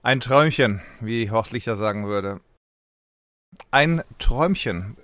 Ein 0.00 0.20
Träumchen, 0.20 0.80
wie 1.00 1.28
Horst 1.28 1.50
Lichter 1.50 1.74
sagen 1.76 2.06
würde. 2.06 2.40
Ein 3.72 4.02
Träumchen. 4.20 4.96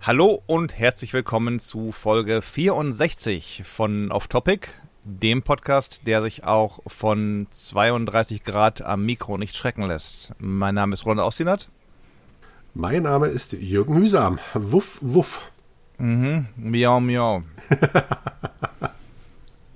Hallo 0.00 0.42
und 0.46 0.78
herzlich 0.78 1.12
willkommen 1.12 1.60
zu 1.60 1.92
Folge 1.92 2.40
64 2.40 3.64
von 3.66 4.10
Off 4.10 4.28
Topic, 4.28 4.68
dem 5.04 5.42
Podcast, 5.42 6.06
der 6.06 6.22
sich 6.22 6.44
auch 6.44 6.80
von 6.86 7.46
32 7.50 8.42
Grad 8.42 8.80
am 8.80 9.04
Mikro 9.04 9.36
nicht 9.36 9.54
schrecken 9.54 9.86
lässt. 9.86 10.32
Mein 10.38 10.76
Name 10.76 10.94
ist 10.94 11.04
Roland 11.04 11.20
Austinat. 11.20 11.68
Mein 12.72 13.02
Name 13.02 13.26
ist 13.26 13.52
Jürgen 13.52 13.96
Hüsam. 13.96 14.38
Wuff, 14.54 14.96
wuff. 15.02 15.50
Mhm, 15.98 16.46
miau, 16.56 17.00
miau. 17.00 17.42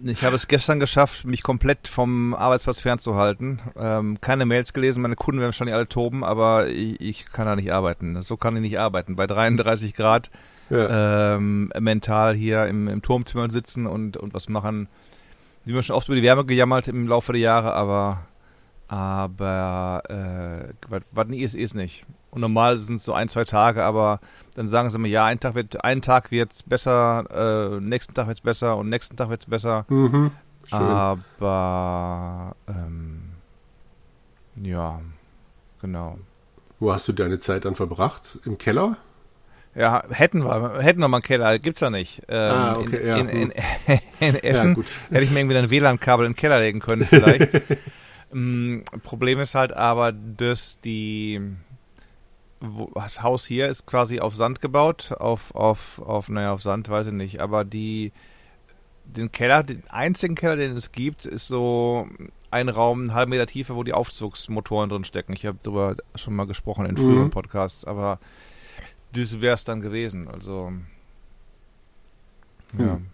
ich 0.04 0.24
habe 0.24 0.36
es 0.36 0.48
gestern 0.48 0.80
geschafft, 0.80 1.24
mich 1.24 1.42
komplett 1.42 1.88
vom 1.88 2.34
Arbeitsplatz 2.34 2.80
fernzuhalten. 2.80 3.60
Ähm, 3.76 4.20
keine 4.20 4.46
Mails 4.46 4.72
gelesen, 4.72 5.02
meine 5.02 5.16
Kunden 5.16 5.40
werden 5.40 5.48
wahrscheinlich 5.48 5.74
alle 5.74 5.88
toben, 5.88 6.24
aber 6.24 6.68
ich, 6.68 7.00
ich, 7.00 7.26
kann 7.26 7.46
da 7.46 7.56
nicht 7.56 7.72
arbeiten. 7.72 8.22
So 8.22 8.36
kann 8.36 8.56
ich 8.56 8.62
nicht 8.62 8.78
arbeiten. 8.78 9.16
Bei 9.16 9.26
33 9.26 9.94
Grad 9.94 10.30
ja. 10.70 11.34
ähm, 11.34 11.72
mental 11.78 12.34
hier 12.34 12.66
im, 12.66 12.88
im, 12.88 13.02
Turmzimmer 13.02 13.50
sitzen 13.50 13.86
und, 13.86 14.16
und 14.16 14.32
was 14.32 14.48
machen. 14.48 14.88
Wie 15.64 15.72
man 15.72 15.82
schon 15.82 15.96
oft 15.96 16.08
über 16.08 16.16
die 16.16 16.22
Wärme 16.22 16.44
gejammert 16.44 16.88
im 16.88 17.06
Laufe 17.06 17.32
der 17.32 17.40
Jahre, 17.40 17.74
aber 17.74 18.26
aber 18.88 20.02
äh, 20.10 21.00
was 21.12 21.28
nie 21.28 21.40
ist, 21.40 21.54
ist 21.54 21.74
nicht. 21.74 22.04
Und 22.32 22.40
normal 22.40 22.78
sind 22.78 22.96
es 22.96 23.04
so 23.04 23.12
ein, 23.12 23.28
zwei 23.28 23.44
Tage, 23.44 23.84
aber 23.84 24.18
dann 24.54 24.66
sagen 24.66 24.90
sie 24.90 24.98
mir, 24.98 25.08
ja, 25.08 25.26
ein 25.26 25.38
Tag 25.38 25.54
wird, 25.54 25.84
einen 25.84 26.00
Tag 26.00 26.30
wird's 26.30 26.62
besser, 26.62 27.76
äh, 27.76 27.80
nächsten 27.80 28.14
Tag 28.14 28.26
wird 28.26 28.38
es 28.38 28.42
besser 28.42 28.78
und 28.78 28.88
nächsten 28.88 29.16
Tag 29.16 29.28
wird 29.28 29.40
es 29.40 29.46
besser. 29.46 29.84
Mhm, 29.88 30.30
aber 30.70 32.56
ähm, 32.68 33.32
ja, 34.56 35.00
genau. 35.82 36.18
Wo 36.80 36.90
hast 36.90 37.06
du 37.06 37.12
deine 37.12 37.38
Zeit 37.38 37.66
dann 37.66 37.76
verbracht? 37.76 38.38
Im 38.46 38.56
Keller? 38.56 38.96
Ja, 39.74 40.02
hätten 40.10 40.42
wir, 40.42 40.80
hätten 40.80 41.00
wir 41.00 41.08
mal 41.08 41.18
einen 41.18 41.22
Keller, 41.22 41.58
gibt's 41.58 41.80
ja 41.82 41.90
nicht. 41.90 42.22
Ähm, 42.28 42.52
ah, 42.52 42.76
okay, 42.78 42.96
in, 42.96 43.06
ja. 43.06 43.16
In, 43.16 43.28
in, 43.28 43.52
in 44.20 44.34
Essen 44.36 44.76
ja, 44.76 45.16
hätte 45.16 45.24
ich 45.24 45.30
mir 45.32 45.40
irgendwie 45.40 45.58
ein 45.58 45.70
WLAN-Kabel 45.70 46.24
in 46.24 46.32
den 46.32 46.36
Keller 46.36 46.60
legen 46.60 46.80
können, 46.80 47.04
vielleicht. 47.04 47.60
ähm, 48.32 48.84
Problem 49.02 49.38
ist 49.40 49.54
halt 49.54 49.72
aber, 49.74 50.12
dass 50.12 50.80
die 50.80 51.40
wo, 52.62 52.90
das 52.94 53.22
Haus 53.22 53.44
hier 53.44 53.68
ist 53.68 53.86
quasi 53.86 54.20
auf 54.20 54.34
Sand 54.34 54.60
gebaut, 54.60 55.12
auf, 55.18 55.54
auf, 55.54 55.98
auf, 55.98 56.28
naja, 56.28 56.52
auf 56.52 56.62
Sand 56.62 56.88
weiß 56.88 57.08
ich 57.08 57.12
nicht, 57.12 57.40
aber 57.40 57.64
die, 57.64 58.12
den 59.04 59.32
Keller, 59.32 59.64
den 59.64 59.82
einzigen 59.88 60.36
Keller, 60.36 60.56
den 60.56 60.76
es 60.76 60.92
gibt, 60.92 61.26
ist 61.26 61.48
so 61.48 62.06
ein 62.52 62.68
Raum, 62.68 63.00
einen 63.00 63.14
halben 63.14 63.30
Meter 63.30 63.46
tiefer, 63.46 63.74
wo 63.74 63.82
die 63.82 63.92
Aufzugsmotoren 63.92 64.90
drin 64.90 65.04
stecken. 65.04 65.32
Ich 65.32 65.44
habe 65.44 65.58
darüber 65.62 65.96
schon 66.14 66.34
mal 66.34 66.46
gesprochen 66.46 66.86
in 66.86 66.96
früheren 66.96 67.24
mhm. 67.24 67.30
Podcasts, 67.30 67.84
aber 67.84 68.20
das 69.12 69.40
wäre 69.40 69.54
es 69.54 69.64
dann 69.64 69.80
gewesen. 69.80 70.28
Also, 70.28 70.72
ja. 72.78 72.96
Mhm. 72.96 73.06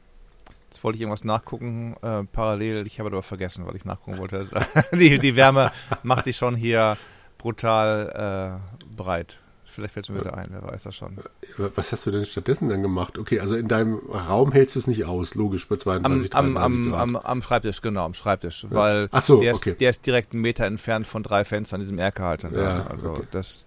Jetzt 0.71 0.85
wollte 0.85 0.97
ich 0.97 1.01
irgendwas 1.01 1.25
nachgucken, 1.25 1.97
äh, 2.03 2.25
parallel. 2.25 2.87
Ich 2.87 2.99
habe 3.01 3.09
aber 3.09 3.23
vergessen, 3.23 3.67
weil 3.67 3.75
ich 3.75 3.87
nachgucken 3.87 4.19
wollte. 4.19 4.47
die, 4.93 5.19
die 5.19 5.35
Wärme 5.35 5.73
macht 6.03 6.27
sich 6.27 6.37
schon 6.37 6.57
hier 6.57 6.99
brutal 7.39 8.61
äh, 8.61 8.95
breit. 8.97 9.39
Vielleicht 9.65 9.95
fällt 9.95 10.07
es 10.07 10.11
mir 10.11 10.21
wieder 10.21 10.37
ein, 10.37 10.49
wer 10.51 10.65
weiß 10.65 10.83
das 10.85 10.97
schon. 10.97 11.19
Was 11.57 11.93
hast 11.93 12.05
du 12.05 12.11
denn 12.11 12.25
stattdessen 12.25 12.69
dann 12.69 12.83
gemacht? 12.83 13.17
Okay, 13.17 13.39
also 13.39 13.55
in 13.55 13.69
deinem 13.69 13.99
Raum 13.99 14.51
hältst 14.51 14.75
du 14.75 14.81
es 14.81 14.87
nicht 14.89 15.05
aus, 15.05 15.37
logisch, 15.37 15.69
bei 15.69 15.77
32, 15.77 16.35
am, 16.35 16.55
33 16.55 16.57
am, 16.57 16.91
Grad. 16.91 17.01
Am, 17.01 17.17
am, 17.17 17.43
Schreibtisch, 17.43 17.81
genau, 17.81 18.05
am 18.05 18.15
Schreibtisch. 18.15 18.65
Ja. 18.65 18.71
Weil 18.73 19.09
Ach 19.13 19.23
so, 19.23 19.41
der, 19.41 19.55
okay. 19.55 19.71
ist, 19.71 19.81
der 19.81 19.91
ist 19.91 20.05
direkt 20.05 20.33
einen 20.33 20.43
Meter 20.43 20.65
entfernt 20.65 21.07
von 21.07 21.23
drei 21.23 21.45
Fenstern, 21.45 21.81
diesem 21.81 21.99
Erkerhalter. 21.99 22.51
Ja, 22.51 22.87
also 22.89 23.11
okay. 23.11 23.29
das, 23.31 23.67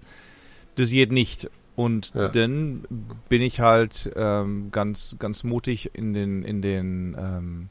das 0.75 0.89
geht 0.89 1.13
nicht. 1.13 1.49
Und 1.75 2.11
ja. 2.13 2.27
dann 2.27 2.83
bin 3.29 3.41
ich 3.41 3.61
halt 3.61 4.11
ähm, 4.15 4.69
ganz, 4.71 5.15
ganz 5.17 5.43
mutig 5.45 5.91
in 5.93 6.13
den, 6.13 6.43
in 6.43 6.61
den 6.61 7.15
ähm, 7.17 7.69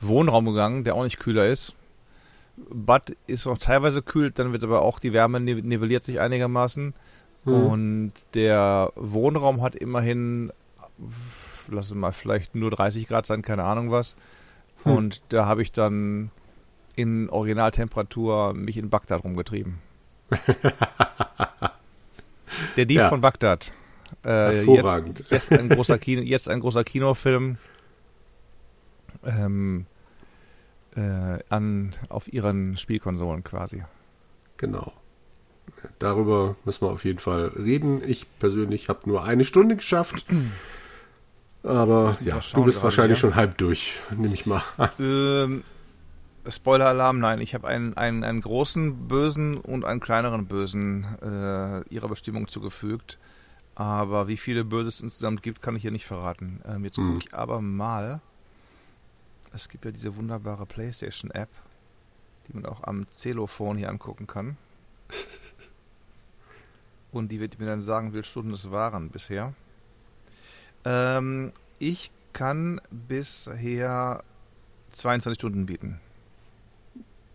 Wohnraum 0.00 0.46
gegangen, 0.46 0.82
der 0.82 0.96
auch 0.96 1.04
nicht 1.04 1.20
kühler 1.20 1.46
ist. 1.46 1.74
Bad 2.68 3.16
ist 3.26 3.46
noch 3.46 3.58
teilweise 3.58 4.02
kühl, 4.02 4.30
dann 4.30 4.52
wird 4.52 4.64
aber 4.64 4.82
auch 4.82 4.98
die 4.98 5.12
Wärme 5.12 5.40
nivelliert 5.40 6.04
sich 6.04 6.20
einigermaßen. 6.20 6.94
Mhm. 7.44 7.52
Und 7.52 8.12
der 8.34 8.92
Wohnraum 8.96 9.62
hat 9.62 9.74
immerhin, 9.74 10.52
lass 11.68 11.86
es 11.86 11.94
mal 11.94 12.12
vielleicht 12.12 12.54
nur 12.54 12.70
30 12.70 13.08
Grad 13.08 13.26
sein, 13.26 13.42
keine 13.42 13.64
Ahnung 13.64 13.90
was. 13.90 14.16
Mhm. 14.84 14.92
Und 14.92 15.22
da 15.30 15.46
habe 15.46 15.62
ich 15.62 15.72
dann 15.72 16.30
in 16.96 17.30
Originaltemperatur 17.30 18.54
mich 18.54 18.76
in 18.76 18.90
Bagdad 18.90 19.24
rumgetrieben. 19.24 19.78
der 22.76 22.84
Dieb 22.84 22.98
ja. 22.98 23.08
von 23.08 23.20
Bagdad. 23.20 23.72
Äh, 24.22 24.28
Hervorragend. 24.28 25.20
Jetzt, 25.20 25.30
jetzt, 25.30 25.52
ein 25.52 25.68
großer 25.68 25.98
Kino, 25.98 26.22
jetzt 26.22 26.48
ein 26.48 26.60
großer 26.60 26.84
Kinofilm. 26.84 27.58
Ähm, 29.24 29.86
äh, 30.96 31.38
an, 31.48 31.94
auf 32.08 32.32
ihren 32.32 32.76
Spielkonsolen 32.76 33.44
quasi. 33.44 33.82
Genau. 34.56 34.92
Darüber 35.98 36.56
müssen 36.64 36.86
wir 36.86 36.90
auf 36.90 37.04
jeden 37.04 37.18
Fall 37.18 37.52
reden. 37.56 38.02
Ich 38.06 38.26
persönlich 38.38 38.88
habe 38.88 39.08
nur 39.08 39.24
eine 39.24 39.44
Stunde 39.44 39.76
geschafft. 39.76 40.26
Aber 41.62 42.16
ja, 42.20 42.40
du 42.54 42.64
bist 42.64 42.82
wahrscheinlich 42.82 43.18
hier. 43.18 43.28
schon 43.28 43.36
halb 43.36 43.58
durch, 43.58 43.98
nehme 44.10 44.34
ich 44.34 44.46
mal. 44.46 44.62
Ähm, 44.98 45.62
Spoiler-Alarm, 46.48 47.18
nein. 47.18 47.40
Ich 47.40 47.54
habe 47.54 47.68
einen, 47.68 47.96
einen, 47.96 48.24
einen 48.24 48.40
großen 48.40 49.08
Bösen 49.08 49.58
und 49.58 49.84
einen 49.84 50.00
kleineren 50.00 50.46
Bösen 50.46 51.06
äh, 51.22 51.86
ihrer 51.88 52.08
Bestimmung 52.08 52.48
zugefügt. 52.48 53.18
Aber 53.74 54.26
wie 54.28 54.36
viele 54.36 54.64
Böse 54.64 54.88
es 54.88 55.00
insgesamt 55.00 55.42
gibt, 55.42 55.62
kann 55.62 55.76
ich 55.76 55.82
hier 55.82 55.90
nicht 55.90 56.06
verraten. 56.06 56.60
Ähm, 56.66 56.84
jetzt 56.84 56.96
gucke 56.96 57.08
hm. 57.08 57.18
ich 57.18 57.34
aber 57.34 57.60
mal 57.60 58.20
es 59.52 59.68
gibt 59.68 59.84
ja 59.84 59.90
diese 59.90 60.16
wunderbare 60.16 60.66
PlayStation-App, 60.66 61.48
die 62.48 62.54
man 62.54 62.66
auch 62.66 62.82
am 62.84 63.06
Celophon 63.10 63.76
hier 63.76 63.88
angucken 63.88 64.26
kann. 64.26 64.56
Und 67.12 67.32
die 67.32 67.40
wird 67.40 67.58
mir 67.58 67.66
dann 67.66 67.82
sagen, 67.82 68.08
wie 68.08 68.12
viele 68.12 68.24
Stunden 68.24 68.52
es 68.52 68.70
waren 68.70 69.10
bisher. 69.10 69.54
Ähm, 70.84 71.52
ich 71.78 72.12
kann 72.32 72.80
bisher 72.90 74.22
22 74.90 75.40
Stunden 75.40 75.66
bieten. 75.66 76.00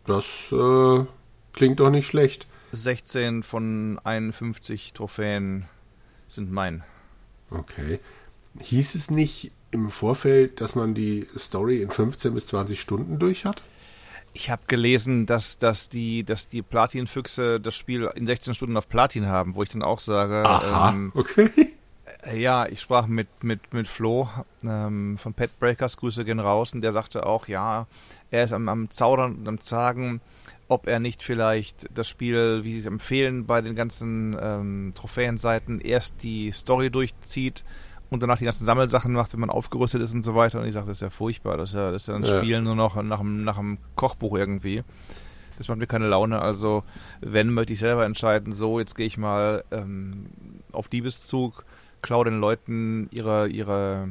Das 0.06 0.52
äh, 0.52 1.06
klingt 1.54 1.80
doch 1.80 1.90
nicht 1.90 2.08
schlecht. 2.08 2.48
16 2.72 3.44
von 3.44 4.00
51 4.04 4.94
Trophäen 4.94 5.66
sind 6.28 6.52
mein. 6.52 6.84
Okay. 7.50 8.00
Hieß 8.60 8.96
es 8.96 9.12
nicht 9.12 9.52
im 9.76 9.92
Vorfeld, 9.92 10.62
dass 10.62 10.76
man 10.76 10.94
die 10.94 11.28
Story 11.38 11.82
in 11.82 11.92
15 11.92 12.34
bis 12.34 12.48
20 12.48 12.80
Stunden 12.80 13.20
durch 13.20 13.46
hat? 13.46 13.62
Ich 14.34 14.50
habe 14.50 14.64
gelesen, 14.68 15.26
dass, 15.26 15.58
dass 15.58 15.88
die, 15.88 16.24
dass 16.24 16.50
die 16.50 16.62
Platin-Füchse 16.62 17.60
das 17.60 17.76
Spiel 17.76 18.10
in 18.16 18.26
16 18.26 18.54
Stunden 18.54 18.76
auf 18.76 18.90
Platin 18.90 19.28
haben, 19.28 19.56
wo 19.56 19.64
ich 19.64 19.70
dann 19.70 19.82
auch 19.82 20.00
sage, 20.00 20.44
Aha, 20.46 20.90
ähm, 20.90 21.12
okay. 21.16 21.50
Äh, 22.26 22.40
ja, 22.40 22.66
ich 22.66 22.82
sprach 22.82 23.08
mit, 23.08 23.44
mit, 23.44 23.74
mit 23.74 23.88
Flo 23.88 24.30
ähm, 24.64 25.18
von 25.18 25.34
Pet 25.34 25.58
Breakers, 25.60 25.98
Grüße 25.98 26.26
gehen 26.26 26.40
raus, 26.40 26.74
und 26.74 26.82
der 26.82 26.92
sagte 26.92 27.26
auch, 27.26 27.48
ja, 27.48 27.88
er 28.32 28.44
ist 28.44 28.52
am, 28.52 28.68
am 28.68 28.90
Zaudern 28.90 29.36
und 29.36 29.48
am 29.48 29.60
Zagen, 29.60 30.22
ob 30.68 30.88
er 30.88 31.00
nicht 31.00 31.24
vielleicht 31.24 31.88
das 31.94 32.10
Spiel, 32.10 32.64
wie 32.64 32.74
sie 32.74 32.80
es 32.80 32.86
empfehlen, 32.86 33.46
bei 33.46 33.62
den 33.62 33.76
ganzen 33.76 34.36
ähm, 34.42 34.94
Trophäenseiten 34.96 35.80
erst 35.80 36.24
die 36.24 36.52
Story 36.52 36.90
durchzieht 36.90 37.64
und 38.16 38.22
danach 38.22 38.40
die 38.40 38.46
ganzen 38.46 38.66
Sammelsachen 38.66 39.14
macht, 39.14 39.34
wenn 39.34 39.40
man 39.40 39.50
aufgerüstet 39.50 40.02
ist 40.02 40.14
und 40.14 40.24
so 40.24 40.36
weiter. 40.36 40.60
Und 40.60 40.68
ich 40.68 40.74
sage, 40.74 40.88
das 40.88 40.98
ist 40.98 41.02
ja 41.02 41.10
furchtbar. 41.10 41.58
Das 41.58 41.70
ist 41.70 41.76
ja, 41.76 41.92
das 41.92 42.04
ist 42.04 42.08
ja 42.08 42.16
ein 42.16 42.24
ja. 42.24 42.40
Spiel 42.40 42.62
nur 42.62 42.76
noch 42.76 43.02
nach 43.02 43.20
einem, 43.20 43.44
nach 43.44 43.58
einem 43.58 43.78
Kochbuch 43.96 44.38
irgendwie. 44.38 44.84
Das 45.58 45.68
macht 45.68 45.78
mir 45.78 45.88
keine 45.88 46.08
Laune. 46.08 46.42
Also, 46.42 46.84
wenn, 47.22 47.54
möchte 47.54 47.74
ich 47.74 47.80
selber 47.80 48.06
entscheiden, 48.06 48.54
so, 48.54 48.80
jetzt 48.80 48.96
gehe 48.96 49.06
ich 49.06 49.18
mal 49.18 49.64
ähm, 49.72 50.28
auf 50.72 50.88
Diebeszug, 50.88 51.64
klaue 52.02 52.26
den 52.26 52.40
Leuten 52.40 53.08
ihre, 53.12 53.48
ihre, 53.48 54.10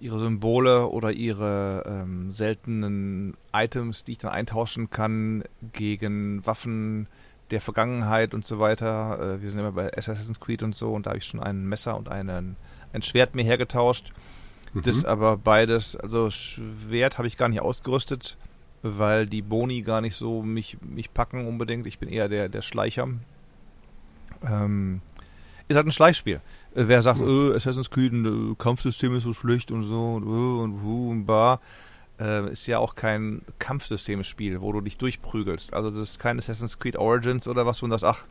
ihre 0.00 0.18
Symbole 0.18 0.88
oder 0.88 1.12
ihre 1.12 1.84
ähm, 1.86 2.32
seltenen 2.32 3.36
Items, 3.52 4.04
die 4.04 4.12
ich 4.12 4.18
dann 4.18 4.32
eintauschen 4.32 4.90
kann 4.90 5.44
gegen 5.72 6.44
Waffen 6.46 7.06
der 7.50 7.60
Vergangenheit 7.60 8.34
und 8.34 8.44
so 8.44 8.58
weiter. 8.58 9.36
Äh, 9.36 9.42
wir 9.42 9.50
sind 9.50 9.60
immer 9.60 9.72
bei 9.72 9.96
Assassin's 9.96 10.40
Creed 10.40 10.62
und 10.62 10.74
so 10.74 10.92
und 10.92 11.06
da 11.06 11.10
habe 11.10 11.18
ich 11.18 11.24
schon 11.24 11.40
ein 11.40 11.66
Messer 11.66 11.96
und 11.96 12.08
einen 12.08 12.56
ein 12.92 13.02
Schwert 13.02 13.34
mir 13.34 13.44
hergetauscht. 13.44 14.12
Mhm. 14.72 14.82
Das 14.82 15.04
aber 15.04 15.36
beides, 15.36 15.96
also 15.96 16.30
Schwert 16.30 17.18
habe 17.18 17.28
ich 17.28 17.36
gar 17.36 17.48
nicht 17.48 17.60
ausgerüstet, 17.60 18.36
weil 18.82 19.26
die 19.26 19.42
Boni 19.42 19.82
gar 19.82 20.00
nicht 20.00 20.16
so 20.16 20.42
mich, 20.42 20.78
mich 20.80 21.12
packen 21.12 21.46
unbedingt. 21.46 21.86
Ich 21.86 21.98
bin 21.98 22.08
eher 22.08 22.28
der, 22.28 22.48
der 22.48 22.62
Schleicher. 22.62 23.08
Ähm, 24.42 25.00
ist 25.68 25.76
halt 25.76 25.86
ein 25.86 25.92
Schleichspiel. 25.92 26.40
Äh, 26.74 26.84
wer 26.86 27.02
sagt, 27.02 27.20
äh, 27.20 27.54
Assassin's 27.54 27.90
Creed, 27.90 28.12
ein 28.12 28.52
äh, 28.52 28.54
Kampfsystem 28.56 29.14
ist 29.14 29.24
so 29.24 29.32
schlecht 29.32 29.70
und 29.70 29.84
so 29.84 30.14
und, 30.14 30.22
äh, 30.24 30.62
und, 30.62 30.72
und, 30.82 31.10
und 31.10 31.26
bar, 31.26 31.60
äh, 32.18 32.50
ist 32.50 32.66
ja 32.66 32.78
auch 32.78 32.94
kein 32.94 33.42
Kampfsystemspiel, 33.58 34.60
wo 34.60 34.72
du 34.72 34.80
dich 34.80 34.98
durchprügelst. 34.98 35.74
Also 35.74 35.90
das 35.90 35.98
ist 35.98 36.18
kein 36.18 36.38
Assassin's 36.38 36.78
Creed 36.78 36.96
Origins 36.96 37.48
oder 37.48 37.66
was, 37.66 37.82
wo 37.82 37.86
du 37.86 37.92
das, 37.92 38.04
ach, 38.04 38.24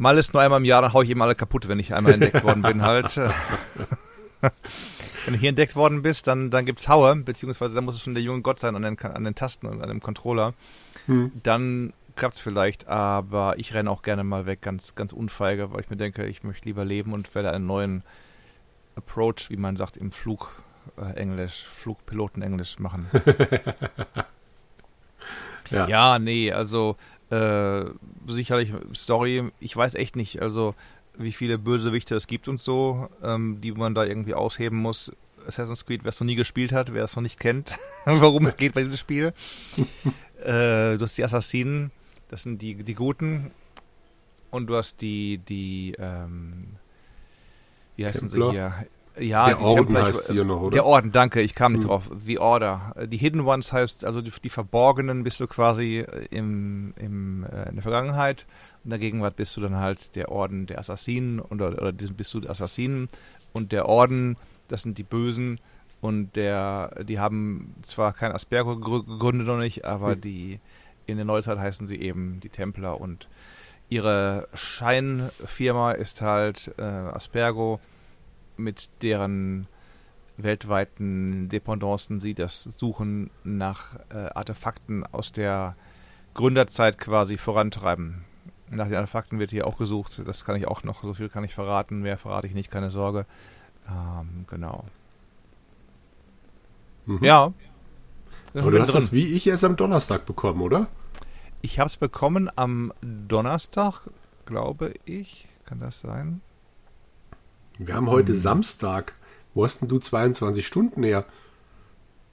mal 0.00 0.18
ist 0.18 0.32
nur 0.32 0.42
einmal 0.42 0.58
im 0.58 0.64
Jahr, 0.64 0.82
dann 0.82 0.92
hau 0.92 1.02
ich 1.02 1.10
eben 1.10 1.22
alle 1.22 1.34
kaputt, 1.34 1.68
wenn 1.68 1.78
ich 1.78 1.94
einmal 1.94 2.14
entdeckt 2.14 2.42
worden 2.42 2.62
bin 2.62 2.82
halt. 2.82 3.16
wenn 4.40 5.34
du 5.34 5.38
hier 5.38 5.50
entdeckt 5.50 5.76
worden 5.76 6.02
bist, 6.02 6.26
dann, 6.26 6.50
dann 6.50 6.64
gibt's 6.64 6.88
Haue, 6.88 7.14
beziehungsweise 7.16 7.74
dann 7.74 7.84
muss 7.84 7.96
es 7.96 8.02
schon 8.02 8.14
der 8.14 8.22
junge 8.22 8.42
Gott 8.42 8.58
sein 8.58 8.74
an 8.74 8.82
den, 8.82 8.98
an 8.98 9.24
den 9.24 9.34
Tasten 9.34 9.66
und 9.66 9.82
an 9.82 9.88
dem 9.88 10.00
Controller. 10.00 10.54
Hm. 11.06 11.32
Dann 11.42 11.92
klappt 12.16 12.34
es 12.34 12.40
vielleicht, 12.40 12.88
aber 12.88 13.58
ich 13.58 13.74
renne 13.74 13.90
auch 13.90 14.02
gerne 14.02 14.24
mal 14.24 14.46
weg, 14.46 14.62
ganz, 14.62 14.94
ganz 14.94 15.12
unfeige, 15.12 15.72
weil 15.72 15.80
ich 15.80 15.90
mir 15.90 15.96
denke, 15.96 16.26
ich 16.26 16.42
möchte 16.42 16.66
lieber 16.66 16.84
leben 16.84 17.12
und 17.12 17.34
werde 17.34 17.52
einen 17.52 17.66
neuen 17.66 18.02
Approach, 18.96 19.50
wie 19.50 19.56
man 19.56 19.76
sagt, 19.76 19.96
im 19.96 20.12
Flug 20.12 20.50
äh, 20.96 21.16
Englisch, 21.16 21.66
Flugpiloten 21.66 22.42
Englisch 22.42 22.78
machen. 22.78 23.08
ja. 25.70 25.88
ja, 25.88 26.18
nee, 26.18 26.52
also 26.52 26.96
äh, 27.30 27.84
sicherlich 28.26 28.72
Story, 28.94 29.50
ich 29.60 29.76
weiß 29.76 29.94
echt 29.94 30.16
nicht, 30.16 30.42
also 30.42 30.74
wie 31.16 31.32
viele 31.32 31.58
Bösewichte 31.58 32.14
es 32.16 32.26
gibt 32.26 32.48
und 32.48 32.60
so, 32.60 33.08
ähm, 33.22 33.60
die 33.60 33.72
man 33.72 33.94
da 33.94 34.04
irgendwie 34.04 34.34
ausheben 34.34 34.78
muss. 34.78 35.12
Assassin's 35.46 35.86
Creed, 35.86 36.04
wer 36.04 36.10
es 36.10 36.20
noch 36.20 36.26
nie 36.26 36.36
gespielt 36.36 36.72
hat, 36.72 36.92
wer 36.92 37.04
es 37.04 37.16
noch 37.16 37.22
nicht 37.22 37.40
kennt, 37.40 37.78
warum 38.04 38.46
es 38.46 38.56
geht 38.56 38.74
bei 38.74 38.82
diesem 38.82 38.96
Spiel. 38.96 39.32
äh, 40.44 40.96
du 40.96 40.98
hast 41.00 41.16
die 41.16 41.24
Assassinen, 41.24 41.90
das 42.28 42.42
sind 42.42 42.60
die, 42.62 42.74
die 42.74 42.94
Guten. 42.94 43.50
Und 44.50 44.66
du 44.66 44.76
hast 44.76 45.00
die, 45.00 45.38
die, 45.38 45.94
ähm, 45.98 46.76
wie 47.96 48.04
heißen 48.04 48.28
Templer. 48.28 48.46
sie 48.46 48.52
hier? 48.52 48.86
Ja, 49.20 49.46
der 49.46 49.60
Orden 49.60 49.86
Templer, 49.86 50.06
heißt 50.06 50.30
hier 50.30 50.44
noch, 50.44 50.60
oder? 50.62 50.70
Der 50.70 50.86
Orden, 50.86 51.12
danke, 51.12 51.40
ich 51.40 51.54
kam 51.54 51.72
nicht 51.72 51.82
hm. 51.82 51.88
drauf. 51.88 52.10
The 52.24 52.38
Order. 52.38 52.94
Die 53.06 53.16
Hidden 53.16 53.42
Ones 53.42 53.72
heißt, 53.72 54.04
also 54.04 54.20
die, 54.22 54.32
die 54.42 54.50
Verborgenen 54.50 55.22
bist 55.22 55.40
du 55.40 55.46
quasi 55.46 56.04
im, 56.30 56.94
im, 56.96 57.44
äh, 57.44 57.68
in 57.68 57.74
der 57.74 57.82
Vergangenheit. 57.82 58.46
In 58.84 58.90
der 58.90 58.98
Gegenwart 58.98 59.36
bist 59.36 59.56
du 59.56 59.60
dann 59.60 59.76
halt 59.76 60.16
der 60.16 60.30
Orden 60.30 60.66
der 60.66 60.78
Assassinen 60.78 61.40
oder, 61.40 61.80
oder 61.80 61.92
bist 61.92 62.32
du 62.32 62.40
der 62.40 62.50
Assassinen 62.50 63.08
und 63.52 63.72
der 63.72 63.86
Orden, 63.86 64.36
das 64.68 64.82
sind 64.82 64.96
die 64.96 65.02
Bösen 65.02 65.60
und 66.00 66.34
der, 66.34 67.04
die 67.04 67.18
haben 67.18 67.74
zwar 67.82 68.14
kein 68.14 68.32
Aspergo 68.32 68.76
gegründet 68.76 69.46
noch 69.46 69.58
nicht, 69.58 69.84
aber 69.84 70.12
hm. 70.12 70.20
die 70.20 70.60
in 71.06 71.16
der 71.16 71.26
Neuzeit 71.26 71.58
heißen 71.58 71.86
sie 71.86 72.00
eben 72.00 72.40
die 72.40 72.48
Templer 72.48 73.00
und 73.00 73.28
ihre 73.90 74.48
Scheinfirma 74.54 75.92
ist 75.92 76.22
halt 76.22 76.72
äh, 76.78 76.82
Aspergo, 76.82 77.80
mit 78.60 78.90
deren 79.02 79.66
weltweiten 80.36 81.48
Dependancen 81.48 82.18
sie 82.18 82.34
das 82.34 82.64
Suchen 82.64 83.30
nach 83.44 83.96
äh, 84.10 84.30
Artefakten 84.34 85.04
aus 85.06 85.32
der 85.32 85.76
Gründerzeit 86.34 86.98
quasi 86.98 87.36
vorantreiben. 87.36 88.24
Nach 88.70 88.86
den 88.86 88.96
Artefakten 88.96 89.38
wird 89.38 89.50
hier 89.50 89.66
auch 89.66 89.76
gesucht, 89.76 90.22
das 90.24 90.44
kann 90.44 90.56
ich 90.56 90.68
auch 90.68 90.84
noch, 90.84 91.02
so 91.02 91.14
viel 91.14 91.28
kann 91.28 91.44
ich 91.44 91.54
verraten, 91.54 92.00
mehr 92.02 92.18
verrate 92.18 92.46
ich 92.46 92.54
nicht, 92.54 92.70
keine 92.70 92.90
Sorge. 92.90 93.26
Ähm, 93.88 94.44
genau. 94.48 94.84
Mhm. 97.06 97.24
Ja. 97.24 97.52
Aber 98.54 98.70
du 98.70 98.80
hast 98.80 98.92
drin. 98.92 99.00
das 99.00 99.12
wie 99.12 99.34
ich 99.34 99.46
erst 99.46 99.64
am 99.64 99.76
Donnerstag 99.76 100.26
bekommen, 100.26 100.60
oder? 100.60 100.88
Ich 101.62 101.78
habe 101.78 101.88
es 101.88 101.96
bekommen 101.96 102.48
am 102.56 102.92
Donnerstag, 103.02 104.08
glaube 104.46 104.94
ich. 105.04 105.46
Kann 105.66 105.80
das 105.80 106.00
sein? 106.00 106.40
Wir 107.82 107.94
haben 107.94 108.10
heute 108.10 108.32
hm. 108.32 108.38
Samstag. 108.38 109.14
Wo 109.54 109.64
hast 109.64 109.80
denn 109.80 109.88
du 109.88 109.98
22 109.98 110.66
Stunden 110.66 111.02
her? 111.02 111.24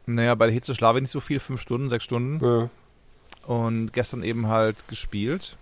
Naja, 0.06 0.36
bei 0.36 0.48
der 0.48 0.54
Hitze 0.54 0.76
schlafe 0.76 1.00
ich 1.00 1.04
nicht 1.04 1.12
so 1.12 1.22
viel, 1.22 1.40
fünf 1.40 1.62
Stunden, 1.62 1.90
sechs 1.90 2.04
Stunden. 2.04 2.46
Ja. 2.46 2.70
Und 3.48 3.94
gestern 3.94 4.24
eben 4.24 4.48
halt 4.48 4.88
gespielt. 4.90 5.58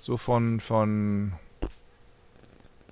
So 0.00 0.18
von, 0.18 0.60
von 0.60 1.32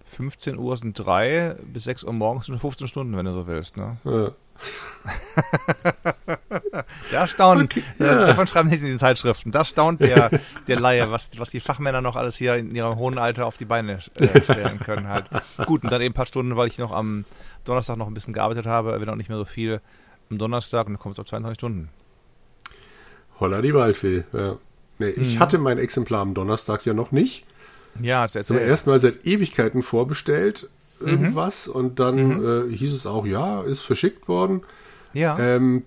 15 0.07 0.57
Uhr 0.57 0.77
sind 0.79 0.99
drei 0.99 1.57
bis 1.73 1.85
6 1.85 2.05
Uhr 2.05 2.15
morgens 2.15 2.47
sind 2.47 2.59
15 2.59 2.89
Stunden, 2.89 3.17
wenn 3.19 3.27
du 3.27 3.35
so 3.35 3.47
willst, 3.47 3.77
ne? 3.77 3.99
Ja. 4.05 4.33
da 7.11 7.27
staunt, 7.27 7.65
okay, 7.65 7.83
ja. 7.99 8.27
davon 8.27 8.47
schreiben 8.47 8.69
nicht 8.69 8.83
in 8.83 8.89
den 8.89 8.99
Zeitschriften, 8.99 9.51
da 9.51 9.65
staunt 9.65 10.01
der, 10.01 10.41
der 10.69 10.81
Laie, 10.81 11.11
was, 11.11 11.31
was 11.39 11.51
die 11.51 11.61
Fachmänner 11.61 12.01
noch 12.01 12.17
alles 12.17 12.37
hier 12.37 12.57
in 12.57 12.75
ihrem 12.75 12.97
hohen 12.97 13.19
Alter 13.19 13.47
auf 13.47 13.57
die 13.57 13.65
Beine 13.65 13.99
äh, 14.15 14.43
stellen 14.43 14.79
können 14.79 15.09
halt. 15.09 15.27
Gut, 15.67 15.85
und 15.85 15.93
dann 15.93 16.01
eben 16.01 16.13
ein 16.13 16.17
paar 16.17 16.27
Stunden, 16.27 16.57
weil 16.57 16.69
ich 16.69 16.79
noch 16.79 16.93
am 16.93 17.25
Donnerstag 17.65 17.97
noch 17.97 18.07
ein 18.07 18.15
bisschen 18.15 18.33
gearbeitet 18.33 18.67
habe, 18.67 19.01
wenn 19.01 19.09
auch 19.09 19.17
nicht 19.17 19.29
mehr 19.29 19.39
so 19.39 19.45
viel 19.45 19.81
am 20.31 20.39
Donnerstag 20.39 20.87
und 20.87 20.95
dann 20.95 21.01
kommt 21.01 21.15
es 21.15 21.19
auf 21.19 21.27
22 21.27 21.59
Stunden. 21.59 21.89
Holla 23.41 23.63
die 23.63 23.75
Waldfee, 23.75 24.25
ja. 24.33 24.57
Nee, 24.99 25.11
ich 25.11 25.35
mhm. 25.35 25.39
hatte 25.41 25.59
mein 25.59 25.79
Exemplar 25.79 26.21
am 26.21 26.35
Donnerstag 26.35 26.87
ja 26.87 26.95
noch 26.95 27.11
nicht. 27.11 27.45
Ja, 28.01 28.23
das 28.23 28.37
erzählt. 28.37 28.61
Aber 28.61 28.69
erstmal 28.69 28.99
seit 28.99 29.27
Ewigkeiten 29.27 29.83
vorbestellt. 29.83 30.69
Irgendwas 31.05 31.69
mhm. 31.69 31.75
und 31.75 32.01
dann 32.01 32.39
mhm. 32.39 32.73
äh, 32.73 32.77
hieß 32.77 32.93
es 32.95 33.07
auch, 33.07 33.27
ja, 33.27 33.63
ist 33.63 33.81
verschickt 33.81 34.29
worden. 34.29 34.63
Ja. 35.13 35.39
Ähm, 35.39 35.85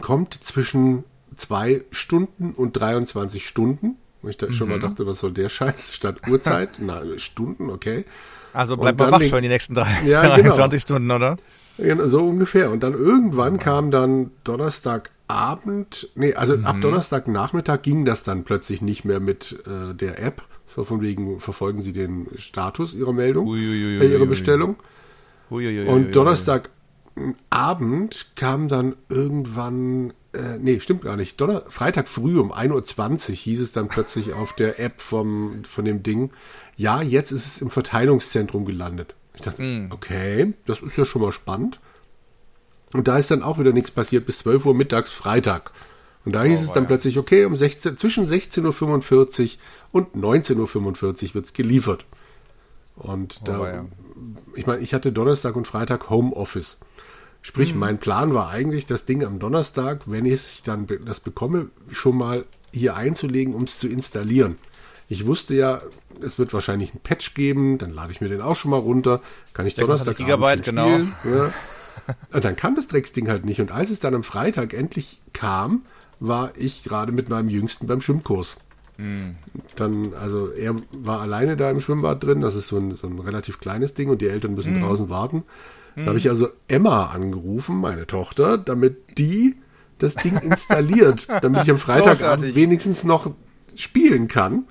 kommt 0.00 0.34
zwischen 0.34 1.04
zwei 1.36 1.84
Stunden 1.90 2.52
und 2.52 2.78
23 2.78 3.46
Stunden. 3.46 3.96
Wo 4.22 4.28
ich 4.28 4.38
da 4.38 4.50
schon 4.50 4.68
mal 4.68 4.78
mhm. 4.78 4.82
dachte, 4.82 5.06
was 5.06 5.20
soll 5.20 5.32
der 5.32 5.48
Scheiß? 5.48 5.94
Statt 5.94 6.28
Uhrzeit? 6.28 6.70
Na, 6.78 7.02
Stunden, 7.18 7.70
okay. 7.70 8.04
Also 8.52 8.76
bleibt 8.76 8.98
mal 8.98 9.12
wach 9.12 9.22
schon 9.22 9.42
die 9.42 9.48
nächsten 9.48 9.74
drei, 9.74 10.02
ja, 10.06 10.22
23 10.22 10.86
genau. 10.86 10.96
Stunden, 10.96 11.10
oder? 11.10 11.36
Ja, 11.78 12.08
so 12.08 12.26
ungefähr. 12.26 12.70
Und 12.70 12.82
dann 12.82 12.94
irgendwann 12.94 13.58
kam 13.58 13.90
dann 13.90 14.30
Donnerstagabend, 14.44 16.08
nee, 16.14 16.32
also 16.34 16.54
ab 16.54 16.76
mhm. 16.76 16.80
Donnerstagnachmittag 16.80 17.82
ging 17.82 18.06
das 18.06 18.22
dann 18.22 18.44
plötzlich 18.44 18.80
nicht 18.80 19.04
mehr 19.04 19.20
mit 19.20 19.62
äh, 19.66 19.94
der 19.94 20.22
App 20.22 20.42
so 20.76 20.84
von 20.84 21.00
wegen 21.00 21.40
verfolgen 21.40 21.82
Sie 21.82 21.94
den 21.94 22.28
Status 22.36 22.94
Ihrer 22.94 23.14
Meldung, 23.14 23.48
Uiuiui, 23.48 23.98
äh, 23.98 24.12
Ihrer 24.12 24.26
Bestellung. 24.26 24.76
Uiuiui, 25.50 25.88
und 25.88 26.14
Donnerstagabend 26.14 28.26
kam 28.36 28.68
dann 28.68 28.94
irgendwann, 29.08 30.12
äh, 30.34 30.58
nee, 30.58 30.78
stimmt 30.80 31.00
gar 31.02 31.16
nicht. 31.16 31.40
Donner 31.40 31.62
Freitag 31.68 32.08
früh 32.08 32.38
um 32.38 32.52
1.20 32.52 33.30
Uhr 33.30 33.36
hieß 33.36 33.62
es 33.62 33.72
dann 33.72 33.88
plötzlich 33.88 34.34
auf 34.34 34.52
der 34.52 34.78
App 34.78 35.00
vom, 35.00 35.64
von 35.64 35.86
dem 35.86 36.02
Ding, 36.02 36.30
ja, 36.76 37.00
jetzt 37.00 37.32
ist 37.32 37.46
es 37.46 37.62
im 37.62 37.70
Verteilungszentrum 37.70 38.66
gelandet. 38.66 39.14
Ich 39.34 39.40
dachte, 39.40 39.62
mm. 39.62 39.92
okay, 39.92 40.52
das 40.66 40.82
ist 40.82 40.98
ja 40.98 41.06
schon 41.06 41.22
mal 41.22 41.32
spannend. 41.32 41.80
Und 42.92 43.08
da 43.08 43.16
ist 43.16 43.30
dann 43.30 43.42
auch 43.42 43.58
wieder 43.58 43.72
nichts 43.72 43.90
passiert 43.90 44.26
bis 44.26 44.40
12 44.40 44.66
Uhr 44.66 44.74
mittags 44.74 45.10
Freitag. 45.10 45.72
Und 46.26 46.32
da 46.32 46.42
hieß 46.42 46.60
oh, 46.60 46.64
es 46.64 46.72
dann 46.72 46.84
ja. 46.84 46.88
plötzlich, 46.88 47.18
okay, 47.18 47.44
um 47.44 47.56
16, 47.56 47.96
zwischen 47.96 48.28
16.45 48.28 48.64
Uhr 48.72 49.58
und 49.92 50.16
19.45 50.16 51.28
Uhr 51.28 51.34
wird 51.34 51.46
es 51.46 51.52
geliefert. 51.52 52.04
Und 52.96 53.38
oh, 53.42 53.44
da, 53.44 53.72
ja. 53.72 53.84
ich 54.54 54.66
meine, 54.66 54.82
ich 54.82 54.92
hatte 54.92 55.12
Donnerstag 55.12 55.54
und 55.54 55.68
Freitag 55.68 56.10
Homeoffice. 56.10 56.78
Sprich, 57.42 57.74
mhm. 57.74 57.80
mein 57.80 57.98
Plan 57.98 58.34
war 58.34 58.50
eigentlich, 58.50 58.86
das 58.86 59.04
Ding 59.04 59.24
am 59.24 59.38
Donnerstag, 59.38 60.02
wenn 60.06 60.26
ich 60.26 60.64
dann 60.64 60.88
das 61.04 61.20
bekomme, 61.20 61.68
schon 61.92 62.18
mal 62.18 62.44
hier 62.72 62.96
einzulegen, 62.96 63.54
um 63.54 63.62
es 63.62 63.78
zu 63.78 63.86
installieren. 63.86 64.58
Ich 65.08 65.26
wusste 65.26 65.54
ja, 65.54 65.80
es 66.20 66.40
wird 66.40 66.52
wahrscheinlich 66.52 66.90
einen 66.90 67.00
Patch 67.00 67.34
geben, 67.34 67.78
dann 67.78 67.90
lade 67.90 68.10
ich 68.10 68.20
mir 68.20 68.28
den 68.28 68.40
auch 68.40 68.56
schon 68.56 68.72
mal 68.72 68.80
runter, 68.80 69.20
kann 69.52 69.64
ich 69.64 69.76
Donnerstag 69.76 70.16
Gigabyte, 70.16 70.64
genau. 70.64 70.88
Ja. 70.98 71.52
Und 72.32 72.44
dann 72.44 72.56
kam 72.56 72.74
das 72.74 72.88
Drecksding 72.88 73.28
halt 73.28 73.44
nicht. 73.44 73.60
Und 73.60 73.70
als 73.70 73.90
es 73.90 74.00
dann 74.00 74.14
am 74.14 74.24
Freitag 74.24 74.74
endlich 74.74 75.22
kam, 75.32 75.82
war 76.20 76.52
ich 76.56 76.82
gerade 76.82 77.12
mit 77.12 77.28
meinem 77.28 77.48
Jüngsten 77.48 77.86
beim 77.86 78.00
Schwimmkurs. 78.00 78.56
Mhm. 78.98 79.36
Dann, 79.76 80.14
also 80.14 80.50
er 80.50 80.74
war 80.92 81.20
alleine 81.20 81.56
da 81.56 81.70
im 81.70 81.80
Schwimmbad 81.80 82.24
drin, 82.24 82.40
das 82.40 82.54
ist 82.54 82.68
so 82.68 82.78
ein, 82.78 82.94
so 82.94 83.06
ein 83.06 83.18
relativ 83.18 83.60
kleines 83.60 83.94
Ding 83.94 84.08
und 84.08 84.22
die 84.22 84.28
Eltern 84.28 84.54
müssen 84.54 84.76
mhm. 84.76 84.82
draußen 84.82 85.10
warten. 85.10 85.44
Da 85.96 86.08
habe 86.08 86.18
ich 86.18 86.28
also 86.28 86.50
Emma 86.68 87.06
angerufen, 87.06 87.80
meine 87.80 88.06
Tochter, 88.06 88.58
damit 88.58 89.16
die 89.18 89.56
das 89.98 90.14
Ding 90.14 90.36
installiert, 90.36 91.26
damit 91.42 91.62
ich 91.62 91.70
am 91.70 91.78
Freitagabend 91.78 92.54
wenigstens 92.54 93.02
noch 93.02 93.30
spielen 93.74 94.28
kann. 94.28 94.64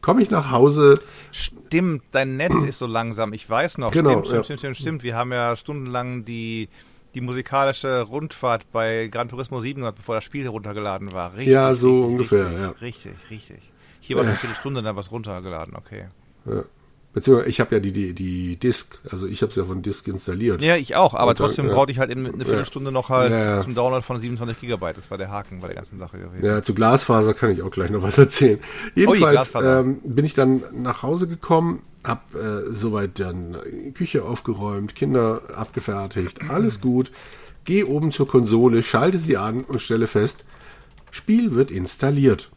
Komme 0.00 0.20
ich 0.20 0.32
nach 0.32 0.50
Hause. 0.50 0.96
Stimmt, 1.30 2.02
dein 2.10 2.36
Netz 2.36 2.64
ist 2.64 2.78
so 2.78 2.86
langsam. 2.86 3.32
Ich 3.32 3.48
weiß 3.48 3.78
noch. 3.78 3.92
Genau, 3.92 4.10
stimmt, 4.10 4.26
stimmt, 4.26 4.44
stimmt, 4.44 4.58
stimmt, 4.58 4.76
stimmt. 4.76 5.02
Wir 5.04 5.14
haben 5.14 5.30
ja 5.30 5.54
stundenlang 5.54 6.24
die 6.24 6.68
die 7.14 7.20
musikalische 7.20 8.02
Rundfahrt 8.02 8.70
bei 8.72 9.08
Gran 9.08 9.28
Turismo 9.28 9.60
7 9.60 9.80
gemacht, 9.80 9.96
bevor 9.96 10.16
das 10.16 10.24
Spiel 10.24 10.44
heruntergeladen 10.44 11.12
war. 11.12 11.34
Richtig, 11.34 11.54
ja, 11.54 11.74
so 11.74 11.92
richtig, 11.92 12.10
ungefähr. 12.12 12.46
Richtig, 12.46 12.60
ja. 12.60 12.68
richtig, 12.80 13.30
richtig. 13.30 13.72
Hier 14.00 14.16
war 14.16 14.22
es 14.24 14.28
eine 14.28 14.38
Viertelstunde, 14.38 14.82
dann 14.82 14.96
was 14.96 15.10
runtergeladen, 15.10 15.76
okay. 15.76 16.08
Ja. 16.44 16.64
Beziehungsweise 17.14 17.48
ich 17.48 17.60
habe 17.60 17.76
ja 17.76 17.80
die, 17.80 17.92
die, 17.92 18.12
die 18.12 18.56
Disk, 18.56 18.98
also 19.08 19.28
ich 19.28 19.40
habe 19.42 19.50
es 19.50 19.56
ja 19.56 19.64
von 19.64 19.82
Disk 19.82 20.08
installiert. 20.08 20.60
Ja, 20.60 20.76
ich 20.76 20.96
auch, 20.96 21.14
aber 21.14 21.30
Und, 21.30 21.38
trotzdem 21.38 21.70
äh, 21.70 21.72
brauchte 21.72 21.92
ich 21.92 22.00
halt 22.00 22.10
eben 22.10 22.26
eine 22.26 22.44
Viertelstunde 22.44 22.90
noch 22.90 23.08
halt 23.08 23.30
ja. 23.30 23.60
zum 23.60 23.76
Download 23.76 24.02
von 24.02 24.18
27 24.18 24.60
Gigabyte. 24.60 24.96
Das 24.96 25.12
war 25.12 25.16
der 25.16 25.30
Haken 25.30 25.60
bei 25.60 25.68
der 25.68 25.76
ganzen 25.76 25.96
Sache 25.96 26.18
gewesen. 26.18 26.44
Ja, 26.44 26.60
zu 26.60 26.74
Glasfaser 26.74 27.32
kann 27.32 27.52
ich 27.52 27.62
auch 27.62 27.70
gleich 27.70 27.90
noch 27.90 28.02
was 28.02 28.18
erzählen. 28.18 28.58
Jedenfalls 28.96 29.54
Oh, 29.54 29.62
ähm, 29.62 30.00
bin 30.02 30.24
ich 30.24 30.34
dann 30.34 30.62
nach 30.72 31.04
Hause 31.04 31.28
gekommen, 31.28 31.82
hab 32.02 32.34
äh, 32.34 32.72
soweit 32.72 33.20
dann 33.20 33.56
Küche 33.94 34.24
aufgeräumt, 34.24 34.96
Kinder 34.96 35.42
abgefertigt, 35.54 36.50
alles 36.50 36.80
gut. 36.80 37.12
Gehe 37.64 37.86
oben 37.86 38.10
zur 38.10 38.26
Konsole, 38.26 38.82
schalte 38.82 39.18
sie 39.18 39.36
an 39.36 39.62
und 39.62 39.80
stelle 39.80 40.08
fest, 40.08 40.44
Spiel 41.12 41.54
wird 41.54 41.70
installiert. 41.70 42.50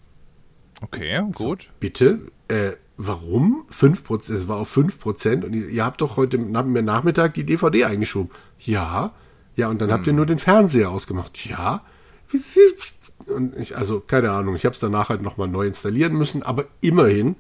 Okay, 0.82 1.22
gut. 1.34 1.70
Bitte, 1.80 2.20
äh, 2.48 2.72
warum? 2.98 3.66
5%, 3.72 4.34
es 4.34 4.48
war 4.48 4.58
auf 4.58 4.75
5% 4.75 5.46
und 5.46 5.54
ihr, 5.54 5.70
ihr 5.70 5.86
habt 5.86 6.01
doch 6.01 6.18
heute 6.18 6.38
Nachmittag 6.38 7.34
die 7.36 7.46
DVD 7.46 7.86
eingeschoben. 7.86 8.32
Ja, 8.60 9.12
ja, 9.56 9.70
und 9.70 9.80
dann 9.82 9.92
habt 9.92 10.06
ihr 10.08 10.13
nur 10.13 10.25
den 10.25 10.39
Fernseher 10.39 10.89
ausgemacht. 10.92 11.46
Ja, 11.46 11.82
und 13.27 13.56
ich, 13.58 13.75
also 13.77 14.00
keine 14.00 14.32
Ahnung, 14.32 14.56
ich 14.56 14.66
habe 14.66 14.74
es 14.74 14.80
danach 14.80 15.10
halt 15.10 15.22
nochmal 15.22 15.48
neu 15.48 15.66
installieren 15.68 16.13
müssen, 16.13 16.44
aber 16.44 16.66
immerhin 16.82 17.36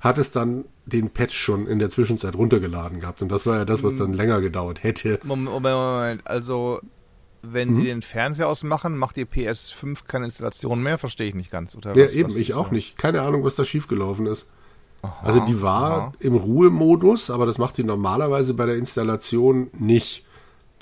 hat 0.00 0.18
es 0.18 0.30
dann 0.30 0.64
den 0.86 1.10
Patch 1.10 1.36
schon 1.36 1.66
in 1.66 1.78
der 1.78 1.90
Zwischenzeit 1.90 2.34
runtergeladen 2.34 3.00
gehabt 3.00 3.22
und 3.22 3.30
das 3.30 3.46
war 3.46 3.56
ja 3.58 3.64
das, 3.64 3.82
was 3.84 3.94
dann 3.96 4.12
länger 4.14 4.40
gedauert 4.40 4.82
hätte. 4.82 5.20
Moment, 5.24 5.50
Moment, 5.50 5.74
Moment. 5.76 6.26
Also, 6.26 6.80
wenn 7.42 7.68
Mhm. 7.68 7.74
Sie 7.74 7.84
den 7.84 8.02
Fernseher 8.02 8.48
ausmachen, 8.48 8.96
macht 8.96 9.16
die 9.16 9.24
PS5 9.26 10.00
keine 10.06 10.24
Installation 10.26 10.82
mehr? 10.82 10.98
Verstehe 10.98 11.28
ich 11.28 11.34
nicht 11.34 11.50
ganz. 11.50 11.74
Oder 11.74 11.94
Ja, 11.96 12.04
was, 12.04 12.14
eben, 12.14 12.28
was 12.30 12.36
ich 12.36 12.54
auch 12.54 12.68
da? 12.68 12.74
nicht. 12.74 12.96
Keine 12.98 13.22
Ahnung, 13.22 13.44
was 13.44 13.54
da 13.54 13.64
schiefgelaufen 13.64 14.26
ist. 14.26 14.48
Aha, 15.02 15.20
Also 15.26 15.40
die 15.40 15.62
war 15.62 15.90
aha. 15.92 16.12
im 16.20 16.34
Ruhemodus, 16.34 17.30
aber 17.30 17.46
das 17.46 17.58
macht 17.58 17.76
sie 17.76 17.84
normalerweise 17.84 18.54
bei 18.54 18.66
der 18.66 18.76
Installation 18.76 19.68
nicht. 19.78 20.24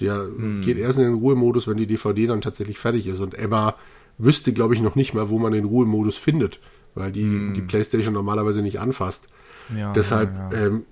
Der 0.01 0.15
Hm. 0.25 0.61
geht 0.63 0.79
erst 0.79 0.99
in 0.99 1.05
den 1.05 1.15
Ruhemodus, 1.15 1.67
wenn 1.69 1.77
die 1.77 1.87
DVD 1.87 2.27
dann 2.29 2.41
tatsächlich 2.41 2.79
fertig 2.79 3.07
ist. 3.07 3.21
Und 3.21 3.35
Emma 3.35 3.75
wüsste, 4.17 4.53
glaube 4.53 4.75
ich, 4.75 4.81
noch 4.83 4.95
nicht 4.97 5.15
mal, 5.15 5.31
wo 5.31 5.39
man 5.39 5.53
den 5.53 5.65
Ruhemodus 5.65 6.17
findet, 6.17 6.61
weil 6.95 7.13
die 7.13 7.53
die 7.55 7.63
PlayStation 7.63 8.15
normalerweise 8.15 8.63
nicht 8.63 8.81
anfasst. 8.81 9.27
Hm. 9.69 9.79
Ja, 9.79 9.93
Deshalb, 9.93 10.33
ja, 10.35 10.51
ja. 10.59 10.67
Ähm, 10.67 10.85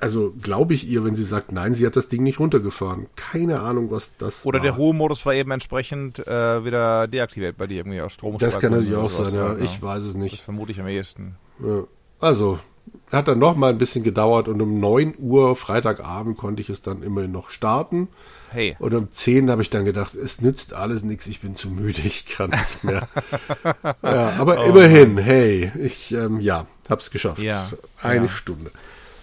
also 0.00 0.34
glaube 0.42 0.74
ich 0.74 0.88
ihr, 0.88 1.04
wenn 1.04 1.14
sie 1.14 1.22
sagt, 1.24 1.52
nein, 1.52 1.74
sie 1.74 1.86
hat 1.86 1.94
das 1.96 2.08
Ding 2.08 2.22
nicht 2.24 2.40
runtergefahren. 2.40 3.06
Keine 3.14 3.60
Ahnung, 3.60 3.90
was 3.90 4.16
das 4.16 4.44
Oder 4.44 4.58
war. 4.58 4.62
der 4.64 4.72
Ruhemodus 4.72 5.24
war 5.26 5.34
eben 5.34 5.50
entsprechend 5.52 6.26
äh, 6.26 6.64
wieder 6.64 7.06
deaktiviert 7.06 7.56
bei 7.56 7.66
dir 7.68 7.78
irgendwie 7.78 8.00
aus 8.00 8.12
Strom. 8.12 8.36
Das 8.38 8.58
kann 8.58 8.72
natürlich 8.72 8.96
auch 8.96 9.10
sein, 9.10 9.32
ja. 9.34 9.56
Ich 9.58 9.80
weiß 9.80 10.02
es 10.02 10.08
Das 10.14 10.16
nicht. 10.16 10.40
vermute 10.40 10.72
ich 10.72 10.80
am 10.80 10.88
ehesten. 10.88 11.36
Ja. 11.64 11.84
Also, 12.22 12.60
hat 13.10 13.26
dann 13.26 13.40
noch 13.40 13.56
mal 13.56 13.70
ein 13.70 13.78
bisschen 13.78 14.04
gedauert 14.04 14.46
und 14.46 14.62
um 14.62 14.78
9 14.78 15.14
Uhr 15.18 15.56
Freitagabend 15.56 16.38
konnte 16.38 16.62
ich 16.62 16.70
es 16.70 16.80
dann 16.80 17.02
immerhin 17.02 17.32
noch 17.32 17.50
starten. 17.50 18.08
Hey. 18.50 18.76
Und 18.78 18.94
um 18.94 19.08
10 19.12 19.50
habe 19.50 19.60
ich 19.60 19.70
dann 19.70 19.84
gedacht, 19.84 20.14
es 20.14 20.40
nützt 20.40 20.72
alles 20.72 21.02
nichts, 21.02 21.26
ich 21.26 21.40
bin 21.40 21.56
zu 21.56 21.68
müde, 21.68 22.00
ich 22.04 22.26
kann 22.26 22.50
nicht 22.50 22.84
mehr. 22.84 23.08
ja, 24.02 24.34
aber 24.38 24.60
Oh 24.60 24.68
immerhin, 24.68 25.18
hey, 25.18 25.72
ich, 25.82 26.12
ähm, 26.12 26.38
ja, 26.38 26.66
hab's 26.88 27.10
geschafft. 27.10 27.42
Ja, 27.42 27.68
Eine 28.00 28.26
ja. 28.26 28.28
Stunde. 28.28 28.70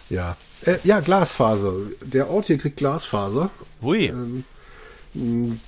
Ja. 0.10 0.36
Äh, 0.66 0.76
ja, 0.84 1.00
Glasfaser. 1.00 1.74
Der 2.02 2.30
Ort 2.30 2.48
hier 2.48 2.58
kriegt 2.58 2.78
Glasfaser. 2.78 3.50
Hui. 3.82 4.08
Ähm, 4.08 4.44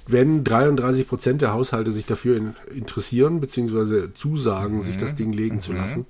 Wenn 0.05 0.43
33 0.43 1.07
Prozent 1.07 1.41
der 1.41 1.53
Haushalte 1.53 1.93
sich 1.93 2.05
dafür 2.05 2.35
in, 2.35 2.55
interessieren, 2.75 3.39
beziehungsweise 3.39 4.13
zusagen, 4.13 4.83
sich 4.83 4.97
das 4.97 5.15
Ding 5.15 5.31
legen 5.31 5.61
zu 5.61 5.71
lassen. 5.71 6.05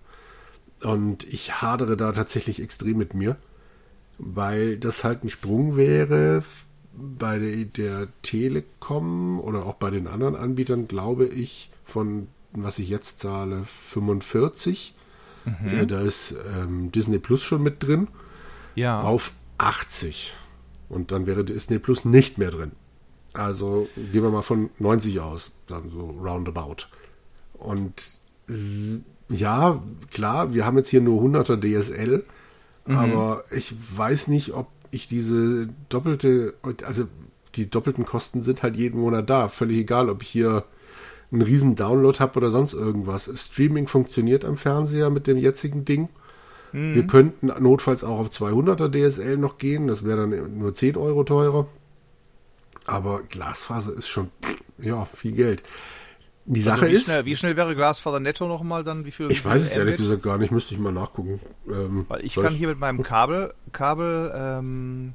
Und 0.83 1.23
ich 1.25 1.61
hadere 1.61 1.97
da 1.97 2.11
tatsächlich 2.11 2.61
extrem 2.61 2.97
mit 2.97 3.13
mir, 3.13 3.37
weil 4.17 4.77
das 4.77 5.03
halt 5.03 5.23
ein 5.23 5.29
Sprung 5.29 5.75
wäre 5.75 6.43
bei 6.93 7.39
der, 7.65 8.07
Telekom 8.21 9.39
oder 9.39 9.65
auch 9.65 9.75
bei 9.75 9.91
den 9.91 10.07
anderen 10.07 10.35
Anbietern, 10.35 10.87
glaube 10.87 11.25
ich, 11.25 11.71
von 11.85 12.27
was 12.53 12.79
ich 12.79 12.89
jetzt 12.89 13.19
zahle, 13.19 13.63
45. 13.65 14.93
Äh, 15.65 15.87
da 15.87 16.01
ist 16.01 16.35
ähm, 16.55 16.91
Disney 16.91 17.17
Plus 17.17 17.43
schon 17.43 17.63
mit 17.63 17.81
drin 17.81 18.07
ja. 18.75 19.01
auf 19.01 19.31
80. 19.57 20.33
Und 20.89 21.11
dann 21.11 21.25
wäre 21.25 21.43
Disney 21.43 21.79
Plus 21.79 22.05
nicht 22.05 22.37
mehr 22.37 22.51
drin. 22.51 22.73
Also 23.33 23.87
gehen 23.95 24.23
wir 24.23 24.29
mal 24.29 24.41
von 24.41 24.69
90 24.79 25.19
aus, 25.21 25.51
dann 25.67 25.89
so 25.89 26.09
roundabout. 26.21 26.87
Und 27.53 28.19
ja, 29.31 29.81
klar, 30.11 30.53
wir 30.53 30.65
haben 30.65 30.77
jetzt 30.77 30.89
hier 30.89 31.01
nur 31.01 31.21
100er 31.21 31.57
DSL, 31.59 32.23
aber 32.85 33.43
ich 33.51 33.73
weiß 33.97 34.27
nicht, 34.27 34.53
ob 34.53 34.67
ich 34.91 35.07
diese 35.07 35.67
doppelte, 35.89 36.53
also 36.85 37.05
die 37.55 37.69
doppelten 37.69 38.05
Kosten 38.05 38.43
sind 38.43 38.63
halt 38.63 38.75
jeden 38.75 38.99
Monat 38.99 39.29
da. 39.29 39.47
Völlig 39.47 39.77
egal, 39.79 40.09
ob 40.09 40.21
ich 40.21 40.29
hier 40.29 40.65
einen 41.31 41.41
riesen 41.41 41.75
Download 41.75 42.19
habe 42.19 42.37
oder 42.37 42.49
sonst 42.49 42.73
irgendwas. 42.73 43.31
Streaming 43.35 43.87
funktioniert 43.87 44.43
am 44.43 44.57
Fernseher 44.57 45.09
mit 45.09 45.27
dem 45.27 45.37
jetzigen 45.37 45.85
Ding. 45.85 46.09
Wir 46.73 47.05
könnten 47.05 47.47
notfalls 47.47 48.05
auch 48.05 48.19
auf 48.19 48.29
200er 48.29 48.89
DSL 48.89 49.35
noch 49.35 49.57
gehen. 49.57 49.87
Das 49.87 50.05
wäre 50.05 50.25
dann 50.25 50.57
nur 50.57 50.73
10 50.73 50.95
Euro 50.95 51.25
teurer. 51.25 51.67
Aber 52.85 53.21
Glasfaser 53.23 53.93
ist 53.93 54.07
schon, 54.07 54.29
ja, 54.79 55.03
viel 55.03 55.33
Geld. 55.33 55.63
Die 56.53 56.61
Sache 56.61 56.81
also 56.81 56.91
wie 56.91 56.95
ist, 56.97 57.05
Schnell, 57.05 57.23
wie 57.23 57.35
schnell 57.37 57.55
wäre 57.55 57.75
Glasfaser 57.75 58.19
netto 58.19 58.45
nochmal 58.45 58.83
dann? 58.83 59.05
Wie 59.05 59.11
viel, 59.11 59.31
ich 59.31 59.45
wie 59.45 59.49
weiß 59.49 59.61
es 59.63 59.77
ehrlich 59.77 59.95
gesagt 59.95 60.21
gar 60.21 60.37
nicht, 60.37 60.51
müsste 60.51 60.73
ich 60.73 60.81
mal 60.81 60.91
nachgucken. 60.91 61.39
Ähm, 61.65 62.05
Weil 62.09 62.25
ich 62.25 62.35
kann 62.35 62.53
hier 62.53 62.67
mit 62.67 62.77
meinem 62.77 63.03
Kabel, 63.03 63.53
Kabel, 63.71 64.29
ähm, 64.35 65.13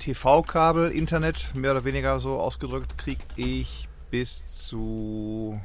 TV-Kabel, 0.00 0.90
Internet, 0.90 1.54
mehr 1.54 1.70
oder 1.70 1.84
weniger 1.84 2.18
so 2.18 2.40
ausgedrückt, 2.40 2.98
kriege 2.98 3.22
ich 3.36 3.88
bis 4.10 4.66
zu 4.66 5.60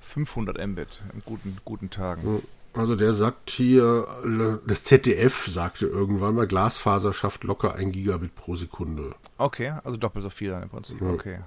500 0.00 0.66
Mbit 0.66 1.02
in 1.12 1.22
guten, 1.26 1.58
guten 1.62 1.90
Tagen. 1.90 2.42
Also 2.72 2.96
der 2.96 3.12
sagt 3.12 3.50
hier, 3.50 4.06
das 4.66 4.82
ZDF 4.82 5.46
sagte 5.46 5.86
irgendwann 5.86 6.36
mal, 6.36 6.46
Glasfaser 6.46 7.12
schafft 7.12 7.44
locker 7.44 7.74
ein 7.74 7.92
Gigabit 7.92 8.34
pro 8.34 8.56
Sekunde. 8.56 9.14
Okay, 9.36 9.74
also 9.84 9.98
doppelt 9.98 10.22
so 10.22 10.30
viel 10.30 10.52
dann 10.52 10.62
im 10.62 10.70
Prinzip. 10.70 11.02
Okay. 11.02 11.40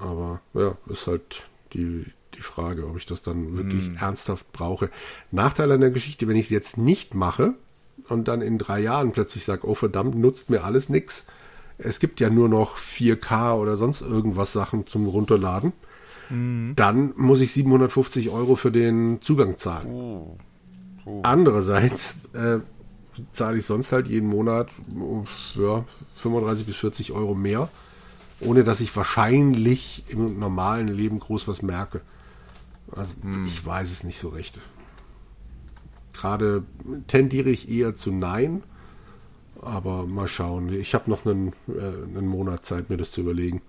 Aber 0.00 0.40
ja, 0.54 0.76
ist 0.88 1.06
halt 1.06 1.44
die, 1.72 2.04
die 2.34 2.40
Frage, 2.40 2.86
ob 2.86 2.96
ich 2.96 3.06
das 3.06 3.22
dann 3.22 3.56
wirklich 3.56 3.86
Hm. 3.86 3.96
ernsthaft 3.96 4.52
brauche. 4.52 4.90
Nachteil 5.30 5.72
an 5.72 5.80
der 5.80 5.90
Geschichte, 5.90 6.28
wenn 6.28 6.36
ich 6.36 6.46
es 6.46 6.50
jetzt 6.50 6.78
nicht 6.78 7.14
mache 7.14 7.54
und 8.08 8.28
dann 8.28 8.40
in 8.42 8.58
drei 8.58 8.80
Jahren 8.80 9.12
plötzlich 9.12 9.44
sage, 9.44 9.66
oh 9.66 9.74
verdammt, 9.74 10.14
nutzt 10.16 10.50
mir 10.50 10.64
alles 10.64 10.88
nix. 10.88 11.26
Es 11.78 12.00
gibt 12.00 12.20
ja 12.20 12.30
nur 12.30 12.48
noch 12.48 12.76
4K 12.76 13.54
oder 13.54 13.76
sonst 13.76 14.00
irgendwas 14.02 14.52
Sachen 14.52 14.86
zum 14.86 15.06
Runterladen. 15.06 15.72
Hm. 16.28 16.72
Dann 16.76 17.12
muss 17.16 17.40
ich 17.40 17.52
750 17.52 18.30
Euro 18.30 18.56
für 18.56 18.70
den 18.70 19.20
Zugang 19.22 19.58
zahlen. 19.58 19.88
Oh. 19.90 20.36
Andererseits 21.22 22.16
äh, 22.34 22.58
zahle 23.32 23.58
ich 23.58 23.64
sonst 23.64 23.92
halt 23.92 24.08
jeden 24.08 24.28
Monat 24.28 24.68
ja, 25.56 25.84
35 26.16 26.66
bis 26.66 26.76
40 26.76 27.12
Euro 27.12 27.34
mehr, 27.34 27.68
ohne 28.40 28.64
dass 28.64 28.80
ich 28.80 28.94
wahrscheinlich 28.96 30.04
im 30.08 30.38
normalen 30.38 30.88
Leben 30.88 31.18
groß 31.18 31.48
was 31.48 31.62
merke. 31.62 32.00
Also 32.92 33.14
ich 33.44 33.64
weiß 33.66 33.90
es 33.90 34.04
nicht 34.04 34.18
so 34.18 34.28
recht. 34.28 34.60
Gerade 36.12 36.62
tendiere 37.06 37.50
ich 37.50 37.68
eher 37.70 37.94
zu 37.96 38.12
Nein, 38.12 38.62
aber 39.60 40.06
mal 40.06 40.26
schauen. 40.28 40.72
Ich 40.72 40.94
habe 40.94 41.10
noch 41.10 41.24
einen, 41.26 41.52
äh, 41.68 42.16
einen 42.16 42.26
Monat 42.26 42.64
Zeit, 42.66 42.90
mir 42.90 42.96
das 42.96 43.10
zu 43.12 43.20
überlegen. 43.20 43.60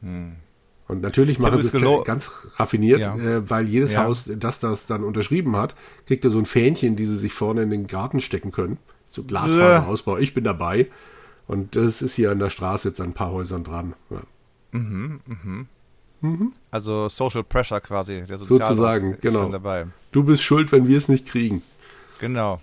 Und 0.00 1.00
natürlich 1.02 1.38
machen 1.38 1.60
sie 1.62 1.76
es 1.76 2.04
ganz 2.04 2.48
raffiniert, 2.56 3.00
Ja. 3.00 3.16
äh, 3.16 3.48
weil 3.50 3.68
jedes 3.68 3.92
Ja. 3.92 4.04
Haus, 4.04 4.24
das 4.26 4.58
das 4.58 4.86
dann 4.86 5.04
unterschrieben 5.04 5.56
hat, 5.56 5.74
kriegt 6.06 6.24
ja 6.24 6.30
so 6.30 6.38
ein 6.38 6.46
Fähnchen, 6.46 6.96
die 6.96 7.04
sie 7.06 7.16
sich 7.16 7.32
vorne 7.32 7.62
in 7.62 7.70
den 7.70 7.86
Garten 7.86 8.20
stecken 8.20 8.52
können. 8.52 8.78
So 9.10 9.22
Glasfaserausbau. 9.24 10.18
Ich 10.18 10.34
bin 10.34 10.44
dabei. 10.44 10.88
Und 11.48 11.74
das 11.74 12.02
ist 12.02 12.14
hier 12.14 12.30
an 12.30 12.38
der 12.38 12.50
Straße 12.50 12.88
jetzt 12.88 13.00
an 13.00 13.08
ein 13.08 13.14
paar 13.14 13.32
Häusern 13.32 13.64
dran. 13.64 13.94
Ja. 14.10 14.20
Also 16.70 17.08
Social 17.08 17.42
Pressure 17.42 17.80
quasi, 17.80 18.22
der 18.24 18.38
Sozialdruck 18.38 18.68
Sozusagen, 18.68 19.14
ist 19.14 19.22
genau. 19.22 19.48
dabei. 19.48 19.86
Du 20.12 20.22
bist 20.24 20.42
schuld, 20.42 20.70
wenn 20.72 20.86
wir 20.86 20.98
es 20.98 21.08
nicht 21.08 21.26
kriegen. 21.26 21.62
Genau. 22.20 22.60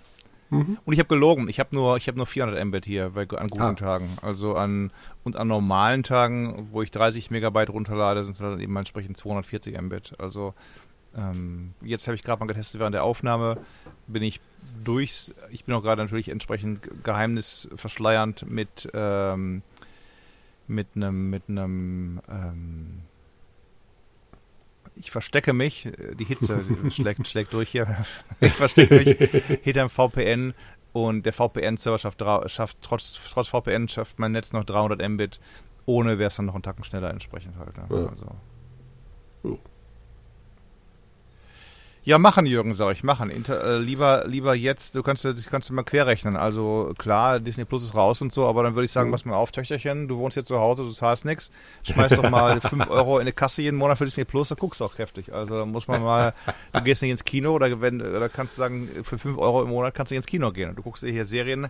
Mhm. 0.50 0.78
Und 0.84 0.92
ich 0.92 1.00
habe 1.00 1.08
gelogen. 1.08 1.48
Ich 1.48 1.58
habe 1.58 1.74
nur, 1.74 1.96
ich 1.96 2.06
habe 2.06 2.16
nur 2.16 2.26
400 2.26 2.64
Mbit 2.64 2.84
hier 2.84 3.10
bei, 3.10 3.22
an 3.22 3.48
guten 3.48 3.62
Ah. 3.62 3.72
Tagen. 3.74 4.08
Also 4.22 4.54
an 4.54 4.92
und 5.24 5.34
an 5.36 5.48
normalen 5.48 6.04
Tagen, 6.04 6.68
wo 6.70 6.82
ich 6.82 6.92
30 6.92 7.30
Megabyte 7.30 7.70
runterlade, 7.70 8.22
sind 8.22 8.32
es 8.32 8.38
dann 8.38 8.60
eben 8.60 8.76
entsprechend 8.76 9.16
240 9.16 9.80
Mbit. 9.80 10.14
Also 10.18 10.54
ähm, 11.16 11.74
jetzt 11.82 12.06
habe 12.06 12.14
ich 12.14 12.22
gerade 12.22 12.40
mal 12.40 12.46
getestet 12.46 12.80
während 12.80 12.94
der 12.94 13.04
Aufnahme, 13.04 13.58
bin 14.06 14.22
ich 14.22 14.40
durchs. 14.84 15.34
Ich 15.50 15.64
bin 15.64 15.74
auch 15.74 15.82
gerade 15.82 16.02
natürlich 16.02 16.28
entsprechend 16.28 17.04
geheimnisverschleiernd 17.04 18.48
mit 18.50 18.88
ähm, 18.94 19.62
mit 20.68 20.88
einem 20.94 21.30
mit 21.30 21.48
einem 21.48 22.20
ähm, 22.28 23.02
ich 24.96 25.10
verstecke 25.10 25.52
mich, 25.52 25.88
die 26.14 26.24
Hitze 26.24 26.64
schlägt, 26.90 27.26
schlägt 27.28 27.52
durch 27.52 27.68
hier, 27.70 28.06
ich 28.40 28.52
verstecke 28.52 28.96
mich 28.96 29.08
hinter 29.62 29.80
dem 29.86 29.90
VPN 29.90 30.54
und 30.92 31.26
der 31.26 31.34
VPN-Server 31.34 31.98
schafft, 31.98 32.22
schafft, 32.50 32.78
trotz, 32.80 33.18
trotz 33.30 33.48
VPN 33.48 33.88
schafft 33.88 34.18
mein 34.18 34.32
Netz 34.32 34.54
noch 34.54 34.64
300 34.64 35.06
Mbit, 35.06 35.38
ohne 35.84 36.18
wäre 36.18 36.28
es 36.28 36.36
dann 36.36 36.46
noch 36.46 36.54
einen 36.54 36.62
Tacken 36.62 36.84
schneller 36.84 37.10
entsprechend 37.10 37.58
halt. 37.58 37.76
Ne? 37.76 37.86
Ja. 37.90 38.08
Also. 38.08 38.26
Oh. 39.42 39.58
Ja, 42.06 42.18
machen, 42.18 42.46
Jürgen, 42.46 42.72
sag 42.72 42.92
ich, 42.92 43.02
machen. 43.02 43.30
Inter, 43.30 43.64
äh, 43.64 43.78
lieber, 43.78 44.28
lieber 44.28 44.54
jetzt, 44.54 44.94
du 44.94 45.02
kannst, 45.02 45.24
das 45.24 45.48
kannst 45.48 45.68
du 45.68 45.74
mal 45.74 45.82
querrechnen. 45.82 46.36
Also 46.36 46.94
klar, 46.96 47.40
Disney 47.40 47.64
Plus 47.64 47.82
ist 47.82 47.96
raus 47.96 48.20
und 48.20 48.32
so, 48.32 48.46
aber 48.46 48.62
dann 48.62 48.76
würde 48.76 48.84
ich 48.84 48.92
sagen, 48.92 49.08
mhm. 49.08 49.12
pass 49.12 49.24
mal 49.24 49.34
auf, 49.34 49.50
Töchterchen, 49.50 50.06
du 50.06 50.16
wohnst 50.18 50.36
jetzt 50.36 50.46
zu 50.46 50.60
Hause, 50.60 50.84
du 50.84 50.92
zahlst 50.92 51.24
nichts, 51.24 51.50
schmeiß 51.82 52.14
doch 52.14 52.30
mal 52.30 52.60
5 52.62 52.88
Euro 52.90 53.16
in 53.16 53.22
eine 53.22 53.32
Kasse 53.32 53.62
jeden 53.62 53.76
Monat 53.76 53.98
für 53.98 54.04
Disney 54.04 54.24
Plus, 54.24 54.50
da 54.50 54.54
guckst 54.54 54.80
du 54.80 54.84
auch 54.84 54.94
kräftig. 54.94 55.32
Also 55.32 55.66
muss 55.66 55.88
man 55.88 56.00
mal, 56.00 56.32
du 56.72 56.80
gehst 56.82 57.02
nicht 57.02 57.10
ins 57.10 57.24
Kino 57.24 57.52
oder, 57.52 57.80
wenn, 57.80 58.00
oder 58.00 58.28
kannst 58.28 58.56
du 58.56 58.62
sagen, 58.62 58.88
für 59.02 59.18
5 59.18 59.36
Euro 59.36 59.64
im 59.64 59.70
Monat 59.70 59.92
kannst 59.94 60.12
du 60.12 60.14
nicht 60.14 60.20
ins 60.20 60.26
Kino 60.26 60.52
gehen. 60.52 60.68
Und 60.68 60.76
du 60.76 60.84
guckst 60.84 61.02
dir 61.02 61.10
hier 61.10 61.24
Serien 61.24 61.66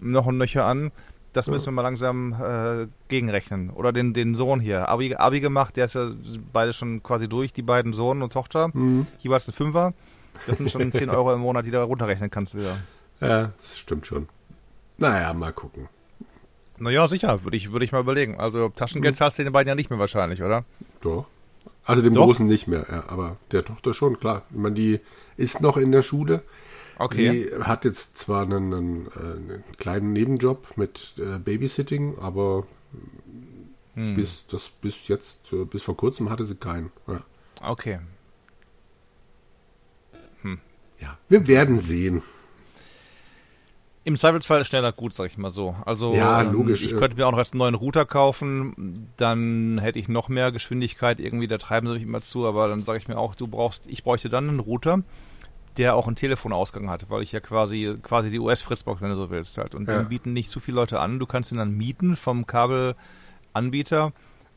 noch 0.00 0.26
und 0.26 0.36
nöcher 0.36 0.64
an 0.64 0.90
das 1.36 1.48
müssen 1.48 1.66
wir 1.66 1.72
mal 1.72 1.82
langsam 1.82 2.32
äh, 2.32 2.86
gegenrechnen. 3.08 3.70
Oder 3.70 3.92
den, 3.92 4.14
den 4.14 4.34
Sohn 4.34 4.60
hier. 4.60 4.88
Abi, 4.88 5.14
Abi 5.14 5.40
gemacht, 5.40 5.76
der 5.76 5.84
ist 5.84 5.94
ja 5.94 6.10
beide 6.52 6.72
schon 6.72 7.02
quasi 7.02 7.28
durch, 7.28 7.52
die 7.52 7.62
beiden 7.62 7.92
Sohn 7.92 8.22
und 8.22 8.32
Tochter. 8.32 8.70
Mhm. 8.72 9.06
Jeweils 9.18 9.46
ein 9.48 9.52
Fünfer. 9.52 9.92
Das 10.46 10.56
sind 10.56 10.70
schon 10.70 10.90
10 10.92 11.10
Euro 11.10 11.34
im 11.34 11.40
Monat, 11.40 11.66
die 11.66 11.70
du 11.70 11.82
runterrechnen 11.82 12.30
kannst 12.30 12.56
wieder. 12.56 12.78
Ja, 13.20 13.52
das 13.58 13.78
stimmt 13.78 14.06
schon. 14.06 14.28
Naja, 14.98 15.32
mal 15.34 15.52
gucken. 15.52 15.88
Naja, 16.78 17.06
sicher, 17.08 17.44
würde 17.44 17.56
ich, 17.56 17.72
würd 17.72 17.82
ich 17.82 17.92
mal 17.92 18.00
überlegen. 18.00 18.38
Also 18.38 18.68
Taschengeld 18.70 19.14
mhm. 19.14 19.18
zahlst 19.18 19.38
du 19.38 19.44
den 19.44 19.52
beiden 19.52 19.68
ja 19.68 19.74
nicht 19.74 19.90
mehr 19.90 19.98
wahrscheinlich, 19.98 20.42
oder? 20.42 20.64
Doch. 21.00 21.26
Also 21.84 22.02
dem 22.02 22.14
Doch. 22.14 22.26
Großen 22.26 22.46
nicht 22.46 22.66
mehr, 22.66 22.84
ja, 22.90 23.04
aber 23.08 23.36
der 23.52 23.64
Tochter 23.64 23.94
schon, 23.94 24.18
klar. 24.18 24.42
Ich 24.50 24.56
meine, 24.56 24.74
die 24.74 25.00
ist 25.36 25.60
noch 25.60 25.76
in 25.76 25.92
der 25.92 26.02
Schule. 26.02 26.42
Okay. 26.98 27.48
Sie 27.50 27.62
hat 27.62 27.84
jetzt 27.84 28.16
zwar 28.16 28.42
einen, 28.42 28.72
einen, 28.72 29.06
äh, 29.06 29.18
einen 29.18 29.64
kleinen 29.76 30.12
Nebenjob 30.12 30.76
mit 30.76 31.14
äh, 31.18 31.38
Babysitting, 31.38 32.18
aber 32.18 32.66
hm. 33.94 34.14
bis, 34.14 34.44
das, 34.48 34.70
bis 34.80 35.08
jetzt, 35.08 35.52
äh, 35.52 35.64
bis 35.64 35.82
vor 35.82 35.96
kurzem 35.96 36.30
hatte 36.30 36.44
sie 36.44 36.54
keinen. 36.54 36.90
Ja. 37.06 37.20
Okay. 37.62 38.00
Hm. 40.42 40.58
Ja, 41.00 41.18
wir 41.28 41.46
werden 41.46 41.78
sehen. 41.78 42.22
Im 44.04 44.16
Zweifelsfall 44.16 44.64
schneller 44.64 44.92
gut, 44.92 45.12
sag 45.14 45.26
ich 45.26 45.36
mal 45.36 45.50
so. 45.50 45.74
Also 45.84 46.14
ja, 46.14 46.40
ähm, 46.40 46.52
logisch. 46.52 46.84
ich 46.84 46.96
könnte 46.96 47.16
mir 47.16 47.26
auch 47.26 47.32
noch 47.32 47.38
jetzt 47.38 47.54
einen 47.54 47.58
neuen 47.58 47.74
Router 47.74 48.04
kaufen, 48.04 49.08
dann 49.16 49.78
hätte 49.78 49.98
ich 49.98 50.08
noch 50.08 50.28
mehr 50.28 50.52
Geschwindigkeit 50.52 51.18
irgendwie, 51.18 51.48
da 51.48 51.58
treiben 51.58 51.88
sie 51.88 51.94
mich 51.94 52.02
immer 52.04 52.22
zu, 52.22 52.46
aber 52.46 52.68
dann 52.68 52.84
sage 52.84 52.98
ich 52.98 53.08
mir 53.08 53.18
auch, 53.18 53.34
du 53.34 53.48
brauchst, 53.48 53.82
ich 53.88 54.04
bräuchte 54.04 54.28
dann 54.28 54.48
einen 54.48 54.60
Router, 54.60 55.02
der 55.76 55.94
auch 55.94 56.06
einen 56.06 56.16
Telefonausgang 56.16 56.88
hat, 56.90 57.10
weil 57.10 57.22
ich 57.22 57.32
ja 57.32 57.40
quasi 57.40 57.98
quasi 58.02 58.30
die 58.30 58.38
US-Fritzbox, 58.38 59.00
wenn 59.00 59.10
du 59.10 59.16
so 59.16 59.30
willst, 59.30 59.58
halt. 59.58 59.74
Und 59.74 59.88
ja. 59.88 60.02
die 60.02 60.08
bieten 60.08 60.32
nicht 60.32 60.50
zu 60.50 60.60
viele 60.60 60.76
Leute 60.76 61.00
an. 61.00 61.18
Du 61.18 61.26
kannst 61.26 61.52
ihn 61.52 61.58
dann 61.58 61.76
mieten 61.76 62.16
vom 62.16 62.46
Kabelanbieter, 62.46 64.12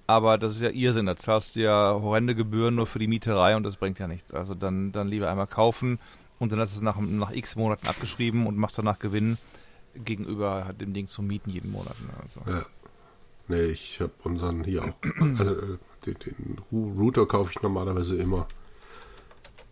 aber 0.08 0.38
das 0.38 0.54
ist 0.54 0.62
ja 0.62 0.70
Irrsinn. 0.70 1.06
Da 1.06 1.16
zahlst 1.16 1.56
du 1.56 1.62
ja 1.62 1.94
horrende 2.02 2.36
Gebühren 2.36 2.76
nur 2.76 2.88
für 2.88 3.00
die 3.00 3.08
Mieterei 3.08 3.56
und 3.56 3.64
das 3.64 3.76
bringt 3.76 4.00
ja 4.00 4.08
nichts. 4.08 4.34
Also 4.34 4.56
dann, 4.56 4.92
dann 4.92 5.08
lieber 5.08 5.30
einmal 5.30 5.48
kaufen 5.48 6.00
und 6.40 6.52
dann 6.52 6.60
hast 6.60 6.74
du 6.74 6.78
es 6.78 6.82
nach, 6.82 6.98
nach 7.00 7.32
x 7.32 7.56
Monaten 7.56 7.88
abgeschrieben 7.88 8.48
und 8.48 8.58
machst 8.58 8.78
danach 8.78 9.00
Gewinn 9.00 9.38
gegenüber 9.96 10.74
dem 10.80 10.94
Ding 10.94 11.08
zu 11.08 11.22
mieten 11.22 11.50
jeden 11.50 11.72
Monat. 11.72 11.96
Ne? 12.02 12.14
Also. 12.22 12.42
Ja. 12.50 12.66
Nee, 13.50 13.66
ich 13.66 14.00
habe 14.00 14.12
unseren 14.24 14.64
hier 14.64 14.84
auch. 14.84 15.38
Also 15.40 15.54
äh, 15.54 15.78
den, 16.06 16.16
den 16.20 16.58
Router 16.72 17.26
kaufe 17.26 17.52
ich 17.52 17.62
normalerweise 17.62 18.16
immer 18.16 18.48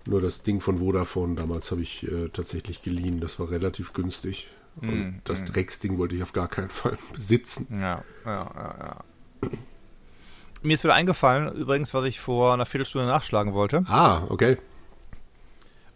nur 0.08 0.22
das 0.22 0.42
Ding 0.42 0.62
von 0.62 0.80
Vodafone 0.80 1.36
damals 1.36 1.72
habe 1.72 1.82
ich 1.82 2.04
äh, 2.04 2.30
tatsächlich 2.30 2.82
geliehen. 2.82 3.20
Das 3.20 3.40
war 3.40 3.50
relativ 3.52 3.94
günstig. 3.94 4.48
Und 4.82 4.90
mm, 4.90 5.22
das 5.24 5.42
mm. 5.42 5.46
Drecksding 5.46 5.98
wollte 5.98 6.16
ich 6.16 6.24
auf 6.24 6.34
gar 6.34 6.48
keinen 6.48 6.70
Fall 6.70 6.98
besitzen. 7.14 7.68
Ja, 7.72 8.04
ja, 8.26 8.52
ja, 8.56 8.76
ja. 8.80 9.50
Mir 10.64 10.74
ist 10.74 10.84
wieder 10.84 10.96
eingefallen, 10.96 11.54
übrigens, 11.54 11.94
was 11.94 12.06
ich 12.06 12.20
vor 12.20 12.54
einer 12.54 12.66
Viertelstunde 12.66 13.08
nachschlagen 13.08 13.54
wollte. 13.54 13.84
Ah, 13.88 14.24
okay. 14.30 14.58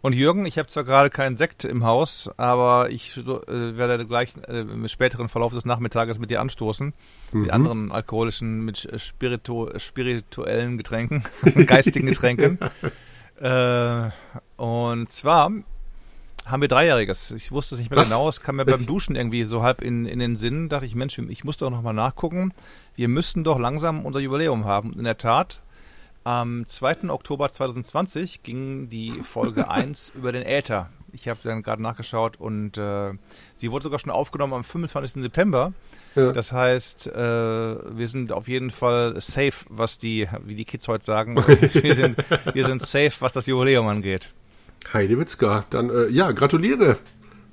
Und 0.00 0.14
Jürgen, 0.14 0.46
ich 0.46 0.58
habe 0.58 0.68
zwar 0.68 0.82
gerade 0.82 1.10
keinen 1.10 1.36
Sekt 1.36 1.64
im 1.64 1.84
Haus, 1.84 2.28
aber 2.36 2.90
ich 2.90 3.16
äh, 3.16 3.76
werde 3.76 4.04
gleich 4.04 4.34
äh, 4.48 4.60
im 4.60 4.86
späteren 4.88 5.28
Verlauf 5.28 5.52
des 5.52 5.64
Nachmittages 5.64 6.18
mit 6.18 6.30
dir 6.30 6.40
anstoßen. 6.40 6.92
Mhm. 7.32 7.44
Die 7.44 7.52
anderen 7.52 7.92
alkoholischen 7.92 8.64
mit 8.64 8.88
Spiritu 9.00 9.70
spirituellen 9.78 10.76
Getränken, 10.76 11.22
geistigen 11.66 12.08
Getränken. 12.08 12.58
Äh, 13.42 14.10
und 14.56 15.08
zwar 15.08 15.50
haben 16.46 16.60
wir 16.60 16.68
Dreijähriges. 16.68 17.32
Ich 17.32 17.50
wusste 17.52 17.74
es 17.74 17.80
nicht 17.80 17.90
mehr 17.90 17.98
Was? 17.98 18.08
genau. 18.08 18.28
Es 18.28 18.40
kam 18.40 18.56
mir 18.56 18.64
beim 18.64 18.86
Duschen 18.86 19.16
irgendwie 19.16 19.44
so 19.44 19.62
halb 19.62 19.82
in, 19.82 20.06
in 20.06 20.18
den 20.18 20.36
Sinn. 20.36 20.68
Dachte 20.68 20.86
ich, 20.86 20.94
Mensch, 20.94 21.18
ich 21.18 21.44
muss 21.44 21.56
doch 21.56 21.70
nochmal 21.70 21.94
nachgucken. 21.94 22.52
Wir 22.94 23.08
müssten 23.08 23.44
doch 23.44 23.58
langsam 23.58 24.04
unser 24.04 24.20
Jubiläum 24.20 24.64
haben. 24.64 24.92
In 24.94 25.04
der 25.04 25.18
Tat, 25.18 25.60
am 26.24 26.64
2. 26.66 27.10
Oktober 27.10 27.48
2020 27.48 28.42
ging 28.42 28.88
die 28.88 29.10
Folge 29.10 29.68
1 29.70 30.12
über 30.14 30.32
den 30.32 30.42
Äther. 30.42 30.90
Ich 31.12 31.28
habe 31.28 31.40
dann 31.42 31.62
gerade 31.62 31.82
nachgeschaut 31.82 32.40
und 32.40 32.78
äh, 32.78 33.12
sie 33.54 33.70
wurde 33.70 33.82
sogar 33.82 33.98
schon 33.98 34.10
aufgenommen 34.10 34.54
am 34.54 34.64
25. 34.64 35.22
September. 35.22 35.72
Ja. 36.14 36.32
Das 36.32 36.52
heißt, 36.52 37.08
äh, 37.08 37.12
wir 37.12 38.06
sind 38.06 38.32
auf 38.32 38.48
jeden 38.48 38.70
Fall 38.70 39.20
safe, 39.20 39.64
was 39.68 39.98
die, 39.98 40.28
wie 40.44 40.54
die 40.54 40.64
Kids 40.64 40.88
heute 40.88 41.04
sagen, 41.04 41.36
wir 41.46 41.94
sind, 41.94 42.16
wir 42.52 42.66
sind 42.66 42.82
safe, 42.82 43.12
was 43.20 43.32
das 43.32 43.46
Jubiläum 43.46 43.86
angeht. 43.86 44.30
Heide 44.92 45.18
Witzka, 45.18 45.64
dann 45.70 45.90
äh, 45.90 46.08
ja, 46.08 46.32
gratuliere. 46.32 46.98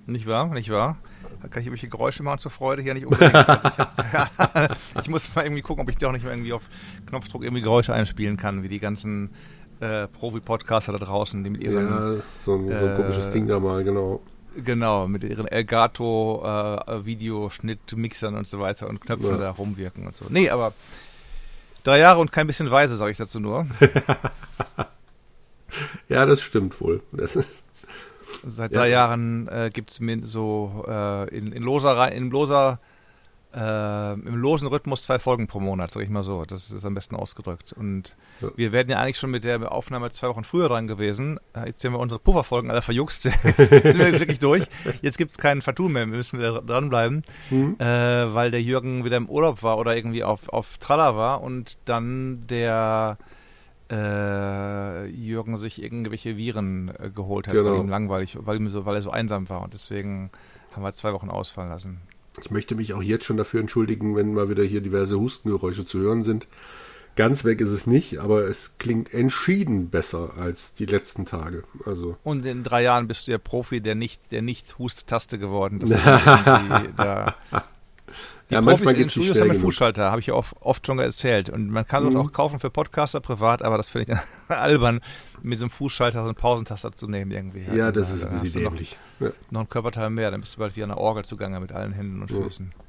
Nicht 0.06 0.26
wahr, 0.26 0.48
nicht 0.48 0.72
wahr? 0.72 0.98
Da 1.42 1.48
kann 1.48 1.62
ich 1.62 1.68
irgendwelche 1.68 1.88
Geräusche 1.88 2.24
machen 2.24 2.40
zur 2.40 2.52
Freude 2.52 2.82
hier 2.82 2.94
nicht 2.94 3.06
unbedingt. 3.06 3.34
Also 4.12 4.74
ich, 4.96 5.02
ich, 5.04 5.10
muss 5.10 5.34
mal 5.36 5.44
irgendwie 5.44 5.62
gucken, 5.62 5.84
ob 5.84 5.90
ich 5.90 5.98
doch 5.98 6.12
nicht 6.12 6.26
irgendwie 6.26 6.54
auf 6.54 6.64
Knopfdruck 7.06 7.44
irgendwie 7.44 7.62
Geräusche 7.62 7.94
einspielen 7.94 8.36
kann, 8.36 8.64
wie 8.64 8.68
die 8.68 8.80
ganzen 8.80 9.30
äh, 9.80 10.08
Profi-Podcaster 10.08 10.92
da 10.92 10.98
draußen, 10.98 11.44
die 11.44 11.50
mit 11.50 11.62
ihren. 11.62 11.88
Ja, 11.88 12.24
so 12.44 12.56
ein, 12.56 12.68
so 12.68 12.86
ein 12.86 12.94
äh, 12.94 12.96
komisches 12.96 13.30
Ding 13.30 13.48
da 13.48 13.60
mal, 13.60 13.84
genau. 13.84 14.22
Genau, 14.64 15.08
mit 15.08 15.24
ihren 15.24 15.48
Elgato 15.48 16.44
äh, 16.44 17.06
Videoschnitt, 17.06 17.96
Mixern 17.96 18.36
und 18.36 18.48
so 18.48 18.60
weiter 18.60 18.88
und 18.88 19.02
Knöpfen 19.02 19.32
ja. 19.32 19.38
da 19.38 19.50
rumwirken 19.52 20.06
und 20.06 20.16
so. 20.16 20.26
Nee, 20.30 20.50
aber 20.50 20.74
drei 21.84 22.00
Jahre 22.00 22.20
und 22.20 22.32
kein 22.32 22.48
bisschen 22.48 22.72
weise, 22.72 22.96
sage 22.96 23.12
ich 23.12 23.18
dazu 23.18 23.40
nur. 23.40 23.68
ja, 26.10 26.26
das 26.26 26.42
stimmt 26.42 26.80
wohl. 26.82 27.02
Das 27.12 27.36
ist 27.36 27.66
Seit 28.46 28.76
drei 28.76 28.90
ja. 28.90 29.08
Jahren 29.08 29.48
äh, 29.48 29.70
gibt 29.74 29.92
es 29.92 30.00
mir 30.00 30.24
so 30.24 30.86
äh, 30.88 31.36
in, 31.36 31.52
in 31.52 31.64
loser, 31.64 32.12
in 32.12 32.30
loser 32.30 32.80
äh, 33.54 34.14
im 34.14 34.36
losen 34.36 34.68
Rhythmus 34.68 35.04
zwei 35.04 35.18
Folgen 35.18 35.48
pro 35.48 35.60
Monat, 35.60 35.92
sag 35.92 36.04
ich 36.04 36.10
mal 36.10 36.24
so. 36.24 36.46
Das 36.46 36.72
ist 36.72 36.86
am 36.86 36.94
besten 36.94 37.16
ausgedrückt. 37.16 37.74
Und 37.74 38.16
ja. 38.42 38.50
wir 38.56 38.72
werden 38.72 38.90
ja 38.90 38.98
eigentlich 38.98 39.18
schon 39.18 39.32
mit 39.32 39.44
der 39.44 39.72
Aufnahme 39.72 40.10
zwei 40.12 40.30
Wochen 40.30 40.44
früher 40.44 40.70
dran 40.70 40.88
gewesen. 40.88 41.40
Äh, 41.54 41.68
jetzt 41.68 41.84
haben 41.84 41.94
wir 41.94 42.00
unsere 42.00 42.20
Pufferfolgen 42.20 42.70
alle 42.70 42.82
verjuckst. 42.82 43.24
jetzt 43.44 43.58
sind 43.58 43.84
wir 43.84 44.08
jetzt 44.08 44.20
wirklich 44.20 44.40
durch. 44.40 44.66
Jetzt 45.02 45.18
gibt 45.18 45.32
es 45.32 45.38
keinen 45.38 45.62
Vertun 45.62 45.94
mehr. 45.94 46.06
Wir 46.06 46.18
müssen 46.18 46.38
wieder 46.38 46.62
dranbleiben, 46.62 47.24
mhm. 47.50 47.76
äh, 47.80 47.86
weil 47.86 48.52
der 48.52 48.62
Jürgen 48.62 49.04
wieder 49.04 49.18
im 49.18 49.30
Urlaub 49.30 49.64
war 49.64 49.78
oder 49.78 49.96
irgendwie 49.96 50.24
auf, 50.24 50.50
auf 50.50 50.78
Tralla 50.78 51.16
war 51.16 51.42
und 51.42 51.78
dann 51.86 52.46
der 52.48 53.18
äh, 53.90 55.08
Jürgen 55.08 55.58
sich 55.58 55.82
irgendwelche 55.82 56.38
Viren 56.38 56.92
äh, 57.00 57.10
geholt 57.10 57.48
hat, 57.48 57.54
genau. 57.54 57.72
weil 57.72 57.80
ihm 57.80 57.90
langweilig, 57.90 58.38
weil, 58.40 58.58
ihm 58.58 58.70
so, 58.70 58.86
weil 58.86 58.96
er 58.96 59.02
so 59.02 59.10
einsam 59.10 59.50
war. 59.50 59.64
Und 59.64 59.74
deswegen 59.74 60.30
haben 60.76 60.84
wir 60.84 60.94
zwei 60.94 61.14
Wochen 61.14 61.30
ausfallen 61.30 61.70
lassen. 61.70 62.02
Ich 62.42 62.52
möchte 62.52 62.76
mich 62.76 62.94
auch 62.94 63.02
jetzt 63.02 63.26
schon 63.26 63.38
dafür 63.38 63.60
entschuldigen, 63.60 64.16
wenn 64.16 64.34
mal 64.34 64.50
wieder 64.50 64.64
hier 64.64 64.82
diverse 64.82 65.20
Hustengeräusche 65.20 65.86
zu 65.86 66.00
hören 66.00 66.24
sind. 66.24 66.48
Ganz 67.16 67.44
weg 67.44 67.60
ist 67.60 67.72
es 67.72 67.86
nicht, 67.86 68.20
aber 68.20 68.44
es 68.48 68.78
klingt 68.78 69.14
entschieden 69.14 69.90
besser 69.90 70.36
als 70.38 70.74
die 70.74 70.86
letzten 70.86 71.26
Tage. 71.26 71.64
Also 71.86 72.18
und 72.24 72.46
in 72.46 72.64
drei 72.64 72.84
Jahren 72.84 73.08
bist 73.08 73.28
du 73.28 73.32
ja 73.32 73.38
Profi 73.38 73.82
der 73.82 73.96
nicht 73.96 74.32
der 74.32 74.42
nicht 74.42 74.78
Husttaste 74.80 75.38
geworden. 75.38 75.80
da 76.96 77.36
die 78.50 78.56
ja, 78.56 78.62
Profis 78.62 78.90
in 78.92 78.98
den 78.98 79.10
Studios 79.10 79.40
haben 79.40 79.52
einen 79.52 79.60
Fußschalter, 79.60 80.10
habe 80.10 80.22
ich 80.22 80.28
ja 80.28 80.34
oft, 80.34 80.56
oft, 80.60 80.86
schon 80.86 80.98
erzählt. 80.98 81.50
Und 81.50 81.70
man 81.70 81.86
kann 81.86 82.04
mhm. 82.04 82.08
das 82.08 82.16
auch 82.16 82.34
kaufen 82.34 82.60
für 82.60 82.70
Podcaster 82.70 83.20
privat, 83.20 83.62
aber 83.62 83.78
das 83.78 83.90
finde 83.90 84.14
ich 84.14 84.20
albern, 84.56 85.02
mit 85.44 85.60
so 85.60 85.66
einem 85.66 85.72
Fußschalter 85.72 86.20
so 86.20 86.26
einen 86.26 86.36
Pausentaster 86.36 86.92
zu 86.92 87.08
nehmen 87.08 87.32
irgendwie. 87.32 87.64
Ja, 87.76 87.88
also, 87.88 88.00
das 88.00 88.12
ist 88.12 88.26
ein 88.26 88.40
bisschen 88.40 88.64
dämlich. 88.64 88.98
Noch, 89.20 89.28
ja. 89.28 89.34
noch 89.52 89.62
ein 89.62 89.70
Körperteil 89.70 90.10
mehr, 90.10 90.32
dann 90.32 90.42
bist 90.42 90.56
du 90.56 90.60
bald 90.60 90.76
wie 90.76 90.84
eine 90.84 90.98
Orgel 90.98 91.26
zugange 91.26 91.60
mit 91.60 91.72
allen 91.72 91.94
Händen 91.94 92.22
und 92.22 92.32
Füßen. 92.32 92.74
Ja. 92.76 92.84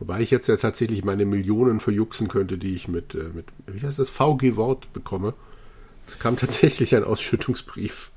Wobei 0.00 0.20
ich 0.20 0.30
jetzt 0.30 0.46
ja 0.46 0.56
tatsächlich 0.56 1.04
meine 1.04 1.26
Millionen 1.26 1.80
verjuxen 1.80 2.28
könnte, 2.28 2.56
die 2.56 2.74
ich 2.74 2.88
mit, 2.88 3.14
äh, 3.14 3.30
mit 3.34 3.46
wie 3.66 3.84
heißt 3.84 3.98
das, 3.98 4.08
VG-Wort 4.08 4.92
bekomme. 4.92 5.34
Es 6.06 6.18
kam 6.18 6.36
tatsächlich 6.36 6.94
ein 6.94 7.04
Ausschüttungsbrief. 7.04 8.10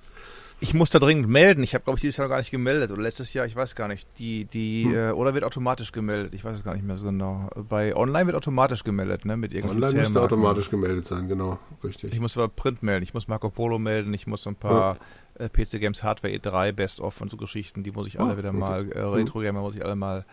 Ich 0.63 0.75
muss 0.75 0.91
da 0.91 0.99
dringend 0.99 1.27
melden. 1.27 1.63
Ich 1.63 1.73
habe, 1.73 1.83
glaube 1.83 1.97
ich, 1.97 2.01
dieses 2.01 2.17
Jahr 2.17 2.27
noch 2.27 2.33
gar 2.33 2.37
nicht 2.37 2.51
gemeldet. 2.51 2.91
Oder 2.91 3.01
letztes 3.01 3.33
Jahr, 3.33 3.47
ich 3.47 3.55
weiß 3.55 3.75
gar 3.75 3.87
nicht. 3.87 4.07
Die, 4.19 4.45
die, 4.45 4.83
hm. 4.85 4.93
äh, 4.93 5.11
oder 5.11 5.33
wird 5.33 5.43
automatisch 5.43 5.91
gemeldet. 5.91 6.35
Ich 6.35 6.45
weiß 6.45 6.55
es 6.55 6.63
gar 6.63 6.75
nicht 6.75 6.85
mehr 6.85 6.95
so 6.97 7.07
genau. 7.07 7.49
Bei 7.67 7.95
Online 7.95 8.27
wird 8.27 8.37
automatisch 8.37 8.83
gemeldet, 8.83 9.25
ne? 9.25 9.37
Mit 9.37 9.53
irgendwelchen 9.55 9.83
Online 9.83 10.01
müsste 10.01 10.21
automatisch 10.21 10.69
gemeldet 10.69 11.07
sein, 11.07 11.27
genau. 11.27 11.57
Richtig. 11.83 12.13
Ich 12.13 12.19
muss 12.19 12.37
aber 12.37 12.47
Print 12.47 12.83
melden. 12.83 13.01
Ich 13.01 13.15
muss 13.15 13.27
Marco 13.27 13.49
Polo 13.49 13.79
melden. 13.79 14.13
Ich 14.13 14.27
muss 14.27 14.45
ein 14.45 14.55
paar 14.55 14.97
ja. 15.39 15.45
äh, 15.45 15.49
PC 15.49 15.79
Games 15.79 16.03
Hardware 16.03 16.31
E3 16.31 16.73
Best 16.73 16.99
of 16.99 17.19
und 17.21 17.31
so 17.31 17.37
Geschichten. 17.37 17.81
Die 17.81 17.91
muss 17.91 18.07
ich 18.07 18.19
alle 18.19 18.35
oh, 18.35 18.37
wieder 18.37 18.49
okay. 18.49 18.57
mal, 18.59 18.91
äh, 18.91 18.99
Retro 18.99 19.39
Gamer 19.39 19.61
muss 19.61 19.73
ich 19.73 19.83
alle 19.83 19.95
mal 19.95 20.25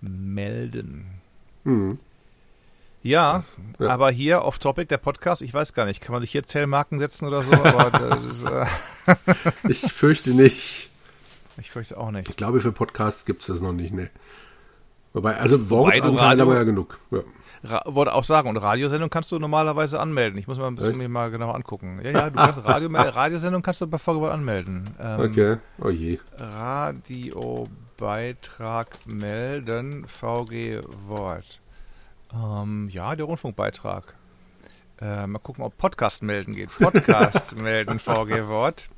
melden. 0.00 1.06
Mhm. 1.62 1.98
Ja, 3.02 3.44
ja, 3.78 3.88
aber 3.88 4.10
hier 4.10 4.42
off 4.42 4.58
Topic 4.58 4.86
der 4.86 4.98
Podcast, 4.98 5.42
ich 5.42 5.54
weiß 5.54 5.72
gar 5.72 5.86
nicht, 5.86 6.00
kann 6.00 6.12
man 6.12 6.20
sich 6.20 6.32
hier 6.32 6.42
Zellmarken 6.42 6.98
setzen 6.98 7.26
oder 7.26 7.44
so? 7.44 7.52
das, 7.52 8.42
äh 8.42 8.66
ich 9.68 9.80
fürchte 9.80 10.30
nicht. 10.30 10.90
Ich 11.58 11.70
fürchte 11.70 11.96
auch 11.96 12.10
nicht. 12.10 12.28
Ich 12.28 12.36
glaube, 12.36 12.60
für 12.60 12.72
Podcasts 12.72 13.24
gibt 13.24 13.42
es 13.42 13.46
das 13.48 13.60
noch 13.60 13.72
nicht, 13.72 13.94
ne. 13.94 14.10
Wobei, 15.12 15.36
also 15.36 15.70
Wortanteil 15.70 16.40
haben 16.40 16.48
wir 16.48 16.56
ja 16.56 16.64
genug. 16.64 16.98
Ja. 17.10 17.20
wollte 17.86 18.14
auch 18.14 18.24
sagen, 18.24 18.48
und 18.48 18.56
Radiosendung 18.56 19.10
kannst 19.10 19.30
du 19.32 19.38
normalerweise 19.38 20.00
anmelden. 20.00 20.38
Ich 20.38 20.46
muss 20.46 20.58
mal 20.58 20.66
ein 20.66 20.74
bisschen 20.74 20.98
mir 20.98 21.08
mal 21.08 21.30
genau 21.30 21.50
angucken. 21.50 22.00
Ja, 22.04 22.10
ja, 22.10 22.30
du 22.30 22.36
kannst 22.36 22.64
Radio, 22.68 22.90
Radiosendung 22.92 23.62
kannst 23.62 23.80
du 23.80 23.86
bei 23.86 23.98
Vorgewalt 23.98 24.32
anmelden. 24.32 24.90
Ähm, 25.00 25.20
okay, 25.20 25.56
oh 25.80 25.88
je. 25.88 26.18
Radiobeitrag 26.36 29.06
melden, 29.06 30.06
VG 30.06 30.82
Wort. 31.06 31.60
Ähm, 32.32 32.88
ja, 32.90 33.16
der 33.16 33.26
Rundfunkbeitrag. 33.26 34.14
Äh, 35.00 35.26
mal 35.26 35.38
gucken, 35.38 35.64
ob 35.64 35.76
Podcast 35.78 36.22
melden 36.22 36.54
geht. 36.54 36.70
Podcast 36.76 37.56
melden, 37.60 37.98
VG 37.98 38.48
Wort. 38.48 38.88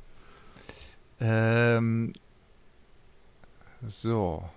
Ähm, 1.19 2.13
so. 3.85 4.49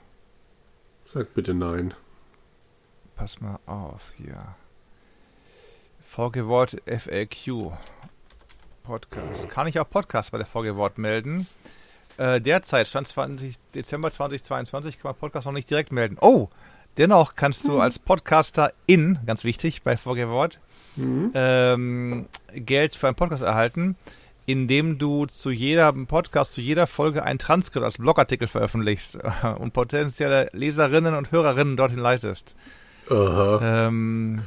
Sag 1.04 1.34
bitte 1.34 1.54
nein. 1.54 1.94
Pass 3.14 3.40
mal 3.40 3.58
auf 3.66 4.12
hier. 4.16 4.56
VG 6.02 6.46
Wort 6.46 6.76
FAQ. 6.87 7.72
Podcast. 8.82 9.50
Kann 9.50 9.66
ich 9.66 9.78
auch 9.78 9.88
Podcast 9.88 10.32
bei 10.32 10.38
der 10.38 10.46
VG 10.46 10.76
Wort 10.76 10.98
melden? 10.98 11.46
Äh, 12.16 12.40
derzeit, 12.40 12.87
Stand 12.87 13.08
20, 13.08 13.56
Dezember 13.74 14.10
2022, 14.10 14.98
kann 14.98 15.10
man 15.10 15.16
Podcast 15.16 15.46
noch 15.46 15.52
nicht 15.52 15.68
direkt 15.68 15.90
melden. 15.90 16.16
Oh, 16.20 16.48
Dennoch 16.96 17.35
kannst 17.35 17.66
du 17.66 17.72
mhm. 17.72 17.80
als 17.80 17.98
Podcaster 17.98 18.72
in, 18.87 19.18
ganz 19.26 19.44
wichtig 19.44 19.83
bei 19.83 19.96
VG 19.96 20.28
Wort, 20.28 20.61
mhm. 20.96 21.33
ähm, 21.35 22.26
Geld 22.54 22.94
für 22.94 23.09
einen 23.09 23.16
Podcast 23.16 23.42
erhalten, 23.42 23.96
indem 24.46 24.98
du 24.98 25.26
zu 25.26 25.50
jeder 25.50 25.92
Podcast, 25.92 26.52
zu 26.52 26.61
jeder 26.61 26.87
Folge 26.87 27.22
ein 27.22 27.38
Transkript 27.38 27.85
als 27.85 27.98
Blogartikel 27.98 28.46
veröffentlichst 28.46 29.18
und 29.59 29.72
potenzielle 29.72 30.50
Leserinnen 30.52 31.14
und 31.14 31.33
Hörerinnen 31.33 31.76
dorthin 31.76 31.98
leitest. 31.98 32.54
Ähm, 33.11 34.42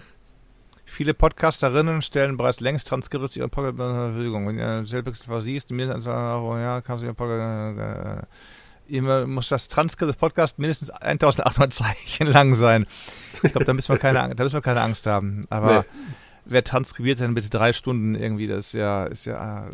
viele 0.86 1.14
Podcasterinnen 1.14 2.02
stellen 2.02 2.38
bereits 2.38 2.60
längst 2.60 2.88
Transkripte 2.88 3.30
zu 3.30 3.40
ihren 3.40 3.50
Podcast 3.50 3.78
zur 3.78 3.94
Verfügung. 3.94 4.48
Wenn 4.48 4.60
ihr 4.60 4.86
selbst 4.86 5.26
versiehst, 5.26 5.72
mir 5.72 5.88
ja, 5.88 6.82
kannst 6.82 7.02
du 7.02 7.08
ihren 7.08 7.16
Podcast 7.16 7.80
äh, 7.80 8.26
immer 8.90 9.28
muss 9.28 9.50
das 9.50 9.68
Transkript 9.68 10.10
des 10.10 10.18
Podcasts 10.18 10.58
mindestens 10.58 10.90
1800 10.90 11.74
Zeichen 11.74 12.28
lang 12.28 12.56
sein. 12.56 12.86
Ich 13.44 13.52
glaube, 13.52 13.66
da 13.66 13.74
müssen 13.74 13.90
wir 13.90 14.00
keine, 14.00 14.36
da 14.36 14.44
müssen 14.44 14.56
wir 14.56 14.62
keine 14.62 14.82
Angst 14.82 15.06
haben. 15.06 15.46
Aber 15.50 15.80
nee. 15.80 16.06
wer 16.46 16.64
transkribiert, 16.64 17.20
dann 17.20 17.34
bitte 17.34 17.50
drei 17.50 17.74
Stunden 17.74 18.16
irgendwie. 18.16 18.48
Das 18.48 18.68
ist 18.68 18.74
ja, 18.74 19.06
ist 19.06 19.26
ja, 19.26 19.70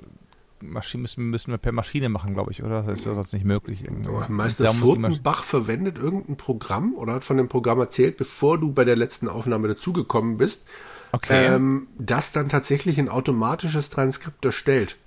Maschine 0.64 1.02
müssen, 1.02 1.30
müssen 1.30 1.52
wir 1.52 1.58
per 1.58 1.72
Maschine 1.72 2.10
machen, 2.10 2.34
glaube 2.34 2.52
ich, 2.52 2.64
oder? 2.64 2.84
Das 2.84 3.00
ist 3.00 3.06
ja 3.06 3.14
sonst 3.14 3.34
nicht 3.34 3.46
möglich. 3.46 3.84
Irgendwie. 3.84 4.10
Meister 4.30 4.72
Furtenbach 4.74 5.44
verwendet 5.44 5.98
irgendein 5.98 6.38
Programm 6.38 6.96
oder 6.96 7.14
hat 7.14 7.24
von 7.24 7.38
dem 7.38 7.50
Programm 7.50 7.80
erzählt, 7.80 8.18
bevor 8.18 8.58
du 8.58 8.72
bei 8.72 8.86
der 8.86 8.96
letzten 8.96 9.28
Aufnahme 9.28 9.68
dazugekommen 9.68 10.38
bist, 10.38 10.66
okay. 11.12 11.48
ähm, 11.48 11.88
das 11.98 12.32
dann 12.32 12.50
tatsächlich 12.50 13.00
ein 13.00 13.10
automatisches 13.10 13.90
Transkript 13.90 14.44
erstellt. 14.46 14.98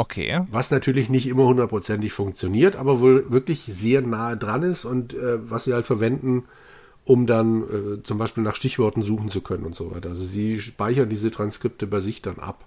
Okay. 0.00 0.40
Was 0.50 0.70
natürlich 0.70 1.10
nicht 1.10 1.26
immer 1.26 1.44
hundertprozentig 1.44 2.12
funktioniert, 2.12 2.76
aber 2.76 3.00
wohl 3.00 3.32
wirklich 3.32 3.64
sehr 3.64 4.00
nahe 4.00 4.36
dran 4.36 4.62
ist 4.62 4.84
und 4.84 5.12
äh, 5.12 5.50
was 5.50 5.64
sie 5.64 5.74
halt 5.74 5.86
verwenden, 5.86 6.44
um 7.04 7.26
dann 7.26 7.62
äh, 7.62 8.02
zum 8.04 8.16
Beispiel 8.16 8.44
nach 8.44 8.54
Stichworten 8.54 9.02
suchen 9.02 9.28
zu 9.28 9.40
können 9.40 9.66
und 9.66 9.74
so 9.74 9.90
weiter. 9.90 10.10
Also 10.10 10.24
sie 10.24 10.60
speichern 10.60 11.08
diese 11.08 11.32
Transkripte 11.32 11.88
bei 11.88 11.98
sich 11.98 12.22
dann 12.22 12.38
ab. 12.38 12.64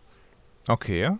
Okay. 0.67 1.11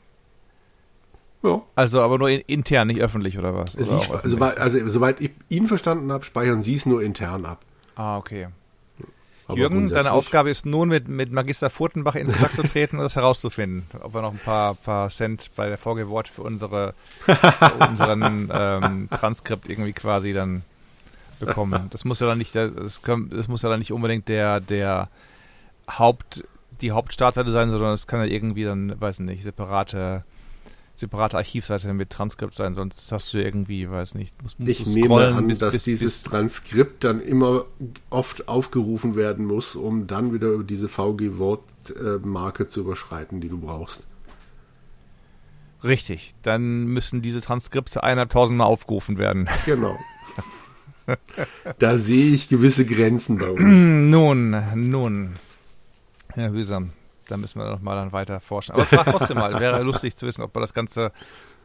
Ja. 1.43 1.62
Also 1.76 2.02
aber 2.02 2.17
nur 2.17 2.30
in, 2.30 2.41
intern, 2.41 2.88
nicht 2.88 3.02
öffentlich 3.02 3.39
oder 3.39 3.56
was? 3.56 3.78
Oder 3.78 4.21
also, 4.24 4.38
also, 4.38 4.88
soweit 4.89 5.21
ich 5.21 5.32
ihn 5.47 5.67
verstanden 5.67 6.12
habe, 6.12 6.26
speichern 6.26 6.62
sie 6.62 6.76
es 6.76 6.86
nur 6.86 7.02
intern 7.02 7.45
ab. 7.45 7.62
Ah, 7.95 8.17
okay. 8.17 8.50
Aber 9.52 9.60
Jürgen, 9.60 9.90
deine 9.90 10.12
Aufgabe 10.12 10.50
ist 10.50 10.66
nun 10.66 10.90
mit, 10.90 11.08
mit 11.08 11.32
Magister 11.32 11.70
Furtenbach 11.70 12.16
in 12.16 12.28
Kontakt 12.28 12.56
zu 12.56 12.64
treten 12.64 12.98
und 12.98 13.04
das 13.04 13.16
herauszufinden, 13.16 13.84
ob 14.02 14.14
wir 14.14 14.22
noch 14.22 14.32
ein 14.32 14.40
paar, 14.40 14.76
paar 14.76 15.10
Cent 15.10 15.52
bei 15.56 15.68
der 15.68 15.78
Vorgewort 15.78 16.28
für 16.28 16.42
unsere 16.42 16.94
für 17.26 17.88
unseren 17.90 18.50
ähm, 18.54 19.10
Transkript 19.10 19.70
irgendwie 19.70 19.94
quasi 19.94 20.34
dann 20.34 20.64
bekommen. 21.40 21.88
Das 21.92 22.06
muss 22.06 22.20
ja 22.20 22.28
dann 22.28 22.38
nicht, 22.38 22.56
das, 22.56 23.02
das 23.02 23.48
muss 23.48 23.62
ja 23.62 23.70
dann 23.70 23.80
nicht 23.80 23.92
unbedingt 23.92 24.30
der, 24.30 24.60
der 24.60 25.10
Haupt, 25.90 26.44
die 26.82 26.92
Hauptstartseite 26.92 27.52
sein, 27.52 27.70
sondern 27.70 27.94
es 27.94 28.08
kann 28.08 28.22
ja 28.22 28.28
irgendwie 28.28 28.64
dann, 28.64 29.00
weiß 29.00 29.20
nicht, 29.20 29.44
separate 29.44 30.24
separate 30.96 31.38
Archivseite 31.38 31.94
mit 31.94 32.10
Transkript 32.10 32.56
sein, 32.56 32.76
sonst 32.76 33.12
hast 33.12 33.34
du 33.34 33.44
irgendwie, 33.44 33.90
weiß 33.90 34.16
nicht, 34.16 34.42
musst, 34.42 34.60
musst 34.60 34.70
Ich 34.70 34.86
nehme 34.88 35.28
an, 35.28 35.48
bis, 35.48 35.60
dass 35.60 35.74
bis, 35.74 35.84
dieses 35.84 36.22
bis 36.22 36.24
Transkript 36.24 37.04
dann 37.04 37.22
immer 37.22 37.66
oft 38.10 38.48
aufgerufen 38.48 39.16
werden 39.16 39.46
muss, 39.46 39.76
um 39.76 40.08
dann 40.08 40.34
wieder 40.34 40.64
diese 40.64 40.88
VG-Wort-Marke 40.88 42.68
zu 42.68 42.82
überschreiten, 42.82 43.42
die 43.42 43.50
du 43.50 43.60
brauchst. 43.60 44.04
Richtig, 45.84 46.36
dann 46.44 46.86
müssen 46.86 47.22
diese 47.22 47.42
Transkripte 47.42 48.04
eineinhalbtausend 48.04 48.58
Mal 48.58 48.66
aufgerufen 48.66 49.18
werden. 49.18 49.50
Genau. 49.66 49.98
da 51.80 51.98
sehe 51.98 52.34
ich 52.34 52.48
gewisse 52.48 52.86
Grenzen 52.86 53.40
bei 53.40 53.50
uns. 53.50 53.62
Nun, 53.64 54.56
nun. 54.76 55.34
Herr 56.30 56.52
Hüsam, 56.52 56.92
da 57.32 57.38
müssen 57.38 57.60
wir 57.60 57.70
noch 57.70 57.82
mal 57.82 57.96
dann 57.96 58.12
weiter 58.12 58.39
forschen. 58.39 58.74
Aber 58.74 58.86
frag 58.86 59.06
trotzdem 59.06 59.38
mal, 59.38 59.60
wäre 59.60 59.82
lustig 59.84 60.15
zu 60.15 60.28
wissen, 60.28 60.41
ob 60.41 60.54
man 60.54 60.62
das 60.62 60.74
Ganze 60.74 61.12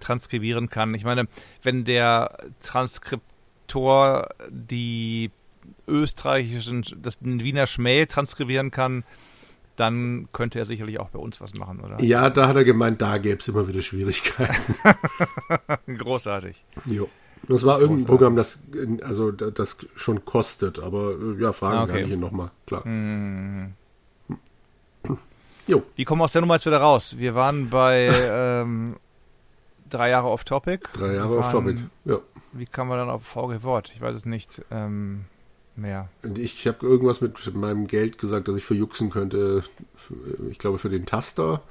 transkribieren 0.01 0.69
kann. 0.71 0.95
Ich 0.95 1.05
meine, 1.05 1.29
wenn 1.63 1.85
der 1.85 2.39
Transkriptor 2.63 4.29
die 4.49 5.31
österreichischen, 5.89 6.85
das 7.03 7.19
Wiener 7.21 7.67
Schmäh 7.67 8.07
transkribieren 8.07 8.71
kann, 8.71 9.05
dann 9.75 10.29
könnte 10.33 10.59
er 10.59 10.65
sicherlich 10.65 11.01
auch 11.01 11.11
bei 11.11 11.19
uns 11.19 11.41
was 11.41 11.55
machen, 11.55 11.81
oder? 11.81 12.03
Ja, 12.03 12.31
da 12.31 12.49
hat 12.49 12.57
er 12.57 12.65
gemeint, 12.65 13.03
da 13.03 13.19
gäbe 13.19 13.39
es 13.39 13.49
immer 13.49 13.69
wieder 13.69 13.83
Schwierigkeiten. 13.83 14.75
Großartig. 15.99 16.65
Jo. 16.87 17.09
Das 17.49 17.65
war 17.65 17.81
irgendein 17.81 18.07
Programm, 18.07 18.35
das 18.35 18.61
also 19.03 19.31
das 19.31 19.77
schon 19.95 20.25
kostet, 20.25 20.79
aber 20.79 21.15
ja, 21.39 21.53
fragen 21.53 21.79
okay. 21.79 21.93
kann 21.93 22.05
ich 22.09 22.13
ihn 22.15 22.21
nochmal, 22.21 22.51
klar. 22.67 22.87
Mhm. 22.87 23.75
Jo. 25.67 25.83
Wie 25.97 26.05
kommen 26.05 26.21
wir 26.21 26.25
aus 26.25 26.33
der 26.33 26.43
Nummer 26.43 26.55
jetzt 26.55 26.67
wieder 26.67 26.81
raus? 26.81 27.17
Wir 27.19 27.35
waren 27.35 27.71
bei 27.71 28.09
ähm, 28.31 28.97
drei 29.89 30.11
Jahre 30.11 30.29
off-topic. 30.29 30.89
Drei 30.93 31.15
Jahre 31.15 31.39
off-topic, 31.39 31.79
ja. 32.05 32.21
Wie 32.53 32.67
kam 32.67 32.89
man 32.89 32.99
dann 32.99 33.11
auf 33.11 33.25
VG 33.25 33.63
Wort? 33.63 33.93
Ich 33.95 34.01
weiß 34.01 34.17
es 34.17 34.25
nicht 34.25 34.63
ähm, 34.71 35.27
mehr. 35.75 36.09
Ich 36.35 36.67
habe 36.67 36.87
irgendwas 36.87 37.21
mit 37.21 37.55
meinem 37.55 37.87
Geld 37.87 38.19
gesagt, 38.19 38.49
dass 38.49 38.57
ich 38.57 38.65
verjuxen 38.65 39.11
könnte. 39.11 39.63
Ich 40.51 40.59
glaube 40.59 40.79
für 40.79 40.89
den 40.89 41.07
Taster. 41.07 41.63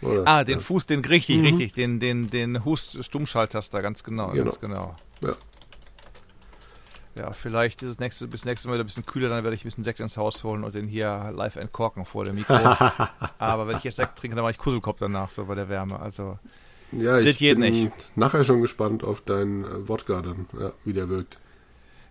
Oder? 0.00 0.26
Ah, 0.26 0.44
den 0.44 0.58
ja. 0.58 0.60
Fuß, 0.60 0.86
den 0.86 1.04
richtig, 1.04 1.38
mhm. 1.38 1.44
richtig, 1.44 1.72
den, 1.72 2.00
den, 2.00 2.28
den 2.28 2.64
Hust-Stummschalttaster, 2.64 3.82
ganz 3.82 4.02
genau, 4.02 4.30
genau, 4.30 4.44
ganz 4.44 4.60
genau. 4.60 4.96
Ja. 5.22 5.36
Ja, 7.20 7.34
vielleicht 7.34 7.82
ist 7.82 7.90
es 7.90 7.98
nächste, 7.98 8.26
bis 8.28 8.46
nächstes 8.46 8.66
Mal 8.66 8.74
wieder 8.74 8.84
ein 8.84 8.86
bisschen 8.86 9.04
kühler, 9.04 9.28
dann 9.28 9.44
werde 9.44 9.54
ich 9.54 9.62
ein 9.62 9.68
bisschen 9.68 9.84
Sekt 9.84 10.00
ins 10.00 10.16
Haus 10.16 10.42
holen 10.42 10.64
und 10.64 10.74
den 10.74 10.88
hier 10.88 11.30
live 11.36 11.56
entkorken 11.56 12.06
vor 12.06 12.24
dem 12.24 12.36
Mikro. 12.36 12.54
Aber 13.38 13.66
wenn 13.68 13.76
ich 13.76 13.84
jetzt 13.84 13.96
Sekt 13.96 14.18
trinke, 14.18 14.36
dann 14.36 14.42
mache 14.42 14.52
ich 14.52 14.58
Kuselkopf 14.58 15.00
danach, 15.00 15.28
so 15.28 15.44
bei 15.44 15.54
der 15.54 15.68
Wärme. 15.68 16.00
Also, 16.00 16.38
ja, 16.92 17.18
ich 17.18 17.38
bin 17.38 17.60
nicht. 17.60 18.10
nachher 18.16 18.42
schon 18.42 18.62
gespannt 18.62 19.04
auf 19.04 19.20
deinen 19.20 19.64
äh, 19.64 19.86
Wodka 19.86 20.22
dann, 20.22 20.46
ja, 20.58 20.72
wie 20.84 20.94
der 20.94 21.10
wirkt. 21.10 21.38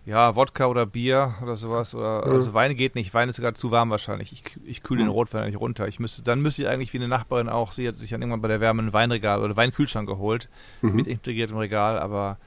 Ja, 0.06 0.36
Wodka 0.36 0.66
oder 0.66 0.86
Bier 0.86 1.34
oder 1.42 1.56
sowas. 1.56 1.92
Oder, 1.92 2.24
ja. 2.24 2.32
Also 2.32 2.54
Wein 2.54 2.76
geht 2.76 2.94
nicht. 2.94 3.12
Wein 3.12 3.28
ist 3.28 3.36
sogar 3.36 3.54
zu 3.54 3.72
warm 3.72 3.90
wahrscheinlich. 3.90 4.32
Ich, 4.32 4.44
ich 4.64 4.84
kühle 4.84 5.00
den 5.00 5.08
hm. 5.08 5.12
Rotwein 5.12 5.46
nicht 5.46 5.58
runter. 5.58 5.88
Ich 5.88 5.98
müsste, 5.98 6.22
dann 6.22 6.40
müsste 6.40 6.62
ich 6.62 6.68
eigentlich 6.68 6.92
wie 6.92 6.98
eine 6.98 7.08
Nachbarin 7.08 7.48
auch, 7.48 7.72
sie 7.72 7.88
hat 7.88 7.96
sich 7.96 8.10
dann 8.10 8.22
irgendwann 8.22 8.42
bei 8.42 8.48
der 8.48 8.60
Wärme 8.60 8.82
ein 8.82 8.92
Weinregal 8.92 9.42
oder 9.42 9.56
Weinkühlschrank 9.56 10.08
geholt, 10.08 10.48
mhm. 10.82 10.94
mit 10.94 11.08
integriertem 11.08 11.56
Regal, 11.56 11.98
aber 11.98 12.38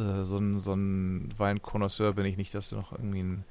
äh, 0.00 0.24
so 0.24 0.38
ein, 0.38 0.58
so 0.58 0.74
ein 0.74 1.32
Weinkonnoisseur 1.36 2.14
bin 2.14 2.26
ich 2.26 2.36
nicht, 2.36 2.54
dass 2.54 2.70
du 2.70 2.76
noch 2.76 2.92
irgendwie 2.92 3.20
einen 3.20 3.44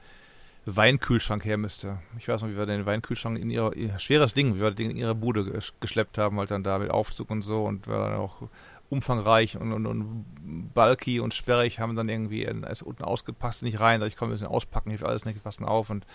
Weinkühlschrank 0.65 1.45
her 1.45 1.57
müsste. 1.57 1.99
Ich 2.17 2.27
weiß 2.27 2.41
noch, 2.41 2.49
wie 2.49 2.57
wir 2.57 2.65
den 2.65 2.85
Weinkühlschrank 2.85 3.37
in 3.37 3.49
ihrer, 3.49 3.75
ihr 3.75 3.97
schweres 3.99 4.33
Ding, 4.33 4.55
wie 4.55 4.61
wir 4.61 4.71
den 4.71 4.91
in 4.91 4.97
ihrer 4.97 5.15
Bude 5.15 5.61
geschleppt 5.79 6.17
haben, 6.17 6.37
halt 6.39 6.51
dann 6.51 6.63
da 6.63 6.79
mit 6.79 6.91
Aufzug 6.91 7.29
und 7.29 7.41
so 7.41 7.65
und 7.65 7.87
wir 7.87 7.97
dann 7.97 8.15
auch 8.15 8.43
umfangreich 8.89 9.57
und, 9.57 9.71
und, 9.71 9.85
und 9.85 10.25
bulky 10.73 11.19
und 11.19 11.33
sperrig, 11.33 11.79
haben 11.79 11.95
dann 11.95 12.09
irgendwie 12.09 12.43
es 12.43 12.81
unten 12.81 13.03
ausgepasst, 13.03 13.63
nicht 13.63 13.79
rein, 13.79 14.01
ich 14.01 14.15
konnte 14.15 14.31
ein 14.31 14.35
bisschen 14.35 14.47
auspacken, 14.47 14.89
hilft 14.89 15.05
alles 15.05 15.25
nicht, 15.25 15.43
passen 15.43 15.65
auf 15.65 15.89
und 15.89 16.05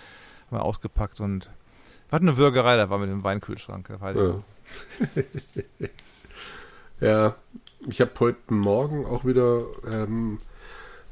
haben 0.46 0.58
wir 0.58 0.62
ausgepackt 0.62 1.20
und 1.20 1.50
war 2.10 2.20
eine 2.20 2.36
Würgerei, 2.36 2.76
da 2.76 2.90
war 2.90 2.98
mit 2.98 3.08
dem 3.08 3.22
Weinkühlschrank. 3.24 3.88
Ja. 3.90 4.42
ja, 7.00 7.36
ich 7.88 8.00
habe 8.00 8.12
heute 8.20 8.54
Morgen 8.54 9.06
auch 9.06 9.24
wieder, 9.24 9.64
ähm, 9.90 10.38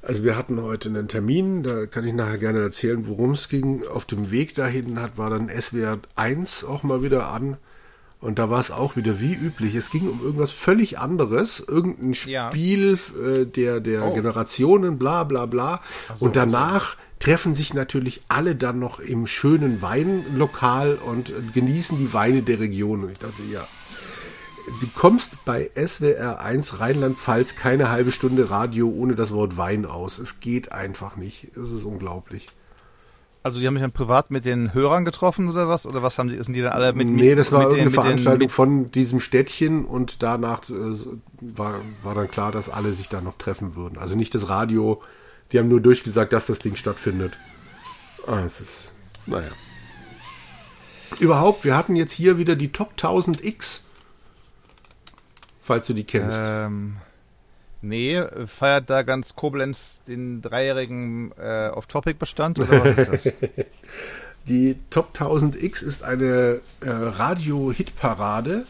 also 0.01 0.25
wir 0.25 0.37
hatten 0.37 0.61
heute 0.61 0.89
einen 0.89 1.09
Termin, 1.09 1.63
da 1.63 1.87
kann 1.87 2.07
ich 2.07 2.15
nachher 2.15 2.39
gerne 2.39 2.61
erzählen, 2.61 3.07
worum 3.07 3.33
es 3.33 3.49
ging. 3.49 3.87
Auf 3.87 4.05
dem 4.05 4.31
Weg 4.31 4.55
dahin 4.55 5.01
hat, 5.01 5.19
war 5.19 5.31
dann 5.31 5.49
SWR 5.49 5.99
1 6.17 6.65
auch 6.65 6.83
mal 6.83 7.03
wieder 7.03 7.29
an 7.29 7.57
und 8.23 8.39
da 8.39 8.49
war 8.49 8.61
es 8.61 8.71
auch 8.71 8.95
wieder 8.95 9.19
wie 9.19 9.35
üblich. 9.35 9.75
Es 9.75 9.91
ging 9.91 10.09
um 10.09 10.21
irgendwas 10.23 10.53
völlig 10.53 11.01
anderes. 11.01 11.59
Irgendein 11.59 12.15
Spiel 12.15 12.97
ja. 12.97 13.33
äh, 13.33 13.47
der, 13.47 13.81
der 13.81 14.05
oh. 14.05 14.15
Generationen, 14.15 14.97
bla 14.97 15.25
bla 15.25 15.47
bla. 15.47 15.83
So, 16.15 16.27
und 16.27 16.37
danach 16.37 16.97
treffen 17.19 17.57
sich 17.57 17.75
natürlich 17.75 18.23
alle 18.29 18.55
dann 18.55 18.79
noch 18.79 19.01
im 19.01 19.27
schönen 19.27 19.83
Weinlokal 19.83 20.95
und 21.05 21.33
genießen 21.53 21.99
die 21.99 22.13
Weine 22.13 22.43
der 22.43 22.61
Region. 22.61 23.03
Und 23.03 23.11
ich 23.11 23.19
dachte, 23.19 23.43
ja, 23.53 23.67
du 24.81 24.87
kommst 24.95 25.45
bei 25.45 25.71
SWR 25.75 26.41
1 26.41 26.81
Rheinland-Pfalz 26.81 27.57
keine 27.57 27.91
halbe 27.91 28.13
Stunde 28.13 28.51
Radio 28.51 28.89
ohne 28.89 29.15
das 29.15 29.33
Wort 29.33 29.57
Wein 29.57 29.87
aus. 29.87 30.19
Es 30.19 30.41
geht 30.41 30.73
einfach 30.73 31.17
nicht. 31.17 31.49
Es 31.57 31.71
ist 31.71 31.85
unglaublich. 31.85 32.47
Also 33.45 33.59
die 33.59 33.67
haben 33.67 33.75
sich 33.75 33.83
dann 33.83 33.93
privat 33.93 34.31
mit 34.31 34.45
den 34.45 34.73
Hörern 34.73 35.05
getroffen 35.05 35.49
oder 35.49 35.69
was? 35.69 35.85
Oder 35.85 36.03
was 36.03 36.17
haben 36.19 36.29
die, 36.29 36.41
sind 36.41 36.55
die 36.55 36.63
dann 36.63 36.73
alle 36.73 36.93
mit 36.93 37.09
Nee, 37.09 37.35
das 37.35 37.51
war 37.51 37.63
irgendeine 37.63 37.91
den, 37.91 37.95
Veranstaltung 37.95 38.41
den, 38.41 38.49
von 38.49 38.91
diesem 38.93 39.19
Städtchen 39.19 39.85
und 39.85 40.23
danach 40.23 40.63
äh, 40.71 40.95
war, 41.41 41.75
war 42.05 42.15
dann 42.15 42.31
klar, 42.31 42.53
dass 42.53 42.69
alle 42.69 42.93
sich 42.93 43.09
da 43.09 43.21
noch 43.21 43.37
treffen 43.39 43.75
würden. 43.75 43.99
Also 43.99 44.15
nicht 44.15 44.35
das 44.37 44.49
Radio, 44.49 45.03
die 45.51 45.59
haben 45.59 45.69
nur 45.69 45.81
durchgesagt, 45.81 46.33
dass 46.33 46.47
das 46.47 46.61
Ding 46.61 46.77
stattfindet. 46.77 47.33
Ah, 48.29 48.43
es 48.47 48.61
ist, 48.61 48.93
naja. 49.27 49.51
Überhaupt, 51.19 51.65
wir 51.65 51.77
hatten 51.77 51.97
jetzt 51.97 52.13
hier 52.13 52.39
wieder 52.39 52.55
die 52.55 52.71
Top 52.71 52.91
1000 52.93 53.45
X. 53.45 53.85
Falls 55.73 55.87
du 55.87 55.95
die 55.95 56.05
kennst. 56.05 56.39
Ähm, 56.43 56.97
Nee, 57.85 58.23
feiert 58.47 58.89
da 58.91 59.03
ganz 59.03 59.35
Koblenz 59.35 60.01
den 60.07 60.41
dreijährigen 60.41 61.33
äh, 61.37 61.69
Off-Topic-Bestand 61.71 62.61
oder 62.61 62.85
was 62.85 62.97
ist 62.97 63.27
das? 63.27 63.35
Die 64.49 64.77
Top 64.91 65.09
1000 65.09 65.61
X 65.61 65.83
ist 65.83 66.05
eine 66.05 66.61
äh, 66.81 66.89
Radio-Hit-Parade. 66.89 68.65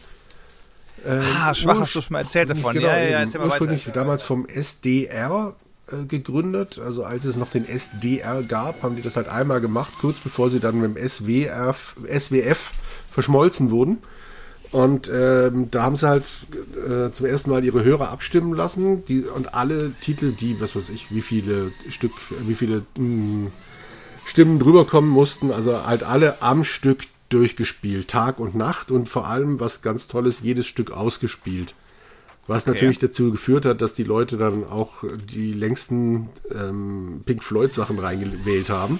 Äh, 1.05 1.19
ah, 1.37 1.53
schwach 1.53 1.79
hast 1.79 1.95
du 1.95 2.01
schon 2.01 2.13
mal 2.13 2.19
erzählt 2.19 2.49
davon. 2.49 2.73
Genau, 2.73 2.87
ja, 2.87 2.97
ja, 2.97 3.23
ja, 3.23 3.39
ursprünglich 3.39 3.87
weiter. 3.87 3.99
damals 3.99 4.23
vom 4.23 4.47
SDR 4.47 5.53
äh, 5.91 6.05
gegründet. 6.05 6.79
Also 6.83 7.03
als 7.03 7.25
es 7.25 7.35
noch 7.35 7.51
den 7.51 7.67
SDR 7.67 8.41
gab, 8.43 8.81
haben 8.81 8.95
die 8.95 9.01
das 9.03 9.15
halt 9.15 9.27
einmal 9.27 9.61
gemacht, 9.61 9.93
kurz 9.99 10.19
bevor 10.19 10.49
sie 10.49 10.59
dann 10.59 10.79
mit 10.79 10.95
dem 10.95 11.09
SWF, 11.09 11.95
SWF 12.07 12.71
verschmolzen 13.11 13.69
wurden. 13.69 13.99
Und 14.73 15.07
ähm, 15.13 15.69
da 15.69 15.83
haben 15.83 15.97
sie 15.97 16.07
halt 16.07 16.25
äh, 16.75 17.11
zum 17.11 17.27
ersten 17.27 17.51
Mal 17.51 17.63
ihre 17.63 17.83
Hörer 17.83 18.09
abstimmen 18.09 18.55
lassen. 18.55 19.05
Die, 19.05 19.21
und 19.21 19.53
alle 19.53 19.91
Titel, 20.01 20.31
die, 20.31 20.59
was 20.59 20.75
weiß 20.75 20.89
ich, 20.89 21.11
wie 21.11 21.21
viele 21.21 21.71
Stück, 21.89 22.11
wie 22.47 22.55
viele 22.55 22.77
mh, 22.77 22.83
hm, 22.97 23.51
Stimmen 24.25 24.57
drüber 24.57 24.85
kommen 24.85 25.09
mussten, 25.09 25.51
also 25.51 25.85
halt 25.85 26.01
alle 26.01 26.41
am 26.41 26.63
Stück 26.63 27.03
durchgespielt, 27.29 28.07
Tag 28.07 28.39
und 28.39 28.55
Nacht 28.55 28.89
und 28.89 29.09
vor 29.09 29.27
allem, 29.27 29.59
was 29.59 29.83
ganz 29.83 30.07
tolles, 30.07 30.39
jedes 30.41 30.65
Stück 30.65 30.89
ausgespielt. 30.89 31.75
Was 32.47 32.63
okay. 32.63 32.71
natürlich 32.71 32.99
dazu 32.99 33.31
geführt 33.31 33.65
hat, 33.65 33.81
dass 33.81 33.93
die 33.93 34.03
Leute 34.03 34.37
dann 34.37 34.65
auch 34.65 35.03
die 35.31 35.53
längsten 35.53 36.29
ähm, 36.51 37.21
Pink 37.25 37.43
Floyd 37.43 37.73
Sachen 37.73 37.99
reingewählt 37.99 38.69
haben. 38.69 38.99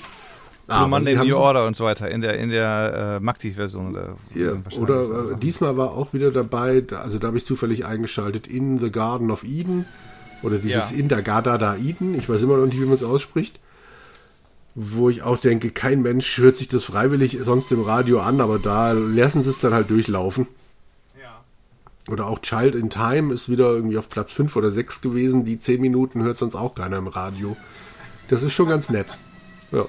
Ah, 0.68 0.88
Monday 0.88 1.16
New 1.16 1.36
Order 1.36 1.68
und 1.68 1.76
so 1.76 1.84
weiter 1.84 2.10
in 2.10 2.22
der 2.22 2.40
in 2.40 2.50
der 2.50 3.18
äh, 3.18 3.24
Maxi-Version 3.24 3.92
oder 3.92 4.16
ja, 4.34 4.54
oder 4.80 5.32
äh, 5.32 5.38
diesmal 5.38 5.76
war 5.76 5.92
auch 5.92 6.14
wieder 6.14 6.32
dabei, 6.32 6.84
also 6.92 7.20
da 7.20 7.28
habe 7.28 7.38
ich 7.38 7.46
zufällig 7.46 7.86
eingeschaltet 7.86 8.48
in 8.48 8.80
the 8.80 8.90
Garden 8.90 9.30
of 9.30 9.44
Eden 9.44 9.86
oder 10.42 10.58
dieses 10.58 10.92
ja. 10.92 10.98
in 10.98 11.10
der 11.10 11.22
Garda 11.22 11.76
Eden, 11.76 12.16
ich 12.16 12.30
weiß 12.30 12.44
immer 12.44 12.58
noch 12.58 12.66
nicht, 12.66 12.80
wie 12.80 12.86
man 12.86 12.96
es 12.96 13.04
ausspricht, 13.04 13.60
wo 14.76 15.10
ich 15.10 15.22
auch 15.22 15.38
denke, 15.38 15.70
kein 15.70 16.02
Mensch 16.02 16.38
hört 16.38 16.56
sich 16.56 16.70
das 16.70 16.86
freiwillig 16.86 17.38
sonst 17.44 17.72
im 17.72 17.82
Radio 17.82 18.22
an, 18.22 18.40
aber 18.42 18.58
da 18.58 18.92
lassen 18.92 19.44
sie 19.44 19.50
es 19.50 19.60
dann 19.60 19.74
halt 19.74 19.90
durchlaufen. 19.90 20.48
Ja. 21.20 21.44
Oder 22.12 22.28
auch 22.28 22.40
Child 22.40 22.76
in 22.76 22.90
Time 22.90 23.34
ist 23.34 23.50
wieder 23.50 23.72
irgendwie 23.72 23.98
auf 23.98 24.10
Platz 24.10 24.32
5 24.32 24.56
oder 24.56 24.72
6 24.72 25.02
gewesen. 25.02 25.46
Die 25.46 25.60
10 25.60 25.80
Minuten 25.80 26.24
hört 26.24 26.38
sonst 26.38 26.56
auch 26.56 26.74
keiner 26.74 26.98
im 26.98 27.08
Radio. 27.08 27.56
Das 28.30 28.42
ist 28.42 28.54
schon 28.54 28.68
ganz 28.68 28.90
nett. 28.90 29.08
Ja. 29.72 29.86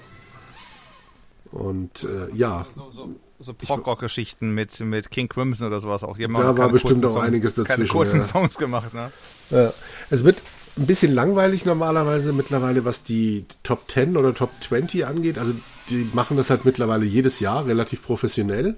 Und 1.54 2.02
äh, 2.02 2.34
ja. 2.36 2.66
So, 2.74 2.90
so, 2.90 3.08
so 3.38 3.54
Prog-Rock-Geschichten 3.54 4.54
mit, 4.54 4.80
mit 4.80 5.10
King 5.12 5.28
Crimson 5.28 5.68
oder 5.68 5.78
sowas 5.78 6.02
auch. 6.02 6.16
Die 6.16 6.24
haben 6.24 6.34
da 6.34 6.56
war 6.56 6.68
bestimmt 6.68 7.04
auch 7.04 7.16
einiges 7.16 7.54
dazwischen. 7.54 7.76
Keine 7.76 7.88
kurzen 7.88 8.16
ja. 8.18 8.24
Songs 8.24 8.58
gemacht, 8.58 8.92
ne? 8.92 9.12
Ja. 9.50 9.72
Es 10.10 10.24
wird 10.24 10.42
ein 10.76 10.86
bisschen 10.86 11.14
langweilig 11.14 11.64
normalerweise 11.64 12.32
mittlerweile, 12.32 12.84
was 12.84 13.04
die 13.04 13.46
Top 13.62 13.88
10 13.88 14.16
oder 14.16 14.34
Top 14.34 14.50
20 14.60 15.06
angeht. 15.06 15.38
Also 15.38 15.52
die 15.90 16.08
machen 16.12 16.36
das 16.36 16.50
halt 16.50 16.64
mittlerweile 16.64 17.04
jedes 17.04 17.38
Jahr 17.38 17.66
relativ 17.66 18.02
professionell. 18.02 18.76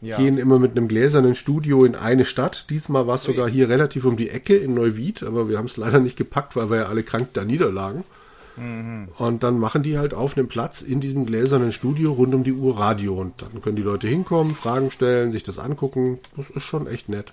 Ja. 0.00 0.16
Gehen 0.16 0.38
immer 0.38 0.58
mit 0.58 0.72
einem 0.72 0.88
gläsernen 0.88 1.36
Studio 1.36 1.84
in 1.84 1.94
eine 1.94 2.24
Stadt. 2.24 2.70
Diesmal 2.70 3.06
war 3.06 3.14
es 3.14 3.24
sogar 3.24 3.48
hier 3.48 3.68
relativ 3.68 4.04
um 4.04 4.16
die 4.16 4.30
Ecke 4.30 4.56
in 4.56 4.74
Neuwied, 4.74 5.22
aber 5.22 5.48
wir 5.48 5.58
haben 5.58 5.66
es 5.66 5.76
leider 5.76 6.00
nicht 6.00 6.16
gepackt, 6.16 6.56
weil 6.56 6.70
wir 6.70 6.76
ja 6.78 6.86
alle 6.86 7.04
krank 7.04 7.28
da 7.32 7.44
niederlagen. 7.44 8.02
Mhm. 8.58 9.08
Und 9.18 9.42
dann 9.42 9.58
machen 9.58 9.82
die 9.82 9.98
halt 9.98 10.14
auf 10.14 10.36
einem 10.36 10.48
Platz 10.48 10.82
in 10.82 11.00
diesem 11.00 11.26
gläsernen 11.26 11.72
Studio 11.72 12.12
rund 12.12 12.34
um 12.34 12.44
die 12.44 12.52
Uhr 12.52 12.78
Radio. 12.78 13.14
Und 13.14 13.42
dann 13.42 13.62
können 13.62 13.76
die 13.76 13.82
Leute 13.82 14.08
hinkommen, 14.08 14.54
Fragen 14.54 14.90
stellen, 14.90 15.32
sich 15.32 15.42
das 15.42 15.58
angucken. 15.58 16.18
Das 16.36 16.50
ist 16.50 16.64
schon 16.64 16.86
echt 16.86 17.08
nett. 17.08 17.32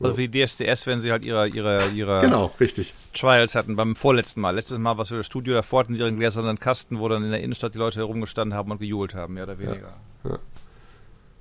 Also 0.00 0.18
wie 0.18 0.28
DSDS, 0.28 0.86
wenn 0.86 1.00
sie 1.00 1.12
halt 1.12 1.24
ihre, 1.24 1.48
ihre, 1.48 1.88
ihre 1.90 2.20
genau, 2.20 2.52
richtig. 2.58 2.92
Trials 3.14 3.54
hatten 3.54 3.76
beim 3.76 3.94
vorletzten 3.94 4.40
Mal. 4.40 4.50
Letztes 4.50 4.78
Mal 4.78 4.98
was 4.98 5.08
für 5.08 5.18
das 5.18 5.26
Studio 5.26 5.54
davor 5.54 5.80
hatten 5.80 5.94
sie 5.94 6.00
ihren 6.00 6.16
gläsernen 6.16 6.58
Kasten, 6.58 6.98
wo 6.98 7.08
dann 7.08 7.22
in 7.24 7.30
der 7.30 7.40
Innenstadt 7.40 7.74
die 7.74 7.78
Leute 7.78 8.00
herumgestanden 8.00 8.56
haben 8.56 8.70
und 8.70 8.80
gejubelt 8.80 9.14
haben, 9.14 9.34
mehr 9.34 9.44
oder 9.44 9.58
weniger. 9.58 9.94
Ja, 10.24 10.30
ja. 10.30 10.38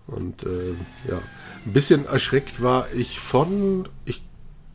Und 0.07 0.43
äh, 0.43 0.73
ja, 1.09 1.19
ein 1.65 1.73
bisschen 1.73 2.05
erschreckt 2.05 2.61
war 2.61 2.87
ich 2.93 3.19
von, 3.19 3.87
ich 4.05 4.21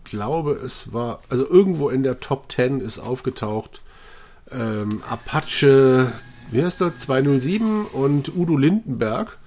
glaube, 0.04 0.52
es 0.52 0.92
war, 0.92 1.20
also 1.28 1.48
irgendwo 1.48 1.88
in 1.90 2.02
der 2.02 2.18
Top 2.20 2.50
10 2.50 2.80
ist 2.80 2.98
aufgetaucht 2.98 3.82
ähm, 4.52 5.02
Apache, 5.08 6.12
wie 6.50 6.62
heißt 6.62 6.80
der, 6.80 6.96
207 6.96 7.86
und 7.86 8.34
Udo 8.34 8.56
Lindenberg 8.56 9.38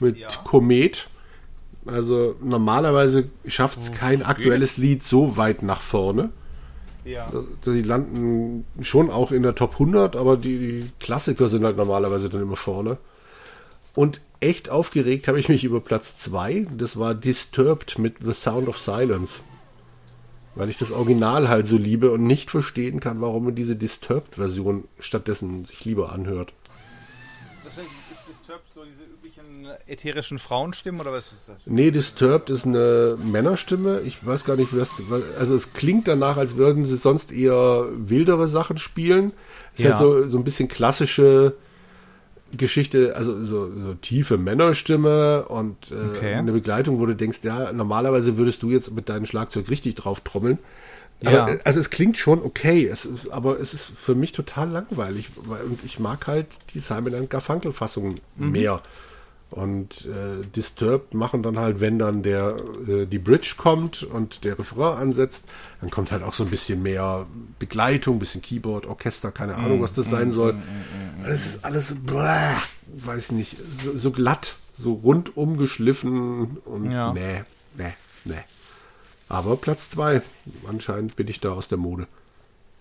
mit 0.00 0.18
ja. 0.18 0.28
Komet. 0.44 1.08
Also 1.86 2.36
normalerweise 2.42 3.30
schafft 3.46 3.82
es 3.82 3.90
oh, 3.90 3.94
kein 3.98 4.22
aktuelles 4.22 4.76
Lied 4.76 5.02
so 5.02 5.36
weit 5.36 5.62
nach 5.62 5.80
vorne. 5.80 6.30
Ja. 7.04 7.30
Die 7.64 7.82
landen 7.82 8.66
schon 8.82 9.10
auch 9.10 9.32
in 9.32 9.42
der 9.42 9.54
Top 9.54 9.72
100, 9.74 10.16
aber 10.16 10.36
die 10.36 10.90
Klassiker 11.00 11.48
sind 11.48 11.64
halt 11.64 11.76
normalerweise 11.76 12.28
dann 12.28 12.42
immer 12.42 12.56
vorne. 12.56 12.98
Und 13.94 14.20
echt 14.40 14.70
aufgeregt 14.70 15.26
habe 15.28 15.40
ich 15.40 15.48
mich 15.48 15.64
über 15.64 15.80
Platz 15.80 16.16
2. 16.18 16.66
Das 16.76 16.98
war 16.98 17.14
Disturbed 17.14 17.98
mit 17.98 18.16
The 18.22 18.32
Sound 18.32 18.68
of 18.68 18.78
Silence. 18.78 19.42
Weil 20.54 20.68
ich 20.68 20.78
das 20.78 20.90
Original 20.90 21.48
halt 21.48 21.66
so 21.66 21.76
liebe 21.76 22.10
und 22.10 22.24
nicht 22.24 22.50
verstehen 22.50 23.00
kann, 23.00 23.20
warum 23.20 23.44
man 23.46 23.54
diese 23.54 23.76
Disturbed-Version 23.76 24.84
stattdessen 24.98 25.64
sich 25.64 25.84
lieber 25.84 26.12
anhört. 26.12 26.52
Das 27.64 27.78
ist 27.78 27.86
Disturbed 28.28 28.64
so 28.74 28.84
diese 28.84 29.04
üblichen 29.04 29.68
ätherischen 29.86 30.40
Frauenstimmen 30.40 31.00
oder 31.00 31.12
was 31.12 31.32
ist 31.32 31.48
das? 31.48 31.56
Nee, 31.66 31.92
Disturbed 31.92 32.50
ist 32.50 32.66
eine 32.66 33.16
Männerstimme. 33.22 34.00
Ich 34.00 34.26
weiß 34.26 34.44
gar 34.44 34.56
nicht, 34.56 34.76
was. 34.76 35.00
Also 35.38 35.54
es 35.54 35.72
klingt 35.72 36.08
danach, 36.08 36.36
als 36.36 36.56
würden 36.56 36.84
sie 36.84 36.96
sonst 36.96 37.30
eher 37.30 37.88
wildere 37.92 38.48
Sachen 38.48 38.78
spielen. 38.78 39.32
Es 39.76 39.84
ja. 39.84 39.90
ist 39.90 40.00
halt 40.00 40.10
so, 40.10 40.28
so 40.28 40.38
ein 40.38 40.44
bisschen 40.44 40.68
klassische 40.68 41.54
Geschichte, 42.56 43.16
also 43.16 43.42
so, 43.42 43.70
so 43.80 43.94
tiefe 43.94 44.38
Männerstimme 44.38 45.44
und 45.46 45.92
äh, 45.92 45.94
okay. 45.94 46.34
eine 46.34 46.52
Begleitung, 46.52 46.98
wo 46.98 47.06
du 47.06 47.14
denkst, 47.14 47.40
ja, 47.42 47.72
normalerweise 47.72 48.36
würdest 48.36 48.62
du 48.62 48.70
jetzt 48.70 48.92
mit 48.92 49.08
deinem 49.08 49.26
Schlagzeug 49.26 49.70
richtig 49.70 49.94
drauf 49.94 50.20
trommeln. 50.20 50.58
Aber, 51.24 51.32
ja. 51.32 51.48
Äh, 51.48 51.58
also 51.64 51.80
es 51.80 51.90
klingt 51.90 52.18
schon 52.18 52.42
okay, 52.42 52.86
es 52.86 53.04
ist, 53.04 53.30
aber 53.30 53.60
es 53.60 53.74
ist 53.74 53.86
für 53.86 54.14
mich 54.14 54.32
total 54.32 54.70
langweilig 54.70 55.30
und 55.66 55.84
ich 55.84 55.98
mag 55.98 56.26
halt 56.26 56.46
die 56.74 56.80
Simon 56.80 57.28
Garfunkel 57.28 57.72
Fassung 57.72 58.16
mhm. 58.36 58.50
mehr. 58.52 58.82
Und 59.50 60.06
äh, 60.06 60.46
Disturbed 60.46 61.12
machen 61.12 61.42
dann 61.42 61.58
halt, 61.58 61.80
wenn 61.80 61.98
dann 61.98 62.22
der 62.22 62.56
äh, 62.86 63.06
die 63.06 63.18
Bridge 63.18 63.54
kommt 63.56 64.04
und 64.04 64.44
der 64.44 64.56
Refrain 64.58 64.96
ansetzt, 64.96 65.46
dann 65.80 65.90
kommt 65.90 66.12
halt 66.12 66.22
auch 66.22 66.34
so 66.34 66.44
ein 66.44 66.50
bisschen 66.50 66.82
mehr 66.82 67.26
Begleitung, 67.58 68.16
ein 68.16 68.18
bisschen 68.20 68.42
Keyboard, 68.42 68.86
Orchester, 68.86 69.32
keine 69.32 69.56
Ahnung, 69.56 69.82
was 69.82 69.92
das 69.92 70.08
sein 70.08 70.28
mm, 70.28 70.32
soll. 70.32 70.52
Mm, 70.52 70.56
mm, 70.56 71.26
das 71.26 71.46
ist 71.46 71.64
alles, 71.64 71.96
bläh, 71.96 72.54
weiß 72.94 73.32
nicht, 73.32 73.56
so, 73.82 73.96
so, 73.96 74.12
glatt, 74.12 74.54
so 74.78 74.92
rundum 74.92 75.56
geschliffen 75.56 76.58
und 76.64 76.92
ja. 76.92 77.12
nee, 77.12 77.42
nee, 77.76 77.94
nee. 78.24 78.44
Aber 79.28 79.56
Platz 79.56 79.90
2, 79.90 80.22
anscheinend 80.68 81.16
bin 81.16 81.26
ich 81.26 81.40
da 81.40 81.52
aus 81.52 81.66
der 81.66 81.78
Mode. 81.78 82.06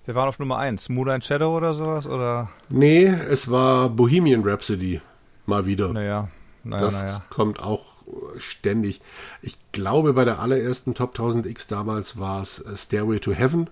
Wir 0.06 0.16
waren 0.16 0.30
auf 0.30 0.40
Nummer 0.40 0.58
1. 0.58 0.90
Moonlight 0.90 1.26
Shadow 1.26 1.56
oder 1.56 1.74
sowas? 1.74 2.08
Oder? 2.08 2.50
Nee, 2.70 3.06
es 3.06 3.50
war 3.50 3.90
Bohemian 3.90 4.44
Rhapsody. 4.44 5.02
Mal 5.46 5.66
wieder. 5.66 5.94
Naja, 5.94 6.30
naja, 6.64 6.84
das 6.84 6.94
naja. 6.94 7.24
kommt 7.30 7.62
auch 7.62 8.00
ständig. 8.38 9.02
Ich 9.42 9.58
glaube, 9.72 10.14
bei 10.14 10.26
der 10.26 10.40
allerersten 10.40 10.94
Top 10.96 11.16
1000X 11.16 11.68
damals 11.68 12.18
war 12.18 12.42
es 12.42 12.60
äh, 12.60 12.76
Stairway 12.76 13.20
to 13.20 13.32
Heaven. 13.32 13.70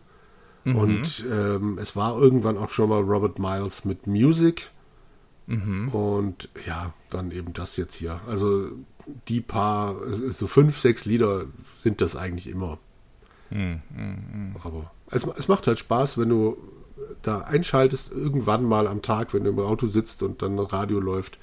Mhm. 0.63 0.75
Und 0.75 1.25
ähm, 1.31 1.77
es 1.79 1.95
war 1.95 2.19
irgendwann 2.19 2.57
auch 2.57 2.69
schon 2.69 2.89
mal 2.89 3.01
Robert 3.01 3.39
Miles 3.39 3.85
mit 3.85 4.07
Music. 4.07 4.69
Mhm. 5.47 5.89
Und 5.89 6.49
ja, 6.65 6.93
dann 7.09 7.31
eben 7.31 7.53
das 7.53 7.77
jetzt 7.77 7.95
hier. 7.95 8.19
Also 8.27 8.69
die 9.29 9.41
paar, 9.41 9.95
so 10.11 10.47
fünf, 10.47 10.79
sechs 10.79 11.05
Lieder 11.05 11.45
sind 11.79 12.01
das 12.01 12.15
eigentlich 12.15 12.47
immer. 12.47 12.77
Mhm. 13.49 13.81
Mhm. 13.95 14.55
Aber 14.63 14.91
es, 15.09 15.25
es 15.37 15.47
macht 15.47 15.67
halt 15.67 15.79
Spaß, 15.79 16.17
wenn 16.17 16.29
du 16.29 16.57
da 17.21 17.39
einschaltest, 17.41 18.11
irgendwann 18.11 18.65
mal 18.65 18.87
am 18.87 19.01
Tag, 19.01 19.33
wenn 19.33 19.45
du 19.45 19.51
im 19.51 19.59
Auto 19.59 19.87
sitzt 19.87 20.23
und 20.23 20.41
dann 20.41 20.59
Radio 20.59 20.99
läuft 20.99 21.37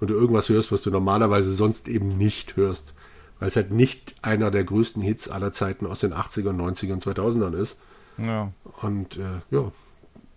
und 0.00 0.10
du 0.10 0.14
irgendwas 0.14 0.48
hörst, 0.48 0.72
was 0.72 0.82
du 0.82 0.90
normalerweise 0.90 1.52
sonst 1.52 1.88
eben 1.88 2.08
nicht 2.08 2.56
hörst. 2.56 2.94
Weil 3.38 3.48
es 3.48 3.56
halt 3.56 3.70
nicht 3.72 4.14
einer 4.22 4.50
der 4.50 4.64
größten 4.64 5.02
Hits 5.02 5.28
aller 5.28 5.52
Zeiten 5.52 5.86
aus 5.86 6.00
den 6.00 6.14
80ern, 6.14 6.56
90ern, 6.56 7.02
2000ern 7.02 7.54
ist. 7.54 7.76
Ja. 8.18 8.52
Und 8.80 9.18
äh, 9.18 9.40
ja, 9.50 9.70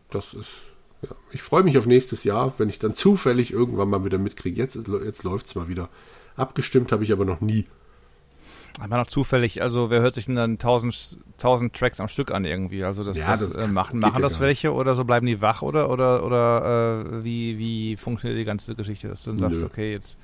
das 0.10 0.34
ist. 0.34 0.50
Ja. 1.02 1.10
Ich 1.32 1.42
freue 1.42 1.64
mich 1.64 1.78
auf 1.78 1.86
nächstes 1.86 2.26
Jahr, 2.26 2.54
wenn 2.58 2.68
ich 2.68 2.80
dann 2.80 2.94
zufällig 2.94 3.54
irgendwann 3.54 3.90
mal 3.90 4.04
wieder 4.04 4.18
mitkriege. 4.18 4.58
Jetzt, 4.58 4.76
jetzt 4.76 5.24
läuft 5.24 5.48
es 5.48 5.56
mal 5.56 5.70
wieder. 5.70 5.88
Abgestimmt 6.36 6.92
habe 6.92 7.06
ich 7.06 7.14
aber 7.14 7.24
noch 7.24 7.40
nie. 7.40 7.68
Aber 8.80 8.98
noch 8.98 9.08
zufällig, 9.08 9.62
also 9.62 9.90
wer 9.90 10.00
hört 10.02 10.16
sich 10.16 10.26
denn 10.26 10.36
dann 10.36 10.52
1000, 10.52 11.18
1000 11.34 11.76
Tracks 11.76 12.00
am 12.00 12.08
Stück 12.08 12.32
an 12.32 12.46
irgendwie? 12.46 12.84
Also 12.84 13.04
das, 13.04 13.18
Ja, 13.18 13.32
das, 13.32 13.52
das 13.52 13.66
äh, 13.66 13.68
machen, 13.68 14.00
machen 14.00 14.22
das 14.22 14.40
welche 14.40 14.74
oder 14.74 14.96
so 14.96 15.04
bleiben 15.04 15.26
die 15.28 15.42
wach 15.42 15.62
oder 15.62 15.90
oder 15.90 16.24
oder 16.26 17.04
äh, 17.12 17.24
wie, 17.24 17.58
wie 17.58 17.98
funktioniert 17.98 18.40
die 18.40 18.46
ganze 18.46 18.76
Geschichte, 18.76 19.08
dass 19.10 19.24
du 19.24 19.32
dann 19.32 19.40
sagst, 19.40 19.60
Nö. 19.60 19.66
okay, 19.66 19.92
jetzt 19.92 20.18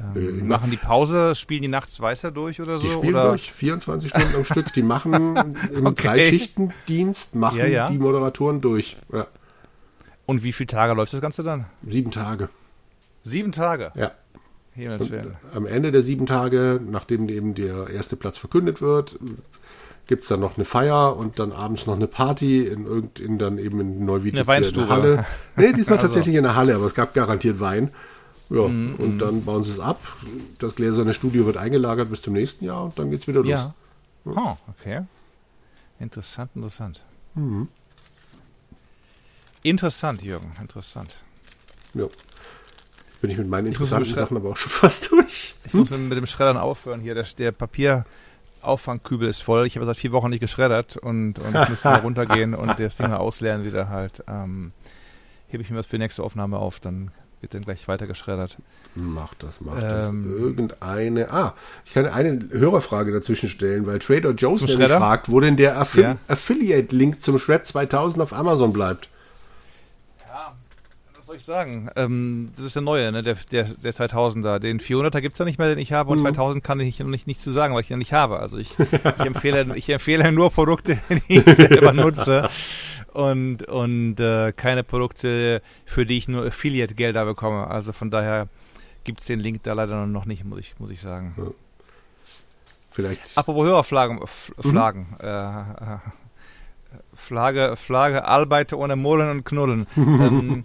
ähm, 0.00 0.12
Nö, 0.14 0.38
ich 0.38 0.42
machen 0.44 0.70
die 0.70 0.78
Pause, 0.78 1.34
spielen 1.34 1.60
die 1.62 1.68
nachts 1.68 2.00
weiter 2.00 2.30
durch 2.30 2.60
oder 2.62 2.78
so? 2.78 2.86
Die 2.86 2.92
spielen 2.92 3.14
oder? 3.14 3.28
durch 3.28 3.52
24 3.52 4.08
Stunden 4.08 4.36
am 4.36 4.44
Stück. 4.44 4.72
Die 4.72 4.82
machen 4.82 5.56
im 5.74 5.86
Okay. 5.86 6.06
Dreischichtendienst, 6.06 7.34
machen 7.34 7.58
Ja, 7.58 7.66
ja. 7.66 7.86
die 7.88 7.98
Moderatoren 7.98 8.62
durch. 8.62 8.96
Ja, 9.12 9.26
Und 10.24 10.42
wie 10.42 10.52
viele 10.52 10.68
Tage 10.68 10.94
läuft 10.94 11.12
das 11.12 11.20
Ganze 11.20 11.42
dann? 11.42 11.66
sieben 11.86 12.10
Tage. 12.10 12.48
Sieben 13.22 13.52
Tage. 13.52 13.92
Ja. 13.94 14.12
Am 15.54 15.66
Ende 15.66 15.92
der 15.92 16.02
sieben 16.02 16.26
Tage, 16.26 16.80
nachdem 16.86 17.28
eben 17.28 17.54
der 17.54 17.90
erste 17.90 18.16
Platz 18.16 18.38
verkündet 18.38 18.80
wird, 18.80 19.18
gibt 20.06 20.22
es 20.22 20.28
dann 20.28 20.40
noch 20.40 20.56
eine 20.56 20.64
Feier 20.64 21.16
und 21.16 21.38
dann 21.38 21.52
abends 21.52 21.86
noch 21.86 21.94
eine 21.94 22.06
Party 22.06 22.66
in 22.66 22.86
irgend 22.86 23.20
in 23.20 23.38
dann 23.38 23.58
eben 23.58 23.80
in 23.80 24.04
Neuwied 24.04 24.34
Eine 24.34 24.44
gibt's 24.44 24.46
ja 24.46 24.46
Weinstube. 24.46 24.88
Halle. 24.88 25.26
Nee, 25.56 25.72
diesmal 25.72 25.98
Also. 25.98 26.08
tatsächlich 26.08 26.36
in 26.36 26.42
der 26.42 26.56
Halle, 26.56 26.74
aber 26.74 26.86
es 26.86 26.94
gab 26.94 27.14
garantiert 27.14 27.60
Wein. 27.60 27.90
Ja, 28.50 28.68
Mhm, 28.68 28.96
und 28.98 29.18
dann 29.18 29.44
bauen 29.44 29.64
sie 29.64 29.72
es 29.72 29.80
ab. 29.80 30.00
Das 30.58 30.74
gläserne 30.74 31.14
Studio 31.14 31.46
wird 31.46 31.56
eingelagert 31.56 32.10
bis 32.10 32.20
zum 32.20 32.34
nächsten 32.34 32.64
Jahr 32.66 32.84
und 32.84 32.98
dann 32.98 33.10
geht's 33.10 33.26
wieder 33.26 33.40
los. 33.40 33.48
Ja. 33.48 33.74
Oh, 34.26 34.54
okay. 34.68 35.00
Interessant, 35.98 36.50
interessant. 36.54 37.02
Mhm. 37.34 37.68
Interessant, 39.62 40.22
Jürgen, 40.22 40.52
interessant. 40.60 41.16
Ja. 41.94 42.06
Bin 43.22 43.30
ich 43.30 43.38
mit 43.38 43.48
meinen 43.48 43.68
interessanten 43.68 44.04
beschreiben- 44.04 44.20
Sachen 44.26 44.36
aber 44.36 44.50
auch 44.50 44.56
schon 44.56 44.70
fast 44.70 45.10
durch. 45.10 45.54
Ich 45.64 45.72
muss 45.72 45.88
mit, 45.90 46.00
mit 46.00 46.18
dem 46.18 46.26
Schreddern 46.26 46.58
aufhören 46.58 47.00
hier. 47.00 47.14
Der, 47.14 47.24
der 47.38 47.52
Papierauffangbügel 48.60 49.28
ist 49.28 49.42
voll. 49.42 49.66
Ich 49.66 49.76
habe 49.76 49.86
seit 49.86 49.96
vier 49.96 50.12
Wochen 50.12 50.30
nicht 50.30 50.40
geschreddert 50.40 50.96
und, 50.96 51.38
und 51.38 51.54
ich 51.54 51.68
müsste 51.68 51.88
mal 51.88 51.98
runtergehen 52.02 52.54
und 52.54 52.78
das 52.78 52.96
Ding 52.96 53.08
mal 53.08 53.16
ausleeren 53.16 53.64
wieder 53.64 53.88
halt. 53.88 54.22
Ähm, 54.28 54.72
hebe 55.48 55.62
ich 55.62 55.70
mir 55.70 55.76
was 55.78 55.86
für 55.86 55.96
die 55.96 56.02
nächste 56.02 56.22
Aufnahme 56.22 56.58
auf, 56.58 56.80
dann 56.80 57.10
wird 57.40 57.54
dann 57.54 57.62
gleich 57.62 57.88
weiter 57.88 58.06
geschreddert. 58.06 58.56
Mach 58.94 59.34
das, 59.34 59.60
mach 59.60 59.78
das. 59.80 60.08
Ähm. 60.08 60.36
Irgendeine. 60.38 61.30
Ah, 61.32 61.54
ich 61.84 61.92
kann 61.92 62.06
eine 62.06 62.38
Hörerfrage 62.50 63.12
dazwischen 63.12 63.48
stellen, 63.48 63.84
weil 63.86 63.98
Trader 63.98 64.30
Joe's 64.30 64.62
fragt, 64.70 65.28
wo 65.28 65.40
denn 65.40 65.56
der 65.56 65.76
Affi 65.78 66.02
Ja. 66.02 66.16
Affiliate-Link 66.28 67.22
zum 67.22 67.38
Shred 67.38 67.66
2000 67.66 68.22
auf 68.22 68.32
Amazon 68.32 68.72
bleibt. 68.72 69.08
Ja, 71.32 71.34
soll 71.34 71.36
ich 71.38 71.44
sagen? 71.44 71.88
Ähm, 71.96 72.52
das 72.56 72.64
ist 72.66 72.74
der 72.74 72.82
neue, 72.82 73.10
ne? 73.10 73.22
der, 73.22 73.36
der, 73.50 73.64
der 73.64 73.92
2000er. 73.94 74.58
Den 74.58 74.80
400er 74.80 75.20
gibt 75.20 75.34
es 75.34 75.38
ja 75.38 75.44
nicht 75.44 75.58
mehr, 75.58 75.68
den 75.68 75.78
ich 75.78 75.92
habe. 75.92 76.10
Und 76.10 76.18
Mhm. 76.18 76.22
2000 76.24 76.62
kann 76.64 76.78
ich 76.80 76.98
noch 76.98 77.06
nicht, 77.06 77.26
nicht 77.26 77.40
zu 77.40 77.50
sagen, 77.52 77.74
weil 77.74 77.80
ich 77.82 77.88
den 77.88 77.98
nicht 77.98 78.12
habe. 78.12 78.38
Also 78.40 78.58
ich, 78.58 78.78
ich, 79.18 79.20
empfehle, 79.24 79.74
ich 79.76 79.88
empfehle 79.88 80.30
nur 80.32 80.50
Produkte, 80.50 80.98
die 81.28 81.38
ich 81.38 81.44
selber 81.44 81.92
nutze. 81.92 82.48
Und, 83.14 83.62
und 83.68 84.20
äh, 84.20 84.52
keine 84.52 84.84
Produkte, 84.84 85.62
für 85.84 86.06
die 86.06 86.18
ich 86.18 86.28
nur 86.28 86.46
Affiliate-Gelder 86.46 87.24
bekomme. 87.26 87.66
Also 87.66 87.92
von 87.92 88.10
daher 88.10 88.48
gibt 89.04 89.20
es 89.20 89.26
den 89.26 89.40
Link 89.40 89.62
da 89.64 89.72
leider 89.74 90.06
noch 90.06 90.24
nicht, 90.26 90.44
muss 90.44 90.60
ich, 90.60 90.74
muss 90.78 90.90
ich 90.90 91.00
sagen. 91.00 91.34
Vielleicht. 92.90 93.36
Apropos 93.38 93.64
Hörerflagen, 93.66 94.20
F- 94.22 94.52
Flaggen, 94.60 95.06
äh, 95.20 95.26
äh, 95.26 95.62
Flagge, 97.14 97.74
Flagge, 97.76 98.24
Arbeiter 98.24 98.76
ohne 98.78 98.96
Molen 98.96 99.30
und 99.30 99.44
Knullen. 99.44 99.86
ähm, 99.96 100.64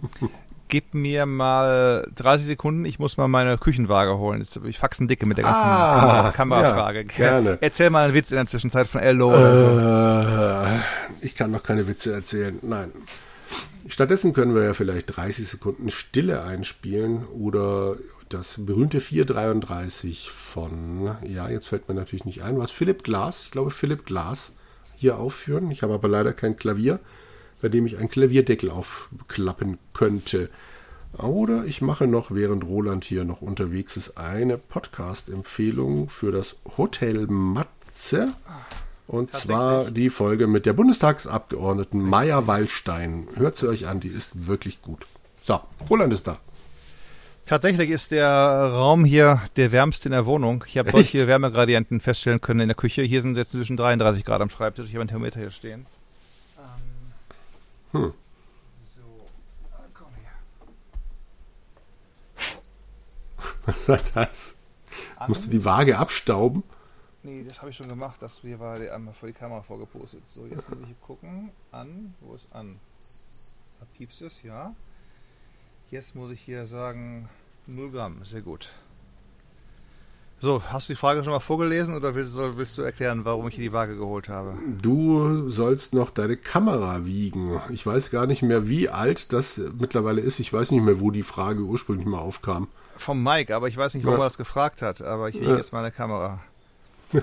gib 0.68 0.94
mir 0.94 1.26
mal 1.26 2.06
30 2.16 2.46
Sekunden, 2.46 2.84
ich 2.84 2.98
muss 2.98 3.16
mal 3.16 3.28
meine 3.28 3.58
Küchenwaage 3.58 4.18
holen. 4.18 4.42
Ich 4.64 4.78
faxen 4.78 5.08
dicke 5.08 5.26
mit 5.26 5.38
der 5.38 5.44
ganzen 5.44 5.60
Ah, 5.64 6.00
Kamera- 6.00 6.32
Kamerafrage. 6.32 6.98
ja, 7.00 7.04
gerne. 7.04 7.58
Erzähl 7.60 7.90
mal 7.90 8.04
einen 8.04 8.14
Witz 8.14 8.30
in 8.30 8.36
der 8.36 8.46
Zwischenzeit 8.46 8.86
von 8.88 9.00
Ello 9.00 9.28
oder 9.28 9.58
so. 9.58 10.76
Äh, 10.76 10.80
ich 11.20 11.34
kann 11.34 11.50
noch 11.50 11.62
keine 11.62 11.86
Witze 11.88 12.12
erzählen. 12.12 12.58
Nein. 12.62 12.92
Stattdessen 13.88 14.32
können 14.34 14.54
wir 14.54 14.64
ja 14.64 14.74
vielleicht 14.74 15.16
30 15.16 15.48
Sekunden 15.48 15.90
Stille 15.90 16.42
einspielen 16.42 17.26
oder 17.26 17.96
das 18.28 18.56
berühmte 18.58 19.00
433 19.00 20.30
von, 20.30 21.16
ja, 21.26 21.48
jetzt 21.48 21.68
fällt 21.68 21.88
mir 21.88 21.94
natürlich 21.94 22.26
nicht 22.26 22.42
ein, 22.42 22.58
was 22.58 22.70
Philipp 22.70 23.02
Glass, 23.02 23.42
ich 23.44 23.50
glaube 23.50 23.70
Philipp 23.70 24.04
Glass 24.04 24.52
hier 24.96 25.16
aufführen. 25.16 25.70
Ich 25.70 25.82
habe 25.82 25.94
aber 25.94 26.08
leider 26.08 26.32
kein 26.34 26.56
Klavier, 26.56 26.98
bei 27.60 27.68
dem 27.68 27.86
ich 27.86 27.98
einen 27.98 28.08
Klavierdeckel 28.08 28.70
aufklappen 28.70 29.78
könnte. 29.92 30.50
Oder 31.16 31.64
ich 31.64 31.80
mache 31.80 32.06
noch, 32.06 32.30
während 32.30 32.64
Roland 32.64 33.04
hier 33.04 33.24
noch 33.24 33.40
unterwegs 33.40 33.96
ist, 33.96 34.18
eine 34.18 34.58
Podcast-Empfehlung 34.58 36.08
für 36.08 36.30
das 36.30 36.56
Hotel 36.76 37.26
Matze. 37.26 38.28
Und 39.06 39.32
zwar 39.32 39.90
die 39.90 40.10
Folge 40.10 40.46
mit 40.46 40.66
der 40.66 40.74
Bundestagsabgeordneten 40.74 42.00
Maya 42.00 42.46
Wallstein. 42.46 43.26
Hört 43.36 43.56
sie 43.56 43.68
euch 43.68 43.86
an, 43.86 44.00
die 44.00 44.08
ist 44.08 44.46
wirklich 44.46 44.82
gut. 44.82 45.06
So, 45.42 45.60
Roland 45.88 46.12
ist 46.12 46.26
da. 46.26 46.38
Tatsächlich 47.46 47.88
ist 47.88 48.10
der 48.10 48.28
Raum 48.28 49.06
hier 49.06 49.40
der 49.56 49.72
wärmste 49.72 50.10
in 50.10 50.12
der 50.12 50.26
Wohnung. 50.26 50.62
Ich 50.68 50.76
habe 50.76 51.00
hier 51.00 51.26
Wärmegradienten 51.26 52.00
feststellen 52.00 52.42
können 52.42 52.60
in 52.60 52.68
der 52.68 52.76
Küche. 52.76 53.00
Hier 53.00 53.22
sind 53.22 53.38
jetzt 53.38 53.52
zwischen 53.52 53.78
33 53.78 54.26
Grad 54.26 54.42
am 54.42 54.50
Schreibtisch. 54.50 54.88
Ich 54.88 54.92
habe 54.92 55.00
einen 55.00 55.08
Thermometer 55.08 55.40
hier 55.40 55.50
stehen. 55.50 55.86
Hm. 57.92 58.12
So, 58.94 59.02
ah, 59.72 59.84
komm 59.94 60.14
her. 60.14 60.32
Was 63.66 63.88
war 63.88 64.00
das? 64.14 64.56
An. 65.16 65.28
Musst 65.28 65.46
du 65.46 65.50
die 65.50 65.64
Waage 65.64 65.98
abstauben? 65.98 66.62
Nee, 67.22 67.44
das 67.44 67.60
habe 67.60 67.70
ich 67.70 67.76
schon 67.76 67.88
gemacht. 67.88 68.22
Das 68.22 68.38
hier 68.38 68.58
war 68.60 68.78
einmal 68.78 69.14
vor 69.14 69.26
die 69.26 69.32
Kamera 69.32 69.62
vorgepostet. 69.62 70.22
So, 70.28 70.46
jetzt 70.46 70.68
muss 70.68 70.78
ich 70.88 71.00
gucken. 71.00 71.50
An. 71.72 72.14
Wo 72.20 72.34
ist 72.34 72.52
an? 72.52 72.78
Da 73.80 73.86
piepst 73.96 74.22
es, 74.22 74.42
ja. 74.42 74.74
Jetzt 75.90 76.14
muss 76.14 76.30
ich 76.30 76.40
hier 76.40 76.66
sagen 76.66 77.28
0 77.66 77.90
Gramm. 77.90 78.24
Sehr 78.24 78.42
gut. 78.42 78.70
So, 80.40 80.62
hast 80.70 80.88
du 80.88 80.92
die 80.92 80.96
Frage 80.96 81.24
schon 81.24 81.32
mal 81.32 81.40
vorgelesen 81.40 81.96
oder 81.96 82.14
willst, 82.14 82.36
willst 82.36 82.78
du 82.78 82.82
erklären, 82.82 83.24
warum 83.24 83.48
ich 83.48 83.56
hier 83.56 83.64
die 83.64 83.72
Waage 83.72 83.96
geholt 83.96 84.28
habe? 84.28 84.54
Du 84.80 85.50
sollst 85.50 85.94
noch 85.94 86.10
deine 86.10 86.36
Kamera 86.36 87.04
wiegen. 87.04 87.60
Ich 87.70 87.84
weiß 87.84 88.12
gar 88.12 88.26
nicht 88.26 88.42
mehr, 88.42 88.68
wie 88.68 88.88
alt 88.88 89.32
das 89.32 89.60
mittlerweile 89.80 90.20
ist. 90.20 90.38
Ich 90.38 90.52
weiß 90.52 90.70
nicht 90.70 90.82
mehr, 90.84 91.00
wo 91.00 91.10
die 91.10 91.24
Frage 91.24 91.62
ursprünglich 91.62 92.06
mal 92.06 92.20
aufkam. 92.20 92.68
Vom 92.96 93.20
Mike, 93.22 93.54
aber 93.54 93.66
ich 93.66 93.76
weiß 93.76 93.94
nicht, 93.94 94.04
warum 94.04 94.18
Ja. 94.18 94.24
er 94.24 94.26
das 94.26 94.38
gefragt 94.38 94.80
hat. 94.80 95.02
Aber 95.02 95.28
ich 95.28 95.34
wiege 95.36 95.50
Ja. 95.50 95.56
jetzt 95.56 95.72
meine 95.72 95.90
Kamera. 95.90 96.40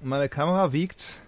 meine 0.00 0.28
Kamera 0.28 0.72
wiegt. 0.72 1.20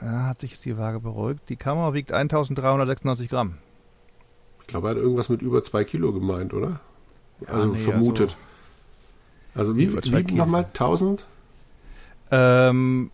Ja, 0.00 0.26
hat 0.26 0.38
sich 0.38 0.50
jetzt 0.52 0.64
die 0.64 0.78
Waage 0.78 0.98
beruhigt. 0.98 1.42
Die 1.48 1.56
Kamera 1.56 1.94
wiegt 1.94 2.10
1396 2.12 3.28
Gramm. 3.28 3.58
Ich 4.62 4.66
glaube, 4.66 4.88
er 4.88 4.90
hat 4.90 4.98
irgendwas 4.98 5.28
mit 5.28 5.42
über 5.42 5.62
zwei 5.62 5.84
Kilo 5.84 6.12
gemeint, 6.12 6.52
oder? 6.52 6.80
Ja, 7.40 7.48
also 7.48 7.68
nee, 7.68 7.78
vermutet. 7.78 8.36
Also, 9.54 9.76
wie, 9.76 9.88
zwei 9.88 10.18
wie 10.18 10.24
Kilo. 10.24 10.38
nochmal? 10.38 10.64
1000? 10.64 11.24
Ähm, 12.30 13.10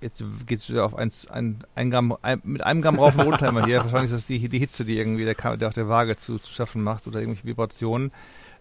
jetzt 0.00 0.22
geht 0.46 0.58
es 0.58 0.68
wieder 0.70 0.84
auf 0.84 0.94
eins, 0.94 1.26
ein, 1.28 1.60
ein 1.74 1.90
Gramm, 1.90 2.16
ein, 2.22 2.40
mit 2.44 2.62
einem 2.62 2.82
Gramm 2.82 2.98
rauf 2.98 3.16
und 3.16 3.22
runter 3.22 3.48
immer 3.48 3.64
hier. 3.64 3.78
Wahrscheinlich 3.78 4.12
ist 4.12 4.20
das 4.20 4.26
die, 4.26 4.48
die 4.48 4.58
Hitze, 4.58 4.84
die 4.84 4.98
irgendwie 4.98 5.24
der, 5.24 5.56
der 5.56 5.68
auf 5.68 5.74
der 5.74 5.88
Waage 5.88 6.16
zu, 6.16 6.38
zu 6.38 6.52
schaffen 6.52 6.82
macht 6.82 7.06
oder 7.06 7.20
irgendwelche 7.20 7.46
Vibrationen. 7.46 8.12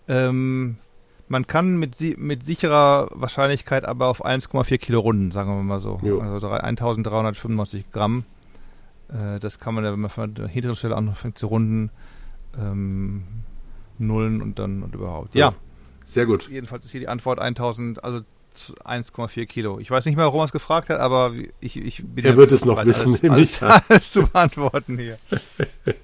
Ähm, 0.07 0.77
Man 1.27 1.45
kann 1.45 1.77
mit, 1.77 1.99
mit 2.17 2.45
sicherer 2.45 3.09
Wahrscheinlichkeit 3.11 3.85
aber 3.85 4.07
auf 4.07 4.25
1,4 4.25 4.77
Kilo 4.77 5.01
runden, 5.01 5.31
sagen 5.31 5.49
wir 5.55 5.61
mal 5.61 5.79
so. 5.79 5.99
Jo. 6.01 6.21
Also 6.21 6.47
1395 6.47 7.91
Gramm. 7.91 8.23
Äh, 9.09 9.39
das 9.39 9.59
kann 9.59 9.75
man, 9.75 9.83
wenn 9.83 9.99
man 9.99 10.09
von 10.09 10.33
der 10.33 10.47
hinteren 10.47 10.75
Stelle 10.75 10.95
anfängt 10.95 11.37
zu 11.37 11.47
runden, 11.47 11.89
ähm, 12.57 13.23
Nullen 13.99 14.41
und 14.41 14.59
dann 14.59 14.83
und 14.83 14.95
überhaupt. 14.95 15.35
Ja. 15.35 15.49
ja. 15.49 15.55
Sehr 16.05 16.25
gut. 16.25 16.49
Jedenfalls 16.49 16.85
ist 16.85 16.91
hier 16.91 17.01
die 17.01 17.09
Antwort 17.09 17.39
1000, 17.39 18.03
also 18.03 18.21
1,4 18.55 19.45
Kilo. 19.45 19.79
Ich 19.79 19.91
weiß 19.91 20.05
nicht 20.05 20.15
mehr, 20.15 20.25
warum 20.25 20.41
er 20.41 20.45
es 20.45 20.51
gefragt 20.51 20.89
hat, 20.89 20.99
aber 20.99 21.33
ich, 21.59 21.77
ich 21.77 22.03
bin 22.03 22.25
Er 22.25 22.37
wird 22.37 22.51
es 22.51 22.65
noch 22.65 22.83
wissen, 22.85 23.15
alles, 23.29 23.61
alles, 23.63 23.83
alles 23.89 24.11
zu 24.11 24.27
beantworten 24.27 24.97
hier. 24.97 25.17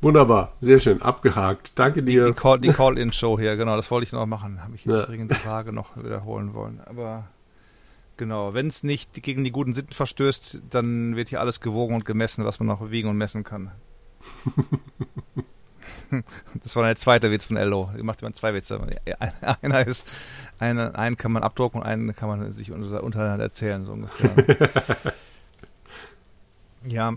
Wunderbar, 0.00 0.52
sehr 0.60 0.80
schön, 0.80 1.00
abgehakt. 1.00 1.72
Danke 1.76 2.02
dir. 2.02 2.26
Die, 2.26 2.60
die 2.60 2.72
Call-In-Show 2.72 3.36
Call 3.36 3.42
hier, 3.42 3.56
genau, 3.56 3.76
das 3.76 3.90
wollte 3.90 4.06
ich 4.06 4.12
noch 4.12 4.26
machen. 4.26 4.62
Habe 4.62 4.74
ich 4.74 4.84
ja. 4.84 5.02
dringend 5.02 5.30
die 5.30 5.36
Frage 5.36 5.72
noch 5.72 5.96
wiederholen 5.96 6.52
wollen. 6.52 6.82
Aber 6.84 7.28
genau, 8.18 8.52
wenn 8.52 8.66
es 8.66 8.82
nicht 8.82 9.22
gegen 9.22 9.44
die 9.44 9.50
guten 9.50 9.72
Sitten 9.72 9.94
verstößt, 9.94 10.62
dann 10.68 11.16
wird 11.16 11.30
hier 11.30 11.40
alles 11.40 11.60
gewogen 11.60 11.94
und 11.94 12.04
gemessen, 12.04 12.44
was 12.44 12.60
man 12.60 12.66
noch 12.66 12.90
wiegen 12.90 13.08
und 13.08 13.16
messen 13.16 13.44
kann. 13.44 13.72
das 16.62 16.76
war 16.76 16.84
der 16.84 16.96
zweite 16.96 17.30
Witz 17.30 17.44
von 17.44 17.56
Ello. 17.56 17.90
Da 17.96 18.02
macht 18.02 18.22
man 18.22 18.34
zwei 18.34 18.54
Witze. 18.54 18.80
Einer 19.62 19.86
ist, 19.86 20.10
einen, 20.58 20.94
einen 20.94 21.16
kann 21.16 21.32
man 21.32 21.42
abdrucken 21.42 21.80
und 21.80 21.86
einen 21.86 22.14
kann 22.14 22.28
man 22.28 22.52
sich 22.52 22.70
untereinander 22.72 23.44
erzählen, 23.44 23.84
so 23.84 23.92
ungefähr. 23.92 24.32
ja, 26.86 27.14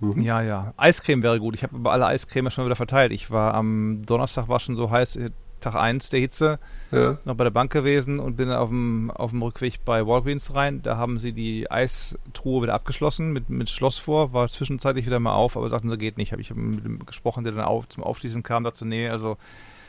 Mhm. 0.00 0.22
Ja, 0.22 0.42
ja. 0.42 0.74
Eiscreme 0.76 1.22
wäre 1.22 1.40
gut. 1.40 1.54
Ich 1.54 1.62
habe 1.62 1.76
aber 1.76 1.92
alle 1.92 2.06
Eiscreme 2.06 2.50
schon 2.50 2.64
wieder 2.64 2.76
verteilt. 2.76 3.12
Ich 3.12 3.30
war 3.30 3.54
am 3.54 4.04
Donnerstag 4.04 4.48
war 4.48 4.60
schon 4.60 4.76
so 4.76 4.90
heiß, 4.90 5.18
Tag 5.64 5.74
1 5.74 6.10
der 6.10 6.20
Hitze, 6.20 6.58
ja. 6.92 7.18
noch 7.24 7.34
bei 7.34 7.44
der 7.44 7.50
Bank 7.50 7.72
gewesen 7.72 8.20
und 8.20 8.36
bin 8.36 8.50
auf 8.50 8.68
dem, 8.68 9.10
auf 9.10 9.30
dem 9.30 9.42
Rückweg 9.42 9.84
bei 9.84 10.06
Walgreens 10.06 10.54
rein. 10.54 10.82
Da 10.82 10.96
haben 10.96 11.18
sie 11.18 11.32
die 11.32 11.70
Eistruhe 11.70 12.62
wieder 12.62 12.74
abgeschlossen 12.74 13.32
mit, 13.32 13.48
mit 13.48 13.70
Schloss 13.70 13.98
vor, 13.98 14.32
war 14.32 14.48
zwischenzeitlich 14.48 15.06
wieder 15.06 15.20
mal 15.20 15.34
auf, 15.34 15.56
aber 15.56 15.68
sagten 15.70 15.88
sie, 15.88 15.96
geht 15.96 16.18
nicht. 16.18 16.32
Habe 16.32 16.42
ich 16.42 16.54
mit 16.54 16.84
dem 16.84 17.06
gesprochen, 17.06 17.44
der 17.44 17.54
dann 17.54 17.64
auf, 17.64 17.88
zum 17.88 18.02
Aufschließen 18.02 18.42
kam, 18.42 18.64
dachte, 18.64 18.86
nee, 18.86 19.08
also 19.08 19.38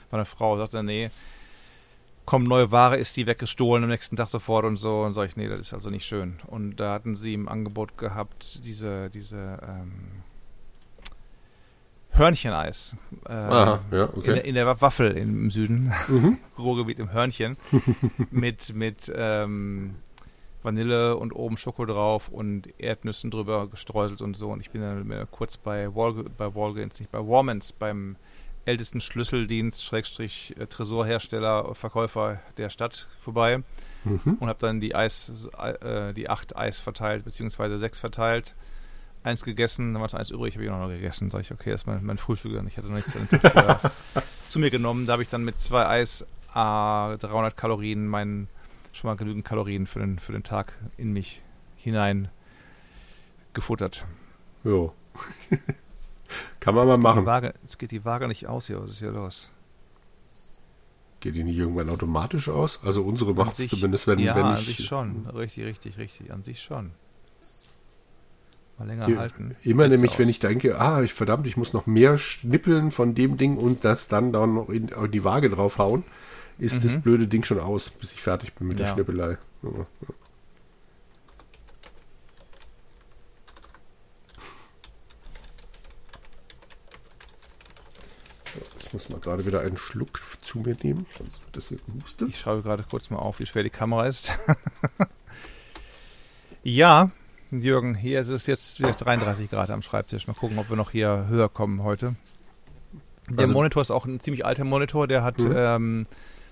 war 0.10 0.20
eine 0.20 0.26
Frau, 0.26 0.58
sagte, 0.58 0.82
nee, 0.82 1.10
kommt 2.26 2.48
neue 2.48 2.72
Ware, 2.72 2.98
ist 2.98 3.18
die 3.18 3.28
weggestohlen 3.28 3.84
am 3.84 3.90
nächsten 3.90 4.16
Tag 4.16 4.30
sofort 4.30 4.66
und 4.66 4.78
so. 4.78 5.02
Und 5.02 5.14
sage 5.14 5.28
ich, 5.28 5.38
nee, 5.38 5.48
das 5.48 5.60
ist 5.60 5.74
also 5.74 5.90
nicht 5.90 6.06
schön. 6.06 6.40
Und 6.48 6.78
da 6.78 6.94
hatten 6.94 7.16
sie 7.16 7.34
im 7.34 7.48
Angebot 7.48 7.98
gehabt, 7.98 8.62
diese, 8.64 9.10
diese 9.10 9.60
ähm, 9.62 10.24
Hörncheneis. 12.18 12.96
Äh, 13.28 13.34
Aha, 13.34 13.80
ja, 13.92 14.10
okay. 14.14 14.32
in, 14.32 14.46
in, 14.46 14.56
der 14.56 14.82
Waffel 14.82 15.12
im 15.12 15.52
Süden, 15.52 15.92
mhm. 16.08 16.38
Ruhrgebiet 16.58 17.00
im 17.00 17.12
Hörnchen, 17.12 17.58
mit, 18.32 18.74
mit 18.74 19.12
ähm, 19.16 19.96
Vanille 20.64 21.18
und 21.18 21.34
oben 21.34 21.58
Schoko 21.58 21.86
drauf 21.86 22.30
und 22.30 22.68
Erdnüssen 22.80 23.32
drüber 23.32 23.68
gestreuselt 23.68 24.22
und 24.22 24.36
so. 24.36 24.50
Und 24.50 24.62
ich 24.62 24.72
bin 24.72 24.82
dann 24.82 25.28
kurz 25.32 25.58
bei, 25.58 25.94
Wal 25.96 26.14
bei 26.38 26.54
Walgreens, 26.54 27.00
nicht 27.00 27.12
bei 27.12 27.20
Warmans, 27.20 27.72
beim 27.74 28.16
ältesten 28.66 29.00
Schlüsseldienst, 29.00 29.84
Schrägstrich 29.84 30.56
äh, 30.60 30.66
Tresorhersteller, 30.68 31.76
Verkäufer 31.76 32.40
der 32.58 32.70
Stadt 32.70 33.08
vorbei 33.18 33.64
mhm. 34.04 34.38
und 34.40 34.48
habe 34.48 34.60
dann 34.60 34.82
die 34.82 34.96
Eis, 34.96 35.50
äh, 35.58 36.14
die 36.14 36.30
acht 36.30 36.56
Eis 36.56 36.80
verteilt, 36.80 37.26
beziehungsweise 37.26 37.80
sechs 37.80 38.00
verteilt. 38.00 38.56
Eins 39.26 39.44
gegessen, 39.44 39.94
dann 39.94 40.02
war 40.02 40.08
es 40.08 40.14
eins 40.14 40.30
übrig, 40.30 40.54
habe 40.54 40.66
ich 40.66 40.70
auch 40.70 40.80
noch 40.80 40.88
gegessen. 40.88 41.32
Sag 41.32 41.42
ich, 41.42 41.52
okay, 41.52 41.72
das 41.72 41.82
ist 41.82 41.88
mein, 41.88 42.06
mein 42.06 42.20
Frühstück 42.20 42.54
dann. 42.54 42.68
Ich 42.68 42.78
hatte 42.78 42.90
noch 42.90 42.96
nichts 42.96 43.12
zu 44.50 44.60
mir 44.60 44.70
genommen. 44.70 45.08
Da 45.08 45.14
habe 45.14 45.24
ich 45.24 45.30
dann 45.30 45.44
mit 45.44 45.58
zwei 45.58 45.88
Eis 45.88 46.22
äh, 46.52 46.54
300 46.54 47.58
Kalorien, 47.58 48.08
meinen 48.08 48.50
schon 48.92 49.10
mal 49.10 49.16
genügend 49.16 49.44
Kalorien 49.44 49.88
für 49.88 49.98
den, 49.98 50.20
für 50.20 50.32
den 50.32 50.44
Tag 50.44 50.74
in 50.96 51.12
mich 51.12 51.42
hinein 51.76 52.30
gefuttert. 53.54 54.06
Jo. 54.64 54.94
Kann 56.60 56.76
man 56.76 56.88
mal 56.88 57.00
machen. 57.00 57.26
Waage, 57.26 57.56
es 57.64 57.80
geht 57.80 57.90
die 57.90 58.06
Waage 58.06 58.28
nicht 58.28 58.46
aus 58.46 58.68
hier. 58.68 58.80
Was 58.80 58.92
ist 58.92 59.00
hier 59.00 59.12
los? 59.12 59.50
Geht 61.20 61.36
die 61.36 61.44
nicht 61.44 61.58
irgendwann 61.58 61.90
automatisch 61.90 62.48
aus? 62.48 62.80
Also 62.84 63.02
unsere 63.02 63.34
macht 63.34 63.58
es 63.58 63.70
zumindest, 63.70 64.06
wenn, 64.06 64.20
ja, 64.20 64.36
wenn 64.36 64.46
ich... 64.46 64.58
an 64.60 64.64
sich 64.64 64.86
schon. 64.86 65.26
Richtig, 65.28 65.66
richtig, 65.66 65.98
richtig. 65.98 66.32
An 66.32 66.44
sich 66.44 66.62
schon. 66.62 66.92
Mal 68.78 68.88
länger 68.88 69.10
ja, 69.10 69.18
halten. 69.18 69.56
Immer 69.64 69.88
nämlich, 69.88 70.12
aus. 70.12 70.20
wenn 70.20 70.30
ich 70.30 70.40
denke, 70.40 70.80
ah, 70.80 71.02
ich 71.02 71.14
verdammt, 71.14 71.48
ich 71.48 71.56
muss 71.56 71.74
noch 71.74 71.86
mehr 71.86 72.18
schnippeln 72.18 72.92
von 72.92 73.16
dem 73.16 73.38
Ding 73.38 73.58
und 73.58 73.86
das 73.86 74.08
dann, 74.08 74.34
dann 74.34 74.56
noch 74.56 74.70
in, 74.70 74.90
in 74.90 75.12
die 75.12 75.24
Waage 75.24 75.50
draufhauen, 75.50 76.04
ist 76.58 76.76
mhm. 76.76 76.90
das 76.90 77.02
blöde 77.02 77.28
Ding 77.28 77.44
schon 77.44 77.60
aus, 77.60 77.90
bis 77.90 78.12
ich 78.12 78.22
fertig 78.22 78.54
bin 78.54 78.68
mit 78.68 78.80
ja. 78.80 78.86
der 78.86 78.94
Schnippelei. 78.94 79.38
Ja, 79.64 79.86
muss 88.96 89.10
mal 89.10 89.20
gerade 89.20 89.46
wieder 89.46 89.60
einen 89.60 89.76
Schluck 89.76 90.22
zu 90.42 90.60
mir 90.60 90.78
nehmen, 90.82 91.06
sonst 91.18 91.42
wird 91.42 91.58
das 91.58 91.68
hier 91.68 91.80
gehustet. 91.86 92.30
Ich 92.30 92.40
schaue 92.40 92.62
gerade 92.62 92.84
kurz 92.90 93.10
mal 93.10 93.18
auf, 93.18 93.40
wie 93.40 93.46
schwer 93.46 93.64
die 93.64 93.70
Kamera 93.70 94.08
ist. 94.08 94.32
ja, 96.64 97.12
Jürgen, 97.52 97.96
hier 97.96 98.22
ist 98.22 98.30
es 98.30 98.48
jetzt 98.48 98.80
wieder 98.80 98.92
33 98.92 99.50
Grad 99.50 99.70
am 99.70 99.82
Schreibtisch. 99.82 100.28
Mal 100.28 100.34
gucken, 100.34 100.60
ob 100.60 100.70
wir 100.70 100.76
noch 100.76 100.92
hier 100.92 101.28
höher 101.30 101.50
kommen 101.50 101.84
heute. 101.84 102.16
Der 103.30 103.42
also, 103.46 103.54
Monitor 103.54 103.82
ist 103.82 103.92
auch 103.92 104.06
ein 104.06 104.20
ziemlich 104.20 104.46
alter 104.46 104.64
Monitor, 104.64 105.08
der 105.08 105.24
hat 105.24 105.40
mhm. 105.40 105.54
ähm, 105.56 106.08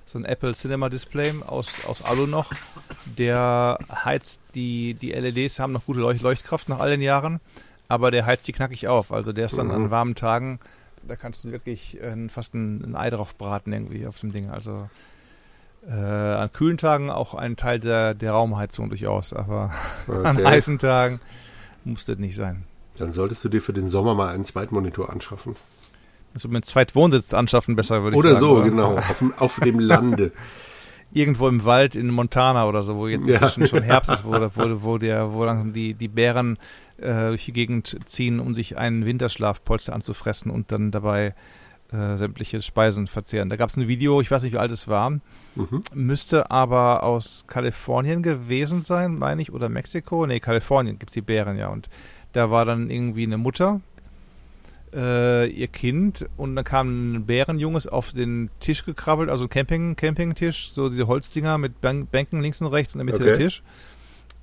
so 0.06 0.18
ein 0.18 0.26
Apple 0.26 0.54
Cinema 0.54 0.90
Display 0.90 1.34
aus, 1.46 1.86
aus 1.86 2.04
Alu 2.04 2.26
noch. 2.26 2.52
Der 3.18 3.78
heizt 3.92 4.40
die, 4.56 4.94
die 4.96 5.12
LEDs 5.12 5.60
haben 5.60 5.74
noch 5.74 5.86
gute 5.86 6.00
Leucht 6.00 6.22
Leuchtkraft 6.22 6.70
nach 6.70 6.80
all 6.80 6.92
den 6.92 7.02
Jahren, 7.02 7.40
aber 7.88 8.12
der 8.12 8.26
heizt 8.26 8.48
die 8.48 8.54
knackig 8.54 8.88
auf. 8.88 9.12
Also 9.12 9.34
der 9.34 9.46
ist 9.46 9.58
dann 9.58 9.68
mhm. 9.68 9.74
an 9.74 9.92
warmen 9.92 10.16
Tagen 10.16 10.60
da 11.08 11.16
kannst 11.16 11.46
du 11.46 11.52
wirklich 11.52 12.02
äh, 12.02 12.30
fast 12.30 12.54
ein, 12.54 12.84
ein, 12.84 12.96
Ei 12.96 13.10
drauf 13.10 13.36
braten 13.36 13.74
irgendwie 13.74 14.08
auf 14.08 14.20
dem 14.20 14.32
Ding. 14.32 14.50
Also 14.50 14.90
äh, 15.88 15.94
an 15.94 16.52
kühlen 16.54 16.78
Tagen 16.78 17.10
auch 17.10 17.34
ein 17.34 17.56
Teil 17.56 17.80
der, 17.80 18.14
der 18.14 18.32
Raumheizung 18.32 18.90
durchaus, 18.90 19.34
aber 19.34 19.72
okay. 20.08 20.26
an 20.26 20.46
heißen 20.46 20.80
Tagen 20.80 21.20
muss 21.84 22.06
das 22.06 22.18
nicht 22.18 22.36
sein. 22.36 22.64
Dann 22.98 23.12
solltest 23.12 23.44
du 23.44 23.50
dir 23.50 23.62
für 23.62 23.74
den 23.74 23.90
Sommer 23.90 24.14
mal 24.16 24.34
einen 24.34 24.46
Zweitmonitor 24.46 25.10
anschaffen. 25.10 25.56
Also 26.34 26.48
mit 26.48 26.66
Zweitwohnsitz 26.66 27.34
anschaffen 27.34 27.76
besser, 27.76 28.04
würde 28.04 28.16
ich 28.16 28.20
oder 28.20 28.36
sagen. 28.36 28.40
So, 28.40 28.52
oder 28.52 28.64
so, 28.66 28.70
genau, 28.70 28.96
auf 28.96 29.20
dem, 29.20 29.34
auf 29.38 29.60
dem 29.60 29.80
Lande. 29.80 30.32
Irgendwo 31.12 31.48
im 31.48 31.64
Wald 31.64 31.96
in 31.96 32.10
Montana 32.10 32.68
oder 32.68 32.82
so, 32.82 32.96
wo 32.96 33.08
jetzt 33.08 33.28
ja. 33.28 33.48
schon 33.50 33.84
Herbst 33.84 34.12
ist, 34.12 34.26
wo, 34.26 34.32
wo, 34.56 34.84
wo, 34.84 34.98
der, 34.98 35.34
wo 35.34 35.44
langsam 35.44 35.74
die, 35.74 35.94
die 35.94 36.08
Bären 36.08 36.58
äh, 36.98 37.30
durch 37.30 37.46
die 37.46 37.54
Gegend 37.54 38.00
ziehen, 38.06 38.40
um 38.40 38.56
sich 38.56 38.78
einen 38.78 39.06
Winterschlafpolster 39.06 39.94
anzufressen 39.94 40.50
und 40.50 40.72
dann 40.72 40.92
dabei 40.92 41.36
äh, 41.94 42.18
sämtliche 42.18 42.62
Speisen 42.62 43.08
verzehren. 43.08 43.50
Da 43.50 43.56
gab 43.56 43.70
es 43.70 43.78
ein 43.78 43.88
Video, 43.88 44.20
ich 44.22 44.32
weiß 44.32 44.44
nicht, 44.44 44.54
wie 44.54 44.58
alt 44.58 44.72
es 44.72 44.88
war, 44.88 45.12
mhm. 45.12 45.82
müsste 45.94 46.52
aber 46.52 47.04
aus 47.04 47.46
Kalifornien 47.48 48.24
gewesen 48.24 48.82
sein, 48.82 49.18
meine 49.18 49.42
ich, 49.42 49.54
oder 49.54 49.70
Mexiko. 49.70 50.26
Nee, 50.26 50.40
Kalifornien 50.40 51.00
gibt 51.00 51.12
es 51.12 51.14
die 51.14 51.22
Bären 51.22 51.58
ja. 51.58 51.68
Und 51.68 51.90
da 52.34 52.50
war 52.50 52.66
dann 52.66 52.90
irgendwie 52.90 53.24
eine 53.24 53.38
Mutter, 53.38 53.82
äh, 54.94 55.48
ihr 55.48 55.68
Kind 55.68 56.26
und 56.38 56.56
dann 56.56 56.66
kam 56.66 57.14
ein 57.14 57.26
Bärenjunges 57.26 57.88
auf 57.88 58.12
den 58.12 58.50
Tisch 58.60 58.86
gekrabbelt, 58.86 59.30
also 59.30 59.48
Camping, 59.48 59.96
Campingtisch, 59.96 60.72
so 60.72 60.90
diese 60.90 61.08
Holzdinger 61.08 61.58
mit 61.58 61.82
Bänken 61.82 62.42
links 62.42 62.62
und 62.62 62.68
rechts 62.68 62.96
in 62.96 63.00
der 63.00 63.06
Mitte 63.06 63.18
okay. 63.18 63.26
der 63.26 63.38
Tisch. 63.38 63.64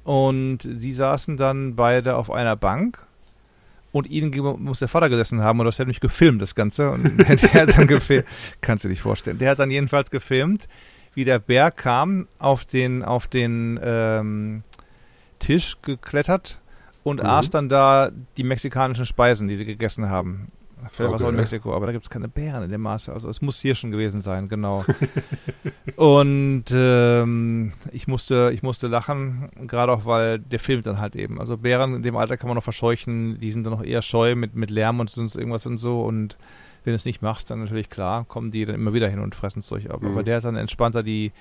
Und 0.05 0.59
sie 0.63 0.93
saßen 0.93 1.37
dann 1.37 1.77
beide 1.77 2.17
auf 2.17 2.31
einer 2.31 2.57
Bank 2.57 3.07
und 3.93 4.09
ihnen 4.09 4.33
muss 4.63 4.79
der 4.79 4.89
Vater 4.89 5.09
gesessen 5.09 5.43
haben 5.43 5.61
und 5.61 5.67
das 5.67 5.79
hat 5.79 5.89
mich 5.89 6.01
gefilmt, 6.01 6.41
das 6.41 6.55
Ganze. 6.55 6.91
Und 6.91 7.19
der 7.19 7.53
hat 7.53 7.77
dann 7.77 7.87
gefilmt, 7.87 8.27
kannst 8.61 8.85
du 8.85 8.89
dir 8.89 8.93
nicht 8.93 9.03
vorstellen. 9.03 9.39
Der 9.39 9.51
hat 9.51 9.59
dann 9.59 9.71
jedenfalls 9.71 10.11
gefilmt, 10.11 10.69
wie 11.15 11.25
der 11.25 11.39
Bär 11.39 11.71
kam, 11.71 12.29
auf 12.39 12.65
den, 12.65 13.03
auf 13.03 13.27
den 13.27 13.81
ähm, 13.83 14.63
Tisch 15.39 15.77
geklettert 15.83 16.61
und 17.03 17.21
mhm. 17.21 17.27
aß 17.27 17.51
dann 17.51 17.69
da 17.69 18.11
die 18.37 18.45
mexikanischen 18.45 19.07
Speisen, 19.07 19.49
die 19.49 19.57
sie 19.57 19.65
gegessen 19.65 20.09
haben. 20.09 20.47
Vielleicht 20.93 21.01
okay. 21.01 21.09
war 21.09 21.15
es 21.17 21.23
auch 21.23 21.29
in 21.29 21.37
Mexiko, 21.37 21.75
aber 21.75 21.87
da 21.87 21.93
gibt 21.93 22.05
es 22.05 22.11
keine 22.11 22.29
Bären 22.29 22.63
in 22.63 22.71
dem 22.71 22.81
Maße. 22.81 23.13
Also 23.13 23.29
es 23.29 23.43
muss 23.43 23.61
hier 23.61 23.75
schon 23.75 23.91
gewesen 23.91 24.21
sein, 24.21 24.49
genau. 24.49 24.85
und 25.97 26.65
ähm, 26.73 27.73
ich 27.93 28.07
musste, 28.07 28.51
ich 28.53 28.63
musste 28.63 28.89
lachen, 28.89 29.49
gerade 29.67 29.93
auch, 29.93 30.05
weil 30.07 30.39
der 30.39 30.59
filmt 30.59 30.87
dann 30.87 31.01
halt 31.01 31.17
eben. 31.17 31.41
Also 31.41 31.57
Bären 31.57 31.95
in 31.97 32.03
dem 32.03 32.17
Alter 32.17 32.37
kann 32.37 32.49
man 32.49 32.57
noch 32.57 32.65
verscheuchen, 32.65 33.39
die 33.39 33.53
sind 33.53 33.65
dann 33.65 33.73
noch 33.73 33.85
eher 33.85 34.03
scheu 34.03 34.35
mit, 34.35 34.55
mit 34.55 34.71
Lärm 34.71 35.01
und 35.01 35.11
sonst 35.11 35.37
irgendwas 35.37 35.67
und 35.67 35.79
so. 35.79 36.03
Und 36.03 36.37
wenn 36.85 36.93
du 36.93 36.97
es 36.97 37.05
nicht 37.05 37.23
machst, 37.23 37.51
dann 37.51 37.61
natürlich 37.61 37.91
klar, 37.91 38.25
kommen 38.25 38.51
die 38.51 38.65
dann 38.65 38.75
immer 38.75 38.95
wieder 38.95 39.09
hin 39.09 39.21
und 39.21 39.35
fressen 39.35 39.61
es 39.61 39.69
durch. 39.69 39.91
Aber, 39.91 40.07
mhm. 40.07 40.13
aber 40.13 40.23
der 40.23 40.39
ist 40.39 40.45
dann 40.45 40.57
entspannter, 40.57 41.03
die, 41.03 41.33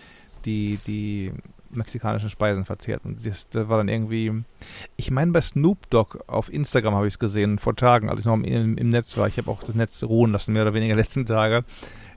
die, 0.46 0.80
die 0.86 1.32
mexikanischen 1.72 2.30
Speisen 2.30 2.66
verzehrt. 2.66 3.06
Und 3.06 3.26
das, 3.26 3.50
das 3.50 3.70
war 3.70 3.78
dann 3.78 3.88
irgendwie, 3.88 4.44
ich 4.96 5.12
meine, 5.12 5.32
bei 5.32 5.42
Snoop 5.42 5.90
Dogg 5.90 6.20
auf 6.28 6.52
Instagram 6.52 6.96
habe 6.96 7.08
ich 7.08 7.14
es 7.14 7.20
gesehen, 7.20 7.60
vor 7.60 7.76
Tagen, 7.76 8.10
als 8.10 8.22
ich 8.22 8.26
noch 8.26 8.34
im, 8.34 8.78
im, 8.78 8.90
Netz 8.90 9.18
war. 9.18 9.28
Ich 9.28 9.38
habe 9.38 9.50
auch 9.50 9.62
das 9.62 9.76
Netz 9.76 10.04
ruhen 10.04 10.32
lassen, 10.32 10.54
mehr 10.54 10.64
oder 10.64 10.74
weniger 10.74 10.96
letzten 11.00 11.26
Tage. 11.26 11.64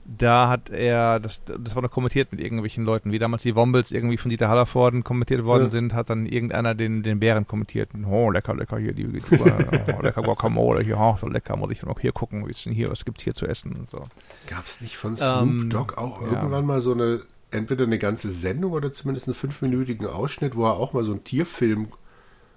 da 0.05 0.49
hat 0.49 0.69
er, 0.69 1.19
das, 1.19 1.43
das 1.43 1.75
war 1.75 1.81
noch 1.81 1.91
kommentiert 1.91 2.31
mit 2.31 2.41
irgendwelchen 2.41 2.83
Leuten, 2.83 3.11
wie 3.11 3.19
damals 3.19 3.43
die 3.43 3.55
Wombles 3.55 3.91
irgendwie 3.91 4.17
von 4.17 4.29
Dieter 4.29 4.49
Hallervorden 4.49 5.03
kommentiert 5.03 5.43
worden 5.45 5.65
ja. 5.65 5.69
sind, 5.69 5.93
hat 5.93 6.09
dann 6.09 6.25
irgendeiner 6.25 6.75
den, 6.75 7.03
den 7.03 7.19
Bären 7.19 7.47
kommentiert. 7.47 7.89
Oh, 8.05 8.29
lecker, 8.31 8.55
lecker, 8.55 8.77
hier 8.77 8.93
die, 8.93 9.05
die 9.07 9.21
oh, 9.39 10.01
lecker 10.01 10.21
Guacamole, 10.21 10.81
hier, 10.81 10.97
oh, 10.97 11.15
so 11.19 11.27
lecker, 11.27 11.55
muss 11.55 11.71
ich 11.71 11.83
noch 11.83 11.99
hier 11.99 12.11
gucken, 12.11 12.45
wie 12.47 12.51
es 12.51 12.63
denn 12.63 12.73
hier, 12.73 12.89
was 12.89 13.05
gibt 13.05 13.21
hier 13.21 13.33
zu 13.33 13.45
essen 13.45 13.73
und 13.73 13.87
so. 13.87 14.05
Gab 14.47 14.65
es 14.65 14.81
nicht 14.81 14.97
von 14.97 15.15
Snoop 15.15 15.41
ähm, 15.41 15.69
Dogg 15.69 15.97
auch 15.97 16.21
ja. 16.21 16.33
irgendwann 16.33 16.65
mal 16.65 16.81
so 16.81 16.93
eine, 16.93 17.21
entweder 17.53 17.85
eine 17.85 17.99
ganze 17.99 18.29
Sendung 18.29 18.71
oder 18.73 18.93
zumindest 18.93 19.27
einen 19.27 19.35
fünfminütigen 19.35 20.07
Ausschnitt, 20.07 20.55
wo 20.55 20.65
er 20.65 20.73
auch 20.73 20.93
mal 20.93 21.03
so 21.03 21.11
einen 21.11 21.23
Tierfilm 21.23 21.87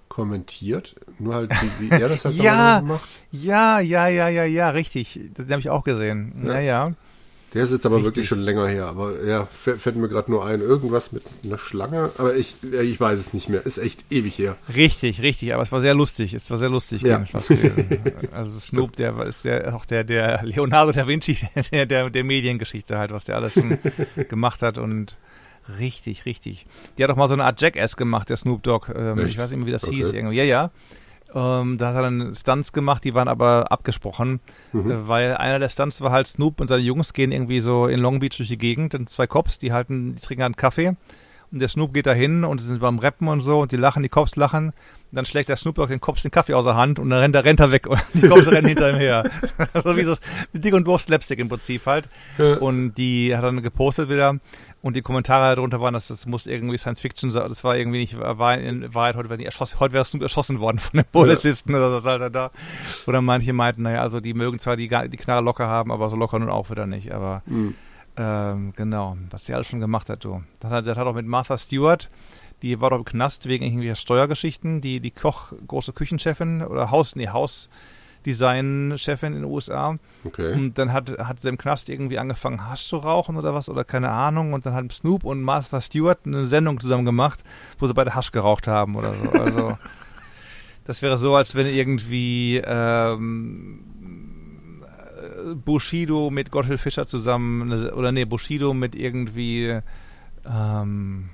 kommentiert, 0.09 0.95
nur 1.19 1.35
halt 1.35 1.51
wie, 1.51 1.89
wie 1.89 2.01
er 2.01 2.09
das 2.09 2.25
halt 2.25 2.35
ja, 2.37 2.79
gemacht. 2.79 3.09
Ja, 3.31 3.79
ja, 3.79 4.07
ja, 4.07 4.29
ja, 4.29 4.43
ja, 4.43 4.69
richtig. 4.69 5.19
Das 5.33 5.49
habe 5.49 5.59
ich 5.59 5.69
auch 5.69 5.83
gesehen. 5.83 6.43
Ja, 6.45 6.59
ja. 6.59 6.93
Der 7.53 7.63
ist 7.63 7.71
jetzt 7.71 7.85
aber 7.85 7.95
Richtig. 7.95 8.09
wirklich 8.09 8.27
schon 8.27 8.41
länger 8.41 8.67
her. 8.67 8.87
Aber 8.87 9.23
ja, 9.23 9.45
fällt 9.45 9.95
mir 9.95 10.09
gerade 10.09 10.29
nur 10.29 10.45
ein, 10.45 10.59
irgendwas 10.59 11.13
mit 11.13 11.23
einer 11.45 11.57
Schlange. 11.57 12.11
Aber 12.17 12.35
ich, 12.35 12.55
ich 12.61 12.99
weiß 12.99 13.17
es 13.19 13.33
nicht 13.33 13.47
mehr. 13.47 13.65
Ist 13.65 13.77
echt 13.77 14.03
ewig 14.09 14.37
her. 14.37 14.57
Richtig, 14.75 15.21
richtig. 15.21 15.53
Aber 15.53 15.63
es 15.63 15.71
war 15.71 15.79
sehr 15.79 15.93
lustig. 15.93 16.33
Es 16.33 16.49
war 16.49 16.57
sehr 16.57 16.69
lustig. 16.69 17.03
Ja. 17.03 17.23
also 18.33 18.59
Snoop, 18.59 18.97
der 18.97 19.17
ist 19.21 19.45
ja 19.45 19.73
auch 19.73 19.85
der, 19.85 20.03
der 20.03 20.43
Leonardo 20.43 20.91
da 20.91 21.07
Vinci 21.07 21.37
der, 21.71 21.85
der, 21.85 22.09
der 22.09 22.23
Mediengeschichte 22.25 22.97
halt, 22.97 23.11
was 23.11 23.23
der 23.23 23.37
alles 23.37 23.53
schon 23.53 23.77
gemacht 24.29 24.61
hat 24.61 24.77
und 24.77 25.15
richtig, 25.79 26.25
richtig. 26.25 26.65
Die 26.97 27.03
hat 27.03 27.09
auch 27.11 27.15
mal 27.15 27.29
so 27.29 27.33
eine 27.33 27.45
Art 27.45 27.61
Jackass 27.61 27.95
gemacht, 27.95 28.29
der 28.29 28.35
Snoop 28.35 28.61
Dogg. 28.63 28.91
Ähm, 28.93 29.25
ich 29.25 29.37
weiß 29.37 29.51
nicht 29.51 29.59
mehr, 29.59 29.67
wie 29.67 29.71
das 29.71 29.85
okay. 29.85 29.95
hieß. 29.95 30.11
Irgendwie. 30.11 30.35
Ja, 30.35 30.43
ja. 30.43 30.71
Ähm, 31.33 31.77
da 31.77 31.89
hat 31.89 31.95
er 31.95 32.01
dann 32.03 32.35
Stunts 32.35 32.71
gemacht, 32.71 33.03
die 33.03 33.13
waren 33.13 33.27
aber 33.27 33.71
abgesprochen, 33.71 34.39
mhm. 34.71 34.91
äh, 34.91 35.07
weil 35.07 35.35
einer 35.35 35.59
der 35.59 35.69
Stunts 35.69 36.01
war 36.01 36.11
halt 36.11 36.27
Snoop 36.27 36.61
und 36.61 36.67
seine 36.67 36.81
Jungs 36.81 37.13
gehen 37.13 37.31
irgendwie 37.31 37.59
so 37.59 37.87
in 37.87 37.99
Long 37.99 38.19
Beach 38.19 38.37
durch 38.37 38.49
die 38.49 38.57
Gegend, 38.57 38.93
dann 38.93 39.07
zwei 39.07 39.27
Cops, 39.27 39.59
die 39.59 39.73
halten, 39.73 40.15
die 40.15 40.21
trinken 40.21 40.43
einen 40.43 40.55
Kaffee 40.55 40.95
und 41.51 41.59
der 41.59 41.69
Snoop 41.69 41.93
geht 41.93 42.05
da 42.05 42.13
hin 42.13 42.43
und 42.43 42.59
sind 42.59 42.79
beim 42.79 42.99
Rappen 42.99 43.27
und 43.27 43.41
so 43.41 43.61
und 43.61 43.71
die 43.71 43.77
lachen, 43.77 44.03
die 44.03 44.09
Cops 44.09 44.35
lachen. 44.35 44.73
Dann 45.11 45.25
schlägt 45.25 45.49
der 45.49 45.57
Snoop 45.57 45.75
Dogg 45.75 45.89
den 45.89 46.01
Cops 46.01 46.21
den 46.21 46.31
Kaffee 46.31 46.53
aus 46.53 46.65
der 46.65 46.75
Hand 46.75 46.99
und 46.99 47.09
dann 47.09 47.19
rennt 47.19 47.35
er, 47.35 47.45
rennt 47.45 47.59
er 47.59 47.71
weg 47.71 47.87
und 47.87 47.99
die 48.13 48.27
Cops 48.27 48.47
rennen 48.47 48.67
hinter 48.67 48.89
ihm 48.89 48.97
her. 48.97 49.29
so 49.83 49.95
wie 49.95 50.03
so 50.03 50.15
Dick 50.53 50.73
und 50.73 50.85
Doof 50.85 51.01
Slapstick 51.01 51.39
im 51.39 51.49
Prinzip 51.49 51.85
halt. 51.85 52.09
Und 52.37 52.95
die 52.95 53.35
hat 53.35 53.43
dann 53.43 53.61
gepostet 53.61 54.09
wieder 54.09 54.39
und 54.81 54.95
die 54.95 55.01
Kommentare 55.01 55.55
darunter 55.55 55.79
waren, 55.81 55.93
dass 55.93 56.09
das 56.09 56.25
muss 56.25 56.47
irgendwie 56.47 56.77
Science 56.77 56.99
Fiction 56.99 57.31
sein. 57.31 57.47
Das 57.47 57.63
war 57.63 57.77
irgendwie 57.77 57.99
nicht, 57.99 58.19
war 58.19 58.57
in 58.57 58.93
Wahrheit, 58.93 59.15
heute 59.15 59.29
wäre 59.29 59.43
erschossen, 59.43 59.79
heute 59.79 59.93
wäre 59.93 60.05
Snoop 60.05 60.23
erschossen 60.23 60.59
worden 60.59 60.79
von 60.79 60.99
den 60.99 61.05
Polizisten 61.11 61.73
oder 61.73 61.91
was 61.91 62.05
halt 62.05 62.35
da. 62.35 62.51
Oder 63.05 63.21
manche 63.21 63.53
meinten, 63.53 63.83
naja, 63.83 64.01
also 64.01 64.19
die 64.19 64.33
mögen 64.33 64.59
zwar 64.59 64.75
die, 64.75 64.87
die 64.87 65.17
Knarre 65.17 65.43
locker 65.43 65.67
haben, 65.67 65.91
aber 65.91 66.09
so 66.09 66.15
locker 66.15 66.39
nun 66.39 66.49
auch 66.49 66.69
wieder 66.69 66.85
nicht. 66.85 67.11
Aber 67.11 67.43
mhm 67.45 67.75
ähm, 68.17 68.73
genau, 68.75 69.15
was 69.29 69.45
sie 69.45 69.53
alles 69.53 69.67
schon 69.67 69.79
gemacht 69.79 70.09
hat, 70.09 70.23
du. 70.23 70.41
Das 70.59 70.71
hat, 70.71 70.87
das 70.87 70.97
hat 70.97 71.05
auch 71.05 71.13
mit 71.13 71.27
Martha 71.27 71.57
Stewart, 71.57 72.09
die 72.61 72.79
war 72.81 72.89
doch 72.89 72.97
im 72.97 73.05
Knast 73.05 73.47
wegen 73.47 73.63
irgendwelcher 73.63 73.95
Steuergeschichten, 73.95 74.81
die, 74.81 74.99
die 74.99 75.11
Koch, 75.11 75.53
große 75.67 75.93
Küchenchefin 75.93 76.63
oder 76.63 76.89
Haus, 76.89 77.15
nee, 77.15 77.27
Hausdesign-Chefin 77.27 79.33
in 79.33 79.41
den 79.41 79.51
USA. 79.51 79.97
Okay. 80.23 80.53
Und 80.53 80.77
dann 80.77 80.91
hat, 80.91 81.09
hat 81.19 81.39
sie 81.39 81.49
im 81.49 81.57
Knast 81.57 81.89
irgendwie 81.89 82.17
angefangen, 82.17 82.67
Hasch 82.67 82.87
zu 82.87 82.97
rauchen 82.97 83.37
oder 83.37 83.53
was, 83.53 83.69
oder 83.69 83.83
keine 83.83 84.09
Ahnung. 84.09 84.53
Und 84.53 84.65
dann 84.65 84.73
hat 84.73 84.91
Snoop 84.91 85.23
und 85.23 85.41
Martha 85.41 85.81
Stewart 85.81 86.19
eine 86.25 86.47
Sendung 86.47 86.79
zusammen 86.79 87.05
gemacht, 87.05 87.43
wo 87.77 87.85
sie 87.85 87.93
beide 87.93 88.15
Hasch 88.15 88.31
geraucht 88.31 88.67
haben 88.67 88.95
oder 88.95 89.13
so. 89.13 89.39
Also, 89.39 89.77
das 90.85 91.03
wäre 91.03 91.17
so, 91.17 91.35
als 91.35 91.53
wenn 91.53 91.67
irgendwie, 91.67 92.61
ähm, 92.65 93.83
Bushido 95.63 96.29
mit 96.29 96.51
Gotthilf 96.51 96.81
Fischer 96.81 97.05
zusammen, 97.05 97.71
oder 97.91 98.11
nee, 98.11 98.25
Bushido 98.25 98.73
mit 98.73 98.95
irgendwie, 98.95 99.79
ähm, 100.45 101.29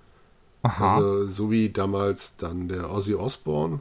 Aha. 0.64 0.96
Also 0.96 1.28
so 1.28 1.50
wie 1.50 1.70
damals 1.70 2.36
dann 2.36 2.68
der 2.68 2.92
Ozzy 2.92 3.16
Osbourne. 3.16 3.80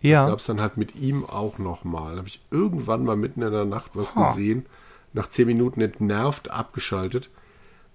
Ja. 0.00 0.22
Das 0.22 0.30
gab 0.30 0.38
es 0.38 0.46
dann 0.46 0.62
halt 0.62 0.78
mit 0.78 0.96
ihm 0.96 1.26
auch 1.26 1.58
nochmal. 1.58 2.16
Habe 2.16 2.28
ich 2.28 2.40
irgendwann 2.50 3.04
mal 3.04 3.16
mitten 3.16 3.42
in 3.42 3.52
der 3.52 3.66
Nacht 3.66 3.90
was 3.92 4.16
ha. 4.16 4.30
gesehen, 4.30 4.64
nach 5.12 5.28
zehn 5.28 5.46
Minuten 5.46 5.80
entnervt 5.80 6.50
abgeschaltet, 6.50 7.30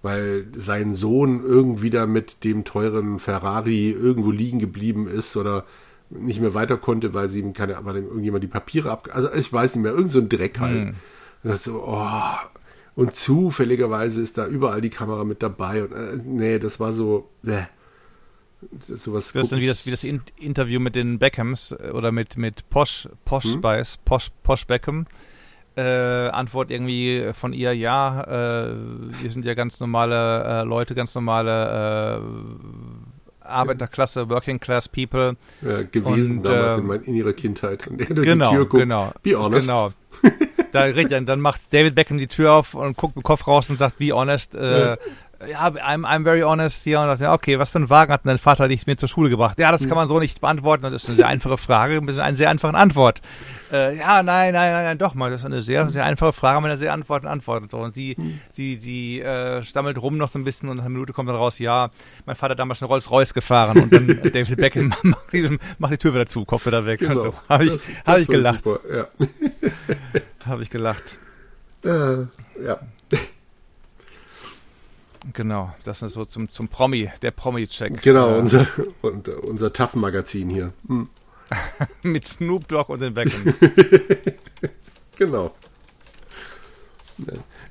weil 0.02 0.46
sein 0.54 0.94
Sohn 0.94 1.42
irgendwie 1.42 1.90
da 1.90 2.06
mit 2.06 2.44
dem 2.44 2.64
teuren 2.64 3.18
Ferrari 3.18 3.90
irgendwo 3.90 4.30
liegen 4.30 4.58
geblieben 4.58 5.08
ist 5.08 5.36
oder 5.36 5.64
nicht 6.10 6.40
mehr 6.40 6.54
weiter 6.54 6.76
konnte, 6.76 7.14
weil 7.14 7.28
sie 7.28 7.40
ihm 7.40 7.52
keine, 7.52 7.76
weil 7.84 7.96
ihm 7.96 8.06
irgendjemand 8.06 8.44
die 8.44 8.48
Papiere 8.48 8.90
ab, 8.90 9.08
also 9.12 9.32
ich 9.32 9.52
weiß 9.52 9.74
nicht 9.74 9.82
mehr, 9.82 9.92
irgend 9.92 10.12
so 10.12 10.20
ein 10.20 10.28
Dreck 10.28 10.60
halt. 10.60 10.88
Hm. 10.88 10.94
Und 11.42 11.50
das 11.50 11.64
so, 11.64 11.84
oh, 11.86 12.48
und 12.96 13.16
zufälligerweise 13.16 14.22
ist 14.22 14.38
da 14.38 14.46
überall 14.46 14.80
die 14.80 14.90
Kamera 14.90 15.24
mit 15.24 15.42
dabei 15.42 15.84
und 15.84 15.92
äh, 15.92 16.20
nee, 16.24 16.58
das 16.58 16.78
war 16.78 16.92
so, 16.92 17.28
äh, 17.44 17.62
sowas. 18.80 19.32
Das 19.32 19.44
ist 19.44 19.52
dann 19.52 19.60
wie 19.60 19.66
das, 19.66 19.86
wie 19.86 19.90
das 19.90 20.04
Interview 20.04 20.80
mit 20.80 20.94
den 20.94 21.18
Beckhams 21.18 21.72
äh, 21.72 21.90
oder 21.92 22.12
mit, 22.12 22.36
mit 22.36 22.68
Posh, 22.70 23.08
Posh 23.24 23.44
hm? 23.44 23.52
Spice, 23.52 23.98
Posh, 24.04 24.30
Posh 24.42 24.66
Beckham. 24.66 25.06
Äh, 25.76 26.28
Antwort 26.28 26.70
irgendwie 26.70 27.30
von 27.32 27.52
ihr, 27.52 27.74
ja, 27.74 28.22
äh, 28.22 28.74
wir 29.22 29.30
sind 29.30 29.44
ja 29.44 29.54
ganz 29.54 29.80
normale 29.80 30.44
äh, 30.44 30.62
Leute, 30.62 30.94
ganz 30.94 31.14
normale 31.14 32.20
äh, 32.20 33.46
Arbeiterklasse, 33.46 34.28
Working 34.30 34.60
Class 34.60 34.88
People. 34.88 35.36
Gewesen 35.90 36.38
und, 36.38 36.46
damals 36.46 36.78
in, 36.78 36.86
mein, 36.86 37.02
in, 37.02 37.14
ihrer 37.14 37.32
Kindheit. 37.32 37.88
Und 37.88 37.98
genau, 37.98 38.50
die 38.50 38.56
Tür 38.56 38.66
guckt, 38.66 38.82
genau. 38.82 39.12
Be 39.22 39.38
honest. 39.38 39.66
Genau. 39.66 39.92
da, 40.72 40.92
dann, 40.92 41.26
dann 41.26 41.40
macht 41.40 41.60
David 41.72 41.94
Beckham 41.94 42.18
die 42.18 42.28
Tür 42.28 42.52
auf 42.52 42.74
und 42.74 42.96
guckt 42.96 43.16
den 43.16 43.22
Kopf 43.22 43.46
raus 43.46 43.68
und 43.68 43.78
sagt, 43.78 43.98
be 43.98 44.12
honest, 44.12 44.54
äh, 44.54 44.90
ja 44.90 44.96
ja, 45.46 45.66
I'm, 45.66 46.04
I'm 46.04 46.24
very 46.24 46.42
honest 46.42 46.84
hier. 46.84 47.00
Und 47.00 47.08
dachte, 47.08 47.30
okay, 47.30 47.58
was 47.58 47.70
für 47.70 47.78
einen 47.78 47.90
Wagen 47.90 48.12
hat 48.12 48.22
dein 48.24 48.38
Vater 48.38 48.68
dich 48.68 48.86
mir 48.86 48.96
zur 48.96 49.08
Schule 49.08 49.30
gebracht? 49.30 49.58
Ja, 49.58 49.72
das 49.72 49.86
kann 49.88 49.96
man 49.96 50.08
so 50.08 50.18
nicht 50.18 50.40
beantworten. 50.40 50.82
Das 50.84 51.02
ist 51.02 51.08
eine 51.08 51.16
sehr 51.16 51.28
einfache 51.28 51.58
Frage 51.58 52.00
mit 52.00 52.18
einer 52.18 52.36
sehr 52.36 52.50
einfachen 52.50 52.74
Antwort. 52.74 53.20
Äh, 53.72 53.96
ja, 53.98 54.22
nein, 54.22 54.52
nein, 54.52 54.72
nein, 54.72 54.84
nein, 54.84 54.98
doch 54.98 55.14
mal. 55.14 55.30
Das 55.30 55.40
ist 55.40 55.46
eine 55.46 55.62
sehr, 55.62 55.90
sehr 55.90 56.04
einfache 56.04 56.32
Frage 56.32 56.60
mit 56.60 56.70
einer 56.70 56.76
sehr 56.76 56.92
einfachen 56.92 57.26
Antwort 57.26 57.62
und 57.62 57.70
so. 57.70 57.78
Und 57.78 57.94
sie, 57.94 58.14
hm. 58.14 58.40
sie, 58.50 58.76
sie 58.76 59.20
äh, 59.20 59.62
stammelt 59.64 60.00
rum 60.00 60.16
noch 60.16 60.28
so 60.28 60.38
ein 60.38 60.44
bisschen 60.44 60.68
und 60.68 60.76
nach 60.76 60.84
einer 60.84 60.92
Minute 60.92 61.12
kommt 61.12 61.28
dann 61.28 61.36
raus, 61.36 61.58
ja, 61.58 61.90
mein 62.26 62.36
Vater 62.36 62.52
hat 62.52 62.58
damals 62.58 62.82
eine 62.82 62.88
Rolls-Royce 62.88 63.34
gefahren 63.34 63.82
und 63.82 63.92
dann 63.92 64.06
David 64.32 64.56
Beckham 64.56 64.94
macht 65.02 65.32
die, 65.32 65.58
macht 65.78 65.92
die 65.92 65.98
Tür 65.98 66.14
wieder 66.14 66.26
zu, 66.26 66.44
Kopf 66.44 66.66
wieder 66.66 66.86
weg. 66.86 67.00
Genau. 67.00 67.20
So. 67.20 67.34
Habe 67.48 67.64
ich, 67.64 67.72
das, 67.72 67.86
hab 68.06 68.18
ich 68.18 68.28
gelacht. 68.28 68.64
ja. 68.66 69.06
Habe 70.46 70.62
ich 70.62 70.70
gelacht. 70.70 71.18
Äh, 71.84 71.88
ja. 72.64 72.78
Genau, 75.32 75.74
das 75.84 76.02
ist 76.02 76.12
so 76.12 76.24
zum, 76.24 76.48
zum 76.50 76.68
Promi, 76.68 77.10
der 77.22 77.30
Promi-Check. 77.30 78.02
Genau, 78.02 78.34
äh, 78.34 78.38
unser, 78.38 78.66
und, 79.02 79.28
unser 79.28 79.72
Tough-Magazin 79.72 80.50
hier. 80.50 80.72
Hm. 80.86 81.08
Mit 82.02 82.26
Snoop 82.26 82.68
Dogg 82.68 82.92
und 82.92 83.00
den 83.00 83.14
Beckhams. 83.14 83.58
genau. 85.16 85.54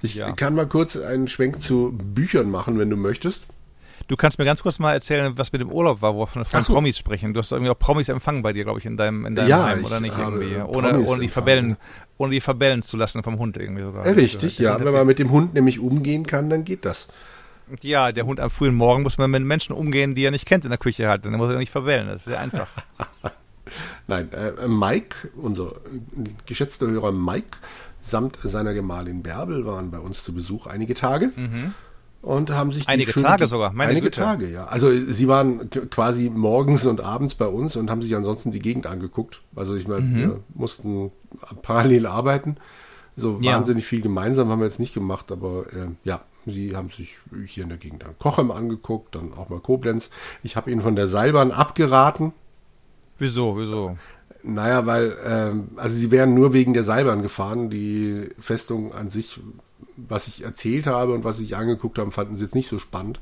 Ich 0.02 0.16
ja. 0.16 0.32
kann 0.32 0.56
mal 0.56 0.68
kurz 0.68 0.96
einen 0.96 1.28
Schwenk 1.28 1.60
zu 1.60 1.92
Büchern 1.92 2.50
machen, 2.50 2.80
wenn 2.80 2.90
du 2.90 2.96
möchtest. 2.96 3.46
Du 4.08 4.18
kannst 4.18 4.38
mir 4.38 4.46
ganz 4.46 4.62
kurz 4.62 4.80
mal 4.80 4.94
erzählen, 4.94 5.34
was 5.38 5.54
mit 5.54 5.62
dem 5.62 5.72
Urlaub 5.72 6.02
war, 6.02 6.14
wo 6.16 6.20
wir 6.22 6.28
von, 6.28 6.46
von 6.46 6.64
so. 6.64 6.74
Promis 6.74 6.98
sprechen. 6.98 7.34
Du 7.34 7.40
hast 7.40 7.52
irgendwie 7.52 7.72
auch 7.72 7.80
Promis 7.80 8.10
empfangen 8.10 8.42
bei 8.42 8.52
dir, 8.52 8.64
glaube 8.64 8.80
ich, 8.80 8.86
in 8.86 8.98
deinem, 8.98 9.26
in 9.26 9.36
deinem 9.36 9.50
ja, 9.50 9.64
Heim, 9.64 9.86
oder 9.86 10.00
nicht 10.00 10.18
irgendwie? 10.18 10.58
Ohne, 10.58 11.00
ohne, 11.00 11.22
die 11.22 11.30
Verbellen, 11.30 11.78
ohne 12.18 12.32
die 12.32 12.42
Verbellen 12.42 12.82
zu 12.82 12.98
lassen 12.98 13.24
vom 13.24 13.40
Hund 13.40 13.56
irgendwie 13.58 13.84
sogar. 13.84 14.06
Richtig, 14.06 14.60
ja. 14.60 14.84
Wenn 14.84 14.94
man 14.94 15.08
mit 15.08 15.20
dem 15.20 15.32
Hund 15.32 15.54
nämlich 15.54 15.80
umgehen 15.80 16.28
kann, 16.28 16.50
dann 16.50 16.66
geht 16.66 16.84
das. 16.86 17.08
Ja, 17.82 18.12
der 18.12 18.26
Hund 18.26 18.40
am 18.40 18.50
frühen 18.50 18.76
Morgen 18.76 19.04
muss 19.04 19.18
man 19.18 19.32
mit 19.32 19.44
Menschen 19.44 19.74
umgehen, 19.74 20.16
die 20.16 20.24
er 20.24 20.32
nicht 20.32 20.46
kennt 20.46 20.64
in 20.64 20.70
der 20.70 20.78
Küche 20.78 21.08
halt. 21.08 21.26
Dann 21.26 21.34
muss 21.34 21.50
er 21.50 21.58
nicht 21.58 21.72
verwählen. 21.72 22.08
Das 22.08 22.18
ist 22.18 22.26
sehr 22.26 22.40
einfach. 22.40 22.68
Nein, 24.08 24.32
äh, 24.34 24.68
Mike, 24.68 25.30
unser 25.36 25.74
geschätzter 26.46 26.88
Hörer 26.88 27.12
Mike, 27.12 27.58
samt 28.02 28.38
seiner 28.44 28.74
Gemahlin 28.74 29.24
Bärbel 29.24 29.66
waren 29.66 29.90
bei 29.90 30.00
uns 30.00 30.24
zu 30.24 30.34
Besuch 30.34 30.68
einige 30.68 30.94
Tage. 30.94 31.32
Mhm. 31.36 31.74
Und 32.22 32.52
haben 32.52 32.72
sich 32.72 32.88
einige 32.88 33.12
Tage 33.12 33.48
sogar, 33.48 33.74
meine 33.74 33.92
einige 33.92 34.08
Güte. 34.08 34.22
Tage, 34.22 34.50
ja. 34.50 34.66
Also 34.66 34.90
sie 34.94 35.28
waren 35.28 35.70
quasi 35.70 36.30
morgens 36.30 36.86
und 36.86 37.02
abends 37.02 37.36
bei 37.36 37.48
uns 37.48 37.76
und 37.76 37.90
haben 37.90 38.02
sich 38.02 38.16
ansonsten 38.16 38.52
die 38.52 38.60
Gegend 38.60 38.88
angeguckt. 38.88 39.42
Also 39.58 39.76
ich 39.76 39.90
meine, 39.90 40.02
mhm. 40.02 40.16
wir 40.16 40.40
mussten 40.54 41.12
parallel 41.62 42.06
arbeiten. 42.06 42.56
So 43.18 43.40
ja. 43.42 43.56
wahnsinnig 43.56 43.86
viel 43.86 44.02
gemeinsam 44.02 44.50
haben 44.50 44.60
wir 44.60 44.66
jetzt 44.66 44.80
nicht 44.80 44.94
gemacht, 44.94 45.34
aber 45.34 45.66
äh, 45.74 45.90
ja, 46.06 46.22
Sie 46.46 46.76
haben 46.76 46.90
sich 46.90 47.18
hier 47.48 47.64
in 47.64 47.70
der 47.70 47.78
Gegend 47.78 48.06
an 48.06 48.16
Kochem 48.20 48.52
angeguckt, 48.52 49.16
dann 49.16 49.34
auch 49.34 49.50
mal 49.50 49.60
Koblenz. 49.60 50.10
Ich 50.44 50.56
habe 50.56 50.72
Ihnen 50.72 50.82
von 50.82 50.96
der 50.96 51.08
Seilbahn 51.08 51.52
abgeraten. 51.52 52.34
Wieso, 53.18 53.58
wieso? 53.58 53.98
Naja, 54.44 54.86
weil, 54.86 55.16
ähm, 55.24 55.70
also 55.78 55.96
sie 55.96 56.12
wären 56.12 56.34
nur 56.34 56.52
wegen 56.52 56.74
der 56.74 56.84
Seilbahn 56.84 57.22
gefahren. 57.22 57.70
Die 57.70 58.30
Festung 58.40 58.94
an 58.94 59.10
sich, 59.10 59.40
was 59.96 60.28
ich 60.28 60.44
erzählt 60.44 60.86
habe 60.88 61.14
und 61.14 61.24
was 61.24 61.38
sie 61.38 61.44
sich 61.44 61.56
angeguckt 61.56 61.98
haben, 61.98 62.12
fanden 62.12 62.36
sie 62.36 62.44
jetzt 62.44 62.56
nicht 62.56 62.68
so 62.68 62.78
spannend. 62.78 63.22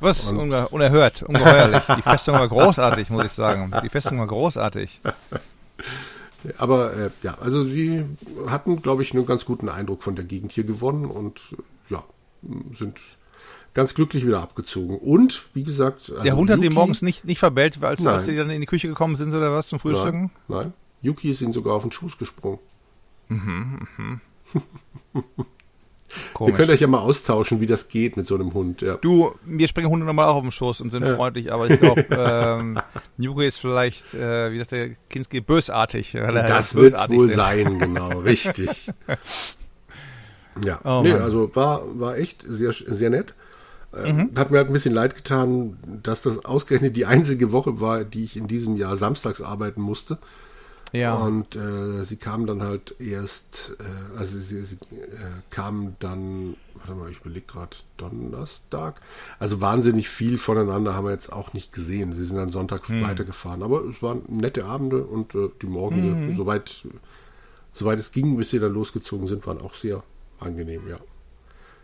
Was? 0.00 0.32
Uner 0.32 0.72
unerhört, 0.72 1.22
ungeheuerlich. 1.22 1.82
Die 1.96 2.02
Festung 2.02 2.34
war 2.34 2.48
großartig, 2.48 3.10
muss 3.10 3.26
ich 3.26 3.32
sagen. 3.32 3.72
Die 3.84 3.88
Festung 3.88 4.18
war 4.18 4.26
großartig. 4.26 5.00
Aber 6.58 6.94
äh, 6.94 7.10
ja, 7.22 7.36
also 7.40 7.64
sie 7.64 8.04
hatten, 8.46 8.82
glaube 8.82 9.02
ich, 9.02 9.14
einen 9.14 9.26
ganz 9.26 9.44
guten 9.44 9.68
Eindruck 9.68 10.02
von 10.02 10.14
der 10.14 10.24
Gegend 10.24 10.52
hier 10.52 10.64
gewonnen 10.64 11.06
und 11.06 11.40
äh, 11.52 11.92
ja, 11.94 12.04
sind 12.72 12.98
ganz 13.74 13.94
glücklich 13.94 14.26
wieder 14.26 14.40
abgezogen. 14.40 14.98
Und, 14.98 15.42
wie 15.52 15.64
gesagt, 15.64 16.10
also 16.10 16.22
der 16.22 16.36
Hund 16.36 16.50
hat 16.50 16.58
Yuki, 16.58 16.68
sie 16.68 16.74
morgens 16.74 17.02
nicht, 17.02 17.24
nicht 17.24 17.38
verbellt, 17.38 17.82
als, 17.82 18.06
als 18.06 18.26
sie 18.26 18.36
dann 18.36 18.50
in 18.50 18.60
die 18.60 18.66
Küche 18.66 18.88
gekommen 18.88 19.16
sind 19.16 19.34
oder 19.34 19.52
was 19.52 19.68
zum 19.68 19.80
Frühstücken? 19.80 20.30
Nein, 20.48 20.58
nein. 20.58 20.72
Yuki 21.02 21.30
ist 21.30 21.42
ihnen 21.42 21.52
sogar 21.52 21.74
auf 21.74 21.82
den 21.82 21.92
Schoß 21.92 22.16
gesprungen. 22.16 22.58
Mhm, 23.28 23.88
mhm. 23.96 24.20
Ihr 26.46 26.52
könnt 26.52 26.70
euch 26.70 26.80
ja 26.80 26.86
mal 26.86 27.00
austauschen, 27.00 27.60
wie 27.60 27.66
das 27.66 27.88
geht 27.88 28.16
mit 28.16 28.26
so 28.26 28.34
einem 28.34 28.54
Hund. 28.54 28.82
Ja. 28.82 28.96
Du, 28.96 29.34
mir 29.44 29.66
springen 29.66 29.88
Hunde 29.88 30.06
normal 30.06 30.28
auch 30.28 30.36
auf 30.36 30.42
den 30.42 30.52
Schoß 30.52 30.80
und 30.80 30.90
sind 30.90 31.04
ja. 31.04 31.16
freundlich, 31.16 31.52
aber 31.52 31.68
ich 31.68 31.80
glaube, 31.80 32.06
ähm, 32.10 32.78
Yuki 33.18 33.46
ist 33.46 33.58
vielleicht, 33.58 34.14
äh, 34.14 34.52
wie 34.52 34.58
sagt 34.58 34.72
der 34.72 34.90
Kinski, 35.10 35.40
bösartig. 35.40 36.12
das 36.12 36.74
wird 36.74 36.94
es 36.94 37.08
wohl 37.08 37.28
sind. 37.28 37.36
sein, 37.36 37.78
genau, 37.78 38.20
richtig. 38.20 38.90
ja, 40.64 40.80
oh, 40.84 41.02
nee, 41.02 41.12
also 41.12 41.54
war, 41.54 41.82
war 41.98 42.16
echt 42.16 42.44
sehr, 42.46 42.72
sehr 42.72 43.10
nett. 43.10 43.34
Ähm, 43.96 44.16
mhm. 44.16 44.30
Hat 44.36 44.50
mir 44.50 44.58
halt 44.58 44.68
ein 44.68 44.72
bisschen 44.72 44.94
leid 44.94 45.14
getan, 45.14 45.76
dass 46.02 46.22
das 46.22 46.44
ausgerechnet 46.44 46.96
die 46.96 47.06
einzige 47.06 47.52
Woche 47.52 47.80
war, 47.80 48.04
die 48.04 48.24
ich 48.24 48.36
in 48.36 48.48
diesem 48.48 48.76
Jahr 48.76 48.96
samstags 48.96 49.40
arbeiten 49.40 49.80
musste. 49.80 50.18
Ja. 50.92 51.14
Und 51.14 51.56
äh, 51.56 52.04
sie 52.04 52.16
kamen 52.16 52.46
dann 52.46 52.62
halt 52.62 52.94
erst, 53.00 53.76
äh, 53.80 54.18
also 54.18 54.38
sie, 54.38 54.60
sie 54.62 54.76
äh, 54.76 55.08
kamen 55.50 55.96
dann, 55.98 56.56
warte 56.76 56.94
mal, 56.94 57.10
ich 57.10 57.20
überlege 57.20 57.46
gerade, 57.46 57.76
Donnerstag. 57.96 59.00
Also 59.40 59.60
wahnsinnig 59.60 60.08
viel 60.08 60.38
voneinander 60.38 60.94
haben 60.94 61.06
wir 61.06 61.10
jetzt 61.10 61.32
auch 61.32 61.52
nicht 61.52 61.72
gesehen. 61.72 62.14
Sie 62.14 62.24
sind 62.24 62.36
dann 62.36 62.52
Sonntag 62.52 62.88
hm. 62.88 63.02
weitergefahren. 63.02 63.64
Aber 63.64 63.84
es 63.84 64.02
waren 64.02 64.22
nette 64.28 64.66
Abende 64.66 65.02
und 65.02 65.34
äh, 65.34 65.50
die 65.60 65.66
Morgen, 65.66 66.28
mhm. 66.28 66.36
soweit, 66.36 66.86
soweit 67.72 67.98
es 67.98 68.12
ging, 68.12 68.36
bis 68.36 68.50
sie 68.50 68.60
dann 68.60 68.72
losgezogen 68.72 69.26
sind, 69.26 69.44
waren 69.48 69.60
auch 69.60 69.74
sehr 69.74 70.04
angenehm, 70.38 70.88
ja. 70.88 70.96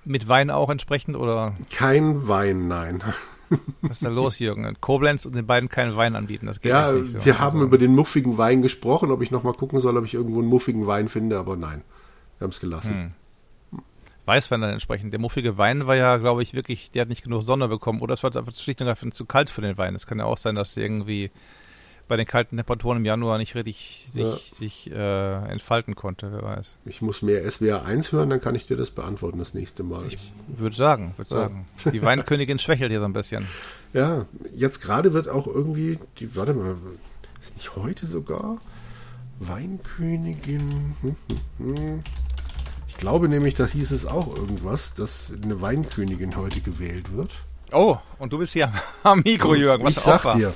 Mit 0.05 0.29
Wein 0.29 0.51
auch 0.51 0.71
entsprechend 0.71 1.17
oder? 1.17 1.55
Kein 1.71 2.27
Wein, 2.27 2.69
nein. 2.69 3.03
Was 3.83 3.93
ist 3.93 4.05
da 4.05 4.09
los, 4.09 4.39
Jürgen? 4.39 4.77
Koblenz 4.81 5.27
und 5.27 5.35
den 5.35 5.47
beiden 5.47 5.69
keinen 5.69 5.97
Wein 5.97 6.15
anbieten, 6.17 6.47
das 6.47 6.61
geht 6.61 6.71
ja, 6.71 6.93
nicht 6.93 7.13
so. 7.13 7.25
wir 7.25 7.39
haben 7.39 7.57
also. 7.57 7.67
über 7.67 7.79
den 7.79 7.95
muffigen 7.95 8.39
Wein 8.39 8.63
gesprochen, 8.63 9.11
ob 9.11 9.23
ich 9.23 9.31
nochmal 9.31 9.55
gucken 9.55 9.81
soll, 9.81 9.97
ob 9.97 10.05
ich 10.05 10.15
irgendwo 10.15 10.39
einen 10.39 10.49
muffigen 10.49 10.87
Wein 10.87 11.09
finde, 11.09 11.39
aber 11.39 11.57
nein, 11.57 11.83
wir 12.39 12.45
haben 12.45 12.53
es 12.53 12.61
gelassen. 12.61 12.95
Hm. 12.95 13.13
Weißwein 14.27 14.61
dann 14.61 14.71
entsprechend. 14.71 15.13
Der 15.13 15.19
muffige 15.19 15.59
Wein 15.59 15.89
war 15.89 15.97
ja, 15.97 16.17
glaube 16.19 16.43
ich, 16.45 16.55
wirklich, 16.55 16.93
der 16.93 17.03
hat 17.03 17.09
nicht 17.09 17.25
genug 17.25 17.43
Sonne 17.43 17.67
bekommen. 17.67 18.01
Oder 18.01 18.15
es 18.15 18.23
war 18.23 18.35
einfach 18.37 18.55
schlicht 18.55 18.81
und 18.81 18.87
ergreifend 18.87 19.13
zu 19.13 19.25
kalt 19.25 19.51
für 19.51 19.61
den 19.61 19.77
Wein. 19.77 19.97
Es 19.97 20.07
kann 20.07 20.19
ja 20.19 20.25
auch 20.25 20.39
sein, 20.39 20.55
dass 20.55 20.77
irgendwie 20.77 21.33
bei 22.11 22.17
den 22.17 22.27
kalten 22.27 22.57
Temperaturen 22.57 22.99
im 22.99 23.05
Januar 23.05 23.39
nicht 23.39 23.55
richtig 23.55 24.05
sich, 24.09 24.27
ja. 24.27 24.37
sich 24.53 24.91
äh, 24.91 25.49
entfalten 25.49 25.95
konnte, 25.95 26.33
wer 26.33 26.43
weiß. 26.43 26.67
Ich 26.85 27.01
muss 27.03 27.23
mehr 27.23 27.49
SWR 27.49 27.85
1 27.85 28.11
hören, 28.11 28.31
dann 28.31 28.41
kann 28.41 28.57
ich 28.57 28.67
dir 28.67 28.77
das 28.77 28.91
beantworten 28.91 29.39
das 29.39 29.55
nächste 29.55 29.85
Mal. 29.85 30.09
Ich 30.09 30.33
würde 30.49 30.75
sagen, 30.75 31.15
würde 31.17 31.31
ja. 31.31 31.37
sagen. 31.37 31.67
Die 31.93 32.03
Weinkönigin 32.03 32.59
schwächelt 32.59 32.91
hier 32.91 32.99
so 32.99 33.05
ein 33.05 33.13
bisschen. 33.13 33.47
Ja, 33.93 34.27
jetzt 34.53 34.81
gerade 34.81 35.13
wird 35.13 35.29
auch 35.29 35.47
irgendwie, 35.47 36.01
die, 36.19 36.35
warte 36.35 36.53
mal, 36.53 36.75
ist 37.41 37.57
nicht 37.57 37.77
heute 37.77 38.07
sogar 38.07 38.59
Weinkönigin? 39.39 40.97
Hm, 41.03 41.17
hm, 41.29 41.75
hm. 41.77 42.03
Ich 42.89 42.97
glaube 42.97 43.29
nämlich, 43.29 43.55
da 43.55 43.67
hieß 43.67 43.93
es 43.93 44.05
auch 44.05 44.35
irgendwas, 44.37 44.95
dass 44.95 45.33
eine 45.41 45.61
Weinkönigin 45.61 46.37
heute 46.37 46.61
gewählt 46.61 47.15
wird. 47.15 47.37
Oh, 47.71 47.99
und 48.19 48.33
du 48.33 48.39
bist 48.39 48.53
hier 48.53 48.73
am 49.05 49.21
Mikro, 49.21 49.55
Jürgen. 49.55 49.85
Was 49.85 49.97
ich 49.97 50.01
sag 50.01 50.33
dir. 50.33 50.53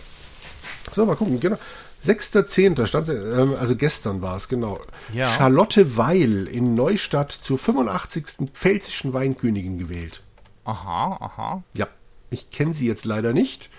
So, 0.93 1.07
mal 1.07 1.17
gucken, 1.17 1.41
genau. 1.41 1.57
6.10. 2.05 2.87
stand, 2.87 3.09
ähm, 3.09 3.55
also 3.59 3.77
gestern 3.77 4.21
war 4.21 4.37
es, 4.37 4.49
genau. 4.49 4.81
Ja. 5.13 5.29
Charlotte 5.29 5.97
Weil 5.97 6.47
in 6.49 6.75
Neustadt 6.75 7.33
zur 7.33 7.59
85. 7.59 8.51
Pfälzischen 8.53 9.13
Weinkönigin 9.15 9.79
gewählt. 9.79 10.23
Aha, 10.65 11.17
aha. 11.21 11.63
Ja, 11.75 11.89
ich 12.31 12.51
kenne 12.51 12.75
sie 12.75 12.87
jetzt 12.87 13.05
leider 13.05 13.33
nicht. 13.33 13.71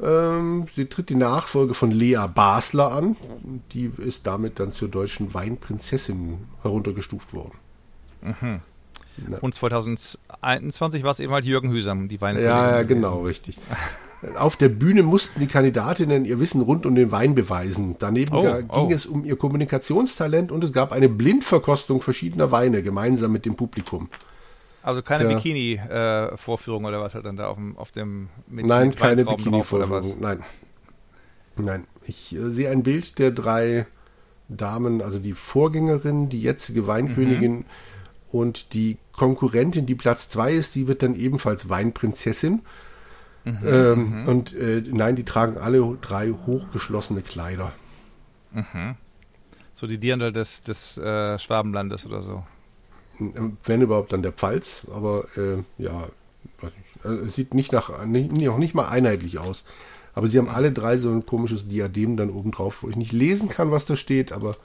Ähm, 0.00 0.66
sie 0.74 0.86
tritt 0.86 1.08
die 1.08 1.14
Nachfolge 1.14 1.72
von 1.72 1.90
Lea 1.90 2.26
Basler 2.32 2.92
an. 2.92 3.16
Die 3.72 3.90
ist 3.98 4.26
damit 4.26 4.60
dann 4.60 4.72
zur 4.72 4.88
deutschen 4.88 5.32
Weinprinzessin 5.32 6.46
heruntergestuft 6.62 7.32
worden. 7.32 7.58
Mhm. 8.20 8.60
Und 9.40 9.54
2021 9.54 11.02
war 11.02 11.12
es 11.12 11.20
eben 11.20 11.32
halt 11.32 11.46
Jürgen 11.46 11.70
Hüsam, 11.70 12.08
die 12.08 12.20
Weinkönigin. 12.20 12.54
Ja, 12.54 12.70
ja 12.76 12.82
genau, 12.82 13.22
richtig. 13.22 13.56
Auf 14.38 14.56
der 14.56 14.70
Bühne 14.70 15.02
mussten 15.02 15.40
die 15.40 15.46
Kandidatinnen 15.46 16.24
ihr 16.24 16.40
Wissen 16.40 16.62
rund 16.62 16.86
um 16.86 16.94
den 16.94 17.12
Wein 17.12 17.34
beweisen. 17.34 17.96
Daneben 17.98 18.34
oh, 18.34 18.42
ging 18.42 18.66
oh. 18.70 18.90
es 18.90 19.04
um 19.04 19.24
ihr 19.24 19.36
Kommunikationstalent 19.36 20.50
und 20.50 20.64
es 20.64 20.72
gab 20.72 20.92
eine 20.92 21.08
Blindverkostung 21.08 22.00
verschiedener 22.00 22.50
Weine 22.50 22.82
gemeinsam 22.82 23.32
mit 23.32 23.44
dem 23.44 23.56
Publikum. 23.56 24.08
Also 24.82 25.02
keine 25.02 25.34
Bikini-Vorführung 25.34 26.84
äh, 26.84 26.88
oder 26.88 27.00
was 27.00 27.14
halt 27.14 27.26
dann 27.26 27.36
da 27.36 27.48
auf 27.48 27.56
dem, 27.56 27.76
auf 27.76 27.90
dem 27.90 28.28
mit, 28.46 28.66
Nein, 28.66 28.88
mit 28.88 28.96
keine 28.96 29.24
Bikini-Vorführung. 29.24 30.20
Nein. 30.20 30.44
Nein. 31.56 31.84
Ich 32.04 32.34
äh, 32.34 32.50
sehe 32.50 32.70
ein 32.70 32.82
Bild 32.82 33.18
der 33.18 33.32
drei 33.32 33.86
Damen, 34.48 35.02
also 35.02 35.18
die 35.18 35.32
Vorgängerin, 35.32 36.28
die 36.28 36.40
jetzige 36.40 36.86
Weinkönigin 36.86 37.52
mhm. 37.52 37.64
und 38.30 38.74
die 38.74 38.96
Konkurrentin, 39.12 39.86
die 39.86 39.94
Platz 39.94 40.28
zwei 40.28 40.52
ist, 40.52 40.74
die 40.74 40.86
wird 40.86 41.02
dann 41.02 41.14
ebenfalls 41.14 41.68
Weinprinzessin. 41.68 42.62
Mhm, 43.46 43.58
ähm, 43.64 44.22
mhm. 44.22 44.28
Und 44.28 44.54
äh, 44.54 44.82
nein, 44.84 45.14
die 45.14 45.24
tragen 45.24 45.56
alle 45.56 45.96
drei 46.00 46.30
hochgeschlossene 46.32 47.22
Kleider. 47.22 47.72
Mhm. 48.52 48.96
So 49.72 49.86
die 49.86 49.98
Dirndl 49.98 50.32
des, 50.32 50.64
des 50.64 50.98
äh, 50.98 51.38
Schwabenlandes 51.38 52.06
oder 52.06 52.22
so. 52.22 52.44
Wenn 53.64 53.82
überhaupt 53.82 54.12
dann 54.12 54.22
der 54.22 54.32
Pfalz, 54.32 54.86
aber 54.92 55.26
äh, 55.36 55.62
ja, 55.78 56.08
also 57.04 57.18
es 57.24 57.36
sieht 57.36 57.54
nicht 57.54 57.72
nach, 57.72 58.04
nicht, 58.04 58.32
noch 58.32 58.58
nicht 58.58 58.74
mal 58.74 58.88
einheitlich 58.88 59.38
aus. 59.38 59.64
Aber 60.14 60.26
sie 60.26 60.38
haben 60.38 60.48
alle 60.48 60.72
drei 60.72 60.96
so 60.96 61.10
ein 61.10 61.24
komisches 61.24 61.68
Diadem 61.68 62.16
dann 62.16 62.30
oben 62.30 62.50
drauf, 62.50 62.82
wo 62.82 62.88
ich 62.88 62.96
nicht 62.96 63.12
lesen 63.12 63.48
kann, 63.48 63.70
was 63.70 63.84
da 63.84 63.96
steht, 63.96 64.32
aber 64.32 64.56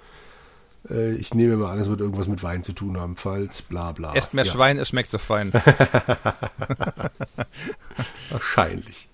äh, 0.90 1.14
ich 1.16 1.34
nehme 1.34 1.58
mal 1.58 1.72
an, 1.72 1.80
es 1.80 1.90
wird 1.90 2.02
irgendwas 2.02 2.28
mit 2.28 2.44
Wein 2.44 2.64
zu 2.64 2.74
tun 2.74 3.00
haben. 3.00 3.16
Falls, 3.16 3.62
bla 3.62 3.92
bla. 3.92 4.14
Esst 4.14 4.34
mehr 4.34 4.46
ja. 4.46 4.52
Schwein, 4.52 4.78
es 4.78 4.90
schmeckt 4.90 5.10
so 5.10 5.18
fein. 5.18 5.52
Wahrscheinlich. 8.30 9.08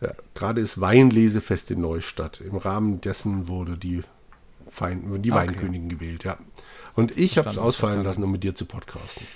Ja, 0.00 0.12
gerade 0.34 0.60
ist 0.60 0.80
Weinlesefest 0.80 1.70
in 1.70 1.80
Neustadt. 1.80 2.40
Im 2.40 2.56
Rahmen 2.56 3.00
dessen 3.00 3.48
wurde 3.48 3.78
die, 3.78 4.02
Fein, 4.68 5.22
die 5.22 5.30
okay. 5.30 5.40
Weinkönigin 5.40 5.88
gewählt, 5.88 6.24
ja. 6.24 6.36
Und 6.94 7.16
ich 7.16 7.38
habe 7.38 7.48
es 7.48 7.58
ausfallen 7.58 8.04
lassen, 8.04 8.22
um 8.22 8.32
mit 8.32 8.42
dir 8.42 8.54
zu 8.54 8.66
podcasten. 8.66 9.26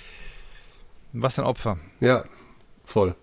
Was 1.13 1.39
ein 1.39 1.45
Opfer. 1.45 1.77
Ja, 1.99 2.25
voll. 2.85 3.15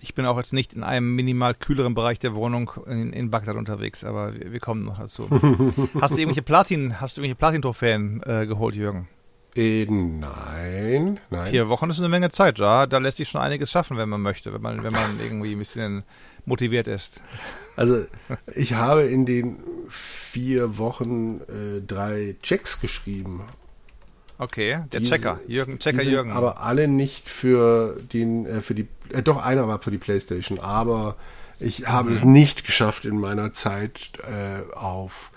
Ich 0.00 0.14
bin 0.14 0.26
auch 0.26 0.36
jetzt 0.36 0.52
nicht 0.52 0.74
in 0.74 0.82
einem 0.82 1.14
minimal 1.14 1.54
kühleren 1.54 1.94
Bereich 1.94 2.18
der 2.18 2.34
Wohnung 2.34 2.70
in, 2.86 3.12
in 3.12 3.30
Bagdad 3.30 3.56
unterwegs, 3.56 4.04
aber 4.04 4.34
wir, 4.34 4.52
wir 4.52 4.60
kommen 4.60 4.84
noch 4.84 4.98
dazu. 4.98 5.28
hast 6.00 6.14
du 6.14 6.20
irgendwelche 6.20 6.42
Platin, 6.42 7.00
hast 7.00 7.16
du 7.16 7.20
irgendwelche 7.20 7.36
Platin-Trophäen 7.36 8.22
äh, 8.26 8.46
geholt, 8.46 8.74
Jürgen? 8.74 9.08
Äh, 9.56 9.86
nein, 9.86 11.20
nein. 11.30 11.50
Vier 11.50 11.68
Wochen 11.68 11.88
ist 11.88 12.00
eine 12.00 12.08
Menge 12.08 12.30
Zeit, 12.30 12.58
ja. 12.58 12.86
Da 12.86 12.98
lässt 12.98 13.18
sich 13.18 13.28
schon 13.28 13.40
einiges 13.40 13.70
schaffen, 13.70 13.96
wenn 13.96 14.08
man 14.08 14.20
möchte, 14.20 14.52
wenn 14.52 14.62
man, 14.62 14.82
wenn 14.82 14.92
man 14.92 15.20
irgendwie 15.22 15.52
ein 15.52 15.58
bisschen 15.58 16.02
motiviert 16.44 16.88
ist. 16.88 17.20
Also 17.76 18.04
ich 18.54 18.74
habe 18.74 19.02
in 19.02 19.26
den 19.26 19.58
vier 19.88 20.78
Wochen 20.78 21.40
äh, 21.42 21.80
drei 21.86 22.36
Checks 22.42 22.80
geschrieben. 22.80 23.42
Okay, 24.38 24.80
der 24.92 25.00
die 25.00 25.06
Checker, 25.06 25.40
Jürgen, 25.46 25.78
Checker 25.78 26.02
Jürgen. 26.02 26.32
Aber 26.32 26.60
alle 26.60 26.88
nicht 26.88 27.28
für 27.28 27.96
den, 28.12 28.46
äh, 28.46 28.60
für 28.60 28.74
die, 28.74 28.88
äh, 29.10 29.22
doch 29.22 29.44
einer 29.44 29.68
war 29.68 29.80
für 29.80 29.90
die 29.90 29.98
Playstation, 29.98 30.58
aber 30.58 31.16
ich 31.60 31.86
habe 31.86 32.10
mhm. 32.10 32.16
es 32.16 32.24
nicht 32.24 32.64
geschafft 32.64 33.04
in 33.04 33.18
meiner 33.18 33.52
Zeit 33.52 34.12
äh, 34.22 34.74
auf 34.74 35.30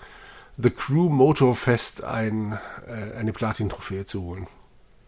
The 0.56 0.70
Crew 0.70 1.08
Motorfest 1.08 2.02
ein, 2.02 2.58
äh, 2.88 3.16
eine 3.16 3.32
Platin-Trophäe 3.32 4.04
zu 4.04 4.22
holen. 4.22 4.46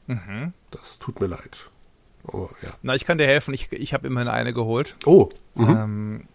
Mhm. 0.06 0.52
Das 0.70 0.98
tut 1.00 1.20
mir 1.20 1.26
leid. 1.26 1.68
Oh, 2.26 2.48
ja. 2.62 2.70
Na, 2.82 2.94
ich 2.94 3.04
kann 3.04 3.18
dir 3.18 3.26
helfen. 3.26 3.54
Ich, 3.54 3.72
ich 3.72 3.92
habe 3.92 4.06
immerhin 4.06 4.28
eine 4.28 4.52
geholt. 4.52 4.96
Oh. 5.04 5.30
Mhm. 5.54 5.68
Ähm, 5.68 6.28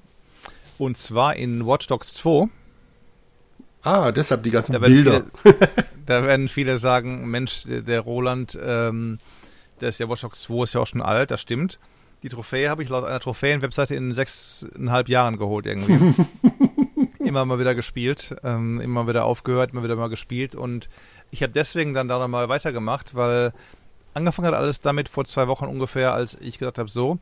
und 0.77 0.97
zwar 0.97 1.35
in 1.35 1.65
Watch 1.65 1.87
Dogs 1.87 2.13
2. 2.15 2.49
Ah, 3.85 4.11
deshalb 4.11 4.43
die 4.43 4.51
ganzen 4.51 4.73
da 4.73 4.79
Bilder. 4.79 5.23
Viele, 5.41 5.57
da 6.05 6.23
werden 6.23 6.47
viele 6.47 6.77
sagen, 6.77 7.29
Mensch, 7.29 7.63
der 7.65 8.01
Roland, 8.01 8.57
ähm, 8.61 9.19
der 9.79 9.89
ist 9.89 9.99
ja 9.99 10.09
Watch 10.09 10.21
Dogs 10.21 10.41
2, 10.41 10.63
ist 10.63 10.73
ja 10.73 10.81
auch 10.81 10.87
schon 10.87 11.01
alt, 11.01 11.31
das 11.31 11.41
stimmt. 11.41 11.79
Die 12.23 12.29
Trophäe 12.29 12.69
habe 12.69 12.81
ich 12.81 12.89
laut 12.89 13.03
einer 13.03 13.19
Trophäen-Webseite 13.19 13.93
in 13.93 14.13
sechseinhalb 14.13 15.07
Jahren 15.07 15.37
geholt 15.37 15.67
irgendwie. 15.67 16.15
immer 17.19 17.45
mal 17.45 17.59
wieder 17.59 17.75
gespielt, 17.75 18.35
ähm, 18.43 18.81
immer 18.81 19.07
wieder 19.07 19.25
aufgehört, 19.25 19.71
immer 19.71 19.83
wieder 19.83 19.95
mal 19.95 20.09
gespielt 20.09 20.55
und 20.55 20.89
ich 21.31 21.43
habe 21.43 21.53
deswegen 21.53 21.93
dann 21.93 22.07
da 22.07 22.19
nochmal 22.19 22.49
weitergemacht, 22.49 23.15
weil 23.15 23.53
angefangen 24.13 24.47
hat 24.47 24.55
alles 24.55 24.79
damit 24.79 25.09
vor 25.09 25.25
zwei 25.25 25.47
Wochen 25.47 25.65
ungefähr, 25.65 26.13
als 26.13 26.37
ich 26.41 26.57
gesagt 26.57 26.79
habe, 26.79 26.89
so, 26.89 27.19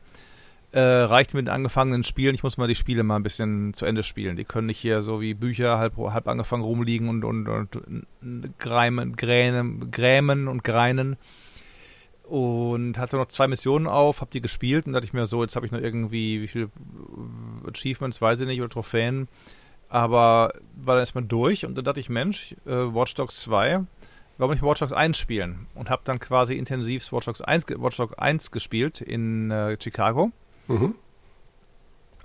äh, 0.74 0.80
reicht 0.80 1.34
mit 1.34 1.46
den 1.46 1.54
angefangenen 1.54 2.02
Spielen, 2.02 2.34
ich 2.34 2.42
muss 2.42 2.56
mal 2.56 2.66
die 2.66 2.74
Spiele 2.74 3.04
mal 3.04 3.14
ein 3.14 3.22
bisschen 3.22 3.74
zu 3.74 3.86
Ende 3.86 4.02
spielen. 4.02 4.34
Die 4.34 4.44
können 4.44 4.66
nicht 4.66 4.78
hier 4.78 5.02
so 5.02 5.20
wie 5.20 5.32
Bücher 5.32 5.78
halb, 5.78 5.96
halb 5.96 6.26
angefangen 6.26 6.64
rumliegen 6.64 7.08
und, 7.08 7.24
und, 7.24 7.46
und 7.46 8.58
greimen, 8.58 9.14
grämen, 9.14 9.92
grämen 9.92 10.48
und 10.48 10.64
greinen. 10.64 11.16
Und 12.24 12.98
hatte 12.98 13.18
noch 13.18 13.28
zwei 13.28 13.46
Missionen 13.46 13.86
auf, 13.86 14.20
hab 14.20 14.32
die 14.32 14.40
gespielt 14.40 14.86
und 14.86 14.94
dachte 14.94 15.06
ich 15.06 15.12
mir 15.12 15.26
so, 15.26 15.42
jetzt 15.42 15.54
habe 15.54 15.64
ich 15.64 15.70
noch 15.70 15.80
irgendwie, 15.80 16.42
wie 16.42 16.48
viele 16.48 16.70
Achievements, 17.68 18.20
weiß 18.20 18.40
ich 18.40 18.48
nicht, 18.48 18.60
oder 18.60 18.70
Trophäen. 18.70 19.28
Aber 19.88 20.54
war 20.74 20.96
dann 20.96 21.02
erstmal 21.02 21.24
durch 21.24 21.66
und 21.66 21.78
dann 21.78 21.84
dachte 21.84 22.00
ich, 22.00 22.08
Mensch, 22.08 22.56
äh, 22.66 22.70
Watch 22.70 23.14
Dogs 23.14 23.42
2, 23.42 23.84
warum 24.38 24.52
nicht 24.52 24.64
Watch 24.64 24.80
Dogs 24.80 24.92
1 24.92 25.16
spielen? 25.16 25.68
Und 25.76 25.88
habe 25.88 26.02
dann 26.04 26.18
quasi 26.18 26.54
intensiv 26.54 27.12
Watch 27.12 27.26
Dogs 27.26 27.42
1, 27.42 27.66
Watch 27.78 27.98
Dogs 27.98 28.14
1 28.14 28.50
gespielt 28.50 29.00
in 29.00 29.52
äh, 29.52 29.76
Chicago. 29.80 30.32
Mhm. 30.68 30.94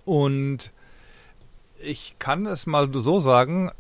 Und 0.06 0.72
ich 1.82 2.16
kann 2.20 2.46
es 2.46 2.66
mal 2.66 2.90
so 2.94 3.20
sagen, 3.20 3.72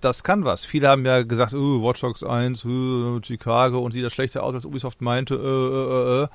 das 0.00 0.24
kann 0.24 0.44
was. 0.44 0.64
Viele 0.64 0.88
haben 0.88 1.04
ja 1.04 1.22
gesagt, 1.22 1.54
oh, 1.54 1.82
Watch 1.82 2.00
Dogs 2.00 2.22
1, 2.22 2.64
oh, 2.64 3.20
Chicago 3.22 3.80
und 3.80 3.92
sieht 3.92 4.04
das 4.04 4.12
schlechter 4.12 4.42
aus, 4.42 4.54
als 4.54 4.64
Ubisoft 4.64 5.00
meinte. 5.00 5.34
Äh, 5.34 5.38
äh, 5.38 6.22
äh. 6.22 6.24
äh. 6.24 6.28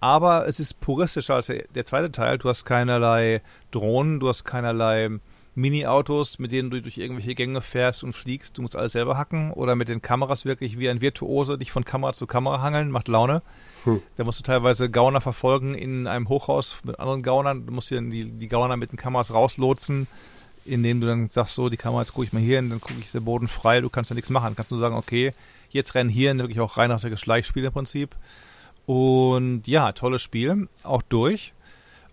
Aber 0.00 0.46
es 0.46 0.60
ist 0.60 0.78
puristischer 0.80 1.34
als 1.34 1.48
der, 1.48 1.64
der, 1.74 1.84
zweite 1.84 2.12
Teil. 2.12 2.38
Du 2.38 2.48
hast 2.48 2.64
keinerlei 2.64 3.42
Drohnen, 3.72 4.20
du 4.20 4.28
hast 4.28 4.44
keinerlei 4.44 5.10
Mini-Autos, 5.56 6.38
mit 6.38 6.52
denen 6.52 6.70
du 6.70 6.80
durch 6.80 6.98
irgendwelche 6.98 7.34
Gänge 7.34 7.60
fährst 7.60 8.04
und 8.04 8.12
fliegst. 8.12 8.56
Du 8.56 8.62
musst 8.62 8.76
alles 8.76 8.92
selber 8.92 9.18
hacken 9.18 9.52
oder 9.52 9.74
mit 9.74 9.88
den 9.88 10.00
Kameras 10.00 10.44
wirklich 10.44 10.78
wie 10.78 10.88
ein 10.88 11.00
Virtuose 11.00 11.58
dich 11.58 11.72
von 11.72 11.84
Kamera 11.84 12.12
zu 12.12 12.28
Kamera 12.28 12.60
hangeln. 12.60 12.92
Macht 12.92 13.08
Laune. 13.08 13.42
Hm. 13.84 14.02
Da 14.16 14.24
musst 14.24 14.38
du 14.38 14.42
teilweise 14.42 14.90
Gauner 14.90 15.20
verfolgen 15.20 15.74
in 15.74 16.06
einem 16.06 16.28
Hochhaus 16.28 16.76
mit 16.84 16.98
anderen 16.98 17.22
Gaunern. 17.22 17.66
Du 17.66 17.72
musst 17.72 17.90
dir 17.90 18.00
die, 18.00 18.24
die 18.24 18.48
Gauner 18.48 18.76
mit 18.76 18.92
den 18.92 18.96
Kameras 18.96 19.32
rauslotsen, 19.32 20.06
indem 20.64 21.00
du 21.00 21.06
dann 21.06 21.28
sagst, 21.28 21.54
so, 21.54 21.68
die 21.68 21.76
Kamera, 21.76 22.02
jetzt 22.02 22.12
gucke 22.12 22.26
ich 22.26 22.32
mal 22.32 22.42
hier 22.42 22.56
hin, 22.56 22.70
dann 22.70 22.80
gucke 22.80 23.00
ich, 23.00 23.12
der 23.12 23.20
Boden 23.20 23.48
frei, 23.48 23.80
du 23.80 23.88
kannst 23.88 24.10
ja 24.10 24.14
nichts 24.14 24.30
machen. 24.30 24.56
Kannst 24.56 24.70
nur 24.70 24.80
sagen, 24.80 24.96
okay, 24.96 25.32
jetzt 25.70 25.94
rennen 25.94 26.10
hier 26.10 26.36
wirklich 26.38 26.60
auch 26.60 26.76
rein 26.76 26.90
reinrassiges 26.90 27.20
Schleichspiel 27.20 27.64
im 27.64 27.72
Prinzip. 27.72 28.16
Und 28.86 29.66
ja, 29.66 29.92
tolles 29.92 30.22
Spiel, 30.22 30.68
auch 30.82 31.02
durch. 31.02 31.52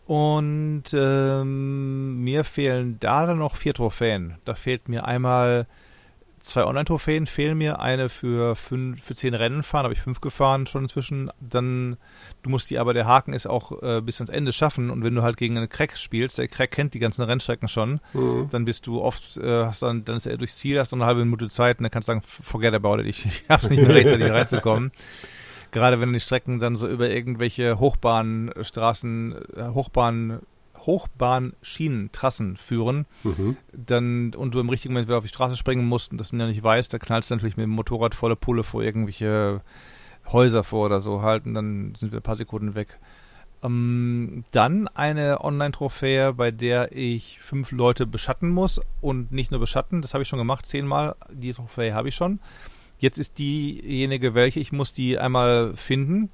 Und 0.07 0.83
ähm, 0.93 2.23
mir 2.23 2.43
fehlen 2.43 2.97
da 2.99 3.25
dann 3.25 3.39
noch 3.39 3.55
vier 3.55 3.73
Trophäen. 3.73 4.35
Da 4.45 4.53
fehlt 4.53 4.87
mir 4.87 5.05
einmal 5.05 5.67
zwei 6.45 6.65
Online-Trophäen 6.65 7.25
fehlen 7.25 7.57
mir. 7.57 7.79
Eine 7.79 8.09
für, 8.09 8.55
fünf, 8.55 9.03
für 9.03 9.15
zehn 9.15 9.33
Rennen 9.33 9.63
fahren, 9.63 9.83
habe 9.83 9.93
ich 9.93 10.01
fünf 10.01 10.21
gefahren 10.21 10.65
schon 10.67 10.83
inzwischen. 10.83 11.31
Dann, 11.39 11.97
du 12.43 12.49
musst 12.49 12.69
die 12.69 12.79
aber, 12.79 12.93
der 12.93 13.05
Haken 13.05 13.33
ist 13.33 13.47
auch 13.47 13.81
äh, 13.83 14.01
bis 14.01 14.21
ans 14.21 14.29
Ende 14.29 14.53
schaffen. 14.53 14.89
Und 14.89 15.03
wenn 15.03 15.15
du 15.15 15.23
halt 15.23 15.37
gegen 15.37 15.57
einen 15.57 15.69
Crack 15.69 15.97
spielst, 15.97 16.37
der 16.37 16.47
Crack 16.47 16.71
kennt 16.71 16.93
die 16.93 16.99
ganzen 16.99 17.23
Rennstrecken 17.23 17.67
schon, 17.67 17.99
mhm. 18.13 18.47
dann 18.51 18.65
bist 18.65 18.87
du 18.87 19.01
oft, 19.01 19.37
äh, 19.37 19.65
hast 19.65 19.81
dann, 19.81 20.05
dann 20.05 20.17
ist 20.17 20.27
er 20.27 20.37
durchs 20.37 20.57
Ziel, 20.57 20.79
hast 20.79 20.91
du 20.91 20.95
eine 20.95 21.05
halbe 21.05 21.25
Minute 21.25 21.49
Zeit 21.49 21.79
und 21.79 21.83
dann 21.83 21.91
kannst 21.91 22.07
du 22.07 22.13
sagen, 22.13 22.21
forget 22.23 22.73
about 22.73 22.99
it, 22.99 23.07
ich, 23.07 23.25
ich 23.25 23.43
es 23.47 23.69
nicht 23.69 23.81
mehr 23.81 23.95
rechtzeitig 23.95 24.29
reinzukommen. 24.31 24.91
Gerade 25.71 25.99
wenn 25.99 26.13
die 26.13 26.19
Strecken 26.19 26.59
dann 26.59 26.75
so 26.75 26.87
über 26.87 27.09
irgendwelche 27.09 27.79
Hochbahnstraßen, 27.79 29.35
äh, 29.57 29.63
Hochbahn 29.73 30.39
Hochbahnschienentrassen 30.85 32.57
führen, 32.57 33.05
mhm. 33.23 33.57
dann 33.73 34.33
und 34.35 34.53
du 34.53 34.59
im 34.59 34.69
richtigen 34.69 34.93
Moment 34.93 35.07
wieder 35.07 35.17
auf 35.17 35.23
die 35.23 35.29
Straße 35.29 35.57
springen 35.57 35.85
musst 35.85 36.11
und 36.11 36.17
das 36.17 36.31
ja 36.31 36.45
nicht 36.45 36.63
weißt, 36.63 36.93
da 36.93 36.99
knallst 36.99 37.29
du 37.29 37.35
natürlich 37.35 37.57
mit 37.57 37.63
dem 37.63 37.71
Motorrad 37.71 38.15
volle 38.15 38.35
Pulle 38.35 38.63
vor 38.63 38.83
irgendwelche 38.83 39.61
Häuser 40.31 40.63
vor 40.63 40.85
oder 40.85 40.99
so 40.99 41.21
halt 41.21 41.45
und 41.45 41.53
dann 41.53 41.93
sind 41.95 42.11
wir 42.11 42.19
ein 42.19 42.23
paar 42.23 42.35
Sekunden 42.35 42.75
weg. 42.75 42.99
Ähm, 43.63 44.43
dann 44.51 44.87
eine 44.89 45.43
Online-Trophäe, 45.43 46.33
bei 46.33 46.51
der 46.51 46.91
ich 46.95 47.39
fünf 47.41 47.71
Leute 47.71 48.05
beschatten 48.05 48.49
muss 48.49 48.81
und 49.01 49.31
nicht 49.31 49.51
nur 49.51 49.59
beschatten, 49.59 50.01
das 50.01 50.13
habe 50.13 50.23
ich 50.23 50.27
schon 50.27 50.39
gemacht, 50.39 50.65
zehnmal, 50.65 51.15
die 51.31 51.53
Trophäe 51.53 51.93
habe 51.93 52.09
ich 52.09 52.15
schon. 52.15 52.39
Jetzt 52.97 53.17
ist 53.17 53.39
diejenige, 53.39 54.35
welche 54.35 54.59
ich 54.59 54.71
muss 54.71 54.93
die 54.93 55.17
einmal 55.17 55.75
finden 55.75 56.29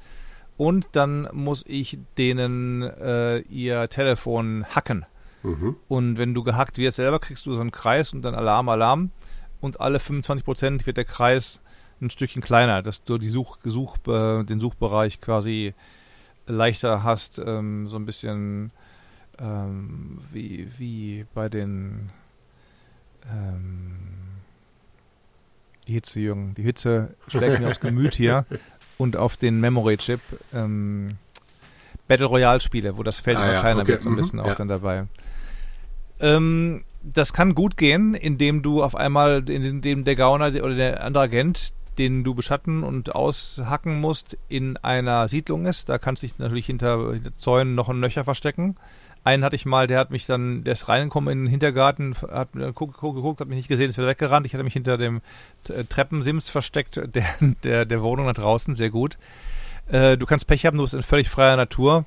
und 0.58 0.90
dann 0.94 1.28
muss 1.34 1.64
ich 1.68 1.98
denen 2.18 2.84
äh, 2.84 3.40
ihr 3.40 3.90
Telefon 3.90 4.66
hacken. 4.66 5.06
Mhm. 5.44 5.76
Und 5.88 6.18
wenn 6.18 6.34
du 6.34 6.44
gehackt 6.44 6.78
wirst 6.78 6.98
selber, 6.98 7.20
kriegst 7.20 7.46
du 7.46 7.54
so 7.54 7.62
einen 7.62 7.72
Kreis 7.72 8.14
und 8.14 8.22
dann 8.22 8.36
Alarm, 8.36 8.70
Alarm. 8.70 9.12
Und 9.60 9.80
alle 9.80 10.00
25 10.00 10.46
Prozent 10.46 10.86
wird 10.86 10.98
der 10.98 11.06
Kreis 11.06 11.62
ein 12.02 12.10
Stückchen 12.10 12.42
kleiner, 12.42 12.82
dass 12.82 13.04
du 13.04 13.18
die 13.18 13.30
Such, 13.30 13.58
Such, 13.64 13.98
äh, 14.08 14.44
den 14.44 14.60
Suchbereich 14.60 15.22
quasi 15.22 15.74
leichter 16.48 17.04
hast, 17.04 17.40
ähm, 17.40 17.88
so 17.88 17.98
ein 17.98 18.06
bisschen 18.06 18.72
ähm, 19.40 20.20
wie, 20.32 20.68
wie 20.78 21.26
bei 21.34 21.48
den 21.48 22.10
ähm, 23.32 24.08
die 25.88 25.94
Hitze, 25.94 26.20
Jürgen. 26.20 26.54
Die 26.56 26.64
Hitze 26.64 27.16
schlägt 27.28 27.60
mir 27.60 27.68
aufs 27.68 27.80
Gemüt 27.80 28.16
hier. 28.16 28.46
und 29.02 29.18
auf 29.18 29.36
den 29.36 29.60
Memory 29.60 29.98
Chip 29.98 30.22
ähm, 30.54 31.18
Battle 32.08 32.28
Royale 32.28 32.60
Spiele, 32.60 32.98
wo 32.98 33.04
das 33.04 33.20
Feld 33.20 33.38
ah, 33.38 33.44
immer 33.44 33.54
ja, 33.54 33.60
kleiner 33.60 33.82
okay. 33.82 33.94
wird, 33.94 34.02
so 34.04 34.10
ein 34.10 34.14
mhm. 34.14 34.18
bisschen 34.18 34.40
mhm, 34.40 34.46
auch 34.46 34.50
ja. 34.50 34.56
dann 34.56 34.68
dabei. 34.68 35.06
Ähm, 36.20 36.84
das 37.02 37.34
kann 37.34 37.56
gut 37.56 37.78
gehen, 37.78 38.14
indem 38.14 38.62
du 38.62 38.84
auf 38.84 38.96
einmal, 38.96 39.50
indem 39.50 40.04
der 40.06 40.16
Gauner 40.16 40.48
oder 40.64 40.76
der 40.76 41.04
andere 41.04 41.24
Agent, 41.24 41.74
den 41.98 42.24
du 42.24 42.36
beschatten 42.36 42.84
und 42.84 43.16
aushacken 43.16 44.00
musst, 44.00 44.38
in 44.50 44.78
einer 44.78 45.28
Siedlung 45.28 45.66
ist. 45.66 45.90
Da 45.90 45.98
kannst 45.98 46.22
du 46.22 46.28
dich 46.28 46.38
natürlich 46.38 46.68
hinter, 46.68 47.14
hinter 47.14 47.34
Zäunen 47.34 47.74
noch 47.74 47.90
ein 47.90 48.00
Nöcher 48.00 48.24
verstecken. 48.24 48.76
Einen 49.24 49.44
hatte 49.44 49.56
ich 49.56 49.66
mal, 49.66 49.86
der 49.86 50.00
hat 50.00 50.10
mich 50.10 50.26
dann, 50.26 50.64
der 50.64 50.74
ist 50.74 50.90
reingekommen 50.90 51.32
in 51.32 51.46
den 51.46 51.52
Hintergarten, 51.52 52.16
hat 52.32 52.54
geguckt, 52.54 52.96
geguckt, 52.96 53.16
geguckt, 53.16 53.40
hat 53.40 53.48
mich 53.48 53.58
nicht 53.58 53.68
gesehen, 53.68 53.90
ist 53.90 53.98
wieder 53.98 54.08
weggerannt. 54.08 54.46
Ich 54.48 54.54
hatte 54.54 54.64
mich 54.64 54.74
hinter 54.74 54.98
dem 54.98 55.22
äh, 55.70 55.84
Treppensims 55.84 56.50
versteckt, 56.50 56.96
der, 57.16 57.26
der, 57.64 57.86
der 57.86 58.02
Wohnung 58.02 58.26
da 58.26 58.34
draußen, 58.34 58.74
sehr 58.74 58.90
gut. 58.90 59.18
Äh, 59.92 60.18
du 60.18 60.26
kannst 60.26 60.48
Pech 60.48 60.66
haben, 60.66 60.78
du 60.78 60.84
bist 60.84 60.96
in 60.96 61.04
völlig 61.04 61.30
freier 61.30 61.56
Natur 61.56 62.06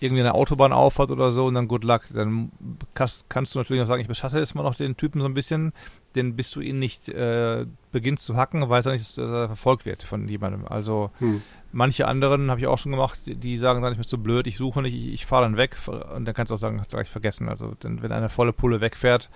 irgendwie 0.00 0.20
eine 0.20 0.34
Autobahn 0.34 0.72
auffahrt 0.72 1.10
oder 1.10 1.30
so 1.30 1.46
und 1.46 1.54
dann 1.54 1.68
good 1.68 1.84
luck. 1.84 2.02
Dann 2.12 2.52
kannst, 2.94 3.30
kannst 3.30 3.54
du 3.54 3.58
natürlich 3.58 3.82
auch 3.82 3.86
sagen, 3.86 4.02
ich 4.02 4.08
beschatte 4.08 4.38
jetzt 4.38 4.54
mal 4.54 4.62
noch 4.62 4.74
den 4.74 4.96
Typen 4.96 5.20
so 5.20 5.26
ein 5.26 5.34
bisschen, 5.34 5.72
denn 6.14 6.36
bis 6.36 6.50
du 6.50 6.60
ihn 6.60 6.78
nicht 6.78 7.08
äh, 7.08 7.66
beginnst 7.92 8.24
zu 8.24 8.36
hacken, 8.36 8.68
weiß 8.68 8.86
er 8.86 8.92
nicht, 8.92 9.16
dass 9.16 9.30
er 9.30 9.46
verfolgt 9.46 9.86
wird 9.86 10.02
von 10.02 10.28
jemandem. 10.28 10.66
Also 10.66 11.10
hm. 11.18 11.42
Manche 11.76 12.08
anderen 12.08 12.50
habe 12.50 12.60
ich 12.60 12.66
auch 12.66 12.78
schon 12.78 12.92
gemacht, 12.92 13.20
die 13.26 13.58
sagen 13.58 13.82
dann, 13.82 13.92
ich 13.92 13.98
bin 13.98 14.08
zu 14.08 14.16
blöd, 14.18 14.46
ich 14.46 14.56
suche 14.56 14.80
nicht, 14.82 14.94
ich, 14.94 15.12
ich 15.12 15.26
fahre 15.26 15.42
dann 15.42 15.58
weg 15.58 15.76
und 16.14 16.24
dann 16.24 16.34
kannst 16.34 16.50
du 16.50 16.54
auch 16.54 16.58
sagen, 16.58 16.78
das 16.78 16.90
habe 16.92 17.02
ich 17.02 17.10
vergessen. 17.10 17.50
Also 17.50 17.74
denn, 17.82 18.00
wenn 18.02 18.12
eine 18.12 18.30
volle 18.30 18.54
Pulle 18.54 18.80
wegfährt, 18.80 19.28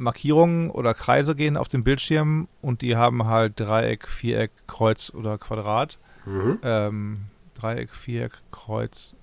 Markierungen 0.00 0.70
oder 0.70 0.94
Kreise 0.94 1.34
gehen 1.34 1.56
auf 1.56 1.68
dem 1.68 1.84
Bildschirm 1.84 2.48
und 2.60 2.82
die 2.82 2.96
haben 2.96 3.26
halt 3.26 3.58
Dreieck, 3.60 4.08
Viereck, 4.08 4.50
Kreuz 4.66 5.10
oder 5.14 5.38
Quadrat. 5.38 5.98
Mhm. 6.26 6.58
Ähm, 6.62 7.20
Dreieck, 7.54 7.94
Viereck, 7.94 8.32
Kreuz 8.50 9.14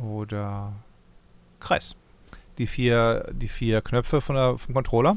oder 0.00 0.72
Kreis 1.60 1.96
die 2.58 2.66
vier, 2.66 3.26
die 3.32 3.48
vier 3.48 3.80
Knöpfe 3.80 4.20
von 4.20 4.36
der, 4.36 4.58
vom 4.58 4.74
Controller. 4.74 5.16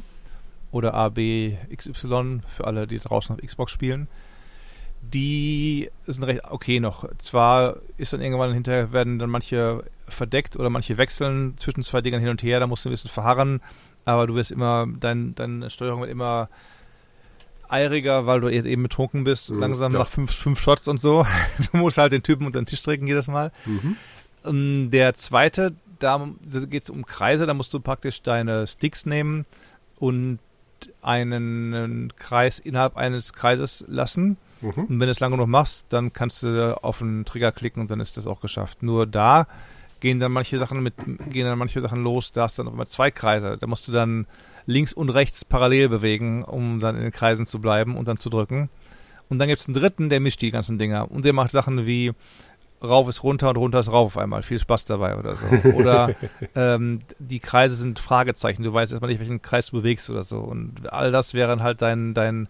Oder 0.71 0.93
A, 0.93 1.09
B, 1.09 1.57
XY 1.75 2.41
für 2.47 2.65
alle, 2.65 2.87
die 2.87 2.99
draußen 2.99 3.35
auf 3.35 3.41
Xbox 3.41 3.73
spielen. 3.73 4.07
Die 5.01 5.89
sind 6.05 6.23
recht 6.23 6.41
okay 6.49 6.79
noch. 6.79 7.05
Zwar 7.17 7.77
ist 7.97 8.13
dann 8.13 8.21
irgendwann 8.21 8.53
hinterher 8.53 8.93
werden 8.93 9.19
dann 9.19 9.29
manche 9.29 9.83
verdeckt 10.07 10.55
oder 10.55 10.69
manche 10.69 10.97
wechseln 10.97 11.57
zwischen 11.57 11.83
zwei 11.83 12.01
Dingern 12.01 12.21
hin 12.21 12.29
und 12.29 12.43
her, 12.43 12.59
da 12.59 12.67
musst 12.67 12.85
du 12.85 12.89
ein 12.89 12.91
bisschen 12.91 13.09
verharren, 13.09 13.61
aber 14.05 14.27
du 14.27 14.35
wirst 14.35 14.51
immer, 14.51 14.87
dein, 14.99 15.35
deine 15.35 15.69
Steuerung 15.69 16.01
wird 16.01 16.11
immer 16.11 16.49
eiriger, 17.69 18.25
weil 18.25 18.41
du 18.41 18.49
eben 18.49 18.83
betrunken 18.83 19.23
bist, 19.23 19.49
mhm, 19.49 19.59
langsam 19.59 19.93
ja. 19.93 19.99
nach 19.99 20.07
fünf, 20.07 20.31
fünf 20.31 20.61
Shots 20.61 20.87
und 20.87 20.99
so. 20.99 21.25
Du 21.71 21.77
musst 21.77 21.97
halt 21.97 22.11
den 22.11 22.23
Typen 22.23 22.45
unter 22.45 22.59
den 22.59 22.65
Tisch 22.65 22.83
drücken 22.83 23.07
jedes 23.07 23.27
Mal. 23.27 23.51
Mhm. 23.65 23.95
Ähm, 24.45 24.91
der 24.91 25.13
zweite, 25.13 25.73
da 25.99 26.27
geht 26.69 26.83
es 26.83 26.89
um 26.89 27.05
Kreise, 27.05 27.45
da 27.45 27.53
musst 27.53 27.73
du 27.73 27.79
praktisch 27.79 28.21
deine 28.21 28.67
Sticks 28.67 29.05
nehmen 29.05 29.45
und 29.99 30.39
einen 31.01 32.11
Kreis 32.17 32.59
innerhalb 32.59 32.97
eines 32.97 33.33
Kreises 33.33 33.85
lassen. 33.87 34.37
Mhm. 34.61 34.85
Und 34.85 34.99
wenn 34.99 35.07
du 35.07 35.11
es 35.11 35.19
lange 35.19 35.37
noch 35.37 35.47
machst, 35.47 35.85
dann 35.89 36.11
kannst 36.13 36.43
du 36.43 36.83
auf 36.83 36.99
den 36.99 37.25
Trigger 37.25 37.51
klicken 37.51 37.81
und 37.81 37.91
dann 37.91 37.99
ist 37.99 38.17
das 38.17 38.27
auch 38.27 38.41
geschafft. 38.41 38.83
Nur 38.83 39.05
da 39.07 39.47
gehen 40.01 40.19
dann 40.19 40.33
manche 40.33 40.57
Sachen 40.57 40.83
mit, 40.83 40.95
gehen 41.29 41.45
dann 41.45 41.57
manche 41.57 41.79
Sachen 41.79 42.03
los, 42.03 42.33
da 42.33 42.43
hast 42.43 42.59
du 42.59 42.63
dann 42.63 42.73
immer 42.73 42.85
zwei 42.85 43.11
Kreise. 43.11 43.57
Da 43.57 43.67
musst 43.67 43.87
du 43.87 43.93
dann 43.93 44.27
links 44.65 44.91
und 44.91 45.09
rechts 45.09 45.45
parallel 45.45 45.87
bewegen, 45.87 46.43
um 46.43 46.81
dann 46.81 46.97
in 46.97 47.03
den 47.03 47.11
Kreisen 47.11 47.45
zu 47.45 47.59
bleiben 47.59 47.95
und 47.95 48.07
dann 48.07 48.17
zu 48.17 48.29
drücken. 48.29 48.69
Und 49.29 49.39
dann 49.39 49.47
gibt 49.47 49.61
es 49.61 49.67
einen 49.67 49.75
dritten, 49.75 50.09
der 50.09 50.19
mischt 50.19 50.41
die 50.41 50.51
ganzen 50.51 50.77
Dinger. 50.77 51.09
Und 51.09 51.23
der 51.23 51.31
macht 51.31 51.51
Sachen 51.51 51.85
wie 51.85 52.11
rauf 52.83 53.07
ist 53.07 53.23
runter 53.23 53.49
und 53.49 53.57
runter 53.57 53.79
ist 53.79 53.91
rauf 53.91 54.15
auf 54.15 54.17
einmal. 54.17 54.43
Viel 54.43 54.59
Spaß 54.59 54.85
dabei 54.85 55.15
oder 55.17 55.35
so. 55.35 55.45
Oder 55.75 56.15
ähm, 56.55 56.99
die 57.19 57.39
Kreise 57.39 57.75
sind 57.75 57.99
Fragezeichen. 57.99 58.63
Du 58.63 58.73
weißt 58.73 58.91
erstmal 58.91 59.09
nicht, 59.11 59.19
welchen 59.19 59.41
Kreis 59.41 59.67
du 59.67 59.77
bewegst 59.77 60.09
oder 60.09 60.23
so. 60.23 60.39
Und 60.39 60.91
all 60.91 61.11
das 61.11 61.33
wäre 61.33 61.61
halt 61.61 61.81
dein, 61.81 62.13
dein 62.13 62.49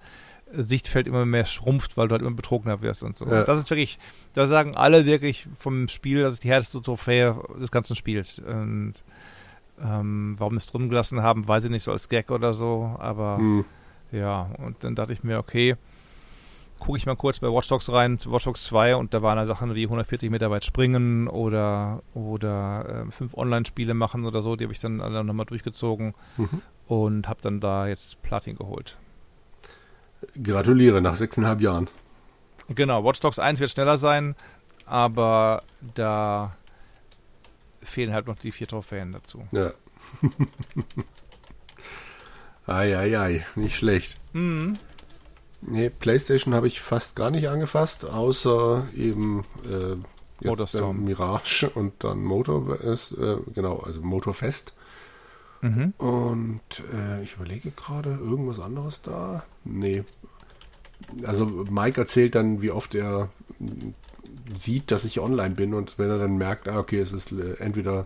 Sichtfeld 0.55 1.07
immer 1.07 1.25
mehr 1.25 1.45
schrumpft, 1.45 1.97
weil 1.97 2.07
du 2.07 2.13
halt 2.13 2.21
immer 2.21 2.35
betrogener 2.35 2.81
wirst 2.81 3.03
und 3.03 3.15
so. 3.15 3.25
Ja. 3.25 3.41
Und 3.41 3.47
das 3.47 3.59
ist 3.59 3.69
wirklich, 3.69 3.99
da 4.33 4.47
sagen 4.47 4.75
alle 4.75 5.05
wirklich 5.05 5.47
vom 5.57 5.87
Spiel, 5.87 6.21
das 6.21 6.33
ist 6.33 6.43
die 6.43 6.49
härteste 6.49 6.81
Trophäe 6.81 7.35
des 7.59 7.71
ganzen 7.71 7.95
Spiels. 7.95 8.39
Und 8.39 8.93
ähm, 9.83 10.35
warum 10.37 10.57
es 10.57 10.65
drin 10.65 10.89
gelassen 10.89 11.21
haben, 11.21 11.47
weiß 11.47 11.65
ich 11.65 11.71
nicht, 11.71 11.83
so 11.83 11.91
als 11.91 12.09
Gag 12.09 12.31
oder 12.31 12.53
so. 12.53 12.95
Aber 12.99 13.37
hm. 13.37 13.65
ja, 14.11 14.49
und 14.57 14.83
dann 14.83 14.95
dachte 14.95 15.13
ich 15.13 15.23
mir, 15.23 15.39
okay, 15.39 15.75
gucke 16.81 16.97
ich 16.97 17.05
mal 17.05 17.15
kurz 17.15 17.39
bei 17.39 17.47
Watch 17.47 17.69
Dogs 17.69 17.91
rein, 17.91 18.17
Watch 18.25 18.45
Dogs 18.45 18.65
2 18.65 18.95
und 18.95 19.13
da 19.13 19.21
waren 19.21 19.37
da 19.37 19.45
Sachen 19.45 19.75
wie 19.75 19.83
140 19.83 20.29
Meter 20.31 20.49
weit 20.49 20.65
springen 20.65 21.27
oder, 21.27 22.01
oder 22.13 23.05
äh, 23.07 23.11
fünf 23.11 23.35
Online-Spiele 23.35 23.93
machen 23.93 24.25
oder 24.25 24.41
so, 24.41 24.55
die 24.55 24.65
habe 24.65 24.73
ich 24.73 24.79
dann 24.79 24.99
alle 24.99 25.23
nochmal 25.23 25.45
durchgezogen 25.45 26.15
mhm. 26.37 26.61
und 26.87 27.29
habe 27.29 27.39
dann 27.41 27.59
da 27.59 27.87
jetzt 27.87 28.21
Platin 28.23 28.55
geholt. 28.55 28.97
Gratuliere, 30.41 31.01
nach 31.01 31.15
sechseinhalb 31.15 31.61
Jahren. 31.61 31.87
Genau, 32.69 33.03
Watch 33.03 33.19
Dogs 33.19 33.39
1 33.39 33.59
wird 33.59 33.71
schneller 33.71 33.97
sein, 33.97 34.35
aber 34.85 35.63
da 35.95 36.55
fehlen 37.81 38.13
halt 38.13 38.27
noch 38.27 38.37
die 38.37 38.51
vier 38.51 38.67
Trophäen 38.67 39.11
dazu. 39.11 39.47
Ja. 39.51 39.73
Eieiei, 42.67 43.17
ei, 43.17 43.17
ei, 43.17 43.45
nicht 43.55 43.75
schlecht. 43.75 44.17
Mhm. 44.33 44.77
Nee, 45.61 45.89
PlayStation 45.89 46.53
habe 46.53 46.67
ich 46.67 46.81
fast 46.81 47.15
gar 47.15 47.31
nicht 47.31 47.49
angefasst, 47.49 48.05
außer 48.05 48.87
eben 48.95 49.43
äh, 49.65 49.95
Motorstorm. 50.45 51.03
Mirage 51.03 51.69
und 51.69 52.03
dann 52.03 52.23
Motor, 52.23 52.79
äh, 52.83 52.97
genau, 53.53 53.77
also 53.79 54.01
Motorfest. 54.01 54.73
Mhm. 55.61 55.93
Und 55.97 56.61
äh, 56.93 57.23
ich 57.23 57.35
überlege 57.35 57.71
gerade, 57.71 58.11
irgendwas 58.11 58.59
anderes 58.59 59.01
da? 59.01 59.43
Nee. 59.63 60.03
Also 61.23 61.45
Mike 61.45 61.99
erzählt 61.99 62.35
dann, 62.35 62.61
wie 62.61 62.71
oft 62.71 62.95
er 62.95 63.29
sieht, 64.55 64.91
dass 64.91 65.05
ich 65.05 65.19
online 65.19 65.55
bin 65.55 65.73
und 65.73 65.97
wenn 65.97 66.09
er 66.09 66.17
dann 66.17 66.37
merkt, 66.37 66.67
ah, 66.67 66.79
okay, 66.79 66.99
es 66.99 67.13
ist 67.13 67.31
äh, 67.31 67.55
entweder 67.59 68.05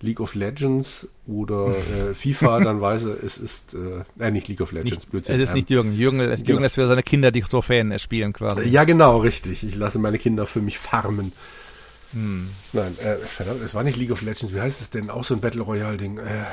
League 0.00 0.20
of 0.20 0.34
Legends 0.34 1.08
oder 1.26 1.68
äh, 1.68 2.14
FIFA, 2.14 2.60
dann 2.60 2.80
weiß 2.80 3.04
er, 3.04 3.22
es 3.22 3.38
ist, 3.38 3.74
äh, 3.74 4.24
äh 4.24 4.30
nicht 4.30 4.48
League 4.48 4.60
of 4.60 4.72
Legends, 4.72 4.96
nicht, 4.96 5.10
Blödsinn. 5.10 5.36
Es 5.36 5.48
ist 5.48 5.54
nicht 5.54 5.70
Jürgen. 5.70 5.94
Jürgen, 5.94 6.20
es, 6.20 6.40
genau. 6.40 6.48
Jürgen 6.48 6.62
lässt 6.62 6.74
für 6.74 6.86
seine 6.86 7.02
Kinder 7.02 7.30
die 7.30 7.42
Trophäen 7.42 7.96
spielen 7.98 8.32
quasi. 8.32 8.68
Ja, 8.68 8.84
genau, 8.84 9.18
richtig. 9.18 9.64
Ich 9.64 9.76
lasse 9.76 9.98
meine 9.98 10.18
Kinder 10.18 10.46
für 10.46 10.60
mich 10.60 10.78
farmen. 10.78 11.32
Hm. 12.12 12.48
Nein, 12.72 12.96
äh, 12.98 13.16
verdammt, 13.16 13.62
es 13.62 13.74
war 13.74 13.84
nicht 13.84 13.96
League 13.96 14.10
of 14.10 14.20
Legends. 14.22 14.52
Wie 14.52 14.60
heißt 14.60 14.80
es 14.80 14.90
denn? 14.90 15.08
Auch 15.08 15.24
so 15.24 15.34
ein 15.34 15.40
Battle 15.40 15.62
Royale-Ding. 15.62 16.18
Äh, 16.18 16.44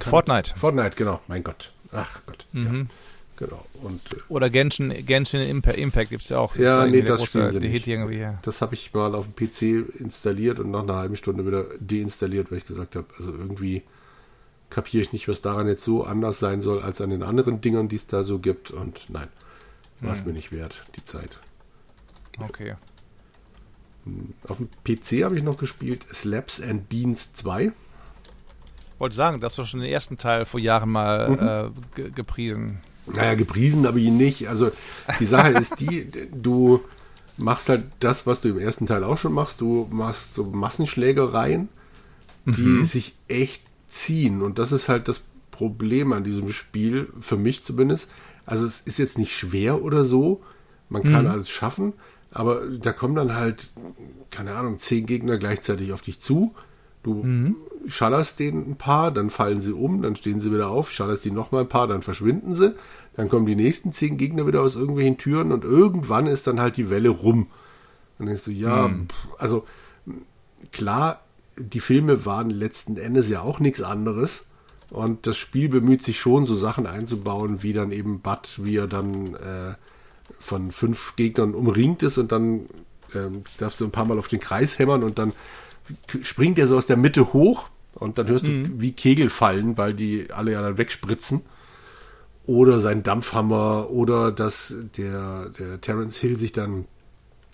Fortnite. 0.00 0.52
Fortnite, 0.56 0.96
genau. 0.96 1.20
Mein 1.28 1.44
Gott. 1.44 1.72
Ach 1.92 2.20
Gott. 2.26 2.46
Mhm. 2.52 2.88
Ja. 2.88 2.94
Genau. 3.38 3.64
Und, 3.84 4.00
äh, 4.14 4.20
Oder 4.28 4.50
Genshin, 4.50 4.92
Genshin 5.06 5.40
Impact, 5.42 6.10
gibt 6.10 6.24
es 6.24 6.28
ja 6.28 6.38
auch. 6.38 6.54
Das 6.54 6.62
ja, 6.62 6.86
nee, 6.86 7.02
das 7.02 7.20
große, 7.20 7.52
sie 7.52 7.60
nicht. 7.60 7.86
Irgendwie, 7.86 8.18
ja. 8.18 8.38
Das 8.42 8.60
habe 8.60 8.74
ich 8.74 8.92
mal 8.92 9.14
auf 9.14 9.28
dem 9.32 9.36
PC 9.36 10.00
installiert 10.00 10.58
und 10.58 10.72
nach 10.72 10.82
einer 10.82 10.96
halben 10.96 11.14
Stunde 11.14 11.46
wieder 11.46 11.66
deinstalliert, 11.78 12.50
weil 12.50 12.58
ich 12.58 12.66
gesagt 12.66 12.96
habe, 12.96 13.06
also 13.16 13.30
irgendwie 13.30 13.82
kapiere 14.70 15.02
ich 15.02 15.12
nicht, 15.12 15.28
was 15.28 15.40
daran 15.40 15.68
jetzt 15.68 15.84
so 15.84 16.02
anders 16.02 16.40
sein 16.40 16.60
soll 16.60 16.82
als 16.82 17.00
an 17.00 17.10
den 17.10 17.22
anderen 17.22 17.60
Dingern, 17.60 17.88
die 17.88 17.96
es 17.96 18.08
da 18.08 18.24
so 18.24 18.40
gibt. 18.40 18.72
Und 18.72 19.08
nein, 19.08 19.28
war 20.00 20.12
es 20.12 20.18
hm. 20.18 20.26
mir 20.26 20.32
nicht 20.32 20.50
wert, 20.50 20.84
die 20.96 21.04
Zeit. 21.04 21.38
Okay. 22.40 22.74
Hm, 24.04 24.34
auf 24.48 24.56
dem 24.56 24.68
PC 24.82 25.22
habe 25.22 25.36
ich 25.36 25.44
noch 25.44 25.58
gespielt 25.58 26.08
Slaps 26.12 26.60
and 26.60 26.88
Beans 26.88 27.34
2. 27.34 27.70
Wollte 28.98 29.14
sagen, 29.14 29.40
das 29.40 29.56
war 29.58 29.64
schon 29.64 29.80
den 29.80 29.90
ersten 29.90 30.18
Teil 30.18 30.44
vor 30.44 30.60
Jahren 30.60 30.90
mal 30.90 31.70
mhm. 31.96 32.02
äh, 32.04 32.10
gepriesen. 32.10 32.78
Naja, 33.06 33.34
gepriesen 33.34 33.86
habe 33.86 34.00
ich 34.00 34.06
ihn 34.06 34.16
nicht. 34.16 34.48
Also 34.48 34.70
die 35.20 35.24
Sache 35.26 35.50
ist 35.52 35.80
die, 35.80 36.10
du 36.32 36.80
machst 37.36 37.68
halt 37.68 37.84
das, 38.00 38.26
was 38.26 38.40
du 38.40 38.48
im 38.50 38.58
ersten 38.58 38.86
Teil 38.86 39.04
auch 39.04 39.16
schon 39.16 39.32
machst. 39.32 39.60
Du 39.60 39.88
machst 39.90 40.34
so 40.34 40.44
Massenschlägereien, 40.44 41.68
die 42.44 42.62
mhm. 42.62 42.84
sich 42.84 43.14
echt 43.28 43.62
ziehen. 43.88 44.42
Und 44.42 44.58
das 44.58 44.72
ist 44.72 44.88
halt 44.88 45.08
das 45.08 45.22
Problem 45.50 46.12
an 46.12 46.24
diesem 46.24 46.50
Spiel, 46.50 47.08
für 47.20 47.36
mich 47.36 47.64
zumindest. 47.64 48.08
Also 48.44 48.66
es 48.66 48.80
ist 48.80 48.98
jetzt 48.98 49.18
nicht 49.18 49.36
schwer 49.36 49.82
oder 49.82 50.04
so. 50.04 50.42
Man 50.88 51.02
kann 51.02 51.24
mhm. 51.24 51.30
alles 51.30 51.50
schaffen. 51.50 51.94
Aber 52.30 52.62
da 52.66 52.92
kommen 52.92 53.14
dann 53.14 53.34
halt, 53.34 53.70
keine 54.30 54.54
Ahnung, 54.54 54.78
zehn 54.78 55.06
Gegner 55.06 55.38
gleichzeitig 55.38 55.92
auf 55.92 56.02
dich 56.02 56.20
zu. 56.20 56.54
Du 57.02 57.22
mhm. 57.22 57.56
Schallerst 57.86 58.38
denen 58.38 58.72
ein 58.72 58.76
paar, 58.76 59.10
dann 59.10 59.30
fallen 59.30 59.60
sie 59.60 59.72
um, 59.72 60.02
dann 60.02 60.16
stehen 60.16 60.40
sie 60.40 60.52
wieder 60.52 60.68
auf, 60.68 60.90
schallerst 60.90 61.24
die 61.24 61.30
nochmal 61.30 61.62
ein 61.62 61.68
paar, 61.68 61.86
dann 61.86 62.02
verschwinden 62.02 62.54
sie. 62.54 62.74
Dann 63.14 63.28
kommen 63.28 63.46
die 63.46 63.56
nächsten 63.56 63.92
zehn 63.92 64.16
Gegner 64.16 64.46
wieder 64.46 64.62
aus 64.62 64.76
irgendwelchen 64.76 65.18
Türen 65.18 65.52
und 65.52 65.64
irgendwann 65.64 66.26
ist 66.26 66.46
dann 66.46 66.60
halt 66.60 66.76
die 66.76 66.90
Welle 66.90 67.08
rum. 67.08 67.48
Dann 68.18 68.26
denkst 68.26 68.44
du, 68.44 68.50
ja, 68.50 68.88
mhm. 68.88 69.08
also 69.38 69.66
klar, 70.72 71.22
die 71.56 71.80
Filme 71.80 72.24
waren 72.24 72.50
letzten 72.50 72.96
Endes 72.96 73.28
ja 73.28 73.42
auch 73.42 73.60
nichts 73.60 73.82
anderes. 73.82 74.46
Und 74.90 75.26
das 75.26 75.36
Spiel 75.36 75.68
bemüht 75.68 76.02
sich 76.02 76.18
schon, 76.18 76.46
so 76.46 76.54
Sachen 76.54 76.86
einzubauen, 76.86 77.62
wie 77.62 77.72
dann 77.72 77.92
eben 77.92 78.20
Bud, 78.20 78.60
wie 78.62 78.76
er 78.76 78.86
dann 78.86 79.34
äh, 79.34 79.74
von 80.38 80.72
fünf 80.72 81.14
Gegnern 81.16 81.54
umringt 81.54 82.02
ist 82.02 82.18
und 82.18 82.32
dann 82.32 82.66
äh, 83.12 83.28
darfst 83.58 83.80
du 83.80 83.84
ein 83.84 83.90
paar 83.90 84.04
Mal 84.04 84.18
auf 84.18 84.28
den 84.28 84.40
Kreis 84.40 84.78
hämmern 84.78 85.02
und 85.02 85.18
dann 85.18 85.32
springt 86.22 86.58
er 86.58 86.66
so 86.66 86.76
aus 86.76 86.86
der 86.86 86.96
Mitte 86.96 87.32
hoch 87.32 87.68
und 87.94 88.18
dann 88.18 88.28
hörst 88.28 88.46
mhm. 88.46 88.64
du 88.64 88.80
wie 88.80 88.92
Kegel 88.92 89.30
fallen, 89.30 89.76
weil 89.76 89.94
die 89.94 90.28
alle 90.30 90.52
ja 90.52 90.62
dann 90.62 90.78
wegspritzen. 90.78 91.42
Oder 92.46 92.80
sein 92.80 93.02
Dampfhammer 93.02 93.90
oder 93.90 94.32
dass 94.32 94.74
der, 94.96 95.50
der 95.50 95.80
Terence 95.82 96.16
Hill 96.16 96.38
sich 96.38 96.52
dann 96.52 96.86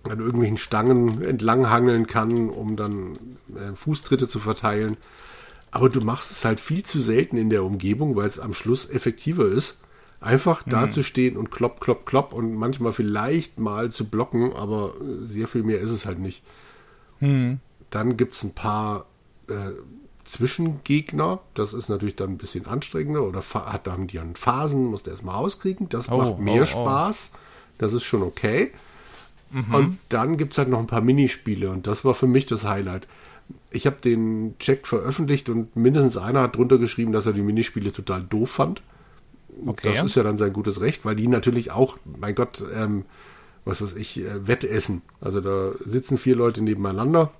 an 0.09 0.20
irgendwelchen 0.20 0.59
Stangen 0.59 1.22
entlanghangeln 1.22 2.07
kann, 2.07 2.49
um 2.51 2.76
dann 2.76 3.14
äh, 3.57 3.74
Fußtritte 3.74 4.28
zu 4.28 4.39
verteilen. 4.39 4.97
Aber 5.70 5.89
du 5.89 6.01
machst 6.01 6.30
es 6.30 6.45
halt 6.45 6.61
viel 6.61 6.85
zu 6.85 7.01
selten 7.01 7.37
in 7.37 7.51
der 7.51 7.64
Umgebung, 7.64 8.14
weil 8.14 8.28
es 8.28 8.39
am 8.39 8.55
Schluss 8.55 8.89
effektiver 8.89 9.47
ist, 9.47 9.78
einfach 10.20 10.64
mhm. 10.64 10.70
dazustehen 10.70 11.37
und 11.37 11.51
klopp, 11.51 11.80
klopp, 11.80 12.07
klopp 12.07 12.32
und 12.32 12.55
manchmal 12.55 12.93
vielleicht 12.93 13.59
mal 13.59 13.91
zu 13.91 14.05
blocken, 14.05 14.53
aber 14.53 14.95
sehr 15.22 15.49
viel 15.49 15.64
mehr 15.64 15.80
ist 15.80 15.91
es 15.91 16.07
halt 16.07 16.20
nicht. 16.20 16.43
Mhm. 17.18 17.59
Dann 17.95 18.16
gibt 18.16 18.34
es 18.34 18.42
ein 18.42 18.55
paar 18.55 19.07
äh, 19.47 19.70
Zwischengegner. 20.24 21.38
Das 21.55 21.72
ist 21.72 21.88
natürlich 21.88 22.16
dann 22.16 22.30
ein 22.30 22.38
bisschen 22.38 22.66
anstrengender 22.66 23.22
oder 23.22 23.40
hat 23.40 23.86
dann 23.86 24.09
die 24.09 24.18
an 24.18 24.34
Phasen, 24.34 24.86
musst 24.86 25.07
du 25.07 25.11
erstmal 25.11 25.36
rauskriegen. 25.36 25.88
Das 25.90 26.11
oh, 26.11 26.16
macht 26.16 26.40
mehr 26.40 26.62
oh, 26.62 26.64
oh. 26.64 26.66
Spaß. 26.66 27.30
Das 27.78 27.92
ist 27.92 28.03
schon 28.03 28.22
okay. 28.22 28.72
Mhm. 29.53 29.74
Und 29.74 29.99
dann 30.09 30.36
gibt 30.36 30.53
es 30.53 30.59
halt 30.59 30.70
noch 30.70 30.80
ein 30.80 30.88
paar 30.88 31.03
Minispiele 31.03 31.70
und 31.70 31.86
das 31.86 32.05
war 32.05 32.14
für 32.14 32.26
mich 32.26 32.47
das 32.47 32.64
Highlight. 32.64 33.07
Ich 33.70 33.86
habe 33.86 33.97
den 34.03 34.57
Check 34.59 34.88
veröffentlicht 34.88 35.49
und 35.49 35.76
mindestens 35.76 36.16
einer 36.16 36.40
hat 36.42 36.57
drunter 36.57 36.78
geschrieben, 36.78 37.12
dass 37.12 37.26
er 37.26 37.32
die 37.32 37.42
Minispiele 37.42 37.92
total 37.92 38.24
doof 38.24 38.51
fand. 38.51 38.82
Okay. 39.66 39.95
Das 39.95 40.05
ist 40.05 40.16
ja 40.16 40.24
dann 40.24 40.36
sein 40.36 40.53
gutes 40.53 40.80
Recht, 40.80 41.05
weil 41.05 41.14
die 41.14 41.28
natürlich 41.28 41.70
auch, 41.70 41.97
mein 42.18 42.34
Gott, 42.34 42.64
ähm, 42.74 43.05
was 43.64 43.80
weiß 43.80 43.95
ich, 43.95 44.20
äh, 44.20 44.49
Wettessen. 44.49 45.03
Also 45.20 45.40
da 45.40 45.70
sitzen 45.84 46.18
vier 46.18 46.34
Leute 46.34 46.61
nebeneinander 46.61 47.30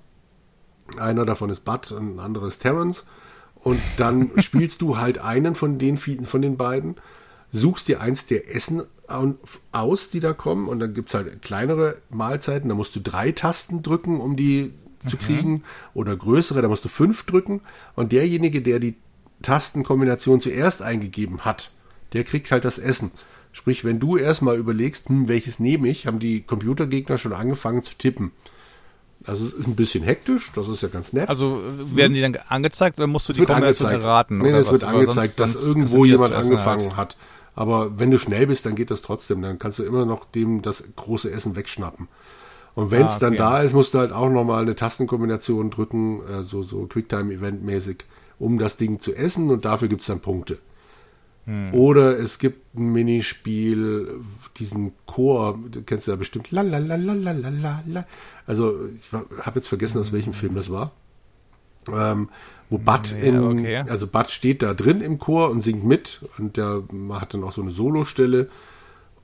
einer 0.97 1.25
davon 1.25 1.49
ist 1.49 1.65
Bud 1.65 1.91
und 1.91 2.15
ein 2.15 2.19
anderes 2.19 2.55
ist 2.55 2.59
Terrence. 2.59 3.03
Und 3.55 3.81
dann 3.97 4.31
spielst 4.41 4.81
du 4.81 4.97
halt 4.97 5.17
einen 5.19 5.55
von 5.55 5.79
den, 5.79 5.97
von 5.97 6.41
den 6.41 6.57
beiden, 6.57 6.95
suchst 7.51 7.87
dir 7.87 8.01
eins 8.01 8.25
der 8.25 8.53
Essen 8.53 8.83
aus, 9.71 10.09
die 10.09 10.19
da 10.19 10.33
kommen. 10.33 10.67
Und 10.67 10.79
dann 10.79 10.93
gibt 10.93 11.09
es 11.09 11.15
halt 11.15 11.41
kleinere 11.41 11.97
Mahlzeiten. 12.09 12.69
Da 12.69 12.75
musst 12.75 12.95
du 12.95 12.99
drei 12.99 13.31
Tasten 13.31 13.83
drücken, 13.83 14.19
um 14.19 14.35
die 14.35 14.73
zu 15.07 15.17
kriegen 15.17 15.63
oder 15.93 16.15
größere, 16.15 16.61
da 16.61 16.67
musst 16.67 16.83
du 16.83 16.89
fünf 16.89 17.23
drücken. 17.25 17.61
Und 17.95 18.11
derjenige, 18.11 18.61
der 18.61 18.79
die 18.79 18.95
Tastenkombination 19.41 20.41
zuerst 20.41 20.81
eingegeben 20.81 21.41
hat, 21.41 21.71
der 22.13 22.23
kriegt 22.23 22.51
halt 22.51 22.65
das 22.65 22.77
Essen. 22.77 23.11
Sprich, 23.51 23.85
wenn 23.85 23.99
du 23.99 24.17
erstmal 24.17 24.57
überlegst, 24.57 25.09
hm, 25.09 25.27
welches 25.27 25.59
nehme 25.59 25.87
ich, 25.87 26.07
haben 26.07 26.19
die 26.19 26.41
Computergegner 26.41 27.17
schon 27.17 27.33
angefangen 27.33 27.83
zu 27.83 27.95
tippen. 27.95 28.31
Also 29.27 29.45
es 29.45 29.53
ist 29.53 29.67
ein 29.67 29.75
bisschen 29.75 30.03
hektisch, 30.03 30.51
das 30.53 30.67
ist 30.67 30.81
ja 30.81 30.87
ganz 30.87 31.13
nett. 31.13 31.29
Also 31.29 31.61
äh, 31.61 31.95
werden 31.95 32.13
die 32.13 32.21
dann 32.21 32.37
angezeigt 32.47 32.97
oder 32.97 33.07
musst 33.07 33.27
du 33.27 33.31
Es 33.31 33.37
die 33.37 33.45
Kombination? 33.45 33.91
Nee, 34.29 34.49
oder 34.49 34.59
es 34.59 34.71
wird 34.71 34.83
angezeigt, 34.83 35.39
dass 35.39 35.63
irgendwo 35.63 36.05
jemand 36.05 36.33
angefangen 36.33 36.95
hat. 36.95 37.17
Aber 37.55 37.97
wenn 37.99 38.11
du 38.11 38.19
schnell 38.19 38.47
bist, 38.47 38.65
dann 38.65 38.75
geht 38.75 38.91
das 38.91 39.01
trotzdem. 39.01 39.41
Dann 39.41 39.57
kannst 39.57 39.79
du 39.79 39.83
immer 39.83 40.05
noch 40.05 40.25
dem 40.25 40.61
das 40.61 40.83
große 40.95 41.31
Essen 41.31 41.55
wegschnappen. 41.55 42.07
Und 42.75 42.91
wenn 42.91 43.05
es 43.05 43.15
Ah, 43.15 43.19
dann 43.19 43.33
okay. 43.33 43.37
da 43.37 43.61
ist, 43.61 43.73
musst 43.73 43.93
du 43.93 43.99
halt 43.99 44.11
auch 44.11 44.29
nochmal 44.29 44.61
eine 44.61 44.75
Tastenkombination 44.75 45.71
drücken, 45.71 46.21
äh, 46.27 46.43
so, 46.43 46.61
so 46.61 46.85
Quicktime-Event-mäßig, 46.87 48.03
um 48.37 48.57
das 48.57 48.75
Ding 48.75 48.99
zu 48.99 49.15
essen 49.15 49.49
und 49.49 49.63
dafür 49.63 49.87
gibt 49.87 50.01
es 50.01 50.07
dann 50.07 50.19
Punkte. 50.19 50.57
Hm. 51.45 51.73
Oder 51.73 52.19
es 52.19 52.37
gibt 52.39 52.75
ein 52.75 52.91
Minispiel, 52.91 54.19
diesen 54.57 54.91
Chor, 55.05 55.57
du 55.71 55.83
kennst 55.83 56.07
du 56.07 56.11
ja 56.11 56.17
bestimmt. 56.17 56.51
La, 56.51 56.63
la, 56.63 56.79
la, 56.79 56.95
la, 56.97 57.13
la, 57.13 57.31
la, 57.31 57.83
la. 57.87 58.05
Also, 58.47 58.77
ich 58.97 59.11
habe 59.11 59.59
jetzt 59.59 59.67
vergessen, 59.67 59.99
aus 59.99 60.11
welchem 60.11 60.33
Film 60.33 60.55
das 60.55 60.69
war. 60.69 60.91
Ähm, 61.91 62.29
wo 62.69 62.77
Bud 62.79 63.11
Ja, 63.11 63.17
in, 63.17 63.43
okay. 63.43 63.77
also 63.87 64.07
Bud 64.07 64.31
steht 64.31 64.63
da 64.63 64.73
drin 64.73 65.01
im 65.01 65.19
Chor 65.19 65.51
und 65.51 65.61
singt 65.61 65.83
mit 65.83 66.21
und 66.39 66.57
der 66.57 66.83
hat 67.11 67.33
dann 67.33 67.43
auch 67.43 67.51
so 67.51 67.61
eine 67.61 67.71
Solostelle 67.71 68.49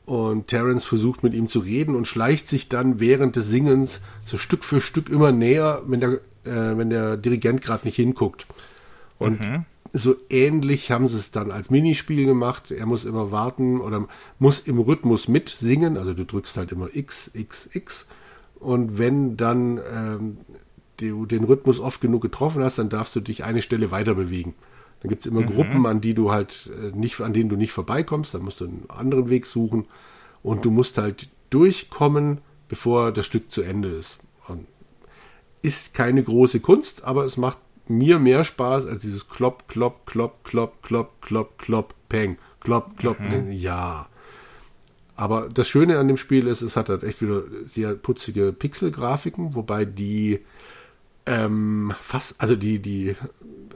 und 0.06 0.48
Terence 0.48 0.86
versucht 0.86 1.24
mit 1.24 1.34
ihm 1.34 1.48
zu 1.48 1.60
reden 1.60 1.96
und 1.96 2.08
schleicht 2.08 2.50
sich 2.50 2.70
dann 2.70 3.00
während 3.00 3.36
des 3.36 3.48
Singens 3.48 4.02
so 4.26 4.38
Stück 4.38 4.64
für 4.64 4.80
Stück 4.80 5.10
immer 5.10 5.32
näher, 5.32 5.82
wenn 5.88 6.00
der, 6.00 6.12
äh, 6.44 6.78
wenn 6.78 6.90
der 6.90 7.18
Dirigent 7.18 7.62
gerade 7.62 7.86
nicht 7.86 7.96
hinguckt. 7.96 8.46
Und 9.18 9.66
so 9.94 10.16
ähnlich 10.30 10.92
haben 10.92 11.08
sie 11.08 11.18
es 11.18 11.32
dann 11.32 11.52
als 11.52 11.70
Minispiel 11.70 12.26
gemacht. 12.26 12.72
Er 12.72 12.86
muss 12.86 13.06
immer 13.06 13.32
warten 13.32 13.82
oder 13.82 14.08
muss 14.40 14.62
im 14.62 14.80
Rhythmus 14.80 15.28
mitsingen. 15.28 15.98
Also 15.98 16.14
du 16.14 16.26
drückst 16.26 16.58
halt 16.58 16.72
immer 16.72 16.90
X, 16.94 17.30
X, 17.34 17.70
X. 17.74 18.08
Und 18.62 19.00
wenn 19.00 19.38
dann 19.38 19.80
ähm, 19.92 20.38
du 20.98 21.26
den 21.26 21.44
Rhythmus 21.44 21.80
oft 21.80 22.00
genug 22.00 22.22
getroffen 22.22 22.64
hast, 22.64 22.78
dann 22.78 22.90
darfst 22.90 23.16
du 23.16 23.20
dich 23.20 23.44
eine 23.44 23.62
Stelle 23.62 23.90
weiter 23.90 24.14
bewegen. 24.14 24.54
Dann 25.02 25.10
gibt 25.10 25.22
es 25.22 25.26
immer 25.26 25.42
Gruppen, 25.42 25.88
an 25.88 26.00
die 26.00 26.14
du 26.14 26.32
halt 26.32 26.70
äh, 26.80 26.96
nicht, 26.96 27.20
an 27.22 27.34
denen 27.34 27.50
du 27.50 27.56
nicht 27.56 27.72
vorbeikommst, 27.72 28.36
dann 28.36 28.44
musst 28.44 28.62
du 28.62 28.66
einen 28.66 28.86
anderen 28.88 29.30
Weg 29.30 29.48
suchen 29.48 29.88
und 30.44 30.64
du 30.64 30.70
musst 30.70 31.00
halt 31.00 31.30
durchkommen, 31.50 32.42
bevor 32.68 33.12
das 33.12 33.26
Stück 33.26 33.52
zu 33.52 33.64
Ende 33.64 33.90
ist. 33.90 34.20
Und 34.48 34.68
ist 35.64 35.96
keine 35.96 36.24
große 36.24 36.60
Kunst, 36.60 37.04
aber 37.04 37.26
es 37.26 37.36
macht 37.38 37.58
mir 37.88 38.20
mehr 38.20 38.44
Spaß 38.44 38.86
als 38.86 39.02
dieses 39.02 39.28
Klopp, 39.28 39.68
Klopp, 39.68 40.06
Klopp, 40.06 40.44
Klopp, 40.44 40.84
Klopp, 40.84 41.22
Klopp, 41.22 41.58
Klopp, 41.58 41.96
Peng, 42.08 42.38
Klopp, 42.60 42.96
Klopp, 42.98 43.18
ja. 43.50 44.08
Aber 45.16 45.50
das 45.50 45.68
Schöne 45.68 46.00
an 46.00 46.08
dem 46.08 46.18
Spiel 46.18 46.48
ist, 46.48 46.62
es 46.62 46.76
hat 46.76 46.90
halt 46.90 47.04
echt 47.04 47.22
wieder 47.22 47.44
sehr 47.66 47.94
putzige 47.96 48.54
Pixel-Grafiken, 48.54 49.56
wobei 49.56 49.86
die 49.86 50.40
ähm, 51.26 51.94
fast, 52.00 52.42
also 52.42 52.56
die, 52.56 52.80
die 52.80 53.16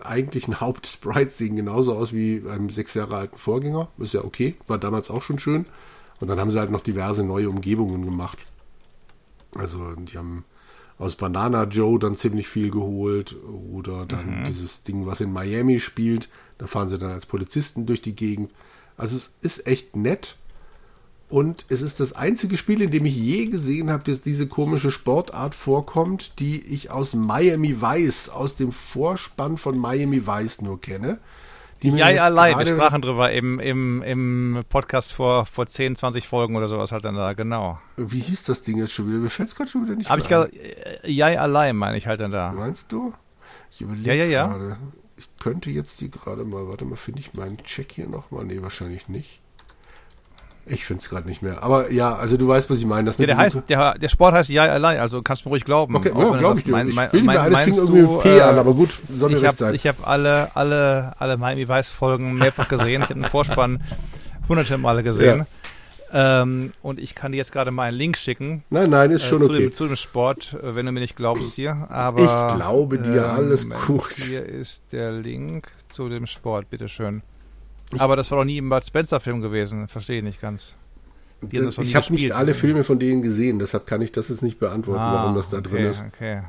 eigentlichen 0.03 0.59
Hauptsprites 0.61 1.37
sehen 1.37 1.55
genauso 1.55 1.95
aus 1.95 2.13
wie 2.13 2.39
beim 2.39 2.69
sechs 2.69 2.93
Jahre 2.93 3.17
alten 3.17 3.37
Vorgänger. 3.37 3.89
Ist 3.97 4.13
ja 4.13 4.23
okay, 4.23 4.55
war 4.67 4.77
damals 4.77 5.09
auch 5.09 5.21
schon 5.21 5.39
schön. 5.39 5.65
Und 6.19 6.29
dann 6.29 6.39
haben 6.39 6.51
sie 6.51 6.59
halt 6.59 6.71
noch 6.71 6.81
diverse 6.81 7.23
neue 7.23 7.49
Umgebungen 7.49 8.05
gemacht. 8.05 8.45
Also 9.53 9.93
die 9.95 10.17
haben 10.17 10.45
aus 10.97 11.15
Banana 11.15 11.65
Joe 11.65 11.99
dann 11.99 12.15
ziemlich 12.15 12.47
viel 12.47 12.71
geholt 12.71 13.35
oder 13.71 14.05
dann 14.05 14.45
dieses 14.45 14.83
Ding, 14.83 15.05
was 15.05 15.19
in 15.19 15.33
Miami 15.33 15.79
spielt. 15.79 16.29
Da 16.57 16.67
fahren 16.67 16.87
sie 16.87 16.97
dann 16.97 17.11
als 17.11 17.25
Polizisten 17.25 17.85
durch 17.85 18.01
die 18.01 18.15
Gegend. 18.15 18.51
Also 18.95 19.17
es 19.17 19.33
ist 19.41 19.67
echt 19.67 19.95
nett. 19.95 20.37
Und 21.27 21.65
es 21.69 21.81
ist 21.81 21.99
das 21.99 22.13
einzige 22.13 22.55
Spiel, 22.55 22.81
in 22.81 22.91
dem 22.91 23.05
ich 23.05 23.15
je 23.15 23.47
gesehen 23.47 23.89
habe, 23.89 24.03
dass 24.03 24.21
diese 24.21 24.47
komische 24.47 24.91
Sportart 24.91 25.55
vorkommt, 25.55 26.39
die 26.39 26.61
ich 26.61 26.91
aus 26.91 27.13
Miami 27.15 27.81
Vice, 27.81 28.29
aus 28.29 28.55
dem 28.55 28.71
Vorspann 28.71 29.57
von 29.57 29.77
Miami 29.77 30.27
Vice 30.27 30.61
nur 30.61 30.79
kenne. 30.79 31.17
Die 31.81 31.89
Ja, 31.89 32.09
ja, 32.09 32.23
allein. 32.23 32.57
Wir 32.57 32.63
gerade- 32.65 32.77
sprachen 32.77 33.01
drüber 33.01 33.31
im, 33.31 33.59
im, 33.59 34.01
im 34.03 34.63
Podcast 34.69 35.13
vor, 35.13 35.45
vor 35.47 35.65
10, 35.67 35.95
20 35.95 36.27
Folgen 36.27 36.55
oder 36.55 36.67
sowas 36.67 36.91
halt 36.91 37.03
dann 37.05 37.15
da, 37.15 37.33
genau. 37.33 37.79
Wie 37.97 38.19
hieß 38.19 38.43
das 38.43 38.61
Ding 38.61 38.77
jetzt 38.77 38.93
schon 38.93 39.07
wieder? 39.09 39.17
Mir 39.17 39.29
fällt 39.31 39.49
es 39.49 39.55
gerade 39.55 39.69
schon 39.69 39.83
wieder 39.85 39.95
nicht 39.95 40.09
Habe 40.09 40.21
ich 40.21 40.27
gesagt, 40.27 40.53
äh, 40.55 41.09
ja, 41.11 41.25
allein 41.27 41.75
meine 41.75 41.97
ich 41.97 42.07
halt 42.07 42.21
dann 42.21 42.31
da. 42.31 42.49
ein. 42.51 42.55
Meinst 42.55 42.91
du? 42.91 43.13
Ich 43.71 43.81
überlege 43.81 44.07
Ja, 44.09 44.13
ja, 44.13 44.25
ja. 44.25 44.47
gerade. 44.47 44.77
Ich 45.17 45.27
könnte 45.41 45.69
jetzt 45.71 46.01
die 46.01 46.11
gerade 46.11 46.45
mal, 46.45 46.67
warte 46.67 46.85
mal, 46.85 46.95
finde 46.97 47.19
ich 47.19 47.33
meinen 47.33 47.57
Check 47.63 47.91
hier 47.93 48.07
nochmal? 48.07 48.45
Nee, 48.45 48.61
wahrscheinlich 48.61 49.09
nicht. 49.09 49.41
Ich 50.67 50.85
finde 50.85 51.01
es 51.01 51.09
gerade 51.09 51.27
nicht 51.27 51.41
mehr. 51.43 51.61
Aber 51.61 51.91
ja, 51.91 52.15
also 52.15 52.37
du 52.37 52.47
weißt, 52.47 52.69
was 52.71 52.79
ich 52.79 52.85
meine. 52.85 53.05
Das 53.05 53.17
Ja, 53.17 53.27
der 53.27 53.37
heißt, 53.37 53.59
der, 53.69 53.97
der 53.99 54.09
Sport 54.09 54.33
heißt 54.33 54.49
Ja, 54.49 54.63
allein, 54.63 54.99
also 54.99 55.21
kannst 55.21 55.45
du 55.45 55.49
mir 55.49 55.53
ruhig 55.53 55.63
glauben. 55.65 55.95
Okay, 55.95 56.11
Auch 56.11 56.33
ja, 56.33 56.37
glaube 56.39 56.57
ich 56.59 56.65
dir. 56.65 56.71
mein- 56.71 56.89
ich 56.89 56.95
mein- 56.95 57.09
mir 57.11 57.21
mein- 57.23 57.37
alles 57.37 57.59
fing 57.59 57.73
meinst 57.75 57.79
irgendwie 57.81 58.01
du, 58.01 58.19
P 58.21 58.37
äh, 58.37 58.41
an, 58.41 58.57
aber 58.57 58.73
gut, 58.73 58.97
soll 59.15 59.33
Ich 59.33 59.45
habe 59.45 59.57
sein. 59.57 59.75
ich 59.75 59.85
hab 59.85 60.07
alle, 60.07 60.55
alle, 60.55 61.13
alle 61.19 61.37
Miami 61.37 61.69
Vice 61.69 61.89
Folgen 61.91 62.33
mehrfach 62.33 62.67
gesehen. 62.67 63.03
Ich 63.03 63.09
habe 63.09 63.13
den 63.21 63.25
Vorspann 63.25 63.79
hunderte 64.49 64.77
Male 64.79 65.03
gesehen. 65.03 65.45
Ähm, 66.13 66.71
und 66.81 66.99
ich 66.99 67.13
kann 67.15 67.31
dir 67.31 67.37
jetzt 67.39 67.51
gerade 67.51 67.71
mal 67.71 67.83
einen 67.89 67.97
Link 67.97 68.17
schicken. 68.17 68.63
nein, 68.69 68.89
nein, 68.89 69.11
ist 69.11 69.23
äh, 69.25 69.27
schon 69.27 69.41
zu, 69.41 69.49
okay. 69.49 69.59
dem, 69.59 69.73
zu 69.73 69.87
dem 69.87 69.95
Sport, 69.97 70.55
äh, 70.63 70.75
wenn 70.75 70.85
du 70.85 70.91
mir 70.91 70.99
nicht 71.01 71.15
glaubst 71.15 71.53
hier. 71.55 71.87
Aber, 71.89 72.19
ähm, 72.21 72.25
Ich 72.49 72.55
glaube 72.55 72.97
dir, 72.99 73.25
alles 73.29 73.67
gut. 73.85 74.13
Hier 74.13 74.45
ist 74.45 74.83
der 74.91 75.11
Link 75.11 75.67
zu 75.89 76.07
dem 76.07 76.25
Sport, 76.27 76.69
bitteschön. 76.69 77.21
Aber 77.97 78.15
das 78.15 78.31
war 78.31 78.39
doch 78.39 78.45
nie 78.45 78.57
im 78.57 78.69
Bud 78.69 78.83
Spencer-Film 78.83 79.41
gewesen. 79.41 79.87
Verstehe 79.87 80.17
ich 80.17 80.23
nicht 80.23 80.41
ganz. 80.41 80.75
Ich 81.51 81.95
habe 81.95 82.13
nicht 82.13 82.31
alle 82.31 82.53
Filme 82.53 82.83
von 82.83 82.97
denen 82.97 83.21
gesehen, 83.21 83.59
deshalb 83.59 83.85
kann 83.85 84.01
ich 84.01 84.11
das 84.11 84.29
jetzt 84.29 84.41
nicht 84.41 84.57
beantworten, 84.59 84.99
warum 85.01 85.35
das 85.35 85.49
da 85.49 85.57
Ah, 85.57 85.59
okay, 85.59 85.69
drin 85.69 85.85
ist. 85.85 86.03
Okay. 86.07 86.41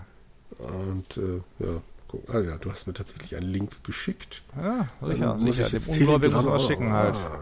Und 0.58 1.16
äh, 1.18 1.42
ja, 1.64 1.82
guck, 2.08 2.34
ah 2.34 2.40
ja, 2.40 2.56
du 2.56 2.70
hast 2.70 2.86
mir 2.86 2.94
tatsächlich 2.94 3.36
einen 3.36 3.48
Link 3.50 3.72
geschickt. 3.84 4.42
Ja, 4.56 4.86
sicher, 5.06 5.26
Dann 5.26 5.40
sicher. 5.40 5.66
ich 5.66 5.84
Dem 5.84 5.92
Ungläubigen 5.92 6.34
muss 6.34 6.44
man 6.46 6.58
schicken 6.60 6.92
halt. 6.92 7.16
Ah, 7.16 7.38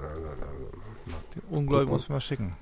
Dem 1.36 1.42
Ungläubigen 1.56 1.92
muss 1.92 2.08
man 2.08 2.20
schicken. 2.20 2.54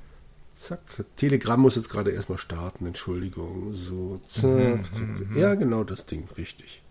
Zack. 0.56 0.80
Telegram 1.16 1.58
muss 1.58 1.76
jetzt 1.76 1.88
gerade 1.88 2.10
erstmal 2.10 2.38
starten, 2.38 2.84
Entschuldigung. 2.86 3.72
So, 3.74 4.20
zack, 4.28 4.44
Mhm, 4.44 4.84
zack. 4.92 5.36
Ja, 5.36 5.54
genau 5.54 5.84
das 5.84 6.04
Ding, 6.06 6.28
richtig. 6.36 6.82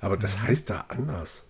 Aber 0.00 0.16
das 0.16 0.42
heißt 0.42 0.70
da 0.70 0.84
anders. 0.88 1.42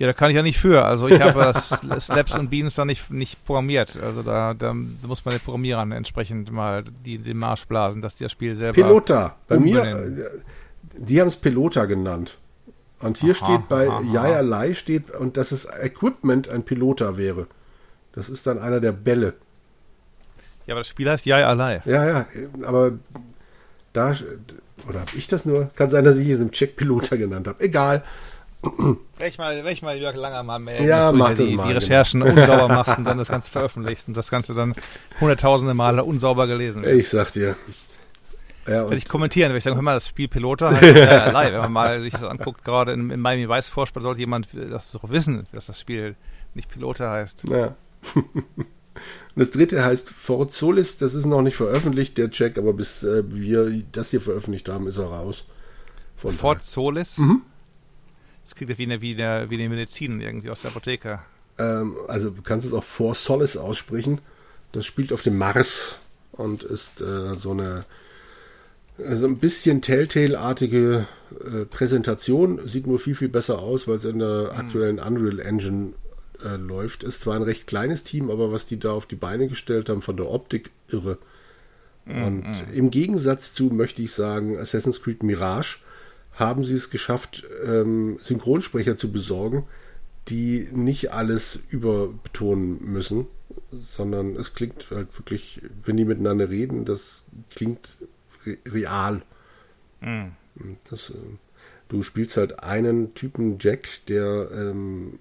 Ja, 0.00 0.06
da 0.06 0.14
kann 0.14 0.30
ich 0.30 0.36
ja 0.36 0.42
nicht 0.42 0.58
für. 0.58 0.82
Also 0.82 1.08
ich 1.08 1.20
habe 1.20 1.38
das 1.52 1.68
Slaps 1.98 2.34
und 2.38 2.48
Beans 2.48 2.74
da 2.74 2.86
nicht, 2.86 3.10
nicht 3.10 3.44
programmiert. 3.44 3.98
Also 4.02 4.22
da, 4.22 4.54
da 4.54 4.72
muss 4.72 5.22
man 5.26 5.34
den 5.34 5.40
Programmierern 5.40 5.92
entsprechend 5.92 6.50
mal 6.50 6.84
die, 7.04 7.18
den 7.18 7.36
Marsch 7.36 7.66
blasen, 7.66 8.00
dass 8.00 8.16
die 8.16 8.24
das 8.24 8.32
Spiel 8.32 8.56
selber... 8.56 8.80
Pelota. 8.80 9.36
Bei 9.46 9.58
mir, 9.58 9.82
umbenennen. 9.82 10.18
äh, 10.22 10.24
die 10.96 11.20
haben 11.20 11.28
es 11.28 11.36
Pelota 11.36 11.84
genannt. 11.84 12.38
Und 13.00 13.18
hier 13.18 13.34
Aha, 13.34 13.44
steht 13.44 13.68
bei 13.68 13.88
Lai 14.40 14.72
steht, 14.72 15.10
und 15.10 15.36
dass 15.36 15.52
es 15.52 15.66
Equipment 15.66 16.48
ein 16.48 16.62
Pelota 16.62 17.18
wäre. 17.18 17.46
Das 18.12 18.30
ist 18.30 18.46
dann 18.46 18.58
einer 18.58 18.80
der 18.80 18.92
Bälle. 18.92 19.34
Ja, 20.66 20.76
aber 20.76 20.80
das 20.80 20.88
Spiel 20.88 21.10
heißt 21.10 21.26
Ja, 21.26 21.46
allein. 21.46 21.82
Ja, 21.84 22.06
ja, 22.06 22.26
aber 22.64 22.92
da, 23.92 24.14
oder 24.88 25.00
habe 25.00 25.10
ich 25.14 25.26
das 25.26 25.44
nur? 25.44 25.68
Kann 25.76 25.90
sein, 25.90 26.04
dass 26.04 26.16
ich 26.16 26.30
es 26.30 26.40
im 26.40 26.52
Check 26.52 26.76
Pelota 26.76 27.16
genannt 27.16 27.48
habe. 27.48 27.62
Egal. 27.62 28.02
Wenn 28.62 29.28
ich 29.28 29.38
mal, 29.38 29.64
wenn 29.64 29.72
ich 29.72 29.82
mal 29.82 29.96
Jörg 29.96 30.16
Langer 30.16 30.42
mal 30.42 30.58
melden, 30.58 30.86
Ja, 30.86 31.12
mach 31.12 31.34
die, 31.34 31.42
mal, 31.42 31.46
die 31.46 31.52
genau. 31.52 31.62
Recherchen 31.64 32.22
unsauber 32.22 32.68
machst 32.68 32.98
und 32.98 33.04
dann 33.04 33.16
das 33.18 33.28
Ganze 33.28 33.50
veröffentlichst 33.50 34.08
und 34.08 34.16
das 34.16 34.30
Ganze 34.30 34.54
dann 34.54 34.74
hunderttausende 35.20 35.72
Male 35.74 36.04
unsauber 36.04 36.46
gelesen 36.46 36.82
wird. 36.82 36.96
Ich 36.96 37.08
sag 37.08 37.32
dir. 37.32 37.56
Ja, 38.66 38.82
Werde 38.84 38.96
ich 38.96 39.08
kommentieren, 39.08 39.50
wenn 39.50 39.56
ich 39.56 39.64
sage, 39.64 39.76
hör 39.76 39.82
mal, 39.82 39.94
das 39.94 40.08
Spiel 40.08 40.28
Pilota 40.28 40.70
heißt 40.70 40.96
ja 40.96 41.24
allein. 41.24 41.52
Wenn 41.54 41.60
man 41.60 41.72
mal 41.72 42.00
sich 42.02 42.12
das 42.12 42.22
anguckt, 42.22 42.64
gerade 42.64 42.92
in, 42.92 43.10
in 43.10 43.20
Miami 43.20 43.48
Vice 43.48 43.70
Vorspann, 43.70 44.02
sollte 44.02 44.20
jemand 44.20 44.48
das 44.52 44.92
doch 44.92 45.08
wissen, 45.08 45.46
dass 45.52 45.66
das 45.66 45.80
Spiel 45.80 46.14
nicht 46.54 46.68
Pilota 46.68 47.10
heißt. 47.10 47.44
Ja. 47.48 47.74
Und 48.14 49.36
das 49.36 49.50
dritte 49.50 49.82
heißt 49.82 50.10
Fort 50.10 50.52
Solis, 50.52 50.98
das 50.98 51.14
ist 51.14 51.24
noch 51.24 51.40
nicht 51.42 51.56
veröffentlicht, 51.56 52.18
der 52.18 52.30
Check, 52.30 52.58
aber 52.58 52.72
bis 52.72 53.02
äh, 53.02 53.22
wir 53.26 53.82
das 53.92 54.10
hier 54.10 54.20
veröffentlicht 54.20 54.68
haben, 54.68 54.86
ist 54.86 54.98
er 54.98 55.06
raus. 55.06 55.46
Von 56.16 56.32
Fort 56.32 56.62
Solis. 56.62 57.18
Mhm. 57.18 57.42
Das 58.50 58.56
klingt 58.56 58.70
ja 58.70 58.78
wie 58.78 58.82
eine, 58.82 59.00
wie, 59.00 59.14
eine, 59.14 59.48
wie 59.48 59.54
eine 59.54 59.68
Medizin 59.68 60.20
irgendwie 60.20 60.50
aus 60.50 60.62
der 60.62 60.72
Apotheke. 60.72 61.20
ähm, 61.56 61.94
also 62.08 62.30
du 62.30 62.42
kannst 62.42 62.66
es 62.66 62.72
auch 62.72 62.82
For 62.82 63.14
Solis 63.14 63.56
aussprechen. 63.56 64.20
Das 64.72 64.84
spielt 64.86 65.12
auf 65.12 65.22
dem 65.22 65.38
Mars 65.38 65.94
und 66.32 66.64
ist 66.64 67.00
äh, 67.00 67.34
so 67.36 67.52
eine 67.52 67.84
äh, 68.98 69.14
so 69.14 69.26
ein 69.26 69.38
bisschen 69.38 69.82
Telltale-artige 69.82 71.06
äh, 71.44 71.64
Präsentation. 71.64 72.66
Sieht 72.66 72.88
nur 72.88 72.98
viel, 72.98 73.14
viel 73.14 73.28
besser 73.28 73.60
aus, 73.60 73.86
weil 73.86 73.98
es 73.98 74.04
in 74.04 74.18
der 74.18 74.50
aktuellen 74.56 74.98
Unreal 74.98 75.38
Engine 75.38 75.92
äh, 76.44 76.56
läuft. 76.56 77.04
Ist 77.04 77.22
zwar 77.22 77.36
ein 77.36 77.42
recht 77.42 77.68
kleines 77.68 78.02
Team, 78.02 78.32
aber 78.32 78.50
was 78.50 78.66
die 78.66 78.80
da 78.80 78.90
auf 78.90 79.06
die 79.06 79.14
Beine 79.14 79.46
gestellt 79.46 79.88
haben 79.88 80.02
von 80.02 80.16
der 80.16 80.28
Optik, 80.28 80.72
irre. 80.88 81.18
Mm, 82.04 82.24
und 82.24 82.48
mm. 82.48 82.74
im 82.74 82.90
Gegensatz 82.90 83.54
zu, 83.54 83.66
möchte 83.66 84.02
ich 84.02 84.12
sagen, 84.12 84.58
Assassin's 84.58 85.00
Creed 85.00 85.22
Mirage 85.22 85.78
haben 86.40 86.64
sie 86.64 86.74
es 86.74 86.90
geschafft, 86.90 87.44
ähm, 87.64 88.18
Synchronsprecher 88.20 88.96
zu 88.96 89.12
besorgen, 89.12 89.66
die 90.28 90.68
nicht 90.72 91.12
alles 91.12 91.58
überbetonen 91.68 92.82
müssen, 92.84 93.26
sondern 93.70 94.36
es 94.36 94.54
klingt 94.54 94.90
halt 94.90 95.16
wirklich, 95.18 95.60
wenn 95.84 95.96
die 95.96 96.04
miteinander 96.04 96.50
reden, 96.50 96.84
das 96.84 97.22
klingt 97.50 97.96
re 98.46 98.56
real. 98.66 99.22
Mm. 100.00 100.28
Das, 100.90 101.10
äh, 101.10 101.14
du 101.88 102.02
spielst 102.02 102.36
halt 102.36 102.62
einen 102.62 103.14
Typen 103.14 103.58
Jack, 103.60 103.88
der 104.08 104.50
ähm, 104.52 105.18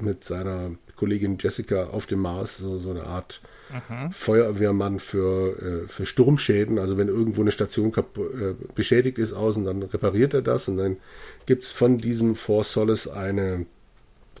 mit 0.00 0.24
seiner 0.24 0.72
Kollegin 0.96 1.38
Jessica 1.38 1.88
auf 1.88 2.06
dem 2.06 2.20
Mars 2.20 2.56
so, 2.58 2.78
so 2.78 2.90
eine 2.90 3.04
Art 3.04 3.40
mhm. 3.70 4.10
Feuerwehrmann 4.10 5.00
für, 5.00 5.84
äh, 5.84 5.88
für 5.88 6.06
Sturmschäden. 6.06 6.78
Also 6.78 6.96
wenn 6.96 7.08
irgendwo 7.08 7.42
eine 7.42 7.52
Station 7.52 7.92
äh, 7.94 8.54
beschädigt 8.74 9.18
ist 9.18 9.32
außen, 9.32 9.64
dann 9.64 9.82
repariert 9.82 10.34
er 10.34 10.42
das 10.42 10.68
und 10.68 10.76
dann 10.76 10.96
gibt 11.46 11.64
es 11.64 11.72
von 11.72 11.98
diesem 11.98 12.34
Four 12.34 12.64
Solace 12.64 13.08
eine, 13.08 13.66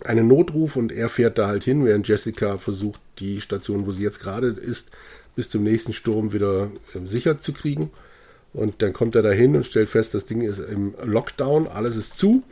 einen 0.04 0.28
Notruf 0.28 0.76
und 0.76 0.92
er 0.92 1.08
fährt 1.08 1.38
da 1.38 1.46
halt 1.46 1.64
hin, 1.64 1.84
während 1.84 2.08
Jessica 2.08 2.58
versucht, 2.58 3.00
die 3.18 3.40
Station, 3.40 3.86
wo 3.86 3.92
sie 3.92 4.02
jetzt 4.02 4.20
gerade 4.20 4.48
ist, 4.48 4.90
bis 5.34 5.50
zum 5.50 5.62
nächsten 5.62 5.92
Sturm 5.92 6.32
wieder 6.32 6.70
äh, 6.94 7.06
sicher 7.06 7.40
zu 7.40 7.52
kriegen. 7.52 7.90
Und 8.52 8.80
dann 8.80 8.94
kommt 8.94 9.14
er 9.14 9.22
da 9.22 9.30
hin 9.30 9.54
und 9.54 9.66
stellt 9.66 9.90
fest, 9.90 10.14
das 10.14 10.24
Ding 10.24 10.40
ist 10.40 10.58
im 10.58 10.94
Lockdown, 11.04 11.68
alles 11.68 11.96
ist 11.96 12.18
zu. 12.18 12.42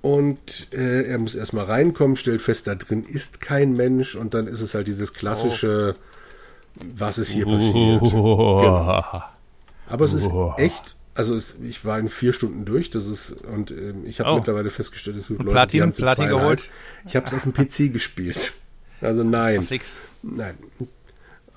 Und 0.00 0.72
äh, 0.72 1.02
er 1.02 1.18
muss 1.18 1.34
erstmal 1.34 1.64
reinkommen, 1.64 2.16
stellt 2.16 2.40
fest, 2.40 2.66
da 2.66 2.74
drin 2.74 3.02
ist 3.02 3.40
kein 3.40 3.72
Mensch. 3.72 4.14
Und 4.14 4.34
dann 4.34 4.46
ist 4.46 4.60
es 4.60 4.74
halt 4.74 4.86
dieses 4.86 5.12
klassische, 5.12 5.96
oh. 6.78 6.84
was 6.96 7.18
ist 7.18 7.30
hier 7.30 7.46
passiert. 7.46 8.02
Oh. 8.02 8.60
Genau. 8.68 9.22
Aber 9.90 10.04
es 10.04 10.12
ist 10.12 10.30
echt, 10.58 10.96
also 11.14 11.34
es, 11.34 11.56
ich 11.66 11.84
war 11.84 11.98
in 11.98 12.10
vier 12.10 12.32
Stunden 12.32 12.64
durch. 12.64 12.90
Das 12.90 13.06
ist, 13.06 13.32
und 13.42 13.70
äh, 13.70 13.94
ich 14.04 14.20
habe 14.20 14.30
oh. 14.30 14.36
mittlerweile 14.36 14.70
festgestellt, 14.70 15.16
es 15.16 15.28
gibt 15.28 15.40
Leute, 15.40 15.52
Platin, 15.52 15.78
die 15.78 15.82
haben 15.82 15.92
Platin 15.92 16.28
geholt. 16.28 16.70
Ich 17.06 17.16
habe 17.16 17.26
es 17.26 17.34
auf 17.34 17.42
dem 17.42 17.54
PC 17.54 17.92
gespielt. 17.92 18.52
Also 19.00 19.24
nein. 19.24 19.66
Nein. 20.22 20.54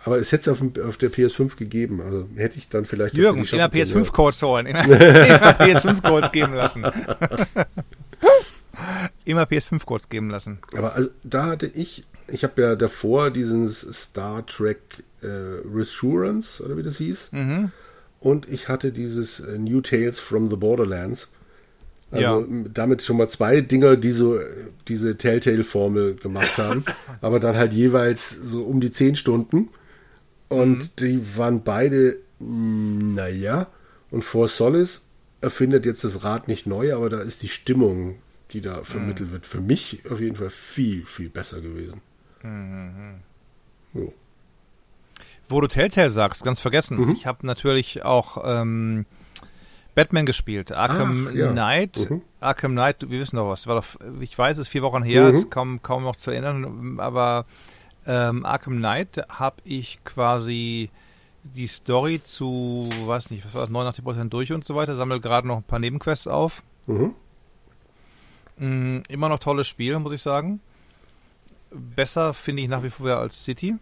Aber 0.03 0.17
es 0.17 0.31
hätte 0.31 0.49
es 0.49 0.61
auf, 0.61 0.65
auf, 0.83 0.97
der 0.97 1.11
PS5 1.11 1.57
gegeben. 1.57 2.01
Also 2.01 2.27
hätte 2.35 2.57
ich 2.57 2.69
dann 2.69 2.85
vielleicht. 2.85 3.13
Jürgen, 3.13 3.43
immer 3.43 3.65
PS5-Codes 3.65 4.41
holen. 4.41 4.65
Immer, 4.65 4.85
immer 4.85 5.51
PS5-Codes 5.51 6.31
geben 6.31 6.53
lassen. 6.53 6.85
immer 9.25 9.43
PS5-Codes 9.43 10.09
geben 10.09 10.29
lassen. 10.29 10.59
Aber 10.75 10.95
also, 10.95 11.09
da 11.23 11.47
hatte 11.47 11.67
ich, 11.67 12.05
ich 12.27 12.43
habe 12.43 12.61
ja 12.61 12.75
davor 12.75 13.31
diesen 13.31 13.69
Star 13.69 14.45
Trek 14.45 15.03
äh, 15.21 15.27
Reassurance, 15.27 16.63
oder 16.63 16.77
wie 16.77 16.83
das 16.83 16.97
hieß. 16.97 17.29
Mhm. 17.31 17.71
Und 18.19 18.47
ich 18.49 18.67
hatte 18.67 18.91
dieses 18.91 19.39
äh, 19.39 19.57
New 19.57 19.81
Tales 19.81 20.19
from 20.19 20.49
the 20.49 20.55
Borderlands. 20.55 21.29
Also 22.11 22.41
ja. 22.41 22.47
damit 22.73 23.01
schon 23.01 23.17
mal 23.17 23.29
zwei 23.29 23.61
Dinger, 23.61 23.95
die 23.95 24.11
so 24.11 24.37
diese 24.89 25.17
Telltale-Formel 25.17 26.15
gemacht 26.15 26.57
haben. 26.57 26.83
aber 27.21 27.39
dann 27.39 27.55
halt 27.55 27.73
jeweils 27.73 28.29
so 28.29 28.63
um 28.63 28.81
die 28.81 28.91
zehn 28.91 29.15
Stunden. 29.15 29.69
Und 30.49 30.77
mhm. 30.77 30.89
die 30.99 31.37
waren 31.37 31.63
beide, 31.63 32.17
naja. 32.39 33.67
Und 34.11 34.23
For 34.23 34.47
Solace 34.49 35.01
erfindet 35.39 35.85
jetzt 35.85 36.03
das 36.03 36.23
Rad 36.23 36.47
nicht 36.47 36.67
neu, 36.67 36.93
aber 36.93 37.09
da 37.09 37.21
ist 37.21 37.41
die 37.41 37.49
Stimmung, 37.49 38.15
die 38.53 38.61
da 38.61 38.83
vermittelt 38.83 39.29
mhm. 39.29 39.33
wird, 39.33 39.45
für 39.45 39.61
mich 39.61 40.03
auf 40.09 40.19
jeden 40.19 40.35
Fall 40.35 40.49
viel, 40.49 41.05
viel 41.05 41.29
besser 41.29 41.61
gewesen. 41.61 42.01
Mhm. 42.43 43.21
So. 43.93 44.13
Wo 45.47 45.61
du 45.61 45.67
Telltale 45.67 46.11
sagst, 46.11 46.43
ganz 46.43 46.59
vergessen. 46.59 46.97
Mhm. 46.97 47.11
Ich 47.11 47.25
habe 47.25 47.45
natürlich 47.45 48.03
auch 48.03 48.41
ähm, 48.45 49.05
Batman 49.95 50.25
gespielt. 50.25 50.71
Arkham 50.71 51.27
Ach, 51.29 51.35
ja. 51.35 51.51
Knight. 51.51 52.09
Mhm. 52.09 52.21
Arkham 52.39 52.71
Knight, 52.71 53.09
wir 53.09 53.19
wissen 53.19 53.35
doch 53.35 53.49
was. 53.49 53.63
Doch, 53.63 53.85
ich 54.21 54.37
weiß, 54.37 54.57
es 54.57 54.67
ist 54.67 54.71
vier 54.71 54.81
Wochen 54.81 55.03
her, 55.03 55.23
mhm. 55.23 55.29
ist 55.29 55.51
kaum, 55.51 55.81
kaum 55.81 56.03
noch 56.03 56.15
zu 56.15 56.31
erinnern, 56.31 56.99
aber 56.99 57.45
ähm, 58.05 58.45
Arkham 58.45 58.77
Knight 58.77 59.25
habe 59.29 59.57
ich 59.63 60.03
quasi 60.03 60.89
die 61.43 61.67
Story 61.67 62.21
zu, 62.23 62.89
weiß 63.05 63.31
nicht, 63.31 63.45
was 63.45 63.53
war 63.53 63.67
das, 63.67 63.99
89% 63.99 64.29
durch 64.29 64.51
und 64.51 64.63
so 64.63 64.75
weiter, 64.75 64.95
sammle 64.95 65.19
gerade 65.19 65.47
noch 65.47 65.57
ein 65.57 65.63
paar 65.63 65.79
Nebenquests 65.79 66.27
auf. 66.27 66.63
Mhm. 66.87 67.15
Mhm, 68.61 69.01
immer 69.09 69.27
noch 69.27 69.39
tolles 69.39 69.67
Spiel, 69.67 69.97
muss 69.99 70.13
ich 70.13 70.21
sagen. 70.21 70.59
Besser 71.71 72.33
finde 72.33 72.61
ich 72.61 72.69
nach 72.69 72.83
wie 72.83 72.91
vor 72.91 73.17
als 73.17 73.43
City. 73.43 73.75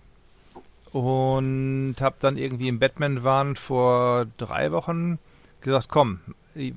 Und 0.94 1.96
habe 2.00 2.16
dann 2.20 2.38
irgendwie 2.38 2.70
im 2.70 2.80
Batman-Wahn 2.80 3.56
vor 3.58 4.26
drei 4.38 4.72
Wochen 4.72 5.20
gesagt, 5.62 5.90
komm, 5.90 6.22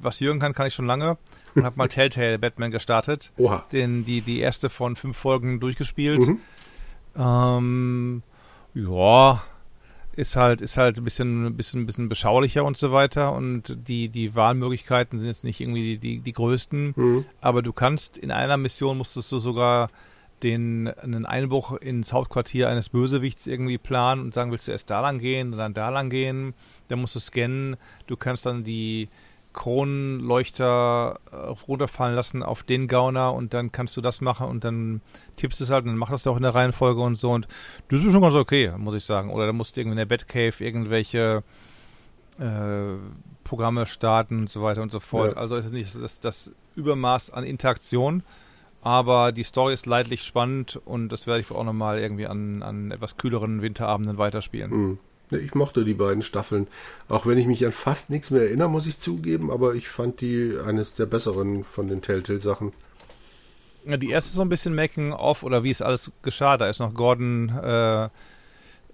was 0.00 0.20
Jürgen 0.20 0.40
kann, 0.40 0.52
kann 0.52 0.66
ich 0.66 0.74
schon 0.74 0.86
lange. 0.86 1.16
Und 1.54 1.64
habe 1.64 1.76
mal 1.76 1.88
Telltale 1.88 2.38
Batman 2.38 2.72
gestartet. 2.72 3.30
Oha. 3.36 3.64
Den, 3.70 4.04
die, 4.04 4.20
die 4.20 4.40
erste 4.40 4.68
von 4.68 4.96
fünf 4.96 5.16
Folgen 5.16 5.60
durchgespielt. 5.60 6.20
Mhm. 6.20 6.40
Ähm, 7.16 8.22
ja, 8.74 9.42
ist 10.14 10.36
halt, 10.36 10.60
ist 10.60 10.76
halt 10.76 10.98
ein 10.98 11.04
bisschen, 11.04 11.56
bisschen, 11.56 11.86
bisschen 11.86 12.08
beschaulicher 12.08 12.64
und 12.64 12.76
so 12.76 12.92
weiter. 12.92 13.32
Und 13.32 13.88
die, 13.88 14.08
die 14.08 14.34
Wahlmöglichkeiten 14.34 15.18
sind 15.18 15.28
jetzt 15.28 15.44
nicht 15.44 15.60
irgendwie 15.60 15.96
die, 15.96 15.98
die, 15.98 16.18
die 16.20 16.32
größten. 16.32 16.94
Mhm. 16.96 17.24
Aber 17.40 17.62
du 17.62 17.72
kannst 17.72 18.18
in 18.18 18.30
einer 18.30 18.56
Mission 18.56 18.98
musstest 18.98 19.32
du 19.32 19.38
sogar 19.38 19.90
den, 20.42 20.88
einen 20.88 21.24
Einbruch 21.24 21.72
ins 21.72 22.12
Hauptquartier 22.12 22.68
eines 22.68 22.88
Bösewichts 22.88 23.46
irgendwie 23.46 23.78
planen 23.78 24.22
und 24.22 24.34
sagen, 24.34 24.50
willst 24.50 24.66
du 24.66 24.72
erst 24.72 24.90
da 24.90 25.00
lang 25.00 25.18
gehen 25.18 25.48
oder 25.48 25.64
dann 25.64 25.74
da 25.74 25.88
lang 25.88 26.10
gehen? 26.10 26.54
Dann 26.88 27.00
musst 27.00 27.14
du 27.14 27.20
scannen. 27.20 27.76
Du 28.06 28.16
kannst 28.16 28.44
dann 28.44 28.64
die, 28.64 29.08
Kronleuchter 29.52 31.18
äh, 31.30 31.36
runterfallen 31.68 32.14
lassen 32.14 32.42
auf 32.42 32.62
den 32.62 32.88
Gauner 32.88 33.34
und 33.34 33.54
dann 33.54 33.72
kannst 33.72 33.96
du 33.96 34.00
das 34.00 34.20
machen 34.20 34.46
und 34.46 34.64
dann 34.64 35.00
tippst 35.36 35.60
du 35.60 35.64
es 35.64 35.70
halt 35.70 35.84
und 35.84 35.90
dann 35.90 35.98
machst 35.98 36.12
du 36.12 36.14
das 36.14 36.26
auch 36.26 36.36
in 36.36 36.42
der 36.42 36.54
Reihenfolge 36.54 37.00
und 37.00 37.16
so 37.16 37.30
und 37.30 37.46
das 37.88 38.00
ist 38.00 38.12
schon 38.12 38.22
ganz 38.22 38.34
okay, 38.34 38.72
muss 38.76 38.94
ich 38.94 39.04
sagen. 39.04 39.30
Oder 39.30 39.46
da 39.46 39.52
musst 39.52 39.76
du 39.76 39.80
irgendwie 39.80 40.00
in 40.00 40.08
der 40.08 40.16
Batcave 40.16 40.54
irgendwelche 40.64 41.42
äh, 42.38 42.96
Programme 43.44 43.86
starten 43.86 44.40
und 44.40 44.50
so 44.50 44.62
weiter 44.62 44.82
und 44.82 44.92
so 44.92 45.00
fort. 45.00 45.32
Ja. 45.32 45.36
Also 45.36 45.56
ist 45.56 45.66
es 45.66 45.72
nicht 45.72 45.94
das, 46.00 46.20
das 46.20 46.52
Übermaß 46.74 47.30
an 47.30 47.44
Interaktion, 47.44 48.22
aber 48.80 49.32
die 49.32 49.44
Story 49.44 49.74
ist 49.74 49.86
leidlich 49.86 50.22
spannend 50.22 50.80
und 50.84 51.10
das 51.10 51.26
werde 51.26 51.40
ich 51.40 51.50
auch 51.50 51.64
nochmal 51.64 51.98
irgendwie 51.98 52.26
an, 52.26 52.62
an 52.62 52.90
etwas 52.90 53.16
kühleren 53.16 53.62
Winterabenden 53.62 54.18
weiterspielen. 54.18 54.70
Mhm. 54.70 54.98
Ich 55.40 55.54
mochte 55.54 55.84
die 55.84 55.94
beiden 55.94 56.22
Staffeln. 56.22 56.66
Auch 57.08 57.26
wenn 57.26 57.38
ich 57.38 57.46
mich 57.46 57.64
an 57.64 57.72
fast 57.72 58.10
nichts 58.10 58.30
mehr 58.30 58.42
erinnere, 58.42 58.68
muss 58.68 58.86
ich 58.86 58.98
zugeben, 58.98 59.50
aber 59.50 59.74
ich 59.74 59.88
fand 59.88 60.20
die 60.20 60.56
eines 60.64 60.94
der 60.94 61.06
besseren 61.06 61.64
von 61.64 61.88
den 61.88 62.02
Telltale-Sachen. 62.02 62.72
Ja, 63.84 63.96
die 63.96 64.10
erste 64.10 64.32
so 64.32 64.42
ein 64.42 64.48
bisschen 64.48 64.74
Making-of 64.74 65.42
oder 65.42 65.64
wie 65.64 65.70
es 65.70 65.82
alles 65.82 66.10
geschah. 66.22 66.56
Da 66.56 66.68
ist 66.68 66.78
noch 66.78 66.94
Gordon 66.94 67.48
äh, 67.48 68.08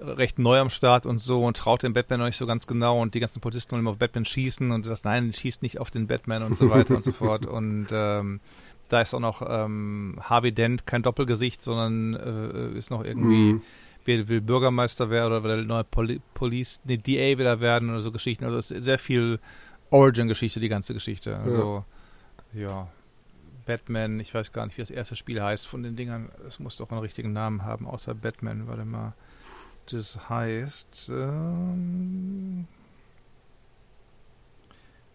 recht 0.00 0.38
neu 0.38 0.58
am 0.58 0.70
Start 0.70 1.06
und 1.06 1.18
so 1.18 1.44
und 1.44 1.56
traut 1.56 1.82
den 1.82 1.92
Batman 1.92 2.20
noch 2.20 2.26
nicht 2.26 2.38
so 2.38 2.46
ganz 2.46 2.66
genau 2.66 3.00
und 3.00 3.14
die 3.14 3.20
ganzen 3.20 3.40
Polizisten 3.40 3.72
wollen 3.72 3.80
immer 3.80 3.90
auf 3.90 3.98
Batman 3.98 4.24
schießen 4.24 4.70
und 4.70 4.86
sagt, 4.86 5.04
nein, 5.04 5.32
schießt 5.32 5.62
nicht 5.62 5.78
auf 5.78 5.90
den 5.90 6.06
Batman 6.06 6.42
und 6.42 6.56
so 6.56 6.70
weiter 6.70 6.94
und 6.94 7.04
so 7.04 7.12
fort. 7.12 7.46
Und 7.46 7.88
ähm, 7.92 8.40
da 8.88 9.02
ist 9.02 9.12
auch 9.12 9.20
noch 9.20 9.42
ähm, 9.46 10.18
Harvey 10.22 10.52
Dent 10.52 10.86
kein 10.86 11.02
Doppelgesicht, 11.02 11.60
sondern 11.60 12.14
äh, 12.14 12.78
ist 12.78 12.90
noch 12.90 13.04
irgendwie. 13.04 13.54
Mm 13.54 13.62
wer 14.08 14.28
will 14.28 14.40
Bürgermeister 14.40 15.10
werden 15.10 15.32
oder 15.32 15.44
will 15.44 15.64
neue 15.64 15.84
Poli 15.84 16.20
Police, 16.34 16.80
ne, 16.84 16.98
DA 16.98 17.38
wieder 17.38 17.60
werden 17.60 17.90
oder 17.90 18.00
so 18.00 18.10
Geschichten. 18.10 18.44
Also 18.44 18.56
es 18.58 18.70
ist 18.70 18.84
sehr 18.84 18.98
viel 18.98 19.38
Origin-Geschichte, 19.90 20.60
die 20.60 20.68
ganze 20.68 20.94
Geschichte. 20.94 21.36
Also, 21.38 21.84
ja. 22.52 22.60
ja. 22.60 22.88
Batman, 23.66 24.18
ich 24.18 24.32
weiß 24.32 24.52
gar 24.52 24.64
nicht, 24.64 24.78
wie 24.78 24.82
das 24.82 24.90
erste 24.90 25.14
Spiel 25.14 25.42
heißt 25.42 25.66
von 25.66 25.82
den 25.82 25.94
Dingern. 25.94 26.30
Es 26.46 26.58
muss 26.58 26.78
doch 26.78 26.90
einen 26.90 27.00
richtigen 27.00 27.34
Namen 27.34 27.64
haben, 27.64 27.86
außer 27.86 28.14
Batman. 28.14 28.66
Warte 28.66 28.86
mal. 28.86 29.12
Das 29.90 30.28
heißt. 30.30 31.10
Ähm, 31.12 32.66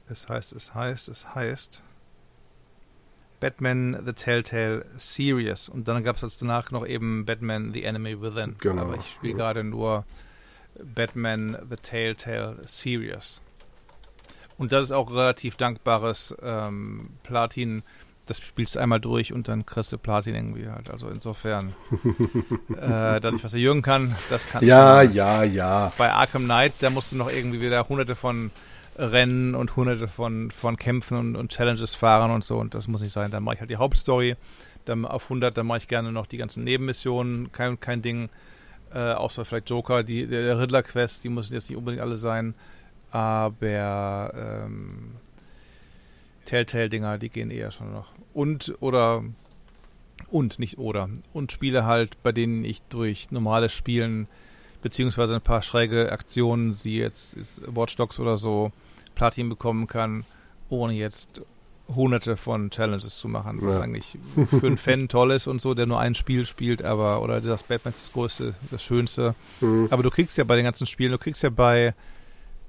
es 0.07 0.29
heißt, 0.29 0.53
es 0.53 0.75
heißt, 0.75 1.09
es 1.09 1.33
heißt. 1.33 1.83
Batman 3.43 4.01
The 4.05 4.13
Telltale 4.13 4.85
Series. 4.95 5.67
Und 5.67 5.89
dann 5.89 6.01
gab 6.05 6.23
es 6.23 6.37
danach 6.37 6.71
noch 6.71 6.87
eben 6.87 7.25
Batman 7.25 7.73
The 7.73 7.83
Enemy 7.83 8.21
Within. 8.21 8.55
Genau. 8.57 8.83
Aber 8.83 8.95
ich 8.95 9.11
spiele 9.11 9.33
ja. 9.33 9.37
gerade 9.37 9.65
nur 9.65 10.05
Batman 10.81 11.57
The 11.69 11.75
Telltale 11.75 12.55
Series. 12.65 13.41
Und 14.57 14.71
das 14.71 14.85
ist 14.85 14.91
auch 14.93 15.11
relativ 15.11 15.57
dankbares 15.57 16.33
ähm, 16.41 17.09
Platin. 17.23 17.83
Das 18.27 18.37
spielst 18.37 18.75
du 18.75 18.79
einmal 18.79 19.01
durch 19.01 19.33
und 19.33 19.49
dann 19.49 19.65
kriegst 19.65 19.91
du 19.91 19.97
Platin 19.97 20.35
irgendwie 20.35 20.69
halt. 20.69 20.89
Also 20.89 21.09
insofern, 21.09 21.73
äh, 22.79 23.19
dass 23.19 23.33
ich 23.33 23.43
was 23.43 23.51
der 23.51 23.59
Jürgen 23.59 23.81
kann, 23.81 24.15
das 24.29 24.47
kann 24.47 24.63
Ja, 24.65 25.01
ja, 25.01 25.43
ja. 25.43 25.91
Bei 25.97 26.13
Arkham 26.13 26.45
Knight, 26.45 26.75
da 26.79 26.89
musst 26.89 27.11
du 27.11 27.17
noch 27.17 27.29
irgendwie 27.29 27.59
wieder 27.59 27.89
hunderte 27.89 28.15
von 28.15 28.51
Rennen 28.97 29.55
und 29.55 29.75
hunderte 29.75 30.07
von, 30.07 30.51
von 30.51 30.77
Kämpfen 30.77 31.17
und, 31.17 31.35
und 31.35 31.51
Challenges 31.51 31.95
fahren 31.95 32.31
und 32.31 32.43
so. 32.43 32.57
Und 32.57 32.75
das 32.75 32.87
muss 32.87 33.01
nicht 33.01 33.11
sein. 33.11 33.31
Dann 33.31 33.43
mache 33.43 33.55
ich 33.55 33.59
halt 33.61 33.69
die 33.69 33.77
Hauptstory. 33.77 34.35
Dann 34.85 35.05
auf 35.05 35.23
100, 35.23 35.57
dann 35.57 35.65
mache 35.65 35.79
ich 35.79 35.87
gerne 35.87 36.11
noch 36.11 36.27
die 36.27 36.37
ganzen 36.37 36.63
Nebenmissionen. 36.63 37.51
Kein, 37.51 37.79
kein 37.79 38.01
Ding. 38.01 38.29
Äh, 38.93 38.99
außer 39.13 39.45
vielleicht 39.45 39.69
Joker, 39.69 40.03
die, 40.03 40.27
der, 40.27 40.59
Riddler-Quest, 40.59 41.23
die 41.23 41.29
müssen 41.29 41.53
jetzt 41.53 41.69
nicht 41.69 41.77
unbedingt 41.77 42.03
alle 42.03 42.15
sein. 42.15 42.53
Aber 43.09 44.33
ähm, 44.35 45.15
Telltale-Dinger, 46.45 47.17
die 47.17 47.29
gehen 47.29 47.51
eher 47.51 47.71
schon 47.71 47.91
noch. 47.91 48.07
Und 48.33 48.75
oder 48.79 49.23
und 50.29 50.59
nicht 50.59 50.77
oder. 50.77 51.09
Und 51.31 51.51
Spiele 51.51 51.85
halt, 51.85 52.21
bei 52.23 52.31
denen 52.31 52.65
ich 52.65 52.81
durch 52.83 53.31
normales 53.31 53.73
Spielen 53.73 54.27
beziehungsweise 54.81 55.35
ein 55.35 55.41
paar 55.41 55.61
schräge 55.61 56.11
Aktionen, 56.11 56.73
sie 56.73 56.97
jetzt, 56.97 57.35
jetzt 57.35 57.61
Watch 57.73 57.95
Dogs 57.95 58.19
oder 58.19 58.37
so, 58.37 58.71
Platin 59.15 59.49
bekommen 59.49 59.87
kann, 59.87 60.25
ohne 60.69 60.93
jetzt 60.93 61.41
hunderte 61.93 62.37
von 62.37 62.69
Challenges 62.69 63.17
zu 63.17 63.27
machen, 63.27 63.59
was 63.61 63.75
ja. 63.75 63.81
eigentlich 63.81 64.17
für 64.49 64.65
einen 64.65 64.77
Fan 64.77 65.09
toll 65.09 65.31
ist 65.31 65.47
und 65.47 65.61
so, 65.61 65.73
der 65.73 65.85
nur 65.85 65.99
ein 65.99 66.15
Spiel 66.15 66.45
spielt, 66.45 66.81
aber, 66.81 67.21
oder 67.21 67.41
das 67.41 67.63
Batman 67.63 67.93
ist 67.93 68.07
das 68.07 68.13
größte, 68.13 68.53
das 68.71 68.83
schönste. 68.83 69.35
Mhm. 69.59 69.87
Aber 69.91 70.03
du 70.03 70.09
kriegst 70.09 70.37
ja 70.37 70.43
bei 70.43 70.55
den 70.55 70.65
ganzen 70.65 70.87
Spielen, 70.87 71.11
du 71.11 71.17
kriegst 71.17 71.43
ja 71.43 71.49
bei 71.49 71.93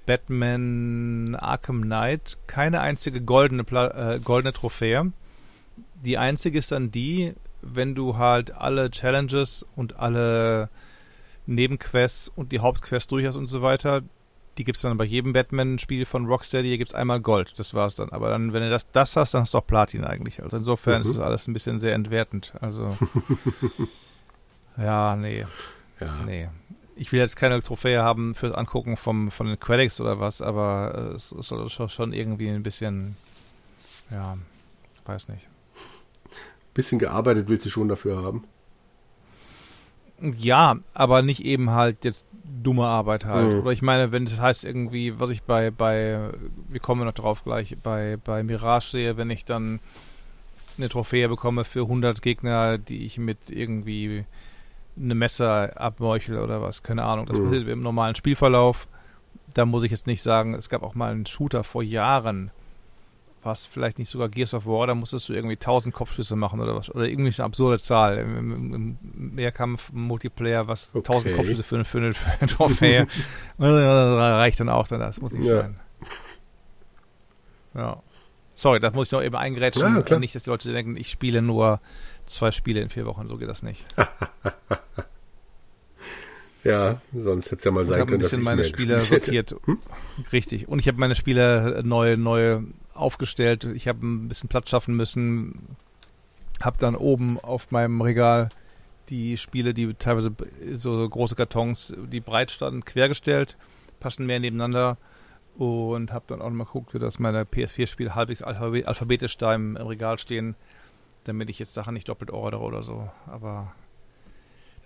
Batman 0.07 1.37
Arkham 1.37 1.83
Knight 1.83 2.39
keine 2.47 2.81
einzige 2.81 3.21
goldene, 3.21 3.63
äh, 3.63 4.19
goldene 4.19 4.53
Trophäe. 4.53 5.13
Die 6.05 6.19
einzige 6.19 6.59
ist 6.59 6.73
dann 6.73 6.91
die, 6.91 7.35
wenn 7.63 7.95
du 7.95 8.17
halt 8.19 8.51
alle 8.51 8.91
Challenges 8.91 9.65
und 9.75 9.99
alle 9.99 10.69
Nebenquests 11.47 12.29
und 12.29 12.53
die 12.53 12.61
Hauptquests 12.61 13.09
durch 13.09 13.27
hast 13.27 13.37
und 13.37 13.47
so 13.47 13.63
weiter, 13.63 14.03
die 14.59 14.65
gibt 14.65 14.77
es 14.77 14.83
dann 14.83 14.97
bei 14.97 15.05
jedem 15.05 15.33
Batman-Spiel 15.33 16.05
von 16.05 16.27
Rocksteady, 16.27 16.69
hier 16.69 16.79
gibt 16.79 16.91
es 16.91 16.95
einmal 16.95 17.21
Gold, 17.21 17.59
das 17.59 17.75
war's 17.75 17.97
dann. 17.97 18.11
Aber 18.11 18.31
dann, 18.31 18.53
wenn 18.53 18.63
du 18.63 18.71
das, 18.71 18.91
das 18.91 19.17
hast, 19.17 19.35
dann 19.35 19.43
hast 19.43 19.55
du 19.55 19.59
auch 19.59 19.67
Platin 19.67 20.05
eigentlich. 20.05 20.43
Also 20.43 20.57
insofern 20.57 20.97
mhm. 20.97 21.03
ist 21.03 21.17
das 21.17 21.19
alles 21.19 21.47
ein 21.49 21.53
bisschen 21.53 21.81
sehr 21.81 21.95
entwertend. 21.95 22.53
Also 22.61 22.97
ja, 24.77 25.17
nee. 25.17 25.47
Ja. 26.01 26.15
Nee 26.25 26.49
ich 26.97 27.13
will 27.13 27.19
jetzt 27.19 27.37
keine 27.37 27.63
Trophäe 27.63 28.03
haben 28.03 28.35
fürs 28.35 28.55
Angucken 28.55 28.97
vom, 28.97 29.31
von 29.31 29.47
den 29.47 29.59
Credits 29.59 30.01
oder 30.01 30.21
was, 30.21 30.41
aber 30.41 31.11
äh, 31.13 31.15
es 31.15 31.31
soll 31.31 31.69
schon 31.89 32.13
irgendwie 32.13 32.49
ein 32.49 32.63
bisschen, 32.63 33.17
ja, 34.11 34.37
weiß 35.05 35.29
nicht. 35.29 35.47
Bisschen 36.73 36.99
gearbeitet 36.99 37.49
willst 37.49 37.67
du 37.67 37.71
schon 37.71 37.89
dafür 37.89 38.23
haben? 38.23 38.45
Ja, 40.21 40.77
aber 40.93 41.23
nicht 41.23 41.45
eben 41.45 41.71
halt 41.71 42.05
jetzt 42.05 42.27
dumme 42.45 42.85
Arbeit 42.85 43.25
halt. 43.25 43.49
Mhm. 43.49 43.59
Oder 43.61 43.71
ich 43.71 43.83
meine, 43.83 44.13
wenn 44.13 44.27
das 44.27 44.41
heißt 44.41 44.65
irgendwie, 44.65 45.19
was 45.19 45.31
ich 45.31 45.43
bei, 45.43 45.71
bei, 45.71 46.31
wir 46.69 46.81
kommen 46.81 47.05
noch 47.05 47.15
drauf 47.15 47.45
gleich, 47.45 47.77
bei, 47.83 48.19
bei 48.23 48.43
Mirage 48.43 48.91
sehe, 48.91 49.17
wenn 49.17 49.31
ich 49.31 49.45
dann 49.45 49.81
eine 50.77 50.89
Trophäe 50.89 51.29
bekomme 51.29 51.65
für 51.65 51.83
100 51.83 52.21
Gegner, 52.21 52.79
die 52.79 53.05
ich 53.05 53.19
mit 53.19 53.39
irgendwie 53.49 54.25
eine 54.97 55.15
Messer 55.15 55.81
abmeuchel 55.81 56.39
oder 56.39 56.63
was, 56.63 56.83
keine 56.83 57.05
Ahnung. 57.05 57.27
Das 57.27 57.39
mhm. 57.39 57.45
passiert 57.45 57.69
im 57.69 57.83
normalen 57.83 58.15
Spielverlauf. 58.15 58.87
Da 59.55 59.65
muss 59.65 59.85
ich 59.85 59.91
jetzt 59.91 60.07
nicht 60.07 60.23
sagen, 60.23 60.55
es 60.55 60.69
gab 60.69 60.83
auch 60.83 60.95
mal 60.95 61.13
einen 61.13 61.27
Shooter 61.27 61.65
vor 61.65 61.83
Jahren, 61.83 62.51
was 63.45 63.67
vielleicht 63.67 63.99
nicht 63.99 64.09
sogar 64.09 64.29
Gears 64.29 64.55
of 64.55 64.67
War, 64.67 64.87
da 64.87 64.95
musstest 64.95 65.29
du 65.29 65.33
irgendwie 65.33 65.55
1000 65.55 65.95
Kopfschüsse 65.95 66.37
machen 66.37 66.61
oder 66.61 66.75
was. 66.75 66.95
Oder 66.95 67.09
irgendwie 67.09 67.35
eine 67.37 67.45
absurde 67.45 67.79
Zahl 67.79 68.19
im, 68.19 68.39
im, 68.39 68.75
im 68.75 68.99
Mehrkampf-Multiplayer, 69.35 70.67
was 70.67 70.95
okay. 70.95 71.13
1000 71.13 71.37
Kopfschüsse 71.37 71.63
für, 71.63 71.85
für, 71.85 71.99
eine, 71.99 72.15
für 72.15 72.41
eine 72.41 72.51
Trophäe. 72.51 73.07
reicht 73.59 74.61
dann 74.61 74.69
auch 74.69 74.89
dann 74.89 75.01
das, 75.01 75.21
muss 75.21 75.33
nicht 75.33 75.47
ja. 75.47 75.63
sein. 75.63 75.81
Ja. 77.75 78.03
Sorry, 78.55 78.79
das 78.79 78.95
muss 78.95 79.09
ich 79.09 79.13
noch 79.13 79.23
eben 79.23 79.37
eingrätschen. 79.37 80.05
Ja, 80.07 80.19
nicht, 80.19 80.35
dass 80.35 80.45
die 80.45 80.51
Leute 80.51 80.73
denken, 80.73 80.97
ich 80.97 81.11
spiele 81.11 81.43
nur 81.43 81.81
zwei 82.27 82.53
Spiele 82.53 82.81
in 82.81 82.89
vier 82.89 83.05
Wochen, 83.05 83.29
so 83.29 83.37
geht 83.37 83.49
das 83.49 83.65
nicht. 83.65 83.85
ja, 86.65 87.01
sonst 87.13 87.47
hätte 87.47 87.57
es 87.57 87.65
ja 87.65 87.71
mal 87.73 87.85
sein 87.85 88.07
können, 88.07 88.23
dass 88.23 88.33
ich 88.33 88.41
meine 88.41 88.65
Spiele 88.65 89.03
sortiert. 89.03 89.57
Hm? 89.65 89.79
Richtig. 90.33 90.69
Und 90.69 90.79
ich 90.79 90.87
habe 90.87 90.99
meine 90.99 91.17
Spiele 91.17 91.83
neu, 91.85 92.17
neu 92.17 92.61
aufgestellt. 92.95 93.65
Ich 93.65 93.89
habe 93.89 94.07
ein 94.07 94.29
bisschen 94.29 94.49
Platz 94.49 94.71
schaffen 94.71 94.97
müssen. 94.97 95.77
Habe 96.63 96.79
dann 96.79 96.95
oben 96.95 97.39
auf 97.41 97.71
meinem 97.71 98.01
Regal 98.01 98.49
die 99.11 99.37
Spiele, 99.37 99.75
die 99.75 99.95
teilweise 99.95 100.33
so, 100.73 100.97
so 100.97 101.09
große 101.09 101.35
Kartons, 101.35 101.93
die 102.11 102.21
breit 102.21 102.51
standen, 102.51 102.85
quergestellt, 102.85 103.57
passen 104.01 104.25
mehr 104.25 104.41
nebeneinander 104.41 104.97
und 105.57 106.13
habe 106.13 106.25
dann 106.29 106.41
auch 106.41 106.49
noch 106.49 106.57
mal 106.57 106.65
geguckt, 106.65 106.95
wie 106.95 106.99
das 106.99 107.19
meine 107.19 107.43
PS4-Spiele 107.43 108.15
halbwegs 108.15 108.43
alphabetisch 108.43 109.37
da 109.37 109.55
im, 109.55 109.77
im 109.77 109.87
Regal 109.87 110.19
stehen 110.19 110.57
damit 111.25 111.51
ich 111.51 111.59
jetzt 111.59 111.75
Sachen 111.75 111.95
nicht 111.95 112.09
doppelt 112.09 112.31
ordere 112.31 112.63
oder 112.63 112.83
so. 112.83 113.11
Aber 113.27 113.75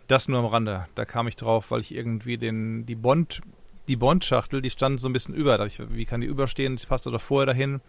das 0.06 0.28
nur 0.28 0.38
am 0.38 0.46
Rande. 0.46 0.86
Da 0.94 1.04
kam 1.04 1.28
ich 1.28 1.36
drauf, 1.36 1.70
weil 1.70 1.80
ich 1.80 1.94
irgendwie 1.94 2.38
den, 2.38 2.86
die 2.86 2.94
Bond, 2.94 3.40
die 3.88 3.96
Bond-Schachtel, 3.96 4.62
die 4.62 4.70
stand 4.70 5.00
so 5.00 5.08
ein 5.08 5.12
bisschen 5.12 5.34
über. 5.34 5.64
Ich, 5.66 5.80
wie 5.90 6.04
kann 6.04 6.20
die 6.20 6.26
überstehen? 6.26 6.76
Das 6.76 6.86
passte 6.86 7.10
doch 7.10 7.20
vorher 7.20 7.46
dahin. 7.46 7.80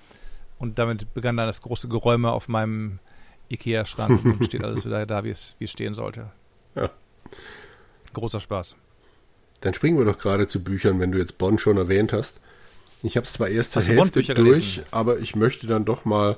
Und 0.57 0.79
damit 0.79 1.13
begann 1.13 1.37
dann 1.37 1.47
das 1.47 1.61
große 1.61 1.87
Geräume 1.87 2.31
auf 2.31 2.47
meinem 2.47 2.99
Ikea-Schrank 3.49 4.23
und 4.25 4.45
steht 4.45 4.63
alles 4.63 4.85
wieder 4.85 5.05
da, 5.05 5.23
wie 5.23 5.29
es, 5.29 5.55
wie 5.59 5.65
es 5.65 5.71
stehen 5.71 5.93
sollte. 5.93 6.31
Ja. 6.75 6.89
Großer 8.13 8.39
Spaß. 8.39 8.75
Dann 9.61 9.73
springen 9.73 9.97
wir 9.97 10.05
doch 10.05 10.17
gerade 10.17 10.47
zu 10.47 10.63
Büchern, 10.63 10.99
wenn 10.99 11.11
du 11.11 11.17
jetzt 11.17 11.37
Bond 11.37 11.59
schon 11.59 11.77
erwähnt 11.77 12.13
hast. 12.13 12.39
Ich 13.03 13.15
habe 13.17 13.25
es 13.25 13.33
zwar 13.33 13.49
erst 13.49 13.73
zur 13.73 13.81
Hälfte 13.81 14.21
durch, 14.23 14.35
gelesen? 14.35 14.83
aber 14.91 15.19
ich 15.19 15.35
möchte 15.35 15.67
dann 15.67 15.85
doch 15.85 16.05
mal 16.05 16.37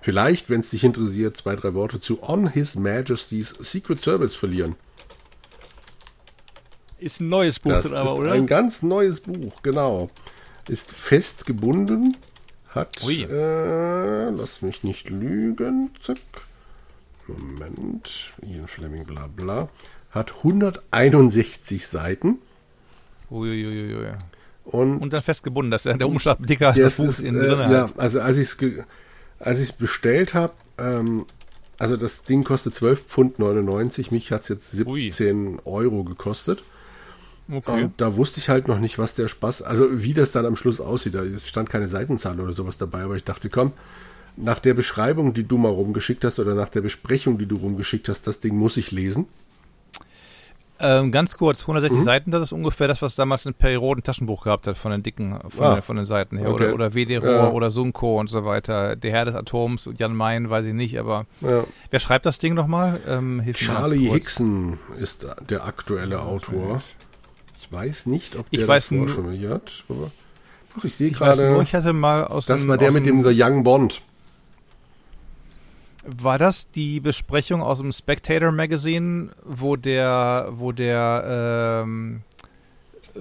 vielleicht, 0.00 0.50
wenn 0.50 0.60
es 0.60 0.70
dich 0.70 0.84
interessiert, 0.84 1.36
zwei, 1.36 1.56
drei 1.56 1.74
Worte 1.74 2.00
zu 2.00 2.22
On 2.22 2.48
His 2.48 2.74
Majesty's 2.74 3.54
Secret 3.60 4.02
Service 4.02 4.34
verlieren. 4.34 4.76
Ist 7.04 7.20
ein 7.20 7.28
neues 7.28 7.60
Buch, 7.60 7.70
das 7.70 7.92
aber, 7.92 8.14
ist 8.14 8.18
oder? 8.18 8.32
Ein 8.32 8.46
ganz 8.46 8.82
neues 8.82 9.20
Buch, 9.20 9.62
genau. 9.62 10.08
Ist 10.68 10.90
fest 10.90 11.44
gebunden, 11.44 12.16
hat, 12.70 12.96
äh, 13.06 14.30
lass 14.30 14.62
mich 14.62 14.84
nicht 14.84 15.10
lügen, 15.10 15.90
zack, 16.00 16.16
Moment, 17.26 18.32
Ian 18.40 18.66
Fleming, 18.68 19.04
bla 19.04 19.26
bla, 19.26 19.68
hat 20.12 20.36
161 20.38 21.86
Seiten. 21.86 22.38
Uiuiui. 23.30 24.12
Und, 24.64 24.96
und 25.00 25.12
dann 25.12 25.22
festgebunden, 25.22 25.70
dass 25.70 25.82
der 25.82 26.08
Umschlag 26.08 26.38
dicker 26.40 26.68
als 26.68 26.78
das 26.78 26.96
Buch 26.96 27.04
ist, 27.04 27.18
in 27.18 27.36
äh, 27.36 27.38
drin 27.38 27.70
Ja, 27.70 27.86
also 27.98 28.22
als 28.22 28.38
ich 28.38 28.48
es 28.48 28.58
als 29.40 29.58
ich 29.58 29.68
es 29.68 29.72
bestellt 29.72 30.32
habe, 30.32 30.54
ähm, 30.78 31.26
also 31.78 31.98
das 31.98 32.22
Ding 32.22 32.44
kostet 32.44 32.72
12,99 32.76 33.04
Pfund, 33.04 34.12
mich 34.12 34.32
hat 34.32 34.40
es 34.40 34.48
jetzt 34.48 34.70
17 34.70 35.56
Ui. 35.56 35.60
Euro 35.66 36.02
gekostet. 36.04 36.64
Okay. 37.52 37.84
Und 37.84 38.00
da 38.00 38.16
wusste 38.16 38.40
ich 38.40 38.48
halt 38.48 38.68
noch 38.68 38.78
nicht, 38.78 38.98
was 38.98 39.14
der 39.14 39.28
Spaß, 39.28 39.62
also 39.62 40.02
wie 40.02 40.14
das 40.14 40.32
dann 40.32 40.46
am 40.46 40.56
Schluss 40.56 40.80
aussieht. 40.80 41.14
Da 41.14 41.22
stand 41.44 41.68
keine 41.68 41.88
Seitenzahl 41.88 42.40
oder 42.40 42.52
sowas 42.52 42.78
dabei, 42.78 43.02
aber 43.02 43.16
ich 43.16 43.24
dachte, 43.24 43.50
komm, 43.50 43.72
nach 44.36 44.58
der 44.58 44.74
Beschreibung, 44.74 45.34
die 45.34 45.44
du 45.46 45.58
mal 45.58 45.70
rumgeschickt 45.70 46.24
hast 46.24 46.38
oder 46.38 46.54
nach 46.54 46.68
der 46.68 46.80
Besprechung, 46.80 47.38
die 47.38 47.46
du 47.46 47.56
rumgeschickt 47.56 48.08
hast, 48.08 48.26
das 48.26 48.40
Ding 48.40 48.56
muss 48.56 48.76
ich 48.76 48.90
lesen. 48.90 49.26
Ähm, 50.80 51.12
ganz 51.12 51.36
kurz, 51.36 51.62
160 51.62 52.00
mhm. 52.00 52.04
Seiten, 52.04 52.30
das 52.32 52.42
ist 52.42 52.52
ungefähr 52.52 52.88
das, 52.88 53.00
was 53.00 53.14
damals 53.14 53.46
ein 53.46 53.54
Perioden-Taschenbuch 53.54 54.42
gehabt 54.42 54.66
hat 54.66 54.76
von 54.76 54.90
den 54.90 55.04
dicken, 55.04 55.38
von, 55.48 55.64
ah. 55.64 55.74
den, 55.74 55.82
von 55.82 55.96
den 55.96 56.04
Seiten 56.04 56.36
her. 56.36 56.50
Okay. 56.50 56.64
Oder, 56.72 56.74
oder 56.74 56.94
WD-Rohr 56.94 57.30
ja. 57.30 57.50
oder 57.50 57.70
Sunko 57.70 58.18
und 58.18 58.28
so 58.28 58.44
weiter. 58.44 58.96
Der 58.96 59.12
Herr 59.12 59.24
des 59.24 59.36
Atoms, 59.36 59.88
Jan 59.96 60.16
Mayen, 60.16 60.50
weiß 60.50 60.66
ich 60.66 60.74
nicht, 60.74 60.98
aber 60.98 61.26
ja. 61.42 61.64
wer 61.90 62.00
schreibt 62.00 62.26
das 62.26 62.38
Ding 62.38 62.54
nochmal? 62.54 63.00
Ähm, 63.06 63.42
Charlie 63.54 64.10
Hickson 64.10 64.78
ist 64.98 65.26
der 65.48 65.64
aktuelle 65.64 66.20
Autor. 66.22 66.82
Ich 66.98 67.03
weiß 67.74 68.06
nicht, 68.06 68.36
ob 68.36 68.48
der 68.50 68.60
ich 68.60 68.68
weiß 68.68 68.88
das 68.90 69.10
schon 69.10 69.26
mal 69.26 69.50
hat. 69.50 69.84
Aber 69.88 70.10
doch, 70.74 70.84
ich 70.84 70.94
sehe 70.94 71.10
gerade. 71.10 71.60
Ich 71.62 71.74
hatte 71.74 71.92
mal 71.92 72.24
aus 72.24 72.46
Das 72.46 72.62
dem, 72.62 72.68
war 72.68 72.78
der 72.78 72.92
mit 72.92 73.06
dem 73.06 73.22
The 73.24 73.32
Young 73.34 73.62
Bond. 73.62 74.02
War 76.06 76.38
das 76.38 76.70
die 76.70 77.00
Besprechung 77.00 77.62
aus 77.62 77.78
dem 77.78 77.90
Spectator 77.90 78.52
Magazine, 78.52 79.30
wo 79.42 79.76
der, 79.76 80.48
wo 80.52 80.72
der 80.72 81.82
ähm, 81.86 82.20
äh, 83.14 83.20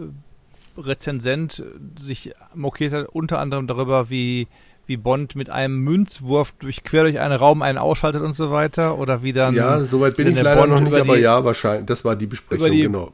Rezensent 0.81 1.63
sich 1.97 2.33
mokiert 2.53 2.91
hat, 2.91 3.07
unter 3.07 3.39
anderem 3.39 3.67
darüber, 3.67 4.09
wie, 4.09 4.47
wie 4.85 4.97
Bond 4.97 5.35
mit 5.37 5.49
einem 5.49 5.79
Münzwurf 5.79 6.53
durch, 6.59 6.83
quer 6.83 7.03
durch 7.03 7.19
einen 7.19 7.35
Raum 7.35 7.61
einen 7.61 7.77
ausschaltet 7.77 8.21
und 8.21 8.33
so 8.33 8.51
weiter? 8.51 8.97
Oder 8.97 9.23
wie 9.23 9.31
dann. 9.31 9.55
Ja, 9.55 9.81
soweit 9.81 10.17
bin 10.17 10.27
ich 10.27 10.41
leider 10.41 10.59
Bond 10.59 10.71
noch 10.71 10.81
nicht, 10.81 10.93
aber 10.93 11.17
ja, 11.17 11.45
wahrscheinlich. 11.45 11.85
Das 11.85 12.03
war 12.03 12.17
die 12.17 12.25
Besprechung, 12.25 12.69
die, 12.69 12.81
genau. 12.81 13.13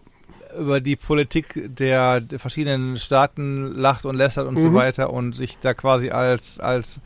Über 0.57 0.81
die 0.81 0.95
Politik 0.95 1.61
der, 1.77 2.21
der 2.21 2.39
verschiedenen 2.39 2.97
Staaten 2.97 3.67
lacht 3.67 4.05
und 4.05 4.15
lästert 4.15 4.47
und 4.47 4.55
mhm. 4.55 4.61
so 4.61 4.73
weiter 4.73 5.11
und 5.11 5.35
sich 5.35 5.59
da 5.59 5.73
quasi 5.73 6.09
als, 6.09 6.59
als 6.59 7.01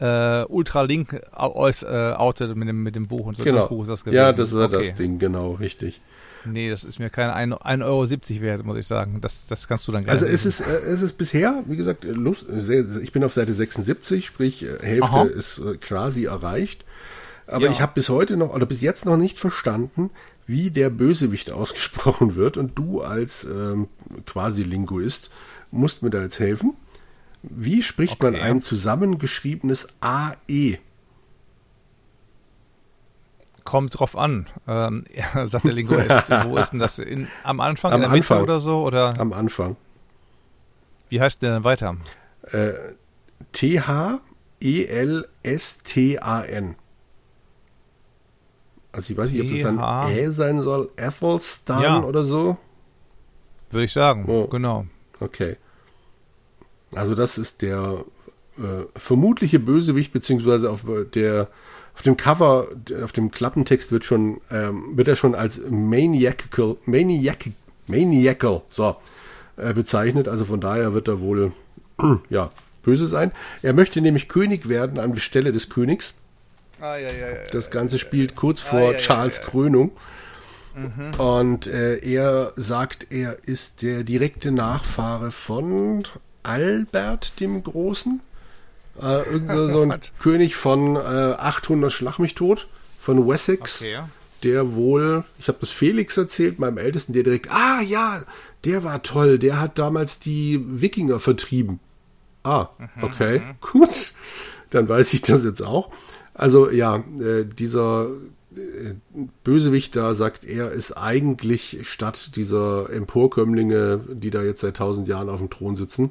äh, 0.00 0.44
Ultralink 0.44 1.14
äh, 1.14 1.36
outet 1.36 2.56
mit 2.56 2.68
dem, 2.68 2.82
mit 2.82 2.94
dem 2.94 3.06
Buch 3.06 3.26
und 3.26 3.36
so. 3.36 3.44
Genau. 3.44 3.60
Das 3.60 3.68
Buch 3.68 3.82
ist 3.82 3.88
das 3.88 4.04
gewesen. 4.04 4.16
Ja, 4.16 4.32
das 4.32 4.52
war 4.52 4.66
okay. 4.66 4.88
das 4.88 4.94
Ding, 4.94 5.18
genau, 5.18 5.52
richtig. 5.52 6.00
Nee, 6.46 6.68
das 6.68 6.84
ist 6.84 6.98
mir 6.98 7.10
kein 7.10 7.30
1,70 7.30 7.84
Euro 7.84 8.42
wert, 8.42 8.64
muss 8.64 8.76
ich 8.76 8.86
sagen. 8.86 9.20
Das, 9.20 9.46
das 9.46 9.66
kannst 9.66 9.88
du 9.88 9.92
dann 9.92 10.04
gerne. 10.04 10.12
Also 10.12 10.26
es 10.26 10.44
ist, 10.44 10.60
äh, 10.60 10.64
es 10.64 11.02
ist 11.02 11.16
bisher, 11.16 11.62
wie 11.66 11.76
gesagt, 11.76 12.04
Lust, 12.04 12.44
ich 13.02 13.12
bin 13.12 13.24
auf 13.24 13.32
Seite 13.32 13.54
76, 13.54 14.26
sprich 14.26 14.62
äh, 14.62 14.78
Hälfte 14.80 15.10
Aha. 15.10 15.24
ist 15.24 15.58
äh, 15.58 15.76
quasi 15.78 16.26
erreicht. 16.26 16.84
Aber 17.46 17.66
ja. 17.66 17.70
ich 17.70 17.80
habe 17.80 17.92
bis 17.94 18.08
heute 18.08 18.36
noch, 18.36 18.54
oder 18.54 18.66
bis 18.66 18.80
jetzt 18.80 19.04
noch 19.04 19.16
nicht 19.16 19.38
verstanden, 19.38 20.10
wie 20.46 20.70
der 20.70 20.90
Bösewicht 20.90 21.50
ausgesprochen 21.52 22.36
wird. 22.36 22.56
Und 22.56 22.78
du 22.78 23.02
als 23.02 23.44
ähm, 23.44 23.88
quasi 24.26 24.62
Linguist 24.62 25.30
musst 25.70 26.02
mir 26.02 26.10
da 26.10 26.22
jetzt 26.22 26.38
helfen. 26.38 26.74
Wie 27.42 27.82
spricht 27.82 28.14
okay. 28.14 28.30
man 28.30 28.40
ein 28.40 28.60
zusammengeschriebenes 28.60 29.88
AE? 30.00 30.78
Kommt 33.64 33.98
drauf 33.98 34.16
an, 34.16 34.46
ähm, 34.66 35.04
ja, 35.14 35.46
sagt 35.46 35.64
der 35.64 35.72
Linguist. 35.72 36.30
Wo 36.44 36.56
ist 36.56 36.70
denn 36.70 36.78
das? 36.78 36.98
In, 36.98 37.28
am 37.42 37.60
Anfang, 37.60 37.92
am 37.92 37.96
in 37.96 38.02
der 38.02 38.10
Anfang. 38.10 38.38
Mitte 38.40 38.52
oder 38.52 38.60
so? 38.60 38.82
Oder? 38.84 39.18
Am 39.18 39.32
Anfang. 39.32 39.76
Wie 41.08 41.20
heißt 41.20 41.42
der 41.42 41.54
denn 41.54 41.64
weiter? 41.64 41.96
Äh, 42.50 42.72
T-H-E-L-S-T-A-N. 43.52 44.34
Also 48.94 49.12
ich 49.12 49.18
weiß 49.18 49.30
nicht, 49.30 49.42
ob 49.42 49.50
das 49.50 49.62
dann 49.62 50.10
Ä 50.10 50.30
sein 50.30 50.62
soll, 50.62 50.88
Athelstan 50.96 51.82
ja. 51.82 52.02
oder 52.04 52.24
so. 52.24 52.56
Würde 53.70 53.84
ich 53.84 53.92
sagen, 53.92 54.24
oh. 54.28 54.46
genau. 54.46 54.86
Okay. 55.18 55.56
Also 56.94 57.14
das 57.14 57.38
ist 57.38 57.62
der 57.62 58.04
äh, 58.56 58.84
vermutliche 58.94 59.58
Bösewicht, 59.58 60.12
beziehungsweise 60.12 60.70
auf 60.70 60.84
der 61.12 61.48
auf 61.94 62.02
dem 62.02 62.16
Cover, 62.16 62.66
auf 63.04 63.12
dem 63.12 63.30
Klappentext 63.30 63.92
wird 63.92 64.04
schon, 64.04 64.40
ähm, 64.50 64.96
wird 64.96 65.06
er 65.06 65.14
schon 65.14 65.36
als 65.36 65.60
maniacal, 65.70 66.76
maniac, 66.86 67.50
maniacal, 67.86 68.62
so, 68.68 68.96
äh, 69.56 69.72
bezeichnet. 69.72 70.26
Also 70.28 70.44
von 70.44 70.60
daher 70.60 70.92
wird 70.92 71.06
er 71.06 71.20
wohl, 71.20 71.52
ja, 72.30 72.50
böse 72.82 73.06
sein. 73.06 73.30
Er 73.62 73.74
möchte 73.74 74.00
nämlich 74.00 74.28
König 74.28 74.68
werden 74.68 74.98
an 74.98 75.16
Stelle 75.20 75.52
des 75.52 75.68
Königs. 75.68 76.14
Ah, 76.84 76.98
ja, 76.98 77.10
ja, 77.10 77.30
ja, 77.30 77.36
das 77.50 77.70
Ganze 77.70 77.96
spielt 77.96 78.36
kurz 78.36 78.60
ah, 78.66 78.68
vor 78.68 78.96
Charles 78.96 79.40
Krönung. 79.40 79.92
Mhm. 80.74 81.14
Und 81.18 81.66
äh, 81.66 81.96
er 81.96 82.52
sagt, 82.56 83.06
er 83.10 83.38
ist 83.48 83.80
der 83.80 84.04
direkte 84.04 84.50
Nachfahre 84.50 85.30
von 85.30 86.02
Albert 86.42 87.40
dem 87.40 87.62
Großen. 87.62 88.20
Äh, 89.00 89.22
irgend 89.30 89.50
so 89.50 89.80
ein 89.80 89.98
König 90.18 90.56
von 90.56 90.96
äh, 90.96 90.98
800 90.98 91.90
Schlag 91.90 92.18
mich 92.18 92.34
tot, 92.34 92.68
von 93.00 93.26
Wessex. 93.26 93.80
Okay. 93.80 94.00
Der 94.42 94.74
wohl, 94.74 95.24
ich 95.38 95.48
habe 95.48 95.58
das 95.62 95.70
Felix 95.70 96.18
erzählt, 96.18 96.58
meinem 96.58 96.76
Ältesten, 96.76 97.14
der 97.14 97.22
direkt, 97.22 97.50
ah 97.50 97.80
ja, 97.80 98.24
der 98.66 98.84
war 98.84 99.02
toll, 99.02 99.38
der 99.38 99.58
hat 99.58 99.78
damals 99.78 100.18
die 100.18 100.62
Wikinger 100.66 101.18
vertrieben. 101.18 101.80
Ah, 102.42 102.68
mhm, 102.76 103.04
okay, 103.04 103.38
mhm. 103.38 103.54
gut. 103.62 104.12
Dann 104.68 104.86
weiß 104.86 105.14
ich 105.14 105.22
das 105.22 105.44
jetzt 105.44 105.62
auch. 105.62 105.90
Also 106.34 106.70
ja, 106.70 107.02
äh, 107.20 107.44
dieser 107.44 108.08
äh, 108.56 108.94
Bösewicht 109.44 109.96
da, 109.96 110.14
sagt 110.14 110.44
er, 110.44 110.72
ist 110.72 110.92
eigentlich 110.92 111.80
statt 111.82 112.36
dieser 112.36 112.90
Emporkömmlinge, 112.90 114.00
die 114.12 114.30
da 114.30 114.42
jetzt 114.42 114.60
seit 114.60 114.76
tausend 114.76 115.08
Jahren 115.08 115.28
auf 115.28 115.40
dem 115.40 115.50
Thron 115.50 115.76
sitzen, 115.76 116.10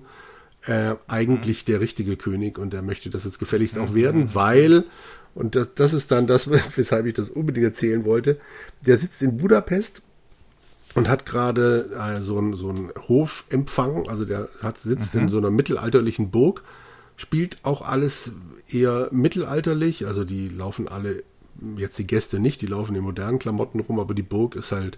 äh, 0.66 0.96
eigentlich 1.08 1.64
mhm. 1.64 1.72
der 1.72 1.80
richtige 1.82 2.16
König 2.16 2.58
und 2.58 2.74
er 2.74 2.82
möchte 2.82 3.10
das 3.10 3.26
jetzt 3.26 3.40
gefälligst 3.40 3.78
auch 3.78 3.94
werden, 3.94 4.34
weil, 4.34 4.86
und 5.36 5.56
das, 5.56 5.74
das 5.76 5.94
ist 5.94 6.12
dann 6.12 6.26
das, 6.26 6.50
weshalb 6.76 7.06
ich 7.06 7.14
das 7.14 7.30
unbedingt 7.30 7.66
erzählen 7.66 8.06
wollte, 8.06 8.40
der 8.82 8.98
sitzt 8.98 9.22
in 9.22 9.38
Budapest 9.38 10.02
und 10.96 11.10
hat 11.10 11.26
gerade 11.26 11.90
äh, 11.98 12.22
so 12.22 12.38
einen 12.38 12.56
so 12.56 12.74
Hofempfang, 13.08 14.08
also 14.08 14.26
der 14.26 14.50
hat, 14.62 14.78
sitzt 14.78 15.16
mhm. 15.16 15.22
in 15.22 15.30
so 15.30 15.38
einer 15.38 15.52
mittelalterlichen 15.52 16.30
Burg, 16.32 16.64
spielt 17.18 17.58
auch 17.64 17.82
alles 17.82 18.32
eher 18.74 19.10
mittelalterlich, 19.12 20.06
also 20.06 20.24
die 20.24 20.50
laufen 20.50 20.88
alle, 20.88 21.24
jetzt 21.78 21.98
die 22.00 22.08
Gäste 22.08 22.40
nicht, 22.40 22.62
die 22.62 22.68
laufen 22.68 22.96
in 22.96 23.04
modernen 23.04 23.40
Klamotten 23.40 23.80
rum, 23.80 24.00
aber 24.00 24.14
die 24.14 24.24
Burg 24.24 24.56
ist 24.56 24.72
halt 24.72 24.98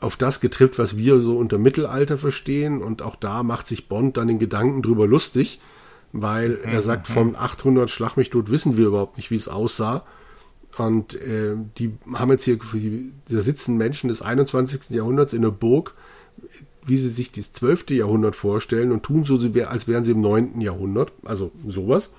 auf 0.00 0.16
das 0.16 0.40
getrippt, 0.40 0.78
was 0.78 0.96
wir 0.96 1.20
so 1.20 1.38
unter 1.38 1.58
Mittelalter 1.58 2.18
verstehen. 2.18 2.82
Und 2.82 3.02
auch 3.02 3.16
da 3.16 3.42
macht 3.42 3.66
sich 3.66 3.88
Bond 3.88 4.16
dann 4.16 4.28
den 4.28 4.38
Gedanken 4.38 4.82
drüber 4.82 5.06
lustig, 5.06 5.60
weil 6.12 6.58
er 6.62 6.82
sagt, 6.82 7.08
von 7.08 7.34
800 7.34 7.90
Schlag 7.90 8.16
mich 8.16 8.30
tot 8.30 8.50
wissen 8.50 8.76
wir 8.76 8.88
überhaupt 8.88 9.16
nicht, 9.16 9.30
wie 9.30 9.36
es 9.36 9.48
aussah. 9.48 10.04
Und 10.76 11.14
äh, 11.14 11.54
die 11.78 11.92
haben 12.12 12.30
jetzt 12.32 12.44
hier, 12.44 12.58
da 13.28 13.40
sitzen 13.40 13.76
Menschen 13.76 14.08
des 14.08 14.22
21. 14.22 14.90
Jahrhunderts 14.90 15.32
in 15.32 15.42
der 15.42 15.50
Burg, 15.50 15.94
wie 16.84 16.98
sie 16.98 17.08
sich 17.08 17.32
das 17.32 17.52
12. 17.52 17.90
Jahrhundert 17.90 18.36
vorstellen 18.36 18.92
und 18.92 19.04
tun 19.04 19.24
so, 19.24 19.38
als 19.66 19.88
wären 19.88 20.04
sie 20.04 20.12
im 20.12 20.20
9. 20.20 20.60
Jahrhundert. 20.60 21.12
Also 21.24 21.52
sowas. 21.66 22.10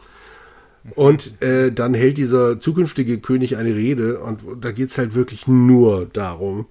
Und 0.93 1.41
äh, 1.41 1.71
dann 1.71 1.93
hält 1.93 2.17
dieser 2.17 2.59
zukünftige 2.59 3.19
König 3.19 3.57
eine 3.57 3.73
Rede 3.73 4.19
und 4.19 4.41
da 4.61 4.71
geht 4.71 4.89
es 4.89 4.97
halt 4.97 5.15
wirklich 5.15 5.47
nur 5.47 6.05
darum, 6.05 6.67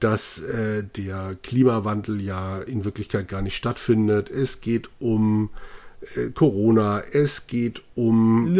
dass 0.00 0.40
äh, 0.40 0.82
der 0.96 1.36
Klimawandel 1.42 2.20
ja 2.20 2.58
in 2.60 2.84
Wirklichkeit 2.84 3.28
gar 3.28 3.42
nicht 3.42 3.56
stattfindet. 3.56 4.28
Es 4.28 4.60
geht 4.60 4.90
um 4.98 5.50
äh, 6.16 6.30
Corona, 6.30 7.02
es 7.12 7.46
geht 7.46 7.82
um, 7.94 8.52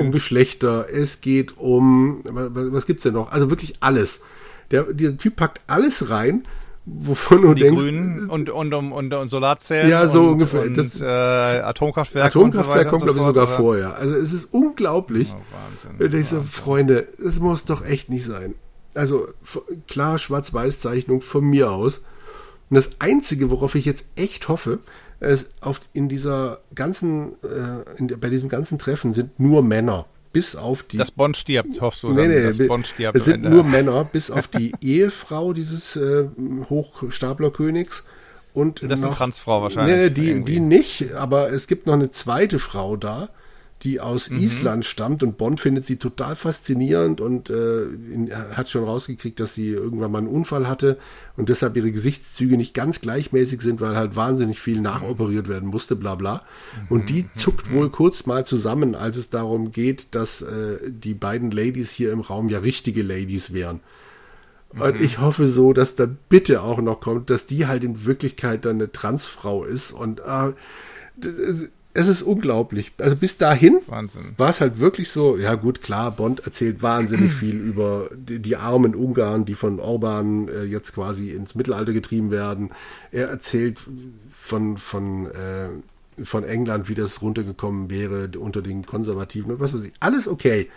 um 0.00 0.12
Geschlechter, 0.12 0.86
es 0.90 1.20
geht 1.20 1.58
um, 1.58 2.22
was, 2.24 2.72
was 2.72 2.86
gibt's 2.86 3.02
denn 3.02 3.14
noch? 3.14 3.30
Also 3.30 3.50
wirklich 3.50 3.74
alles. 3.80 4.22
Der, 4.70 4.84
dieser 4.92 5.16
Typ 5.16 5.36
packt 5.36 5.60
alles 5.66 6.10
rein, 6.10 6.46
wovon 6.94 7.42
du 7.42 7.54
die 7.54 7.62
denkst. 7.62 7.82
Grünen 7.82 8.30
und, 8.30 8.50
und, 8.50 8.74
und, 8.74 8.92
und, 8.92 9.14
und 9.14 9.28
Solarzellen. 9.28 9.90
Ja, 9.90 10.06
so 10.06 10.22
und, 10.22 10.32
ungefähr. 10.32 10.62
Und, 10.62 10.76
das, 10.76 11.00
äh, 11.00 11.04
Atomkraftwerk. 11.04 12.26
Atomkraftwerk 12.26 12.84
so 12.84 12.90
kommt, 12.90 13.02
glaube 13.02 13.18
ich, 13.18 13.24
sogar 13.24 13.44
oder? 13.44 13.56
vorher. 13.56 13.94
Also 13.96 14.14
es 14.14 14.32
ist 14.32 14.48
unglaublich. 14.52 15.34
Oh, 15.34 15.96
Wahnsinn. 15.96 16.20
Ich 16.20 16.28
so, 16.28 16.42
Freunde, 16.42 17.08
es 17.24 17.40
muss 17.40 17.64
doch 17.64 17.84
echt 17.84 18.08
nicht 18.10 18.24
sein. 18.24 18.54
Also 18.94 19.28
klar, 19.86 20.18
Schwarz-Weiß-Zeichnung 20.18 21.20
von 21.20 21.44
mir 21.44 21.70
aus. 21.70 22.02
Und 22.70 22.74
das 22.74 22.92
Einzige, 22.98 23.50
worauf 23.50 23.74
ich 23.74 23.84
jetzt 23.84 24.06
echt 24.16 24.48
hoffe, 24.48 24.80
ist 25.20 25.50
auf, 25.60 25.80
in 25.92 26.08
dieser 26.08 26.60
ganzen, 26.74 27.32
äh, 27.42 27.98
in, 27.98 28.08
bei 28.20 28.28
diesem 28.28 28.48
ganzen 28.48 28.78
Treffen 28.78 29.12
sind 29.12 29.38
nur 29.40 29.62
Männer. 29.62 30.06
Bis 30.32 30.56
auf 30.56 30.82
die. 30.82 30.98
Das 30.98 31.10
Bond 31.10 31.36
stirbt, 31.36 31.80
hoffst 31.80 32.02
du? 32.02 32.10
Nee, 32.10 32.42
dann, 32.42 32.56
nee, 32.56 32.66
Bond 32.66 32.86
stirbt 32.86 33.16
es 33.16 33.24
sind 33.24 33.42
nur 33.42 33.64
Männer, 33.64 34.04
bis 34.04 34.30
auf 34.30 34.48
die 34.48 34.72
Ehefrau 34.80 35.52
dieses 35.52 35.96
äh, 35.96 36.26
Hochstaplerkönigs. 36.68 38.04
Und 38.52 38.82
das 38.82 39.00
ist 39.00 39.04
eine 39.04 39.14
Transfrau 39.14 39.62
wahrscheinlich. 39.62 39.96
Nee, 39.96 40.10
die, 40.10 40.44
die 40.44 40.60
nicht, 40.60 41.14
aber 41.14 41.52
es 41.52 41.66
gibt 41.66 41.86
noch 41.86 41.94
eine 41.94 42.10
zweite 42.10 42.58
Frau 42.58 42.96
da, 42.96 43.28
die 43.82 44.00
aus 44.00 44.30
mhm. 44.30 44.40
Island 44.40 44.84
stammt 44.84 45.22
und 45.22 45.36
Bond 45.36 45.60
findet 45.60 45.86
sie 45.86 45.96
total 45.96 46.34
faszinierend 46.34 47.20
und 47.20 47.48
äh, 47.50 47.82
in, 47.82 48.30
hat 48.32 48.68
schon 48.68 48.84
rausgekriegt, 48.84 49.38
dass 49.38 49.54
sie 49.54 49.70
irgendwann 49.70 50.10
mal 50.10 50.18
einen 50.18 50.26
Unfall 50.26 50.68
hatte 50.68 50.98
und 51.36 51.48
deshalb 51.48 51.76
ihre 51.76 51.92
Gesichtszüge 51.92 52.56
nicht 52.56 52.74
ganz 52.74 53.00
gleichmäßig 53.00 53.60
sind, 53.60 53.80
weil 53.80 53.96
halt 53.96 54.16
wahnsinnig 54.16 54.58
viel 54.60 54.80
nachoperiert 54.80 55.48
werden 55.48 55.68
musste, 55.68 55.94
bla 55.94 56.16
bla. 56.16 56.42
Und 56.88 57.08
die 57.08 57.22
mhm. 57.22 57.30
zuckt 57.34 57.72
wohl 57.72 57.90
kurz 57.90 58.26
mal 58.26 58.44
zusammen, 58.44 58.94
als 58.94 59.16
es 59.16 59.30
darum 59.30 59.70
geht, 59.70 60.14
dass 60.14 60.42
äh, 60.42 60.78
die 60.88 61.14
beiden 61.14 61.50
Ladies 61.50 61.92
hier 61.92 62.12
im 62.12 62.20
Raum 62.20 62.48
ja 62.48 62.58
richtige 62.58 63.02
Ladies 63.02 63.52
wären. 63.52 63.80
Und 64.70 64.98
mhm. 64.98 65.04
ich 65.04 65.18
hoffe 65.18 65.46
so, 65.46 65.72
dass 65.72 65.94
da 65.94 66.06
bitte 66.28 66.62
auch 66.62 66.80
noch 66.80 67.00
kommt, 67.00 67.30
dass 67.30 67.46
die 67.46 67.66
halt 67.66 67.84
in 67.84 68.04
Wirklichkeit 68.04 68.64
dann 68.64 68.76
eine 68.76 68.92
Transfrau 68.92 69.64
ist 69.64 69.92
und 69.92 70.20
äh, 70.20 70.52
es 71.98 72.06
ist 72.06 72.22
unglaublich. 72.22 72.92
Also 72.98 73.16
bis 73.16 73.38
dahin 73.38 73.80
war 74.36 74.50
es 74.50 74.60
halt 74.60 74.78
wirklich 74.78 75.10
so, 75.10 75.36
ja 75.36 75.56
gut, 75.56 75.82
klar, 75.82 76.12
Bond 76.12 76.40
erzählt 76.46 76.80
wahnsinnig 76.80 77.32
viel 77.40 77.56
über 77.56 78.08
die, 78.14 78.38
die 78.38 78.54
armen 78.54 78.94
Ungarn, 78.94 79.44
die 79.44 79.54
von 79.54 79.80
Orban 79.80 80.48
äh, 80.48 80.62
jetzt 80.62 80.94
quasi 80.94 81.30
ins 81.30 81.56
Mittelalter 81.56 81.92
getrieben 81.92 82.30
werden. 82.30 82.70
Er 83.10 83.28
erzählt 83.28 83.80
von, 84.30 84.76
von, 84.76 85.26
äh, 85.26 86.24
von 86.24 86.44
England, 86.44 86.88
wie 86.88 86.94
das 86.94 87.20
runtergekommen 87.20 87.90
wäre 87.90 88.30
unter 88.38 88.62
den 88.62 88.86
Konservativen 88.86 89.50
und 89.50 89.60
was 89.60 89.74
weiß 89.74 89.82
ich. 89.82 89.92
Alles 89.98 90.28
okay. 90.28 90.68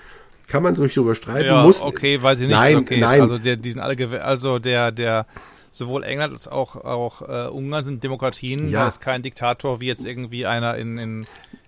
Kann 0.48 0.64
man 0.64 0.76
sich 0.76 0.96
darüber 0.96 1.14
streiten. 1.14 1.46
Ja, 1.46 1.64
muss, 1.64 1.82
okay, 1.82 2.22
weiß 2.22 2.42
ich 2.42 2.48
nicht. 2.48 2.56
Nein, 2.56 2.78
okay 2.78 3.00
nein. 3.00 3.22
Also 3.22 3.38
der, 3.38 3.58
die 3.58 3.72
sind 3.72 3.80
alle, 3.80 4.22
also 4.24 4.58
der, 4.58 4.92
der, 4.92 5.28
sowohl 5.72 6.04
England 6.04 6.34
als 6.34 6.48
auch, 6.48 6.76
auch 6.76 7.22
äh, 7.22 7.50
Ungarn 7.50 7.84
sind 7.84 8.04
Demokratien. 8.04 8.70
Ja. 8.70 8.82
Da 8.82 8.88
ist 8.90 9.02
kein 9.02 9.24
Diktator 9.24 9.82
wie 9.82 9.88
jetzt 9.88 10.06
irgendwie 10.06 10.46
einer 10.46 10.76
in, 10.76 10.98
in, 10.98 11.26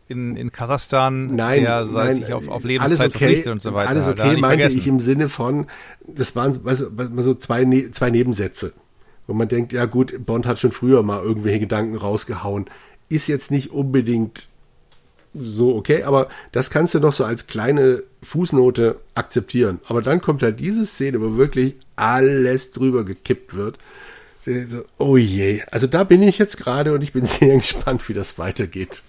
in, 0.07 0.35
in 0.35 0.51
Kasachstan, 0.51 1.35
nein, 1.35 1.63
der 1.63 1.85
nein, 1.85 2.13
sich 2.13 2.33
auf, 2.33 2.47
auf 2.49 2.63
Lebenszeit 2.63 2.99
alles 2.99 2.99
okay, 2.99 3.09
verpflichtet 3.09 3.51
und 3.51 3.61
so 3.61 3.73
weiter. 3.73 3.89
Alles 3.89 4.07
okay, 4.07 4.37
meinte 4.37 4.47
vergessen. 4.47 4.77
ich 4.77 4.87
im 4.87 4.99
Sinne 4.99 5.29
von, 5.29 5.67
das 6.05 6.35
waren 6.35 6.53
so 7.17 7.33
zwei, 7.35 7.63
ne-, 7.63 7.91
zwei 7.91 8.09
Nebensätze, 8.09 8.73
wo 9.25 9.33
man 9.33 9.47
denkt, 9.47 9.73
ja 9.73 9.85
gut, 9.85 10.25
Bond 10.25 10.45
hat 10.45 10.59
schon 10.59 10.71
früher 10.71 11.01
mal 11.01 11.23
irgendwelche 11.23 11.61
Gedanken 11.61 11.95
rausgehauen. 11.95 12.65
Ist 13.09 13.27
jetzt 13.27 13.51
nicht 13.51 13.71
unbedingt 13.71 14.49
so 15.33 15.75
okay, 15.75 16.03
aber 16.03 16.29
das 16.51 16.69
kannst 16.69 16.93
du 16.93 16.99
noch 16.99 17.13
so 17.13 17.23
als 17.25 17.47
kleine 17.47 18.03
Fußnote 18.21 18.97
akzeptieren. 19.15 19.79
Aber 19.87 20.01
dann 20.01 20.21
kommt 20.21 20.43
halt 20.43 20.59
diese 20.59 20.85
Szene, 20.85 21.21
wo 21.21 21.37
wirklich 21.37 21.75
alles 21.95 22.71
drüber 22.71 23.03
gekippt 23.03 23.55
wird. 23.55 23.77
Oh 24.97 25.17
je, 25.17 25.61
also 25.71 25.87
da 25.87 26.03
bin 26.03 26.21
ich 26.21 26.37
jetzt 26.37 26.57
gerade 26.57 26.93
und 26.93 27.01
ich 27.01 27.13
bin 27.13 27.25
sehr 27.25 27.57
gespannt, 27.57 28.07
wie 28.09 28.13
das 28.13 28.37
weitergeht. 28.37 29.01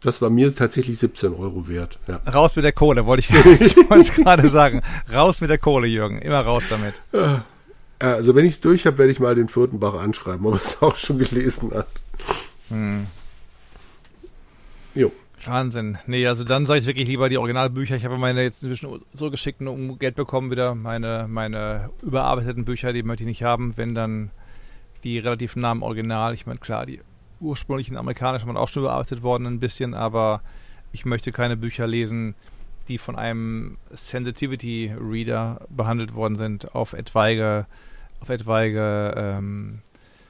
Das 0.00 0.20
war 0.20 0.30
mir 0.30 0.54
tatsächlich 0.54 0.98
17 0.98 1.34
Euro 1.34 1.68
wert. 1.68 1.98
Ja. 2.06 2.16
Raus 2.32 2.56
mit 2.56 2.64
der 2.64 2.72
Kohle, 2.72 3.06
wollte 3.06 3.20
ich, 3.20 3.30
ich 3.60 3.76
wollte 3.76 3.98
es 3.98 4.12
gerade 4.12 4.48
sagen. 4.48 4.82
Raus 5.12 5.40
mit 5.40 5.50
der 5.50 5.58
Kohle, 5.58 5.86
Jürgen. 5.86 6.20
Immer 6.20 6.40
raus 6.40 6.64
damit. 6.68 7.02
Ja. 7.12 7.44
Also 8.00 8.34
wenn 8.34 8.44
ich 8.44 8.54
es 8.54 8.60
durch 8.60 8.86
habe, 8.86 8.98
werde 8.98 9.10
ich 9.10 9.18
mal 9.18 9.34
den 9.34 9.48
Fürtenbach 9.48 9.94
anschreiben, 9.94 10.46
ob 10.46 10.54
er 10.54 10.60
es 10.60 10.78
auch 10.82 10.96
schon 10.96 11.18
gelesen 11.18 11.72
hat. 11.74 11.88
Hm. 12.68 13.06
Jo. 14.94 15.12
Wahnsinn. 15.44 15.98
Nee, 16.06 16.26
also 16.26 16.42
dann 16.44 16.66
sage 16.66 16.80
ich 16.80 16.86
wirklich 16.86 17.06
lieber 17.06 17.28
die 17.28 17.38
Originalbücher. 17.38 17.96
Ich 17.96 18.04
habe 18.04 18.18
meine 18.18 18.42
jetzt 18.42 18.62
inzwischen 18.64 19.00
so 19.12 19.30
geschickt 19.30 19.62
um 19.62 19.98
Geld 19.98 20.16
bekommen 20.16 20.50
wieder. 20.50 20.74
Meine, 20.74 21.26
meine 21.28 21.90
überarbeiteten 22.02 22.64
Bücher, 22.64 22.92
die 22.92 23.02
möchte 23.02 23.22
ich 23.22 23.28
nicht 23.28 23.42
haben, 23.44 23.76
wenn 23.76 23.94
dann 23.94 24.30
die 25.04 25.18
relativ 25.18 25.54
nahen 25.54 25.82
Original. 25.82 26.34
Ich 26.34 26.46
meine, 26.46 26.58
klar, 26.58 26.86
die 26.86 27.00
ursprünglichen 27.40 27.96
amerikanischen 27.96 28.48
waren 28.48 28.56
auch 28.56 28.68
schon 28.68 28.82
überarbeitet 28.82 29.22
worden 29.22 29.46
ein 29.46 29.60
bisschen, 29.60 29.94
aber 29.94 30.42
ich 30.92 31.04
möchte 31.04 31.30
keine 31.30 31.56
Bücher 31.56 31.86
lesen, 31.86 32.34
die 32.88 32.98
von 32.98 33.16
einem 33.16 33.76
Sensitivity 33.90 34.92
Reader 34.98 35.66
behandelt 35.68 36.14
worden 36.14 36.36
sind 36.36 36.74
auf 36.74 36.94
etwaige, 36.94 37.66
auf 38.20 38.28
etwaige 38.30 39.14
ähm, 39.16 39.80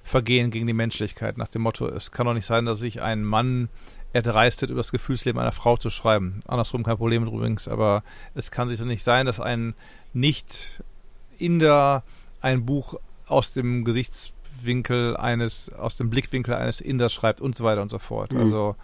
Vergehen 0.02 0.51
gegen 0.51 0.66
die 0.66 0.72
Menschlichkeit. 0.72 1.36
Nach 1.36 1.48
dem 1.48 1.62
Motto, 1.62 1.86
es 1.86 2.12
kann 2.12 2.26
doch 2.26 2.35
nicht 2.35 2.47
sein, 2.47 2.64
dass 2.64 2.80
sich 2.80 3.02
ein 3.02 3.24
Mann 3.24 3.68
erdreistet, 4.12 4.70
über 4.70 4.78
das 4.78 4.93
Gefühlsleben 4.93 5.40
einer 5.40 5.52
Frau 5.52 5.76
zu 5.76 5.90
schreiben. 5.90 6.40
Andersrum 6.47 6.82
kein 6.82 6.97
Problem 6.97 7.26
übrigens, 7.26 7.68
aber 7.68 8.02
es 8.35 8.51
kann 8.51 8.68
sich 8.68 8.78
doch 8.78 8.86
nicht 8.86 9.05
sein, 9.05 9.26
dass 9.26 9.40
ein 9.40 9.74
Nicht-Inder 10.12 12.02
ein 12.40 12.64
Buch 12.64 12.94
aus 13.26 13.52
dem 13.52 13.85
Gesichtswinkel 13.85 15.16
eines, 15.16 15.70
aus 15.72 15.97
dem 15.97 16.09
Blickwinkel 16.10 16.55
eines 16.55 16.80
Inders 16.80 17.12
schreibt 17.12 17.40
und 17.40 17.56
so 17.56 17.64
weiter 17.64 17.82
und 17.82 17.90
so 17.90 17.98
fort. 17.98 18.32
Mhm. 18.32 18.40
Also 18.40 18.76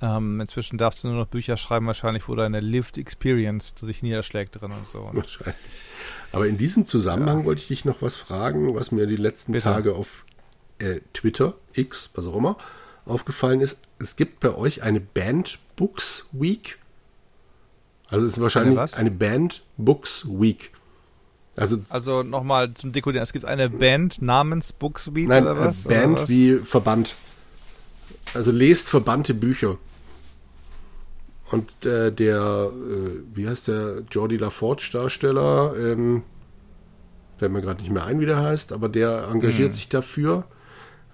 ähm, 0.00 0.40
inzwischen 0.40 0.78
darfst 0.78 1.04
du 1.04 1.08
nur 1.08 1.18
noch 1.18 1.26
Bücher 1.26 1.56
schreiben, 1.56 1.86
wahrscheinlich, 1.86 2.28
wo 2.28 2.34
deine 2.34 2.60
Lived 2.60 2.98
Experience 2.98 3.74
sich 3.76 4.02
niederschlägt 4.02 4.60
drin 4.60 4.72
und 4.72 4.86
so. 4.86 5.08
Wahrscheinlich. 5.12 5.56
Aber 6.32 6.46
in 6.46 6.56
diesem 6.56 6.86
Zusammenhang 6.86 7.40
ja. 7.40 7.44
wollte 7.44 7.62
ich 7.62 7.68
dich 7.68 7.84
noch 7.84 8.02
was 8.02 8.16
fragen, 8.16 8.74
was 8.74 8.90
mir 8.90 9.06
die 9.06 9.16
letzten 9.16 9.52
Bitte. 9.52 9.64
Tage 9.64 9.94
auf 9.94 10.26
äh, 10.78 11.00
Twitter, 11.12 11.54
X, 11.72 12.10
was 12.14 12.26
auch 12.26 12.36
immer, 12.36 12.56
aufgefallen 13.06 13.60
ist. 13.60 13.78
Es 13.98 14.16
gibt 14.16 14.40
bei 14.40 14.54
euch 14.54 14.82
eine 14.82 15.00
Band 15.00 15.58
Books 15.76 16.26
Week. 16.32 16.78
Also 18.08 18.26
es 18.26 18.34
ist 18.34 18.40
wahrscheinlich 18.40 18.78
eine, 18.78 18.94
eine 18.94 19.10
Band 19.10 19.62
Books 19.76 20.26
Week. 20.28 20.70
Also, 21.56 21.78
also 21.88 22.22
nochmal 22.22 22.74
zum 22.74 22.92
Dekodieren. 22.92 23.22
Es 23.22 23.32
gibt 23.32 23.44
eine 23.44 23.70
Band 23.70 24.20
namens 24.20 24.72
Books 24.72 25.14
Week 25.14 25.28
nein, 25.28 25.44
oder 25.44 25.58
was? 25.58 25.84
Band 25.84 26.14
oder 26.14 26.22
was? 26.22 26.28
wie 26.28 26.56
Verband. 26.56 27.14
Also 28.34 28.50
lest 28.50 28.88
verbannte 28.88 29.34
Bücher. 29.34 29.78
Und 31.50 31.86
äh, 31.86 32.10
der, 32.10 32.70
äh, 32.72 33.10
wie 33.34 33.48
heißt 33.48 33.68
der, 33.68 34.02
Jordi 34.10 34.36
LaForge 34.36 34.88
Darsteller, 34.92 35.74
ähm, 35.78 36.22
fällt 37.38 37.52
mir 37.52 37.60
gerade 37.60 37.82
nicht 37.82 37.92
mehr 37.92 38.04
ein, 38.04 38.18
wie 38.18 38.26
der 38.26 38.38
heißt, 38.38 38.72
aber 38.72 38.88
der 38.88 39.28
engagiert 39.30 39.68
hm. 39.68 39.74
sich 39.74 39.88
dafür 39.88 40.44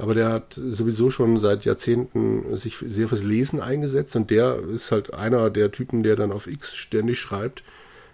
aber 0.00 0.14
der 0.14 0.30
hat 0.30 0.54
sowieso 0.54 1.10
schon 1.10 1.38
seit 1.38 1.64
Jahrzehnten 1.64 2.56
sich 2.56 2.78
sehr 2.78 3.08
fürs 3.08 3.22
Lesen 3.22 3.60
eingesetzt 3.60 4.16
und 4.16 4.30
der 4.30 4.58
ist 4.58 4.90
halt 4.90 5.12
einer 5.12 5.50
der 5.50 5.72
Typen, 5.72 6.02
der 6.02 6.16
dann 6.16 6.32
auf 6.32 6.46
X 6.46 6.74
ständig 6.74 7.20
schreibt, 7.20 7.62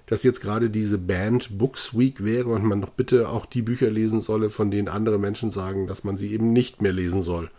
dass 0.06 0.22
jetzt 0.22 0.40
gerade 0.40 0.68
diese 0.68 0.98
Band 0.98 1.58
Books 1.58 1.96
Week 1.96 2.24
wäre 2.24 2.48
und 2.48 2.64
man 2.64 2.80
doch 2.80 2.90
bitte 2.90 3.28
auch 3.28 3.46
die 3.46 3.62
Bücher 3.62 3.90
lesen 3.90 4.20
solle, 4.20 4.50
von 4.50 4.70
denen 4.70 4.88
andere 4.88 5.18
Menschen 5.18 5.50
sagen, 5.50 5.86
dass 5.86 6.02
man 6.02 6.16
sie 6.16 6.32
eben 6.32 6.52
nicht 6.52 6.82
mehr 6.82 6.92
lesen 6.92 7.22
soll. 7.22 7.50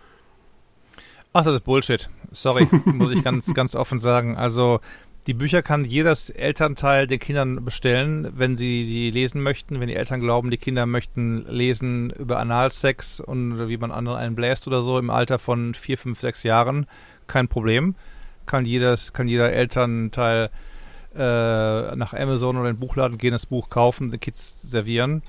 Ach, 1.34 1.44
das 1.44 1.56
ist 1.56 1.64
Bullshit. 1.64 2.10
Sorry, 2.32 2.68
muss 2.86 3.12
ich 3.12 3.24
ganz, 3.24 3.54
ganz 3.54 3.76
offen 3.76 4.00
sagen. 4.00 4.38
Also 4.38 4.80
die 5.28 5.34
Bücher 5.34 5.62
kann 5.62 5.84
jedes 5.84 6.30
Elternteil 6.30 7.06
den 7.06 7.20
Kindern 7.20 7.64
bestellen, 7.66 8.32
wenn 8.36 8.56
sie 8.56 8.86
die 8.86 9.12
lesen 9.12 9.42
möchten. 9.44 9.80
Wenn 9.82 9.90
die 9.90 9.96
Eltern 9.96 10.22
glauben, 10.22 10.52
die 10.52 10.58
Kinder 10.58 10.86
möchten 10.86 11.46
lesen 11.50 12.12
über 12.12 12.40
Analsex 12.40 13.20
und 13.20 13.68
wie 13.68 13.78
man 13.78 13.92
anderen 13.92 14.18
einen 14.20 14.36
bläst 14.36 14.68
oder 14.68 14.82
so 14.82 14.98
im 14.98 15.10
Alter 15.10 15.38
von 15.38 15.74
vier, 15.74 15.98
fünf, 15.98 16.22
sechs 16.22 16.44
Jahren, 16.44 16.88
kein 17.28 17.50
Problem. 17.50 17.96
Kann, 18.46 18.64
jedes, 18.64 19.12
kann 19.12 19.28
jeder 19.28 19.52
Elternteil 19.52 20.50
äh, 21.14 21.20
nach 21.20 22.14
Amazon 22.14 22.56
oder 22.56 22.70
in 22.70 22.76
den 22.76 22.80
Buchladen 22.80 23.18
gehen, 23.18 23.34
das 23.34 23.46
Buch 23.46 23.70
kaufen, 23.70 24.12
den 24.12 24.22
Kids 24.22 24.62
servieren 24.62 25.24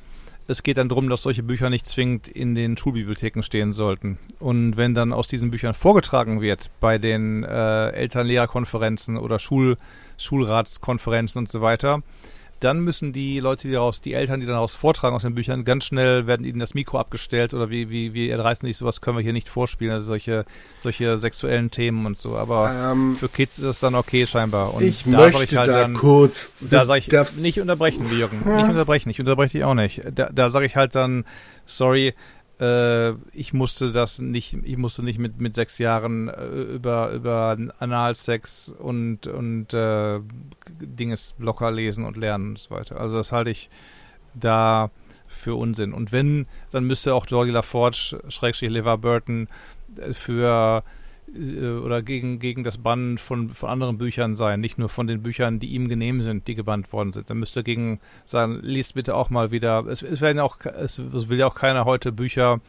es 0.50 0.62
geht 0.62 0.78
dann 0.78 0.88
darum, 0.88 1.10
dass 1.10 1.22
solche 1.22 1.42
Bücher 1.42 1.68
nicht 1.68 1.86
zwingend 1.86 2.26
in 2.26 2.54
den 2.54 2.76
Schulbibliotheken 2.78 3.42
stehen 3.42 3.74
sollten. 3.74 4.18
Und 4.40 4.78
wenn 4.78 4.94
dann 4.94 5.12
aus 5.12 5.28
diesen 5.28 5.50
Büchern 5.50 5.74
vorgetragen 5.74 6.40
wird 6.40 6.70
bei 6.80 6.96
den 6.96 7.44
äh, 7.44 7.90
Eltern-Lehrer-Konferenzen 7.90 9.18
oder 9.18 9.38
Schul 9.38 9.76
Schulratskonferenzen 10.16 11.40
und 11.40 11.50
so 11.50 11.60
weiter, 11.60 12.02
dann 12.60 12.80
müssen 12.80 13.12
die 13.12 13.40
Leute, 13.40 13.68
die 13.68 13.74
daraus, 13.74 14.00
die 14.00 14.14
Eltern, 14.14 14.40
die 14.40 14.46
daraus 14.46 14.74
vortragen 14.74 15.14
aus 15.14 15.22
den 15.22 15.34
Büchern, 15.34 15.64
ganz 15.64 15.84
schnell 15.84 16.26
werden 16.26 16.44
ihnen 16.44 16.58
das 16.58 16.74
Mikro 16.74 16.98
abgestellt 16.98 17.54
oder 17.54 17.70
wie, 17.70 17.90
wie, 17.90 18.14
wie 18.14 18.28
erdreißen 18.28 18.66
nicht, 18.66 18.76
sowas 18.76 19.00
können 19.00 19.16
wir 19.16 19.22
hier 19.22 19.32
nicht 19.32 19.48
vorspielen, 19.48 19.92
also 19.92 20.06
solche, 20.06 20.44
solche 20.76 21.18
sexuellen 21.18 21.70
Themen 21.70 22.06
und 22.06 22.18
so. 22.18 22.36
Aber 22.36 22.92
ähm, 22.92 23.16
für 23.16 23.28
Kids 23.28 23.58
ist 23.58 23.64
es 23.64 23.80
dann 23.80 23.94
okay 23.94 24.26
scheinbar. 24.26 24.74
Und 24.74 24.82
ich 24.82 25.04
da 25.04 25.18
möchte 25.18 25.44
ich 25.44 25.56
halt 25.56 25.68
da 25.68 25.82
dann, 25.82 25.94
kurz. 25.94 26.52
Da 26.60 26.86
sage 26.86 27.00
ich, 27.00 27.36
nicht 27.36 27.60
unterbrechen, 27.60 28.06
Jürgen. 28.10 28.38
Nicht 28.58 28.68
unterbrechen, 28.68 29.10
ich 29.10 29.20
unterbreche 29.20 29.58
dich 29.58 29.64
auch 29.64 29.74
nicht. 29.74 30.02
Da, 30.12 30.30
da 30.32 30.50
sage 30.50 30.66
ich 30.66 30.76
halt 30.76 30.94
dann, 30.94 31.24
sorry, 31.64 32.14
ich 33.32 33.52
musste 33.52 33.92
das 33.92 34.18
nicht, 34.18 34.58
ich 34.64 34.76
musste 34.76 35.04
nicht 35.04 35.18
mit, 35.18 35.40
mit 35.40 35.54
sechs 35.54 35.78
Jahren 35.78 36.28
äh, 36.28 36.46
über, 36.46 37.10
über 37.12 37.56
Analsex 37.78 38.74
und, 38.76 39.28
und 39.28 39.72
äh, 39.74 40.20
Dinges 40.80 41.34
locker 41.38 41.70
lesen 41.70 42.04
und 42.04 42.16
lernen 42.16 42.50
und 42.50 42.58
so 42.58 42.70
weiter. 42.70 43.00
Also 43.00 43.16
das 43.16 43.30
halte 43.30 43.50
ich 43.50 43.70
da 44.34 44.90
für 45.28 45.54
Unsinn. 45.54 45.92
Und 45.92 46.10
wenn, 46.10 46.46
dann 46.72 46.84
müsste 46.84 47.14
auch 47.14 47.26
Georgie 47.26 47.52
LaForge, 47.52 48.18
Schrägstrich 48.28 48.70
Levar 48.70 48.98
Burton, 48.98 49.46
äh, 49.96 50.12
für 50.12 50.82
äh, 50.84 50.97
oder 51.84 52.02
gegen, 52.02 52.38
gegen 52.38 52.64
das 52.64 52.78
Bannen 52.78 53.18
von, 53.18 53.50
von 53.50 53.68
anderen 53.68 53.98
Büchern 53.98 54.34
sein, 54.34 54.60
nicht 54.60 54.78
nur 54.78 54.88
von 54.88 55.06
den 55.06 55.22
Büchern, 55.22 55.58
die 55.58 55.68
ihm 55.68 55.88
genehm 55.88 56.22
sind, 56.22 56.48
die 56.48 56.54
gebannt 56.54 56.92
worden 56.92 57.12
sind. 57.12 57.30
Dann 57.30 57.38
müsste 57.38 57.62
gegen 57.62 58.00
sagen, 58.24 58.60
liest 58.62 58.94
bitte 58.94 59.14
auch 59.14 59.30
mal 59.30 59.50
wieder, 59.50 59.84
es, 59.86 60.02
es 60.02 60.20
werden 60.20 60.38
auch, 60.40 60.58
es, 60.64 60.98
es 60.98 61.28
will 61.28 61.38
ja 61.38 61.46
auch 61.46 61.54
keiner 61.54 61.84
heute 61.84 62.12
Bücher, 62.12 62.60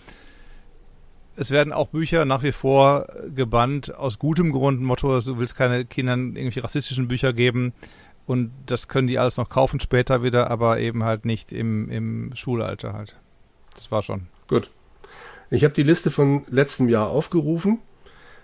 es 1.35 1.51
werden 1.51 1.71
auch 1.71 1.87
Bücher 1.87 2.25
nach 2.25 2.43
wie 2.43 2.51
vor 2.51 3.07
gebannt, 3.33 3.95
aus 3.95 4.19
gutem 4.19 4.51
Grund, 4.51 4.81
Motto, 4.81 5.19
du 5.21 5.37
willst 5.37 5.55
keine 5.55 5.85
Kindern 5.85 6.35
irgendwelche 6.35 6.63
rassistischen 6.63 7.07
Bücher 7.07 7.31
geben 7.31 7.73
und 8.25 8.51
das 8.65 8.87
können 8.87 9.07
die 9.07 9.19
alles 9.19 9.37
noch 9.37 9.49
kaufen 9.49 9.79
später 9.79 10.21
wieder, 10.21 10.51
aber 10.51 10.79
eben 10.79 11.03
halt 11.03 11.25
nicht 11.25 11.51
im, 11.51 11.89
im 11.89 12.35
Schulalter 12.35 12.93
halt. 12.93 13.15
Das 13.73 13.89
war 13.91 14.03
schon. 14.03 14.27
Gut. 14.47 14.69
Ich 15.49 15.63
habe 15.63 15.73
die 15.73 15.83
Liste 15.83 16.11
von 16.11 16.43
letztem 16.49 16.89
Jahr 16.89 17.09
aufgerufen. 17.09 17.79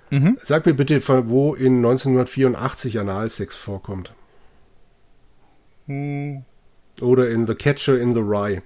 Mhm. 0.10 0.38
Sag 0.44 0.66
mir 0.66 0.74
bitte, 0.74 1.02
wo 1.08 1.56
in 1.56 1.78
1984 1.78 3.00
Analsex 3.00 3.56
vorkommt. 3.56 4.14
Hm. 5.88 6.44
Oder 7.02 7.30
in 7.30 7.48
The 7.48 7.56
Catcher 7.56 8.00
in 8.00 8.14
the 8.14 8.22
Rye. 8.22 8.62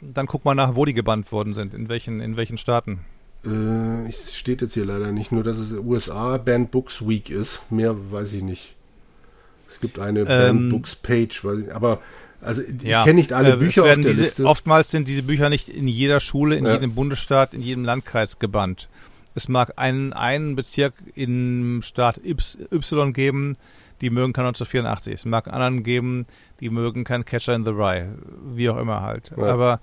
Dann 0.00 0.26
guck 0.26 0.44
mal 0.44 0.54
nach, 0.54 0.76
wo 0.76 0.84
die 0.84 0.94
gebannt 0.94 1.32
worden 1.32 1.54
sind, 1.54 1.74
in 1.74 1.88
welchen, 1.88 2.20
in 2.20 2.36
welchen 2.36 2.58
Staaten. 2.58 3.00
Äh, 3.44 4.10
steht 4.12 4.62
jetzt 4.62 4.74
hier 4.74 4.84
leider 4.84 5.12
nicht, 5.12 5.32
nur 5.32 5.42
dass 5.42 5.58
es 5.58 5.72
USA 5.72 6.36
Band 6.38 6.70
Books 6.70 7.06
Week 7.06 7.30
ist. 7.30 7.60
Mehr 7.70 7.94
weiß 8.12 8.32
ich 8.34 8.42
nicht. 8.42 8.74
Es 9.68 9.80
gibt 9.80 9.98
eine 9.98 10.20
ähm, 10.20 10.26
Band 10.26 10.70
Books 10.70 10.94
Page, 10.94 11.44
aber 11.72 12.00
also 12.40 12.62
ich 12.62 12.82
ja, 12.82 13.02
kenne 13.04 13.14
nicht 13.14 13.32
alle 13.32 13.54
äh, 13.54 13.56
Bücher 13.56 13.82
auf 13.82 13.94
der 13.94 13.96
diese, 13.96 14.22
Liste. 14.22 14.44
Oftmals 14.44 14.90
sind 14.90 15.08
diese 15.08 15.22
Bücher 15.22 15.48
nicht 15.48 15.68
in 15.68 15.88
jeder 15.88 16.20
Schule, 16.20 16.56
in 16.56 16.66
ja. 16.66 16.74
jedem 16.74 16.94
Bundesstaat, 16.94 17.54
in 17.54 17.60
jedem 17.60 17.84
Landkreis 17.84 18.38
gebannt. 18.38 18.88
Es 19.34 19.48
mag 19.48 19.74
einen, 19.76 20.12
einen 20.12 20.56
Bezirk 20.56 20.94
im 21.14 21.82
Staat 21.82 22.20
Y 22.24 23.12
geben, 23.12 23.56
die 24.00 24.10
mögen 24.10 24.32
kein 24.32 24.46
1984. 24.46 25.14
Es 25.14 25.24
mag 25.24 25.48
anderen 25.48 25.82
geben, 25.82 26.26
die 26.60 26.70
mögen 26.70 27.04
kein 27.04 27.24
Catcher 27.24 27.54
in 27.54 27.64
the 27.64 27.70
Rye. 27.70 28.08
Wie 28.54 28.68
auch 28.68 28.78
immer 28.78 29.02
halt. 29.02 29.32
Ja. 29.36 29.44
Aber 29.44 29.80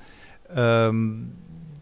ähm, 0.54 1.34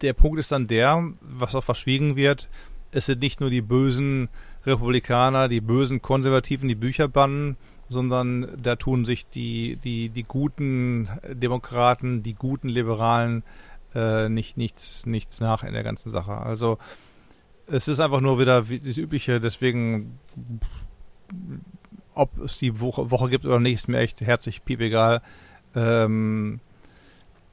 der 0.02 0.14
Punkt 0.14 0.40
ist 0.40 0.52
dann 0.52 0.68
der, 0.68 1.12
was 1.22 1.56
auch 1.56 1.64
verschwiegen 1.64 2.16
wird, 2.16 2.48
es 2.92 3.06
sind 3.06 3.22
nicht 3.22 3.40
nur 3.40 3.50
die 3.50 3.62
bösen 3.62 4.30
Republikaner, 4.66 5.48
die 5.48 5.62
bösen 5.62 6.02
Konservativen, 6.02 6.68
die 6.68 6.76
Bücher 6.76 7.08
bannen, 7.08 7.58
sondern 7.88 8.48
da 8.62 8.76
tun 8.76 9.06
sich 9.06 9.28
die, 9.28 9.78
die, 9.84 10.10
die 10.10 10.24
guten 10.24 11.10
Demokraten, 11.32 12.24
die 12.24 12.36
guten 12.36 12.70
Liberalen 12.70 13.44
äh, 13.96 14.30
nicht, 14.30 14.58
nichts, 14.58 15.06
nichts 15.06 15.40
nach 15.40 15.64
in 15.64 15.74
der 15.74 15.84
ganzen 15.84 16.12
Sache. 16.12 16.34
Also 16.34 16.78
es 17.72 17.88
ist 17.88 18.00
einfach 18.00 18.22
nur 18.22 18.40
wieder 18.40 18.70
wie 18.70 18.80
das 18.80 18.98
Übliche, 18.98 19.40
deswegen, 19.40 20.20
ob 22.14 22.38
es 22.40 22.58
die 22.58 22.80
Woche, 22.80 23.12
Woche 23.12 23.30
gibt 23.30 23.46
oder 23.46 23.60
nicht, 23.60 23.76
ist 23.76 23.88
mir 23.88 24.00
echt 24.00 24.22
herzlich 24.22 24.66
piep 24.66 24.82
egal. 24.82 25.22
Ähm, 25.76 26.60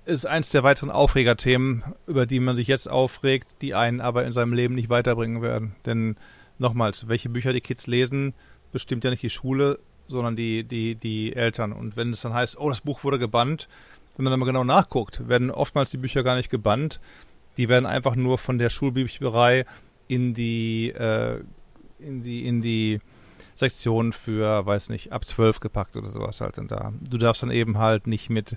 ist 0.06 0.24
eins 0.24 0.50
der 0.50 0.62
weiteren 0.62 0.90
Aufregerthemen, 0.90 1.82
über 2.06 2.26
die 2.26 2.40
man 2.40 2.56
sich 2.56 2.68
jetzt 2.68 2.88
aufregt, 2.88 3.56
die 3.60 3.74
einen 3.74 4.00
aber 4.00 4.24
in 4.24 4.32
seinem 4.32 4.52
Leben 4.52 4.74
nicht 4.74 4.88
weiterbringen 4.88 5.42
werden. 5.42 5.74
Denn 5.84 6.16
nochmals, 6.58 7.08
welche 7.08 7.28
Bücher 7.28 7.52
die 7.52 7.60
Kids 7.60 7.86
lesen, 7.86 8.32
bestimmt 8.72 9.04
ja 9.04 9.10
nicht 9.10 9.22
die 9.22 9.30
Schule, 9.30 9.80
sondern 10.06 10.36
die, 10.36 10.64
die, 10.64 10.94
die 10.94 11.34
Eltern. 11.34 11.72
Und 11.72 11.96
wenn 11.96 12.12
es 12.12 12.22
dann 12.22 12.32
heißt, 12.32 12.58
oh, 12.58 12.68
das 12.68 12.80
Buch 12.80 13.02
wurde 13.04 13.18
gebannt, 13.18 13.68
wenn 14.16 14.24
man 14.24 14.30
dann 14.30 14.40
mal 14.40 14.46
genau 14.46 14.64
nachguckt, 14.64 15.28
werden 15.28 15.50
oftmals 15.50 15.90
die 15.90 15.98
Bücher 15.98 16.22
gar 16.22 16.36
nicht 16.36 16.50
gebannt. 16.50 17.00
Die 17.58 17.68
werden 17.68 17.86
einfach 17.86 18.14
nur 18.14 18.38
von 18.38 18.58
der 18.58 18.70
Schulbücherei 18.70 19.64
in 20.08 20.34
die, 20.34 20.90
äh, 20.90 21.40
in 21.98 22.22
die, 22.22 22.46
in 22.46 22.62
die 22.62 23.00
Sektion 23.54 24.12
für, 24.12 24.64
weiß 24.66 24.90
nicht, 24.90 25.12
ab 25.12 25.24
zwölf 25.24 25.60
gepackt 25.60 25.96
oder 25.96 26.10
sowas 26.10 26.40
halt. 26.40 26.58
Und 26.58 26.70
da, 26.70 26.92
du 27.00 27.18
darfst 27.18 27.42
dann 27.42 27.50
eben 27.50 27.78
halt 27.78 28.06
nicht 28.06 28.30
mit 28.30 28.56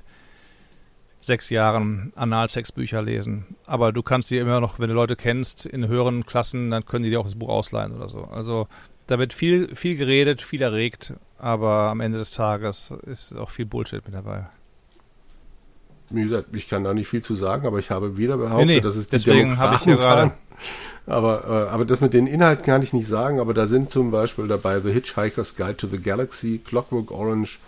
sechs 1.21 1.49
Jahren 1.49 2.13
Analsexbücher 2.15 3.01
lesen. 3.01 3.45
Aber 3.65 3.91
du 3.91 4.01
kannst 4.01 4.29
sie 4.29 4.37
immer 4.37 4.59
noch, 4.59 4.79
wenn 4.79 4.89
du 4.89 4.95
Leute 4.95 5.15
kennst, 5.15 5.65
in 5.65 5.87
höheren 5.87 6.25
Klassen, 6.25 6.69
dann 6.69 6.85
können 6.85 7.03
die 7.03 7.09
dir 7.09 7.19
auch 7.19 7.25
das 7.25 7.35
Buch 7.35 7.49
ausleihen 7.49 7.93
oder 7.93 8.07
so. 8.07 8.23
Also 8.23 8.67
da 9.07 9.19
wird 9.19 9.33
viel, 9.33 9.75
viel 9.75 9.97
geredet, 9.97 10.41
viel 10.41 10.61
erregt, 10.61 11.13
aber 11.37 11.89
am 11.89 11.99
Ende 11.99 12.17
des 12.17 12.31
Tages 12.31 12.93
ist 13.05 13.35
auch 13.35 13.49
viel 13.49 13.65
Bullshit 13.65 14.05
mit 14.05 14.13
dabei. 14.13 14.47
Wie 16.11 16.23
gesagt, 16.23 16.55
ich 16.55 16.67
kann 16.69 16.83
da 16.83 16.93
nicht 16.93 17.07
viel 17.07 17.21
zu 17.21 17.35
sagen, 17.35 17.67
aber 17.67 17.79
ich 17.79 17.91
habe 17.91 18.17
weder 18.17 18.37
behauptet, 18.37 18.67
Nee, 18.67 18.75
nee, 18.75 18.81
dass 18.81 18.95
es 18.95 19.07
die 19.07 19.11
deswegen 19.11 19.57
habe 19.57 19.75
ich 19.75 19.81
hier 19.81 19.95
Demokraten 19.95 20.29
gerade-. 20.29 20.37
Aber, 21.09 21.43
äh, 21.45 21.69
aber 21.69 21.85
das 21.85 22.01
mit 22.01 22.13
den 22.13 22.27
Inhalten 22.27 22.63
kann 22.63 22.83
ich 22.83 22.93
nicht 22.93 23.07
sagen, 23.07 23.39
aber 23.39 23.53
da 23.53 23.65
sind 23.67 23.89
zum 23.89 24.11
Beispiel 24.11 24.47
dabei 24.47 24.79
The 24.79 24.91
Hitchhiker's 24.91 25.55
Guide 25.55 25.77
to 25.77 25.87
the 25.87 25.99
Galaxy, 25.99 26.59
Clockwork 26.63 27.11
Orange, 27.11 27.59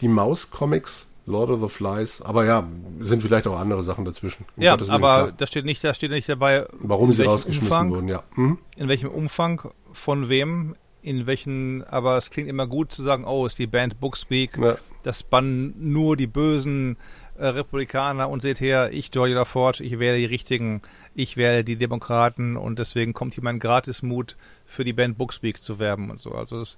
die 0.00 0.08
Maus-Comics, 0.08 1.06
Lord 1.26 1.50
of 1.50 1.60
the 1.60 1.68
Flies, 1.68 2.22
aber 2.22 2.44
ja, 2.44 2.66
sind 3.00 3.22
vielleicht 3.22 3.46
auch 3.46 3.58
andere 3.58 3.82
Sachen 3.82 4.04
dazwischen. 4.04 4.46
Um 4.56 4.62
Ja, 4.62 4.80
Willen, 4.80 4.90
aber 4.90 5.16
klar. 5.24 5.32
da 5.36 5.46
steht 5.46 5.64
nicht, 5.64 5.84
da 5.84 5.94
steht 5.94 6.10
nicht 6.10 6.28
dabei, 6.28 6.66
warum 6.80 7.12
sie 7.12 7.22
rausgeschmissen 7.22 7.68
Umfang, 7.68 7.90
wurden, 7.90 8.08
ja. 8.08 8.22
Mhm. 8.34 8.58
in 8.76 8.88
welchem 8.88 9.10
Umfang, 9.10 9.70
von 9.92 10.28
wem, 10.28 10.74
in 11.02 11.26
welchen, 11.26 11.84
aber 11.84 12.16
es 12.16 12.30
klingt 12.30 12.48
immer 12.48 12.66
gut 12.66 12.92
zu 12.92 13.02
sagen, 13.02 13.24
oh, 13.24 13.46
ist 13.46 13.58
die 13.58 13.66
Band 13.66 14.00
Bookspeak, 14.00 14.58
ja. 14.58 14.76
das 15.04 15.22
bannen 15.22 15.74
nur 15.78 16.16
die 16.16 16.26
bösen 16.26 16.96
äh, 17.38 17.46
Republikaner 17.46 18.28
und 18.28 18.40
seht 18.40 18.60
her, 18.60 18.90
ich, 18.92 19.10
George 19.10 19.34
LaForge, 19.34 19.82
ich 19.84 19.98
wähle 19.98 20.18
die 20.18 20.24
Richtigen, 20.24 20.82
ich 21.14 21.36
wähle 21.36 21.64
die 21.64 21.76
Demokraten 21.76 22.56
und 22.56 22.78
deswegen 22.78 23.12
kommt 23.14 23.34
hier 23.34 23.44
mein 23.44 23.58
Gratismut 23.58 24.36
für 24.66 24.84
die 24.84 24.92
Band 24.92 25.16
Bookspeak 25.18 25.58
zu 25.58 25.78
werben 25.78 26.10
und 26.10 26.20
so. 26.20 26.32
Also 26.32 26.58
das 26.58 26.76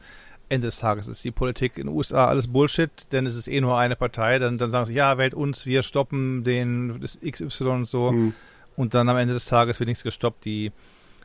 Ende 0.49 0.67
des 0.67 0.79
Tages 0.79 1.07
ist 1.09 1.23
die 1.25 1.31
Politik 1.31 1.79
in 1.79 1.87
den 1.87 1.95
USA 1.97 2.27
alles 2.27 2.49
Bullshit, 2.49 2.91
denn 3.13 3.25
es 3.27 3.37
ist 3.37 3.49
eh 3.49 3.61
nur 3.61 3.79
eine 3.79 3.97
Partei, 3.97 4.39
dann, 4.39 4.59
dann 4.59 4.71
sagen 4.71 4.87
sie, 4.87 4.95
ja, 4.95 5.17
wählt 5.17 5.33
uns, 5.35 5.65
wir 5.65 5.83
stoppen 5.83 6.43
den 6.45 7.01
das 7.01 7.19
XY 7.21 7.65
und 7.69 7.87
so 7.87 8.13
Mhm. 8.13 8.35
und 8.77 8.95
dann 8.95 9.09
am 9.09 9.17
Ende 9.17 9.35
des 9.35 9.45
Tages 9.47 9.79
wird 9.79 9.89
nichts 9.89 10.03
gestoppt. 10.03 10.45
Die 10.45 10.73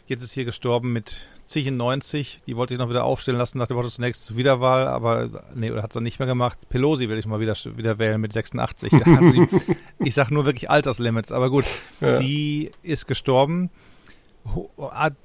jetzt 0.07 0.22
ist 0.22 0.34
hier 0.34 0.45
gestorben 0.45 0.94
mit 0.94 1.28
zig 1.46 1.68
in 1.68 1.78
90. 1.78 2.40
Die 2.48 2.56
wollte 2.58 2.74
ich 2.74 2.80
noch 2.80 2.90
wieder 2.90 3.04
aufstellen 3.04 3.38
lassen 3.38 3.58
nach 3.60 3.68
dem 3.68 3.78
Motto 3.78 3.90
zunächst 3.90 4.26
zur 4.26 4.36
Wiederwahl, 4.38 4.88
aber 4.88 5.30
nee, 5.54 5.72
oder 5.72 5.84
hat 5.84 5.92
es 5.92 5.94
dann 5.96 6.04
nicht 6.04 6.20
mehr 6.20 6.28
gemacht. 6.28 6.58
Pelosi 6.70 7.08
will 7.10 7.18
ich 7.20 7.26
mal 7.28 7.40
wieder, 7.40 7.56
wieder 7.76 8.00
wählen 8.00 8.20
mit 8.20 8.34
86. 8.34 8.92
Also 9.06 9.32
die, 9.32 9.48
ich 10.00 10.14
sag 10.16 10.32
nur 10.32 10.46
wirklich 10.46 10.70
Alterslimits, 10.70 11.32
aber 11.32 11.50
gut, 11.50 11.66
Ja. 12.02 12.16
die 12.18 12.72
ist 12.84 13.08
gestorben. 13.08 13.70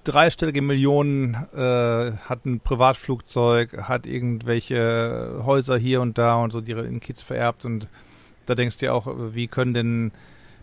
Dreistellige 0.05 0.63
Millionen, 0.63 1.35
äh, 1.55 2.13
hat 2.29 2.47
ein 2.47 2.61
Privatflugzeug, 2.61 3.83
hat 3.83 4.07
irgendwelche 4.07 5.43
Häuser 5.45 5.77
hier 5.77 6.01
und 6.01 6.17
da 6.19 6.37
und 6.37 6.53
so, 6.53 6.61
die 6.61 6.73
ihren 6.73 7.01
Kids 7.01 7.21
vererbt 7.23 7.65
und 7.65 7.87
da 8.47 8.55
denkst 8.55 8.79
du 8.79 8.87
dir 8.87 8.95
auch, 8.95 9.07
wie 9.35 9.47
können 9.47 9.75
denn 9.75 10.13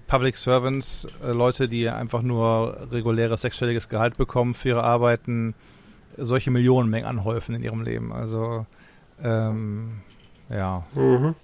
Public 0.08 0.38
Servants, 0.38 1.08
äh, 1.24 1.32
Leute, 1.32 1.68
die 1.68 1.90
einfach 1.90 2.22
nur 2.22 2.88
reguläres 2.92 3.42
sechsstelliges 3.42 3.90
Gehalt 3.90 4.18
bekommen 4.18 4.54
für 4.54 4.70
ihre 4.70 4.84
Arbeiten, 4.84 5.54
solche 6.18 6.50
Millionenmengen 6.50 7.08
anhäufen 7.08 7.56
in 7.56 7.64
ihrem 7.64 7.84
Leben. 7.84 8.12
Also, 8.12 8.66
ähm, 9.22 10.02
ja. 10.50 10.84
Mhm. 10.96 11.36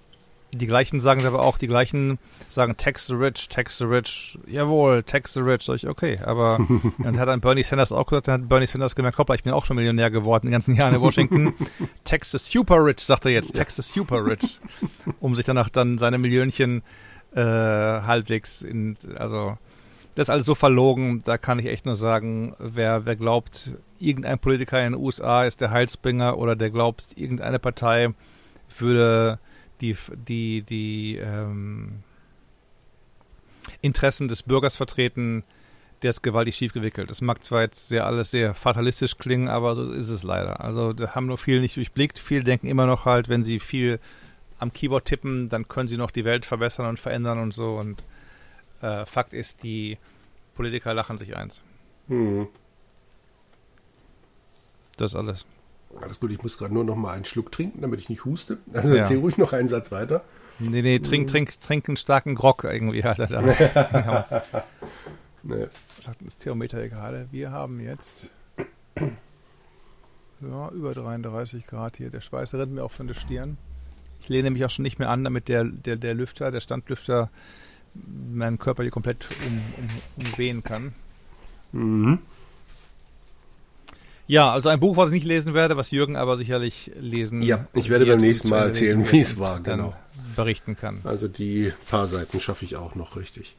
Die 0.56 0.68
gleichen 0.68 1.00
sagen 1.00 1.22
es 1.22 1.26
aber 1.26 1.42
auch, 1.42 1.58
die 1.58 1.66
gleichen 1.66 2.20
sagen 2.48 2.78
tax 2.78 3.08
the 3.08 3.16
rich, 3.16 3.50
tax 3.50 3.80
the 3.80 3.86
rich, 3.86 4.38
jawohl, 4.46 5.02
tax 5.02 5.34
the 5.34 5.40
rich. 5.40 5.64
Sag 5.64 5.78
ich, 5.78 5.88
okay, 5.88 6.20
aber 6.24 6.60
dann 7.00 7.18
hat 7.18 7.28
dann 7.28 7.42
Bernie 7.42 7.64
Sanders 7.64 7.92
auch 7.92 8.06
gesagt, 8.06 8.28
dann 8.28 8.44
hat 8.44 8.50
Bernie 8.50 8.68
Sanders 8.68 8.96
gemerkt, 8.96 9.18
hoppla, 9.18 9.34
ich 9.34 9.44
bin 9.44 9.52
auch 9.52 9.66
schon 9.66 9.76
Millionär 9.76 10.12
geworden 10.12 10.46
in 10.46 10.50
den 10.50 10.54
ganzen 10.54 10.76
Jahren 10.76 10.94
in 10.94 11.02
Washington. 11.02 11.54
tax 12.04 12.32
the 12.32 12.38
super 12.38 12.86
rich, 12.86 13.00
sagt 13.00 13.26
er 13.26 13.32
jetzt, 13.32 13.56
tax 13.56 13.76
the 13.78 13.82
super 13.82 14.26
rich. 14.26 14.60
Um 15.20 15.36
sich 15.36 15.46
danach 15.46 15.70
dann 15.70 15.98
seine 15.98 16.18
Millionchen 16.18 16.80
äh, 16.80 17.13
halbwegs 17.42 18.62
in, 18.62 18.96
also 19.16 19.58
das 20.16 20.28
ist 20.28 20.30
alles 20.30 20.46
so 20.46 20.56
verlogen, 20.56 21.22
da 21.26 21.38
kann 21.38 21.60
ich 21.60 21.66
echt 21.66 21.86
nur 21.86 21.96
sagen, 21.96 22.56
wer, 22.60 23.06
wer 23.06 23.16
glaubt, 23.16 23.72
irgendein 24.00 24.38
Politiker 24.38 24.86
in 24.86 24.94
den 24.94 25.02
USA 25.02 25.44
ist 25.44 25.62
der 25.62 25.72
Heilsbringer 25.72 26.38
oder 26.38 26.56
der 26.56 26.70
glaubt, 26.70 27.06
irgendeine 27.16 27.60
Partei 27.60 28.10
würde 28.78 29.40
die, 29.82 29.96
die, 30.28 30.62
die 30.62 31.18
ähm, 31.18 32.04
Interessen 33.82 34.28
des 34.28 34.44
Bürgers 34.44 34.76
vertreten, 34.76 35.44
der 36.04 36.10
ist 36.10 36.22
gewaltig 36.22 36.56
schief 36.56 36.74
gewickelt. 36.74 37.10
Das 37.10 37.22
mag 37.22 37.44
zwar 37.44 37.62
jetzt 37.62 37.88
sehr 37.88 38.06
alles 38.06 38.32
sehr 38.32 38.54
fatalistisch 38.54 39.18
klingen, 39.18 39.48
aber 39.48 39.74
so 39.76 39.92
ist 39.92 40.10
es 40.10 40.24
leider. 40.24 40.62
Also 40.62 40.94
da 40.94 41.16
haben 41.16 41.28
nur 41.28 41.38
viele 41.38 41.62
nicht 41.62 41.78
durchblickt. 41.78 42.20
Viele 42.20 42.44
denken 42.44 42.68
immer 42.68 42.86
noch 42.86 43.06
halt, 43.06 43.30
wenn 43.30 43.44
sie 43.44 43.60
viel 43.60 44.00
am 44.64 44.74
Keyboard 44.74 45.06
tippen, 45.06 45.50
dann 45.50 45.68
können 45.68 45.88
sie 45.88 45.98
noch 45.98 46.10
die 46.10 46.26
Welt 46.26 46.46
verbessern 46.46 46.88
und 46.88 47.00
verändern 47.00 47.38
und 47.40 47.54
so. 47.54 47.76
Und 47.78 48.04
äh, 48.82 49.06
Fakt 49.06 49.34
ist, 49.34 49.62
die 49.64 49.98
Politiker 50.56 50.94
lachen 50.94 51.18
sich 51.18 51.36
eins. 51.38 51.62
Mhm. 52.08 52.48
Das 54.98 55.12
ist 55.12 55.16
alles. 55.16 55.46
Alles 56.02 56.20
gut, 56.20 56.32
ich 56.32 56.42
muss 56.42 56.58
gerade 56.58 56.74
nur 56.74 56.84
noch 56.84 56.96
mal 56.96 57.14
einen 57.14 57.26
Schluck 57.26 57.52
trinken, 57.52 57.82
damit 57.82 58.00
ich 58.00 58.10
nicht 58.10 58.26
huste. 58.26 58.58
Also 58.74 58.90
Ja. 58.96 59.02
erzähl 59.02 59.18
ruhig 59.20 59.38
noch 59.38 59.54
einen 59.54 59.70
Satz 59.70 59.92
weiter. 59.92 60.24
Nee, 60.60 60.82
nee, 60.82 61.00
trink, 61.00 61.28
trink, 61.30 61.60
trink 61.62 61.88
einen 61.90 61.98
starken 61.98 62.36
Grog 62.36 62.64
irgendwie. 62.64 63.04
Alter, 63.04 63.28
da. 63.28 63.42
ja. 63.42 64.44
Nee. 65.46 65.68
Sagt 66.00 66.20
das 66.26 66.38
Thermometer 66.38 66.88
gerade? 66.88 67.28
Wir 67.32 67.52
haben 67.52 67.82
jetzt 67.82 68.30
ja, 70.40 70.70
über 70.70 70.94
33 70.94 71.68
Grad 71.68 71.98
hier. 71.98 72.10
Der 72.10 72.22
Schweiß 72.22 72.54
rennt 72.54 72.72
mir 72.72 72.82
auch 72.84 72.92
von 72.92 73.08
der 73.08 73.14
Stirn. 73.14 73.58
Ich 74.24 74.30
lehne 74.30 74.52
mich 74.52 74.64
auch 74.64 74.70
schon 74.70 74.84
nicht 74.84 75.00
mehr 75.00 75.10
an, 75.10 75.24
damit 75.24 75.50
der, 75.50 75.66
der, 75.66 75.98
der 75.98 76.14
Lüfter, 76.14 76.50
der 76.50 76.62
Standlüfter 76.62 77.30
meinen 77.94 78.58
Körper 78.58 78.84
hier 78.84 78.92
komplett 78.92 79.28
um, 79.46 79.62
um, 79.78 80.26
umwehen 80.26 80.64
kann. 80.64 80.94
Mhm. 81.74 82.20
Ja, 84.26 84.52
also 84.54 84.70
ein 84.70 84.80
Buch, 84.80 84.96
was 84.96 85.10
ich 85.10 85.16
nicht 85.16 85.26
lesen 85.26 85.54
werde, 85.54 85.76
was 85.76 85.92
Jürgen 85.92 86.16
aber 86.16 86.38
sicherlich 86.38 86.92
lesen 86.98 87.42
Ja, 87.42 87.68
ich 87.74 87.90
werde 87.90 88.06
beim 88.06 88.20
nächsten 88.20 88.48
Mal 88.48 88.68
erzählen, 88.68 89.12
wie 89.12 89.20
es 89.20 89.38
war, 89.38 89.60
genau. 89.60 89.94
berichten 90.36 90.78
kann. 90.78 91.02
Also 91.04 91.28
die 91.28 91.74
paar 91.90 92.08
Seiten 92.08 92.40
schaffe 92.40 92.64
ich 92.64 92.78
auch 92.78 92.96
noch 92.96 93.18
richtig. 93.18 93.56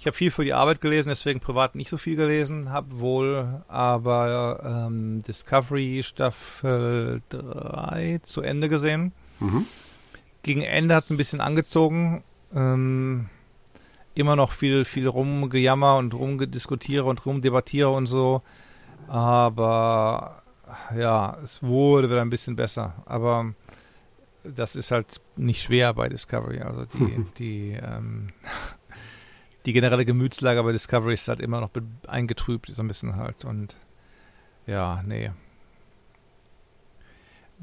Ich 0.00 0.06
habe 0.06 0.16
viel 0.16 0.30
für 0.30 0.44
die 0.44 0.54
Arbeit 0.54 0.80
gelesen, 0.80 1.08
deswegen 1.08 1.40
privat 1.40 1.76
nicht 1.76 1.88
so 1.88 1.96
viel 1.96 2.16
gelesen, 2.16 2.70
habe 2.70 2.98
wohl 2.98 3.62
aber 3.68 4.86
ähm, 4.88 5.20
Discovery 5.22 6.02
Staffel 6.02 7.22
3 7.30 8.20
zu 8.22 8.42
Ende 8.42 8.68
gesehen. 8.68 9.12
Mhm. 9.40 9.66
Gegen 10.42 10.62
Ende 10.62 10.94
hat 10.94 11.04
es 11.04 11.10
ein 11.10 11.16
bisschen 11.16 11.40
angezogen. 11.40 12.22
Ähm, 12.54 13.28
immer 14.14 14.36
noch 14.36 14.52
viel, 14.52 14.84
viel 14.84 15.06
rumgejammer 15.06 15.96
und 15.96 16.14
rumgediskutiere 16.14 17.04
und 17.04 17.24
rumdebattiere 17.24 17.90
und 17.90 18.06
so. 18.06 18.42
Aber 19.06 20.42
ja, 20.96 21.38
es 21.42 21.62
wurde 21.62 22.10
wieder 22.10 22.22
ein 22.22 22.30
bisschen 22.30 22.56
besser. 22.56 22.94
Aber 23.06 23.54
das 24.44 24.76
ist 24.76 24.90
halt 24.90 25.20
nicht 25.36 25.62
schwer 25.62 25.94
bei 25.94 26.08
Discovery. 26.08 26.60
Also 26.60 26.84
die, 26.84 27.24
die, 27.38 27.78
ähm, 27.80 28.28
die 29.66 29.72
generelle 29.72 30.04
Gemütslage 30.04 30.62
bei 30.62 30.72
Discovery 30.72 31.14
ist 31.14 31.28
halt 31.28 31.40
immer 31.40 31.60
noch 31.60 31.70
eingetrübt, 32.06 32.68
so 32.68 32.82
ein 32.82 32.88
bisschen 32.88 33.16
halt. 33.16 33.44
Und 33.44 33.76
ja, 34.66 35.02
nee. 35.06 35.30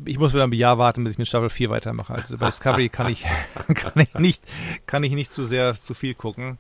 Ich 0.03 0.19
muss 0.19 0.33
wieder 0.33 0.43
ein 0.43 0.51
Jahr 0.51 0.77
warten, 0.77 1.03
bis 1.03 1.13
ich 1.13 1.17
mit 1.17 1.27
Staffel 1.27 1.49
4 1.49 1.69
weitermache. 1.69 2.13
Also 2.15 2.37
bei 2.37 2.47
Discovery 2.47 2.89
kann 2.89 3.11
ich, 3.11 3.23
kann 3.75 3.93
ich 4.01 4.13
nicht, 4.15 4.43
kann 4.85 5.03
ich 5.03 5.13
nicht 5.13 5.31
zu 5.31 5.43
sehr, 5.43 5.73
zu 5.73 5.93
viel 5.93 6.13
gucken. 6.15 6.57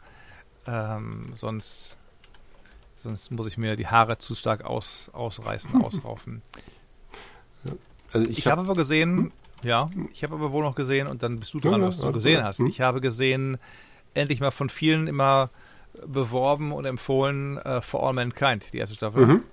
Ähm, 0.67 1.31
sonst, 1.33 1.97
sonst 2.95 3.31
muss 3.31 3.47
ich 3.47 3.57
mir 3.57 3.75
die 3.75 3.87
Haare 3.87 4.17
zu 4.17 4.35
stark 4.35 4.63
aus, 4.63 5.09
ausreißen, 5.11 5.81
ausraufen. 5.83 6.41
Also 8.13 8.31
Ich, 8.31 8.39
ich, 8.39 8.47
habe 8.47 8.61
habe 8.61 8.69
aber 8.69 8.77
gesehen, 8.77 9.31
ja, 9.63 9.89
ich 10.13 10.23
habe 10.23 10.35
aber 10.35 10.51
wohl 10.51 10.63
noch 10.63 10.75
gesehen, 10.75 11.07
und 11.07 11.21
dann 11.21 11.39
bist 11.39 11.53
du 11.53 11.59
dran, 11.59 11.81
was 11.81 11.97
du 11.97 12.11
gesehen 12.13 12.43
hast. 12.43 12.59
Hm. 12.59 12.67
Ich 12.67 12.79
habe 12.79 13.01
gesehen, 13.01 13.57
endlich 14.13 14.39
mal 14.39 14.51
von 14.51 14.69
vielen 14.69 15.07
immer 15.07 15.49
beworben 16.05 16.71
und 16.71 16.85
empfohlen 16.85 17.57
äh, 17.57 17.81
For 17.81 18.05
All 18.05 18.13
Mankind, 18.13 18.71
die 18.73 18.77
erste 18.77 18.95
Staffel. 18.95 19.25
mhm. 19.25 19.43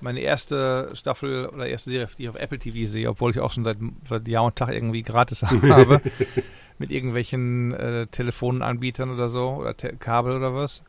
Meine 0.00 0.20
erste 0.20 0.90
Staffel 0.94 1.46
oder 1.46 1.66
erste 1.66 1.90
Serie, 1.90 2.08
die 2.16 2.22
ich 2.24 2.28
auf 2.28 2.36
Apple 2.36 2.58
TV 2.58 2.90
sehe, 2.90 3.08
obwohl 3.08 3.30
ich 3.30 3.40
auch 3.40 3.52
schon 3.52 3.64
seit, 3.64 3.78
seit 4.08 4.26
Jahr 4.28 4.44
und 4.44 4.56
Tag 4.56 4.70
irgendwie 4.70 5.02
gratis 5.02 5.42
habe, 5.42 6.00
mit 6.78 6.90
irgendwelchen 6.90 7.72
äh, 7.72 8.06
Telefonanbietern 8.06 9.10
oder 9.10 9.28
so, 9.28 9.50
oder 9.50 9.76
Te 9.76 9.94
Kabel 9.98 10.36
oder 10.36 10.54
was. 10.54 10.82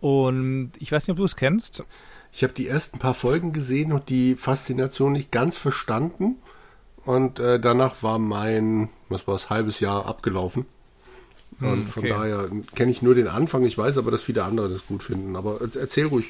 Und 0.00 0.72
ich 0.78 0.92
weiß 0.92 1.06
nicht, 1.06 1.12
ob 1.12 1.18
du 1.18 1.24
es 1.24 1.36
kennst. 1.36 1.82
Ich 2.32 2.42
habe 2.42 2.52
die 2.52 2.68
ersten 2.68 2.98
paar 2.98 3.14
Folgen 3.14 3.52
gesehen 3.52 3.92
und 3.92 4.08
die 4.08 4.36
Faszination 4.36 5.12
nicht 5.12 5.32
ganz 5.32 5.56
verstanden. 5.56 6.36
Und 7.04 7.40
äh, 7.40 7.58
danach 7.58 8.02
war 8.02 8.18
mein, 8.18 8.90
was 9.08 9.26
war 9.26 9.34
das, 9.34 9.48
halbes 9.48 9.80
Jahr 9.80 10.06
abgelaufen. 10.06 10.66
Und 11.60 11.70
hm, 11.70 11.86
von 11.86 12.04
daher 12.04 12.50
kenne 12.74 12.90
ich 12.90 13.00
nur 13.00 13.14
den 13.14 13.28
Anfang. 13.28 13.64
Ich 13.64 13.78
weiß 13.78 13.96
aber, 13.96 14.10
dass 14.10 14.22
viele 14.22 14.44
andere 14.44 14.68
das 14.68 14.86
gut 14.86 15.02
finden. 15.02 15.36
Aber 15.36 15.60
erzähl 15.80 16.06
ruhig. 16.06 16.26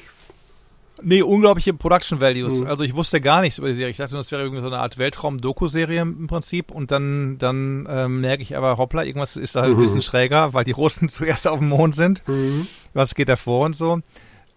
Nee, 1.01 1.21
unglaubliche 1.21 1.73
Production 1.73 2.19
Values. 2.19 2.61
Mhm. 2.61 2.67
Also 2.67 2.83
ich 2.83 2.95
wusste 2.95 3.21
gar 3.21 3.41
nichts 3.41 3.57
über 3.57 3.67
die 3.67 3.73
Serie. 3.73 3.91
Ich 3.91 3.97
dachte, 3.97 4.15
das 4.15 4.31
wäre 4.31 4.41
irgendwie 4.41 4.61
so 4.61 4.67
eine 4.67 4.79
Art 4.79 4.97
Weltraum-Doku-Serie 4.97 6.01
im 6.01 6.27
Prinzip. 6.27 6.71
Und 6.71 6.91
dann, 6.91 7.37
dann 7.37 7.87
ähm, 7.89 8.21
merke 8.21 8.41
ich 8.41 8.57
aber, 8.57 8.77
hoppla, 8.77 9.03
irgendwas 9.03 9.35
ist 9.35 9.55
da 9.55 9.67
mhm. 9.67 9.73
ein 9.73 9.79
bisschen 9.79 10.01
schräger, 10.01 10.53
weil 10.53 10.63
die 10.63 10.71
Russen 10.71 11.09
zuerst 11.09 11.47
auf 11.47 11.59
dem 11.59 11.69
Mond 11.69 11.95
sind. 11.95 12.27
Mhm. 12.27 12.67
Was 12.93 13.15
geht 13.15 13.29
da 13.29 13.35
vor 13.35 13.65
und 13.65 13.75
so. 13.75 13.99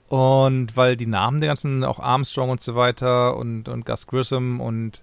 Und 0.08 0.76
weil 0.76 0.96
die 0.96 1.06
Namen 1.06 1.40
der 1.40 1.48
ganzen, 1.48 1.84
auch 1.84 2.00
Armstrong 2.00 2.50
und 2.50 2.60
so 2.60 2.74
weiter 2.74 3.36
und, 3.36 3.68
und 3.68 3.86
Gus 3.86 4.06
Grissom 4.06 4.60
und 4.60 5.02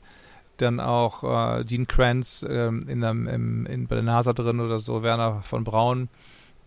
dann 0.57 0.80
auch 0.80 1.23
äh, 1.23 1.64
Gene 1.64 1.85
Kranz 1.85 2.45
ähm, 2.47 2.81
in, 2.88 3.03
im, 3.03 3.65
in, 3.65 3.88
bei 3.88 3.95
der 3.95 4.03
NASA 4.03 4.34
drin 4.34 4.59
oder 4.59 4.80
so, 4.80 5.03
Werner 5.03 5.41
von 5.43 5.64
Braun. 5.64 6.09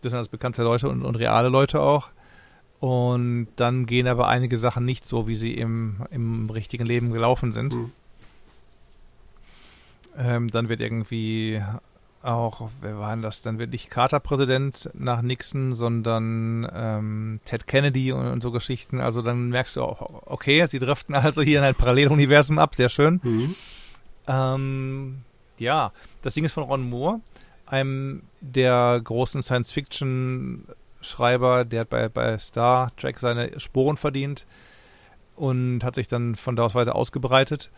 Das 0.00 0.10
sind 0.10 0.16
alles 0.16 0.28
bekannte 0.28 0.62
Leute 0.62 0.88
und, 0.88 1.02
und 1.02 1.16
reale 1.16 1.48
Leute 1.48 1.80
auch. 1.80 2.08
Und 2.80 3.48
dann 3.56 3.84
gehen 3.84 4.06
aber 4.06 4.28
einige 4.28 4.56
Sachen 4.56 4.86
nicht 4.86 5.04
so, 5.04 5.26
wie 5.28 5.34
sie 5.34 5.54
im, 5.54 5.98
im 6.10 6.48
richtigen 6.48 6.86
Leben 6.86 7.12
gelaufen 7.12 7.52
sind. 7.52 7.74
Mhm. 7.74 7.92
Ähm, 10.16 10.50
dann 10.50 10.68
wird 10.68 10.80
irgendwie 10.80 11.62
auch, 12.22 12.70
wer 12.80 12.98
war 12.98 13.10
denn 13.10 13.22
das? 13.22 13.42
Dann 13.42 13.58
wird 13.58 13.72
nicht 13.72 13.90
Carter 13.90 14.20
Präsident 14.20 14.90
nach 14.94 15.22
Nixon, 15.22 15.74
sondern 15.74 16.68
ähm, 16.72 17.40
Ted 17.44 17.66
Kennedy 17.66 18.12
und, 18.12 18.26
und, 18.26 18.42
so 18.42 18.50
Geschichten. 18.50 19.00
Also 19.00 19.22
dann 19.22 19.50
merkst 19.50 19.76
du 19.76 19.82
auch, 19.82 20.22
okay, 20.26 20.66
sie 20.66 20.78
driften 20.78 21.14
also 21.16 21.42
hier 21.42 21.58
in 21.58 21.64
ein 21.64 21.74
Paralleluniversum 21.74 22.58
ab, 22.58 22.74
sehr 22.74 22.88
schön. 22.88 23.20
Mhm. 23.22 23.54
Ähm, 24.26 25.18
ja, 25.58 25.92
das 26.22 26.34
Ding 26.34 26.44
ist 26.44 26.52
von 26.52 26.64
Ron 26.64 26.88
Moore, 26.88 27.20
einem 27.66 28.22
der 28.40 29.00
großen 29.02 29.42
Science-Fiction-Schreiber, 31.02 31.64
der 31.64 31.80
hat 31.80 31.90
bei, 31.90 32.08
bei 32.08 32.38
Star 32.38 32.94
Trek 32.96 33.18
seine 33.18 33.58
Sporen 33.58 33.96
verdient 33.96 34.46
und 35.36 35.84
hat 35.84 35.94
sich 35.94 36.08
dann 36.08 36.34
von 36.34 36.56
da 36.56 36.64
aus 36.64 36.74
weiter 36.74 36.94
ausgebreitet. 36.94 37.70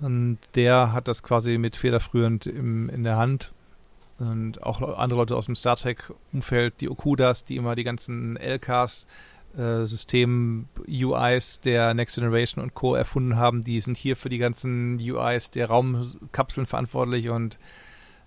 Und 0.00 0.38
der 0.54 0.92
hat 0.92 1.06
das 1.06 1.22
quasi 1.22 1.58
mit 1.58 1.76
federführend 1.76 2.46
im, 2.46 2.88
in 2.88 3.04
der 3.04 3.16
Hand. 3.16 3.52
Und 4.18 4.62
auch 4.62 4.80
andere 4.98 5.20
Leute 5.20 5.36
aus 5.36 5.46
dem 5.46 5.56
Star 5.56 5.76
Trek-Umfeld, 5.76 6.80
die 6.80 6.88
Okudas, 6.88 7.44
die 7.44 7.56
immer 7.56 7.74
die 7.74 7.84
ganzen 7.84 8.36
LKs 8.36 9.06
äh, 9.56 9.86
System-UIs 9.86 11.60
der 11.60 11.94
Next 11.94 12.16
Generation 12.16 12.62
und 12.62 12.74
Co. 12.74 12.94
erfunden 12.94 13.36
haben, 13.36 13.62
die 13.62 13.80
sind 13.80 13.96
hier 13.96 14.16
für 14.16 14.28
die 14.28 14.38
ganzen 14.38 14.98
UIs 14.98 15.50
der 15.50 15.68
Raumkapseln 15.68 16.66
verantwortlich 16.66 17.28
und 17.28 17.58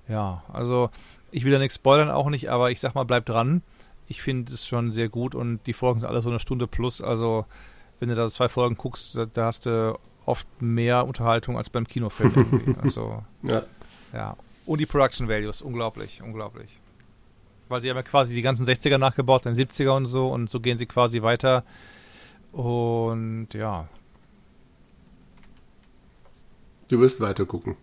ja, 0.07 0.43
also 0.53 0.89
ich 1.31 1.43
will 1.43 1.51
da 1.51 1.59
nichts 1.59 1.75
spoilern, 1.75 2.09
auch 2.09 2.29
nicht, 2.29 2.49
aber 2.49 2.71
ich 2.71 2.79
sag 2.79 2.95
mal, 2.95 3.03
bleib 3.03 3.25
dran. 3.25 3.61
Ich 4.07 4.21
finde 4.21 4.53
es 4.53 4.65
schon 4.65 4.91
sehr 4.91 5.09
gut 5.09 5.35
und 5.35 5.65
die 5.67 5.73
Folgen 5.73 5.99
sind 5.99 6.09
alle 6.09 6.21
so 6.21 6.29
eine 6.29 6.39
Stunde 6.39 6.67
plus, 6.67 7.01
also 7.01 7.45
wenn 7.99 8.09
du 8.09 8.15
da 8.15 8.29
zwei 8.29 8.47
Folgen 8.47 8.77
guckst, 8.77 9.15
da, 9.15 9.25
da 9.25 9.45
hast 9.45 9.65
du 9.65 9.97
oft 10.25 10.47
mehr 10.61 11.05
Unterhaltung 11.07 11.57
als 11.57 11.69
beim 11.69 11.87
Kinofilm 11.87 12.33
irgendwie. 12.35 12.79
Also, 12.81 13.23
ja. 13.43 13.63
ja. 14.13 14.37
Und 14.65 14.79
die 14.79 14.85
Production 14.85 15.27
Values, 15.27 15.61
unglaublich, 15.61 16.21
unglaublich. 16.21 16.79
Weil 17.69 17.81
sie 17.81 17.89
haben 17.89 17.97
ja 17.97 18.03
quasi 18.03 18.35
die 18.35 18.41
ganzen 18.41 18.65
60er 18.65 18.97
nachgebaut, 18.97 19.45
dann 19.45 19.53
70er 19.53 19.95
und 19.95 20.05
so 20.05 20.29
und 20.29 20.49
so 20.49 20.59
gehen 20.59 20.77
sie 20.77 20.85
quasi 20.85 21.21
weiter. 21.21 21.63
Und 22.51 23.47
ja. 23.53 23.87
Du 26.87 26.99
wirst 26.99 27.19
weiter 27.19 27.45
gucken. 27.45 27.75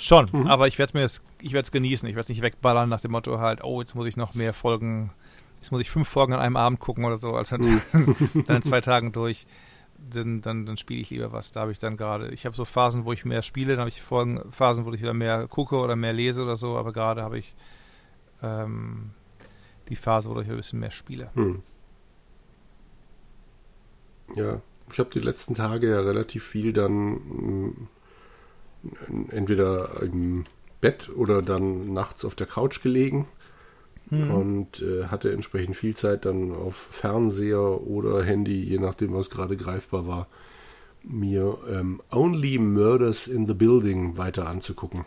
Schon, 0.00 0.30
mhm. 0.32 0.46
aber 0.46 0.66
ich 0.66 0.78
werde 0.78 0.98
es, 1.02 1.22
ich 1.42 1.52
werde 1.52 1.64
es 1.64 1.72
genießen. 1.72 2.08
Ich 2.08 2.14
werde 2.14 2.22
es 2.22 2.28
nicht 2.30 2.40
wegballern 2.40 2.88
nach 2.88 3.02
dem 3.02 3.12
Motto 3.12 3.38
halt, 3.38 3.62
oh, 3.62 3.80
jetzt 3.80 3.94
muss 3.94 4.06
ich 4.06 4.16
noch 4.16 4.34
mehr 4.34 4.54
Folgen, 4.54 5.10
jetzt 5.56 5.70
muss 5.72 5.80
ich 5.82 5.90
fünf 5.90 6.08
Folgen 6.08 6.32
an 6.32 6.40
einem 6.40 6.56
Abend 6.56 6.80
gucken 6.80 7.04
oder 7.04 7.16
so, 7.16 7.34
als 7.34 7.50
mhm. 7.52 7.82
dann 8.46 8.56
in 8.56 8.62
zwei 8.62 8.80
Tagen 8.80 9.12
durch. 9.12 9.46
Dann, 10.12 10.40
dann, 10.40 10.64
dann 10.64 10.78
spiele 10.78 11.02
ich 11.02 11.10
lieber 11.10 11.30
was. 11.32 11.52
Da 11.52 11.60
habe 11.60 11.72
ich 11.72 11.78
dann 11.78 11.98
gerade, 11.98 12.30
ich 12.30 12.46
habe 12.46 12.56
so 12.56 12.64
Phasen, 12.64 13.04
wo 13.04 13.12
ich 13.12 13.26
mehr 13.26 13.42
spiele, 13.42 13.72
dann 13.72 13.80
habe 13.80 13.90
ich 13.90 14.00
Folgen, 14.00 14.40
Phasen, 14.50 14.86
wo 14.86 14.92
ich 14.94 15.02
wieder 15.02 15.12
mehr 15.12 15.46
gucke 15.46 15.76
oder 15.76 15.94
mehr 15.94 16.14
lese 16.14 16.42
oder 16.42 16.56
so, 16.56 16.78
aber 16.78 16.94
gerade 16.94 17.22
habe 17.22 17.38
ich 17.38 17.54
ähm, 18.42 19.10
die 19.90 19.96
Phase, 19.96 20.30
wo 20.30 20.40
ich 20.40 20.48
ein 20.48 20.56
bisschen 20.56 20.80
mehr 20.80 20.90
spiele. 20.90 21.30
Hm. 21.34 21.62
Ja, 24.34 24.62
ich 24.90 24.98
habe 24.98 25.10
die 25.10 25.20
letzten 25.20 25.54
Tage 25.54 25.90
ja 25.90 26.00
relativ 26.00 26.46
viel 26.46 26.72
dann 26.72 27.88
entweder 29.30 30.02
im 30.02 30.46
Bett 30.80 31.10
oder 31.14 31.42
dann 31.42 31.92
nachts 31.92 32.24
auf 32.24 32.34
der 32.34 32.46
Couch 32.46 32.82
gelegen 32.82 33.26
hm. 34.08 34.30
und 34.30 34.82
äh, 34.82 35.04
hatte 35.06 35.32
entsprechend 35.32 35.76
viel 35.76 35.94
Zeit 35.94 36.24
dann 36.24 36.52
auf 36.52 36.74
Fernseher 36.90 37.86
oder 37.86 38.22
Handy, 38.22 38.62
je 38.62 38.78
nachdem, 38.78 39.14
was 39.14 39.30
gerade 39.30 39.56
greifbar 39.56 40.06
war, 40.06 40.26
mir 41.02 41.58
ähm, 41.70 42.00
Only 42.10 42.58
Murders 42.58 43.26
in 43.26 43.46
the 43.46 43.54
Building 43.54 44.16
weiter 44.16 44.48
anzugucken. 44.48 45.04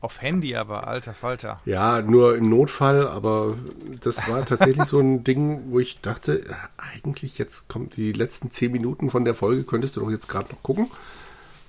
Auf 0.00 0.20
Handy 0.20 0.54
aber, 0.54 0.86
alter 0.86 1.14
Falter. 1.14 1.62
Ja, 1.64 2.02
nur 2.02 2.36
im 2.36 2.50
Notfall, 2.50 3.08
aber 3.08 3.56
das 4.00 4.28
war 4.28 4.44
tatsächlich 4.44 4.84
so 4.84 4.98
ein 4.98 5.24
Ding, 5.24 5.62
wo 5.70 5.78
ich 5.78 6.02
dachte, 6.02 6.44
eigentlich 6.76 7.38
jetzt 7.38 7.70
kommt 7.70 7.96
die 7.96 8.12
letzten 8.12 8.50
zehn 8.50 8.70
Minuten 8.70 9.08
von 9.08 9.24
der 9.24 9.34
Folge, 9.34 9.62
könntest 9.62 9.96
du 9.96 10.00
doch 10.00 10.10
jetzt 10.10 10.28
gerade 10.28 10.52
noch 10.52 10.62
gucken. 10.62 10.88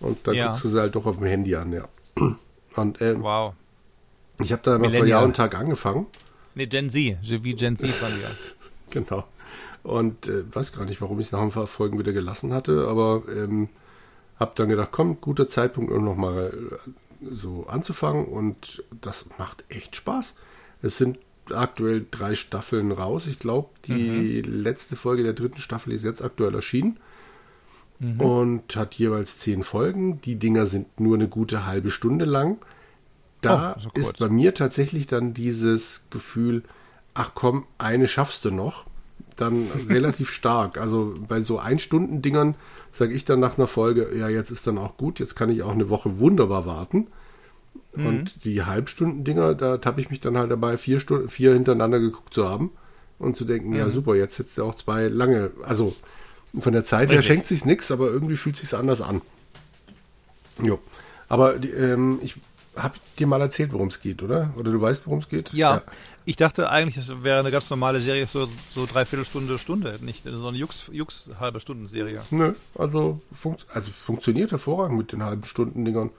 Und 0.05 0.27
dann 0.27 0.35
ja. 0.35 0.47
guckst 0.47 0.63
du 0.63 0.67
sie 0.69 0.79
halt 0.79 0.95
doch 0.95 1.07
auf 1.07 1.17
dem 1.17 1.25
Handy 1.25 1.55
an, 1.55 1.73
ja. 1.73 1.87
Und, 2.75 3.01
ähm, 3.01 3.23
wow. 3.23 3.53
Ich 4.39 4.51
habe 4.51 4.61
da 4.63 4.77
noch 4.77 4.93
vor 4.93 5.05
Jahr 5.05 5.23
und 5.23 5.35
Tag 5.35 5.55
angefangen. 5.55 6.07
Nee, 6.55 6.65
Gen 6.67 6.89
Z, 6.89 7.17
wie 7.23 7.55
Gen 7.55 7.77
Z 7.77 7.89
von 7.91 8.09
dir. 8.09 8.27
genau. 8.89 9.23
Und 9.81 10.27
äh, 10.27 10.43
weiß 10.53 10.73
gar 10.73 10.85
nicht, 10.85 11.01
warum 11.01 11.19
ich 11.19 11.27
es 11.27 11.31
nach 11.31 11.41
ein 11.41 11.51
paar 11.51 11.67
Folgen 11.67 11.97
wieder 11.97 12.11
gelassen 12.11 12.53
hatte, 12.53 12.87
aber 12.87 13.23
ähm, 13.33 13.69
habe 14.37 14.51
dann 14.55 14.67
gedacht, 14.67 14.89
komm, 14.91 15.21
guter 15.21 15.47
Zeitpunkt, 15.47 15.91
um 15.91 16.03
nochmal 16.03 16.51
so 17.31 17.65
anzufangen 17.67 18.25
und 18.25 18.83
das 18.99 19.27
macht 19.37 19.63
echt 19.69 19.95
Spaß. 19.95 20.35
Es 20.81 20.97
sind 20.97 21.17
aktuell 21.49 22.05
drei 22.11 22.35
Staffeln 22.35 22.91
raus. 22.91 23.25
Ich 23.27 23.39
glaube, 23.39 23.69
die 23.85 24.43
mhm. 24.45 24.63
letzte 24.63 24.97
Folge 24.97 25.23
der 25.23 25.33
dritten 25.33 25.59
Staffel 25.59 25.93
ist 25.93 26.03
jetzt 26.03 26.21
aktuell 26.21 26.53
erschienen 26.53 26.99
mhm. 27.99 28.21
und 28.21 28.75
hat 28.75 28.95
jeweils 28.95 29.37
zehn 29.37 29.63
Folgen. 29.63 30.21
Die 30.21 30.37
Dinger 30.37 30.65
sind 30.65 30.99
nur 30.99 31.15
eine 31.15 31.27
gute 31.27 31.65
halbe 31.65 31.91
Stunde 31.91 32.25
lang. 32.25 32.57
Da 33.41 33.75
oh, 33.77 33.81
so 33.81 33.89
ist 33.93 34.19
bei 34.19 34.29
mir 34.29 34.53
tatsächlich 34.53 35.07
dann 35.07 35.33
dieses 35.33 36.07
Gefühl, 36.09 36.63
ach 37.13 37.31
komm, 37.35 37.65
eine 37.77 38.07
schaffst 38.07 38.45
du 38.45 38.51
noch, 38.51 38.85
dann 39.35 39.67
relativ 39.89 40.31
stark. 40.31 40.77
Also 40.77 41.13
bei 41.27 41.41
so 41.41 41.59
Ein-Stunden-Dingern 41.59 42.55
sage 42.91 43.13
ich 43.13 43.25
dann 43.25 43.39
nach 43.39 43.57
einer 43.57 43.67
Folge, 43.67 44.09
ja, 44.17 44.29
jetzt 44.29 44.51
ist 44.51 44.67
dann 44.67 44.77
auch 44.77 44.97
gut, 44.97 45.19
jetzt 45.19 45.35
kann 45.35 45.49
ich 45.49 45.63
auch 45.63 45.73
eine 45.73 45.89
Woche 45.89 46.19
wunderbar 46.19 46.65
warten. 46.65 47.07
Mhm. 47.93 48.05
Und 48.05 48.45
die 48.45 48.63
Halbstunden-Dinger, 48.63 49.55
da 49.55 49.77
tappe 49.77 50.01
ich 50.01 50.09
mich 50.09 50.19
dann 50.19 50.37
halt 50.37 50.51
dabei, 50.51 50.77
vier 50.77 50.99
Stunden, 50.99 51.29
vier 51.29 51.53
hintereinander 51.53 51.99
geguckt 51.99 52.33
zu 52.33 52.47
haben 52.47 52.71
und 53.19 53.35
zu 53.35 53.45
denken, 53.45 53.69
mhm. 53.69 53.75
ja 53.75 53.89
super, 53.89 54.15
jetzt 54.15 54.39
hättest 54.39 54.57
du 54.57 54.63
auch 54.63 54.75
zwei 54.75 55.07
lange, 55.07 55.51
also 55.63 55.95
von 56.59 56.73
der 56.73 56.85
Zeit 56.85 57.03
Richtig. 57.03 57.17
her 57.17 57.23
schenkt 57.23 57.47
sich 57.47 57.65
nichts, 57.65 57.91
aber 57.91 58.07
irgendwie 58.07 58.35
fühlt 58.37 58.57
sich 58.57 58.73
anders 58.73 59.01
an. 59.01 59.21
Jo. 60.61 60.79
Aber 61.27 61.55
ähm, 61.63 62.19
ich 62.21 62.35
habe 62.75 62.95
dir 63.17 63.27
mal 63.27 63.41
erzählt, 63.41 63.73
worum 63.73 63.87
es 63.87 64.01
geht, 64.01 64.21
oder? 64.21 64.53
Oder 64.57 64.71
du 64.71 64.81
weißt, 64.81 65.05
worum 65.05 65.19
es 65.19 65.29
geht? 65.29 65.53
Ja. 65.53 65.75
ja. 65.75 65.83
Ich 66.25 66.35
dachte 66.35 66.69
eigentlich, 66.69 66.97
es 66.97 67.23
wäre 67.23 67.39
eine 67.39 67.51
ganz 67.51 67.69
normale 67.69 68.01
Serie, 68.01 68.25
so, 68.25 68.49
so 68.73 68.85
dreiviertel 68.85 69.25
Stunde, 69.25 69.59
Stunde, 69.59 69.99
nicht 70.01 70.23
so 70.23 70.47
eine 70.47 70.57
Jux, 70.57 70.89
Jux 70.91 71.29
halbe 71.39 71.59
Stunden 71.59 71.87
Serie. 71.87 72.21
Nö, 72.31 72.53
also, 72.77 73.21
funkt, 73.31 73.65
also 73.69 73.91
funktioniert 73.91 74.51
hervorragend 74.51 74.97
mit 74.97 75.11
den 75.11 75.23
halben 75.23 75.43
Stunden 75.43 75.85
Dingern. 75.85 76.09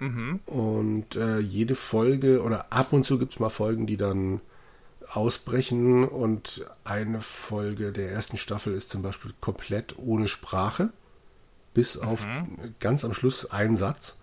Mhm. 0.00 0.40
Und 0.46 1.16
äh, 1.16 1.38
jede 1.38 1.74
Folge 1.74 2.42
oder 2.42 2.66
ab 2.70 2.92
und 2.92 3.06
zu 3.06 3.18
gibt 3.18 3.34
es 3.34 3.40
mal 3.40 3.50
Folgen, 3.50 3.86
die 3.86 3.96
dann 3.96 4.40
ausbrechen 5.10 6.06
und 6.06 6.66
eine 6.84 7.20
Folge 7.20 7.92
der 7.92 8.10
ersten 8.10 8.36
Staffel 8.36 8.74
ist 8.74 8.90
zum 8.90 9.02
Beispiel 9.02 9.32
komplett 9.40 9.96
ohne 9.98 10.28
Sprache, 10.28 10.90
bis 11.74 11.96
mhm. 11.96 12.02
auf 12.02 12.26
ganz 12.80 13.04
am 13.04 13.14
Schluss 13.14 13.50
einen 13.50 13.76
Satz, 13.76 14.16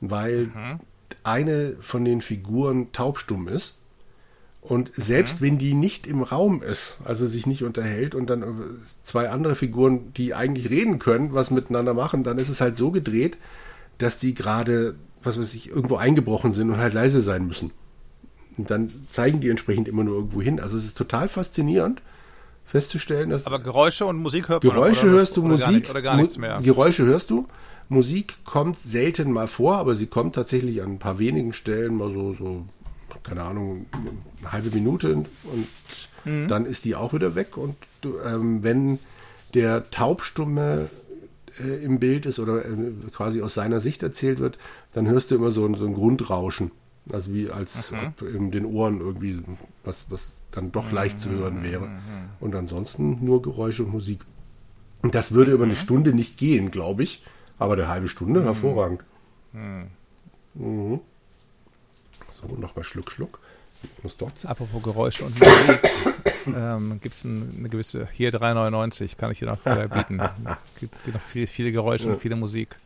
weil 0.00 0.46
mhm. 0.46 0.80
eine 1.22 1.76
von 1.80 2.04
den 2.04 2.20
Figuren 2.20 2.92
taubstumm 2.92 3.48
ist 3.48 3.76
und 4.60 4.92
selbst 4.94 5.40
mhm. 5.40 5.46
wenn 5.46 5.58
die 5.58 5.74
nicht 5.74 6.06
im 6.06 6.22
Raum 6.22 6.62
ist, 6.62 6.98
also 7.04 7.26
sich 7.26 7.46
nicht 7.46 7.64
unterhält 7.64 8.14
und 8.14 8.28
dann 8.28 8.82
zwei 9.04 9.30
andere 9.30 9.56
Figuren, 9.56 10.12
die 10.14 10.34
eigentlich 10.34 10.70
reden 10.70 10.98
können, 10.98 11.32
was 11.32 11.50
miteinander 11.50 11.94
machen, 11.94 12.22
dann 12.22 12.38
ist 12.38 12.50
es 12.50 12.60
halt 12.60 12.76
so 12.76 12.90
gedreht, 12.90 13.38
dass 13.98 14.18
die 14.18 14.34
gerade, 14.34 14.94
was 15.22 15.38
weiß 15.38 15.54
ich, 15.54 15.70
irgendwo 15.70 15.96
eingebrochen 15.96 16.52
sind 16.52 16.70
und 16.70 16.78
halt 16.78 16.94
leise 16.94 17.20
sein 17.20 17.46
müssen. 17.46 17.70
Und 18.60 18.70
dann 18.70 18.90
zeigen 19.10 19.40
die 19.40 19.48
entsprechend 19.48 19.88
immer 19.88 20.04
nur 20.04 20.16
irgendwo 20.16 20.40
hin. 20.42 20.60
Also 20.60 20.76
es 20.76 20.84
ist 20.84 20.96
total 20.98 21.28
faszinierend. 21.28 22.02
festzustellen, 22.66 23.30
dass 23.30 23.46
Aber 23.46 23.58
Geräusche 23.58 24.06
und 24.06 24.18
Musik 24.18 24.48
hört 24.48 24.62
Geräusche 24.62 25.06
man. 25.06 25.14
oder- 25.14 25.18
hörst 25.20 25.36
du, 25.36 25.40
oder 25.40 25.48
Musik, 25.50 25.64
Gar 25.66 25.72
nicht, 25.72 25.90
oder 25.90 26.02
gar 26.02 26.16
nichts 26.16 26.38
mehr. 26.38 26.60
Geräusche 26.62 27.04
hörst 27.04 27.30
du. 27.30 27.46
Musik 27.88 28.36
kommt 28.44 28.78
selten 28.78 29.32
mal 29.32 29.48
vor, 29.48 29.76
aber 29.78 29.96
sie 29.96 30.06
kommt 30.06 30.36
tatsächlich 30.36 30.80
an 30.80 30.92
ein 30.92 30.98
paar 31.00 31.18
wenigen 31.18 31.52
Stellen 31.52 31.96
mal 31.96 32.12
so, 32.12 32.32
so 32.34 32.64
keine 33.24 33.42
Ahnung, 33.42 33.86
eine 34.40 34.52
halbe 34.52 34.70
Minute 34.70 35.14
und 35.14 35.26
Mhm. 36.24 36.46
dann 36.48 36.64
ist 36.66 36.84
die 36.84 36.94
auch 36.94 37.12
wieder 37.12 37.34
weg. 37.34 37.56
Und 37.56 37.74
du, 38.02 38.18
ähm, 38.24 38.62
wenn 38.62 38.98
der 39.54 39.90
Taubstumme 39.90 40.88
äh, 41.58 41.84
im 41.84 41.98
Bild 41.98 42.24
ist 42.26 42.38
oder 42.38 42.64
äh, 42.64 42.68
quasi 43.12 43.42
aus 43.42 43.54
seiner 43.54 43.80
Sicht 43.80 44.02
erzählt 44.04 44.38
wird, 44.38 44.58
dann 44.94 45.06
hörst 45.08 45.30
du 45.32 45.34
immer 45.34 45.50
so, 45.50 45.74
so 45.74 45.86
ein 45.86 45.94
Grundrauschen. 45.94 46.70
Also 47.12 47.32
wie 47.32 47.50
als 47.50 47.92
ob 47.92 48.22
in 48.22 48.50
den 48.50 48.64
Ohren 48.66 49.00
irgendwie 49.00 49.42
was, 49.84 50.04
was 50.08 50.32
dann 50.50 50.72
doch 50.72 50.92
leicht 50.92 51.20
zu 51.20 51.30
hören 51.30 51.62
wäre. 51.62 51.88
Und 52.40 52.54
ansonsten 52.54 53.24
nur 53.24 53.42
Geräusche 53.42 53.84
und 53.84 53.92
Musik. 53.92 54.20
Und 55.02 55.14
das 55.14 55.32
würde 55.32 55.52
über 55.52 55.64
eine 55.64 55.76
Stunde 55.76 56.12
nicht 56.12 56.36
gehen, 56.36 56.70
glaube 56.70 57.02
ich. 57.02 57.22
Aber 57.58 57.74
eine 57.74 57.88
halbe 57.88 58.08
Stunde, 58.08 58.42
hervorragend. 58.44 59.02
Mhm. 60.54 61.00
So, 62.30 62.46
nochmal 62.56 62.84
Schluck, 62.84 63.10
Schluck. 63.10 63.38
Ich 63.82 64.04
muss 64.04 64.16
dort 64.16 64.32
Apropos 64.44 64.82
Geräusche 64.82 65.24
und 65.24 65.38
Musik, 65.38 65.80
ähm, 66.54 67.00
gibt 67.00 67.14
es 67.14 67.24
ein, 67.24 67.54
eine 67.58 67.68
gewisse, 67.70 68.08
hier 68.12 68.30
3,99 68.30 69.16
kann 69.16 69.30
ich 69.30 69.38
hier 69.38 69.48
noch 69.48 69.64
äh, 69.64 69.88
bieten. 69.88 70.20
Gibt, 70.78 70.96
es 70.96 71.04
gibt 71.04 71.14
noch 71.14 71.22
viel, 71.22 71.46
viele 71.46 71.72
Geräusche 71.72 72.08
und 72.08 72.20
viele 72.20 72.36
Musik. 72.36 72.76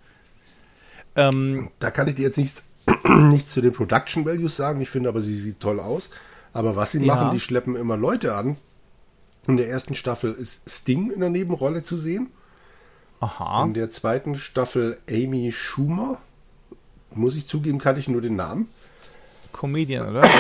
Ähm, 1.17 1.71
Da 1.81 1.91
kann 1.91 2.07
ich 2.09 2.15
dir 2.15 2.23
jetzt 2.23 2.39
nichts, 2.39 2.63
nichts 3.31 3.51
zu 3.53 3.61
den 3.61 3.73
Production 3.73 4.25
Values 4.27 4.57
sagen. 4.57 4.81
Ich 4.81 4.91
finde 4.91 5.09
aber, 5.09 5.21
sie 5.23 5.37
sieht 5.37 5.61
toll 5.61 5.81
aus. 5.81 6.11
Aber 6.53 6.77
was 6.77 6.93
sie 6.93 7.05
Ja. 7.05 7.15
machen, 7.15 7.31
die 7.31 7.41
schleppen 7.41 7.77
immer 7.77 7.97
Leute 7.97 8.35
an. 8.35 8.57
In 9.47 9.57
der 9.57 9.69
ersten 9.69 9.95
Staffel 9.95 10.33
ist 10.33 10.61
Sting 10.67 11.11
in 11.11 11.21
der 11.21 11.29
Nebenrolle 11.31 11.83
zu 11.83 11.99
sehen. 11.99 12.29
aha, 13.21 13.65
In 13.65 13.75
der 13.75 13.91
zweiten 13.91 14.35
Staffel 14.37 14.99
Amy 15.11 15.53
Schumer. 15.53 16.19
Muss 17.15 17.37
ich 17.37 17.47
zugeben, 17.47 17.79
kannte 17.79 18.01
ich 18.01 18.09
nur 18.09 18.21
den 18.23 18.37
Namen. 18.37 18.69
Comedian, 19.53 20.09
oder? 20.09 20.23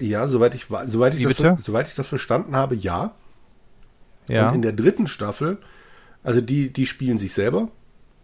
Ja, 0.00 0.26
soweit 0.28 0.54
ich, 0.56 0.66
soweit 0.86 1.14
ich, 1.14 1.20
Wie 1.20 1.24
das, 1.24 1.36
bitte? 1.36 1.58
soweit 1.62 1.88
ich 1.88 1.94
das 1.94 2.08
verstanden 2.08 2.56
habe, 2.56 2.74
ja. 2.74 3.14
Ja. 4.28 4.48
Und 4.48 4.56
in 4.56 4.62
der 4.62 4.72
dritten 4.72 5.06
Staffel, 5.06 5.58
also 6.22 6.40
die, 6.40 6.72
die 6.72 6.84
spielen 6.86 7.16
sich 7.16 7.32
selber. 7.32 7.68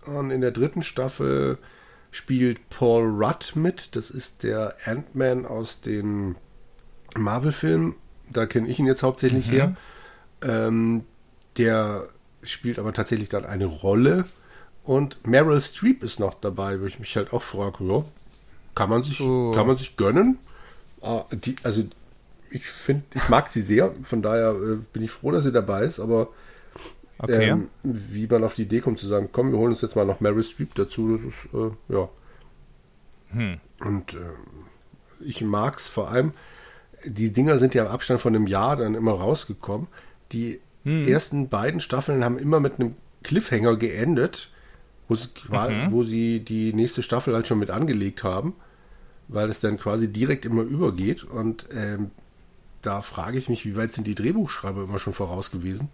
Und 0.07 0.31
in 0.31 0.41
der 0.41 0.51
dritten 0.51 0.83
Staffel 0.83 1.59
spielt 2.11 2.69
Paul 2.71 3.05
Rudd 3.23 3.53
mit. 3.55 3.95
Das 3.97 4.11
ist 4.11 4.43
der 4.43 4.75
Ant-Man 4.85 5.47
aus 5.47 5.81
den 5.81 6.37
Marvel-Filmen. 7.17 7.95
Da 8.33 8.47
kenne 8.47 8.69
ich 8.69 8.79
ihn 8.79 8.87
jetzt 8.87 9.03
hauptsächlich 9.03 9.49
Mhm. 9.49 9.53
her. 9.53 9.77
Ähm, 10.43 11.05
der 11.57 12.09
spielt 12.43 12.79
aber 12.79 12.93
tatsächlich 12.93 13.29
dann 13.29 13.45
eine 13.45 13.67
Rolle. 13.67 14.25
Und 14.85 15.25
Meryl 15.27 15.61
Streep 15.61 16.03
ist 16.03 16.19
noch 16.19 16.35
dabei, 16.35 16.81
wo 16.81 16.87
ich 16.87 16.99
mich 16.99 17.15
halt 17.17 17.33
auch 17.33 17.43
frage, 17.43 17.85
ja, 17.85 18.05
kann 18.75 18.89
man 18.89 19.03
sich, 19.03 19.21
Oh. 19.21 19.51
kann 19.51 19.67
man 19.67 19.77
sich 19.77 19.97
gönnen? 19.97 20.39
Ah, 21.03 21.25
die, 21.33 21.55
also 21.63 21.83
ich 22.51 22.67
finde, 22.67 23.05
ich 23.15 23.29
mag 23.29 23.51
sie 23.51 23.63
sehr, 23.63 23.93
von 24.03 24.23
daher 24.23 24.51
äh, 24.53 24.77
bin 24.93 25.03
ich 25.03 25.11
froh, 25.11 25.31
dass 25.31 25.45
sie 25.45 25.53
dabei 25.53 25.85
ist, 25.85 26.01
aber 26.01 26.29
okay. 27.23 27.49
ähm, 27.51 27.69
wie 27.83 28.27
man 28.27 28.45
auf 28.45 28.55
die 28.55 28.63
Idee 28.63 28.81
kommt 28.81 28.99
zu 28.99 29.07
sagen, 29.07 29.29
komm, 29.33 29.53
wir 29.53 29.59
holen 29.59 29.73
uns 29.73 29.81
jetzt 29.83 29.97
mal 29.97 30.05
noch 30.07 30.21
Meryl 30.21 30.43
Streep 30.43 30.75
dazu, 30.75 31.17
das 31.17 31.21
ist, 31.27 31.49
äh, 31.55 31.95
ja. 31.95 32.09
Hm. 33.33 33.61
Und 33.85 34.15
ähm, 34.15 34.67
ich 35.21 35.43
mag 35.43 35.77
es 35.77 35.89
vor 35.89 36.11
allem, 36.11 36.33
die 37.05 37.33
Dinger 37.33 37.59
sind 37.59 37.75
ja 37.75 37.85
im 37.85 37.91
Abstand 37.91 38.21
von 38.21 38.35
einem 38.35 38.47
Jahr 38.47 38.77
dann 38.77 38.95
immer 38.95 39.13
rausgekommen. 39.13 39.87
Die 40.33 40.61
Hm. 40.85 41.07
ersten 41.09 41.49
beiden 41.49 41.81
Staffeln 41.81 42.25
haben 42.25 42.39
immer 42.39 42.59
mit 42.61 42.81
einem 42.81 42.95
Cliffhanger 43.23 43.77
geendet, 43.77 44.51
wo 45.09 45.15
sie, 45.15 45.29
Mhm. 45.51 45.93
wo 45.93 46.05
sie 46.05 46.41
die 46.41 46.73
nächste 46.73 47.03
Staffel 47.03 47.35
halt 47.35 47.47
schon 47.47 47.59
mit 47.59 47.71
angelegt 47.71 48.23
haben, 48.25 48.55
weil 49.29 49.51
es 49.51 49.61
dann 49.61 49.77
quasi 49.77 50.09
direkt 50.09 50.45
immer 50.47 50.63
übergeht. 50.63 51.25
Und 51.25 51.67
ähm, 51.75 52.11
da 52.81 53.03
frage 53.03 53.37
ich 53.39 53.49
mich, 53.49 53.67
wie 53.67 53.77
weit 53.77 53.93
sind 53.93 54.07
die 54.07 54.15
Drehbuchschreiber 54.15 54.85
immer 54.85 54.99
schon 54.99 55.13
voraus 55.13 55.51
gewesen? 55.51 55.89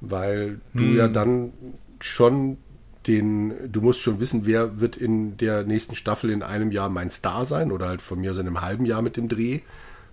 Weil 0.00 0.60
du 0.74 0.82
Hm. 0.82 0.96
ja 0.96 1.08
dann 1.08 1.52
schon 2.00 2.58
den, 3.06 3.72
du 3.72 3.80
musst 3.80 4.00
schon 4.00 4.20
wissen, 4.20 4.46
wer 4.46 4.80
wird 4.80 4.96
in 4.96 5.36
der 5.36 5.62
nächsten 5.62 5.94
Staffel 5.94 6.30
in 6.30 6.42
einem 6.42 6.72
Jahr 6.72 6.88
mein 6.88 7.10
Star 7.10 7.44
sein 7.44 7.70
oder 7.70 7.88
halt 7.88 8.02
von 8.02 8.20
mir 8.20 8.32
aus 8.32 8.38
in 8.38 8.46
einem 8.46 8.60
halben 8.60 8.84
Jahr 8.84 9.02
mit 9.02 9.16
dem 9.16 9.28
Dreh. 9.28 9.60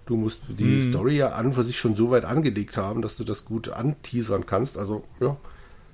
Du 0.06 0.18
musst 0.18 0.42
die 0.48 0.82
Story 0.82 1.18
ja 1.18 1.30
an 1.30 1.54
für 1.54 1.64
sich 1.64 1.80
schon 1.80 1.96
so 1.96 2.12
weit 2.12 2.26
angelegt 2.26 2.76
haben, 2.78 3.02
dass 3.02 3.16
du 3.16 3.24
das 3.24 3.46
gut 3.46 3.70
anteasern 3.70 4.46
kannst. 4.46 4.78
Also, 4.78 5.04
ja, 5.22 5.38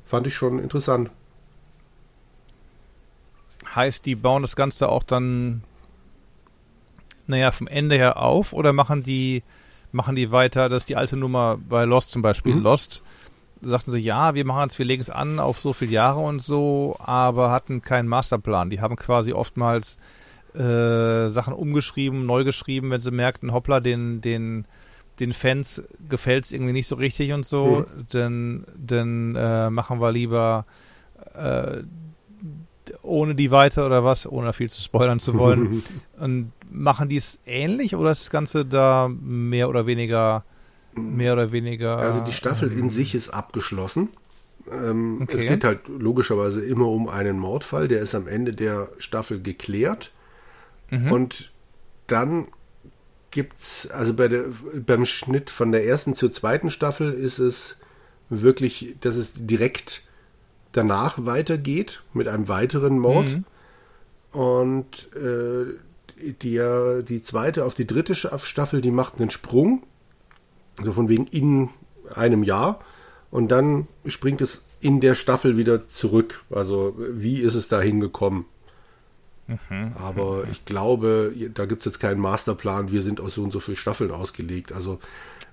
fand 0.04 0.26
ich 0.28 0.36
schon 0.36 0.60
interessant. 0.60 1.12
Heißt, 3.76 4.06
die 4.06 4.16
bauen 4.16 4.42
das 4.42 4.56
Ganze 4.56 4.90
auch 4.90 5.04
dann, 5.04 5.62
naja, 7.28 7.52
vom 7.52 7.68
Ende 7.68 7.98
her 7.98 8.18
auf 8.18 8.52
oder 8.52 8.74
machen 8.74 9.04
die, 9.04 9.44
machen 9.92 10.16
die 10.16 10.32
weiter, 10.32 10.70
das 10.70 10.84
ist 10.84 10.90
die 10.90 10.96
alte 10.96 11.16
Nummer 11.16 11.60
bei 11.70 11.86
Lost 11.86 12.10
zum 12.10 12.24
Beispiel. 12.24 12.56
Mhm. 12.56 12.64
Lost 12.64 13.04
sagten 13.62 13.92
sie, 13.92 14.00
ja, 14.00 14.36
wir 14.36 14.46
machen 14.46 14.70
es, 14.70 14.80
wir 14.80 14.86
legen 14.86 15.02
es 15.02 15.10
an 15.10 15.40
auf 15.40 15.60
so 15.60 15.74
viele 15.74 15.92
Jahre 15.92 16.20
und 16.20 16.42
so, 16.42 16.96
aber 17.00 17.52
hatten 17.52 17.82
keinen 17.82 18.08
Masterplan. 18.08 18.70
Die 18.70 18.82
haben 18.82 18.96
quasi 18.96 19.34
oftmals 19.34 19.98
äh, 20.56 21.28
Sachen 21.28 21.54
umgeschrieben, 21.54 22.26
neu 22.26 22.44
geschrieben, 22.44 22.90
wenn 22.92 23.00
sie 23.00 23.12
merkten, 23.12 23.54
hoppla, 23.54 23.80
den, 23.80 24.22
den, 24.22 24.66
den 25.20 25.34
Fans 25.34 25.84
gefällt 26.08 26.46
es 26.46 26.52
irgendwie 26.52 26.74
nicht 26.74 26.88
so 26.88 26.96
richtig 26.96 27.34
und 27.34 27.46
so, 27.46 27.86
dann, 28.12 28.66
dann 28.76 29.36
äh, 29.36 29.70
machen 29.70 30.00
wir 30.02 30.12
lieber 30.12 30.66
äh, 31.36 31.84
ohne 33.04 33.36
die 33.36 33.52
weiter 33.52 33.86
oder 33.86 34.04
was, 34.04 34.26
ohne 34.28 34.54
viel 34.54 34.70
zu 34.70 34.82
spoilern 34.82 35.20
zu 35.20 35.38
wollen. 35.38 35.84
und 36.20 36.52
machen 36.72 37.10
die 37.10 37.18
es 37.18 37.40
ähnlich 37.46 37.96
oder 37.96 38.12
ist 38.12 38.22
das 38.22 38.30
Ganze 38.30 38.66
da 38.66 39.10
mehr 39.10 39.70
oder 39.70 39.86
weniger 39.86 40.44
mehr 41.00 41.34
oder 41.34 41.52
weniger 41.52 41.98
Also 41.98 42.22
die 42.22 42.32
Staffel 42.32 42.72
in 42.72 42.90
sich 42.90 43.16
ist 43.16 43.30
abgeschlossen. 43.30 44.10
Ähm, 44.72 45.20
Okay. 45.22 45.38
Es 45.38 45.42
geht 45.48 45.64
halt 45.64 45.88
logischerweise 45.88 46.64
immer 46.64 46.88
um 46.88 47.08
einen 47.08 47.40
Mordfall, 47.40 47.88
der 47.88 48.02
ist 48.02 48.16
am 48.16 48.28
Ende 48.28 48.54
der 48.54 48.90
Staffel 49.00 49.42
geklärt. 49.42 50.12
Mhm. 50.90 51.12
Und 51.12 51.52
dann 52.08 52.48
gibt's, 53.32 53.90
also 53.90 54.14
bei 54.14 54.28
der, 54.28 54.46
beim 54.86 55.06
Schnitt 55.06 55.50
von 55.50 55.72
der 55.72 55.86
ersten 55.86 56.16
zur 56.16 56.32
zweiten 56.34 56.70
Staffel 56.70 57.14
ist 57.14 57.40
es 57.40 57.78
wirklich, 58.30 58.96
dass 59.02 59.16
es 59.16 59.34
direkt 59.36 60.04
danach 60.72 61.26
weitergeht 61.26 62.04
mit 62.14 62.28
einem 62.28 62.48
weiteren 62.48 63.00
Mord. 63.00 63.30
Mhm. 63.30 64.40
Und 64.40 65.10
äh, 65.16 65.66
die, 66.42 67.04
die 67.04 67.22
zweite 67.22 67.66
auf 67.66 67.76
die 67.76 67.88
dritte 67.88 68.14
Staffel, 68.16 68.82
die 68.82 68.92
macht 68.92 69.20
einen 69.20 69.30
Sprung. 69.30 69.84
So 70.84 70.92
von 70.92 71.10
wegen 71.10 71.28
in 71.28 71.70
einem 72.14 72.44
Jahr. 72.44 72.80
Und 73.32 73.50
dann 73.50 73.88
springt 74.06 74.42
es 74.42 74.62
in 74.82 75.02
der 75.02 75.16
Staffel 75.16 75.58
wieder 75.58 75.88
zurück. 75.88 76.44
Also 76.50 76.96
wie 76.98 77.40
ist 77.40 77.56
es 77.56 77.68
da 77.68 77.82
hingekommen? 77.82 78.46
Mhm. 79.48 79.94
Aber 79.96 80.44
ich 80.52 80.66
glaube, 80.66 81.34
da 81.54 81.66
gibt 81.66 81.82
es 81.82 81.86
jetzt 81.86 82.00
keinen 82.00 82.20
Masterplan. 82.20 82.92
Wir 82.92 83.02
sind 83.02 83.20
aus 83.20 83.34
so 83.34 83.44
und 83.44 83.52
so 83.52 83.60
vielen 83.60 83.78
Staffeln 83.78 84.12
ausgelegt. 84.12 84.72
Also 84.72 85.00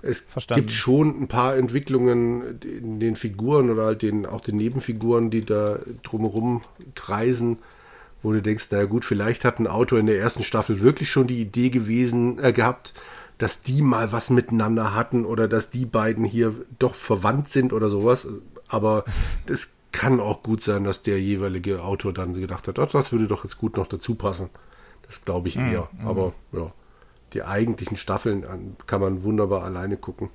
es 0.02 0.20
Verstanden. 0.20 0.62
gibt 0.62 0.72
schon 0.72 1.22
ein 1.22 1.28
paar 1.28 1.56
Entwicklungen 1.56 2.60
in 2.60 3.00
den 3.00 3.16
Figuren 3.16 3.70
oder 3.70 3.84
halt 3.84 4.02
den, 4.02 4.26
auch 4.26 4.40
den 4.40 4.56
Nebenfiguren, 4.56 5.30
die 5.30 5.44
da 5.44 5.78
drumherum 6.02 6.62
kreisen, 6.94 7.58
wo 8.22 8.32
du 8.32 8.42
denkst, 8.42 8.68
naja 8.70 8.84
gut, 8.84 9.04
vielleicht 9.04 9.44
hat 9.44 9.58
ein 9.58 9.66
Autor 9.66 9.98
in 9.98 10.06
der 10.06 10.18
ersten 10.18 10.42
Staffel 10.42 10.82
wirklich 10.82 11.10
schon 11.10 11.26
die 11.26 11.40
Idee 11.40 11.70
gewesen, 11.70 12.38
äh, 12.42 12.52
gehabt, 12.52 12.92
dass 13.38 13.62
die 13.62 13.82
mal 13.82 14.12
was 14.12 14.30
miteinander 14.30 14.94
hatten 14.94 15.24
oder 15.26 15.46
dass 15.48 15.70
die 15.70 15.84
beiden 15.86 16.24
hier 16.24 16.54
doch 16.78 16.94
verwandt 16.94 17.48
sind 17.50 17.72
oder 17.72 17.88
sowas. 17.90 18.26
Aber 18.68 19.04
es 19.46 19.72
kann 19.92 20.20
auch 20.20 20.42
gut 20.42 20.62
sein, 20.62 20.84
dass 20.84 21.02
der 21.02 21.20
jeweilige 21.20 21.82
Autor 21.82 22.12
dann 22.12 22.34
gedacht 22.34 22.66
hat, 22.68 22.78
"Ach, 22.78 22.90
das 22.90 23.12
würde 23.12 23.28
doch 23.28 23.44
jetzt 23.44 23.58
gut 23.58 23.76
noch 23.76 23.86
dazu 23.86 24.14
passen. 24.14 24.50
Das 25.06 25.24
glaube 25.24 25.48
ich 25.48 25.56
eher. 25.56 25.88
Aber 26.04 26.32
ja, 26.52 26.72
die 27.32 27.42
eigentlichen 27.42 27.96
Staffeln 27.96 28.44
an- 28.44 28.76
kann 28.86 29.00
man 29.00 29.22
wunderbar 29.22 29.62
alleine 29.64 29.96
gucken. 29.96 30.30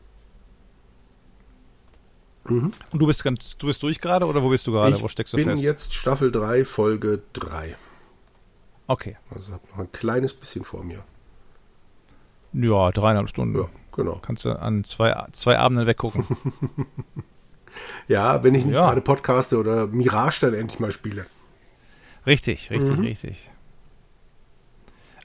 Und 2.46 2.74
du 2.94 3.06
bist 3.06 3.24
ganz, 3.24 3.56
du 3.58 3.68
bist 3.68 3.84
durch 3.84 4.02
gerade 4.02 4.26
oder 4.26 4.42
wo 4.42 4.50
bist 4.50 4.66
du 4.66 4.72
gerade? 4.72 4.96
ich 4.96 5.02
wo 5.04 5.08
steckst 5.08 5.34
du 5.34 5.38
bin 5.38 5.46
fest? 5.50 5.64
jetzt 5.64 5.94
Staffel 5.94 6.32
3, 6.32 6.66
Folge 6.66 7.22
3. 7.34 7.76
Okay. 8.88 9.16
Also 9.34 9.54
habe 9.54 9.64
noch 9.72 9.78
ein 9.80 9.92
kleines 9.92 10.34
bisschen 10.34 10.64
vor 10.66 10.84
mir. 10.84 11.04
Ja, 12.54 12.92
dreieinhalb 12.92 13.30
Stunden. 13.30 13.58
Ja, 13.58 13.66
genau. 13.96 14.20
Kannst 14.22 14.46
du 14.46 14.52
an 14.52 14.84
zwei, 14.84 15.16
zwei 15.32 15.58
Abenden 15.58 15.88
weggucken. 15.88 16.26
Ja, 18.10 18.44
wenn 18.44 18.54
ich 18.54 18.66
nicht 18.66 18.74
Ja. 18.76 18.82
gerade 18.88 19.00
podcaste 19.00 19.58
oder 19.58 19.88
Mirage 19.88 20.42
dann 20.42 20.54
endlich 20.54 20.80
mal 20.82 20.92
spiele. 20.92 21.26
richtig, 22.28 22.70
richtig, 22.70 22.98
Mhm. 22.98 23.04
richtig. 23.06 23.50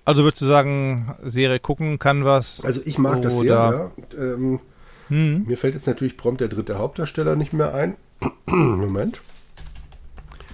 Also 0.04 0.22
würdest 0.22 0.42
du 0.42 0.46
sagen, 0.46 1.16
Serie 1.24 1.58
gucken 1.58 1.98
kann 1.98 2.24
was? 2.24 2.64
Also 2.64 2.80
ich 2.84 2.98
mag 2.98 3.20
das 3.22 3.36
sehr, 3.40 3.90
ja. 4.16 4.16
Ähm, 4.16 4.60
hm. 5.08 5.44
Mir 5.44 5.58
fällt 5.58 5.74
jetzt 5.74 5.88
natürlich 5.88 6.16
prompt 6.16 6.40
der 6.40 6.46
dritte 6.46 6.78
Hauptdarsteller 6.78 7.34
nicht 7.34 7.52
mehr 7.52 7.74
ein. 7.74 7.96
Moment. 8.46 9.20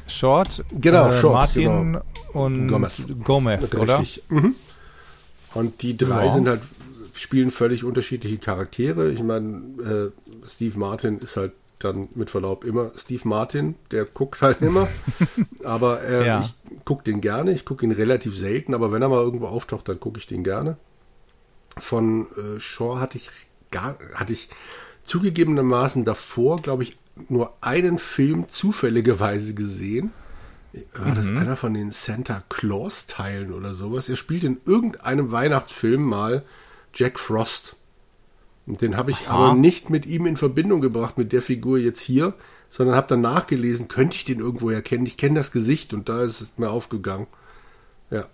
Short, 0.07 0.65
genau, 0.73 1.09
äh, 1.09 1.12
Short, 1.12 1.35
Martin 1.35 1.93
genau. 1.93 2.03
und 2.32 2.69
Gomez, 2.69 3.07
Gomez 3.23 3.74
oder? 3.74 3.99
Richtig. 3.99 4.23
Mhm. 4.31 4.55
Und 5.55 5.83
die 5.83 5.97
drei 5.97 6.27
ja. 6.27 6.33
sind 6.33 6.49
halt 6.49 6.62
spielen 7.15 7.51
völlig 7.51 7.85
unterschiedliche 7.85 8.39
Charaktere. 8.39 9.11
Ich 9.11 9.23
meine, 9.23 10.12
äh, 10.45 10.47
Steve 10.49 10.79
Martin 10.79 11.19
ist 11.19 11.37
halt 11.37 11.53
dann 11.79 12.09
mit 12.15 12.31
Verlaub 12.31 12.65
immer 12.65 12.93
Steve 12.97 13.27
Martin, 13.29 13.74
der 13.91 14.05
guckt 14.05 14.41
halt 14.43 14.61
immer. 14.62 14.89
aber 15.65 16.03
äh, 16.05 16.27
ja. 16.27 16.41
ich 16.41 16.55
gucke 16.85 17.05
den 17.05 17.20
gerne, 17.20 17.53
ich 17.53 17.65
gucke 17.65 17.85
ihn 17.85 17.93
relativ 17.93 18.37
selten, 18.37 18.74
aber 18.74 18.93
wenn 18.93 19.03
er 19.03 19.09
mal 19.09 19.23
irgendwo 19.23 19.47
auftaucht, 19.47 19.89
dann 19.89 20.01
gucke 20.01 20.19
ich 20.19 20.27
den 20.27 20.45
gerne. 20.45 20.77
Von 21.79 22.27
äh, 22.37 22.61
Shaw 22.61 22.99
hatte 22.99 23.19
ich 23.19 23.31
gar, 23.70 23.97
hatte 24.15 24.33
ich 24.33 24.49
zugegebenermaßen 25.05 26.05
davor, 26.05 26.61
glaube 26.61 26.85
ich, 26.85 26.97
nur 27.29 27.53
einen 27.61 27.99
Film 27.99 28.49
zufälligerweise 28.49 29.55
gesehen. 29.55 30.12
War 30.94 31.15
das 31.15 31.27
mhm. 31.27 31.36
einer 31.36 31.57
von 31.57 31.74
den 31.74 31.90
Santa 31.90 32.43
Claus 32.49 33.07
Teilen 33.07 33.53
oder 33.53 33.74
sowas? 33.74 34.09
Er 34.09 34.16
spielt 34.16 34.44
in 34.44 34.61
irgendeinem 34.65 35.31
Weihnachtsfilm 35.31 36.03
mal 36.03 36.44
Jack 36.94 37.19
Frost. 37.19 37.77
Und 38.66 38.81
den 38.81 38.97
habe 38.97 39.11
ich 39.11 39.28
Aha. 39.28 39.35
aber 39.35 39.55
nicht 39.55 39.90
mit 39.90 40.07
ihm 40.07 40.27
in 40.27 40.36
Verbindung 40.36 40.81
gebracht, 40.81 41.19
mit 41.19 41.32
der 41.32 41.43
Figur 41.43 41.78
jetzt 41.78 42.01
hier, 42.01 42.35
sondern 42.70 42.97
habe 42.97 43.09
dann 43.09 43.20
nachgelesen, 43.20 43.89
könnte 43.89 44.16
ich 44.16 44.24
den 44.24 44.40
irgendwo 44.40 44.70
erkennen? 44.70 45.05
Ich 45.05 45.19
kenne 45.19 45.39
das 45.39 45.53
Gesicht 45.53 45.93
und 45.93 46.09
da 46.09 46.23
ist 46.23 46.40
es 46.40 46.53
mir 46.57 46.70
aufgegangen. 46.70 47.27
Ja. 48.11 48.28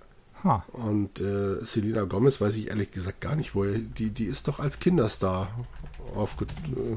Ha. 0.44 0.64
Und 0.72 1.20
äh, 1.20 1.64
Selena 1.64 2.04
Gomez 2.04 2.40
weiß 2.40 2.56
ich 2.56 2.68
ehrlich 2.68 2.90
gesagt 2.90 3.20
gar 3.20 3.34
nicht, 3.34 3.54
wo 3.54 3.64
er, 3.64 3.78
die, 3.78 4.10
die 4.10 4.24
ist 4.24 4.48
doch 4.48 4.60
als 4.60 4.78
Kinderstar 4.78 5.48
aufge... 6.14 6.46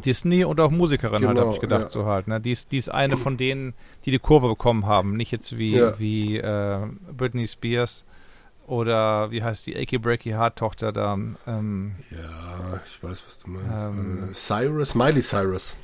Disney 0.06 0.46
und 0.46 0.60
auch 0.60 0.72
Musikerin 0.72 1.18
genau, 1.18 1.28
halt, 1.30 1.40
habe 1.40 1.54
ich 1.54 1.60
gedacht, 1.62 1.82
ja. 1.84 1.88
so 1.90 2.06
halt. 2.06 2.28
Ne? 2.28 2.40
Die, 2.40 2.52
ist, 2.52 2.72
die 2.72 2.78
ist 2.78 2.90
eine 2.90 3.18
von 3.18 3.38
denen, 3.38 3.74
die 4.06 4.12
die 4.12 4.20
Kurve 4.20 4.48
bekommen 4.48 4.86
haben, 4.86 5.18
nicht 5.18 5.32
jetzt 5.32 5.58
wie, 5.58 5.76
ja. 5.76 5.98
wie 6.00 6.38
äh, 6.38 6.80
Britney 7.16 7.48
Spears 7.48 8.06
oder 8.68 9.32
wie 9.32 9.44
heißt 9.44 9.68
die 9.68 9.76
Achy 9.76 9.98
Breaky 9.98 10.30
Heart 10.30 10.58
Tochter 10.58 10.92
da? 10.92 11.18
Ähm, 11.48 11.96
ja, 12.10 12.80
ich 12.86 13.04
weiß, 13.04 13.24
was 13.28 13.38
du 13.40 13.50
meinst. 13.50 13.70
Ähm, 13.70 14.30
äh, 14.32 14.34
Cyrus, 14.34 14.96
Miley 14.96 15.22
Cyrus. 15.22 15.76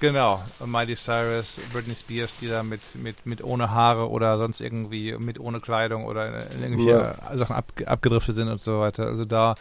Genau, 0.00 0.42
Miley 0.64 0.96
Cyrus, 0.96 1.60
Britney 1.72 1.94
Spears, 1.94 2.36
die 2.40 2.48
da 2.48 2.62
mit, 2.62 2.80
mit, 2.96 3.26
mit 3.26 3.44
ohne 3.44 3.70
Haare 3.70 4.08
oder 4.08 4.38
sonst 4.38 4.60
irgendwie 4.60 5.16
mit 5.18 5.38
ohne 5.38 5.60
Kleidung 5.60 6.06
oder 6.06 6.50
irgendwelche 6.52 6.90
ja. 6.90 7.36
Sachen 7.36 7.54
ab, 7.54 7.72
abgedriftet 7.84 8.34
sind 8.34 8.48
und 8.48 8.60
so 8.60 8.80
weiter. 8.80 9.06
Also 9.06 9.24
da 9.24 9.54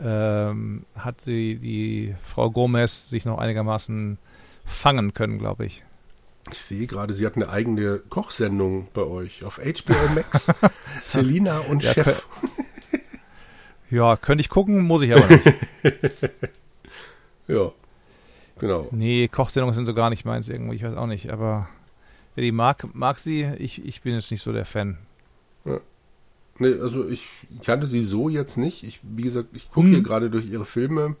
ähm, 0.00 0.84
hat 0.96 1.20
sie 1.20 1.56
die 1.56 2.14
Frau 2.22 2.50
Gomez 2.50 3.10
sich 3.10 3.24
noch 3.24 3.38
einigermaßen 3.38 4.18
fangen 4.64 5.14
können, 5.14 5.38
glaube 5.38 5.66
ich. 5.66 5.82
Ich 6.52 6.60
sehe 6.60 6.86
gerade, 6.86 7.12
sie 7.14 7.26
hat 7.26 7.36
eine 7.36 7.48
eigene 7.48 7.98
Kochsendung 7.98 8.88
bei 8.94 9.02
euch 9.02 9.44
auf 9.44 9.58
HBO 9.58 10.14
Max. 10.14 10.50
Selina 11.00 11.58
und 11.58 11.82
ja, 11.82 11.92
Chef. 11.92 12.26
ja, 13.90 14.16
könnte 14.16 14.42
ich 14.42 14.48
gucken, 14.48 14.82
muss 14.82 15.02
ich 15.02 15.14
aber 15.14 15.26
nicht. 15.26 15.46
ja, 17.48 17.72
genau. 18.58 18.88
Nee, 18.90 19.28
Kochsendungen 19.28 19.74
sind 19.74 19.86
so 19.86 19.94
gar 19.94 20.10
nicht 20.10 20.24
meins 20.24 20.48
irgendwie, 20.48 20.76
ich 20.76 20.82
weiß 20.82 20.94
auch 20.94 21.06
nicht, 21.06 21.30
aber 21.30 21.68
wer 22.34 22.44
die 22.44 22.52
mag, 22.52 22.94
mag 22.94 23.18
sie. 23.18 23.50
Ich, 23.58 23.84
ich 23.84 24.02
bin 24.02 24.14
jetzt 24.14 24.30
nicht 24.30 24.42
so 24.42 24.52
der 24.52 24.64
Fan. 24.64 24.98
Ja. 25.64 25.80
Nee, 26.58 26.74
also 26.80 27.08
ich 27.08 27.26
kannte 27.64 27.86
sie 27.86 28.02
so 28.02 28.28
jetzt 28.28 28.56
nicht. 28.56 28.82
Ich, 28.82 29.00
wie 29.02 29.22
gesagt, 29.22 29.48
ich 29.52 29.70
gucke 29.70 29.86
hm. 29.86 29.94
hier 29.94 30.02
gerade 30.02 30.30
durch 30.30 30.46
ihre 30.46 30.64
Filme. 30.64 31.16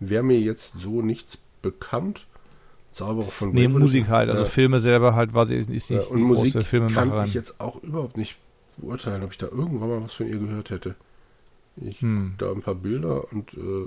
Wäre 0.00 0.22
mir 0.22 0.40
jetzt 0.40 0.74
so 0.78 1.02
nichts 1.02 1.38
bekannt. 1.60 2.26
Zauberer 2.92 3.26
von 3.26 3.52
Nee, 3.52 3.68
Musik 3.68 4.08
halt, 4.08 4.28
also 4.28 4.42
ja. 4.42 4.48
Filme 4.48 4.78
selber 4.78 5.14
halt 5.14 5.32
war 5.32 5.46
sie 5.46 5.56
ist 5.56 5.70
nicht 5.70 5.88
ja, 5.88 6.00
und 6.00 6.20
Musik 6.20 6.52
große 6.52 6.66
Filmemacherin. 6.66 7.10
kann 7.10 7.26
ich 7.26 7.32
jetzt 7.32 7.58
auch 7.58 7.82
überhaupt 7.82 8.18
nicht 8.18 8.36
beurteilen, 8.76 9.22
ob 9.22 9.30
ich 9.30 9.38
da 9.38 9.46
irgendwann 9.46 9.88
mal 9.88 10.02
was 10.02 10.12
von 10.12 10.28
ihr 10.28 10.38
gehört 10.38 10.68
hätte. 10.68 10.94
Ich 11.76 12.02
hm. 12.02 12.34
da 12.36 12.52
ein 12.52 12.60
paar 12.60 12.74
Bilder 12.74 13.32
und 13.32 13.54
äh, 13.54 13.86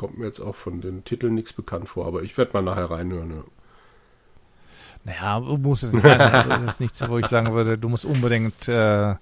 kommt 0.00 0.16
mir 0.16 0.24
jetzt 0.24 0.40
auch 0.40 0.54
von 0.54 0.80
den 0.80 1.04
Titeln 1.04 1.34
nichts 1.34 1.52
bekannt 1.52 1.86
vor, 1.86 2.06
aber 2.06 2.22
ich 2.22 2.38
werde 2.38 2.54
mal 2.54 2.62
nachher 2.62 2.90
reinhören. 2.90 3.30
Ja. 3.32 3.44
Naja, 5.04 5.40
du 5.40 5.58
musst 5.58 5.82
es 5.82 5.92
nicht. 5.92 6.06
Also 6.06 6.48
das 6.48 6.62
ist 6.62 6.80
nichts, 6.80 7.06
wo 7.06 7.18
ich 7.18 7.26
sagen 7.26 7.52
würde, 7.52 7.76
du 7.76 7.90
musst 7.90 8.06
unbedingt 8.06 8.66
äh, 8.66 9.10
äh, 9.10 9.16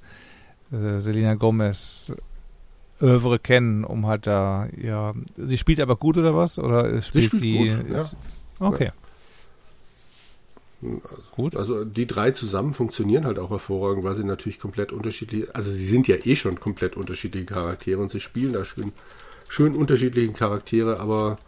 Selena 0.71 1.35
Gomez 1.35 2.13
Övre 3.03 3.41
kennen, 3.41 3.83
um 3.83 4.07
halt 4.07 4.29
da, 4.29 4.69
ja. 4.81 5.15
Sie 5.37 5.59
spielt 5.59 5.81
aber 5.81 5.97
gut 5.97 6.17
oder 6.17 6.37
was? 6.37 6.61
Oder 6.61 7.03
spielt 7.03 7.33
sie? 7.33 7.39
sie 7.41 7.59
gut, 7.59 7.91
ist, 7.91 8.17
ja. 8.61 8.67
Okay. 8.67 8.93
Also, 10.81 11.03
Gut. 11.33 11.57
Also 11.57 11.85
die 11.85 12.07
drei 12.07 12.31
zusammen 12.31 12.73
funktionieren 12.73 13.25
halt 13.25 13.41
auch 13.41 13.51
hervorragend, 13.51 14.05
weil 14.05 14.15
sie 14.15 14.23
natürlich 14.23 14.61
komplett 14.61 14.93
unterschiedliche, 14.93 15.53
also 15.53 15.73
sie 15.73 15.85
sind 15.85 16.07
ja 16.07 16.15
eh 16.25 16.37
schon 16.37 16.61
komplett 16.61 16.97
unterschiedliche 16.97 17.47
Charaktere 17.47 18.01
und 18.01 18.13
sie 18.13 18.21
spielen 18.21 18.53
da 18.53 18.65
schön, 18.65 18.93
schön 19.49 19.75
unterschiedliche 19.75 20.33
Charaktere, 20.33 21.01
aber 21.01 21.39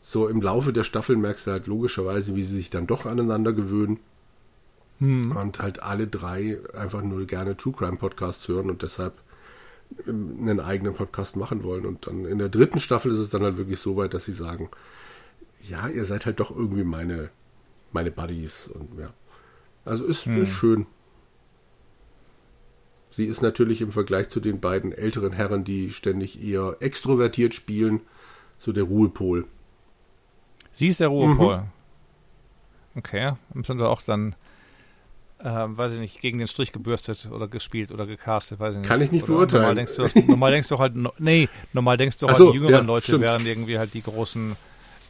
so 0.00 0.28
im 0.28 0.40
Laufe 0.40 0.72
der 0.72 0.84
Staffeln 0.84 1.20
merkst 1.20 1.46
du 1.46 1.52
halt 1.52 1.66
logischerweise, 1.66 2.34
wie 2.34 2.42
sie 2.42 2.56
sich 2.56 2.70
dann 2.70 2.86
doch 2.86 3.06
aneinander 3.06 3.52
gewöhnen. 3.52 4.00
Hm. 4.98 5.36
Und 5.36 5.60
halt 5.60 5.82
alle 5.82 6.06
drei 6.06 6.58
einfach 6.74 7.02
nur 7.02 7.26
gerne 7.26 7.56
True 7.56 7.72
Crime 7.72 7.96
Podcasts 7.96 8.46
hören 8.48 8.70
und 8.70 8.82
deshalb 8.82 9.14
einen 10.06 10.60
eigenen 10.60 10.94
Podcast 10.94 11.36
machen 11.36 11.64
wollen. 11.64 11.86
Und 11.86 12.06
dann 12.06 12.24
in 12.24 12.38
der 12.38 12.48
dritten 12.48 12.80
Staffel 12.80 13.12
ist 13.12 13.18
es 13.18 13.30
dann 13.30 13.42
halt 13.42 13.56
wirklich 13.56 13.78
so 13.78 13.96
weit, 13.96 14.14
dass 14.14 14.24
sie 14.24 14.32
sagen, 14.32 14.68
ja, 15.68 15.88
ihr 15.88 16.04
seid 16.04 16.26
halt 16.26 16.40
doch 16.40 16.50
irgendwie 16.50 16.84
meine, 16.84 17.30
meine 17.92 18.10
Buddies 18.10 18.68
und 18.72 18.98
ja. 18.98 19.10
Also 19.84 20.04
ist, 20.04 20.26
hm. 20.26 20.42
ist 20.42 20.50
schön. 20.50 20.86
Sie 23.12 23.26
ist 23.26 23.42
natürlich 23.42 23.82
im 23.82 23.92
Vergleich 23.92 24.30
zu 24.30 24.40
den 24.40 24.58
beiden 24.58 24.90
älteren 24.90 25.32
Herren, 25.32 25.64
die 25.64 25.90
ständig 25.90 26.42
eher 26.42 26.76
extrovertiert 26.80 27.54
spielen, 27.54 28.00
so 28.58 28.72
der 28.72 28.84
Ruhepol. 28.84 29.44
Sie 30.72 30.88
ist 30.88 31.00
der 31.00 31.08
Ruhepol. 31.08 31.58
Mhm. 31.58 32.98
Okay, 32.98 33.32
sind 33.62 33.78
wir 33.78 33.90
auch 33.90 34.00
dann, 34.00 34.34
äh, 35.40 35.44
weiß 35.44 35.92
ich 35.92 35.98
nicht, 35.98 36.22
gegen 36.22 36.38
den 36.38 36.48
Strich 36.48 36.72
gebürstet 36.72 37.28
oder 37.30 37.48
gespielt 37.48 37.92
oder 37.92 38.06
gecastet, 38.06 38.60
weiß 38.60 38.74
ich 38.74 38.80
nicht. 38.80 38.88
Kann 38.88 39.02
ich 39.02 39.12
nicht 39.12 39.24
oder 39.24 39.34
beurteilen. 39.34 39.62
Normal 39.62 39.74
denkst, 39.74 39.96
du, 39.96 40.20
normal 40.26 40.52
denkst 40.52 40.68
du 40.68 40.78
halt, 40.78 40.94
nee, 41.18 41.48
normal 41.74 41.96
denkst 41.98 42.16
du 42.16 42.28
halt, 42.28 42.36
so, 42.36 42.52
die 42.52 42.58
jüngeren 42.58 42.72
ja, 42.72 42.80
Leute 42.80 43.04
stimmt. 43.04 43.22
wären 43.22 43.44
irgendwie 43.44 43.78
halt 43.78 43.92
die 43.92 44.02
großen 44.02 44.56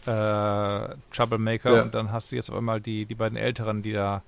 äh, 0.07 0.89
Troublemaker 1.13 1.77
ja. 1.77 1.83
und 1.83 1.95
dann 1.95 2.11
hast 2.11 2.33
du 2.33 2.37
jetzt 2.37 2.51
auf 2.51 2.57
einmal 2.57 2.81
die, 2.81 3.07
die 3.07 3.15
beiden 3.15 3.39
Älteren, 3.39 3.83
die 3.83 3.93
da 3.93 4.23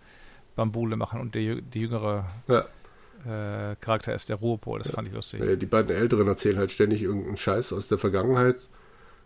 Bambule 0.55 0.96
machen 0.96 1.20
und 1.20 1.34
der, 1.34 1.56
die 1.56 1.80
jüngere 1.80 2.26
ja. 2.46 2.64
Äh, 3.26 3.76
Charakter 3.80 4.14
ist 4.14 4.28
der 4.28 4.36
Ruhepol. 4.36 4.78
Das 4.78 4.88
ja. 4.88 4.94
fand 4.94 5.09
ich 5.09 5.14
lustig. 5.14 5.42
Die 5.59 5.66
beiden 5.66 5.94
Älteren 5.94 6.28
erzählen 6.28 6.59
halt 6.59 6.70
ständig 6.70 7.02
irgendeinen 7.02 7.36
Scheiß 7.36 7.72
aus 7.72 7.88
der 7.88 7.98
Vergangenheit. 7.98 8.68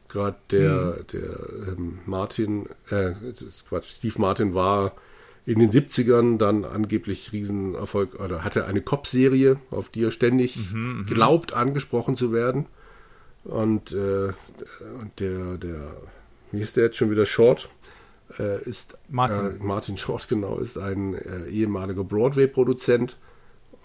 Gerade 0.08 0.36
der, 0.50 0.96
hm. 0.96 1.06
der 1.12 1.72
ähm, 1.72 1.98
Martin, 2.06 2.66
äh, 2.90 3.12
Quatsch, 3.68 3.96
Steve 3.96 4.14
Martin 4.18 4.54
war 4.54 4.92
in 5.44 5.58
den 5.58 5.70
70ern 5.70 6.36
dann 6.36 6.64
angeblich 6.64 7.32
Riesenerfolg 7.32 8.20
oder 8.20 8.44
hatte 8.44 8.66
eine 8.66 8.82
Cop-Serie, 8.82 9.58
auf 9.70 9.88
die 9.88 10.04
er 10.04 10.10
ständig 10.10 10.56
mhm, 10.56 10.98
mhm, 10.98 11.06
glaubt, 11.06 11.54
angesprochen 11.54 12.16
zu 12.16 12.32
werden. 12.32 12.66
Und, 13.44 13.92
äh, 13.92 14.32
und 15.00 15.20
der, 15.20 15.56
der 15.56 15.96
wie 16.52 16.60
ist 16.60 16.76
der 16.76 16.84
jetzt 16.84 16.96
schon 16.96 17.10
wieder 17.10 17.26
Short? 17.26 17.68
Äh, 18.38 18.62
ist 18.64 18.98
Martin. 19.08 19.60
Äh, 19.60 19.64
Martin 19.64 19.96
Short, 19.96 20.28
genau, 20.28 20.58
ist 20.58 20.78
ein 20.78 21.14
äh, 21.14 21.48
ehemaliger 21.48 22.04
Broadway-Produzent 22.04 23.16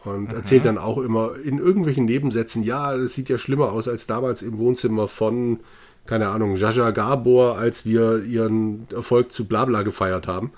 und 0.05 0.29
Aha. 0.29 0.37
erzählt 0.37 0.65
dann 0.65 0.77
auch 0.77 0.97
immer 0.97 1.33
in 1.43 1.59
irgendwelchen 1.59 2.05
Nebensätzen, 2.05 2.63
ja, 2.63 2.95
das 2.97 3.13
sieht 3.13 3.29
ja 3.29 3.37
schlimmer 3.37 3.71
aus 3.71 3.87
als 3.87 4.07
damals 4.07 4.41
im 4.41 4.57
Wohnzimmer 4.57 5.07
von, 5.07 5.59
keine 6.05 6.29
Ahnung, 6.29 6.55
Jaja 6.55 6.91
Gabor, 6.91 7.57
als 7.57 7.85
wir 7.85 8.23
ihren 8.23 8.87
Erfolg 8.91 9.31
zu 9.31 9.45
Blabla 9.45 9.83
gefeiert 9.83 10.27
haben. 10.27 10.51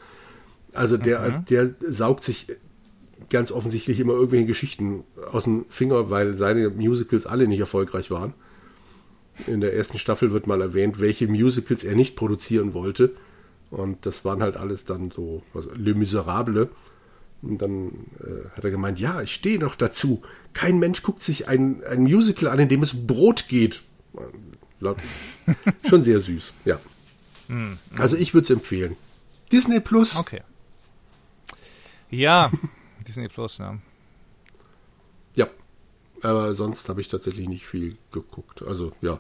Also 0.74 0.98
der, 0.98 1.44
der 1.50 1.74
saugt 1.80 2.24
sich 2.24 2.48
ganz 3.30 3.52
offensichtlich 3.52 4.00
immer 4.00 4.14
irgendwelche 4.14 4.46
Geschichten 4.46 5.04
aus 5.32 5.46
dem 5.46 5.66
Finger, 5.70 6.10
weil 6.10 6.34
seine 6.34 6.70
Musicals 6.70 7.26
alle 7.26 7.48
nicht 7.48 7.60
erfolgreich 7.60 8.12
waren. 8.12 8.34
In 9.48 9.62
der 9.62 9.76
ersten 9.76 9.98
Staffel 9.98 10.32
wird 10.32 10.48
mal 10.48 10.62
erwähnt, 10.62 11.00
welche 11.00 11.28
Musicals 11.28 11.84
er 11.84 11.96
nicht 11.96 12.16
produzieren 12.16 12.74
wollte. 12.74 13.12
Und 13.72 14.06
das 14.06 14.24
waren 14.24 14.42
halt 14.42 14.58
alles 14.58 14.86
dann 14.86 15.12
so 15.12 15.44
was, 15.54 15.68
Le 15.76 15.94
Miserable. 15.94 16.70
Und 17.42 17.62
dann 17.62 17.90
äh, 18.20 18.50
hat 18.56 18.64
er 18.64 18.72
gemeint, 18.72 19.00
ja, 19.00 19.22
ich 19.22 19.34
stehe 19.34 19.60
noch 19.60 19.76
dazu. 19.76 20.22
Kein 20.54 20.80
Mensch 20.80 21.04
guckt 21.04 21.22
sich 21.22 21.48
ein, 21.48 21.84
ein 21.84 22.04
Musical 22.04 22.50
an, 22.50 22.60
in 22.60 22.70
dem 22.70 22.82
es 22.82 23.06
Brot 23.08 23.48
geht. 23.48 23.84
Laut, 24.80 24.98
schon 25.90 26.04
sehr 26.04 26.20
süß, 26.20 26.54
ja. 26.66 26.80
Hm, 27.48 27.78
also 27.98 28.16
ich 28.16 28.34
würde 28.34 28.46
es 28.46 28.50
empfehlen. 28.50 28.96
Disney 29.52 29.80
Plus. 29.80 30.16
Okay. 30.16 30.42
Ja, 32.10 32.52
Disney 33.08 33.28
Plus, 33.28 33.58
ja. 33.58 33.78
Ja. 35.36 35.48
aber 36.22 36.54
sonst 36.54 36.90
habe 36.90 37.02
ich 37.02 37.08
tatsächlich 37.10 37.48
nicht 37.48 37.68
viel 37.68 37.98
geguckt. 38.12 38.64
Also 38.64 38.94
ja, 39.02 39.20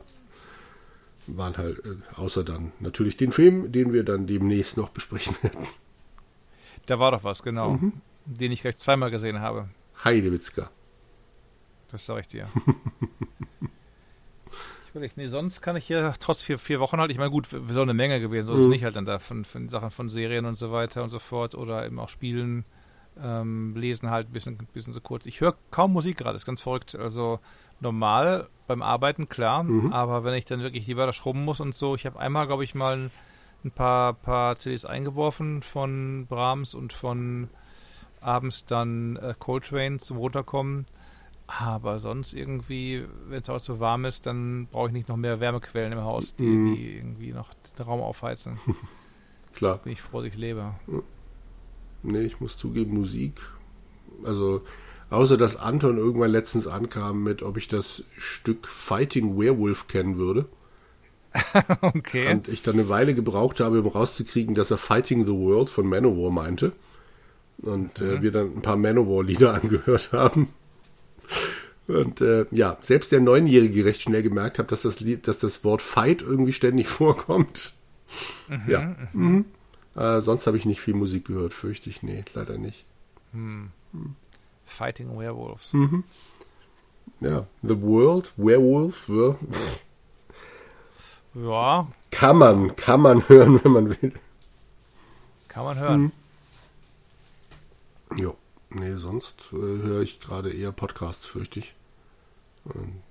waren 1.27 1.57
halt, 1.57 1.79
äh, 1.85 1.95
außer 2.15 2.43
dann 2.43 2.71
natürlich 2.79 3.17
den 3.17 3.31
Film, 3.31 3.71
den 3.71 3.93
wir 3.93 4.03
dann 4.03 4.27
demnächst 4.27 4.77
noch 4.77 4.89
besprechen 4.89 5.35
werden. 5.41 5.67
Da 6.85 6.99
war 6.99 7.11
doch 7.11 7.23
was, 7.23 7.43
genau. 7.43 7.71
Mhm. 7.71 7.93
Den 8.25 8.51
ich 8.51 8.61
gleich 8.61 8.77
zweimal 8.77 9.11
gesehen 9.11 9.39
habe. 9.39 9.69
Heidewitzka. 10.03 10.69
Das 11.91 12.05
sag 12.05 12.21
ich 12.21 12.27
dir. 12.27 12.47
ich 15.01 15.17
nee, 15.17 15.27
sonst 15.27 15.61
kann 15.61 15.75
ich 15.75 15.89
ja 15.89 16.13
trotz 16.19 16.41
vier, 16.41 16.57
vier 16.57 16.79
Wochen 16.79 16.99
halt, 16.99 17.11
ich 17.11 17.17
meine, 17.17 17.31
gut, 17.31 17.47
so 17.69 17.81
eine 17.81 17.93
Menge 17.93 18.19
gewesen, 18.19 18.47
so 18.47 18.55
ist 18.55 18.63
mhm. 18.63 18.69
nicht 18.69 18.83
halt 18.83 18.95
dann 18.95 19.05
da 19.05 19.19
von, 19.19 19.45
von 19.45 19.69
Sachen 19.69 19.91
von 19.91 20.09
Serien 20.09 20.45
und 20.45 20.57
so 20.57 20.71
weiter 20.71 21.03
und 21.03 21.09
so 21.09 21.19
fort 21.19 21.53
oder 21.55 21.85
eben 21.85 21.99
auch 21.99 22.09
Spielen, 22.09 22.65
ähm, 23.21 23.75
lesen 23.75 24.09
halt 24.09 24.29
ein 24.29 24.33
bisschen, 24.33 24.57
bisschen 24.73 24.93
so 24.93 25.01
kurz. 25.01 25.25
Ich 25.25 25.41
höre 25.41 25.55
kaum 25.71 25.93
Musik 25.93 26.17
gerade, 26.17 26.35
ist 26.35 26.45
ganz 26.45 26.61
verrückt. 26.61 26.95
Also 26.95 27.39
normal 27.79 28.47
beim 28.67 28.81
Arbeiten, 28.81 29.29
klar, 29.29 29.63
mhm. 29.63 29.93
aber 29.93 30.23
wenn 30.23 30.33
ich 30.33 30.45
dann 30.45 30.61
wirklich 30.61 30.85
die 30.85 30.97
Wörter 30.97 31.13
schrubben 31.13 31.43
muss 31.43 31.59
und 31.59 31.75
so, 31.75 31.95
ich 31.95 32.05
habe 32.05 32.19
einmal, 32.19 32.47
glaube 32.47 32.63
ich, 32.63 32.73
mal 32.73 33.11
ein, 33.65 33.71
paar, 33.71 34.13
paar 34.13 34.55
CDs 34.55 34.85
eingeworfen 34.85 35.61
von 35.61 36.25
Brahms 36.27 36.73
und 36.73 36.93
von 36.93 37.49
abends 38.21 38.65
dann 38.65 39.17
äh, 39.17 39.33
Coltrane 39.37 39.97
zum 39.97 40.17
Runterkommen. 40.17 40.85
Aber 41.47 41.99
sonst 41.99 42.33
irgendwie, 42.33 43.05
wenn 43.27 43.41
es 43.41 43.49
auch 43.49 43.59
so 43.59 43.79
warm 43.79 44.05
ist, 44.05 44.25
dann 44.25 44.67
brauche 44.71 44.87
ich 44.87 44.93
nicht 44.93 45.09
noch 45.09 45.17
mehr 45.17 45.39
Wärmequellen 45.39 45.91
im 45.91 46.01
Haus, 46.01 46.33
die, 46.33 46.43
mhm. 46.43 46.75
die 46.75 46.95
irgendwie 46.97 47.33
noch 47.33 47.53
den 47.77 47.85
Raum 47.85 48.01
aufheizen. 48.01 48.57
Klar. 49.53 49.77
Bin 49.79 49.93
ich 49.93 50.01
froh, 50.01 50.21
dass 50.21 50.29
ich 50.29 50.37
lebe. 50.37 50.73
Nee, 52.01 52.21
ich 52.21 52.39
muss 52.39 52.57
zugeben, 52.57 52.95
Musik. 52.95 53.41
Also 54.23 54.63
Außer 55.09 55.37
dass 55.37 55.55
Anton 55.55 55.97
irgendwann 55.97 56.31
letztens 56.31 56.67
ankam 56.67 57.23
mit, 57.23 57.43
ob 57.43 57.57
ich 57.57 57.67
das 57.67 58.03
Stück 58.17 58.67
Fighting 58.67 59.39
Werewolf 59.39 59.87
kennen 59.87 60.17
würde. 60.17 60.47
okay. 61.81 62.31
Und 62.33 62.47
ich 62.47 62.63
dann 62.63 62.75
eine 62.75 62.89
Weile 62.89 63.13
gebraucht 63.13 63.59
habe, 63.59 63.81
um 63.81 63.87
rauszukriegen, 63.87 64.55
dass 64.55 64.71
er 64.71 64.77
Fighting 64.77 65.25
the 65.25 65.31
World 65.31 65.69
von 65.69 65.87
Manowar 65.87 66.31
meinte. 66.31 66.71
Und 67.57 67.99
äh, 67.99 68.03
mhm. 68.03 68.17
äh, 68.17 68.21
wir 68.21 68.31
dann 68.31 68.57
ein 68.57 68.61
paar 68.61 68.77
Manowar-Lieder 68.77 69.53
angehört 69.61 70.11
haben. 70.11 70.49
Und 71.87 72.21
äh, 72.21 72.45
ja, 72.51 72.77
selbst 72.81 73.11
der 73.11 73.19
Neunjährige 73.19 73.85
recht 73.85 74.01
schnell 74.01 74.23
gemerkt 74.23 74.57
hat, 74.59 74.71
dass 74.71 74.81
das 74.83 74.99
Lied, 74.99 75.27
dass 75.27 75.37
das 75.37 75.63
Wort 75.63 75.81
Fight 75.81 76.21
irgendwie 76.21 76.53
ständig 76.53 76.87
vorkommt. 76.89 77.73
Mhm, 78.49 78.61
ja. 78.67 78.95
Mhm. 79.13 79.27
mhm. 79.27 79.45
Äh, 79.95 80.19
sonst 80.19 80.45
habe 80.45 80.57
ich 80.57 80.65
nicht 80.65 80.81
viel 80.81 80.93
Musik 80.93 81.25
gehört, 81.25 81.53
fürchte 81.53 81.89
ich. 81.89 82.03
Nee, 82.03 82.25
leider 82.33 82.57
nicht. 82.57 82.83
Hm. 83.31 83.69
Hm. 83.93 84.15
Fighting 84.65 85.17
Werewolves. 85.17 85.71
Mhm. 85.71 86.03
Ja, 87.21 87.47
The 87.61 87.81
World, 87.81 88.33
Werewolf, 88.35 89.07
ja. 89.07 89.37
Ja. 91.35 91.87
Kann 92.11 92.37
man, 92.37 92.75
kann 92.75 93.01
man 93.01 93.27
hören, 93.27 93.59
wenn 93.63 93.71
man 93.71 93.89
will. 93.89 94.13
Kann 95.47 95.65
man 95.65 95.79
hören. 95.79 96.11
Mhm. 98.11 98.17
Jo. 98.17 98.35
Nee, 98.69 98.95
sonst 98.95 99.49
äh, 99.53 99.55
höre 99.55 100.01
ich 100.01 100.19
gerade 100.19 100.51
eher 100.51 100.71
Podcasts, 100.71 101.25
fürchte 101.25 101.59
ich. 101.59 101.73
Ähm. 102.73 103.01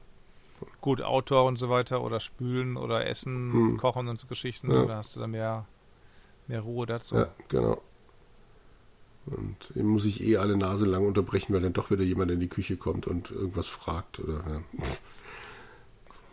Gut, 0.81 1.01
Outdoor 1.01 1.47
und 1.47 1.57
so 1.57 1.71
weiter 1.71 2.03
oder 2.03 2.21
spülen 2.21 2.77
oder 2.77 3.07
essen, 3.07 3.53
hm. 3.53 3.77
kochen 3.79 4.09
und 4.09 4.19
so 4.19 4.27
Geschichten. 4.27 4.71
Ja. 4.71 4.85
Da 4.85 4.97
hast 4.97 5.17
du 5.17 5.21
dann 5.21 5.31
mehr, 5.31 5.67
mehr 6.47 6.61
Ruhe 6.61 6.87
dazu. 6.87 7.17
Ja, 7.17 7.29
genau. 7.49 7.81
Und 9.27 9.57
eben 9.75 9.89
muss 9.89 10.05
ich 10.05 10.23
eh 10.23 10.37
alle 10.37 10.57
Nase 10.57 10.85
lang 10.85 11.07
unterbrechen, 11.07 11.55
weil 11.55 11.63
dann 11.63 11.73
doch 11.73 11.91
wieder 11.91 12.03
jemand 12.03 12.31
in 12.31 12.41
die 12.41 12.49
Küche 12.49 12.77
kommt 12.77 13.07
und 13.07 13.31
irgendwas 13.31 13.67
fragt. 13.67 14.21
Oder, 14.21 14.45
ja. 14.49 14.85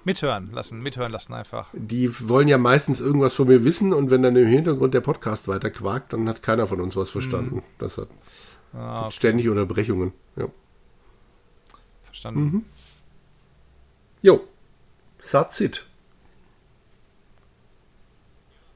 Mithören 0.04 0.52
lassen, 0.52 0.82
mithören 0.82 1.12
lassen 1.12 1.34
einfach. 1.34 1.70
Die 1.74 2.28
wollen 2.28 2.48
ja 2.48 2.58
meistens 2.58 3.00
irgendwas 3.00 3.34
von 3.34 3.48
mir 3.48 3.64
wissen 3.64 3.94
und 3.94 4.10
wenn 4.10 4.24
dann 4.24 4.36
im 4.36 4.48
Hintergrund 4.48 4.94
der 4.94 5.02
Podcast 5.02 5.48
weiter 5.48 5.70
quakt, 5.70 6.14
dann 6.14 6.28
hat 6.28 6.42
keiner 6.42 6.66
von 6.66 6.82
uns 6.82 6.96
was 6.96 7.10
verstanden. 7.10 7.58
Mhm. 7.58 7.64
Das 7.78 7.98
hat 7.98 8.08
ah, 8.74 9.06
okay. 9.06 9.12
ständig 9.12 9.48
Unterbrechungen. 9.48 10.14
Ja. 10.36 10.48
Verstanden. 12.04 12.42
Mhm. 12.42 12.66
Jo, 14.22 14.42
that's 15.32 15.60
it. 15.60 15.86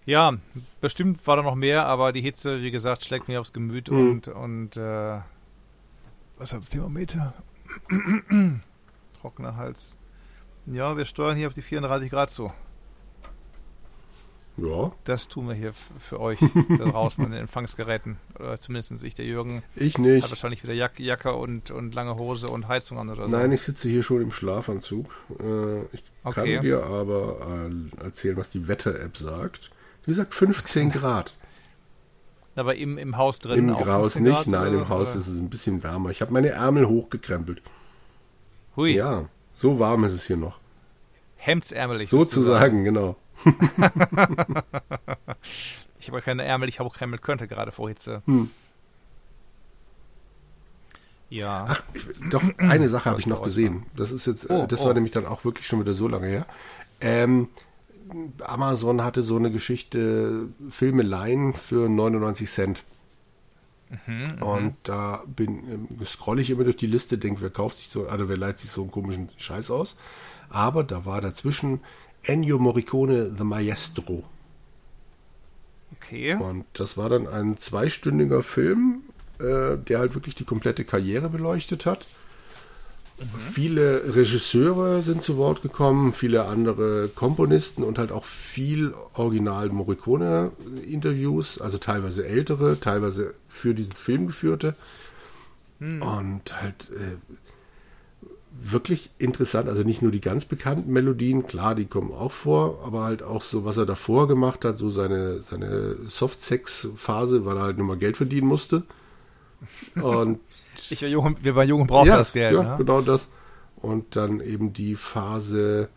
Ja, 0.06 0.38
bestimmt 0.82 1.26
war 1.26 1.36
da 1.36 1.42
noch 1.42 1.56
mehr, 1.56 1.88
aber 1.88 2.12
die 2.12 2.22
Hitze, 2.22 2.62
wie 2.62 2.70
gesagt, 2.70 3.04
schlägt 3.04 3.28
mir 3.28 3.42
aufs 3.42 3.54
Gemüt 3.54 3.90
mhm. 3.90 4.10
und, 4.10 4.28
und 4.28 4.78
äh, 4.78 5.20
was 6.38 6.54
hat 6.54 6.60
das 6.62 6.70
Thermometer? 6.70 7.34
Trockener 9.22 9.56
Hals. 9.56 9.96
Ja, 10.68 10.98
wir 10.98 11.06
steuern 11.06 11.36
hier 11.36 11.48
auf 11.48 11.54
die 11.54 11.62
34 11.62 12.10
Grad 12.10 12.32
zu. 12.32 12.52
Ja. 14.58 14.94
Das 15.04 15.28
tun 15.28 15.50
wir 15.50 15.56
hier 15.56 15.74
für 15.74 16.20
euch 16.20 16.40
da 16.78 16.86
draußen 16.86 17.24
an 17.26 17.32
den 17.32 17.42
Empfangsgeräten. 17.42 18.18
Oder 18.40 18.58
zumindest 18.58 19.04
ich, 19.04 19.14
der 19.14 19.26
Jürgen. 19.26 19.64
Ich 19.76 19.98
nicht. 19.98 20.24
Hat 20.24 20.32
wahrscheinlich 20.32 20.64
wieder 20.64 20.74
Jack 20.74 21.00
Jacke 21.00 21.34
und, 21.34 21.72
und 21.72 21.94
lange 21.94 22.16
Hose 22.16 22.48
und 22.48 22.68
Heizung 22.68 22.98
an 22.98 23.10
oder 23.10 23.26
so. 23.26 23.32
Nein, 23.32 23.52
ich 23.52 23.62
sitze 23.62 23.90
hier 23.90 24.02
schon 24.02 24.22
im 24.22 24.32
Schlafanzug. 24.32 25.08
Äh, 25.40 25.82
ich 25.94 26.04
okay. 26.24 26.54
kann 26.56 26.64
dir 26.64 26.84
aber 26.84 27.70
äh, 27.70 28.04
erzählen, 28.04 28.38
was 28.38 28.50
die 28.50 28.68
Wetter-App 28.68 29.18
sagt. 29.18 29.72
Wie 30.06 30.12
gesagt, 30.12 30.34
15 30.34 30.92
Grad. 30.92 31.36
Aber 32.58 32.76
im, 32.76 32.98
im 32.98 33.18
Haus 33.18 33.40
drin 33.40 33.68
Im 33.68 33.86
Haus 33.86 34.18
nicht, 34.18 34.34
Grad, 34.34 34.48
nein, 34.48 34.70
oder? 34.70 34.84
im 34.84 34.88
Haus 34.88 35.14
ist 35.14 35.28
es 35.28 35.38
ein 35.38 35.50
bisschen 35.50 35.84
wärmer. 35.84 36.12
Ich 36.12 36.22
habe 36.22 36.32
meine 36.32 36.52
Ärmel 36.52 36.88
hochgekrempelt. 36.88 37.62
Hui. 38.78 38.96
Ja, 38.96 39.28
so 39.56 39.80
warm 39.80 40.04
ist 40.04 40.14
es 40.14 40.28
hier 40.28 40.38
noch. 40.38 40.60
Hemdsärmelig. 41.38 42.10
Sozusagen, 42.10 42.84
genau. 42.84 43.16
ich 46.00 46.10
habe 46.10 46.22
keine 46.22 46.44
Ärmel, 46.44 46.70
ich 46.70 46.80
habe 46.80 46.90
auch 46.90 46.96
krempelt 46.96 47.22
könnte 47.22 47.48
gerade 47.48 47.72
vor 47.72 47.90
Hitze. 47.90 48.22
Hm. 48.26 48.52
Ja. 51.30 51.66
Ach, 51.68 51.84
doch, 52.30 52.44
eine 52.58 52.88
Sache 52.90 53.10
habe 53.10 53.20
ich 53.20 53.28
noch 53.28 53.42
gesehen. 53.44 53.86
Das 53.96 54.12
ist 54.12 54.28
jetzt, 54.28 54.50
äh, 54.50 54.54
oh, 54.54 54.66
das 54.68 54.82
war 54.82 54.92
oh. 54.92 54.94
nämlich 54.94 55.12
dann 55.12 55.26
auch 55.26 55.44
wirklich 55.44 55.68
schon 55.68 55.80
wieder 55.80 55.94
so 55.94 56.08
lange 56.08 56.28
her. 56.28 56.46
Ähm, 57.02 57.50
Amazon 58.44 59.04
hatte 59.04 59.24
so 59.24 59.36
eine 59.36 59.52
Geschichte 59.52 60.48
Filmeleien 60.70 61.54
für 61.54 61.90
99 61.90 62.50
Cent. 62.50 62.84
Mhm, 64.06 64.36
mhm, 64.36 64.42
und 64.42 64.76
da 64.84 65.24
bin, 65.28 65.88
ähm, 66.00 66.06
scrolle 66.06 66.42
ich 66.42 66.50
immer 66.50 66.64
durch 66.64 66.78
die 66.78 66.88
Liste, 66.88 67.18
denke, 67.18 67.42
wer 67.42 67.50
kauft 67.50 67.78
sich 67.78 67.90
so, 67.90 68.08
also 68.08 68.30
wer 68.30 68.38
leiht 68.38 68.60
sich 68.60 68.72
so 68.72 68.82
einen 68.82 68.92
komischen 68.92 69.30
Scheiß 69.38 69.72
aus. 69.72 69.96
Aber 70.50 70.84
da 70.84 71.06
war 71.06 71.22
dazwischen 71.22 71.82
Ennio 72.24 72.60
Morricone 72.60 73.34
The 73.38 73.44
Maestro. 73.44 74.24
Okay. 75.96 76.36
Und 76.36 76.66
das 76.74 76.98
war 76.98 77.10
dann 77.10 77.28
ein 77.28 77.58
zweistündiger 77.58 78.44
Film, 78.44 79.04
äh, 79.40 79.78
der 79.78 80.00
halt 80.00 80.16
wirklich 80.16 80.36
die 80.36 80.44
komplette 80.44 80.86
Karriere 80.86 81.30
beleuchtet 81.30 81.86
hat. 81.86 82.06
Mhm. 83.18 83.24
Viele 83.40 84.16
Regisseure 84.16 85.02
sind 85.02 85.24
zu 85.24 85.38
Wort 85.38 85.62
gekommen, 85.62 86.14
viele 86.14 86.46
andere 86.46 87.08
Komponisten 87.08 87.84
und 87.84 87.98
halt 87.98 88.12
auch 88.12 88.26
viel 88.26 88.94
Original 89.14 89.70
Morricone-Interviews, 89.70 91.62
also 91.62 91.78
teilweise 91.78 92.26
ältere, 92.26 92.80
teilweise 92.80 93.34
für 93.48 93.74
diesen 93.74 93.94
Film 93.94 94.28
geführte. 94.28 94.76
Mhm. 95.80 96.02
Und 96.02 96.62
halt 96.62 96.92
äh, 96.92 97.16
wirklich 98.62 99.12
interessant, 99.18 99.70
also 99.70 99.84
nicht 99.84 100.02
nur 100.02 100.12
die 100.12 100.22
ganz 100.22 100.46
bekannten 100.46 100.92
Melodien, 100.92 101.48
klar, 101.48 101.76
die 101.76 101.86
kommen 101.86 102.12
auch 102.12 102.32
vor, 102.32 102.84
aber 102.86 103.04
halt 103.04 103.24
auch 103.24 103.42
so, 103.42 103.66
was 103.66 103.78
er 103.78 103.86
davor 103.86 104.28
gemacht 104.28 104.66
hat, 104.66 104.78
so 104.78 104.90
seine, 104.90 105.42
seine 105.42 105.98
Soft-Sex-Phase, 106.08 107.46
weil 107.46 107.58
er 107.58 107.64
halt 107.64 107.78
nur 107.78 107.88
mal 107.88 107.98
Geld 107.98 108.18
verdienen 108.18 108.48
musste. 108.48 108.84
Und 109.96 110.40
ich 110.78 111.02
war 111.02 111.10
jung, 111.10 111.38
wir 111.42 111.56
waren 111.56 111.68
jung 111.68 111.82
und 111.82 111.88
brauchten 111.88 112.10
ja, 112.10 112.18
das 112.18 112.34
Geld. 112.34 112.56
Ja, 112.56 112.64
ne? 112.64 112.76
genau 112.78 113.02
das. 113.02 113.30
Und 113.76 114.16
dann 114.16 114.40
eben 114.40 114.74
die 114.74 114.96
Phase, 114.96 115.90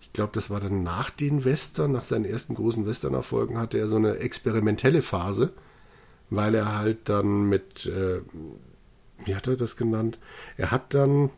ich 0.00 0.12
glaube, 0.12 0.32
das 0.34 0.50
war 0.50 0.60
dann 0.60 0.82
nach 0.82 1.10
den 1.10 1.44
Western, 1.44 1.92
nach 1.92 2.04
seinen 2.04 2.24
ersten 2.24 2.54
großen 2.54 2.86
Western-Erfolgen, 2.86 3.58
hatte 3.58 3.78
er 3.78 3.88
so 3.88 3.96
eine 3.96 4.18
experimentelle 4.18 5.02
Phase, 5.02 5.52
weil 6.30 6.54
er 6.54 6.78
halt 6.78 7.08
dann 7.08 7.48
mit, 7.48 7.86
äh, 7.86 8.20
wie 9.24 9.34
hat 9.34 9.46
er 9.46 9.56
das 9.56 9.76
genannt? 9.76 10.18
Er 10.56 10.70
hat 10.70 10.94
dann 10.94 11.30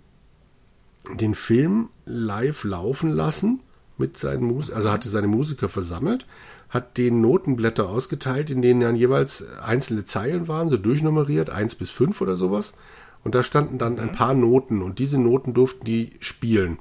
den 1.15 1.35
Film 1.35 1.91
live 2.05 2.65
laufen 2.65 3.13
lassen 3.13 3.61
mit 3.99 4.19
seinen 4.19 4.45
Musikern, 4.45 4.77
also 4.77 4.91
hatte 4.91 5.09
seine 5.09 5.29
Musiker 5.29 5.69
versammelt, 5.69 6.27
hat 6.69 6.99
den 6.99 7.21
Notenblätter 7.21 7.89
ausgeteilt, 7.89 8.51
in 8.51 8.63
denen 8.63 8.81
dann 8.81 8.97
jeweils 8.97 9.45
einzelne 9.61 10.05
Zeilen 10.05 10.49
waren, 10.49 10.69
so 10.69 10.77
durchnummeriert, 10.77 11.51
eins 11.51 11.75
bis 11.75 11.91
fünf 11.91 12.21
oder 12.21 12.37
sowas. 12.37 12.75
Und 13.23 13.35
da 13.35 13.43
standen 13.43 13.79
dann 13.79 13.99
ein 13.99 14.09
mhm. 14.09 14.13
paar 14.13 14.35
Noten 14.35 14.83
und 14.83 14.99
diese 14.99 15.19
Noten 15.19 15.55
durften 15.55 15.85
die 15.85 16.13
spielen. 16.21 16.79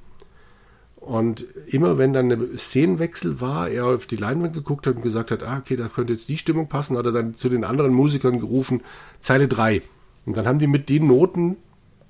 Und 0.96 1.46
immer 1.68 2.00
wenn 2.00 2.14
dann 2.14 2.32
eine 2.32 2.58
Szenenwechsel 2.58 3.40
war, 3.40 3.70
er 3.70 3.86
auf 3.86 4.08
die 4.08 4.16
Leinwand 4.16 4.54
geguckt 4.54 4.88
hat 4.88 4.96
und 4.96 5.04
gesagt 5.04 5.30
hat, 5.30 5.44
ah, 5.44 5.60
okay, 5.60 5.76
da 5.76 5.88
könnte 5.88 6.14
jetzt 6.14 6.28
die 6.30 6.38
Stimmung 6.38 6.68
passen, 6.68 6.98
hat 6.98 7.06
er 7.06 7.12
dann 7.12 7.38
zu 7.38 7.48
den 7.48 7.64
anderen 7.64 7.94
Musikern 7.94 8.40
gerufen, 8.40 8.82
Zeile 9.22 9.48
3. 9.48 9.84
Und 10.26 10.36
dann 10.36 10.48
haben 10.48 10.58
die 10.58 10.66
mit 10.66 10.90
den 10.90 11.06
Noten 11.06 11.58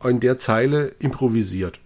in 0.02 0.22
der 0.22 0.38
Zeile 0.38 0.94
improvisiert. 1.00 1.82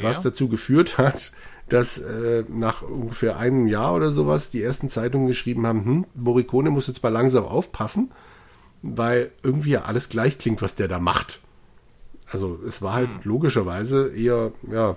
was 0.00 0.20
dazu 0.20 0.48
geführt 0.48 0.98
hat, 0.98 1.32
dass 1.68 1.98
äh, 1.98 2.44
nach 2.48 2.82
ungefähr 2.82 3.38
einem 3.38 3.66
Jahr 3.66 3.94
oder 3.94 4.10
sowas 4.10 4.50
die 4.50 4.62
ersten 4.62 4.88
Zeitungen 4.88 5.26
geschrieben 5.26 5.66
haben, 5.66 5.84
hm, 5.84 6.06
Morricone 6.14 6.70
muss 6.70 6.86
jetzt 6.86 7.02
mal 7.02 7.08
langsam 7.08 7.44
aufpassen, 7.44 8.12
weil 8.82 9.30
irgendwie 9.42 9.70
ja 9.70 9.82
alles 9.82 10.08
gleich 10.08 10.38
klingt, 10.38 10.62
was 10.62 10.76
der 10.76 10.88
da 10.88 10.98
macht. 10.98 11.40
Also 12.30 12.60
es 12.66 12.82
war 12.82 12.94
halt 12.94 13.08
hm. 13.08 13.20
logischerweise 13.24 14.12
eher 14.14 14.52
ja, 14.70 14.96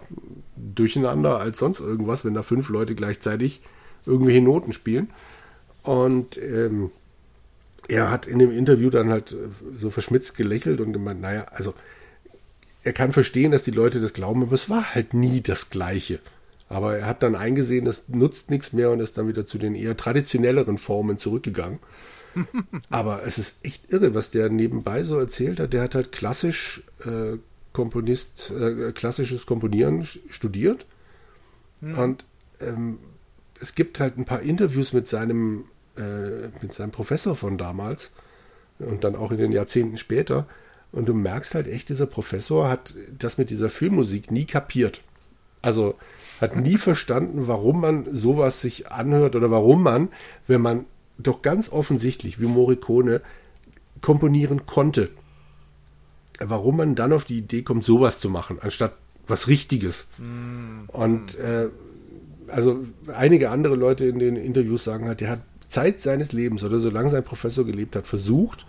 durcheinander 0.55 1.39
als 1.39 1.59
sonst 1.59 1.79
irgendwas, 1.79 2.25
wenn 2.25 2.33
da 2.33 2.43
fünf 2.43 2.69
Leute 2.69 2.95
gleichzeitig 2.95 3.61
irgendwelche 4.05 4.41
Noten 4.41 4.71
spielen. 4.71 5.09
Und 5.83 6.37
ähm, 6.37 6.91
er 7.87 8.11
hat 8.11 8.27
in 8.27 8.39
dem 8.39 8.51
Interview 8.51 8.89
dann 8.89 9.09
halt 9.09 9.31
äh, 9.31 9.49
so 9.75 9.89
verschmitzt 9.89 10.37
gelächelt 10.37 10.81
und 10.81 10.93
gemeint, 10.93 11.21
naja, 11.21 11.45
also 11.51 11.73
er 12.83 12.93
kann 12.93 13.11
verstehen, 13.11 13.51
dass 13.51 13.63
die 13.63 13.71
Leute 13.71 13.99
das 13.99 14.13
glauben, 14.13 14.43
aber 14.43 14.53
es 14.53 14.69
war 14.69 14.93
halt 14.93 15.13
nie 15.13 15.41
das 15.41 15.69
Gleiche. 15.69 16.19
Aber 16.69 16.97
er 16.97 17.07
hat 17.07 17.23
dann 17.23 17.35
eingesehen, 17.35 17.85
das 17.85 18.03
nutzt 18.07 18.49
nichts 18.51 18.73
mehr 18.73 18.91
und 18.91 18.99
ist 18.99 19.17
dann 19.17 19.27
wieder 19.27 19.47
zu 19.47 19.57
den 19.57 19.75
eher 19.75 19.97
traditionelleren 19.97 20.77
Formen 20.77 21.17
zurückgegangen. 21.17 21.79
aber 22.91 23.23
es 23.25 23.39
ist 23.39 23.65
echt 23.65 23.91
irre, 23.91 24.13
was 24.13 24.29
der 24.29 24.49
nebenbei 24.49 25.03
so 25.03 25.17
erzählt 25.17 25.59
hat. 25.59 25.73
Der 25.73 25.81
hat 25.81 25.95
halt 25.95 26.11
klassisch 26.11 26.83
äh, 27.03 27.37
Komponist, 27.73 28.51
äh, 28.51 28.91
klassisches 28.91 29.47
Komponieren 29.47 30.05
studiert. 30.05 30.85
Mhm. 31.81 31.97
Und 31.97 32.25
ähm, 32.61 32.99
es 33.59 33.73
gibt 33.73 33.99
halt 33.99 34.17
ein 34.17 34.25
paar 34.25 34.41
Interviews 34.41 34.93
mit 34.93 35.09
seinem 35.09 35.65
äh, 35.97 36.47
mit 36.61 36.73
seinem 36.73 36.91
Professor 36.91 37.35
von 37.35 37.57
damals 37.57 38.11
und 38.79 39.03
dann 39.03 39.15
auch 39.15 39.31
in 39.31 39.37
den 39.37 39.51
Jahrzehnten 39.51 39.97
später. 39.97 40.47
Und 40.91 41.07
du 41.07 41.13
merkst 41.13 41.55
halt 41.55 41.67
echt, 41.67 41.89
dieser 41.89 42.07
Professor 42.07 42.69
hat 42.69 42.95
das 43.17 43.37
mit 43.37 43.49
dieser 43.49 43.69
Filmmusik 43.69 44.31
nie 44.31 44.45
kapiert. 44.45 45.01
Also 45.61 45.95
hat 46.41 46.55
nie 46.55 46.77
verstanden, 46.77 47.47
warum 47.47 47.81
man 47.81 48.15
sowas 48.15 48.61
sich 48.61 48.91
anhört 48.91 49.35
oder 49.35 49.51
warum 49.51 49.83
man, 49.83 50.09
wenn 50.47 50.61
man 50.61 50.85
doch 51.17 51.41
ganz 51.41 51.69
offensichtlich 51.69 52.39
wie 52.39 52.47
Morricone 52.47 53.21
komponieren 54.01 54.65
konnte, 54.65 55.09
warum 56.39 56.77
man 56.77 56.95
dann 56.95 57.13
auf 57.13 57.25
die 57.25 57.37
Idee 57.37 57.63
kommt, 57.63 57.83
sowas 57.83 58.19
zu 58.19 58.29
machen, 58.29 58.57
anstatt 58.61 58.93
was 59.27 59.47
Richtiges. 59.47 60.07
Mm. 60.17 60.89
Und 60.89 61.37
äh, 61.37 61.67
also 62.47 62.79
einige 63.13 63.49
andere 63.49 63.75
Leute 63.75 64.05
in 64.05 64.19
den 64.19 64.35
Interviews 64.35 64.83
sagen 64.83 65.07
halt, 65.07 65.21
der 65.21 65.29
hat 65.29 65.41
Zeit 65.67 66.01
seines 66.01 66.31
Lebens 66.31 66.63
oder 66.63 66.79
solange 66.79 67.09
sein 67.09 67.23
Professor 67.23 67.65
gelebt 67.65 67.95
hat, 67.95 68.07
versucht, 68.07 68.65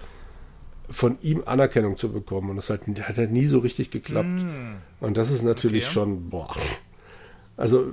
von 0.91 1.19
ihm 1.23 1.43
Anerkennung 1.47 1.97
zu 1.97 2.11
bekommen. 2.13 2.51
Und 2.51 2.57
das 2.57 2.69
hat, 2.69 2.81
hat 2.87 3.17
halt 3.17 3.31
nie 3.31 3.47
so 3.47 3.61
richtig 3.61 3.91
geklappt. 3.91 4.29
Mm. 4.29 5.05
Und 5.05 5.17
das 5.17 5.31
ist 5.31 5.43
natürlich 5.43 5.85
okay. 5.85 5.93
schon, 5.93 6.29
boah. 6.29 6.55
Also. 7.61 7.93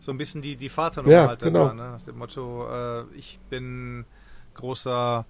So 0.00 0.12
ein 0.12 0.18
bisschen 0.18 0.42
die, 0.42 0.54
die 0.54 0.68
Vaternummer 0.68 1.12
ja, 1.12 1.28
halt 1.28 1.40
genau. 1.40 1.66
War, 1.66 1.74
ne? 1.74 1.90
Nach 1.90 2.02
dem 2.02 2.18
Motto, 2.18 2.68
äh, 2.70 3.02
ich 3.16 3.40
bin 3.50 4.04
großer, 4.54 5.26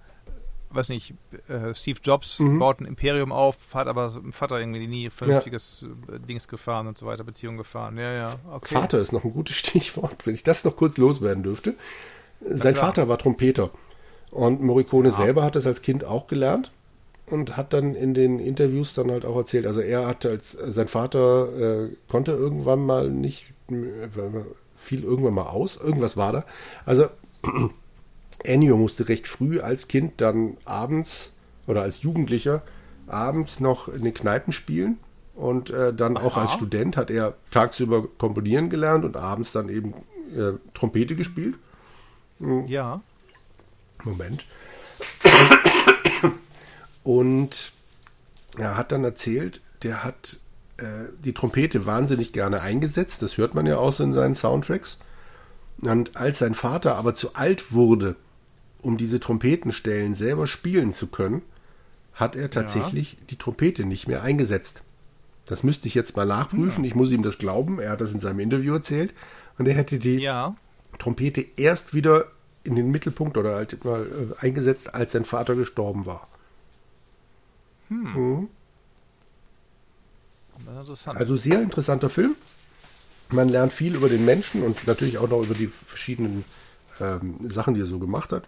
weiß 0.69 0.89
nicht, 0.89 1.15
äh, 1.47 1.73
Steve 1.73 1.99
Jobs 2.03 2.39
mhm. 2.39 2.59
baut 2.59 2.79
ein 2.79 2.85
Imperium 2.85 3.31
auf, 3.31 3.73
hat 3.73 3.87
aber 3.87 4.11
Vater 4.31 4.59
irgendwie 4.59 4.85
nie 4.85 5.09
vernünftiges 5.09 5.85
ja. 6.07 6.15
Äh, 6.15 6.19
Dings 6.19 6.47
gefahren 6.47 6.85
und 6.85 6.99
so 6.99 7.07
weiter, 7.07 7.23
Beziehung 7.23 7.57
gefahren. 7.57 7.97
Ja, 7.97 8.13
ja, 8.13 8.35
okay. 8.51 8.75
Vater 8.75 8.99
ist 8.99 9.11
noch 9.11 9.23
ein 9.23 9.33
gutes 9.33 9.55
Stichwort, 9.57 10.27
wenn 10.27 10.35
ich 10.35 10.43
das 10.43 10.63
noch 10.63 10.75
kurz 10.75 10.97
loswerden 10.97 11.41
dürfte. 11.41 11.73
Sein 12.47 12.75
Vater 12.75 13.09
war 13.09 13.17
Trompeter. 13.17 13.71
Und 14.31 14.61
Morricone 14.61 15.09
ja. 15.09 15.15
selber 15.15 15.43
hat 15.43 15.55
das 15.55 15.65
als 15.65 15.81
Kind 15.81 16.03
auch 16.03 16.27
gelernt 16.27 16.71
und 17.25 17.57
hat 17.57 17.73
dann 17.73 17.95
in 17.95 18.13
den 18.13 18.39
Interviews 18.39 18.93
dann 18.93 19.11
halt 19.11 19.25
auch 19.25 19.35
erzählt, 19.35 19.65
also 19.65 19.81
er 19.81 20.07
hat 20.07 20.25
als 20.25 20.51
sein 20.51 20.87
Vater 20.87 21.85
äh, 21.85 21.89
konnte 22.07 22.31
irgendwann 22.31 22.85
mal 22.85 23.09
nicht, 23.09 23.53
fiel 24.75 25.03
irgendwann 25.03 25.33
mal 25.33 25.47
aus, 25.47 25.77
irgendwas 25.77 26.17
war 26.17 26.31
da. 26.31 26.45
Also 26.85 27.09
Ennio 28.43 28.77
musste 28.77 29.09
recht 29.09 29.27
früh 29.27 29.59
als 29.59 29.87
Kind 29.87 30.21
dann 30.21 30.57
abends 30.65 31.31
oder 31.67 31.81
als 31.81 32.01
Jugendlicher 32.01 32.61
abends 33.07 33.59
noch 33.59 33.87
in 33.87 34.03
den 34.03 34.13
Kneipen 34.13 34.53
spielen 34.53 34.97
und 35.35 35.69
äh, 35.69 35.93
dann 35.93 36.17
Aha. 36.17 36.25
auch 36.25 36.37
als 36.37 36.53
Student 36.53 36.97
hat 36.97 37.09
er 37.09 37.35
tagsüber 37.51 38.07
komponieren 38.17 38.69
gelernt 38.69 39.05
und 39.05 39.17
abends 39.17 39.51
dann 39.51 39.69
eben 39.69 39.93
äh, 40.35 40.53
Trompete 40.73 41.15
gespielt. 41.15 41.55
Hm. 42.39 42.65
Ja. 42.67 43.01
Moment. 44.03 44.45
Und 47.03 47.71
er 48.57 48.77
hat 48.77 48.91
dann 48.91 49.03
erzählt, 49.03 49.61
der 49.83 50.03
hat 50.03 50.39
äh, 50.79 51.09
die 51.23 51.33
Trompete 51.33 51.85
wahnsinnig 51.85 52.33
gerne 52.33 52.61
eingesetzt. 52.61 53.21
Das 53.21 53.37
hört 53.37 53.53
man 53.53 53.65
ja 53.65 53.77
auch 53.77 53.91
so 53.91 54.03
in 54.03 54.13
seinen 54.13 54.35
Soundtracks. 54.35 54.97
Und 55.81 56.17
als 56.17 56.39
sein 56.39 56.53
Vater 56.53 56.95
aber 56.95 57.15
zu 57.15 57.35
alt 57.35 57.71
wurde, 57.71 58.15
um 58.81 58.97
diese 58.97 59.19
Trompetenstellen 59.19 60.15
selber 60.15 60.47
spielen 60.47 60.93
zu 60.93 61.07
können, 61.07 61.41
hat 62.13 62.35
er 62.35 62.49
tatsächlich 62.49 63.13
ja. 63.13 63.19
die 63.29 63.37
Trompete 63.37 63.85
nicht 63.85 64.07
mehr 64.07 64.23
eingesetzt. 64.23 64.81
Das 65.45 65.63
müsste 65.63 65.87
ich 65.87 65.95
jetzt 65.95 66.15
mal 66.15 66.25
nachprüfen. 66.25 66.83
Ja. 66.83 66.89
Ich 66.89 66.95
muss 66.95 67.11
ihm 67.11 67.23
das 67.23 67.37
glauben. 67.37 67.79
Er 67.79 67.91
hat 67.91 68.01
das 68.01 68.13
in 68.13 68.19
seinem 68.19 68.39
Interview 68.39 68.73
erzählt. 68.73 69.13
Und 69.57 69.67
er 69.67 69.73
hätte 69.73 69.99
die 69.99 70.17
ja. 70.17 70.55
Trompete 70.99 71.45
erst 71.57 71.93
wieder 71.93 72.27
in 72.63 72.75
den 72.75 72.91
Mittelpunkt 72.91 73.37
oder 73.37 73.55
halt 73.55 73.83
mal 73.83 74.05
äh, 74.05 74.45
eingesetzt, 74.45 74.93
als 74.93 75.13
sein 75.13 75.25
Vater 75.25 75.55
gestorben 75.55 76.05
war. 76.05 76.27
Hm. 77.87 78.13
Mhm. 78.13 78.47
Also 81.15 81.35
sehr 81.35 81.61
interessanter 81.61 82.09
Film. 82.09 82.35
Man 83.31 83.49
lernt 83.49 83.73
viel 83.73 83.95
über 83.95 84.09
den 84.09 84.25
Menschen 84.25 84.63
und 84.63 84.87
natürlich 84.87 85.17
auch 85.17 85.29
noch 85.29 85.43
über 85.43 85.53
die 85.53 85.67
verschiedenen 85.67 86.45
ähm, 86.99 87.37
Sachen, 87.49 87.75
die 87.75 87.81
er 87.81 87.85
so 87.85 87.99
gemacht 87.99 88.31
hat. 88.31 88.47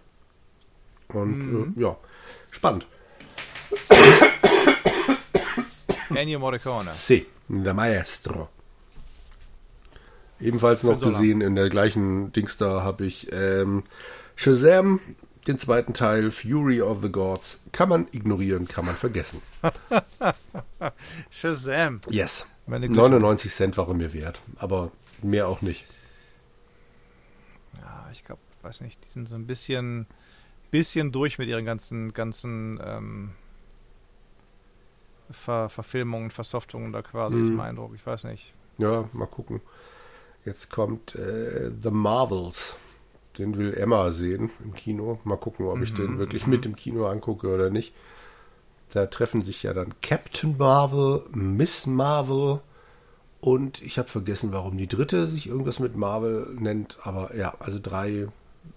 Und 1.08 1.38
mhm. 1.38 1.74
äh, 1.76 1.82
ja, 1.82 1.96
spannend. 2.50 2.86
Ennio 6.14 6.38
Morricone. 6.38 6.92
Sì, 6.92 7.26
der 7.48 7.74
Maestro. 7.74 8.48
Ebenfalls 10.40 10.82
noch 10.82 11.00
gesehen 11.00 11.40
in 11.40 11.54
der 11.54 11.68
gleichen 11.68 12.32
Dings 12.32 12.56
da 12.56 12.82
habe 12.82 13.06
ich 13.06 13.32
ähm, 13.32 13.84
Shazam, 14.34 15.00
den 15.46 15.58
zweiten 15.58 15.92
Teil, 15.94 16.30
Fury 16.30 16.80
of 16.80 17.02
the 17.02 17.10
Gods. 17.10 17.60
Kann 17.72 17.88
man 17.88 18.06
ignorieren, 18.12 18.68
kann 18.68 18.84
man 18.86 18.94
vergessen. 18.94 19.42
Shazam. 21.30 22.00
Yes. 22.08 22.46
99 22.66 23.52
Cent 23.52 23.76
waren 23.76 23.96
mir 23.96 24.12
wert, 24.12 24.40
aber 24.56 24.92
mehr 25.20 25.48
auch 25.48 25.62
nicht. 25.62 25.84
Ja, 27.80 28.08
ich 28.12 28.24
glaube, 28.24 28.40
weiß 28.62 28.82
nicht, 28.82 29.04
die 29.04 29.10
sind 29.10 29.28
so 29.28 29.34
ein 29.34 29.46
bisschen, 29.46 30.06
bisschen 30.70 31.10
durch 31.10 31.38
mit 31.38 31.48
ihren 31.48 31.64
ganzen, 31.64 32.12
ganzen 32.12 32.80
ähm, 32.84 33.30
Ver 35.30 35.68
Verfilmungen, 35.68 36.30
Versoftungen 36.30 36.92
da 36.92 37.02
quasi, 37.02 37.36
mm. 37.36 37.42
ist 37.42 37.50
mhm. 37.50 37.56
mein 37.56 37.68
Eindruck. 37.70 37.94
Ich 37.94 38.06
weiß 38.06 38.24
nicht. 38.24 38.52
Ja, 38.78 39.08
mal 39.12 39.26
gucken. 39.26 39.60
Jetzt 40.44 40.70
kommt 40.70 41.14
äh, 41.14 41.70
The 41.80 41.90
Marvels. 41.90 42.76
Den 43.38 43.56
will 43.56 43.74
Emma 43.74 44.12
sehen 44.12 44.50
im 44.62 44.74
Kino. 44.74 45.18
Mal 45.24 45.36
gucken, 45.36 45.66
ob 45.66 45.80
ich 45.80 45.94
den 45.94 46.14
mhm, 46.14 46.18
wirklich 46.18 46.46
mit 46.46 46.64
mhm. 46.64 46.72
im 46.72 46.76
Kino 46.76 47.06
angucke 47.06 47.52
oder 47.52 47.70
nicht. 47.70 47.94
Da 48.90 49.06
treffen 49.06 49.42
sich 49.42 49.62
ja 49.62 49.72
dann 49.72 49.94
Captain 50.02 50.56
Marvel, 50.58 51.24
Miss 51.32 51.86
Marvel 51.86 52.60
und 53.40 53.82
ich 53.82 53.98
habe 53.98 54.08
vergessen, 54.08 54.52
warum 54.52 54.76
die 54.76 54.86
dritte 54.86 55.26
sich 55.26 55.48
irgendwas 55.48 55.80
mit 55.80 55.96
Marvel 55.96 56.46
nennt. 56.58 56.98
Aber 57.02 57.34
ja, 57.34 57.54
also 57.58 57.78
drei 57.82 58.28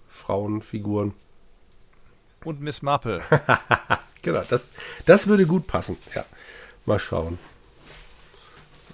Frauenfiguren. 0.08 1.12
Und 2.44 2.60
Miss 2.60 2.82
Marple. 2.82 3.22
genau, 4.22 4.42
das, 4.48 4.66
das 5.04 5.26
würde 5.26 5.46
gut 5.46 5.66
passen. 5.66 5.96
Ja, 6.14 6.24
mal 6.84 6.98
schauen. 6.98 7.38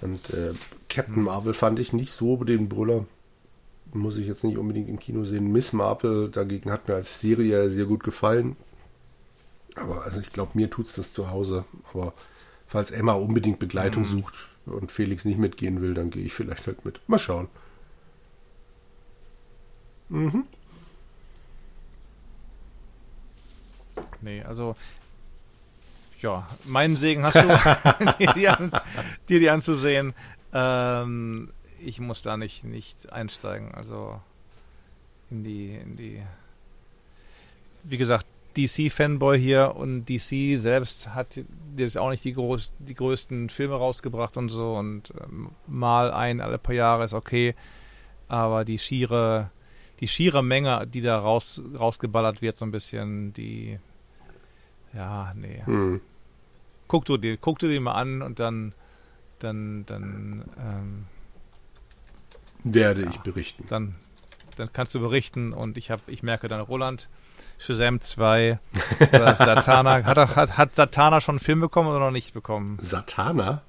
Und 0.01 0.29
äh, 0.31 0.53
Captain 0.89 1.15
hm. 1.15 1.23
Marvel 1.23 1.53
fand 1.53 1.79
ich 1.79 1.93
nicht 1.93 2.13
so 2.13 2.43
den 2.43 2.69
Brüller. 2.69 3.05
Muss 3.93 4.17
ich 4.17 4.27
jetzt 4.27 4.43
nicht 4.43 4.57
unbedingt 4.57 4.89
im 4.89 4.97
Kino 4.97 5.23
sehen. 5.23 5.51
Miss 5.51 5.71
Marvel 5.71 6.29
dagegen 6.29 6.71
hat 6.71 6.87
mir 6.87 6.95
als 6.95 7.21
Serie 7.21 7.69
sehr 7.69 7.85
gut 7.85 8.03
gefallen. 8.03 8.55
Aber 9.75 10.03
also 10.03 10.19
ich 10.19 10.33
glaube, 10.33 10.51
mir 10.55 10.69
tut 10.69 10.87
es 10.87 10.93
das 10.93 11.13
zu 11.13 11.29
Hause. 11.29 11.65
Aber 11.93 12.13
falls 12.67 12.91
Emma 12.91 13.13
unbedingt 13.13 13.59
Begleitung 13.59 14.03
mhm. 14.03 14.07
sucht 14.07 14.33
und 14.65 14.91
Felix 14.91 15.25
nicht 15.25 15.37
mitgehen 15.37 15.81
will, 15.81 15.93
dann 15.93 16.09
gehe 16.09 16.23
ich 16.23 16.33
vielleicht 16.33 16.65
halt 16.65 16.85
mit. 16.85 17.01
Mal 17.07 17.19
schauen. 17.19 17.47
Mhm. 20.09 20.45
Nee, 24.21 24.41
also 24.43 24.75
ja, 26.21 26.47
meinen 26.65 26.95
Segen 26.95 27.23
hast 27.23 27.35
du, 27.35 27.41
dir, 28.19 28.33
die 28.33 28.47
an, 28.47 28.71
dir 29.29 29.39
die 29.39 29.49
anzusehen. 29.49 30.13
Ähm, 30.53 31.51
ich 31.85 31.99
muss 31.99 32.21
da 32.21 32.37
nicht, 32.37 32.63
nicht 32.63 33.11
einsteigen. 33.11 33.73
Also 33.73 34.19
in 35.29 35.43
die, 35.43 35.75
in 35.75 35.95
die. 35.95 36.21
Wie 37.83 37.97
gesagt, 37.97 38.25
DC-Fanboy 38.55 39.37
hier 39.39 39.75
und 39.75 40.05
DC 40.05 40.59
selbst 40.59 41.13
hat 41.13 41.39
jetzt 41.75 41.97
auch 41.97 42.09
nicht 42.09 42.23
die, 42.23 42.33
groß, 42.33 42.73
die 42.79 42.93
größten 42.93 43.49
Filme 43.49 43.75
rausgebracht 43.75 44.37
und 44.37 44.49
so 44.49 44.75
und 44.75 45.11
ähm, 45.21 45.49
mal 45.67 46.11
ein 46.11 46.39
alle 46.39 46.59
paar 46.59 46.75
Jahre 46.75 47.03
ist 47.03 47.13
okay, 47.13 47.55
aber 48.27 48.63
die 48.63 48.77
schiere, 48.77 49.49
die 49.99 50.07
schiere 50.07 50.43
Menge, 50.43 50.85
die 50.87 51.01
da 51.01 51.17
raus, 51.17 51.61
rausgeballert 51.77 52.41
wird, 52.41 52.55
so 52.55 52.65
ein 52.65 52.71
bisschen, 52.71 53.33
die, 53.33 53.79
ja, 54.93 55.33
nee. 55.35 55.63
Hm. 55.65 55.99
Guck 56.87 57.05
du 57.05 57.17
dir, 57.17 57.37
guck 57.37 57.57
du 57.59 57.67
dir 57.67 57.81
mal 57.81 57.93
an 57.93 58.21
und 58.21 58.39
dann, 58.39 58.73
dann, 59.39 59.83
dann, 59.87 60.43
ähm, 60.59 61.05
werde 62.63 63.03
ja, 63.03 63.09
ich 63.09 63.19
berichten. 63.19 63.65
Dann, 63.69 63.95
dann 64.55 64.71
kannst 64.71 64.95
du 64.95 64.99
berichten 64.99 65.53
und 65.53 65.77
ich 65.77 65.91
habe, 65.91 66.01
ich 66.07 66.23
merke 66.23 66.47
dann 66.47 66.61
Roland, 66.61 67.07
Shazam 67.57 68.01
2 68.01 68.59
oder 69.11 69.35
Satana. 69.35 70.03
Hat, 70.03 70.17
hat, 70.17 70.57
hat 70.57 70.75
Satana 70.75 71.21
schon 71.21 71.33
einen 71.33 71.39
Film 71.39 71.59
bekommen 71.59 71.89
oder 71.89 71.99
noch 71.99 72.11
nicht 72.11 72.33
bekommen? 72.33 72.77
Satana? 72.81 73.61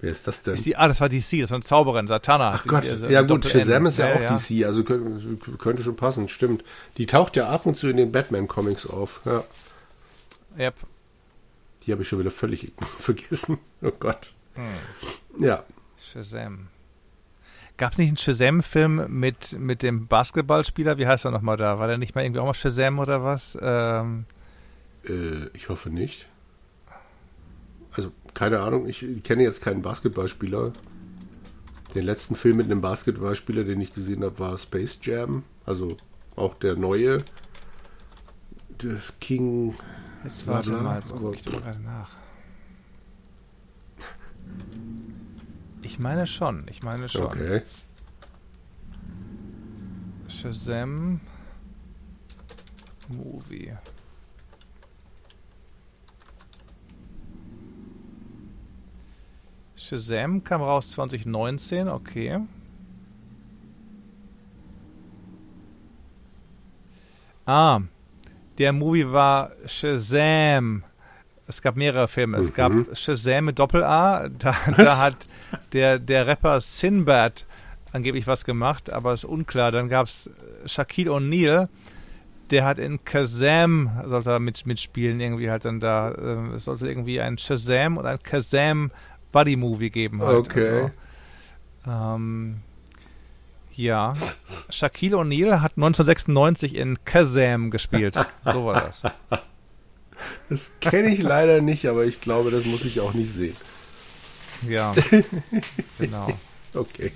Wer 0.00 0.10
ist 0.10 0.26
das 0.26 0.42
denn? 0.42 0.54
Ist 0.54 0.66
die, 0.66 0.76
ah, 0.76 0.86
das 0.86 1.00
war 1.00 1.08
DC, 1.08 1.40
das 1.40 1.50
war 1.50 1.56
eine 1.56 1.62
Zauberin, 1.62 2.06
Satana. 2.06 2.50
Ach 2.50 2.66
Gott, 2.66 2.84
die, 2.84 3.06
ja 3.06 3.22
gut, 3.22 3.46
Shazam 3.46 3.86
ist 3.86 3.98
ja, 3.98 4.08
ja 4.08 4.14
auch 4.16 4.20
ja. 4.20 4.36
DC, 4.36 4.66
also 4.66 4.84
könnte, 4.84 5.52
könnte, 5.56 5.82
schon 5.82 5.96
passen, 5.96 6.28
stimmt. 6.28 6.62
Die 6.98 7.06
taucht 7.06 7.36
ja 7.36 7.48
ab 7.48 7.64
und 7.64 7.78
zu 7.78 7.88
in 7.88 7.96
den 7.96 8.12
Batman-Comics 8.12 8.86
auf, 8.86 9.22
ja. 9.24 9.44
Yep. 10.58 10.74
Die 11.82 11.92
habe 11.92 12.02
ich 12.02 12.08
schon 12.08 12.18
wieder 12.18 12.30
völlig 12.30 12.72
vergessen. 12.98 13.58
Oh 13.82 13.92
Gott. 13.98 14.34
Hm. 14.54 15.42
Ja. 15.44 15.64
Shazam. 16.12 16.68
Gab 17.76 17.92
es 17.92 17.98
nicht 17.98 18.08
einen 18.08 18.16
Shazam-Film 18.16 19.06
mit, 19.08 19.58
mit 19.58 19.82
dem 19.82 20.06
Basketballspieler? 20.06 20.96
Wie 20.96 21.06
heißt 21.06 21.24
er 21.24 21.32
nochmal 21.32 21.56
da? 21.56 21.78
War 21.78 21.88
der 21.88 21.98
nicht 21.98 22.14
mal 22.14 22.22
irgendwie 22.22 22.40
auch 22.40 22.46
mal 22.46 22.54
Shazam 22.54 23.00
oder 23.00 23.24
was? 23.24 23.58
Ähm, 23.60 24.26
äh, 25.04 25.48
ich 25.54 25.68
hoffe 25.68 25.90
nicht. 25.90 26.28
Also, 27.92 28.12
keine 28.32 28.60
Ahnung, 28.60 28.88
ich 28.88 29.04
kenne 29.24 29.42
jetzt 29.42 29.60
keinen 29.60 29.82
Basketballspieler. 29.82 30.72
Den 31.94 32.04
letzten 32.04 32.36
Film 32.36 32.56
mit 32.56 32.66
einem 32.66 32.80
Basketballspieler, 32.80 33.64
den 33.64 33.80
ich 33.80 33.92
gesehen 33.92 34.24
habe, 34.24 34.38
war 34.38 34.56
Space 34.58 34.98
Jam. 35.02 35.44
Also 35.64 35.96
auch 36.36 36.54
der 36.54 36.76
neue. 36.76 37.24
Der 38.82 38.96
King. 39.20 39.74
Jetzt 40.24 40.46
warte 40.46 40.72
mal, 40.72 40.96
jetzt 40.96 41.12
gucke 41.12 41.36
ich 41.36 41.42
doch 41.42 41.62
gerade 41.62 41.80
nach. 41.80 42.10
Ich 45.84 45.98
meine 45.98 46.26
schon, 46.26 46.66
ich 46.70 46.82
meine 46.82 47.10
schon. 47.10 47.26
Okay. 47.26 47.60
Shazam 50.28 51.20
Movie. 53.08 53.74
Shazam 59.76 60.42
kam 60.42 60.62
raus 60.62 60.92
2019, 60.92 61.88
okay. 61.88 62.40
Ah, 67.44 67.82
der 68.56 68.72
Movie 68.72 69.12
war 69.12 69.52
Shazam 69.66 70.82
es 71.46 71.60
gab 71.60 71.76
mehrere 71.76 72.08
Filme. 72.08 72.38
Es 72.38 72.54
gab 72.54 72.72
mhm. 72.72 72.86
Shazam 72.92 73.46
mit 73.46 73.58
Doppel-A. 73.58 74.28
Da, 74.38 74.56
da, 74.76 74.98
hat 74.98 75.28
der, 75.72 75.98
der 75.98 76.26
Rapper 76.26 76.60
Sinbad 76.60 77.46
angeblich 77.92 78.26
was 78.26 78.44
gemacht, 78.44 78.90
aber 78.90 79.12
ist 79.12 79.24
unklar. 79.24 79.70
Dann 79.70 79.88
gab 79.88 80.06
es 80.06 80.30
Shaquille 80.66 81.10
O'Neal. 81.10 81.68
Der 82.50 82.64
hat 82.64 82.78
in 82.78 83.04
Kazam, 83.04 83.90
sollte 84.04 84.30
er 84.30 84.38
mit, 84.38 84.66
mitspielen, 84.66 85.18
irgendwie 85.20 85.50
halt 85.50 85.64
dann 85.64 85.80
da. 85.80 86.10
Äh, 86.10 86.54
es 86.54 86.64
sollte 86.64 86.86
irgendwie 86.88 87.20
ein 87.20 87.38
Shazam 87.38 87.96
und 87.96 88.06
ein 88.06 88.22
Kazam 88.22 88.90
Buddy 89.32 89.56
Movie 89.56 89.90
geben. 89.90 90.22
Halt. 90.22 90.36
Okay. 90.36 90.90
Also, 91.84 92.14
ähm, 92.16 92.56
ja. 93.72 94.14
Shaquille 94.70 95.16
O'Neal 95.16 95.60
hat 95.60 95.72
1996 95.76 96.74
in 96.74 97.02
Kazam 97.04 97.70
gespielt. 97.70 98.14
So 98.44 98.66
war 98.66 98.80
das. 98.82 99.02
Das 100.48 100.72
kenne 100.80 101.08
ich 101.08 101.22
leider 101.22 101.60
nicht, 101.60 101.86
aber 101.86 102.04
ich 102.04 102.20
glaube, 102.20 102.50
das 102.50 102.64
muss 102.64 102.84
ich 102.84 103.00
auch 103.00 103.14
nicht 103.14 103.32
sehen. 103.32 103.56
Ja, 104.68 104.94
genau. 105.98 106.28
Okay. 106.74 107.12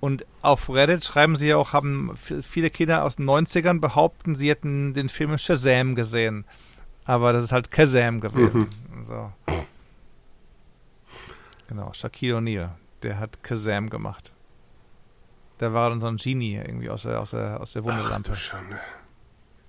Und 0.00 0.26
auf 0.42 0.68
Reddit 0.68 1.04
schreiben 1.04 1.36
sie 1.36 1.48
ja 1.48 1.56
auch, 1.56 1.72
haben 1.72 2.14
viele 2.42 2.68
Kinder 2.68 3.04
aus 3.04 3.16
den 3.16 3.28
90ern 3.28 3.80
behaupten, 3.80 4.36
sie 4.36 4.50
hätten 4.50 4.92
den 4.92 5.08
Film 5.08 5.38
Shazam 5.38 5.94
gesehen. 5.94 6.44
Aber 7.04 7.32
das 7.32 7.44
ist 7.44 7.52
halt 7.52 7.70
Kazam 7.70 8.20
gewesen. 8.20 8.68
Mhm. 8.94 9.02
So. 9.02 9.32
Genau, 11.68 11.92
Shaquille 11.92 12.36
O'Neal, 12.36 12.70
der 13.02 13.18
hat 13.18 13.42
Kazam 13.42 13.90
gemacht. 13.90 14.32
Der 15.60 15.72
war 15.72 15.90
dann 15.90 16.00
so 16.00 16.06
ein 16.06 16.16
Genie 16.16 16.56
irgendwie 16.56 16.90
aus 16.90 17.02
der, 17.02 17.20
aus 17.20 17.30
der, 17.30 17.60
aus 17.60 17.72
der 17.72 17.84
Wunderlampe. 17.84 18.30
Ach 18.32 18.34
du 18.34 18.40
Schande. 18.40 18.78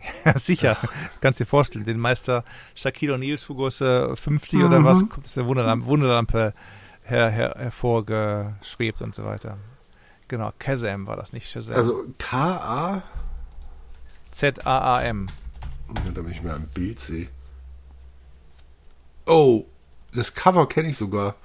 Ja, 0.25 0.37
sicher. 0.39 0.77
Kannst 1.21 1.39
dir 1.39 1.45
vorstellen, 1.45 1.85
den 1.85 1.99
Meister 1.99 2.43
Shaquille 2.73 3.15
O'Neal 3.15 3.37
Schuhgröße 3.37 4.15
50 4.15 4.59
mhm. 4.59 4.65
oder 4.65 4.83
was, 4.83 4.99
kommt 5.09 5.25
aus 5.25 5.33
der 5.33 5.45
Wunderlampe, 5.45 5.85
Wunderlampe 5.85 6.53
her, 7.03 7.29
her, 7.29 7.55
hervorgeschwebt 7.57 9.01
und 9.01 9.13
so 9.13 9.23
weiter. 9.25 9.57
Genau, 10.27 10.51
Kazam 10.57 11.05
war 11.05 11.15
das, 11.15 11.33
nicht 11.33 11.49
Shazam. 11.49 11.75
Also 11.75 12.03
K-A? 12.17 13.03
Z-A-A-M. 14.31 15.27
Ja, 16.05 16.11
damit 16.13 16.31
ich 16.31 16.43
mal 16.43 16.55
ein 16.55 16.67
Bild 16.73 16.99
sehe. 16.99 17.29
Oh, 19.25 19.65
das 20.13 20.33
Cover 20.33 20.67
kenne 20.67 20.89
ich 20.89 20.97
sogar. 20.97 21.35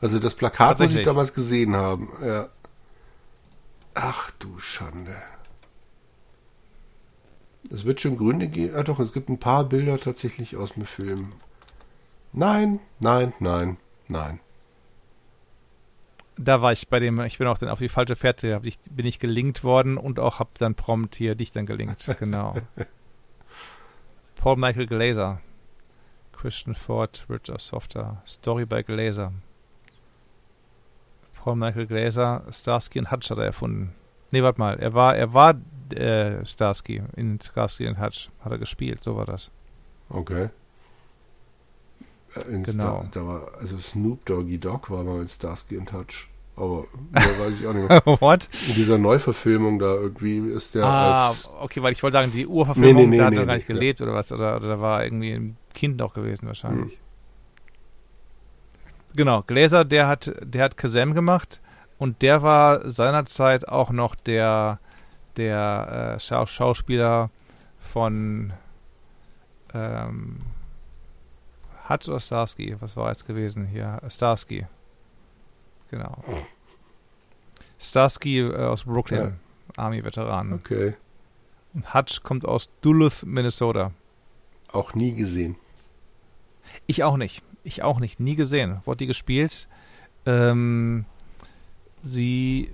Also 0.00 0.18
das 0.18 0.34
Plakat 0.34 0.78
muss 0.78 0.92
ich 0.92 1.02
damals 1.02 1.34
gesehen 1.34 1.76
haben. 1.76 2.08
Ja. 2.24 2.48
Ach 3.94 4.30
du 4.38 4.58
Schande. 4.58 5.16
Es 7.70 7.84
wird 7.84 8.00
schon 8.00 8.16
Gründe 8.16 8.48
geben. 8.48 8.74
Ah, 8.76 8.82
doch, 8.82 8.98
es 8.98 9.12
gibt 9.12 9.28
ein 9.28 9.38
paar 9.38 9.64
Bilder 9.64 10.00
tatsächlich 10.00 10.56
aus 10.56 10.72
dem 10.72 10.84
Film. 10.84 11.32
Nein, 12.32 12.80
nein, 13.00 13.32
nein, 13.40 13.76
nein. 14.08 14.40
Da 16.36 16.62
war 16.62 16.72
ich 16.72 16.88
bei 16.88 17.00
dem, 17.00 17.20
ich 17.20 17.38
bin 17.38 17.48
auch 17.48 17.58
dann 17.58 17.68
auf 17.68 17.80
die 17.80 17.88
falsche 17.88 18.14
Fährte, 18.14 18.60
ich, 18.62 18.78
bin 18.90 19.06
ich 19.06 19.18
gelinkt 19.18 19.64
worden 19.64 19.96
und 19.96 20.20
auch 20.20 20.38
habe 20.38 20.50
dann 20.58 20.74
prompt 20.74 21.16
hier 21.16 21.34
dich 21.34 21.50
dann 21.50 21.66
gelinkt. 21.66 22.06
Genau. 22.18 22.54
Paul 24.36 24.56
Michael 24.56 24.86
Glaser. 24.86 25.40
Christian 26.32 26.76
Ford, 26.76 27.26
Richard 27.28 27.60
Softer. 27.60 28.22
Story 28.24 28.64
by 28.64 28.84
Glaser. 28.84 29.32
Paul 31.34 31.56
Michael 31.56 31.86
Glaser, 31.86 32.44
Starsky 32.50 33.00
und 33.00 33.10
Hutch 33.10 33.30
hat 33.30 33.38
er 33.38 33.46
erfunden. 33.46 33.94
Nee, 34.30 34.42
warte 34.42 34.60
mal, 34.60 34.78
er 34.78 34.94
war, 34.94 35.16
er 35.16 35.32
war 35.32 35.54
äh, 35.92 36.44
Starsky. 36.44 37.02
In 37.16 37.40
Starsky 37.40 37.86
and 37.86 38.00
Hutch 38.00 38.30
hat 38.40 38.52
er 38.52 38.58
gespielt, 38.58 39.02
so 39.02 39.16
war 39.16 39.26
das. 39.26 39.50
Okay. 40.10 40.50
Äh, 42.34 42.40
in 42.50 42.62
genau. 42.62 43.00
Star, 43.00 43.08
da 43.12 43.26
war, 43.26 43.50
also 43.58 43.78
Snoop 43.78 44.24
Doggy 44.26 44.58
Dogg 44.58 44.90
war 44.90 45.04
mal 45.04 45.22
in 45.22 45.28
Starsky 45.28 45.78
and 45.78 45.92
Hutch. 45.92 46.28
Aber 46.56 46.86
da 47.12 47.20
weiß 47.20 47.60
ich 47.60 47.66
auch 47.66 47.72
nicht 47.72 47.88
mehr. 47.88 48.02
What? 48.20 48.48
In 48.68 48.74
dieser 48.74 48.98
Neuverfilmung 48.98 49.78
da 49.78 49.94
irgendwie 49.94 50.38
ist 50.38 50.74
der 50.74 50.84
ah, 50.84 51.28
als 51.28 51.48
okay, 51.60 51.82
weil 51.82 51.92
ich 51.92 52.02
wollte 52.02 52.16
sagen, 52.16 52.32
die 52.32 52.46
Urverfilmung, 52.46 52.94
nee, 52.94 53.06
nee, 53.06 53.10
nee, 53.10 53.18
da 53.18 53.26
hat 53.26 53.34
er 53.34 53.46
gar 53.46 53.54
nicht 53.54 53.66
gelebt 53.66 54.00
ja. 54.00 54.06
oder 54.06 54.14
was, 54.14 54.32
oder, 54.32 54.56
oder 54.56 54.68
da 54.68 54.80
war 54.80 55.04
irgendwie 55.04 55.32
ein 55.32 55.56
Kind 55.72 56.02
auch 56.02 56.14
gewesen 56.14 56.48
wahrscheinlich. 56.48 56.94
Hm. 56.94 56.98
Genau, 59.14 59.42
Gläser, 59.42 59.84
der 59.84 60.06
hat, 60.06 60.32
der 60.42 60.64
hat 60.64 60.76
Kazam 60.76 61.14
gemacht 61.14 61.60
und 61.98 62.22
der 62.22 62.42
war 62.42 62.88
seinerzeit 62.88 63.68
auch 63.68 63.90
noch 63.90 64.14
der 64.14 64.78
der 65.36 66.14
äh, 66.16 66.20
Schau 66.20 66.46
Schauspieler 66.46 67.30
von 67.78 68.52
ähm, 69.74 70.40
Hutch 71.88 72.08
oder 72.08 72.20
Starsky? 72.20 72.76
Was 72.80 72.96
war 72.96 73.08
jetzt 73.08 73.26
gewesen 73.26 73.66
hier? 73.66 74.00
Starsky. 74.08 74.66
Genau. 75.90 76.22
Starsky 77.78 78.40
äh, 78.40 78.56
aus 78.56 78.84
Brooklyn, 78.84 79.20
ja. 79.20 79.32
Army-Veteran. 79.76 80.52
Okay. 80.52 80.94
Und 81.72 81.94
Hutch 81.94 82.22
kommt 82.22 82.44
aus 82.44 82.68
Duluth, 82.80 83.24
Minnesota. 83.24 83.92
Auch 84.72 84.94
nie 84.94 85.14
gesehen. 85.14 85.56
Ich 86.86 87.04
auch 87.04 87.16
nicht. 87.16 87.42
Ich 87.64 87.82
auch 87.82 88.00
nicht. 88.00 88.20
Nie 88.20 88.34
gesehen. 88.34 88.80
Wurde 88.84 88.98
die 88.98 89.06
gespielt? 89.06 89.68
Ähm, 90.26 91.06
sie 92.02 92.70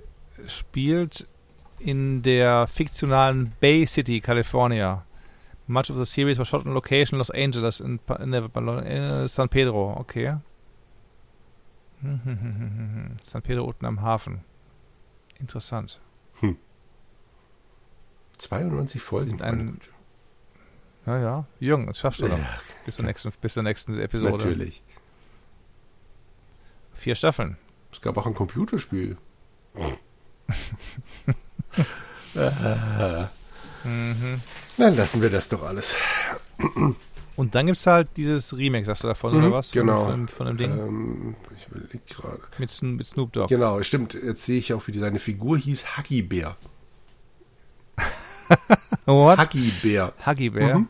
spielt 0.46 1.26
in 1.78 2.22
der 2.22 2.66
fiktionalen 2.66 3.52
Bay 3.60 3.86
City, 3.86 4.20
California. 4.20 5.04
Much 5.66 5.90
of 5.90 5.96
the 5.96 6.04
series 6.04 6.38
was 6.38 6.48
shot 6.48 6.66
on 6.66 6.74
location 6.74 7.18
Los 7.18 7.30
Angeles 7.30 7.80
in, 7.80 7.98
in, 8.20 8.34
in 8.34 9.28
San 9.28 9.48
Pedro. 9.48 9.96
Okay. 10.00 10.36
San 13.24 13.42
Pedro 13.42 13.64
unten 13.64 13.86
am 13.86 14.02
Hafen. 14.02 14.40
Interessant. 15.38 16.00
Hm. 16.40 16.56
92 18.38 19.00
Folgen. 19.00 19.40
Ein, 19.40 19.80
Ja, 21.06 21.18
ja. 21.18 21.44
Jürgen, 21.60 21.86
das 21.86 21.98
schaffst 21.98 22.20
du 22.20 22.28
noch. 22.28 22.38
Bis 22.84 22.96
zur 22.96 23.04
nächsten, 23.04 23.30
bis 23.40 23.54
zur 23.54 23.62
nächsten 23.62 23.98
Episode. 23.98 24.32
Natürlich. 24.32 24.82
Vier 26.94 27.14
Staffeln. 27.14 27.56
Es 27.94 28.00
gab 28.00 28.16
auch 28.18 28.26
ein 28.26 28.34
Computerspiel. 28.34 29.16
Mhm. 33.84 34.40
Dann 34.78 34.96
lassen 34.96 35.22
wir 35.22 35.30
das 35.30 35.48
doch 35.48 35.62
alles. 35.62 35.94
Und 37.36 37.54
dann 37.54 37.66
gibt 37.66 37.78
es 37.78 37.86
halt 37.86 38.08
dieses 38.16 38.56
Remake, 38.56 38.84
sagst 38.84 39.02
du 39.04 39.08
davon, 39.08 39.32
Mhm, 39.32 39.38
oder 39.44 39.52
was? 39.52 39.70
Genau. 39.72 40.06
Von, 40.06 40.28
von 40.28 40.46
dem 40.46 40.56
Ding. 40.56 40.70
Ähm, 40.72 41.34
ich 41.56 41.66
überlege 41.68 42.00
gerade. 42.08 42.40
mit, 42.58 42.82
mit 42.82 43.06
Snoop 43.06 43.32
Dogg. 43.32 43.48
Genau, 43.48 43.82
stimmt. 43.82 44.14
Jetzt 44.14 44.44
sehe 44.44 44.58
ich 44.58 44.72
auch, 44.72 44.86
wie 44.86 44.96
seine 44.98 45.18
Figur 45.18 45.58
hieß. 45.58 45.96
Huggy 45.98 46.22
Bär. 46.22 46.56
What? 49.06 49.38
Huggy 49.38 49.72
Bär. 49.82 50.12
Huggy 50.24 50.50
Bear. 50.50 50.78
Mhm. 50.80 50.88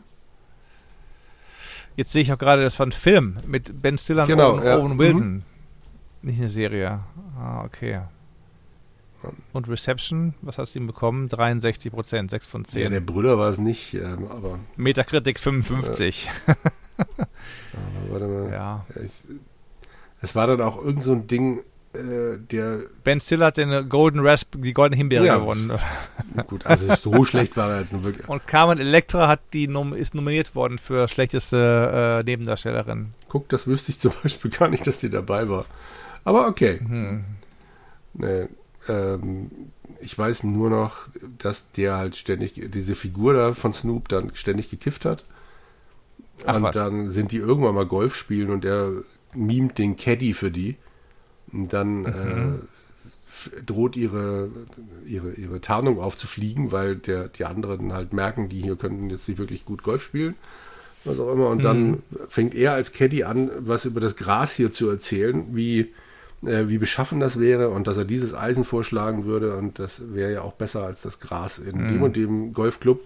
Jetzt 1.95 2.11
sehe 2.11 2.21
ich 2.21 2.31
auch 2.33 2.37
gerade, 2.37 2.61
das 2.63 2.77
war 2.79 2.85
ein 2.87 2.91
Film 2.91 3.37
mit 3.47 3.81
Ben 3.81 3.97
Stiller 3.97 4.23
und 4.23 4.27
Genau, 4.27 4.53
Owen, 4.55 4.65
ja. 4.65 4.77
Owen 4.77 4.97
Wilson. 4.99 5.43
Nicht 6.25 6.39
eine 6.39 6.49
Serie. 6.49 7.01
Ah, 7.37 7.63
okay. 7.65 8.01
Und 9.53 9.69
Reception, 9.69 10.33
was 10.41 10.57
hast 10.57 10.73
du 10.73 10.79
ihm 10.79 10.87
bekommen? 10.87 11.29
63 11.29 11.91
Prozent, 11.91 12.31
6 12.31 12.47
von 12.47 12.65
10. 12.65 12.81
Ja, 12.81 12.89
der 12.89 12.99
Brüder 12.99 13.37
war 13.37 13.49
es 13.49 13.59
nicht, 13.59 13.93
ähm, 13.93 14.27
aber, 14.31 14.57
Metacritic 14.75 15.39
55. 15.39 16.27
aber 16.97 17.27
warte 18.09 18.27
mal. 18.27 18.51
Ja. 18.51 18.85
Ich, 19.03 19.11
es 20.21 20.33
war 20.33 20.47
dann 20.47 20.61
auch 20.61 20.83
irgend 20.83 21.03
so 21.03 21.11
ein 21.11 21.27
Ding, 21.27 21.59
äh, 21.93 22.39
der, 22.39 22.79
Ben 23.03 23.19
Stiller 23.19 23.45
hat 23.47 23.57
den 23.57 23.87
Golden 23.87 24.19
Rasp, 24.25 24.55
die 24.57 24.73
Goldene 24.73 24.97
Himbeere 24.97 25.27
Ja. 25.27 25.37
gewonnen. 25.37 25.71
gut, 26.47 26.65
also 26.65 26.95
so 26.95 27.23
schlecht 27.23 27.55
war 27.55 27.69
er 27.69 27.81
jetzt 27.81 27.93
nur 27.93 28.03
wirklich. 28.03 28.27
Und 28.27 28.47
Carmen 28.47 28.79
Electra 28.79 29.27
hat 29.27 29.41
die 29.53 29.67
nom 29.67 29.93
ist 29.93 30.15
nominiert 30.15 30.55
worden 30.55 30.79
für 30.79 31.07
schlechteste 31.07 32.21
äh, 32.21 32.23
Nebendarstellerin. 32.23 33.11
Guck, 33.29 33.47
das 33.49 33.67
wüsste 33.67 33.91
ich 33.91 33.99
zum 33.99 34.11
Beispiel 34.23 34.49
gar 34.49 34.69
nicht, 34.69 34.87
dass 34.87 34.99
die 34.99 35.09
dabei 35.11 35.47
war. 35.49 35.65
Aber 36.25 36.47
okay. 36.47 36.79
Hm. 36.79 37.23
Nee, 38.13 38.47
ähm, 38.89 39.51
ich 40.01 40.17
weiß 40.17 40.43
nur 40.43 40.69
noch, 40.69 41.07
dass 41.37 41.71
der 41.71 41.95
halt 41.97 42.15
ständig, 42.17 42.53
diese 42.71 42.95
Figur 42.95 43.33
da 43.33 43.53
von 43.53 43.73
Snoop 43.73 44.09
dann 44.09 44.31
ständig 44.35 44.69
gekifft 44.69 45.05
hat. 45.05 45.23
Ach 46.45 46.57
und 46.57 46.63
was. 46.63 46.75
dann 46.75 47.09
sind 47.09 47.31
die 47.31 47.37
irgendwann 47.37 47.75
mal 47.75 47.85
Golf 47.85 48.15
spielen 48.15 48.49
und 48.49 48.65
er 48.65 48.91
mimt 49.33 49.77
den 49.77 49.95
Caddy 49.95 50.33
für 50.33 50.51
die. 50.51 50.75
Und 51.53 51.71
dann 51.73 52.01
Mhm. 52.01 52.59
äh, 53.57 53.61
droht 53.65 53.95
ihre, 53.95 54.49
ihre, 55.05 55.33
ihre 55.33 55.61
Tarnung 55.61 55.99
aufzufliegen, 55.99 56.71
weil 56.71 56.95
der, 56.95 57.27
die 57.27 57.45
anderen 57.45 57.93
halt 57.93 58.13
merken, 58.13 58.49
die 58.49 58.61
hier 58.61 58.75
könnten 58.75 59.09
jetzt 59.09 59.27
nicht 59.27 59.37
wirklich 59.37 59.65
gut 59.65 59.83
Golf 59.83 60.03
spielen. 60.03 60.35
Was 61.03 61.19
auch 61.19 61.31
immer. 61.31 61.49
Und 61.49 61.63
dann 61.63 61.91
Mhm. 61.91 62.03
fängt 62.29 62.55
er 62.55 62.73
als 62.73 62.91
Caddy 62.91 63.23
an, 63.23 63.49
was 63.59 63.85
über 63.85 63.99
das 63.99 64.15
Gras 64.15 64.53
hier 64.55 64.73
zu 64.73 64.89
erzählen, 64.89 65.55
wie, 65.55 65.93
äh, 66.43 66.67
wie 66.67 66.77
beschaffen 66.77 67.19
das 67.19 67.39
wäre 67.39 67.69
und 67.69 67.87
dass 67.87 67.97
er 67.97 68.05
dieses 68.05 68.33
Eisen 68.33 68.63
vorschlagen 68.65 69.25
würde 69.25 69.55
und 69.57 69.79
das 69.79 70.01
wäre 70.13 70.31
ja 70.33 70.41
auch 70.41 70.53
besser 70.53 70.83
als 70.83 71.01
das 71.01 71.19
Gras 71.19 71.59
in 71.59 71.83
Mhm. 71.83 71.87
dem 71.87 72.01
und 72.03 72.15
dem 72.15 72.53
Golfclub. 72.53 73.01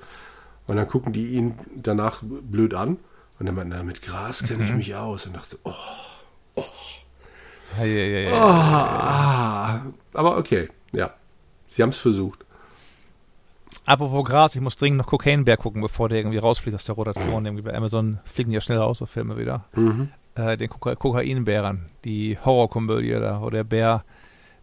Und 0.68 0.76
dann 0.76 0.88
gucken 0.88 1.14
die 1.14 1.28
ihn 1.30 1.56
danach 1.76 2.22
blöd 2.24 2.74
an 2.76 2.98
und 3.40 3.46
dann 3.48 3.56
meint 3.56 3.74
er, 3.74 3.84
mit 3.84 4.02
Gras 4.02 4.44
kenne 4.44 4.60
Mhm. 4.60 4.66
ich 4.70 4.76
mich 4.76 4.96
aus 4.96 5.26
und 5.26 5.36
dachte, 5.36 5.58
oh, 5.64 6.64
Ja, 7.78 7.86
ja, 7.86 8.04
ja, 8.06 8.30
ja. 8.30 8.36
ah, 8.36 9.82
aber 10.14 10.38
okay, 10.38 10.70
ja, 10.92 11.14
sie 11.68 11.82
haben 11.84 11.90
es 11.90 12.00
versucht. 12.00 12.46
Apropos 13.86 14.26
Gras, 14.26 14.56
ich 14.56 14.62
muss 14.62 14.76
dringend 14.78 14.98
noch 15.00 15.08
Cocaine 15.08 15.44
Bear 15.44 15.58
gucken, 15.58 15.82
bevor 15.82 16.10
der 16.10 16.20
irgendwie 16.20 16.38
rausfliegt 16.38 16.76
aus 16.76 16.86
der 16.86 16.96
Rotation. 16.96 17.46
irgendwie 17.46 17.64
bei 17.64 17.74
Amazon 17.74 18.20
fliegen 18.26 18.50
die 18.52 18.56
ja 18.56 18.62
schnell 18.62 18.78
raus, 18.80 18.98
so 19.00 19.06
Filme 19.06 19.38
wieder. 19.38 19.66
Äh, 20.36 20.58
den 20.58 20.70
Koka 20.70 20.96
Kokainbären, 20.96 21.90
die 22.06 22.38
Horrorkomödie 22.44 23.12
da, 23.12 23.42
wo 23.42 23.50
der 23.50 23.64
Bär, 23.64 24.04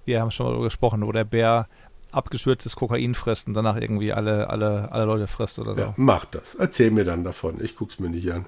wir 0.05 0.21
haben 0.21 0.31
schon 0.31 0.47
mal 0.47 0.51
darüber 0.53 0.67
gesprochen, 0.67 1.07
wo 1.07 1.13
der 1.13 1.25
Bär 1.25 1.67
abgeschwürztes 2.13 2.77
Kokain 2.77 3.15
frisst 3.15 3.47
und 3.49 3.55
danach 3.55 3.77
irgendwie 3.77 4.13
alle, 4.13 4.49
alle, 4.49 4.91
alle 4.93 5.05
Leute 5.05 5.27
frisst 5.27 5.59
oder 5.59 5.75
so. 5.75 5.81
Ja, 5.81 5.95
mach 5.97 6.25
das. 6.25 6.55
Erzähl 6.55 6.91
mir 6.91 7.05
dann 7.05 7.25
davon. 7.25 7.63
Ich 7.63 7.77
guck's 7.77 7.99
mir 7.99 8.09
nicht 8.09 8.31
an. 8.33 8.47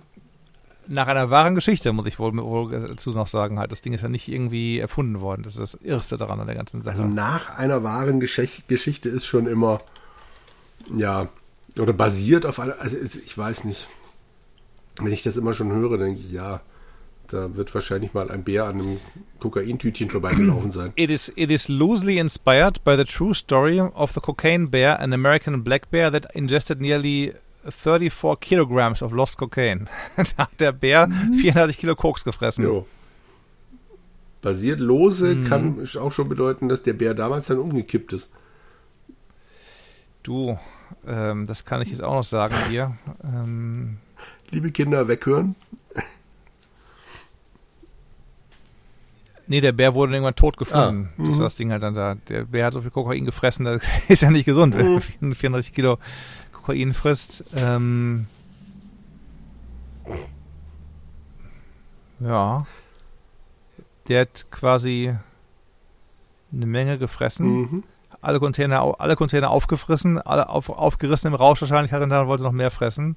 Nach 0.87 1.07
einer 1.07 1.29
wahren 1.29 1.55
Geschichte, 1.55 1.93
muss 1.93 2.07
ich 2.07 2.19
wohl, 2.19 2.35
wohl 2.37 2.71
dazu 2.71 3.11
noch 3.11 3.27
sagen, 3.27 3.59
halt. 3.59 3.73
Das 3.73 3.83
Ding 3.83 3.93
ist 3.93 4.01
ja 4.01 4.09
nicht 4.09 4.27
irgendwie 4.29 4.79
erfunden 4.79 5.21
worden. 5.21 5.43
Das 5.43 5.57
ist 5.57 5.75
das 5.75 5.83
Irrste 5.83 6.17
daran 6.17 6.41
an 6.41 6.47
der 6.47 6.57
ganzen 6.57 6.81
Sache. 6.81 7.03
Also 7.03 7.05
nach 7.07 7.59
einer 7.59 7.83
wahren 7.83 8.23
Geschech- 8.23 8.63
Geschichte 8.69 9.11
ist 9.11 9.27
schon 9.27 9.47
immer, 9.47 9.83
ja, 10.97 11.29
oder 11.79 11.93
basiert 11.93 12.47
auf 12.47 12.59
einer, 12.61 12.81
also 12.81 12.97
ich 12.97 13.37
weiß 13.37 13.65
nicht. 13.65 13.87
Wenn 15.01 15.13
ich 15.13 15.23
das 15.25 15.37
immer 15.37 15.53
schon 15.53 15.71
höre, 15.73 15.99
denke 15.99 16.21
ich, 16.21 16.33
ja, 16.33 16.61
da 17.29 17.55
wird 17.57 17.75
wahrscheinlich 17.75 18.15
mal 18.15 18.31
ein 18.31 18.43
Bär 18.45 18.65
an 18.65 18.81
einem 18.81 19.01
Kokaintütchen 19.39 20.11
vorbeigelaufen 20.11 20.71
sein. 20.71 20.93
It 20.97 21.11
is 21.11 21.33
it 21.37 21.51
is 21.51 21.69
loosely 21.69 22.19
inspired 22.19 22.83
by 22.85 22.97
the 22.97 23.05
true 23.05 23.35
story 23.35 23.81
of 23.81 24.13
the 24.15 24.21
cocaine 24.21 24.69
bear, 24.69 24.99
an 25.01 25.13
American 25.13 25.63
black 25.63 25.91
bear 25.91 26.11
that 26.11 26.35
ingested 26.35 26.81
nearly 26.81 27.35
34 27.69 28.41
kilograms 28.41 29.03
of 29.03 29.13
lost 29.13 29.37
cocaine. 29.39 29.87
da 30.17 30.45
hat 30.45 30.51
der 30.59 30.73
Bär 30.73 31.09
34 31.41 31.77
Kilo 31.79 31.95
Koks 31.95 32.25
gefressen. 32.25 32.65
Jo. 32.65 32.87
Basiert 34.41 34.81
lose 34.81 35.35
Mhm. 35.35 35.45
kann 35.45 35.89
auch 36.01 36.13
schon 36.13 36.29
bedeuten, 36.29 36.69
dass 36.69 36.83
der 36.83 36.93
Bär 36.93 37.15
damals 37.15 37.47
dann 37.47 37.59
umgekippt 37.59 38.13
ist. 38.13 38.29
Du, 40.23 40.59
ähm, 41.07 41.47
das 41.47 41.65
kann 41.65 41.83
ich 41.83 41.91
jetzt 41.91 42.03
auch 42.03 42.15
noch 42.15 42.25
sagen 42.25 42.55
hier. 42.71 42.97
Ähm, 43.25 43.99
Liebe 44.51 44.71
Kinder, 44.71 45.09
weghören. 45.09 45.57
Nee, 49.49 49.61
der 49.61 49.73
Bär 49.73 49.95
wurde 49.95 50.13
irgendwann 50.13 50.37
tot 50.37 50.57
gefunden. 50.57 51.11
Ah, 51.19 51.23
das 51.25 51.35
mhm. 51.35 51.39
war 51.39 51.45
das 51.45 51.55
Ding 51.57 51.73
halt 51.73 51.83
dann 51.83 51.95
da. 51.95 52.15
Der 52.29 52.45
Bär 52.45 52.67
hat 52.67 52.75
so 52.75 52.81
viel 52.83 52.91
Kokain 52.91 53.25
gefressen, 53.25 53.65
das 53.65 53.83
ist 54.09 54.23
ja 54.23 54.31
nicht 54.31 54.45
gesund, 54.45 54.77
wenn 54.77 54.95
Mhm. 54.95 55.31
du 55.31 55.35
34 55.35 55.73
Kilo 55.73 55.99
Kokain 56.53 56.95
frisst. 56.95 57.45
Ähm, 57.57 58.27
ja. 62.21 62.67
Der 64.09 64.23
hat 64.23 64.47
quasi 64.51 65.15
eine 66.53 66.67
Menge 66.67 66.99
gefressen. 66.99 67.47
Mhm. 67.47 67.85
Alle 68.21 68.41
Container, 68.41 68.97
alle 68.99 69.17
Container 69.17 69.51
aufgefressen, 69.51 70.19
alle 70.19 70.49
auf, 70.49 70.71
aufgerissen 70.71 71.29
im 71.29 71.35
Rausch 71.35 71.61
wahrscheinlich 71.61 71.93
hat 71.93 72.01
er 72.01 72.09
dann 72.09 72.27
wollte 72.27 72.43
noch 72.43 72.53
mehr 72.53 72.71
fressen. 72.71 73.17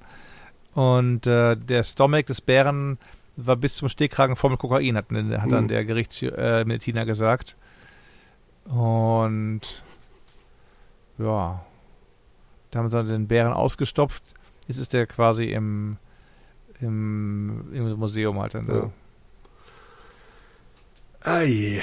Und 0.74 1.26
äh, 1.28 1.56
der 1.58 1.84
Stomach 1.84 2.24
des 2.24 2.42
Bären 2.42 2.98
war 3.46 3.56
bis 3.56 3.76
zum 3.78 3.90
Stehkragen 3.90 4.36
voll 4.36 4.52
mit 4.52 4.60
Kokain, 4.60 4.98
hat, 4.98 5.06
hat 5.12 5.52
dann 5.52 5.64
Mhm. 5.64 5.68
der 5.68 5.86
Gerichtsmediziner 5.86 7.02
äh, 7.02 7.06
gesagt. 7.06 7.56
Und 8.66 9.62
ja, 11.18 11.64
da 12.72 12.80
haben 12.80 12.88
sie 12.90 12.98
dann 12.98 13.08
den 13.08 13.28
Bären 13.28 13.54
ausgestopft. 13.54 14.24
Jetzt 14.68 14.78
ist 14.78 14.94
der 14.94 15.08
quasi 15.08 15.46
im, 15.46 15.98
im, 16.80 17.74
im 17.74 17.94
Museum 18.00 18.40
halt 18.40 18.54
dann 18.56 18.68
da. 18.68 18.76
Ja. 18.76 18.90
Ei. 21.24 21.82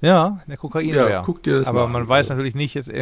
Ja, 0.00 0.40
der 0.46 0.56
Kokainbär. 0.56 1.10
Ja, 1.10 1.22
guck 1.22 1.42
dir 1.42 1.58
das 1.58 1.66
Aber 1.66 1.86
mal 1.86 1.92
man 1.92 2.02
an. 2.02 2.08
weiß 2.08 2.30
natürlich 2.30 2.54
nicht, 2.54 2.74
jetzt 2.74 2.90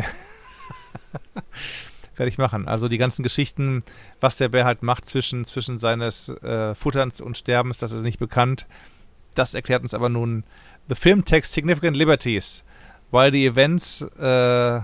werde 2.19 2.29
ich 2.29 2.39
machen. 2.39 2.69
Also 2.69 2.89
die 2.89 2.99
ganzen 2.99 3.23
Geschichten, 3.23 3.83
was 4.21 4.37
der 4.37 4.49
Bär 4.49 4.65
halt 4.65 4.83
macht 4.83 5.07
zwischen, 5.07 5.45
zwischen 5.45 5.79
seines 5.79 6.29
äh, 6.29 6.75
Futterns 6.75 7.21
und 7.21 7.37
Sterbens, 7.37 7.79
das 7.79 7.93
ist 7.93 8.03
nicht 8.03 8.19
bekannt. 8.19 8.67
Das 9.35 9.55
erklärt 9.55 9.83
uns 9.83 9.95
aber 9.95 10.09
nun 10.09 10.45
The 10.89 10.95
film 10.95 11.25
takes 11.25 11.53
significant 11.53 11.97
liberties, 11.97 12.65
while 13.11 13.31
the 13.31 13.47
events 13.47 14.01
äh, 14.19 14.81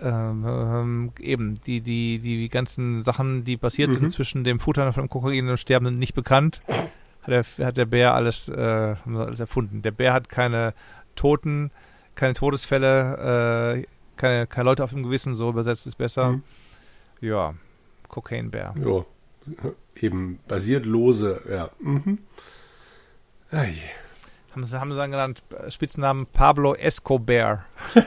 ähm, 0.00 0.44
ähm, 0.46 1.12
eben 1.20 1.60
die, 1.66 1.80
die, 1.80 2.18
die 2.18 2.48
ganzen 2.48 3.02
Sachen, 3.02 3.44
die 3.44 3.56
passiert 3.56 3.90
Mhm. 3.90 3.94
sind 3.94 4.10
zwischen 4.10 4.44
dem 4.44 4.60
Futtern 4.60 4.92
dem 4.92 5.08
Kokain 5.08 5.40
und 5.44 5.48
dem 5.48 5.56
Sterbenden 5.56 5.98
nicht 5.98 6.14
bekannt, 6.14 6.60
hat 7.22 7.28
der, 7.28 7.66
hat 7.66 7.76
der 7.76 7.86
Bär 7.86 8.14
alles, 8.14 8.48
äh, 8.48 8.96
alles 9.06 9.40
erfunden. 9.40 9.82
Der 9.82 9.92
Bär 9.92 10.12
hat 10.12 10.28
keine 10.28 10.74
Toten, 11.14 11.70
keine 12.14 12.34
Todesfälle, 12.34 13.76
äh, 13.78 13.86
keine, 14.22 14.46
keine 14.46 14.64
Leute 14.66 14.84
auf 14.84 14.90
dem 14.90 15.02
Gewissen, 15.02 15.34
so 15.36 15.50
übersetzt 15.50 15.86
ist 15.86 15.96
besser. 15.98 16.30
Mhm. 16.32 16.42
Ja, 17.20 17.54
Cocaine-Bär. 18.08 18.74
Ja, 18.76 19.04
eben 20.00 20.38
basiert 20.48 20.86
lose, 20.86 21.40
ja. 21.50 21.68
Mhm. 21.80 22.18
Ei. 23.50 23.74
Haben 24.52 24.64
sie, 24.64 24.80
haben 24.80 24.92
sie 24.92 24.98
dann 24.98 25.10
genannt, 25.10 25.42
Spitznamen 25.68 26.26
Pablo 26.26 26.74
Escobar. 26.74 27.64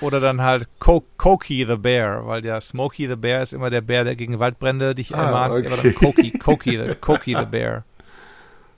Oder 0.00 0.20
dann 0.20 0.42
halt 0.42 0.68
Co 0.80 1.04
Cokie 1.16 1.64
the 1.66 1.76
Bear, 1.76 2.26
weil 2.26 2.42
der 2.42 2.60
Smokey 2.60 3.06
the 3.08 3.16
Bear 3.16 3.42
ist 3.42 3.52
immer 3.52 3.70
der 3.70 3.80
Bär, 3.80 4.04
der 4.04 4.16
gegen 4.16 4.38
Waldbrände 4.38 4.94
dich 4.94 5.14
Ah, 5.14 5.26
ermahnt. 5.26 5.54
okay. 5.54 5.66
Aber 5.72 5.82
dann 5.82 5.94
Cokie, 5.94 6.32
Cokie, 6.32 6.76
the, 6.78 6.94
Cokie 6.96 7.36
the 7.36 7.46
Bear. 7.46 7.84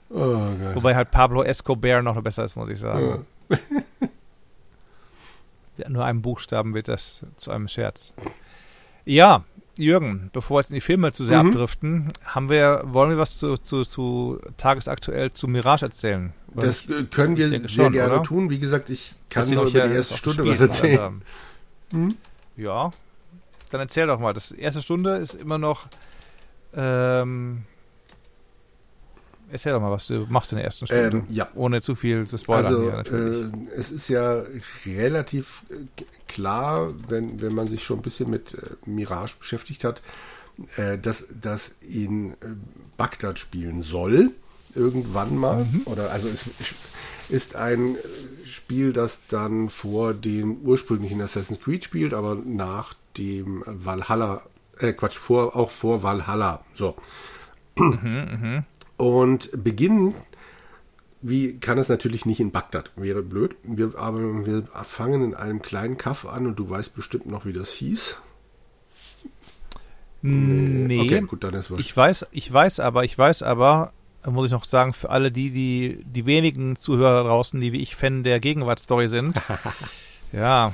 Oh. 0.09 0.39
Wobei 0.73 0.95
halt 0.95 1.11
Pablo 1.11 1.43
Escobar 1.43 2.01
noch 2.01 2.21
besser 2.21 2.45
ist, 2.45 2.55
muss 2.55 2.69
ich 2.69 2.79
sagen. 2.79 3.25
Ja. 3.49 3.57
Nur 5.87 6.05
einem 6.05 6.21
Buchstaben 6.21 6.73
wird 6.73 6.87
das 6.87 7.25
zu 7.37 7.51
einem 7.51 7.67
Scherz. 7.67 8.13
Ja, 9.05 9.43
Jürgen, 9.77 10.29
bevor 10.33 10.57
wir 10.57 10.61
jetzt 10.61 10.71
in 10.71 10.75
die 10.75 10.81
Filme 10.81 11.11
zu 11.11 11.23
sehr 11.23 11.41
mhm. 11.41 11.49
abdriften, 11.49 12.13
haben 12.25 12.49
wir, 12.49 12.81
wollen 12.85 13.11
wir 13.11 13.17
was 13.17 13.37
zu, 13.37 13.57
zu, 13.57 13.83
zu 13.83 14.39
tagesaktuell 14.57 15.31
zu 15.33 15.47
Mirage 15.47 15.85
erzählen? 15.85 16.33
Das 16.53 16.87
nicht? 16.87 17.11
können 17.11 17.37
wir 17.37 17.49
sehr 17.49 17.69
schon, 17.69 17.91
gerne 17.91 18.15
oder? 18.15 18.23
tun. 18.23 18.49
Wie 18.49 18.59
gesagt, 18.59 18.89
ich 18.89 19.13
kann 19.29 19.47
nur 19.49 19.65
über 19.65 19.87
die 19.87 19.93
erste 19.93 20.17
Stunde 20.17 20.45
was 20.45 20.59
erzählen. 20.59 21.21
Mhm. 21.91 22.15
Ja, 22.55 22.91
dann 23.69 23.81
erzähl 23.81 24.07
doch 24.07 24.19
mal. 24.19 24.33
Das 24.33 24.51
erste 24.51 24.81
Stunde 24.81 25.17
ist 25.17 25.35
immer 25.35 25.57
noch. 25.57 25.87
Ähm, 26.73 27.63
erzähl 29.51 29.73
doch 29.73 29.81
mal, 29.81 29.91
was 29.91 30.07
du 30.07 30.25
machst 30.29 30.51
in 30.51 30.57
der 30.57 30.65
ersten 30.65 30.87
Stunde. 30.87 31.17
Ähm, 31.17 31.25
ja. 31.29 31.49
Ohne 31.55 31.81
zu 31.81 31.95
viel 31.95 32.25
zu 32.27 32.37
spoilern. 32.37 32.65
Also, 32.65 32.81
hier, 32.83 32.91
natürlich. 32.91 33.53
Äh, 33.53 33.75
es 33.75 33.91
ist 33.91 34.07
ja 34.07 34.43
relativ 34.85 35.63
äh, 35.69 35.75
klar, 36.27 36.93
wenn, 37.07 37.41
wenn 37.41 37.53
man 37.53 37.67
sich 37.67 37.83
schon 37.83 37.99
ein 37.99 38.03
bisschen 38.03 38.29
mit 38.29 38.53
äh, 38.53 38.75
Mirage 38.85 39.35
beschäftigt 39.39 39.83
hat, 39.83 40.01
äh, 40.75 40.97
dass 40.97 41.27
das 41.41 41.75
in 41.81 42.33
äh, 42.33 42.35
Bagdad 42.97 43.39
spielen 43.39 43.81
soll. 43.81 44.31
Irgendwann 44.75 45.35
mal. 45.37 45.63
Mhm. 45.63 45.81
Oder 45.85 46.11
also 46.11 46.27
es 46.27 46.45
ist 47.29 47.55
ein 47.55 47.95
Spiel, 48.45 48.93
das 48.93 49.21
dann 49.27 49.69
vor 49.69 50.13
dem 50.13 50.57
ursprünglichen 50.61 51.21
Assassin's 51.21 51.61
Creed 51.61 51.83
spielt, 51.83 52.13
aber 52.13 52.35
nach 52.35 52.93
dem 53.17 53.63
Valhalla, 53.65 54.43
äh 54.79 54.93
Quatsch, 54.93 55.17
vor, 55.17 55.55
auch 55.55 55.71
vor 55.71 56.03
Valhalla. 56.03 56.63
So. 56.75 56.95
Mhm, 57.75 58.27
mh. 58.41 58.65
Und 58.97 59.51
beginnen, 59.63 60.15
wie 61.21 61.59
kann 61.59 61.77
es 61.77 61.89
natürlich 61.89 62.25
nicht 62.25 62.39
in 62.39 62.51
Bagdad, 62.51 62.91
wäre 62.95 63.21
blöd. 63.21 63.55
Wir, 63.63 63.93
aber 63.97 64.45
wir 64.45 64.67
fangen 64.83 65.23
in 65.23 65.33
einem 65.35 65.61
kleinen 65.61 65.97
Kaff 65.97 66.25
an 66.25 66.47
und 66.47 66.57
du 66.57 66.69
weißt 66.69 66.95
bestimmt 66.95 67.27
noch, 67.27 67.45
wie 67.45 67.53
das 67.53 67.71
hieß. 67.71 68.17
Nee, 70.21 70.99
okay, 70.99 71.21
gut, 71.21 71.43
dann 71.43 71.53
ist 71.53 71.71
was. 71.71 71.79
Ich 71.79 71.95
weiß, 71.95 72.25
ich 72.31 72.51
weiß 72.51 72.79
aber, 72.79 73.03
ich 73.03 73.17
weiß 73.17 73.43
aber, 73.43 73.93
muss 74.25 74.47
ich 74.47 74.51
noch 74.51 74.65
sagen, 74.65 74.93
für 74.93 75.09
alle 75.09 75.31
die, 75.31 75.51
die, 75.51 76.03
die 76.03 76.25
wenigen 76.25 76.75
Zuhörer 76.75 77.23
draußen, 77.23 77.59
die 77.61 77.71
wie 77.71 77.81
ich 77.81 77.95
Fan 77.95 78.23
der 78.23 78.39
Gegenwartsstory 78.39 79.07
sind. 79.07 79.39
ja, 80.31 80.73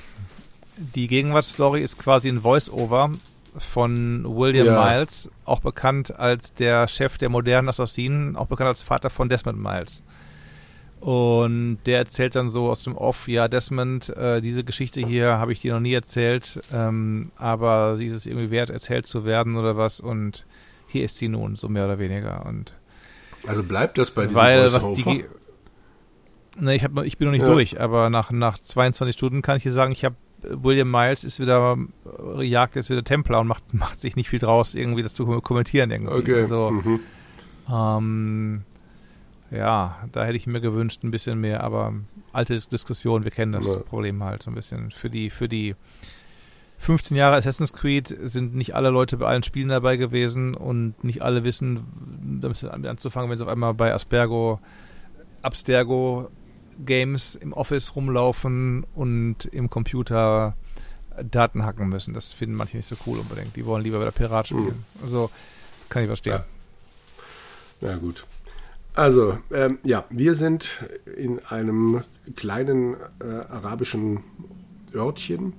die 0.77 1.07
Gegenwartsstory 1.07 1.81
ist 1.81 1.99
quasi 1.99 2.29
ein 2.29 2.41
Voice-Over 2.41 3.11
von 3.57 4.23
William 4.25 4.67
ja. 4.67 4.85
Miles, 4.85 5.29
auch 5.45 5.59
bekannt 5.59 6.17
als 6.17 6.53
der 6.53 6.87
Chef 6.87 7.17
der 7.17 7.29
modernen 7.29 7.69
Assassinen, 7.69 8.35
auch 8.35 8.47
bekannt 8.47 8.69
als 8.69 8.83
Vater 8.83 9.09
von 9.09 9.29
Desmond 9.29 9.61
Miles. 9.61 10.03
Und 10.99 11.79
der 11.85 11.97
erzählt 11.97 12.35
dann 12.35 12.49
so 12.49 12.69
aus 12.69 12.83
dem 12.83 12.95
Off, 12.95 13.27
ja, 13.27 13.49
Desmond, 13.49 14.09
äh, 14.15 14.39
diese 14.39 14.63
Geschichte 14.63 15.05
hier 15.05 15.37
habe 15.37 15.51
ich 15.51 15.59
dir 15.59 15.73
noch 15.73 15.81
nie 15.81 15.93
erzählt, 15.93 16.61
ähm, 16.73 17.31
aber 17.35 17.97
sie 17.97 18.05
ist 18.05 18.13
es 18.13 18.25
irgendwie 18.25 18.51
wert, 18.51 18.69
erzählt 18.69 19.05
zu 19.05 19.25
werden 19.25 19.57
oder 19.57 19.75
was. 19.75 19.99
Und 19.99 20.45
hier 20.87 21.03
ist 21.03 21.17
sie 21.17 21.27
nun, 21.27 21.57
so 21.57 21.67
mehr 21.67 21.85
oder 21.85 21.99
weniger. 21.99 22.45
Und 22.45 22.73
also 23.45 23.63
bleibt 23.63 23.97
das 23.97 24.11
bei 24.11 24.27
diesem 24.27 24.35
Weil, 24.35 24.71
was 24.71 24.93
die, 24.93 25.25
ne, 26.57 26.75
ich, 26.75 26.85
hab, 26.85 26.97
ich 27.03 27.17
bin 27.17 27.27
noch 27.27 27.33
nicht 27.33 27.41
ja. 27.41 27.51
durch, 27.51 27.81
aber 27.81 28.09
nach, 28.09 28.31
nach 28.31 28.57
22 28.57 29.13
Stunden 29.13 29.41
kann 29.41 29.57
ich 29.57 29.63
dir 29.63 29.73
sagen, 29.73 29.91
ich 29.91 30.05
habe 30.05 30.15
William 30.49 30.89
Miles 30.89 31.23
ist 31.23 31.39
wieder, 31.39 31.77
äh, 32.37 32.43
jagt 32.43 32.75
jetzt 32.75 32.89
wieder 32.89 33.03
Templar 33.03 33.41
und 33.41 33.47
macht, 33.47 33.63
macht 33.73 33.99
sich 33.99 34.15
nicht 34.15 34.29
viel 34.29 34.39
draus, 34.39 34.75
irgendwie 34.75 35.03
das 35.03 35.13
zu 35.13 35.25
kommentieren 35.41 35.91
irgendwie. 35.91 36.13
Okay. 36.13 36.43
So, 36.45 36.71
mhm. 36.71 36.99
ähm, 37.71 38.61
ja, 39.51 39.97
da 40.11 40.25
hätte 40.25 40.37
ich 40.37 40.47
mir 40.47 40.61
gewünscht 40.61 41.03
ein 41.03 41.11
bisschen 41.11 41.39
mehr, 41.39 41.63
aber 41.63 41.93
alte 42.31 42.57
Diskussion, 42.57 43.23
wir 43.23 43.31
kennen 43.31 43.51
das 43.51 43.67
ja. 43.67 43.79
Problem 43.79 44.23
halt 44.23 44.43
so 44.43 44.51
ein 44.51 44.55
bisschen. 44.55 44.91
Für 44.91 45.09
die, 45.09 45.29
für 45.29 45.47
die 45.47 45.75
15 46.79 47.15
Jahre 47.15 47.37
Assassin's 47.37 47.71
Creed 47.71 48.07
sind 48.23 48.55
nicht 48.55 48.75
alle 48.75 48.89
Leute 48.89 49.17
bei 49.17 49.27
allen 49.27 49.43
Spielen 49.43 49.69
dabei 49.69 49.95
gewesen 49.95 50.55
und 50.55 51.01
nicht 51.03 51.21
alle 51.21 51.43
wissen, 51.43 51.85
damit 52.41 52.63
anzufangen, 52.63 53.29
wenn 53.29 53.37
sie 53.37 53.43
auf 53.43 53.49
einmal 53.49 53.73
bei 53.73 53.93
Aspergo, 53.93 54.59
Abstergo 55.41 56.29
Games 56.85 57.35
im 57.35 57.53
Office 57.53 57.95
rumlaufen 57.95 58.85
und 58.95 59.45
im 59.45 59.69
Computer 59.69 60.55
Daten 61.21 61.63
hacken 61.63 61.89
müssen. 61.89 62.13
Das 62.13 62.33
finden 62.33 62.55
manche 62.55 62.77
nicht 62.77 62.87
so 62.87 62.95
cool 63.05 63.19
unbedingt. 63.19 63.55
Die 63.55 63.65
wollen 63.65 63.83
lieber 63.83 63.99
wieder 63.99 64.11
Pirat 64.11 64.47
spielen. 64.47 64.65
Mhm. 64.65 65.03
Also 65.03 65.29
kann 65.89 66.03
ich 66.03 66.07
verstehen. 66.07 66.39
Ja, 67.81 67.89
ja 67.89 67.97
gut. 67.97 68.25
Also, 68.95 69.39
ähm, 69.51 69.79
ja, 69.83 70.05
wir 70.09 70.35
sind 70.35 70.83
in 71.17 71.43
einem 71.45 72.03
kleinen 72.35 72.95
äh, 73.19 73.25
arabischen 73.25 74.23
Örtchen. 74.93 75.53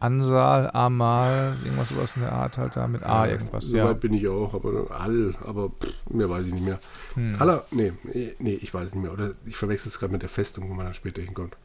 Ansal, 0.00 0.70
Amal, 0.72 1.56
irgendwas 1.64 1.88
sowas 1.88 2.16
in 2.16 2.22
der 2.22 2.32
Art 2.32 2.56
halt 2.58 2.76
da 2.76 2.86
mit 2.86 3.02
A 3.02 3.26
ja, 3.26 3.32
irgendwas. 3.32 3.64
So 3.64 3.76
ja. 3.76 3.84
weit 3.84 4.00
bin 4.00 4.14
ich 4.14 4.28
auch, 4.28 4.54
aber 4.54 4.90
Al, 4.90 5.34
aber 5.44 5.70
pff, 5.70 5.92
mehr 6.10 6.30
weiß 6.30 6.46
ich 6.46 6.52
nicht 6.52 6.64
mehr. 6.64 6.78
Hm. 7.14 7.36
Aller, 7.38 7.64
nee, 7.70 7.92
nee, 8.38 8.58
ich 8.60 8.72
weiß 8.72 8.94
nicht 8.94 9.02
mehr. 9.02 9.12
Oder 9.12 9.32
ich 9.44 9.56
verwechsel 9.56 9.88
es 9.88 9.98
gerade 9.98 10.12
mit 10.12 10.22
der 10.22 10.28
Festung, 10.28 10.68
wo 10.68 10.74
man 10.74 10.84
dann 10.84 10.94
später 10.94 11.22
hinkommt. 11.22 11.56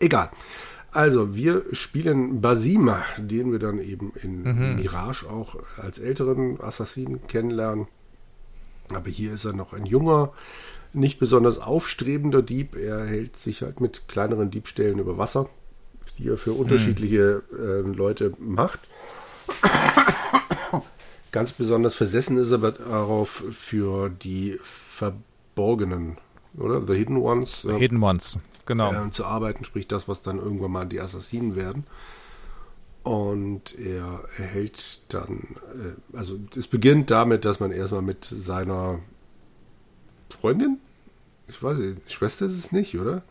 Egal. 0.00 0.30
Also, 0.90 1.34
wir 1.34 1.64
spielen 1.72 2.40
Basima, 2.40 3.02
den 3.18 3.50
wir 3.50 3.58
dann 3.58 3.80
eben 3.80 4.12
in 4.22 4.42
mhm. 4.42 4.76
Mirage 4.76 5.28
auch 5.28 5.56
als 5.76 5.98
älteren 5.98 6.60
Assassinen 6.60 7.26
kennenlernen. 7.26 7.88
Aber 8.92 9.10
hier 9.10 9.32
ist 9.32 9.44
er 9.44 9.54
noch 9.54 9.72
ein 9.72 9.86
junger, 9.86 10.32
nicht 10.92 11.18
besonders 11.18 11.58
aufstrebender 11.58 12.42
Dieb. 12.42 12.76
Er 12.76 13.04
hält 13.04 13.36
sich 13.36 13.62
halt 13.62 13.80
mit 13.80 14.06
kleineren 14.06 14.50
Diebstählen 14.50 14.98
über 15.00 15.18
Wasser, 15.18 15.48
die 16.18 16.28
er 16.28 16.36
für 16.36 16.52
unterschiedliche 16.52 17.42
äh, 17.52 17.80
Leute 17.80 18.32
macht. 18.38 18.80
Ganz 21.32 21.52
besonders 21.52 21.94
versessen 21.94 22.36
ist 22.36 22.50
er 22.50 22.58
aber 22.58 22.72
darauf 22.72 23.42
für 23.50 24.08
die 24.08 24.58
verborgenen, 24.62 26.18
oder? 26.56 26.86
The 26.86 26.94
Hidden 26.94 27.16
Ones. 27.16 27.62
The 27.62 27.74
Hidden 27.74 28.02
Ones, 28.02 28.38
genau. 28.66 28.92
Äh, 28.92 29.10
zu 29.10 29.24
arbeiten, 29.24 29.64
sprich 29.64 29.88
das, 29.88 30.06
was 30.06 30.22
dann 30.22 30.38
irgendwann 30.38 30.70
mal 30.70 30.86
die 30.86 31.00
Assassinen 31.00 31.56
werden. 31.56 31.84
Und 33.02 33.78
er 33.78 34.24
erhält 34.38 35.00
dann, 35.12 35.56
äh, 35.74 36.16
also 36.16 36.38
es 36.56 36.68
beginnt 36.68 37.10
damit, 37.10 37.44
dass 37.44 37.60
man 37.60 37.72
erstmal 37.72 38.02
mit 38.02 38.24
seiner 38.24 39.00
Freundin, 40.30 40.78
ich 41.48 41.62
weiß 41.62 41.78
nicht, 41.78 42.12
Schwester 42.12 42.46
ist 42.46 42.56
es 42.56 42.72
nicht, 42.72 42.98
oder? 42.98 43.22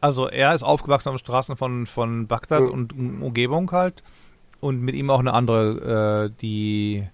Also 0.00 0.28
er 0.28 0.54
ist 0.54 0.62
aufgewachsen 0.62 1.08
auf 1.08 1.16
den 1.16 1.18
Straßen 1.18 1.56
von, 1.56 1.86
von 1.86 2.26
Bagdad 2.26 2.62
ja. 2.62 2.66
und 2.68 2.92
Umgebung 2.92 3.70
halt. 3.72 4.02
Und 4.60 4.80
mit 4.80 4.94
ihm 4.94 5.10
auch 5.10 5.18
eine 5.20 5.34
andere, 5.34 6.30
äh, 6.30 6.40
die 6.40 7.04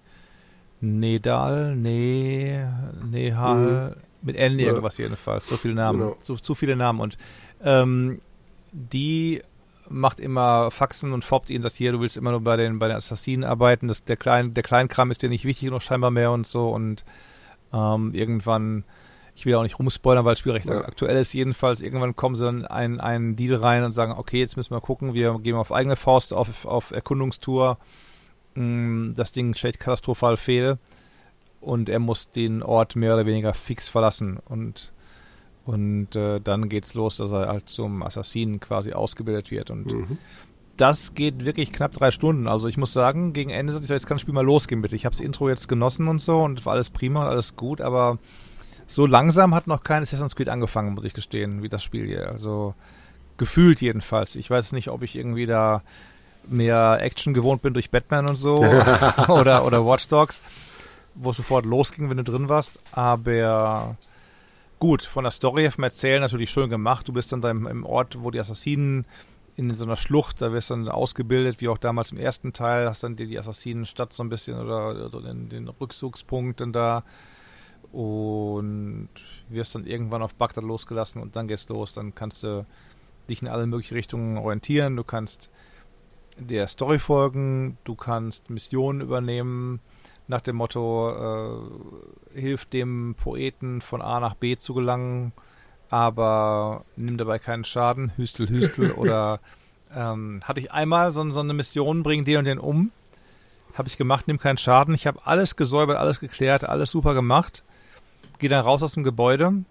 Nedal, 0.81 1.75
Ne, 1.75 2.93
Nehal, 3.09 3.95
mhm. 3.95 4.01
mit 4.21 4.35
N 4.35 4.59
irgendwas 4.59 4.97
ja. 4.97 5.05
jedenfalls. 5.05 5.47
So 5.47 5.57
viele 5.57 5.73
Namen. 5.73 5.99
Genau. 5.99 6.15
Zu, 6.21 6.35
zu 6.35 6.55
viele 6.55 6.75
Namen. 6.75 6.99
Und 6.99 7.17
ähm, 7.63 8.21
die 8.71 9.41
macht 9.89 10.19
immer 10.19 10.71
Faxen 10.71 11.13
und 11.13 11.25
foppt 11.25 11.49
ihn, 11.49 11.61
dass 11.61 11.75
hier, 11.75 11.91
du 11.91 11.99
willst 11.99 12.17
immer 12.17 12.31
nur 12.31 12.41
bei 12.41 12.57
den, 12.57 12.79
bei 12.79 12.87
den 12.87 12.97
Assassinen 12.97 13.43
arbeiten, 13.43 13.87
das, 13.87 14.03
der, 14.03 14.17
Klein, 14.17 14.53
der 14.53 14.63
Kleinkram 14.63 15.11
ist 15.11 15.23
dir 15.23 15.29
nicht 15.29 15.45
wichtig 15.45 15.71
noch 15.71 15.81
scheinbar 15.81 16.11
mehr 16.11 16.31
und 16.31 16.45
so 16.45 16.69
und 16.69 17.03
ähm, 17.73 18.13
irgendwann, 18.13 18.83
ich 19.39 19.45
will 19.45 19.55
auch 19.55 19.63
nicht 19.63 19.79
rumspoilern, 19.79 20.25
weil 20.25 20.33
das 20.33 20.39
Spiel 20.39 20.51
recht 20.51 20.65
ja. 20.65 20.81
aktuell 20.81 21.15
ist, 21.17 21.31
jedenfalls, 21.33 21.79
irgendwann 21.79 22.15
kommen 22.15 22.35
sie 22.35 22.43
dann 22.43 22.65
einen, 22.65 22.99
einen 22.99 23.37
Deal 23.37 23.55
rein 23.55 23.85
und 23.85 23.93
sagen, 23.93 24.11
okay, 24.11 24.39
jetzt 24.39 24.57
müssen 24.57 24.71
wir 24.71 24.81
gucken, 24.81 25.13
wir 25.13 25.39
gehen 25.39 25.55
auf 25.55 25.71
eigene 25.71 25.95
Faust 25.95 26.33
auf, 26.33 26.65
auf 26.65 26.91
Erkundungstour, 26.91 27.77
mm, 28.55 29.13
das 29.15 29.31
Ding 29.31 29.55
steht 29.55 29.79
katastrophal 29.79 30.35
fehl 30.35 30.77
und 31.61 31.87
er 31.87 31.99
muss 31.99 32.29
den 32.31 32.61
Ort 32.63 32.97
mehr 32.97 33.13
oder 33.13 33.25
weniger 33.25 33.53
fix 33.53 33.87
verlassen 33.87 34.39
und 34.45 34.91
und 35.65 36.15
äh, 36.15 36.41
dann 36.41 36.67
geht's 36.67 36.95
los, 36.95 37.17
dass 37.17 37.31
er 37.31 37.47
halt 37.47 37.69
zum 37.69 38.01
Assassinen 38.01 38.59
quasi 38.59 38.93
ausgebildet 38.93 39.51
wird. 39.51 39.69
Und 39.69 39.85
mhm. 39.85 40.17
das 40.77 41.13
geht 41.13 41.45
wirklich 41.45 41.71
knapp 41.71 41.93
drei 41.93 42.09
Stunden. 42.09 42.47
Also 42.47 42.67
ich 42.67 42.77
muss 42.77 42.91
sagen, 42.91 43.33
gegen 43.33 43.51
Ende 43.51 43.73
sagte 43.73 43.85
ich, 43.85 43.91
jetzt 43.91 44.07
kann 44.07 44.15
das 44.15 44.21
Spiel 44.21 44.33
mal 44.33 44.43
losgehen, 44.43 44.81
bitte. 44.81 44.95
Ich 44.95 45.05
habe 45.05 45.15
das 45.15 45.23
Intro 45.23 45.47
jetzt 45.47 45.67
genossen 45.67 46.07
und 46.07 46.21
so 46.21 46.39
und 46.39 46.65
war 46.65 46.73
alles 46.73 46.89
prima 46.89 47.21
und 47.21 47.27
alles 47.27 47.55
gut, 47.55 47.81
aber 47.81 48.17
so 48.89 49.05
langsam 49.05 49.53
hat 49.53 49.67
noch 49.67 49.83
kein 49.83 50.01
Assassin's 50.01 50.35
Creed 50.35 50.49
angefangen, 50.49 50.93
muss 50.93 51.05
ich 51.05 51.13
gestehen, 51.13 51.63
wie 51.63 51.69
das 51.69 51.83
Spiel 51.83 52.05
hier. 52.05 52.29
Also 52.29 52.73
gefühlt 53.37 53.81
jedenfalls. 53.81 54.35
Ich 54.35 54.49
weiß 54.49 54.71
nicht, 54.71 54.89
ob 54.89 55.03
ich 55.03 55.15
irgendwie 55.15 55.45
da 55.45 55.81
mehr 56.47 56.97
Action 57.01 57.33
gewohnt 57.33 57.61
bin 57.61 57.73
durch 57.73 57.91
Batman 57.91 58.27
und 58.27 58.35
so 58.35 58.57
oder, 59.27 59.65
oder 59.65 59.85
Watch 59.85 60.07
Dogs, 60.07 60.41
wo 61.15 61.29
es 61.29 61.37
sofort 61.37 61.65
losging, 61.65 62.09
wenn 62.09 62.17
du 62.17 62.23
drin 62.23 62.49
warst. 62.49 62.79
Aber 62.91 63.95
Gut, 64.79 65.03
von 65.03 65.25
der 65.25 65.31
Story 65.31 65.63
her 65.63 65.73
vom 65.73 65.83
Erzählen 65.83 66.21
natürlich 66.21 66.49
schön 66.49 66.69
gemacht. 66.69 67.05
Du 67.05 67.11
bist 67.11 67.33
dann 67.33 67.41
da 67.41 67.51
im, 67.51 67.67
im 67.67 67.85
Ort, 67.85 68.23
wo 68.23 68.31
die 68.31 68.39
Assassinen 68.39 69.05
in 69.57 69.75
so 69.75 69.83
einer 69.83 69.97
Schlucht, 69.97 70.41
da 70.41 70.53
wirst 70.53 70.69
du 70.69 70.75
dann 70.75 70.87
ausgebildet, 70.87 71.59
wie 71.59 71.67
auch 71.67 71.77
damals 71.77 72.13
im 72.13 72.17
ersten 72.17 72.53
Teil, 72.53 72.87
hast 72.87 73.03
dann 73.03 73.17
die, 73.17 73.27
die 73.27 73.37
Assassinenstadt 73.37 74.13
so 74.13 74.23
ein 74.23 74.29
bisschen 74.29 74.57
oder, 74.57 75.07
oder 75.07 75.21
den, 75.21 75.49
den 75.49 75.67
Rückzugspunkt 75.67 76.61
dann 76.61 76.71
da 76.71 77.03
und 77.91 79.09
wirst 79.49 79.75
dann 79.75 79.85
irgendwann 79.85 80.21
auf 80.21 80.35
Bagdad 80.35 80.63
losgelassen 80.63 81.21
und 81.21 81.35
dann 81.35 81.47
geht's 81.47 81.69
los. 81.69 81.93
Dann 81.93 82.13
kannst 82.13 82.43
du 82.43 82.65
dich 83.29 83.41
in 83.41 83.47
alle 83.47 83.67
möglichen 83.67 83.95
Richtungen 83.95 84.37
orientieren. 84.37 84.95
Du 84.95 85.03
kannst 85.03 85.49
der 86.37 86.67
Story 86.67 86.99
folgen, 86.99 87.77
du 87.83 87.95
kannst 87.95 88.49
Missionen 88.49 89.01
übernehmen 89.01 89.79
nach 90.27 90.41
dem 90.41 90.57
Motto, 90.57 91.09
äh, 92.35 92.39
hilf 92.39 92.65
dem 92.65 93.15
Poeten 93.15 93.81
von 93.81 94.01
A 94.01 94.19
nach 94.19 94.35
B 94.35 94.55
zu 94.57 94.73
gelangen, 94.73 95.33
aber 95.89 96.85
nimm 96.95 97.17
dabei 97.17 97.39
keinen 97.39 97.63
Schaden, 97.63 98.11
Hüstel, 98.15 98.47
Hüstel 98.47 98.91
oder 98.97 99.39
ähm, 99.93 100.41
hatte 100.43 100.59
ich 100.59 100.71
einmal 100.71 101.11
so, 101.11 101.27
so 101.31 101.39
eine 101.39 101.53
Mission, 101.53 102.03
bring 102.03 102.25
den 102.25 102.37
und 102.37 102.45
den 102.45 102.59
um. 102.59 102.91
Habe 103.73 103.87
ich 103.87 103.97
gemacht, 103.97 104.27
nimm 104.27 104.39
keinen 104.39 104.57
Schaden. 104.57 104.93
Ich 104.93 105.07
habe 105.07 105.25
alles 105.25 105.55
gesäubert, 105.55 105.97
alles 105.97 106.19
geklärt, 106.19 106.63
alles 106.63 106.91
super 106.91 107.13
gemacht. 107.13 107.63
Gehe 108.39 108.49
dann 108.49 108.63
raus 108.63 108.81
aus 108.83 108.93
dem 108.93 109.03
Gebäude. 109.03 109.63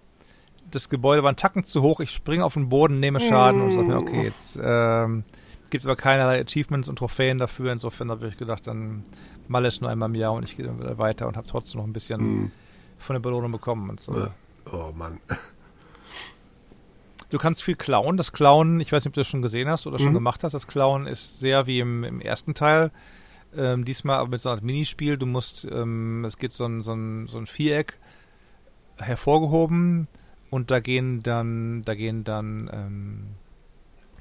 Das 0.71 0.89
Gebäude 0.89 1.23
war 1.23 1.33
ein 1.33 1.37
Tacken 1.37 1.65
zu 1.65 1.83
hoch. 1.83 2.01
Ich 2.01 2.11
springe 2.11 2.45
auf 2.45 2.55
den 2.55 2.69
Boden, 2.69 3.01
nehme 3.01 3.21
Schaden 3.21 3.63
und 3.63 3.73
sage 3.73 3.89
mir, 3.89 3.97
okay, 3.97 4.23
jetzt 4.25 4.59
ähm, 4.63 5.25
gibt 5.71 5.85
aber 5.87 5.97
keinerlei 5.97 6.41
Achievements 6.41 6.89
und 6.89 6.97
Trophäen 6.97 7.39
dafür. 7.39 7.73
Insofern 7.73 8.11
habe 8.11 8.29
ich 8.29 8.37
gedacht, 8.37 8.67
dann 8.67 9.03
mal 9.49 9.65
es 9.65 9.81
nur 9.81 9.89
einmal 9.91 10.11
im 10.11 10.15
Jahr 10.15 10.33
und 10.35 10.43
ich 10.45 10.57
gehe 10.57 10.67
dann 10.67 10.79
wieder 10.79 10.99
weiter 10.99 11.27
und 11.27 11.37
habe 11.39 11.47
trotzdem 11.47 11.81
noch 11.81 11.87
ein 11.87 11.93
bisschen 11.95 12.21
Hm. 12.21 12.51
von 12.99 13.15
der 13.15 13.21
Belohnung 13.21 13.51
bekommen 13.53 13.89
und 13.89 13.99
so. 14.01 14.15
Ja. 14.15 14.35
Oh 14.71 14.93
Mann. 14.95 15.19
Du 17.31 17.37
kannst 17.39 17.63
viel 17.63 17.75
klauen. 17.77 18.17
Das 18.17 18.33
Klauen, 18.33 18.81
ich 18.81 18.91
weiß 18.93 19.05
nicht, 19.05 19.11
ob 19.11 19.15
du 19.15 19.21
das 19.21 19.27
schon 19.29 19.43
gesehen 19.43 19.69
hast 19.69 19.87
oder 19.87 19.99
schon 19.99 20.11
Mhm. 20.11 20.15
gemacht 20.15 20.45
hast. 20.45 20.53
Das 20.53 20.67
Klauen 20.67 21.07
ist 21.07 21.39
sehr 21.41 21.67
wie 21.67 21.81
im, 21.81 22.05
im 22.05 22.21
ersten 22.21 22.55
Teil. 22.55 22.91
Ähm, 23.57 23.85
diesmal 23.85 24.19
aber 24.19 24.31
mit 24.31 24.41
so 24.41 24.49
einem 24.51 24.65
Minispiel. 24.65 25.17
Du 25.19 25.27
musst, 25.27 25.67
ähm, 25.71 26.25
es 26.25 26.39
geht 26.39 26.53
so 26.53 26.65
ein, 26.65 26.81
so, 26.83 26.93
ein, 26.93 27.27
so 27.27 27.39
ein 27.39 27.47
Viereck 27.47 27.99
hervorgehoben 29.01 30.09
und 30.51 30.71
da 30.71 30.81
gehen 30.81 31.23
dann, 31.23 31.83
da 31.85 31.95
gehen 31.95 32.25
dann 32.25 32.71
ähm, 32.73 33.27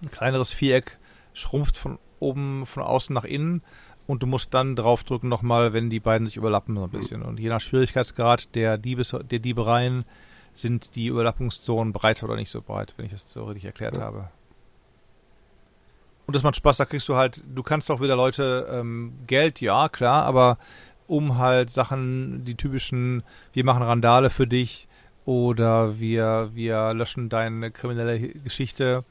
ein 0.04 0.12
kleineres 0.12 0.52
Viereck 0.52 0.98
schrumpft 1.34 1.78
von 1.78 2.00
oben, 2.20 2.66
von 2.66 2.84
außen 2.84 3.14
nach 3.14 3.24
innen 3.24 3.62
und 4.08 4.24
du 4.24 4.28
musst 4.28 4.54
dann 4.54 4.76
draufdrücken 4.76 5.30
nochmal, 5.30 5.74
wenn 5.74 5.90
die 5.90 6.00
beiden 6.00 6.28
sich 6.28 6.38
überlappen 6.38 6.76
so 6.76 6.84
ein 6.84 6.90
bisschen. 6.90 7.22
Und 7.22 7.40
je 7.40 7.50
nach 7.50 7.62
Schwierigkeitsgrad 7.62 8.56
der, 8.56 8.78
Diebes, 8.78 9.16
der 9.30 9.40
Diebereien 9.40 10.06
sind 10.54 10.96
die 10.96 11.08
Überlappungszonen 11.08 11.94
breiter 11.94 12.26
oder 12.26 12.36
nicht 12.36 12.50
so 12.50 12.62
breit, 12.62 12.94
wenn 12.98 13.06
ich 13.06 13.12
das 13.12 13.30
so 13.30 13.44
richtig 13.46 13.66
erklärt 13.66 13.96
Ja. 13.96 14.02
habe. 14.02 14.30
Und 16.26 16.36
das 16.36 16.44
macht 16.44 16.58
Spaß, 16.58 16.78
da 16.78 16.86
kriegst 16.86 17.08
du 17.08 17.16
halt, 17.16 17.42
du 17.48 17.64
kannst 17.64 17.90
auch 17.90 18.02
wieder 18.02 18.18
Leute 18.18 18.68
ähm, 18.70 19.14
Geld, 19.28 19.62
ja, 19.62 19.88
klar, 19.88 20.26
aber 20.26 20.58
um 21.08 21.38
halt 21.38 21.70
Sachen, 21.70 22.44
die 22.46 22.56
typischen, 22.56 23.24
wir 23.54 23.64
machen 23.64 23.84
Randale 23.84 24.30
für 24.30 24.48
dich 24.48 24.88
oder 25.26 26.00
wir, 26.00 26.52
wir 26.54 26.94
löschen 26.94 27.30
deine 27.30 27.72
kriminelle 27.72 28.20
Geschichte, 28.20 29.04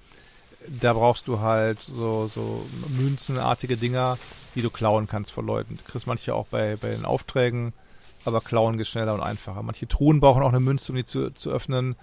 da 0.80 0.92
brauchst 0.92 1.28
du 1.28 1.40
halt 1.40 1.80
so, 1.80 2.26
so 2.26 2.64
münzenartige 2.98 3.76
Dinger, 3.76 4.18
die 4.54 4.62
du 4.62 4.70
klauen 4.70 5.06
kannst 5.06 5.32
von 5.32 5.46
Leuten. 5.46 5.76
Du 5.76 5.90
kriegst 5.90 6.06
manche 6.06 6.34
auch 6.34 6.46
bei, 6.46 6.76
bei 6.76 6.88
den 6.88 7.04
Aufträgen, 7.04 7.72
aber 8.24 8.40
klauen 8.40 8.76
geht 8.78 8.86
schneller 8.86 9.14
und 9.14 9.22
einfacher. 9.22 9.62
Manche 9.62 9.86
Truhen 9.86 10.20
brauchen 10.20 10.42
auch 10.42 10.48
eine 10.48 10.60
Münze, 10.60 10.92
um 10.92 10.96
die 10.96 11.04
zu, 11.04 11.30
zu 11.30 11.50
öffnen. 11.50 11.96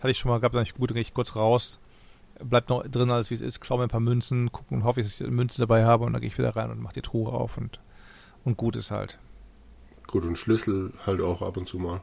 Hatte 0.00 0.10
ich 0.10 0.18
schon 0.18 0.30
mal 0.30 0.38
gehabt, 0.40 0.54
dann 0.54 0.64
ich 0.64 0.74
gut, 0.74 0.90
dann 0.90 0.94
gehe 0.94 1.02
ich 1.02 1.14
kurz 1.14 1.36
raus, 1.36 1.78
bleibt 2.42 2.68
noch 2.68 2.82
drin 2.86 3.10
alles 3.10 3.30
wie 3.30 3.34
es 3.34 3.40
ist, 3.40 3.60
klaue 3.60 3.78
mir 3.78 3.84
ein 3.84 3.90
paar 3.90 4.00
Münzen, 4.00 4.50
gucken 4.50 4.78
und 4.78 4.84
hoffe, 4.84 5.02
dass 5.02 5.12
ich 5.12 5.20
eine 5.20 5.30
Münze 5.30 5.60
dabei 5.60 5.84
habe 5.84 6.04
und 6.04 6.12
dann 6.12 6.20
gehe 6.20 6.28
ich 6.28 6.38
wieder 6.38 6.56
rein 6.56 6.70
und 6.70 6.82
mache 6.82 6.94
die 6.94 7.02
Truhe 7.02 7.32
auf 7.32 7.56
und, 7.56 7.78
und 8.44 8.56
gut 8.56 8.76
ist 8.76 8.90
halt. 8.90 9.18
Gut, 10.06 10.24
und 10.24 10.36
Schlüssel 10.36 10.92
halt 11.06 11.20
auch 11.20 11.42
ab 11.42 11.56
und 11.56 11.68
zu 11.68 11.78
mal. 11.78 12.00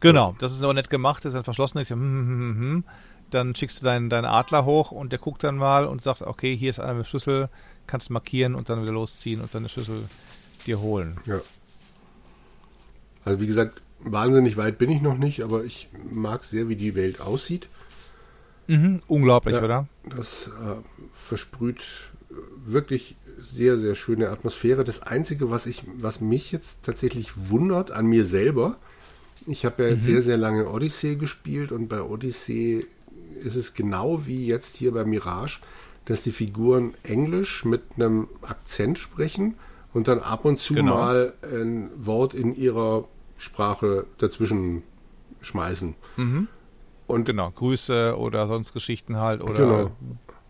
Genau, 0.00 0.34
das 0.38 0.52
ist 0.52 0.62
aber 0.62 0.74
nett 0.74 0.90
gemacht, 0.90 1.24
das 1.24 1.30
ist 1.30 1.34
dann 1.34 1.44
verschlossen. 1.44 1.78
Ich, 1.78 1.90
hm, 1.90 2.00
hm, 2.00 2.58
hm. 2.58 2.84
Dann 3.30 3.54
schickst 3.54 3.80
du 3.80 3.84
deinen, 3.84 4.10
deinen 4.10 4.26
Adler 4.26 4.64
hoch 4.64 4.90
und 4.90 5.10
der 5.10 5.18
guckt 5.18 5.42
dann 5.42 5.56
mal 5.56 5.86
und 5.86 6.02
sagt, 6.02 6.22
okay, 6.22 6.54
hier 6.56 6.70
ist 6.70 6.80
einer 6.80 6.94
mit 6.94 7.06
Schlüssel, 7.06 7.48
kannst 7.86 8.10
markieren 8.10 8.54
und 8.54 8.68
dann 8.68 8.82
wieder 8.82 8.92
losziehen 8.92 9.40
und 9.40 9.54
dann 9.54 9.62
den 9.62 9.68
Schlüssel 9.70 10.04
dir 10.66 10.80
holen. 10.80 11.16
Ja. 11.24 11.40
Also 13.24 13.40
wie 13.40 13.46
gesagt, 13.46 13.80
wahnsinnig 14.00 14.56
weit 14.56 14.78
bin 14.78 14.90
ich 14.90 15.00
noch 15.00 15.16
nicht, 15.16 15.42
aber 15.42 15.64
ich 15.64 15.88
mag 16.10 16.44
sehr, 16.44 16.68
wie 16.68 16.76
die 16.76 16.94
Welt 16.94 17.20
aussieht. 17.20 17.68
Mhm, 18.66 19.02
unglaublich, 19.06 19.54
Ja. 19.54 19.62
oder? 19.62 19.88
Das 20.04 20.48
äh, 20.48 20.76
versprüht 21.12 21.84
wirklich 22.64 23.16
sehr, 23.42 23.78
sehr 23.78 23.94
schöne 23.94 24.30
Atmosphäre. 24.30 24.84
Das 24.84 25.02
Einzige, 25.02 25.50
was 25.50 25.66
ich, 25.66 25.82
was 25.98 26.20
mich 26.20 26.52
jetzt 26.52 26.78
tatsächlich 26.82 27.50
wundert 27.50 27.90
an 27.90 28.06
mir 28.06 28.24
selber, 28.24 28.76
ich 29.46 29.64
habe 29.64 29.82
ja 29.82 29.88
jetzt 29.90 30.04
sehr, 30.04 30.22
sehr 30.22 30.36
lange 30.36 30.68
Odyssey 30.68 31.16
gespielt 31.16 31.72
und 31.72 31.88
bei 31.88 32.00
Odyssey 32.00 32.86
ist 33.42 33.56
es 33.56 33.74
genau 33.74 34.26
wie 34.26 34.46
jetzt 34.46 34.76
hier 34.76 34.92
bei 34.92 35.04
Mirage, 35.04 35.60
dass 36.04 36.22
die 36.22 36.30
Figuren 36.32 36.94
Englisch 37.02 37.64
mit 37.64 37.82
einem 37.96 38.28
Akzent 38.42 38.98
sprechen 38.98 39.54
und 39.92 40.06
dann 40.08 40.20
ab 40.20 40.44
und 40.44 40.58
zu 40.58 40.74
Genau. 40.74 40.94
mal 40.94 41.32
ein 41.42 41.90
Wort 41.96 42.34
in 42.34 42.54
ihrer 42.56 43.04
Sprache 43.36 44.06
dazwischen 44.18 44.84
schmeißen. 45.40 45.94
Und 47.08 47.24
Genau, 47.24 47.50
Grüße 47.50 48.16
oder 48.16 48.46
sonst 48.46 48.72
Geschichten 48.72 49.16
halt 49.16 49.42
oder 49.42 49.54
Genau. 49.54 49.90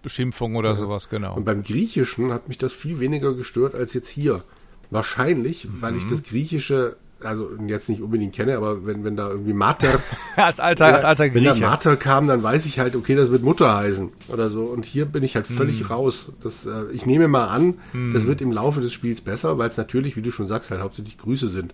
Beschimpfung 0.02 0.56
oder 0.56 0.74
sowas, 0.74 1.08
genau. 1.08 1.36
Und 1.36 1.44
beim 1.44 1.62
Griechischen 1.62 2.32
hat 2.32 2.48
mich 2.48 2.58
das 2.58 2.72
viel 2.72 2.98
weniger 3.00 3.34
gestört 3.34 3.74
als 3.74 3.94
jetzt 3.94 4.08
hier. 4.08 4.42
Wahrscheinlich, 4.90 5.68
weil 5.80 5.92
Mhm. 5.92 5.98
ich 5.98 6.06
das 6.06 6.22
Griechische, 6.22 6.96
also 7.20 7.48
jetzt 7.66 7.88
nicht 7.88 8.02
unbedingt 8.02 8.34
kenne, 8.34 8.56
aber 8.56 8.84
wenn, 8.84 9.04
wenn 9.04 9.16
da 9.16 9.30
irgendwie 9.30 9.52
Mater, 9.54 10.00
als 10.36 10.60
alter, 10.60 10.86
als 10.86 11.04
alter 11.04 11.24
wenn 11.32 11.44
da 11.44 11.52
Grieche. 11.52 11.64
Mater 11.64 11.96
kam, 11.96 12.26
dann 12.26 12.42
weiß 12.42 12.66
ich 12.66 12.78
halt, 12.78 12.94
okay, 12.96 13.14
das 13.14 13.30
wird 13.30 13.42
Mutter 13.42 13.74
heißen 13.74 14.10
oder 14.28 14.50
so. 14.50 14.64
Und 14.64 14.84
hier 14.84 15.06
bin 15.06 15.22
ich 15.22 15.34
halt 15.36 15.46
völlig 15.46 15.80
Mhm. 15.80 15.86
raus. 15.86 16.32
Das, 16.42 16.66
äh, 16.66 16.84
ich 16.92 17.06
nehme 17.06 17.28
mal 17.28 17.46
an, 17.46 17.74
das 18.12 18.26
wird 18.26 18.42
im 18.42 18.52
Laufe 18.52 18.80
des 18.80 18.92
Spiels 18.92 19.20
besser, 19.22 19.56
weil 19.56 19.68
es 19.68 19.76
natürlich, 19.76 20.16
wie 20.16 20.22
du 20.22 20.30
schon 20.30 20.46
sagst, 20.46 20.70
halt 20.70 20.80
hauptsächlich 20.82 21.16
Grüße 21.16 21.48
sind 21.48 21.72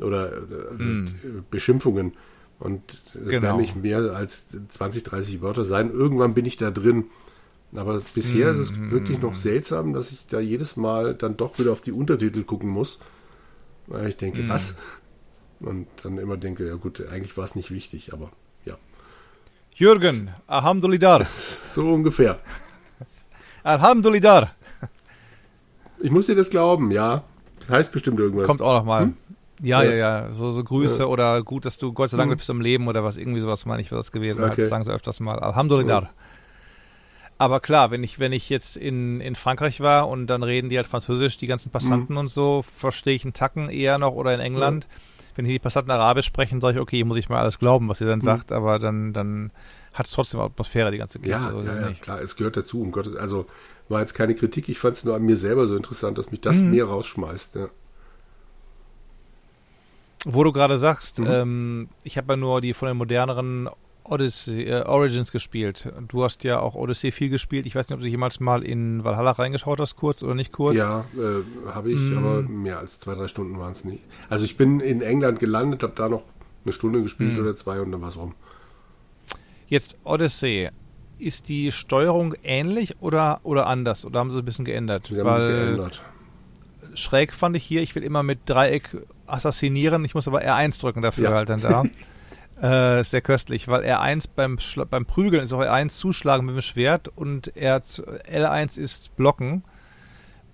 oder 0.00 0.30
äh, 0.32 0.82
äh, 0.82 1.06
Beschimpfungen. 1.50 2.12
Und 2.60 2.82
es 2.92 3.14
Mhm. 3.14 3.30
Genau. 3.30 3.42
werden 3.42 3.60
nicht 3.62 3.74
mehr 3.82 3.98
als 4.14 4.46
20, 4.68 5.02
30 5.02 5.40
Wörter 5.40 5.64
sein. 5.64 5.90
Irgendwann 5.90 6.34
bin 6.34 6.44
ich 6.44 6.56
da 6.58 6.70
drin. 6.70 7.06
Aber 7.74 8.00
bisher 8.14 8.50
ist 8.50 8.58
es 8.58 8.72
Mhm. 8.72 8.90
wirklich 8.90 9.20
noch 9.20 9.34
seltsam, 9.34 9.92
dass 9.92 10.10
ich 10.10 10.26
da 10.26 10.40
jedes 10.40 10.76
Mal 10.76 11.14
dann 11.14 11.36
doch 11.36 11.58
wieder 11.58 11.70
auf 11.72 11.80
die 11.80 11.92
Untertitel 11.92 12.42
gucken 12.44 12.68
muss. 12.68 12.98
Weil 13.86 14.08
ich 14.08 14.16
denke, 14.16 14.48
was? 14.48 14.74
Und 15.60 15.86
dann 16.02 16.18
immer 16.18 16.36
denke, 16.36 16.66
ja 16.66 16.74
gut, 16.74 17.00
eigentlich 17.10 17.36
war 17.36 17.44
es 17.44 17.54
nicht 17.54 17.70
wichtig, 17.70 18.12
aber 18.12 18.30
ja. 18.64 18.76
Jürgen, 19.74 20.30
Alhamdulillah. 20.46 21.26
So 21.74 21.92
ungefähr. 21.92 22.38
Alhamdulillah. 23.62 24.50
Ich 26.02 26.10
muss 26.10 26.26
dir 26.26 26.34
das 26.34 26.50
glauben, 26.50 26.90
ja. 26.90 27.22
Das 27.60 27.68
heißt 27.68 27.92
bestimmt 27.92 28.18
irgendwas. 28.18 28.46
Kommt 28.46 28.62
auch 28.62 28.72
noch 28.78 28.84
mal. 28.84 29.12
Ja, 29.62 29.82
ja, 29.82 29.90
Ja. 29.90 29.96
ja. 30.26 30.32
So, 30.32 30.50
so 30.50 30.64
Grüße 30.64 31.00
Ja. 31.02 31.06
oder 31.08 31.42
gut, 31.42 31.66
dass 31.66 31.76
du 31.76 31.92
Gott 31.92 32.08
sei 32.08 32.16
Dank 32.16 32.30
Mhm. 32.30 32.36
bist 32.38 32.48
am 32.50 32.60
Leben 32.62 32.88
oder 32.88 33.04
was, 33.04 33.16
irgendwie 33.18 33.40
sowas 33.40 33.66
meine 33.66 33.82
ich, 33.82 33.92
was 33.92 34.06
das 34.06 34.12
gewesen 34.12 34.40
Okay. 34.42 34.50
hat. 34.52 34.58
Das 34.58 34.68
sagen 34.70 34.84
sie 34.84 34.92
öfters 34.92 35.20
mal. 35.20 35.38
Alhamdulillah. 35.38 36.08
Aber 37.40 37.60
klar, 37.60 37.90
wenn 37.90 38.02
ich, 38.04 38.18
wenn 38.18 38.32
ich 38.32 38.50
jetzt 38.50 38.76
in, 38.76 39.22
in 39.22 39.34
Frankreich 39.34 39.80
war 39.80 40.08
und 40.10 40.26
dann 40.26 40.42
reden 40.42 40.68
die 40.68 40.76
halt 40.76 40.86
Französisch, 40.86 41.38
die 41.38 41.46
ganzen 41.46 41.70
Passanten 41.70 42.18
und 42.18 42.28
so, 42.28 42.62
verstehe 42.76 43.14
ich 43.14 43.24
einen 43.24 43.32
Tacken 43.32 43.70
eher 43.70 43.96
noch 43.96 44.12
oder 44.12 44.34
in 44.34 44.40
England. 44.40 44.86
Wenn 45.36 45.46
hier 45.46 45.54
die 45.54 45.58
Passanten 45.58 45.90
Arabisch 45.90 46.26
sprechen, 46.26 46.60
sage 46.60 46.74
ich, 46.76 46.82
okay, 46.82 46.96
hier 46.96 47.06
muss 47.06 47.16
ich 47.16 47.30
mal 47.30 47.40
alles 47.40 47.58
glauben, 47.58 47.88
was 47.88 48.02
ihr 48.02 48.06
dann 48.08 48.20
sagt, 48.20 48.52
aber 48.52 48.78
dann, 48.78 49.14
dann 49.14 49.52
hat 49.94 50.04
es 50.04 50.12
trotzdem 50.12 50.38
Atmosphäre, 50.40 50.90
die 50.90 50.98
ganze 50.98 51.18
Kiste. 51.18 51.30
ja, 51.30 51.50
so 51.50 51.60
ist 51.60 51.66
ja, 51.66 51.80
ja, 51.80 51.92
klar, 51.94 52.20
es 52.20 52.36
gehört 52.36 52.58
dazu. 52.58 52.82
Um 52.82 52.92
Gottes, 52.92 53.16
also 53.16 53.46
war 53.88 54.00
jetzt 54.00 54.12
keine 54.12 54.34
Kritik, 54.34 54.68
ich 54.68 54.78
fand 54.78 54.98
es 54.98 55.04
nur 55.04 55.14
an 55.14 55.22
mir 55.22 55.36
selber 55.36 55.66
so 55.66 55.76
interessant, 55.76 56.18
dass 56.18 56.30
mich 56.30 56.42
das 56.42 56.58
Mhm. 56.58 56.72
mehr 56.72 56.84
rausschmeißt. 56.84 57.54
Ja. 57.54 57.68
Wo 60.26 60.44
du 60.44 60.52
gerade 60.52 60.76
sagst, 60.76 61.18
Mhm. 61.20 61.26
ähm, 61.30 61.88
ich 62.02 62.18
habe 62.18 62.34
ja 62.34 62.36
nur 62.36 62.60
die 62.60 62.74
von 62.74 62.88
den 62.88 62.98
moderneren 62.98 63.70
Odyssey, 64.10 64.64
äh, 64.64 64.82
Origins 64.82 65.30
gespielt. 65.32 65.88
Du 66.08 66.24
hast 66.24 66.42
ja 66.44 66.58
auch 66.60 66.74
Odyssey 66.74 67.12
viel 67.12 67.28
gespielt. 67.30 67.64
Ich 67.66 67.74
weiß 67.74 67.88
nicht, 67.88 67.94
ob 67.96 68.02
du 68.02 68.08
jemals 68.08 68.40
mal 68.40 68.62
in 68.62 69.04
Valhalla 69.04 69.30
reingeschaut 69.32 69.78
hast, 69.80 69.96
kurz 69.96 70.22
oder 70.22 70.34
nicht 70.34 70.52
kurz. 70.52 70.76
Ja, 70.76 71.04
äh, 71.16 71.70
habe 71.72 71.90
ich, 71.92 71.98
Mm. 71.98 72.18
aber 72.18 72.42
mehr 72.42 72.78
als 72.78 72.98
zwei, 72.98 73.14
drei 73.14 73.28
Stunden 73.28 73.58
waren 73.58 73.72
es 73.72 73.84
nicht. 73.84 74.02
Also 74.28 74.44
ich 74.44 74.56
bin 74.56 74.80
in 74.80 75.00
England 75.00 75.38
gelandet, 75.38 75.82
habe 75.82 75.92
da 75.94 76.08
noch 76.08 76.22
eine 76.64 76.72
Stunde 76.72 77.02
gespielt 77.02 77.36
Mm. 77.36 77.40
oder 77.40 77.56
zwei 77.56 77.80
und 77.80 77.92
dann 77.92 78.02
war 78.02 78.08
es 78.08 78.16
rum. 78.16 78.34
Jetzt 79.68 79.96
Odyssey. 80.04 80.70
Ist 81.18 81.48
die 81.50 81.70
Steuerung 81.70 82.34
ähnlich 82.42 82.96
oder, 83.00 83.40
oder 83.42 83.66
anders? 83.66 84.06
Oder 84.06 84.20
haben 84.20 84.30
sie 84.30 84.38
ein 84.38 84.44
bisschen 84.44 84.64
geändert? 84.64 85.08
Sie 85.12 85.20
haben 85.20 85.26
Weil 85.26 85.46
sich 85.46 85.56
geändert. 85.66 86.02
schräg 86.94 87.34
fand 87.34 87.56
ich 87.56 87.62
hier, 87.64 87.82
ich 87.82 87.94
will 87.94 88.02
immer 88.02 88.22
mit 88.22 88.38
Dreieck 88.46 88.88
assassinieren, 89.26 90.02
ich 90.04 90.14
muss 90.14 90.26
aber 90.26 90.40
R1 90.42 90.80
drücken 90.80 91.02
dafür 91.02 91.24
Ja. 91.30 91.36
halt 91.36 91.48
dann 91.50 91.60
da. 91.60 91.84
äh, 92.62 93.00
ist 93.00 93.10
sehr 93.10 93.22
köstlich, 93.22 93.68
weil 93.68 93.84
R1 93.84 94.26
beim, 94.34 94.56
Schla- 94.56 94.84
beim 94.84 95.06
Prügeln 95.06 95.44
ist 95.44 95.52
auch 95.52 95.60
R1 95.60 95.88
zuschlagen 95.88 96.46
mit 96.46 96.56
dem 96.56 96.62
Schwert 96.62 97.08
und 97.14 97.56
R 97.56 97.80
L1 97.80 98.78
ist 98.78 99.16
blocken. 99.16 99.62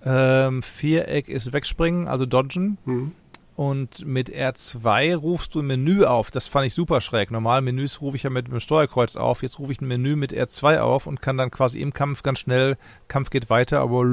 Ähm, 0.05 0.62
Viereck 0.62 1.28
ist 1.28 1.53
wegspringen, 1.53 2.07
also 2.07 2.27
dodgen. 2.27 2.78
Mhm. 2.85 3.12
und 3.57 4.07
mit 4.07 4.28
R2 4.31 5.16
rufst 5.16 5.55
du 5.55 5.61
ein 5.61 5.66
Menü 5.66 6.05
auf. 6.05 6.31
Das 6.31 6.47
fand 6.47 6.66
ich 6.66 6.74
super 6.74 7.01
schräg. 7.01 7.31
Normal 7.31 7.62
Menüs 7.62 8.03
rufe 8.03 8.16
ich 8.16 8.23
ja 8.23 8.28
mit 8.31 8.49
dem 8.49 8.61
Steuerkreuz 8.61 9.16
auf. 9.16 9.43
Jetzt 9.43 9.59
rufe 9.59 9.73
ich 9.73 9.81
ein 9.81 9.89
Menü 9.89 10.15
mit 10.15 10.33
R2 10.35 10.81
auf 10.81 11.07
und 11.07 11.23
kann 11.23 11.39
dann 11.39 11.51
quasi 11.51 11.81
im 11.81 11.95
Kampf 11.95 12.23
ganz 12.23 12.39
schnell, 12.41 12.77
Kampf 13.09 13.31
geht 13.31 13.49
weiter, 13.49 13.81
aber 13.81 14.05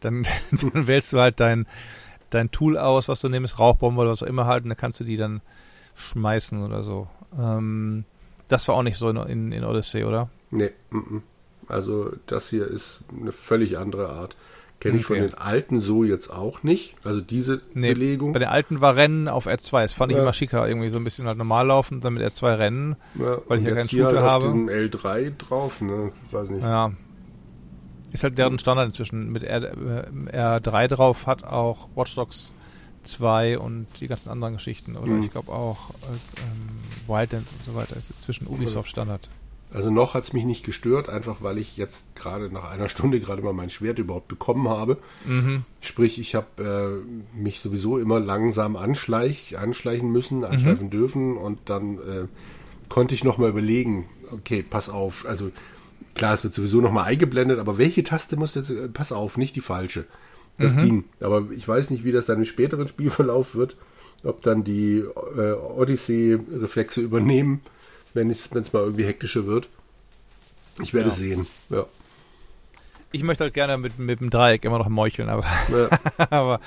Dann, 0.01 0.27
dann 0.51 0.87
wählst 0.87 1.13
du 1.13 1.21
halt 1.21 1.41
dein, 1.41 1.67
dein 2.31 2.51
Tool 2.51 2.79
aus, 2.79 3.09
was 3.09 3.21
du 3.21 3.29
nimmst, 3.29 3.59
Rauchbombe 3.59 4.01
oder 4.01 4.11
was 4.11 4.23
auch 4.23 4.27
immer 4.27 4.47
halt, 4.47 4.65
und 4.65 4.71
dann 4.71 4.79
kannst 4.79 5.01
du 5.01 5.05
die 5.05 5.17
dann 5.17 5.41
schmeißen 5.95 6.63
oder 6.63 6.83
so. 6.83 7.09
Ähm, 7.39 8.05
das 8.49 8.69
war 8.69 8.75
auch 8.75 8.83
nicht 8.83 8.97
so 8.97 9.11
in, 9.11 9.17
in, 9.17 9.53
in 9.53 9.65
Odyssey, 9.65 10.05
oder? 10.05 10.29
Nee, 10.51 10.71
m 10.91 11.05
-m. 11.11 11.23
Also 11.69 12.13
das 12.27 12.49
hier 12.49 12.67
ist 12.67 13.01
eine 13.21 13.33
völlig 13.33 13.77
andere 13.77 14.09
Art. 14.09 14.37
Kenne 14.81 14.95
okay. 14.95 15.01
ich 15.01 15.07
von 15.07 15.17
den 15.17 15.35
alten 15.35 15.81
so 15.81 16.05
jetzt 16.05 16.31
auch 16.31 16.63
nicht. 16.63 16.95
Also 17.03 17.21
diese 17.21 17.61
nee, 17.75 17.93
Belegung. 17.93 18.33
Bei 18.33 18.39
den 18.39 18.49
alten 18.49 18.81
war 18.81 18.95
Rennen 18.95 19.27
auf 19.27 19.49
R2. 19.49 19.83
Das 19.83 19.93
fand 19.93 20.13
ich 20.13 20.17
ja. 20.17 20.23
immer 20.23 20.33
schicker. 20.33 20.69
Irgendwie 20.69 20.89
so 20.89 20.99
ein 20.99 21.05
bisschen 21.05 21.27
halt 21.27 21.37
normal 21.37 21.67
laufen, 21.67 22.01
dann 22.01 22.15
mit 22.15 22.23
R2 22.23 22.59
rennen, 22.59 22.97
ja, 23.17 23.39
weil 23.49 23.59
ich 23.59 23.65
ja 23.65 23.75
keinen 23.75 23.89
Shooter 23.89 24.07
halt 24.07 24.21
habe. 24.21 24.47
Auf 24.47 24.53
dem 24.53 24.69
L3 24.69 25.37
drauf, 25.37 25.81
ne? 25.81 26.13
Ich 26.27 26.33
weiß 26.33 26.49
nicht. 26.49 26.63
Ja. 26.63 26.93
Ist 28.13 28.25
halt 28.25 28.39
deren 28.39 28.59
Standard 28.59 28.87
inzwischen. 28.87 29.31
Mit 29.31 29.43
R, 29.43 29.63
äh, 29.63 30.59
R3 30.61 30.89
drauf 30.89 31.27
hat 31.27 31.45
auch 31.45 31.89
Watch 31.95 32.15
Dogs 32.15 32.55
2 33.03 33.59
und 33.59 33.87
die 34.01 34.07
ganzen 34.07 34.31
anderen 34.31 34.55
Geschichten. 34.55 34.97
Oder 34.97 35.13
mhm. 35.13 35.25
ich 35.25 35.31
glaube 35.31 35.53
auch 35.53 35.91
äh, 35.91 36.41
ähm, 36.43 36.69
Wildland 37.07 37.47
und 37.47 37.65
so 37.65 37.75
weiter. 37.75 37.97
Ist 37.97 38.11
inzwischen 38.11 38.47
Ubisoft 38.47 38.89
Standard. 38.89 39.29
Also 39.71 39.91
noch 39.91 40.15
hat 40.15 40.25
es 40.25 40.33
mich 40.33 40.45
nicht 40.45 40.65
gestört, 40.65 41.11
einfach 41.11 41.43
weil 41.43 41.59
ich 41.59 41.77
jetzt 41.77 42.05
gerade 42.15 42.51
nach 42.51 42.71
einer 42.71 42.89
Stunde 42.89 43.21
gerade 43.21 43.43
mal 43.43 43.53
mein 43.53 43.69
Schwert 43.69 43.99
überhaupt 43.99 44.29
bekommen 44.29 44.69
habe. 44.69 44.97
Mhm. 45.27 45.65
Sprich, 45.83 46.19
ich 46.19 46.35
habe 46.35 47.05
äh, 47.05 47.39
mich 47.39 47.61
sowieso 47.61 47.99
immer 47.99 48.19
langsam 48.19 48.77
anschleich, 48.77 49.59
anschleichen 49.59 50.11
müssen, 50.11 50.45
anschleifen 50.45 50.87
mhm. 50.87 50.91
dürfen 50.91 51.37
und 51.37 51.59
dann 51.67 51.99
äh, 51.99 52.27
konnte 52.89 53.15
ich 53.15 53.25
nochmal 53.25 53.51
überlegen, 53.51 54.07
okay, 54.31 54.63
pass 54.63 54.89
auf, 54.89 55.27
also 55.27 55.51
klar, 56.19 56.35
es 56.35 56.45
wird 56.45 56.53
sowieso 56.53 56.83
nochmal 56.83 57.07
eingeblendet, 57.07 57.59
aber 57.59 57.79
welche 57.79 58.03
Taste 58.03 58.37
muss 58.37 58.55
jetzt, 58.55 58.71
äh, 58.71 58.89
pass 58.89 59.13
auf, 59.13 59.39
nicht 59.39 59.57
die 59.57 59.63
falsche. 59.63 60.05
Das 60.59 60.75
mhm. 60.75 60.81
ging. 60.81 61.05
Aber 61.21 61.47
ich 61.51 61.67
weiß 61.67 61.89
nicht, 61.91 62.05
wie 62.05 62.13
das 62.13 62.27
dann 62.27 62.39
im 62.39 62.45
späteren 62.45 62.89
Spielverlauf 62.89 63.55
wird, 63.55 63.77
ob 64.25 64.43
dann 64.43 64.65
die 64.65 64.99
äh, 64.99 65.53
Odyssey-Reflexe 65.53 67.01
übernehmen 67.01 67.63
wenn 68.15 68.31
es 68.31 68.51
mal 68.73 68.83
irgendwie 68.83 69.05
hektischer 69.05 69.47
wird. 69.47 69.69
Ich 70.83 70.95
werde 70.95 71.09
ja. 71.11 71.15
sehen. 71.15 71.47
Ja. 71.71 71.87
Ich 73.11 73.23
möchte 73.23 73.45
halt 73.45 73.55
gerne 73.55 73.79
mit, 73.79 73.99
mit 73.99 74.21
dem 74.21 74.31
Dreieck 74.31 74.65
immer 74.65 74.79
noch 74.79 74.89
meucheln, 74.89 75.29
aber, 75.29 75.45
ja. 75.71 75.89
aber 76.31 76.61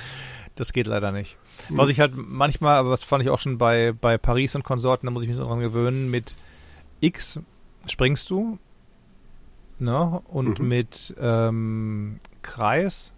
das 0.56 0.74
geht 0.74 0.88
leider 0.88 1.12
nicht. 1.12 1.38
Mhm. 1.70 1.78
Was 1.78 1.90
ich 1.90 2.00
halt 2.00 2.14
manchmal, 2.16 2.76
aber 2.76 2.90
das 2.90 3.04
fand 3.04 3.24
ich 3.24 3.30
auch 3.30 3.40
schon 3.40 3.58
bei, 3.58 3.94
bei 3.94 4.18
Paris 4.18 4.56
und 4.56 4.64
Konsorten, 4.64 5.06
da 5.06 5.12
muss 5.12 5.24
ich 5.24 5.30
mich 5.30 5.38
daran 5.38 5.60
gewöhnen, 5.60 6.10
mit 6.10 6.36
X 7.00 7.40
springst 7.88 8.30
du 8.30 8.58
ne? 9.82 10.22
und 10.28 10.60
mhm. 10.60 10.68
mit 10.68 11.16
ähm, 11.20 12.20
Kreis 12.42 13.14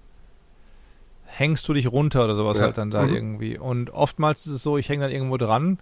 hängst 1.26 1.68
du 1.68 1.74
dich 1.74 1.92
runter 1.92 2.24
oder 2.26 2.36
sowas 2.36 2.58
ja. 2.58 2.66
halt 2.66 2.78
dann 2.78 2.92
da 2.92 3.04
mhm. 3.04 3.16
irgendwie. 3.16 3.58
Und 3.58 3.92
oftmals 3.92 4.46
ist 4.46 4.54
es 4.54 4.64
so, 4.64 4.78
ich 4.78 4.90
hänge 4.90 5.04
dann 5.04 5.12
irgendwo 5.12 5.38
dran 5.38 5.80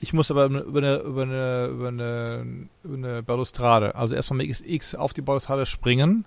ich 0.00 0.12
muss 0.12 0.30
aber 0.30 0.46
über 0.46 0.78
eine, 0.78 0.96
über 0.98 1.22
eine, 1.22 1.66
über 1.66 1.88
eine, 1.88 2.46
über 2.84 2.96
eine 2.96 3.22
Balustrade, 3.22 3.94
also 3.94 4.14
erstmal 4.14 4.38
mit 4.38 4.62
X 4.66 4.94
auf 4.94 5.12
die 5.12 5.22
Balustrade 5.22 5.66
springen, 5.66 6.24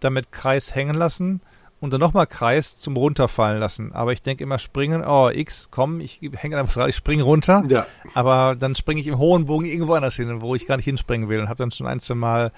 damit 0.00 0.32
Kreis 0.32 0.74
hängen 0.74 0.94
lassen 0.94 1.40
und 1.80 1.92
dann 1.92 2.00
nochmal 2.00 2.26
Kreis 2.26 2.78
zum 2.78 2.96
runterfallen 2.96 3.58
lassen. 3.58 3.92
Aber 3.92 4.12
ich 4.12 4.22
denke 4.22 4.44
immer 4.44 4.58
springen, 4.58 5.04
oh 5.06 5.30
X, 5.30 5.68
komm, 5.70 6.00
ich 6.00 6.20
hänge 6.20 6.56
an 6.56 6.60
der 6.60 6.62
Balustrade, 6.64 6.90
ich 6.90 6.96
springe 6.96 7.22
runter. 7.22 7.64
Ja. 7.68 7.86
Aber 8.14 8.56
dann 8.56 8.74
springe 8.74 9.00
ich 9.00 9.06
im 9.06 9.18
hohen 9.18 9.46
Bogen 9.46 9.64
irgendwo 9.64 9.94
anders 9.94 10.16
hin, 10.16 10.40
wo 10.40 10.54
ich 10.54 10.66
gar 10.66 10.76
nicht 10.76 10.86
hinspringen 10.86 11.28
will 11.28 11.40
und 11.40 11.48
habe 11.48 11.58
dann 11.58 11.70
schon 11.70 11.86
ein, 11.86 12.00
zwei 12.00 12.14
Mal 12.14 12.52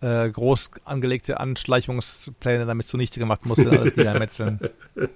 äh, 0.00 0.30
groß 0.30 0.70
angelegte 0.84 1.40
Anschleichungspläne 1.40 2.66
damit 2.66 2.86
zunichte 2.86 3.20
gemacht, 3.20 3.46
musste 3.46 3.70
alles 3.70 3.96
niedermetzeln. 3.96 4.60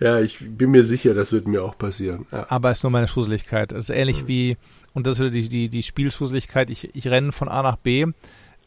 Ja, 0.00 0.20
ich 0.20 0.38
bin 0.40 0.72
mir 0.72 0.82
sicher, 0.82 1.14
das 1.14 1.30
wird 1.30 1.46
mir 1.46 1.62
auch 1.62 1.78
passieren. 1.78 2.26
Ja. 2.32 2.46
Aber 2.48 2.72
es 2.72 2.78
ist 2.78 2.82
nur 2.82 2.90
meine 2.90 3.06
Schusseligkeit. 3.06 3.70
Es 3.70 3.88
ist 3.88 3.96
ähnlich 3.96 4.24
mhm. 4.24 4.28
wie, 4.28 4.56
und 4.94 5.06
das 5.06 5.20
ist 5.20 5.32
die, 5.32 5.48
die, 5.48 5.68
die 5.68 5.82
Spielschusseligkeit, 5.84 6.70
ich, 6.70 6.92
ich 6.96 7.06
renne 7.06 7.30
von 7.30 7.48
A 7.48 7.62
nach 7.62 7.76
B, 7.76 8.06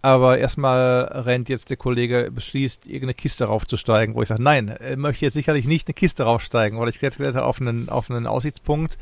aber 0.02 0.38
erstmal 0.38 1.02
rennt 1.26 1.50
jetzt 1.50 1.72
der 1.72 1.78
Kollege, 1.78 2.32
beschließt, 2.34 2.86
irgendeine 2.86 3.16
Kiste 3.16 3.46
raufzusteigen, 3.46 4.16
wo 4.16 4.22
ich 4.22 4.30
sage, 4.30 4.42
nein, 4.42 4.70
er 4.70 4.96
möchte 4.96 5.26
jetzt 5.26 5.34
sicherlich 5.34 5.66
nicht 5.66 5.90
eine 5.90 5.94
Kiste 5.94 6.24
raufsteigen, 6.24 6.78
oder 6.78 6.90
ich 6.90 7.00
kletter 7.00 7.46
auf 7.46 7.60
einen, 7.60 7.90
auf 7.90 8.10
einen 8.10 8.28
Aussichtspunkt. 8.28 8.98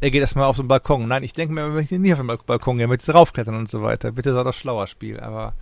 Er 0.00 0.10
geht 0.10 0.20
erstmal 0.20 0.44
auf 0.44 0.56
den 0.56 0.68
Balkon. 0.68 1.08
Nein, 1.08 1.22
ich 1.22 1.32
denke 1.32 1.54
mir, 1.54 1.62
er 1.62 1.68
möchte 1.68 1.98
nie 1.98 2.12
auf 2.12 2.20
den 2.20 2.26
Balkon 2.26 2.78
gehen, 2.78 2.88
möchte 2.88 3.12
raufklettern 3.12 3.54
und 3.54 3.68
so 3.68 3.82
weiter. 3.82 4.12
Bitte 4.12 4.34
sei 4.34 4.42
doch 4.42 4.52
schlauer 4.52 4.86
Spiel, 4.86 5.20
aber 5.20 5.54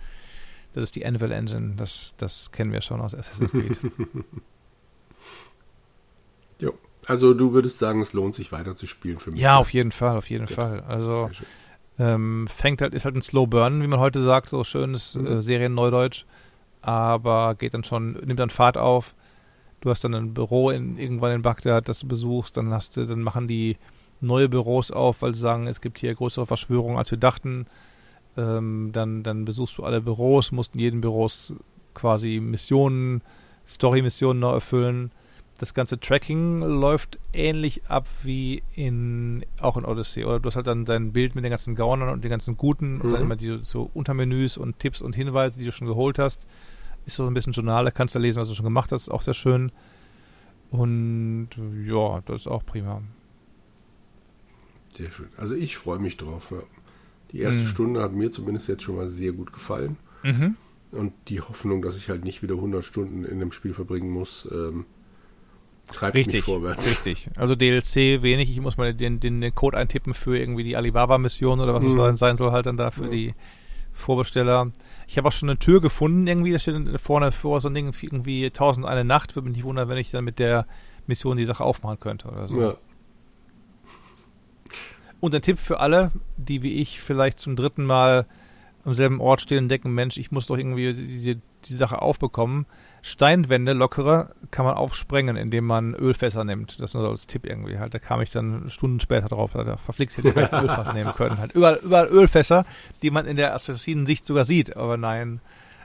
das 0.73 0.83
ist 0.83 0.95
die 0.95 1.05
Anvil 1.05 1.31
Engine, 1.31 1.75
das, 1.77 2.15
das 2.17 2.51
kennen 2.51 2.73
wir 2.73 2.81
schon 2.81 2.99
aus 2.99 3.15
Assassin's 3.15 3.51
Creed. 3.51 3.79
Jo. 6.61 6.73
Also 7.07 7.33
du 7.33 7.53
würdest 7.53 7.79
sagen, 7.79 8.01
es 8.01 8.13
lohnt 8.13 8.33
sich 8.35 8.51
weiter 8.51 8.75
zu 8.75 8.87
spielen 8.87 9.19
für 9.19 9.31
mich. 9.31 9.39
Ja, 9.39 9.57
auf 9.57 9.71
jeden 9.71 9.91
Fall, 9.91 10.17
auf 10.17 10.29
jeden 10.29 10.47
Gut. 10.47 10.55
Fall. 10.55 10.83
Also 10.87 11.29
ähm, 11.99 12.47
fängt 12.47 12.81
halt, 12.81 12.93
ist 12.93 13.05
halt 13.05 13.15
ein 13.15 13.21
Slow 13.21 13.45
Burn, 13.47 13.81
wie 13.81 13.87
man 13.87 13.99
heute 13.99 14.21
sagt, 14.23 14.49
so 14.49 14.63
schönes 14.63 15.15
mhm. 15.15 15.27
äh, 15.27 15.41
Serien-Neudeutsch, 15.41 16.25
aber 16.81 17.55
geht 17.55 17.73
dann 17.73 17.83
schon, 17.83 18.13
nimmt 18.13 18.39
dann 18.39 18.49
Fahrt 18.49 18.77
auf. 18.77 19.15
Du 19.81 19.89
hast 19.89 20.03
dann 20.03 20.15
ein 20.15 20.33
Büro 20.33 20.71
in, 20.71 20.97
irgendwann 20.97 21.33
in 21.33 21.41
Bagdad, 21.41 21.87
das 21.89 21.99
du 21.99 22.07
besuchst, 22.07 22.57
dann 22.57 22.71
hast 22.71 22.97
du, 22.97 23.05
dann 23.05 23.21
machen 23.21 23.47
die 23.47 23.77
neue 24.21 24.49
Büros 24.49 24.91
auf, 24.91 25.21
weil 25.21 25.35
sie 25.35 25.41
sagen, 25.41 25.67
es 25.67 25.81
gibt 25.81 25.99
hier 25.99 26.13
größere 26.15 26.45
Verschwörungen, 26.45 26.97
als 26.97 27.11
wir 27.11 27.17
dachten. 27.17 27.67
Ähm, 28.37 28.89
dann, 28.91 29.23
dann 29.23 29.45
besuchst 29.45 29.77
du 29.77 29.83
alle 29.83 30.01
Büros, 30.01 30.51
musst 30.51 30.75
in 30.75 30.81
jedem 30.81 31.01
Büros 31.01 31.53
quasi 31.93 32.39
Missionen, 32.39 33.21
Story-Missionen 33.67 34.39
noch 34.39 34.53
erfüllen 34.53 35.11
das 35.57 35.73
ganze 35.73 35.99
Tracking 35.99 36.61
läuft 36.61 37.17
ähnlich 37.31 37.85
ab 37.87 38.07
wie 38.23 38.63
in 38.73 39.45
auch 39.61 39.77
in 39.77 39.85
Odyssey. 39.85 40.25
Oder 40.25 40.39
du 40.39 40.47
hast 40.47 40.57
halt 40.57 40.67
dann 40.67 40.85
dein 40.85 41.13
Bild 41.13 41.35
mit 41.35 41.43
den 41.43 41.51
ganzen 41.51 41.75
Gaunern 41.75 42.09
und 42.09 42.23
den 42.23 42.31
ganzen 42.31 42.57
Guten 42.57 42.95
mhm. 42.95 43.01
und 43.01 43.11
dann 43.11 43.21
immer 43.21 43.35
die 43.35 43.59
so 43.63 43.89
Untermenüs 43.93 44.57
und 44.57 44.79
Tipps 44.79 45.01
und 45.01 45.15
Hinweise, 45.15 45.59
die 45.59 45.65
du 45.65 45.71
schon 45.71 45.87
geholt 45.87 46.19
hast. 46.19 46.45
Ist 47.05 47.15
so 47.15 47.27
ein 47.27 47.33
bisschen 47.33 47.53
Journal, 47.53 47.85
da 47.85 47.91
kannst 47.91 48.15
du 48.15 48.19
lesen, 48.19 48.39
was 48.39 48.49
du 48.49 48.55
schon 48.55 48.65
gemacht 48.65 48.91
hast, 48.91 49.09
auch 49.09 49.21
sehr 49.21 49.33
schön. 49.33 49.71
Und 50.71 51.49
ja, 51.85 52.21
das 52.25 52.41
ist 52.41 52.47
auch 52.47 52.65
prima. 52.65 53.01
Sehr 54.95 55.11
schön. 55.11 55.27
Also 55.37 55.55
ich 55.55 55.77
freue 55.77 55.99
mich 55.99 56.17
drauf. 56.17 56.51
Ja. 56.51 56.63
Die 57.31 57.39
erste 57.39 57.61
mhm. 57.61 57.67
Stunde 57.67 58.01
hat 58.01 58.13
mir 58.13 58.31
zumindest 58.31 58.67
jetzt 58.67 58.83
schon 58.83 58.95
mal 58.95 59.09
sehr 59.09 59.33
gut 59.33 59.51
gefallen. 59.51 59.97
Mhm. 60.23 60.55
Und 60.91 61.13
die 61.27 61.41
Hoffnung, 61.41 61.81
dass 61.81 61.97
ich 61.97 62.09
halt 62.09 62.23
nicht 62.23 62.41
wieder 62.41 62.55
100 62.55 62.83
Stunden 62.83 63.25
in 63.25 63.39
dem 63.39 63.51
Spiel 63.51 63.73
verbringen 63.73 64.09
muss, 64.09 64.47
ähm, 64.51 64.85
treibt 65.91 66.15
richtig, 66.15 66.35
mich 66.35 66.43
vorwärts. 66.43 66.89
Richtig. 66.89 67.29
Also 67.35 67.55
DLC 67.55 68.21
wenig. 68.21 68.49
Ich 68.49 68.61
muss 68.61 68.77
mal 68.77 68.93
den, 68.93 69.19
den, 69.19 69.41
den 69.41 69.53
Code 69.53 69.77
eintippen 69.77 70.13
für 70.13 70.37
irgendwie 70.37 70.63
die 70.63 70.77
Alibaba-Mission 70.77 71.59
oder 71.59 71.73
was 71.73 71.83
mhm. 71.83 71.99
es 71.99 72.19
sein 72.19 72.37
soll, 72.37 72.51
halt 72.51 72.65
dann 72.65 72.77
da 72.77 72.91
für 72.91 73.05
mhm. 73.05 73.11
die 73.11 73.35
Vorbesteller. 73.91 74.71
Ich 75.07 75.17
habe 75.17 75.27
auch 75.27 75.31
schon 75.31 75.49
eine 75.49 75.59
Tür 75.59 75.81
gefunden, 75.81 76.27
irgendwie, 76.27 76.51
da 76.51 76.59
steht 76.59 76.75
vorne 76.99 77.31
vor 77.31 77.61
so 77.61 77.69
ein 77.69 77.73
Ding, 77.73 77.93
irgendwie 78.01 78.45
1000 78.45 78.85
eine 78.85 79.03
Nacht. 79.03 79.35
Würde 79.35 79.47
mich 79.47 79.57
nicht 79.57 79.65
wundern, 79.65 79.89
wenn 79.89 79.97
ich 79.97 80.11
dann 80.11 80.23
mit 80.23 80.39
der 80.39 80.65
Mission 81.07 81.37
die 81.37 81.45
Sache 81.45 81.63
aufmachen 81.63 81.99
könnte 81.99 82.27
oder 82.27 82.47
so. 82.47 82.61
Ja. 82.61 82.77
Und 85.25 85.33
ein 85.33 85.41
Tipp 85.41 85.57
für 85.57 85.79
alle, 85.79 86.11
die 86.37 86.61
wie 86.61 86.75
ich 86.75 87.01
vielleicht 87.01 87.39
zum 87.39 87.55
dritten 87.55 87.83
Mal 87.83 88.27
am 88.83 88.93
selben 88.93 89.19
Ort 89.19 89.41
stehen 89.41 89.63
und 89.63 89.69
denken, 89.69 89.91
Mensch, 89.91 90.17
ich 90.17 90.31
muss 90.31 90.45
doch 90.45 90.55
irgendwie 90.55 90.93
diese 90.93 91.41
die 91.65 91.73
Sache 91.73 91.99
aufbekommen. 91.99 92.67
Steinwände, 93.01 93.73
lockere, 93.73 94.35
kann 94.51 94.65
man 94.65 94.75
aufsprengen, 94.75 95.35
indem 95.35 95.65
man 95.65 95.95
Ölfässer 95.95 96.43
nimmt. 96.43 96.79
Das 96.79 96.93
nur 96.93 97.09
als 97.09 97.25
Tipp 97.25 97.47
irgendwie 97.47 97.79
halt. 97.79 97.95
Da 97.95 97.97
kam 97.97 98.21
ich 98.21 98.29
dann 98.29 98.69
Stunden 98.69 98.99
später 98.99 99.27
drauf. 99.27 99.53
Da 99.53 99.77
verflixt 99.77 100.15
hätte 100.19 100.27
ich 100.27 100.33
vielleicht 100.35 100.53
Ölfass 100.61 100.93
nehmen 100.93 101.11
können. 101.15 101.39
Halt. 101.39 101.53
Überall, 101.53 101.79
überall 101.81 102.07
Ölfässer, 102.07 102.63
die 103.01 103.09
man 103.09 103.25
in 103.25 103.35
der 103.35 103.55
Assassinen-Sicht 103.55 104.25
sogar 104.25 104.45
sieht. 104.45 104.77
Aber 104.77 104.95
nein, 104.95 105.41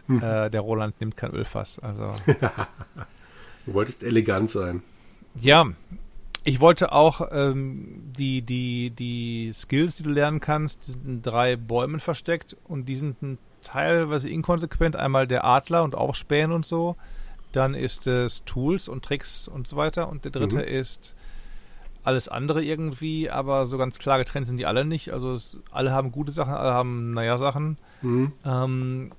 hm. 0.06 0.22
äh, 0.22 0.50
der 0.50 0.60
Roland 0.60 1.00
nimmt 1.00 1.16
kein 1.16 1.30
Ölfass. 1.30 1.78
Also. 1.78 2.10
du 3.64 3.72
wolltest 3.72 4.02
elegant 4.02 4.50
sein. 4.50 4.82
Ja, 5.36 5.66
ich 6.44 6.60
wollte 6.60 6.92
auch 6.92 7.28
ähm, 7.32 8.12
die, 8.16 8.42
die, 8.42 8.90
die 8.90 9.52
Skills, 9.52 9.96
die 9.96 10.02
du 10.02 10.10
lernen 10.10 10.40
kannst, 10.40 10.86
die 10.86 10.92
sind 10.92 11.06
in 11.06 11.22
drei 11.22 11.56
Bäumen 11.56 12.00
versteckt 12.00 12.56
und 12.64 12.86
die 12.86 12.94
sind 12.94 13.16
teilweise 13.62 14.28
inkonsequent. 14.28 14.96
Einmal 14.96 15.26
der 15.26 15.44
Adler 15.44 15.82
und 15.82 15.94
Aufspähen 15.94 16.52
und 16.52 16.64
so. 16.64 16.96
Dann 17.52 17.74
ist 17.74 18.06
es 18.06 18.44
Tools 18.44 18.88
und 18.88 19.04
Tricks 19.04 19.48
und 19.48 19.68
so 19.68 19.76
weiter. 19.76 20.08
Und 20.08 20.24
der 20.24 20.32
dritte 20.32 20.58
mhm. 20.58 20.64
ist 20.64 21.14
alles 22.02 22.28
andere 22.28 22.62
irgendwie, 22.62 23.28
aber 23.28 23.66
so 23.66 23.76
ganz 23.76 23.98
klar 23.98 24.18
getrennt 24.18 24.46
sind 24.46 24.56
die 24.56 24.66
alle 24.66 24.84
nicht. 24.86 25.12
Also 25.12 25.32
es, 25.32 25.58
alle 25.70 25.92
haben 25.92 26.12
gute 26.12 26.32
Sachen, 26.32 26.54
alle 26.54 26.72
haben 26.72 27.12
naja 27.12 27.36
Sachen. 27.36 27.76
Mhm. 28.00 28.32
Ähm, 28.44 29.10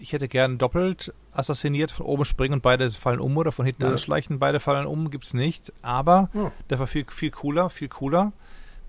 ich 0.00 0.12
hätte 0.12 0.28
gern 0.28 0.58
doppelt 0.58 1.12
assassiniert, 1.32 1.90
von 1.90 2.06
oben 2.06 2.24
springen 2.24 2.54
und 2.54 2.62
beide 2.62 2.90
fallen 2.90 3.20
um 3.20 3.36
oder 3.36 3.52
von 3.52 3.66
hinten 3.66 3.82
Ja. 3.84 3.90
anschleichen, 3.90 4.38
beide 4.38 4.58
fallen 4.58 4.86
um, 4.86 5.10
gibt's 5.10 5.34
nicht. 5.34 5.72
Aber 5.82 6.30
Ja. 6.34 6.50
der 6.70 6.78
war 6.78 6.86
viel, 6.86 7.04
viel 7.10 7.30
cooler, 7.30 7.70
viel 7.70 7.88
cooler. 7.88 8.32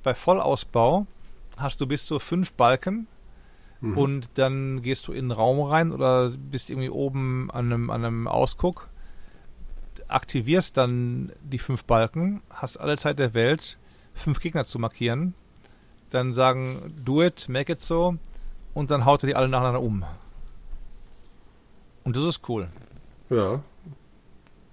Bei 0.03 0.13
Vollausbau 0.15 1.05
hast 1.57 1.79
du 1.81 1.85
bis 1.87 2.05
zu 2.05 2.17
fünf 2.19 2.53
Balken 2.53 3.07
Mhm. 3.81 3.97
und 3.97 4.29
dann 4.35 4.81
gehst 4.81 5.07
du 5.07 5.11
in 5.11 5.25
einen 5.25 5.31
Raum 5.31 5.59
rein 5.61 5.91
oder 5.91 6.29
bist 6.29 6.69
irgendwie 6.69 6.89
oben 6.89 7.49
an 7.51 7.65
einem, 7.65 7.89
an 7.89 8.05
einem 8.05 8.27
Ausguck, 8.27 8.87
aktivierst 10.07 10.77
dann 10.77 11.31
die 11.41 11.59
fünf 11.59 11.83
Balken, 11.85 12.41
hast 12.49 12.79
alle 12.79 12.97
Zeit 12.97 13.19
der 13.19 13.33
Welt, 13.33 13.77
fünf 14.13 14.39
Gegner 14.39 14.65
zu 14.65 14.77
markieren, 14.79 15.33
dann 16.09 16.33
sagen, 16.33 16.93
do 17.03 17.21
it, 17.23 17.47
make 17.49 17.71
it 17.71 17.79
so 17.79 18.15
und 18.73 18.91
dann 18.91 19.05
haut 19.05 19.23
er 19.23 19.27
die 19.27 19.35
alle 19.35 19.47
nacheinander 19.49 19.81
um. 19.81 20.03
Und 22.03 22.15
das 22.15 22.23
ist 22.23 22.47
cool. 22.49 22.69
Ja. 23.29 23.61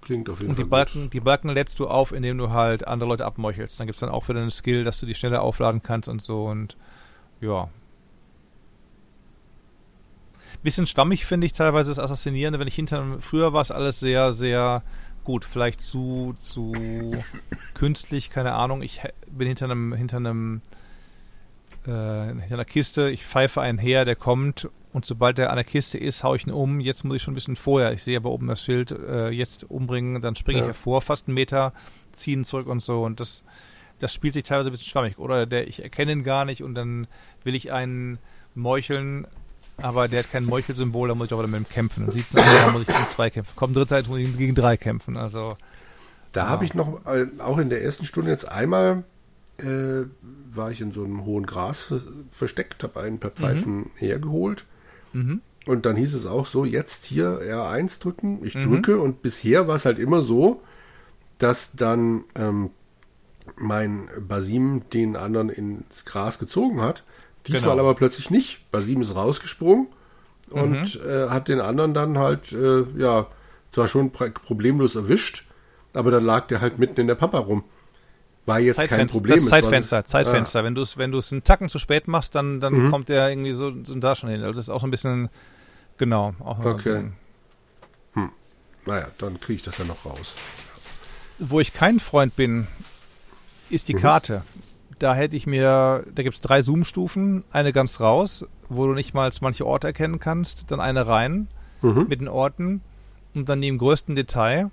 Klingt 0.01 0.29
auf 0.29 0.39
jeden 0.39 0.51
Und 0.51 0.57
die 0.57 0.63
Fall 0.63 0.69
Balken, 0.69 1.01
gut. 1.03 1.13
die 1.13 1.19
Balken 1.19 1.49
lädst 1.49 1.79
du 1.79 1.87
auf, 1.87 2.11
indem 2.11 2.37
du 2.37 2.49
halt 2.51 2.87
andere 2.87 3.09
Leute 3.09 3.25
abmeuchelst. 3.25 3.79
Dann 3.79 3.87
gibt 3.87 3.95
es 3.95 3.99
dann 3.99 4.09
auch 4.09 4.27
wieder 4.27 4.41
eine 4.41 4.51
Skill, 4.51 4.83
dass 4.83 4.99
du 4.99 5.05
die 5.05 5.13
schneller 5.13 5.41
aufladen 5.41 5.83
kannst 5.83 6.09
und 6.09 6.21
so 6.21 6.45
und 6.45 6.77
ja. 7.41 7.69
Bisschen 10.63 10.87
schwammig 10.87 11.25
finde 11.25 11.45
ich 11.45 11.53
teilweise 11.53 11.91
das 11.91 11.99
Assassinieren, 11.99 12.57
wenn 12.59 12.67
ich 12.67 12.75
hinter 12.75 13.17
früher 13.19 13.53
war 13.53 13.61
es 13.61 13.71
alles 13.71 13.99
sehr, 13.99 14.31
sehr 14.33 14.83
gut, 15.23 15.45
vielleicht 15.45 15.79
zu, 15.79 16.33
zu 16.37 16.73
künstlich, 17.75 18.29
keine 18.29 18.53
Ahnung. 18.55 18.81
Ich 18.81 19.01
bin 19.27 19.47
hinter 19.47 19.65
einem, 19.65 19.93
hinter 19.93 20.17
einem 20.17 20.61
äh, 21.85 22.33
hinter 22.33 22.55
einer 22.55 22.65
Kiste, 22.65 23.09
ich 23.09 23.25
pfeife 23.25 23.61
einen 23.61 23.77
her, 23.77 24.05
der 24.05 24.15
kommt 24.15 24.69
und 24.91 25.05
sobald 25.05 25.37
der 25.37 25.49
an 25.51 25.55
der 25.55 25.63
Kiste 25.65 25.97
ist, 25.97 26.23
haue 26.23 26.37
ich 26.37 26.47
ihn 26.47 26.51
um. 26.53 26.79
Jetzt 26.79 27.03
muss 27.03 27.17
ich 27.17 27.21
schon 27.21 27.33
ein 27.33 27.35
bisschen 27.35 27.55
vorher, 27.55 27.93
ich 27.93 28.01
sehe 28.03 28.17
aber 28.17 28.31
oben 28.31 28.47
das 28.47 28.63
Schild, 28.63 28.91
äh, 28.91 29.29
jetzt 29.29 29.69
umbringen, 29.69 30.21
dann 30.21 30.35
springe 30.35 30.59
ich 30.59 30.63
Ja. 30.65 30.67
hervor, 30.69 31.01
fast 31.01 31.27
einen 31.27 31.35
Meter, 31.35 31.73
ziehen 32.11 32.43
zurück 32.43 32.67
und 32.67 32.81
so 32.81 33.03
und 33.03 33.19
das, 33.19 33.43
das 33.99 34.13
spielt 34.13 34.33
sich 34.33 34.43
teilweise 34.43 34.69
ein 34.69 34.71
bisschen 34.71 34.89
schwammig. 34.89 35.19
Oder 35.19 35.45
der, 35.45 35.67
ich 35.67 35.83
erkenne 35.83 36.11
ihn 36.13 36.23
gar 36.23 36.45
nicht 36.45 36.63
und 36.63 36.73
dann 36.75 37.07
will 37.43 37.53
ich 37.55 37.71
einen 37.71 38.17
meucheln, 38.55 39.27
aber 39.77 40.07
der 40.07 40.19
hat 40.23 40.31
kein 40.31 40.43
Meuchelsymbol, 40.45 41.07
da 41.07 41.15
muss 41.15 41.27
ich 41.31 41.37
wieder 41.37 41.47
mit 41.47 41.61
ihm 41.61 41.69
kämpfen. 41.69 42.01
Dann 42.03 42.11
sieht 42.11 42.25
es 42.25 42.31
da 42.31 42.69
muss 42.71 42.81
ich 42.81 42.87
gegen 42.87 43.07
zwei 43.07 43.29
kämpfen. 43.29 43.55
Kommt 43.55 43.75
dritter, 43.75 43.97
jetzt 43.97 44.09
muss 44.09 44.19
ich 44.19 44.37
gegen 44.37 44.55
drei 44.55 44.75
kämpfen. 44.75 45.15
Also, 45.17 45.55
Da 46.31 46.41
Ja. 46.45 46.49
habe 46.49 46.65
ich 46.65 46.73
noch, 46.73 47.05
äh, 47.07 47.27
auch 47.39 47.57
in 47.59 47.69
der 47.69 47.81
ersten 47.83 48.05
Stunde 48.05 48.29
jetzt 48.31 48.47
einmal, 48.51 49.03
äh, 49.57 50.03
war 50.51 50.69
ich 50.71 50.79
in 50.81 50.91
so 50.91 51.03
einem 51.03 51.25
hohen 51.25 51.45
Gras 51.45 51.81
ver 51.81 52.01
versteckt, 52.31 52.83
habe 52.83 52.99
einen 53.01 53.19
per 53.19 53.31
Pfeifen 53.31 53.89
hergeholt. 53.95 54.65
Mhm. 55.13 55.41
Und 55.65 55.85
dann 55.85 55.95
hieß 55.97 56.15
es 56.15 56.25
auch 56.25 56.47
so, 56.47 56.65
jetzt 56.65 57.03
hier 57.05 57.39
R1 57.41 57.99
drücken. 58.01 58.39
Ich 58.43 58.55
Mhm. 58.55 58.63
drücke 58.71 58.99
und 58.99 59.21
bisher 59.21 59.67
war 59.67 59.75
es 59.75 59.85
halt 59.85 59.99
immer 59.99 60.21
so, 60.21 60.61
dass 61.37 61.73
dann 61.73 62.23
ähm, 62.35 62.71
mein 63.55 64.09
Basim 64.19 64.83
den 64.93 65.15
anderen 65.15 65.49
ins 65.49 66.05
Gras 66.05 66.39
gezogen 66.39 66.81
hat. 66.81 67.03
Diesmal 67.45 67.71
Genau. 67.71 67.83
aber 67.83 67.95
plötzlich 67.95 68.31
nicht. 68.31 68.69
Basim 68.71 69.01
ist 69.01 69.15
rausgesprungen 69.15 69.87
und 70.49 70.99
äh, 71.05 71.29
hat 71.29 71.49
den 71.49 71.59
anderen 71.61 71.93
dann 71.93 72.17
halt, 72.17 72.51
äh, 72.51 72.83
ja, 72.97 73.27
zwar 73.69 73.87
schon 73.87 74.11
problemlos 74.11 74.95
erwischt, 74.95 75.45
aber 75.93 76.09
dann 76.09 76.25
lag 76.25 76.47
der 76.47 76.61
halt 76.61 76.79
mitten 76.79 76.99
in 77.01 77.07
der 77.07 77.15
Papa 77.15 77.37
rum. 77.39 77.63
War 78.45 78.59
jetzt 78.59 78.77
kein 78.77 78.87
Zeitfenster, 78.87 79.19
Problem. 79.19 79.35
das 79.37 79.45
Zeitfenster, 79.47 80.05
Zeitfenster. 80.05 80.63
Wenn 80.63 80.75
du 80.75 80.81
es 80.81 80.97
wenn 80.97 81.13
einen 81.13 81.43
Tacken 81.43 81.69
zu 81.69 81.77
spät 81.79 82.07
machst, 82.07 82.33
dann, 82.35 82.59
dann 82.59 82.73
Mhm. 82.73 82.91
kommt 82.91 83.09
der 83.09 83.29
irgendwie 83.29 83.53
so, 83.53 83.71
so 83.83 83.93
da 83.95 84.15
schon 84.15 84.29
hin. 84.29 84.41
Also 84.41 84.53
das 84.53 84.65
ist 84.65 84.69
auch 84.69 84.81
so 84.81 84.87
ein 84.87 84.91
bisschen, 84.91 85.29
genau. 85.97 86.33
Auch 86.39 86.59
Okay. 86.63 87.11
Naja, 88.85 89.07
dann 89.19 89.39
kriege 89.39 89.57
ich 89.57 89.63
das 89.63 89.77
ja 89.77 89.85
noch 89.85 90.05
raus. 90.05 90.33
Wo 91.37 91.59
ich 91.59 91.73
kein 91.73 91.99
Freund 91.99 92.35
bin, 92.35 92.67
ist 93.69 93.87
die 93.87 93.93
Mhm. 93.93 93.99
Karte. 93.99 94.41
Da 94.97 95.13
hätte 95.13 95.35
ich 95.35 95.45
mir, 95.45 96.03
da 96.13 96.23
gibt 96.23 96.35
es 96.35 96.41
drei 96.41 96.61
Zoom-Stufen, 96.61 97.43
eine 97.51 97.71
ganz 97.71 97.99
raus, 98.01 98.45
wo 98.67 98.87
du 98.87 98.93
nicht 98.93 99.13
mal 99.13 99.29
manche 99.41 99.65
Orte 99.65 99.87
erkennen 99.87 100.19
kannst, 100.19 100.71
dann 100.71 100.79
eine 100.81 101.07
rein 101.07 101.47
Mhm. 101.81 102.07
mit 102.09 102.19
den 102.19 102.27
Orten 102.27 102.81
und 103.35 103.47
dann 103.47 103.61
die 103.61 103.67
im 103.67 103.77
größten 103.77 104.15
Detail 104.15 104.71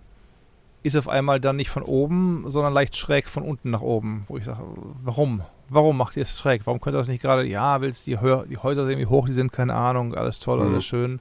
ist 0.83 0.97
auf 0.97 1.09
einmal 1.09 1.41
dann 1.41 1.57
nicht 1.57 1.71
von 1.71 1.83
oben, 1.83 2.45
sondern 2.47 2.73
leicht 2.73 2.97
schräg 2.97 3.29
von 3.29 3.43
unten 3.43 3.71
nach 3.71 3.81
oben, 3.81 4.25
wo 4.29 4.37
ich 4.37 4.45
sage, 4.45 4.63
warum? 5.03 5.43
Warum 5.69 5.97
macht 5.97 6.17
ihr 6.17 6.23
es 6.23 6.39
schräg? 6.39 6.63
Warum 6.67 6.81
könnt 6.81 6.95
ihr 6.95 6.99
das 6.99 7.09
nicht 7.09 7.23
gerade, 7.23 7.45
ja, 7.45 7.81
willst 7.81 8.07
die, 8.07 8.17
die 8.49 8.57
Häuser 8.59 8.87
sehen, 8.87 8.99
wie 9.01 9.07
hoch 9.07 9.27
die 9.27 9.33
sind, 9.33 9.53
keine 9.53 9.75
Ahnung, 9.75 10.15
alles 10.15 10.39
toll, 10.39 10.61
Mhm. 10.61 10.67
alles 10.73 10.85
schön. 10.85 11.21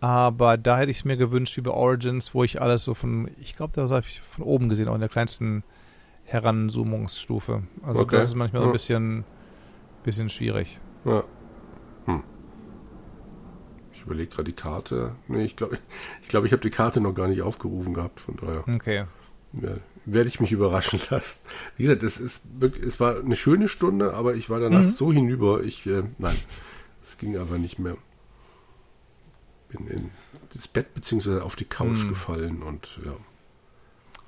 Aber 0.00 0.56
da 0.56 0.76
hätte 0.78 0.90
ich 0.90 0.98
es 0.98 1.04
mir 1.04 1.16
gewünscht, 1.16 1.56
wie 1.56 1.62
bei 1.62 1.70
Origins, 1.72 2.32
wo 2.34 2.44
ich 2.44 2.60
alles 2.62 2.84
so 2.84 2.94
von, 2.94 3.28
ich 3.40 3.56
glaube, 3.56 3.72
da 3.74 3.88
habe 3.88 4.04
ich 4.06 4.20
von 4.20 4.44
oben 4.44 4.68
gesehen, 4.68 4.88
auch 4.88 4.94
in 4.94 5.00
der 5.00 5.08
kleinsten 5.08 5.64
Heranzoomungsstufe. 6.24 7.62
Also 7.82 8.02
Okay. 8.02 8.16
das 8.16 8.26
ist 8.26 8.34
manchmal 8.34 8.60
so 8.62 8.66
Ja. 8.66 8.70
ein 8.70 8.72
bisschen, 8.72 9.24
bisschen 10.04 10.28
schwierig. 10.28 10.78
Ja. 11.04 11.24
Hm. 12.06 12.22
Überlege 14.06 14.30
gerade 14.30 14.44
die 14.44 14.56
Karte. 14.56 15.12
Nee, 15.28 15.44
ich 15.44 15.56
glaube, 15.56 15.78
ich, 16.22 16.28
glaub, 16.28 16.44
ich 16.44 16.52
habe 16.52 16.62
die 16.62 16.70
Karte 16.70 17.00
noch 17.00 17.12
gar 17.14 17.28
nicht 17.28 17.42
aufgerufen 17.42 17.92
gehabt, 17.94 18.20
von 18.20 18.36
daher 18.36 18.64
Okay. 18.72 19.04
ja, 19.60 19.76
werde 20.04 20.28
ich 20.28 20.40
mich 20.40 20.52
überraschen 20.52 21.00
lassen. 21.10 21.40
Wie 21.76 21.82
gesagt, 21.84 22.02
es, 22.04 22.18
ist 22.20 22.42
es 22.86 23.00
war 23.00 23.18
eine 23.20 23.36
schöne 23.36 23.68
Stunde, 23.68 24.14
aber 24.14 24.34
ich 24.34 24.48
war 24.48 24.60
danach 24.60 24.82
Mhm. 24.82 24.88
so 24.88 25.12
hinüber. 25.12 25.62
Ich, 25.64 25.86
äh, 25.86 26.04
nein, 26.18 26.36
es 27.02 27.18
ging 27.18 27.36
aber 27.36 27.58
nicht 27.58 27.78
mehr. 27.78 27.96
Bin 29.68 29.86
in 29.88 30.10
das 30.54 30.68
Bett 30.68 30.94
beziehungsweise 30.94 31.42
auf 31.44 31.56
die 31.56 31.64
Couch 31.64 32.04
Mhm. 32.04 32.08
gefallen 32.08 32.62
und 32.62 33.00
ja. 33.04 33.12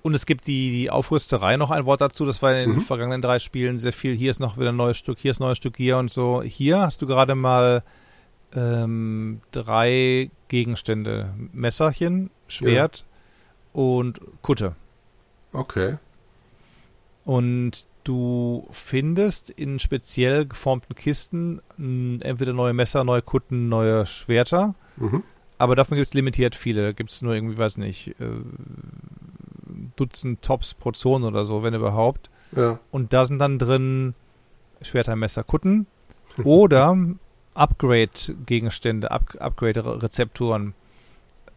Und 0.02 0.14
es 0.14 0.26
gibt 0.26 0.46
die, 0.46 0.70
die 0.70 0.90
Aufrüsterei, 0.90 1.56
noch 1.56 1.70
ein 1.70 1.84
Wort 1.84 2.00
dazu. 2.00 2.24
Das 2.24 2.40
war 2.42 2.52
in 2.52 2.70
den 2.70 2.76
Mhm. 2.76 2.80
vergangenen 2.80 3.20
drei 3.22 3.38
Spielen 3.38 3.78
sehr 3.78 3.92
viel. 3.92 4.14
Hier 4.16 4.30
ist 4.30 4.40
noch 4.40 4.56
wieder 4.58 4.70
ein 4.70 4.76
neues 4.76 4.96
Stück, 4.96 5.18
hier 5.18 5.30
ist 5.32 5.40
ein 5.40 5.44
neues 5.44 5.58
Stück, 5.58 5.76
hier 5.76 5.96
und 5.98 6.10
so. 6.10 6.42
Hier 6.42 6.80
hast 6.80 7.02
du 7.02 7.06
gerade 7.06 7.34
mal 7.34 7.82
ähm, 8.54 9.40
drei 9.52 10.30
Gegenstände: 10.48 11.34
Messerchen, 11.52 12.30
Schwert 12.46 13.04
und 13.72 14.20
Kutte. 14.42 14.74
Okay. 15.52 15.98
Und 17.24 17.86
du 18.04 18.66
findest 18.70 19.50
in 19.50 19.78
speziell 19.78 20.46
geformten 20.46 20.94
Kisten 20.94 21.60
entweder 21.76 22.52
neue 22.54 22.72
Messer, 22.72 23.04
neue 23.04 23.22
Kutten, 23.22 23.68
neue 23.68 24.06
Schwerter. 24.06 24.74
Mhm. 24.96 25.22
Aber 25.58 25.76
davon 25.76 25.96
gibt 25.96 26.08
es 26.08 26.14
limitiert 26.14 26.54
viele. 26.54 26.82
Da 26.82 26.92
gibt 26.92 27.10
es 27.10 27.20
nur 27.20 27.34
irgendwie, 27.34 27.58
weiß 27.58 27.76
nicht, 27.76 28.18
äh, 28.20 28.26
Dutzend 29.96 30.42
Tops 30.42 30.74
pro 30.74 30.92
Zone 30.92 31.26
oder 31.26 31.44
so, 31.44 31.62
wenn 31.62 31.74
überhaupt. 31.74 32.30
Ja. 32.56 32.78
Und 32.90 33.12
da 33.12 33.24
sind 33.24 33.38
dann 33.38 33.58
drin 33.58 34.14
Schwerter, 34.80 35.16
Messer, 35.16 35.44
Kutten 35.44 35.86
oder 36.44 36.96
Upgrade-Gegenstände, 37.58 39.10
Up 39.10 39.36
Upgrade-Rezepturen. 39.38 40.74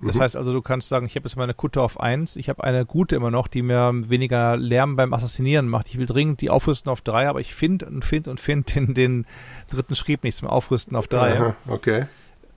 Das 0.04 0.16
Mhm. 0.18 0.22
heißt 0.22 0.36
also, 0.36 0.52
du 0.52 0.62
kannst 0.64 0.90
sagen, 0.90 1.06
ich 1.06 1.16
habe 1.16 1.28
jetzt 1.28 1.36
meine 1.36 1.54
Kutte 1.54 1.80
auf 1.82 2.00
1, 2.00 2.36
ich 2.36 2.50
habe 2.50 2.64
eine 2.64 2.86
gute 2.86 3.16
immer 3.16 3.30
noch, 3.30 3.48
die 3.48 3.62
mir 3.62 3.92
weniger 4.10 4.58
Lärm 4.58 4.96
beim 4.96 5.14
Assassinieren 5.14 5.68
macht. 5.68 5.90
Ich 5.90 5.98
will 6.00 6.08
dringend 6.08 6.42
die 6.42 6.50
aufrüsten 6.50 6.92
auf 6.92 7.02
3, 7.02 7.30
aber 7.30 7.40
ich 7.40 7.54
finde 7.54 7.86
und 7.86 8.04
finde 8.04 8.32
und 8.32 8.40
finde 8.40 8.74
den, 8.74 8.94
den 8.96 9.26
dritten 9.70 9.94
Schrieb 9.96 10.24
nicht 10.24 10.38
zum 10.38 10.48
Aufrüsten 10.48 10.96
auf 10.96 11.08
3. 11.08 11.38
Aha, 11.40 11.56
Okay. 11.68 12.06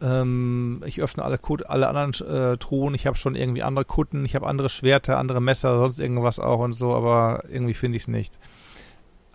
Ähm, 0.00 0.82
ich 0.86 1.00
öffne 1.02 1.22
alle, 1.22 1.38
Kut 1.38 1.66
alle 1.66 1.86
anderen 1.88 2.12
äh, 2.28 2.56
Truhen. 2.58 2.94
Ich 2.94 3.06
habe 3.06 3.16
schon 3.16 3.36
irgendwie 3.36 3.62
andere 3.62 3.84
Kutten. 3.84 4.24
Ich 4.24 4.34
habe 4.34 4.46
andere 4.46 4.68
Schwerter, 4.68 5.18
andere 5.18 5.40
Messer, 5.40 5.78
sonst 5.78 5.98
irgendwas 5.98 6.38
auch 6.40 6.58
und 6.60 6.72
so, 6.72 6.94
aber 6.94 7.44
irgendwie 7.48 7.74
finde 7.74 7.96
ich 7.96 8.02
es 8.02 8.08
nicht. 8.08 8.38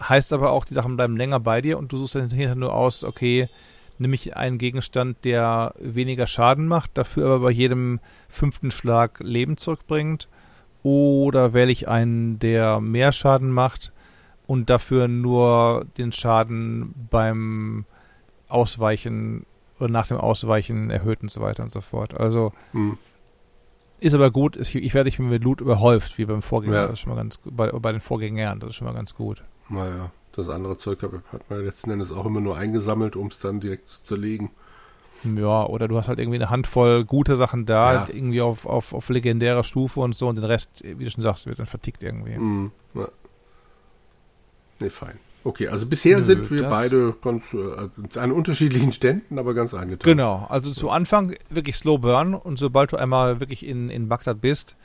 Heißt 0.02 0.34
aber 0.34 0.52
auch, 0.52 0.66
die 0.66 0.74
Sachen 0.74 0.96
bleiben 0.96 1.16
länger 1.16 1.40
bei 1.40 1.62
dir 1.62 1.78
und 1.78 1.92
du 1.92 1.98
suchst 1.98 2.16
dann 2.16 2.24
hinterher 2.24 2.56
nur 2.56 2.74
aus, 2.74 3.04
okay, 3.04 3.50
nimm 4.00 4.14
ich 4.14 4.36
einen 4.36 4.58
Gegenstand, 4.58 5.18
der 5.24 5.74
weniger 5.80 6.26
Schaden 6.28 6.68
macht, 6.68 6.98
dafür 6.98 7.26
aber 7.28 7.40
bei 7.46 7.52
jedem 7.52 8.00
fünften 8.28 8.72
Schlag 8.72 9.20
Leben 9.20 9.58
zurückbringt. 9.58 10.28
Oder 10.82 11.54
wähle 11.54 11.72
ich 11.72 11.88
einen, 11.88 12.40
der 12.40 12.80
mehr 12.80 13.12
Schaden 13.12 13.52
macht 13.52 13.92
und 14.48 14.70
dafür 14.70 15.08
nur 15.08 15.86
den 15.98 16.12
Schaden 16.14 16.94
beim 17.10 17.86
Ausweichen 18.48 19.46
oder 19.80 19.90
nach 19.90 20.08
dem 20.08 20.18
Ausweichen 20.18 20.90
erhöht 20.90 21.22
und 21.22 21.30
so 21.32 21.42
weiter 21.42 21.64
und 21.64 21.72
so 21.72 21.82
fort. 21.82 22.18
Also 22.18 22.52
Hm. 22.72 22.98
ist 24.00 24.16
aber 24.16 24.32
gut. 24.32 24.58
Ich, 24.58 24.74
ich 24.76 24.94
werde 24.94 25.08
nicht 25.08 25.20
mit 25.20 25.44
Loot 25.44 25.62
überhäuft, 25.62 26.18
wie 26.18 26.26
beim 26.26 26.42
Vorgänger. 26.42 26.76
Ja. 26.76 26.84
Das 26.88 26.94
ist 26.94 27.00
schon 27.02 27.12
mal 27.14 27.18
ganz 27.22 27.42
gut. 27.42 27.56
Bei, 27.56 27.72
bei 27.72 27.92
den 27.92 28.02
Vorgängern, 28.02 28.60
das 28.60 28.70
ist 28.72 28.76
schon 28.76 28.88
mal 28.88 28.94
ganz 28.94 29.14
gut. 29.16 29.44
Naja, 29.70 30.12
das 30.36 30.50
andere 30.50 30.78
Zeug 30.78 31.02
hat 31.02 31.50
man 31.50 31.66
letzten 31.66 31.92
Endes 31.92 32.12
auch 32.12 32.26
immer 32.26 32.42
nur 32.42 32.56
eingesammelt, 32.58 33.16
um 33.16 33.28
es 33.28 33.40
dann 33.40 33.60
direkt 33.60 33.90
zu 33.90 34.04
zerlegen. 34.04 34.52
Ja, 35.24 35.66
oder 35.66 35.88
du 35.90 35.98
hast 35.98 36.08
halt 36.08 36.20
irgendwie 36.20 36.38
eine 36.38 36.50
Handvoll 36.50 37.04
gute 37.04 37.36
Sachen 37.36 37.66
da, 37.66 37.94
Ja. 37.94 38.00
halt 38.02 38.16
irgendwie 38.16 38.40
auf, 38.42 38.66
auf, 38.66 38.94
auf 38.94 39.10
legendärer 39.10 39.64
Stufe 39.66 40.00
und 40.00 40.16
so 40.16 40.30
und 40.30 40.36
den 40.36 40.46
Rest, 40.46 40.84
wie 40.84 41.04
du 41.04 41.12
schon 41.12 41.24
sagst, 41.24 41.46
wird 41.46 41.60
dann 41.60 41.66
vertickt 41.66 42.04
irgendwie. 42.04 42.36
Hm. 42.36 42.72
Ja. 42.94 43.10
Nee, 44.80 44.90
fein. 44.90 45.20
Okay, 45.44 45.68
also 45.70 45.86
bisher 45.86 46.18
Nö, 46.18 46.24
sind 46.24 46.52
wir 46.52 46.64
beide 46.70 47.16
ganz, 47.22 47.54
äh, 47.54 48.20
an 48.20 48.32
unterschiedlichen 48.32 48.92
Ständen, 48.92 49.40
aber 49.40 49.54
ganz 49.54 49.74
angetan. 49.74 50.10
Genau, 50.10 50.46
also 50.50 50.72
zu 50.72 50.90
Anfang 50.90 51.34
wirklich 51.50 51.78
Slow 51.78 51.98
Burn 51.98 52.34
und 52.34 52.60
sobald 52.60 52.92
du 52.92 52.98
einmal 52.98 53.40
wirklich 53.40 53.66
in, 53.66 53.90
in 53.90 54.10
Bagdad 54.10 54.42
bist, 54.42 54.76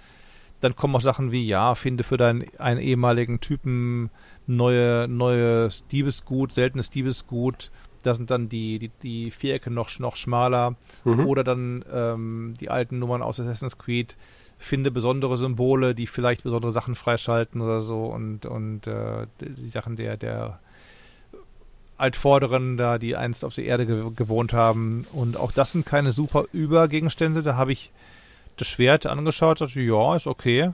dann 0.64 0.76
kommen 0.76 0.96
auch 0.96 1.02
Sachen 1.02 1.30
wie, 1.30 1.44
ja, 1.44 1.74
finde 1.74 2.04
für 2.04 2.16
deinen 2.16 2.44
einen 2.58 2.80
ehemaligen 2.80 3.40
Typen 3.40 4.10
neue, 4.46 5.06
neues 5.08 5.86
Diebesgut, 5.88 6.52
seltenes 6.52 6.88
Diebesgut. 6.88 7.70
Da 8.02 8.14
sind 8.14 8.30
dann 8.30 8.48
die, 8.48 8.78
die, 8.78 8.90
die 9.02 9.30
Vierecke 9.30 9.70
noch, 9.70 9.98
noch 9.98 10.16
schmaler. 10.16 10.76
Mhm. 11.04 11.26
Oder 11.26 11.44
dann 11.44 11.84
ähm, 11.92 12.54
die 12.58 12.70
alten 12.70 12.98
Nummern 12.98 13.22
aus 13.22 13.40
Assassin's 13.40 13.76
Creed. 13.76 14.16
Finde 14.56 14.90
besondere 14.90 15.36
Symbole, 15.36 15.94
die 15.94 16.06
vielleicht 16.06 16.44
besondere 16.44 16.72
Sachen 16.72 16.94
freischalten 16.94 17.60
oder 17.60 17.80
so. 17.80 18.06
Und, 18.06 18.46
und 18.46 18.86
äh, 18.86 19.26
die 19.40 19.68
Sachen 19.68 19.96
der, 19.96 20.16
der 20.16 20.60
Altvorderen 21.98 22.78
da, 22.78 22.98
die 22.98 23.16
einst 23.16 23.44
auf 23.44 23.54
der 23.54 23.64
Erde 23.64 23.84
ge 23.86 24.10
gewohnt 24.16 24.54
haben. 24.54 25.06
Und 25.12 25.36
auch 25.36 25.52
das 25.52 25.72
sind 25.72 25.84
keine 25.84 26.10
super 26.10 26.44
Übergegenstände. 26.52 27.42
Da 27.42 27.56
habe 27.56 27.72
ich 27.72 27.92
das 28.56 28.68
Schwert 28.68 29.06
angeschaut, 29.06 29.60
dachte, 29.60 29.80
ja, 29.80 30.16
ist 30.16 30.26
okay. 30.26 30.72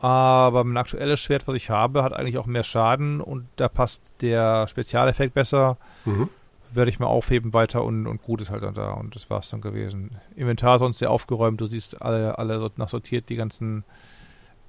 Aber 0.00 0.64
mein 0.64 0.78
aktuelles 0.78 1.20
Schwert, 1.20 1.46
was 1.46 1.54
ich 1.54 1.68
habe, 1.68 2.02
hat 2.02 2.14
eigentlich 2.14 2.38
auch 2.38 2.46
mehr 2.46 2.62
Schaden 2.62 3.20
und 3.20 3.46
da 3.56 3.68
passt 3.68 4.02
der 4.22 4.66
Spezialeffekt 4.66 5.34
besser. 5.34 5.76
Mhm. 6.06 6.30
Werde 6.72 6.90
ich 6.90 6.98
mal 7.00 7.06
aufheben 7.06 7.52
weiter 7.52 7.84
und, 7.84 8.06
und 8.06 8.22
gut 8.22 8.40
ist 8.40 8.50
halt 8.50 8.62
dann 8.62 8.74
da 8.74 8.92
und 8.92 9.14
das 9.14 9.28
war 9.28 9.40
es 9.40 9.50
dann 9.50 9.60
gewesen. 9.60 10.16
Inventar 10.36 10.78
sonst 10.78 11.00
sehr 11.00 11.10
aufgeräumt, 11.10 11.60
du 11.60 11.66
siehst 11.66 12.00
alle, 12.00 12.38
alle 12.38 12.70
nach 12.76 12.88
sortiert 12.88 13.28
die 13.28 13.36
ganzen 13.36 13.84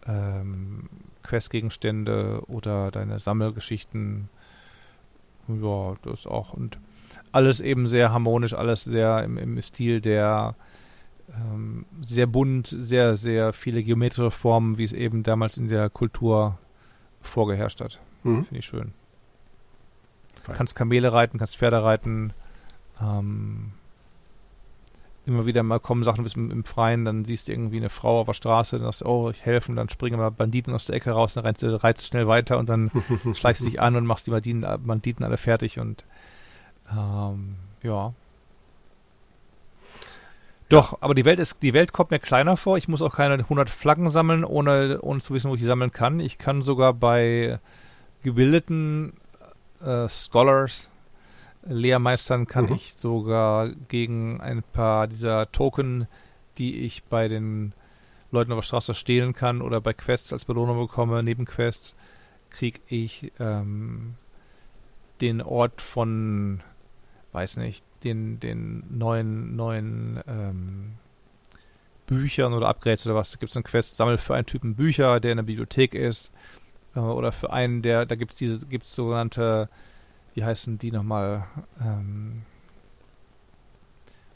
ähm, 0.06 0.90
Questgegenstände 1.24 2.42
oder 2.48 2.92
deine 2.92 3.20
Sammelgeschichten. 3.20 4.30
Ja, 5.48 5.94
das 6.04 6.28
auch 6.28 6.54
und 6.54 6.78
alles 7.32 7.62
eben 7.62 7.88
sehr 7.88 8.12
harmonisch, 8.12 8.54
alles 8.54 8.84
sehr 8.84 9.24
im, 9.24 9.38
im 9.38 9.62
Stil 9.62 10.02
der 10.02 10.56
ähm, 11.34 11.86
sehr 12.02 12.28
bunt, 12.28 12.68
sehr, 12.68 13.16
sehr 13.16 13.54
viele 13.54 13.84
geometrische 13.84 14.32
Formen, 14.32 14.78
wie 14.78 14.84
es 14.84 14.94
eben 14.94 15.24
damals 15.24 15.58
in 15.58 15.68
der 15.68 15.90
Kultur 15.90 16.58
vorgeherrscht 17.22 17.82
hat. 17.82 18.00
Mhm. 18.24 18.44
Finde 18.44 18.60
ich 18.60 18.66
schön. 18.66 18.94
Fein. 20.44 20.56
Kannst 20.56 20.76
Kamele 20.76 21.14
reiten, 21.14 21.38
kannst 21.38 21.58
Pferde 21.58 21.84
reiten. 21.84 22.34
Ähm, 23.00 23.74
immer 25.26 25.46
wieder 25.46 25.64
mal 25.64 25.80
kommen 25.80 26.04
Sachen 26.04 26.24
bis 26.24 26.34
im, 26.34 26.50
im, 26.50 26.64
Freien, 26.64 27.06
dann 27.06 27.26
siehst 27.26 27.48
du 27.48 27.52
irgendwie 27.52 27.78
eine 27.78 27.90
Frau 27.90 28.22
auf 28.22 28.28
der 28.28 28.34
Straße, 28.34 28.78
dann 28.78 28.86
sagst 28.86 29.02
du, 29.02 29.06
oh, 29.06 29.30
ich 29.30 29.46
helfe, 29.46 29.72
und 29.72 29.76
dann 29.76 29.90
springen 29.90 30.18
mal 30.18 30.32
Banditen 30.32 30.74
aus 30.74 30.86
der 30.86 30.96
Ecke 30.96 31.12
raus, 31.12 31.34
dann 31.34 31.44
du 31.54 31.84
reizt 31.84 32.08
schnell 32.08 32.28
weiter 32.28 32.58
und 32.58 32.70
dann 32.70 32.92
schleichst 33.34 33.62
du 33.62 33.66
dich 33.66 33.80
an 33.80 33.96
und 33.96 34.06
machst 34.06 34.28
die 34.28 34.32
Banditen, 34.32 34.66
Banditen 34.84 35.24
alle 35.24 35.38
fertig 35.38 35.80
und 35.80 36.06
ähm, 36.92 37.56
ja, 37.84 38.14
doch, 40.72 41.02
aber 41.02 41.14
die 41.14 41.26
Welt 41.26 41.40
ist, 41.40 41.62
die 41.62 41.74
Welt 41.74 41.94
kommt 41.94 42.12
mir 42.12 42.20
kleiner 42.20 42.58
vor. 42.58 42.78
Ich 42.78 42.88
muss 42.88 43.02
auch 43.02 43.16
keine 43.16 43.36
100 43.36 43.70
Flaggen 43.70 44.10
sammeln, 44.10 44.46
ohne, 44.46 45.02
ohne 45.02 45.20
zu 45.20 45.34
wissen, 45.34 45.50
wo 45.50 45.56
ich 45.56 45.62
die 45.62 45.66
sammeln 45.66 45.92
kann. 45.92 46.20
Ich 46.20 46.38
kann 46.38 46.62
sogar 46.62 46.94
bei 46.94 47.60
gebildeten 48.24 49.14
äh, 49.84 50.08
Scholars, 50.08 50.90
Lehrmeistern, 51.64 52.48
kann 52.48 52.66
mhm. 52.66 52.74
ich 52.74 52.94
sogar 52.94 53.70
gegen 53.88 54.40
ein 54.42 54.64
paar 54.64 55.08
dieser 55.08 55.52
Token, 55.52 56.08
die 56.58 56.82
ich 56.82 57.04
bei 57.04 57.28
den 57.28 57.74
Leuten 58.32 58.52
auf 58.52 58.60
der 58.60 58.64
Straße 58.64 58.94
stehlen 58.94 59.34
kann 59.34 59.62
oder 59.62 59.82
bei 59.82 59.94
Quests 59.94 60.34
als 60.34 60.46
Belohnung 60.46 60.80
bekomme, 60.80 61.22
Nebenquests, 61.22 61.96
kriege 62.50 62.80
ich 62.88 63.32
ähm, 63.40 64.16
den 65.20 65.42
Ort 65.42 65.82
von, 65.82 66.62
weiß 67.34 67.58
nicht, 67.58 67.84
den, 68.04 68.40
den 68.40 68.84
neuen, 68.90 69.56
neuen 69.56 70.20
ähm, 70.28 70.94
Büchern 72.08 72.54
oder 72.54 72.68
Upgrades 72.68 73.06
oder 73.06 73.16
was. 73.16 73.32
Da 73.32 73.38
gibt 73.38 73.52
es 73.52 73.56
eine 73.56 73.64
Quest, 73.64 73.98
sammel 73.98 74.18
für 74.18 74.36
einen 74.36 74.46
Typen 74.46 74.76
Bücher, 74.76 75.20
der 75.20 75.32
in 75.32 75.38
der 75.38 75.44
Bibliothek 75.44 75.94
ist. 75.94 76.32
Äh, 76.96 77.00
oder 77.00 77.32
für 77.32 77.52
einen, 77.52 77.82
der, 77.82 78.06
da 78.06 78.16
gibt 78.16 78.32
es 78.32 78.38
diese, 78.38 78.66
gibt 78.68 78.86
es 78.86 78.96
sogenannte, 78.96 79.70
wie 80.34 80.44
heißen 80.44 80.78
die 80.78 80.92
nochmal? 80.92 81.46
Ähm, 81.80 82.44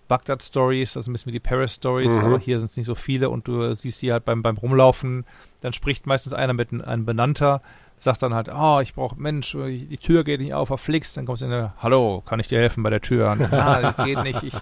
Bagdad 0.08 0.44
Stories, 0.44 0.94
das 0.94 1.04
ist 1.04 1.08
ein 1.08 1.14
bisschen 1.14 1.28
wie 1.30 1.40
die 1.40 1.40
Paris 1.40 1.76
Stories, 1.76 2.12
mhm. 2.12 2.26
aber 2.26 2.40
hier 2.40 2.60
sind 2.60 2.70
es 2.70 2.78
nicht 2.78 2.86
so 2.86 2.96
viele 2.96 3.30
und 3.30 3.48
du 3.48 3.74
siehst 3.74 4.02
die 4.02 4.12
halt 4.12 4.24
beim, 4.24 4.42
beim 4.44 4.58
Rumlaufen. 4.58 5.26
Dann 5.62 5.74
spricht 5.74 6.06
meistens 6.06 6.34
einer 6.34 6.54
mit 6.54 6.72
einem 6.72 7.06
Benannter 7.06 7.62
sagt 8.06 8.22
dann 8.22 8.34
halt, 8.34 8.50
oh, 8.54 8.80
ich 8.80 8.94
brauche, 8.94 9.20
Mensch, 9.20 9.52
die 9.52 9.98
Tür 9.98 10.24
geht 10.24 10.40
nicht 10.40 10.54
auf, 10.54 10.70
verflixt. 10.70 11.18
Dann 11.18 11.26
kommst 11.26 11.42
du 11.42 11.48
in 11.48 11.52
der, 11.52 11.74
hallo, 11.80 12.24
kann 12.26 12.40
ich 12.40 12.48
dir 12.48 12.60
helfen 12.60 12.82
bei 12.84 12.90
der 12.90 13.02
Tür? 13.02 13.32
Und, 13.32 13.52
ah, 13.52 13.94
geht 14.06 14.24
nicht. 14.24 14.42
Ich 14.44 14.54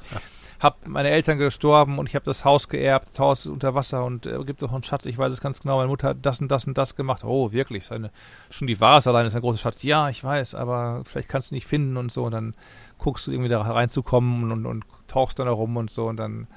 habe 0.59 0.77
meine 0.85 1.09
Eltern 1.09 1.37
gestorben 1.37 1.99
und 1.99 2.07
ich 2.07 2.15
habe 2.15 2.23
das 2.23 2.45
Haus 2.45 2.69
geerbt, 2.69 3.09
das 3.09 3.19
Haus 3.19 3.41
ist 3.41 3.51
unter 3.51 3.75
Wasser 3.75 4.05
und 4.05 4.25
äh, 4.25 4.41
gibt 4.45 4.61
doch 4.61 4.71
einen 4.71 4.83
Schatz, 4.83 5.05
ich 5.05 5.17
weiß 5.17 5.33
es 5.33 5.41
ganz 5.41 5.59
genau, 5.59 5.75
meine 5.75 5.89
Mutter 5.89 6.09
hat 6.09 6.17
das 6.21 6.39
und 6.39 6.49
das 6.49 6.65
und 6.65 6.77
das 6.77 6.95
gemacht. 6.95 7.25
Oh, 7.25 7.51
wirklich, 7.51 7.85
seine, 7.85 8.11
schon 8.49 8.67
die 8.67 8.79
Vase 8.79 9.09
allein 9.09 9.25
ist 9.25 9.35
ein 9.35 9.41
großer 9.41 9.57
Schatz. 9.57 9.83
Ja, 9.83 10.07
ich 10.07 10.23
weiß, 10.23 10.55
aber 10.55 11.03
vielleicht 11.05 11.27
kannst 11.27 11.51
du 11.51 11.55
nicht 11.55 11.67
finden 11.67 11.97
und 11.97 12.13
so 12.13 12.23
und 12.23 12.31
dann 12.31 12.55
guckst 12.97 13.27
du 13.27 13.31
irgendwie 13.31 13.49
da 13.49 13.61
reinzukommen 13.61 14.43
und, 14.43 14.51
und, 14.53 14.65
und 14.65 14.85
tauchst 15.07 15.37
dann 15.37 15.47
herum 15.47 15.75
und 15.75 15.91
so 15.91 16.07
und 16.07 16.15
dann 16.15 16.47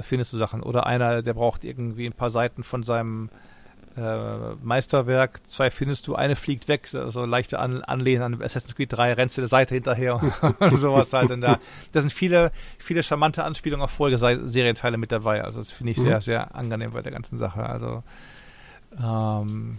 findest 0.00 0.32
du 0.32 0.38
Sachen. 0.38 0.62
Oder 0.62 0.86
einer, 0.86 1.20
der 1.20 1.34
braucht 1.34 1.62
irgendwie 1.64 2.06
ein 2.06 2.14
paar 2.14 2.30
Seiten 2.30 2.62
von 2.62 2.82
seinem 2.84 3.28
äh, 3.96 4.54
Meisterwerk. 4.62 5.46
Zwei 5.46 5.70
findest 5.70 6.06
du, 6.06 6.14
eine 6.14 6.36
fliegt 6.36 6.68
weg, 6.68 6.86
so 6.86 7.00
also 7.00 7.24
leichte 7.24 7.58
an 7.58 7.82
Anlehnen 7.82 8.22
an 8.22 8.42
Assassin's 8.42 8.74
Creed 8.74 8.92
3, 8.92 9.14
rennst 9.14 9.36
du 9.36 9.40
der 9.40 9.48
Seite 9.48 9.74
hinterher 9.74 10.20
und 10.58 10.78
sowas 10.78 11.12
halt. 11.12 11.30
Und 11.30 11.40
da, 11.40 11.58
da 11.92 12.00
sind 12.00 12.12
viele, 12.12 12.52
viele 12.78 13.02
charmante 13.02 13.44
Anspielungen 13.44 13.84
auf 13.84 13.90
Folgeserienteile 13.90 14.98
mit 14.98 15.12
dabei. 15.12 15.42
Also 15.42 15.58
das 15.58 15.72
finde 15.72 15.92
ich 15.92 15.98
mhm. 15.98 16.02
sehr, 16.02 16.20
sehr 16.20 16.54
angenehm 16.54 16.92
bei 16.92 17.02
der 17.02 17.12
ganzen 17.12 17.38
Sache. 17.38 17.64
Also 17.64 18.02
ähm, 19.02 19.78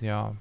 ja. 0.00 0.32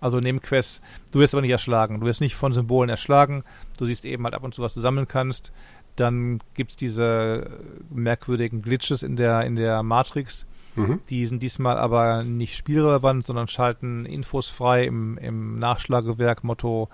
Also 0.00 0.20
Nebenquests, 0.20 0.80
du 1.10 1.18
wirst 1.18 1.34
aber 1.34 1.42
nicht 1.42 1.50
erschlagen. 1.50 2.00
Du 2.00 2.06
wirst 2.06 2.20
nicht 2.20 2.36
von 2.36 2.52
Symbolen 2.52 2.88
erschlagen. 2.88 3.42
Du 3.78 3.84
siehst 3.84 4.04
eben 4.04 4.24
halt 4.24 4.34
ab 4.34 4.44
und 4.44 4.54
zu, 4.54 4.62
was 4.62 4.74
du 4.74 4.80
sammeln 4.80 5.08
kannst. 5.08 5.52
Dann 5.96 6.40
gibt 6.54 6.70
es 6.70 6.76
diese 6.76 7.50
merkwürdigen 7.90 8.62
Glitches 8.62 9.02
in 9.02 9.16
der, 9.16 9.42
in 9.42 9.56
der 9.56 9.82
Matrix, 9.82 10.46
Mhm. 10.78 11.00
Die 11.08 11.26
sind 11.26 11.42
diesmal 11.42 11.78
aber 11.78 12.24
nicht 12.24 12.56
spielrelevant, 12.56 13.24
sondern 13.24 13.48
schalten 13.48 14.06
Infos 14.06 14.48
frei 14.48 14.84
im, 14.84 15.18
im 15.18 15.58
Nachschlagewerk 15.58 16.44
Motto, 16.44 16.88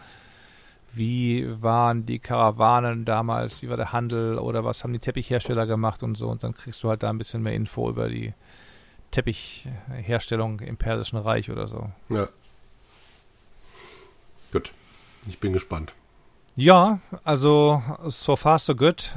wie 0.93 1.47
waren 1.61 2.07
die 2.07 2.19
Karawanen 2.19 3.05
damals, 3.05 3.63
wie 3.63 3.69
war 3.69 3.77
der 3.77 3.93
Handel 3.93 4.39
oder 4.39 4.65
was 4.65 4.85
haben 4.85 4.93
die 4.93 5.01
Teppichhersteller 5.01 5.67
gemacht 5.67 6.03
und 6.03 6.17
so. 6.17 6.29
Und 6.29 6.45
dann 6.45 6.55
kriegst 6.55 6.83
du 6.83 6.89
halt 6.89 7.03
da 7.03 7.11
ein 7.11 7.19
bisschen 7.19 7.43
mehr 7.43 7.55
Info 7.55 7.89
über 7.91 8.09
die 8.09 8.33
Teppichherstellung 9.11 10.61
im 10.61 10.77
Persischen 10.77 11.19
Reich 11.19 11.51
oder 11.51 11.69
so. 11.69 11.91
Ja. 12.09 12.29
Gut. 14.53 14.73
Ich 15.27 15.41
bin 15.41 15.53
gespannt. 15.53 15.95
Ja, 16.57 17.01
also 17.25 17.83
so 18.07 18.37
far 18.37 18.59
so 18.59 18.77
good 18.77 19.13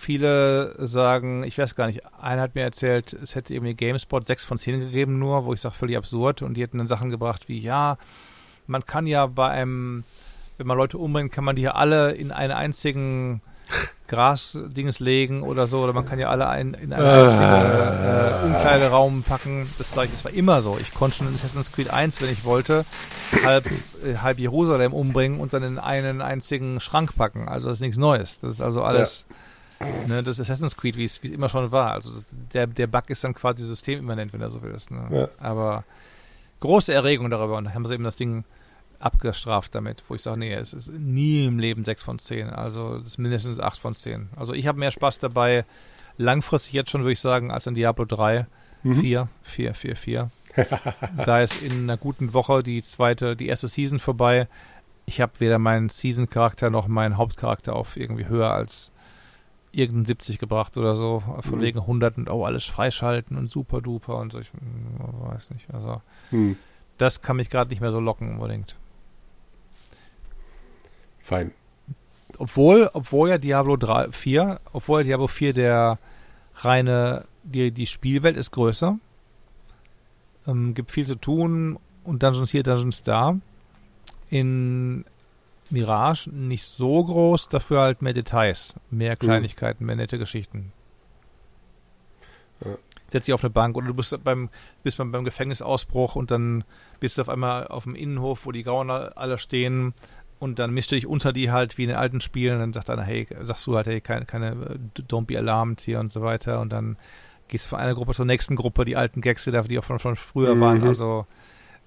viele 0.00 0.74
sagen, 0.78 1.44
ich 1.44 1.58
weiß 1.58 1.74
gar 1.74 1.86
nicht, 1.86 2.00
einer 2.20 2.42
hat 2.42 2.54
mir 2.54 2.62
erzählt, 2.62 3.12
es 3.12 3.34
hätte 3.34 3.52
irgendwie 3.54 3.74
GameSpot 3.74 4.26
6 4.26 4.44
von 4.44 4.58
10 4.58 4.80
gegeben 4.80 5.18
nur, 5.18 5.44
wo 5.44 5.52
ich 5.52 5.60
sage, 5.60 5.74
völlig 5.74 5.96
absurd. 5.96 6.42
Und 6.42 6.54
die 6.54 6.62
hätten 6.62 6.78
dann 6.78 6.86
Sachen 6.86 7.10
gebracht 7.10 7.48
wie, 7.48 7.58
ja, 7.58 7.98
man 8.66 8.86
kann 8.86 9.06
ja 9.06 9.26
bei 9.26 9.48
einem, 9.48 10.04
wenn 10.56 10.66
man 10.66 10.78
Leute 10.78 10.96
umbringt, 10.96 11.32
kann 11.32 11.44
man 11.44 11.54
die 11.54 11.62
ja 11.62 11.72
alle 11.72 12.12
in 12.12 12.32
einen 12.32 12.52
einzigen 12.52 13.42
Grasdings 14.08 15.00
legen 15.00 15.42
oder 15.42 15.66
so, 15.66 15.80
oder 15.80 15.92
man 15.92 16.06
kann 16.06 16.18
ja 16.18 16.30
alle 16.30 16.48
ein, 16.48 16.74
in 16.74 16.92
einen 16.92 17.06
einzigen 17.06 17.44
äh, 17.44 18.46
Umkleideraum 18.46 19.22
packen. 19.22 19.68
Das 19.76 19.92
sage 19.92 20.06
ich, 20.06 20.12
das 20.12 20.24
war 20.24 20.32
immer 20.32 20.62
so. 20.62 20.78
Ich 20.80 20.94
konnte 20.94 21.18
schon 21.18 21.28
in 21.28 21.34
Assassin's 21.34 21.70
Creed 21.70 21.90
1, 21.90 22.22
wenn 22.22 22.30
ich 22.30 22.44
wollte, 22.44 22.86
halb, 23.44 23.66
äh, 23.66 24.16
halb 24.22 24.38
Jerusalem 24.38 24.94
umbringen 24.94 25.40
und 25.40 25.52
dann 25.52 25.62
in 25.62 25.78
einen 25.78 26.22
einzigen 26.22 26.80
Schrank 26.80 27.14
packen. 27.16 27.48
Also 27.48 27.68
das 27.68 27.78
ist 27.78 27.82
nichts 27.82 27.98
Neues. 27.98 28.40
Das 28.40 28.54
ist 28.54 28.60
also 28.62 28.82
alles. 28.82 29.26
Ja 29.28 29.36
Ne, 30.08 30.22
das 30.22 30.38
Assassin's 30.38 30.76
Creed, 30.76 30.96
wie 30.96 31.04
es 31.04 31.18
immer 31.18 31.48
schon 31.48 31.72
war. 31.72 31.92
Also 31.92 32.12
das, 32.12 32.34
der, 32.52 32.66
der 32.66 32.86
Bug 32.86 33.08
ist 33.08 33.24
dann 33.24 33.34
quasi 33.34 33.64
systemimmanent, 33.64 34.32
wenn 34.32 34.40
du 34.40 34.50
so 34.50 34.62
willst. 34.62 34.90
Ne? 34.90 35.08
Ja. 35.10 35.28
Aber 35.38 35.84
große 36.60 36.92
Erregung 36.92 37.30
darüber 37.30 37.56
und 37.56 37.72
haben 37.72 37.86
sie 37.86 37.94
eben 37.94 38.04
das 38.04 38.16
Ding 38.16 38.44
abgestraft 38.98 39.74
damit, 39.74 40.04
wo 40.08 40.14
ich 40.14 40.22
sage, 40.22 40.38
nee, 40.38 40.52
es 40.52 40.74
ist 40.74 40.92
nie 40.92 41.46
im 41.46 41.58
Leben 41.58 41.84
6 41.84 42.02
von 42.02 42.18
10. 42.18 42.50
Also 42.50 42.98
das 42.98 43.08
ist 43.08 43.18
mindestens 43.18 43.58
8 43.58 43.80
von 43.80 43.94
10. 43.94 44.28
Also 44.36 44.52
ich 44.52 44.66
habe 44.66 44.78
mehr 44.78 44.90
Spaß 44.90 45.18
dabei, 45.18 45.64
langfristig 46.18 46.74
jetzt 46.74 46.90
schon, 46.90 47.00
würde 47.00 47.12
ich 47.12 47.20
sagen, 47.20 47.50
als 47.50 47.66
in 47.66 47.74
Diablo 47.74 48.04
3. 48.04 48.46
Mhm. 48.82 49.00
4, 49.00 49.28
4, 49.42 49.74
4, 49.74 49.96
4. 49.96 50.30
da 51.24 51.40
ist 51.40 51.62
in 51.62 51.84
einer 51.84 51.96
guten 51.96 52.34
Woche 52.34 52.62
die 52.62 52.82
zweite, 52.82 53.36
die 53.36 53.48
erste 53.48 53.68
Season 53.68 53.98
vorbei. 53.98 54.46
Ich 55.06 55.20
habe 55.22 55.32
weder 55.38 55.58
meinen 55.58 55.88
Season-Charakter 55.88 56.68
noch 56.68 56.86
meinen 56.86 57.16
Hauptcharakter 57.16 57.74
auf 57.74 57.96
irgendwie 57.96 58.26
höher 58.26 58.50
als 58.50 58.92
irgendeinen 59.72 60.06
70 60.06 60.38
gebracht 60.38 60.76
oder 60.76 60.96
so, 60.96 61.22
von 61.40 61.58
mhm. 61.58 61.62
wegen 61.62 61.78
100 61.80 62.18
und 62.18 62.30
oh, 62.30 62.44
alles 62.44 62.64
freischalten 62.64 63.36
und 63.36 63.50
super 63.50 63.80
duper 63.80 64.16
und 64.16 64.32
so, 64.32 64.40
ich 64.40 64.50
weiß 64.98 65.50
nicht, 65.50 65.72
also 65.72 66.02
mhm. 66.30 66.56
das 66.98 67.22
kann 67.22 67.36
mich 67.36 67.50
gerade 67.50 67.70
nicht 67.70 67.80
mehr 67.80 67.92
so 67.92 68.00
locken 68.00 68.34
unbedingt. 68.34 68.76
fein. 71.20 71.52
Obwohl, 72.38 72.90
obwohl 72.92 73.28
ja 73.28 73.38
Diablo 73.38 73.76
3, 73.76 74.12
4, 74.12 74.60
obwohl 74.72 75.00
ja 75.00 75.04
Diablo 75.04 75.26
4 75.26 75.52
der 75.52 75.98
reine, 76.56 77.24
die, 77.42 77.70
die 77.70 77.86
Spielwelt 77.86 78.36
ist 78.36 78.50
größer. 78.52 78.98
Ähm, 80.46 80.74
gibt 80.74 80.90
viel 80.90 81.06
zu 81.06 81.16
tun 81.16 81.78
und 82.04 82.22
Dungeons 82.22 82.50
hier, 82.50 82.62
Dungeons 82.62 83.02
da. 83.02 83.36
In 84.30 85.04
Mirage 85.70 86.28
nicht 86.30 86.64
so 86.64 87.04
groß, 87.04 87.48
dafür 87.48 87.80
halt 87.80 88.02
mehr 88.02 88.12
Details, 88.12 88.74
mehr 88.90 89.16
Kleinigkeiten, 89.16 89.84
mehr 89.86 89.96
nette 89.96 90.18
Geschichten. 90.18 90.72
Ja. 92.64 92.76
Setz 93.08 93.26
dich 93.26 93.34
auf 93.34 93.42
eine 93.42 93.50
Bank 93.50 93.76
oder 93.76 93.88
du 93.88 93.94
bist 93.94 94.16
beim, 94.22 94.50
bist 94.82 94.98
beim, 94.98 95.10
beim 95.10 95.24
Gefängnisausbruch 95.24 96.14
und 96.14 96.30
dann 96.30 96.64
bist 97.00 97.18
du 97.18 97.22
auf 97.22 97.28
einmal 97.28 97.66
auf 97.66 97.84
dem 97.84 97.94
Innenhof, 97.94 98.46
wo 98.46 98.52
die 98.52 98.62
Gauner 98.62 99.12
alle 99.16 99.38
stehen 99.38 99.94
und 100.38 100.58
dann 100.58 100.72
mischst 100.72 100.90
du 100.92 100.94
dich 100.94 101.06
unter 101.06 101.32
die 101.32 101.50
halt 101.50 101.76
wie 101.78 101.82
in 101.84 101.88
den 101.88 101.98
alten 101.98 102.20
Spielen 102.20 102.54
und 102.54 102.60
dann 102.60 102.72
sagt 102.72 102.88
einer, 102.90 103.02
hey, 103.02 103.26
sagst 103.42 103.66
du 103.66 103.76
halt, 103.76 103.86
hey, 103.86 104.00
keine, 104.00 104.26
keine, 104.26 104.78
don't 104.96 105.26
be 105.26 105.36
alarmed 105.36 105.80
hier 105.80 105.98
und 106.00 106.12
so 106.12 106.22
weiter 106.22 106.60
und 106.60 106.70
dann 106.72 106.96
gehst 107.48 107.64
du 107.64 107.70
von 107.70 107.80
einer 107.80 107.94
Gruppe 107.94 108.14
zur 108.14 108.26
nächsten 108.26 108.54
Gruppe, 108.54 108.84
die 108.84 108.96
alten 108.96 109.22
Gags 109.22 109.44
wieder, 109.46 109.62
die 109.62 109.78
auch 109.78 109.84
von, 109.84 109.98
von 109.98 110.14
früher 110.16 110.54
Mhm. 110.54 110.60
waren, 110.60 110.82
also 110.84 111.26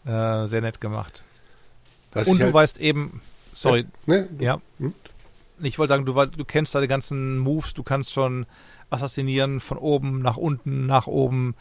äh, 0.06 0.46
sehr 0.46 0.60
nett 0.62 0.82
gemacht. 0.82 1.24
Was 2.12 2.28
und 2.28 2.40
du 2.40 2.44
halt- 2.44 2.54
weißt 2.54 2.80
eben, 2.82 3.22
sorry, 3.54 3.86
Ne? 4.06 4.30
ja. 4.40 4.62
Hm? 4.80 4.94
Ich 5.62 5.80
wollte 5.80 5.94
sagen, 5.94 6.06
du, 6.06 6.14
du 6.14 6.46
kennst 6.46 6.76
deine 6.76 6.88
ganzen 6.88 7.38
Moves, 7.38 7.74
du 7.74 7.84
kannst 7.84 8.12
schon 8.12 8.46
assassinieren 8.90 9.60
von 9.60 9.78
oben 9.78 10.22
nach 10.22 10.38
unten, 10.38 10.86
nach 10.86 11.08
oben, 11.08 11.56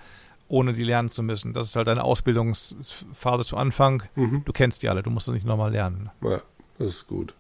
ohne 0.49 0.73
die 0.73 0.85
lernen 0.85 1.09
zu 1.09 1.23
müssen. 1.23 1.53
Das 1.53 1.69
ist 1.69 1.77
halt 1.77 1.87
deine 1.87 2.05
Ausbildungsphase 2.05 3.45
zu 3.45 3.57
Anfang. 3.57 4.03
Mhm. 4.17 4.43
Du 4.45 4.53
kennst 4.53 4.83
die 4.83 4.89
alle, 4.89 5.03
du 5.03 5.11
musst 5.11 5.29
es 5.29 5.35
nicht 5.35 5.47
nochmal 5.47 5.73
lernen. 5.73 6.11
Ja, 6.23 6.43
das 6.79 6.89
ist 6.89 7.07
gut. 7.07 7.35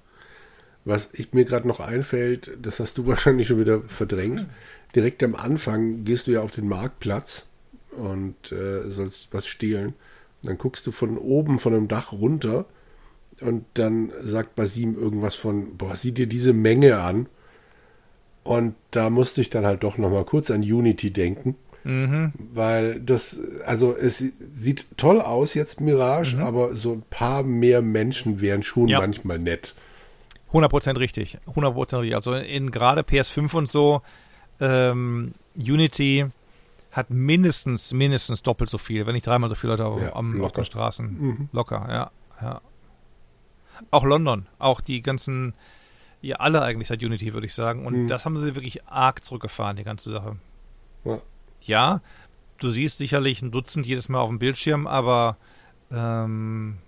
Was 0.84 1.10
ich 1.12 1.32
mir 1.32 1.44
gerade 1.44 1.68
noch 1.68 1.80
einfällt, 1.80 2.50
das 2.60 2.80
hast 2.80 2.96
du 2.98 3.06
wahrscheinlich 3.06 3.48
schon 3.48 3.58
wieder 3.60 3.80
verdrängt. 3.82 4.46
Direkt 4.94 5.22
am 5.22 5.34
Anfang 5.34 6.04
gehst 6.04 6.26
du 6.26 6.32
ja 6.32 6.42
auf 6.42 6.50
den 6.52 6.68
Marktplatz 6.68 7.46
und 7.96 8.52
äh, 8.52 8.90
sollst 8.90 9.28
was 9.32 9.46
stehlen. 9.46 9.94
Und 10.42 10.48
dann 10.48 10.58
guckst 10.58 10.86
du 10.86 10.90
von 10.90 11.18
oben 11.18 11.58
von 11.58 11.74
einem 11.74 11.88
Dach 11.88 12.12
runter 12.12 12.66
und 13.40 13.64
dann 13.74 14.10
sagt 14.22 14.54
Basim 14.54 14.94
irgendwas 14.96 15.34
von, 15.34 15.76
boah, 15.76 15.96
sieh 15.96 16.12
dir 16.12 16.26
diese 16.26 16.52
Menge 16.52 16.98
an. 17.00 17.26
Und 18.44 18.74
da 18.90 19.08
musste 19.10 19.40
ich 19.40 19.50
dann 19.50 19.64
halt 19.64 19.82
doch 19.84 19.98
nochmal 19.98 20.24
kurz 20.24 20.50
an 20.50 20.62
Unity 20.62 21.10
denken. 21.12 21.56
Mhm. 21.84 22.32
Weil 22.52 23.00
das, 23.00 23.38
also 23.66 23.94
es 23.94 24.18
sieht 24.18 24.86
toll 24.96 25.20
aus 25.20 25.54
jetzt 25.54 25.80
Mirage, 25.80 26.38
aber 26.38 26.74
so 26.76 26.92
ein 26.92 27.02
paar 27.10 27.42
mehr 27.42 27.82
Menschen 27.82 28.40
wären 28.40 28.62
schon 28.62 28.88
Ja. 28.88 29.00
manchmal 29.00 29.38
nett. 29.38 29.74
100% 30.52 30.98
richtig. 30.98 31.38
100% 31.46 32.00
richtig. 32.00 32.14
Also 32.14 32.34
in 32.34 32.70
gerade 32.70 33.02
PS5 33.02 33.54
und 33.54 33.68
so, 33.68 34.02
ähm, 34.60 35.32
Unity 35.56 36.26
hat 36.92 37.10
mindestens, 37.10 37.92
mindestens 37.94 38.42
doppelt 38.42 38.68
so 38.70 38.78
viel, 38.78 39.06
wenn 39.06 39.14
nicht 39.14 39.26
dreimal 39.26 39.48
so 39.48 39.54
viele 39.54 39.72
Leute 39.72 39.86
auf, 39.86 40.00
Ja, 40.02 40.14
am, 40.14 40.32
auf 40.34 40.38
locker. 40.40 40.60
den 40.62 40.64
Straßen. 40.66 41.06
Mhm. 41.20 41.48
Locker, 41.52 41.86
ja, 41.88 42.10
ja. 42.42 42.60
Auch 43.90 44.04
London, 44.04 44.46
auch 44.58 44.80
die 44.80 45.02
ganzen, 45.02 45.54
ja 46.20 46.36
alle 46.36 46.62
eigentlich 46.62 46.88
seit 46.88 47.02
Unity, 47.02 47.32
würde 47.32 47.46
ich 47.46 47.54
sagen. 47.54 47.84
Und 47.86 47.94
Mhm. 48.04 48.08
das 48.08 48.24
haben 48.24 48.36
sie 48.38 48.54
wirklich 48.54 48.86
arg 48.86 49.24
zurückgefahren, 49.24 49.76
die 49.76 49.84
ganze 49.84 50.10
Sache. 50.10 50.36
Ja. 51.04 51.18
Ja, 51.62 52.00
du 52.60 52.70
siehst 52.70 52.98
sicherlich 52.98 53.42
ein 53.42 53.50
Dutzend 53.50 53.86
jedes 53.86 54.08
Mal 54.08 54.20
auf 54.20 54.28
dem 54.28 54.38
Bildschirm, 54.38 54.86
aber 54.86 55.36
ähm, 55.90 56.78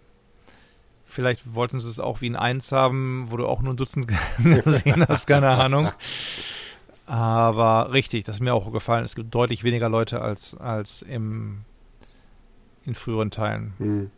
vielleicht 1.04 1.54
wollten 1.54 1.78
sie 1.80 1.88
es 1.88 2.00
auch 2.00 2.20
wie 2.20 2.30
ein 2.30 2.36
Eins 2.36 2.72
haben, 2.72 3.26
wo 3.30 3.36
du 3.36 3.46
auch 3.46 3.60
nur 3.62 3.74
ein 3.74 3.76
Dutzend 3.76 4.06
gesehen 4.64 5.04
hast, 5.08 5.26
keine 5.26 5.48
Ahnung. 5.50 5.90
Aber 7.06 7.92
richtig, 7.92 8.24
das 8.24 8.36
ist 8.36 8.40
mir 8.40 8.54
auch 8.54 8.72
gefallen. 8.72 9.04
Es 9.04 9.14
gibt 9.14 9.34
deutlich 9.34 9.62
weniger 9.62 9.88
Leute 9.88 10.22
als, 10.22 10.56
als 10.56 11.02
im, 11.02 11.64
in 12.84 12.94
früheren 12.94 13.30
Teilen. 13.30 13.74
Hm. 13.78 14.10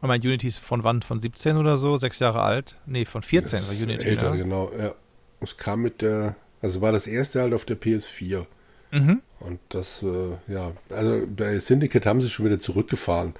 Und 0.00 0.08
mein 0.08 0.20
Unity 0.20 0.46
ist 0.48 0.58
von 0.58 0.82
wann? 0.84 1.02
Von 1.02 1.20
17 1.20 1.56
oder 1.56 1.76
so? 1.76 1.96
Sechs 1.98 2.18
Jahre 2.20 2.42
alt? 2.42 2.76
Nee, 2.86 3.04
von 3.04 3.22
14 3.22 3.58
Das 3.58 3.68
war 3.68 3.76
Unity. 3.86 4.04
Älter, 4.04 4.30
ja. 4.30 4.36
genau. 4.36 4.70
Ja. 4.78 4.94
Es 5.40 5.56
kam 5.56 5.82
mit 5.82 6.00
der, 6.02 6.36
also 6.62 6.80
war 6.80 6.92
das 6.92 7.06
erste 7.06 7.40
halt 7.42 7.52
auf 7.54 7.64
der 7.64 7.78
PS4. 7.80 8.44
Mhm. 8.92 9.20
Und 9.40 9.58
das, 9.68 10.02
äh, 10.02 10.52
ja, 10.52 10.72
also 10.90 11.22
bei 11.34 11.58
Syndicate 11.58 12.06
haben 12.06 12.20
sie 12.20 12.28
schon 12.30 12.46
wieder 12.46 12.60
zurückgefahren, 12.60 13.34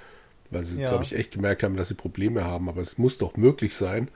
weil 0.49 0.63
sie, 0.63 0.79
Ja. 0.79 0.89
glaube 0.89 1.03
ich, 1.03 1.15
echt 1.15 1.31
gemerkt 1.31 1.63
haben, 1.63 1.75
dass 1.77 1.87
sie 1.89 1.93
Probleme 1.95 2.43
haben. 2.45 2.69
Aber 2.69 2.81
es 2.81 2.97
muss 2.97 3.17
doch 3.17 3.37
möglich 3.37 3.75
sein. 3.75 4.07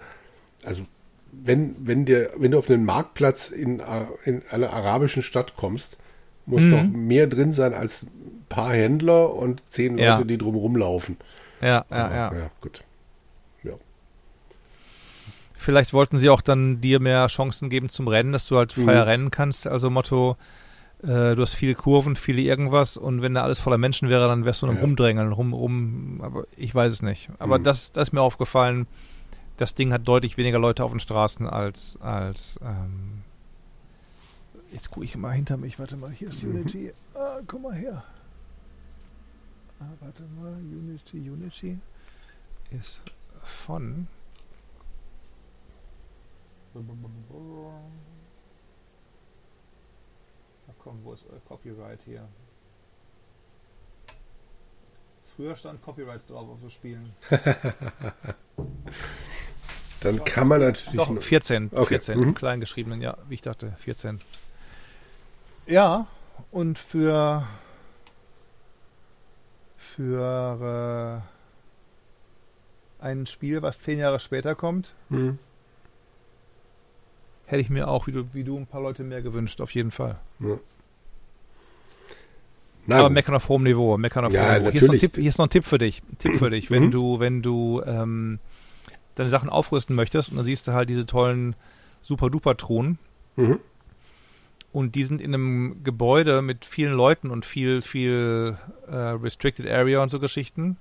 Also 0.64 0.84
wenn, 1.32 1.76
wenn, 1.80 2.06
der, 2.06 2.30
wenn 2.38 2.52
du 2.52 2.60
auf 2.60 2.70
einen 2.70 2.86
Marktplatz 2.86 3.50
in, 3.50 3.82
A- 3.82 4.08
in 4.24 4.42
einer 4.52 4.72
arabischen 4.72 5.22
Stadt 5.24 5.56
kommst, 5.58 5.98
muss 6.46 6.64
Mhm. 6.64 6.72
doch 6.72 6.84
mehr 6.84 7.28
drin 7.28 7.54
sein 7.54 7.74
als 7.74 8.04
ein 8.04 8.46
paar 8.50 8.72
Händler 8.74 9.34
und 9.34 9.72
zehn 9.72 9.98
Ja. 9.98 10.14
Leute, 10.16 10.28
die 10.28 10.38
drum 10.38 10.56
rumlaufen. 10.56 11.18
Ja, 11.66 11.86
ja, 11.90 12.10
ja. 12.16 12.34
ja, 12.34 12.52
gut. 12.62 12.84
Vielleicht 15.58 15.94
wollten 15.94 16.18
sie 16.18 16.30
auch 16.30 16.42
dann 16.42 16.80
dir 16.82 17.00
mehr 17.00 17.26
Chancen 17.28 17.70
geben 17.70 17.90
zum 17.90 18.08
Rennen, 18.08 18.32
dass 18.32 18.46
du 18.46 18.58
halt 18.58 18.72
freier 18.72 19.04
Mhm. 19.04 19.10
rennen 19.10 19.32
kannst. 19.32 19.66
Also 19.66 19.90
Motto, 19.90 20.38
äh, 21.02 21.34
du 21.34 21.42
hast 21.42 21.54
viele 21.56 21.74
Kurven, 21.74 22.16
viele 22.16 22.42
irgendwas 22.42 22.98
und 22.98 23.22
wenn 23.24 23.34
da 23.34 23.42
alles 23.44 23.60
voller 23.60 23.80
Menschen 23.80 24.10
wäre, 24.10 24.28
dann 24.28 24.46
wärst 24.46 24.62
du 24.62 24.68
am 24.68 24.76
Ja. 24.76 24.82
Rumdrängeln, 24.82 25.32
rum, 25.32 25.54
rum, 25.54 26.20
aber 26.22 26.44
ich 26.56 26.76
weiß 26.76 26.92
es 26.92 27.02
nicht. 27.02 27.30
Aber 27.40 27.58
Mhm. 27.58 27.64
das, 27.64 27.92
das 27.94 28.10
ist 28.10 28.12
mir 28.14 28.22
aufgefallen, 28.22 28.86
das 29.58 29.74
Ding 29.74 29.92
hat 29.92 30.08
deutlich 30.08 30.38
weniger 30.38 30.60
Leute 30.60 30.84
auf 30.84 30.92
den 30.92 31.00
Straßen 31.00 31.48
als, 31.50 31.98
als 32.02 32.60
ähm, 32.62 33.24
jetzt 34.72 34.92
gucke 34.92 35.06
ich 35.06 35.16
mal 35.18 35.32
hinter 35.32 35.58
mich, 35.58 35.80
warte 35.80 35.96
mal, 35.98 36.12
hier 36.12 36.30
ist 36.30 36.44
Mhm. 36.44 36.56
Unity. 36.58 36.94
Ah, 37.16 37.40
guck 37.48 37.62
mal 37.64 37.74
her. 37.74 38.04
Ah, 39.86 39.94
warte 40.00 40.24
mal, 40.24 40.54
Unity, 40.54 41.18
Unity 41.30 41.78
ist 42.72 43.02
von 43.44 44.08
Na 50.68 50.74
komm, 50.80 51.00
wo 51.04 51.14
ist 51.14 51.26
euer 51.32 51.40
Copyright 51.48 52.02
hier? 52.04 52.28
Früher 55.36 55.56
stand 55.56 55.82
Copyrights 55.84 56.28
drauf 56.28 56.50
auf 56.50 56.60
so 56.62 56.70
Spielen. 56.70 57.14
Dann 60.02 60.24
kann 60.24 60.48
man 60.48 60.62
natürlich. 60.62 60.96
Doch, 60.96 61.10
nur- 61.10 61.22
14. 61.22 61.70
Okay, 61.74 61.86
14, 61.86 62.18
mhm. 62.18 62.24
im 62.24 62.34
Kleingeschriebenen, 62.36 63.02
ja, 63.02 63.18
wie 63.28 63.36
ich 63.36 63.42
dachte, 63.42 63.74
14. 63.78 64.20
Ja, 65.68 66.08
und 66.52 66.78
für 66.80 67.48
für 69.96 71.22
äh, 73.02 73.04
ein 73.06 73.26
Spiel, 73.26 73.62
was 73.62 73.80
zehn 73.82 74.00
Jahre 74.00 74.20
später 74.20 74.56
kommt, 74.56 74.94
Hm. 75.10 75.38
hätte 77.46 77.62
ich 77.62 77.70
mir 77.70 77.88
auch, 77.88 78.08
wie 78.08 78.12
du, 78.12 78.26
wie 78.34 78.44
du, 78.44 78.58
ein 78.58 78.68
paar 78.68 78.82
Leute 78.82 79.04
mehr 79.04 79.22
gewünscht, 79.22 79.62
auf 79.62 79.72
jeden 79.74 79.92
Fall. 79.92 80.18
Ja. 80.40 80.58
Na, 82.88 83.00
Aber 83.00 83.10
meckern 83.10 83.34
auf 83.36 83.50
hohem 83.50 83.64
Niveau, 83.64 83.98
meckern 83.98 84.26
auf 84.26 84.34
Ja, 84.34 84.44
hohem 84.56 84.64
Niveau. 84.64 84.72
Hier 84.72 84.82
ist, 84.82 84.88
noch 84.88 84.94
ein. 84.94 85.00
Tipp, 85.00 85.16
hier 85.16 85.30
ist 85.30 85.38
noch 85.40 85.48
ein 85.48 85.50
Tipp 85.50 85.66
für 85.66 85.78
dich. 85.80 86.04
Tipp 86.20 86.36
für 86.36 86.50
dich, 86.52 86.70
wenn 86.70 86.84
Mhm. 86.86 86.92
du, 86.92 87.20
wenn 87.20 87.42
du 87.42 87.82
ähm, 87.86 88.40
deine 89.16 89.30
Sachen 89.30 89.50
aufrüsten 89.50 89.96
möchtest 89.96 90.30
und 90.30 90.36
dann 90.38 90.46
siehst 90.46 90.68
du 90.68 90.74
halt 90.74 90.90
diese 90.90 91.06
tollen 91.06 91.56
Super-Duper-Truhen 92.02 93.00
Mhm. 93.38 93.60
Und 94.76 94.96
die 94.96 95.06
sind 95.06 95.22
in 95.22 95.34
einem 95.34 95.84
Gebäude 95.86 96.42
mit 96.42 96.66
vielen 96.66 96.92
Leuten 96.94 97.30
und 97.32 97.46
viel, 97.46 97.82
viel 97.82 98.58
äh, 98.88 98.94
Restricted 98.96 99.66
Area 99.72 100.04
und 100.04 100.10
so 100.10 100.20
Geschichten. 100.20 100.76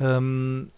Ähm, 0.00 0.68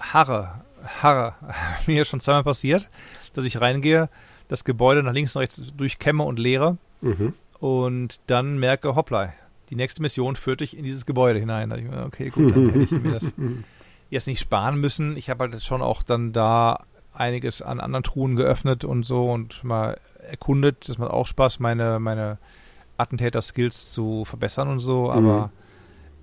Harre, 0.00 0.62
Harre, 1.00 1.34
mir 1.86 2.02
ist 2.02 2.08
schon 2.08 2.18
zweimal 2.20 2.42
passiert, 2.42 2.90
dass 3.34 3.44
ich 3.44 3.60
reingehe, 3.60 4.08
das 4.48 4.64
Gebäude 4.64 5.02
nach 5.04 5.12
links 5.12 5.36
und 5.36 5.40
rechts 5.40 5.62
durchkämme 5.76 6.24
und 6.24 6.38
leere 6.38 6.76
Mhm. 7.00 7.34
und 7.60 8.18
dann 8.26 8.58
merke, 8.58 8.96
hoppla, 8.96 9.32
die 9.70 9.76
nächste 9.76 10.02
Mission 10.02 10.36
führt 10.36 10.60
dich 10.60 10.76
in 10.76 10.84
dieses 10.84 11.06
Gebäude 11.06 11.38
hinein. 11.38 11.70
Da 11.70 11.76
ich 11.76 11.84
mir, 11.84 12.04
okay, 12.04 12.30
gut, 12.30 12.56
dann 12.56 12.70
hätte 12.70 12.82
ich 12.82 12.90
mir 12.90 13.12
das 13.12 13.32
jetzt 14.10 14.26
nicht 14.26 14.40
sparen 14.40 14.80
müssen. 14.80 15.16
Ich 15.16 15.30
habe 15.30 15.44
halt 15.44 15.62
schon 15.62 15.82
auch 15.82 16.02
dann 16.02 16.32
da 16.32 16.82
einiges 17.12 17.62
an 17.62 17.78
anderen 17.80 18.02
Truhen 18.02 18.36
geöffnet 18.36 18.84
und 18.84 19.04
so 19.04 19.30
und 19.30 19.62
mal 19.64 19.98
erkundet. 20.28 20.88
Das 20.88 20.98
macht 20.98 21.10
auch 21.10 21.26
Spaß, 21.26 21.60
meine, 21.60 21.98
meine 21.98 22.38
Attentäter-Skills 22.96 23.92
zu 23.92 24.24
verbessern 24.24 24.68
und 24.68 24.80
so, 24.80 25.10
aber 25.10 25.50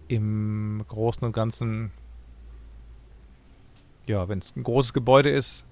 im 0.07 0.83
Großen 0.87 1.23
und 1.23 1.33
Ganzen, 1.33 1.91
ja, 4.07 4.27
wenn 4.27 4.39
es 4.39 4.55
ein 4.55 4.63
großes 4.63 4.93
Gebäude 4.93 5.29
ist, 5.29 5.65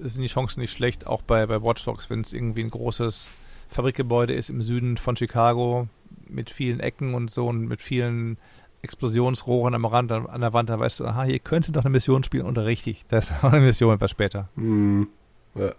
sind 0.00 0.22
die 0.22 0.28
Chancen 0.28 0.60
nicht 0.60 0.72
schlecht, 0.72 1.06
auch 1.06 1.22
bei, 1.22 1.46
bei 1.46 1.62
Watch 1.62 1.84
Dogs, 1.84 2.10
wenn 2.10 2.20
es 2.20 2.32
irgendwie 2.32 2.62
ein 2.62 2.70
großes 2.70 3.28
Fabrikgebäude 3.68 4.34
ist 4.34 4.50
im 4.50 4.62
Süden 4.62 4.96
von 4.96 5.16
Chicago 5.16 5.88
mit 6.28 6.50
vielen 6.50 6.80
Ecken 6.80 7.14
und 7.14 7.30
so 7.30 7.46
und 7.46 7.66
mit 7.66 7.80
vielen 7.80 8.38
Explosionsrohren 8.82 9.74
am 9.74 9.84
Rand, 9.84 10.12
an 10.12 10.40
der 10.40 10.52
Wand, 10.52 10.68
da 10.68 10.78
weißt 10.78 11.00
du, 11.00 11.06
aha, 11.06 11.24
hier 11.24 11.38
könnte 11.38 11.72
doch 11.72 11.84
eine 11.84 11.90
Mission 11.90 12.22
spielen 12.22 12.46
und 12.46 12.58
richtig, 12.58 13.04
da 13.08 13.18
ist 13.18 13.32
auch 13.42 13.52
eine 13.52 13.64
Mission 13.64 13.94
etwas 13.94 14.10
später. 14.10 14.48
Hm. 14.56 15.08
Ja. 15.54 15.72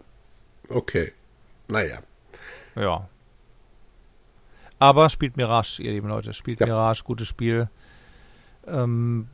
Okay. 0.70 1.14
Naja. 1.68 2.00
Ja. 2.76 3.08
Aber 4.80 5.10
spielt 5.10 5.38
Mirage, 5.38 5.82
ihr 5.82 5.92
lieben 5.92 6.10
Leute, 6.10 6.34
spielt 6.34 6.60
Ja. 6.60 6.68
Mirage, 6.68 7.04
gutes 7.04 7.28
Spiel. 7.28 7.70
Ähm, 8.68 9.28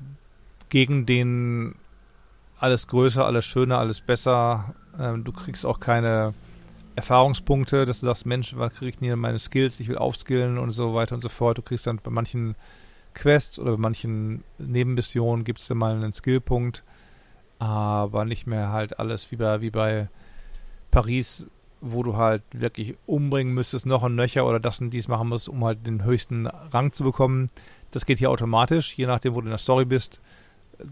gegen 0.70 1.06
den 1.06 1.76
alles 2.60 2.88
größer, 2.88 3.26
alles 3.26 3.46
schöner, 3.46 3.80
alles 3.80 4.02
besser. 4.02 4.76
Ähm, 5.00 5.24
du 5.24 5.32
kriegst 5.32 5.66
auch 5.66 5.80
keine 5.80 6.34
Erfahrungspunkte, 6.96 7.86
dass 7.86 8.02
du 8.02 8.06
sagst, 8.06 8.26
Mensch, 8.26 8.56
was 8.56 8.74
kriege 8.74 8.90
ich 8.90 8.98
denn 8.98 9.06
hier 9.06 9.16
meine 9.16 9.40
Skills, 9.40 9.80
ich 9.80 9.88
will 9.88 9.98
aufskillen 9.98 10.58
und 10.58 10.72
so 10.72 10.94
weiter 10.94 11.16
und 11.16 11.22
so 11.22 11.30
fort. 11.30 11.58
Du 11.58 11.62
kriegst 11.62 11.88
dann 11.88 11.98
bei 11.98 12.12
manchen 12.12 12.56
Quests 13.14 13.58
oder 13.60 13.72
bei 13.72 13.78
manchen 13.78 14.44
Nebenmissionen 14.58 15.44
gibt 15.44 15.60
es 15.60 15.68
dann 15.68 15.78
mal 15.78 15.96
einen 15.96 16.14
Skillpunkt, 16.14 16.84
aber 17.60 18.26
nicht 18.26 18.48
mehr 18.48 18.72
halt 18.72 19.00
alles 19.00 19.32
wie 19.32 19.38
bei, 19.38 19.62
wie 19.62 19.72
bei 19.72 20.10
Paris, 20.92 21.48
wo 21.82 22.04
du 22.04 22.16
halt 22.16 22.44
wirklich 22.54 22.96
umbringen 23.08 23.54
müsstest, 23.54 23.86
noch 23.86 24.04
ein 24.04 24.16
Nöcher 24.16 24.46
oder 24.46 24.60
das 24.60 24.80
und 24.80 24.92
dies 24.92 25.08
machen 25.08 25.30
musst, 25.30 25.50
um 25.50 25.64
halt 25.66 25.86
den 25.86 26.04
höchsten 26.04 26.46
Rang 26.46 26.94
zu 26.94 27.04
bekommen. 27.04 27.50
Das 27.90 28.06
geht 28.06 28.20
hier 28.20 28.30
automatisch, 28.30 28.96
je 28.96 29.08
nachdem, 29.08 29.34
wo 29.34 29.42
du 29.42 29.48
in 29.48 29.52
der 29.52 29.58
Story 29.58 29.86
bist. 29.86 30.22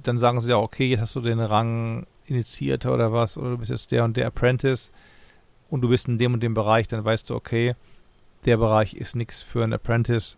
Dann 0.04 0.18
sagen 0.18 0.42
sie 0.42 0.50
ja, 0.50 0.58
okay, 0.58 0.88
jetzt 0.88 1.02
hast 1.02 1.16
du 1.16 1.22
den 1.22 1.40
Rang 1.40 2.06
Initiierter 2.26 2.94
oder 2.94 3.12
was, 3.14 3.38
oder 3.38 3.52
du 3.52 3.58
bist 3.58 3.72
jetzt 3.72 3.92
der 3.92 4.04
und 4.04 4.18
der 4.18 4.28
Apprentice 4.28 4.92
und 5.70 5.82
du 5.82 5.90
bist 5.90 6.08
in 6.08 6.18
dem 6.18 6.34
und 6.34 6.44
dem 6.44 6.54
Bereich, 6.54 6.88
dann 6.88 7.06
weißt 7.06 7.30
du, 7.30 7.36
okay, 7.36 7.76
der 8.46 8.58
Bereich 8.58 8.94
ist 8.94 9.16
nichts 9.16 9.42
für 9.42 9.64
einen 9.64 9.74
Apprentice. 9.74 10.38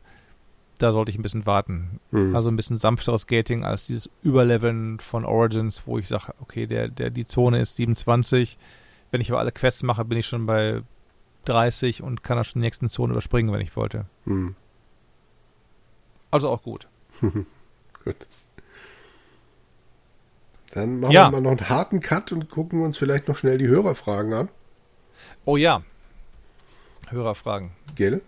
Da 0.80 0.92
sollte 0.92 1.12
ich 1.12 1.20
ein 1.20 1.22
bisschen 1.22 1.46
warten. 1.46 2.00
Hm. 2.12 2.36
Also 2.36 2.50
ein 2.50 2.56
bisschen 2.56 2.78
sanfteres 2.78 3.28
Gating 3.28 3.64
als 3.64 3.88
dieses 3.88 4.10
Überleveln 4.24 5.00
von 5.00 5.26
Origins, 5.26 5.84
wo 5.86 6.00
ich 6.00 6.08
sage, 6.08 6.34
okay, 6.42 6.66
der, 6.66 6.88
der, 6.88 7.12
die 7.12 7.26
Zone 7.26 7.62
ist 7.62 7.76
27. 7.76 8.58
Wenn 9.12 9.22
ich 9.22 9.30
aber 9.32 9.40
alle 9.40 9.52
Quests 9.52 9.84
mache, 9.84 10.06
bin 10.06 10.18
ich 10.18 10.26
schon 10.28 10.46
bei 10.46 10.82
30 11.46 12.02
und 12.02 12.24
kann 12.24 12.38
auch 12.40 12.46
schon 12.46 12.62
die 12.62 12.66
nächsten 12.66 12.88
Zone 12.90 13.12
überspringen, 13.14 13.52
wenn 13.54 13.62
ich 13.62 13.76
wollte. 13.76 14.06
Hm. 14.26 14.56
Also 16.32 16.50
auch 16.50 16.64
gut. 16.64 16.88
Gut. 18.04 18.16
Dann 20.74 21.02
machen 21.02 21.12
Ja. 21.12 21.28
wir 21.28 21.32
mal 21.34 21.42
noch 21.42 21.52
einen 21.52 21.70
harten 21.70 22.00
Cut 22.00 22.32
und 22.32 22.50
gucken 22.50 22.82
uns 22.82 22.98
vielleicht 22.98 23.28
noch 23.28 23.36
schnell 23.38 23.58
die 23.58 23.68
Hörerfragen 23.68 24.34
an. 24.34 24.50
Oh 25.46 25.58
ja. 25.58 25.84
Hörerfragen. 27.10 27.72
Gell? 27.96 28.22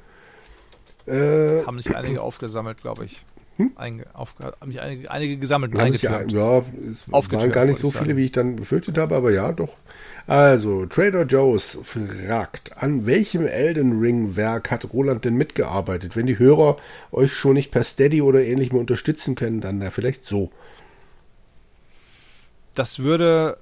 Äh, 1.08 1.66
Haben 1.66 1.82
sich 1.82 1.96
einige 1.96 2.22
aufgesammelt, 2.22 2.82
glaube 2.82 3.06
ich. 3.06 3.26
Hm? 3.58 3.72
Einge, 3.76 4.06
auf, 4.14 4.34
sich 4.66 4.82
einige, 4.82 5.12
einige 5.12 5.38
gesammelt 5.38 5.76
und 5.76 5.92
sich 5.92 6.02
ja, 6.02 6.18
eingetürmt. 6.18 6.66
ja, 6.82 6.90
es 6.90 7.08
waren 7.08 7.52
gar 7.52 7.66
nicht 7.66 7.80
so 7.80 7.92
viele, 7.92 8.06
sagen. 8.06 8.18
wie 8.18 8.26
ich 8.26 8.32
dann 8.32 8.56
befürchtet 8.56 8.98
habe, 8.98 9.16
aber 9.16 9.32
ja, 9.32 9.52
doch. 9.52 9.78
Also, 10.26 10.88
Trader 10.88 11.26
Joe's 11.26 11.78
fragt, 11.84 12.82
an 12.82 13.06
welchem 13.06 13.46
Elden 13.46 14.00
Ring 14.00 14.36
Werk 14.36 14.72
hat 14.72 14.92
Roland 14.92 15.26
denn 15.26 15.36
mitgearbeitet? 15.36 16.16
Wenn 16.16 16.26
die 16.26 16.40
Hörer 16.40 16.78
euch 17.12 17.34
schon 17.34 17.54
nicht 17.54 17.70
per 17.70 17.84
Steady 17.84 18.24
oder 18.24 18.44
ähnlichem 18.44 18.78
unterstützen 18.78 19.36
können, 19.36 19.62
dann 19.62 19.82
ja, 19.82 19.92
vielleicht 19.92 20.26
so. 20.26 20.50
Das 22.74 23.00
würde 23.00 23.58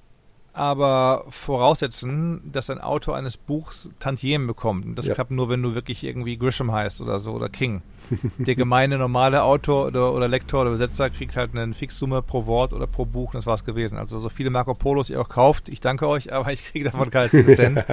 aber 0.53 1.25
voraussetzen, 1.30 2.41
dass 2.51 2.69
ein 2.69 2.81
Autor 2.81 3.15
eines 3.15 3.38
Buchs 3.38 3.89
Tantiemen 3.99 4.47
bekommt. 4.47 4.85
Und 4.85 4.95
das 4.95 5.05
Ja. 5.05 5.13
klappt 5.13 5.31
nur, 5.31 5.49
wenn 5.49 5.61
du 5.63 5.73
wirklich 5.75 6.03
irgendwie 6.03 6.38
Grisham 6.38 6.71
heißt 6.71 7.01
oder 7.01 7.19
so 7.19 7.31
oder 7.31 7.49
King. 7.49 7.81
Der 8.38 8.55
gemeine 8.55 8.97
normale 8.97 9.43
Autor 9.43 9.88
oder, 9.88 10.13
oder 10.13 10.27
Lektor 10.27 10.61
oder 10.61 10.71
Übersetzer 10.71 11.09
kriegt 11.09 11.35
halt 11.38 11.55
eine 11.55 11.73
Fixsumme 11.73 12.21
pro 12.21 12.45
Wort 12.45 12.73
oder 12.73 12.88
pro 12.88 13.05
Buch 13.05 13.30
und 13.33 13.35
das 13.35 13.45
war's 13.45 13.63
gewesen. 13.63 13.97
Also 13.97 14.19
so 14.19 14.27
viele 14.30 14.49
Marco 14.49 14.73
Polos 14.73 15.09
ihr 15.09 15.21
auch 15.21 15.30
kauft, 15.30 15.69
ich 15.69 15.80
danke 15.80 16.07
euch, 16.07 16.33
aber 16.33 16.51
ich 16.51 16.65
kriege 16.65 16.85
davon 16.91 17.09
keinen 17.11 17.30
Cent. 17.47 17.85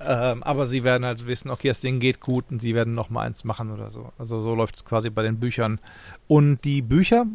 ähm, 0.00 0.42
aber 0.42 0.66
sie 0.66 0.84
werden 0.84 1.04
halt 1.04 1.26
wissen, 1.26 1.50
okay, 1.50 1.68
das 1.68 1.80
Ding 1.80 2.00
geht 2.00 2.20
gut 2.20 2.46
und 2.50 2.60
sie 2.60 2.74
werden 2.74 2.94
noch 2.94 3.10
mal 3.10 3.22
eins 3.22 3.44
machen 3.44 3.70
oder 3.70 3.90
so. 3.90 4.10
Also 4.18 4.40
so 4.40 4.54
läuft 4.54 4.76
es 4.76 4.84
quasi 4.84 5.10
bei 5.10 5.22
den 5.22 5.38
Büchern. 5.40 5.80
Und 6.28 6.64
die 6.64 6.80
Bücher 6.82 7.26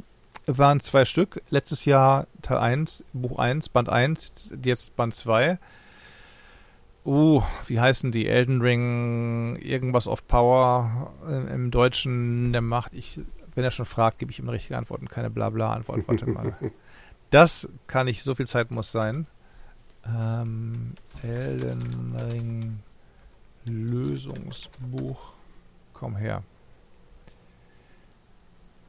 waren 0.57 0.79
zwei 0.79 1.05
Stück. 1.05 1.41
Letztes 1.49 1.85
Jahr 1.85 2.27
Teil 2.41 2.57
1, 2.57 3.03
Buch 3.13 3.39
1, 3.39 3.69
Band 3.69 3.89
1, 3.89 4.53
jetzt 4.63 4.95
Band 4.95 5.13
2. 5.13 5.59
Uh, 7.05 7.41
wie 7.67 7.79
heißen 7.79 8.11
die? 8.11 8.27
Elden 8.27 8.61
Ring, 8.61 9.55
irgendwas 9.57 10.07
of 10.07 10.27
Power 10.27 11.13
im 11.27 11.71
Deutschen 11.71 12.51
der 12.51 12.61
Macht. 12.61 12.93
Ich, 12.93 13.19
wenn 13.55 13.63
er 13.63 13.71
schon 13.71 13.85
fragt, 13.85 14.19
gebe 14.19 14.31
ich 14.31 14.39
ihm 14.39 14.45
eine 14.45 14.53
richtige 14.53 14.77
Antwort 14.77 15.01
und 15.01 15.09
keine 15.09 15.29
Blabla-Antwort. 15.29 16.07
Warte 16.07 16.27
mal. 16.27 16.55
Das 17.31 17.69
kann 17.85 18.07
ich, 18.07 18.23
so 18.23 18.33
viel 18.33 18.47
Zeit 18.47 18.71
muss 18.71 18.91
sein. 18.91 19.27
Ähm, 20.03 20.95
Elden 21.21 22.15
Ring 22.15 22.79
Lösungsbuch. 23.65 25.33
Komm 25.93 26.15
her. 26.15 26.41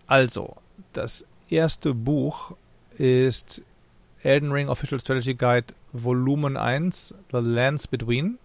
Also, 0.06 0.56
das 0.94 1.26
erste 1.50 1.94
Buch 1.94 2.56
ist 2.96 3.62
Elden 4.22 4.52
Ring 4.52 4.68
Official 4.68 5.00
Strategy 5.00 5.34
Guide 5.34 5.74
Volumen 5.92 6.56
1, 6.56 7.14
The 7.32 7.38
Lands 7.38 7.88
Between. 7.88 8.38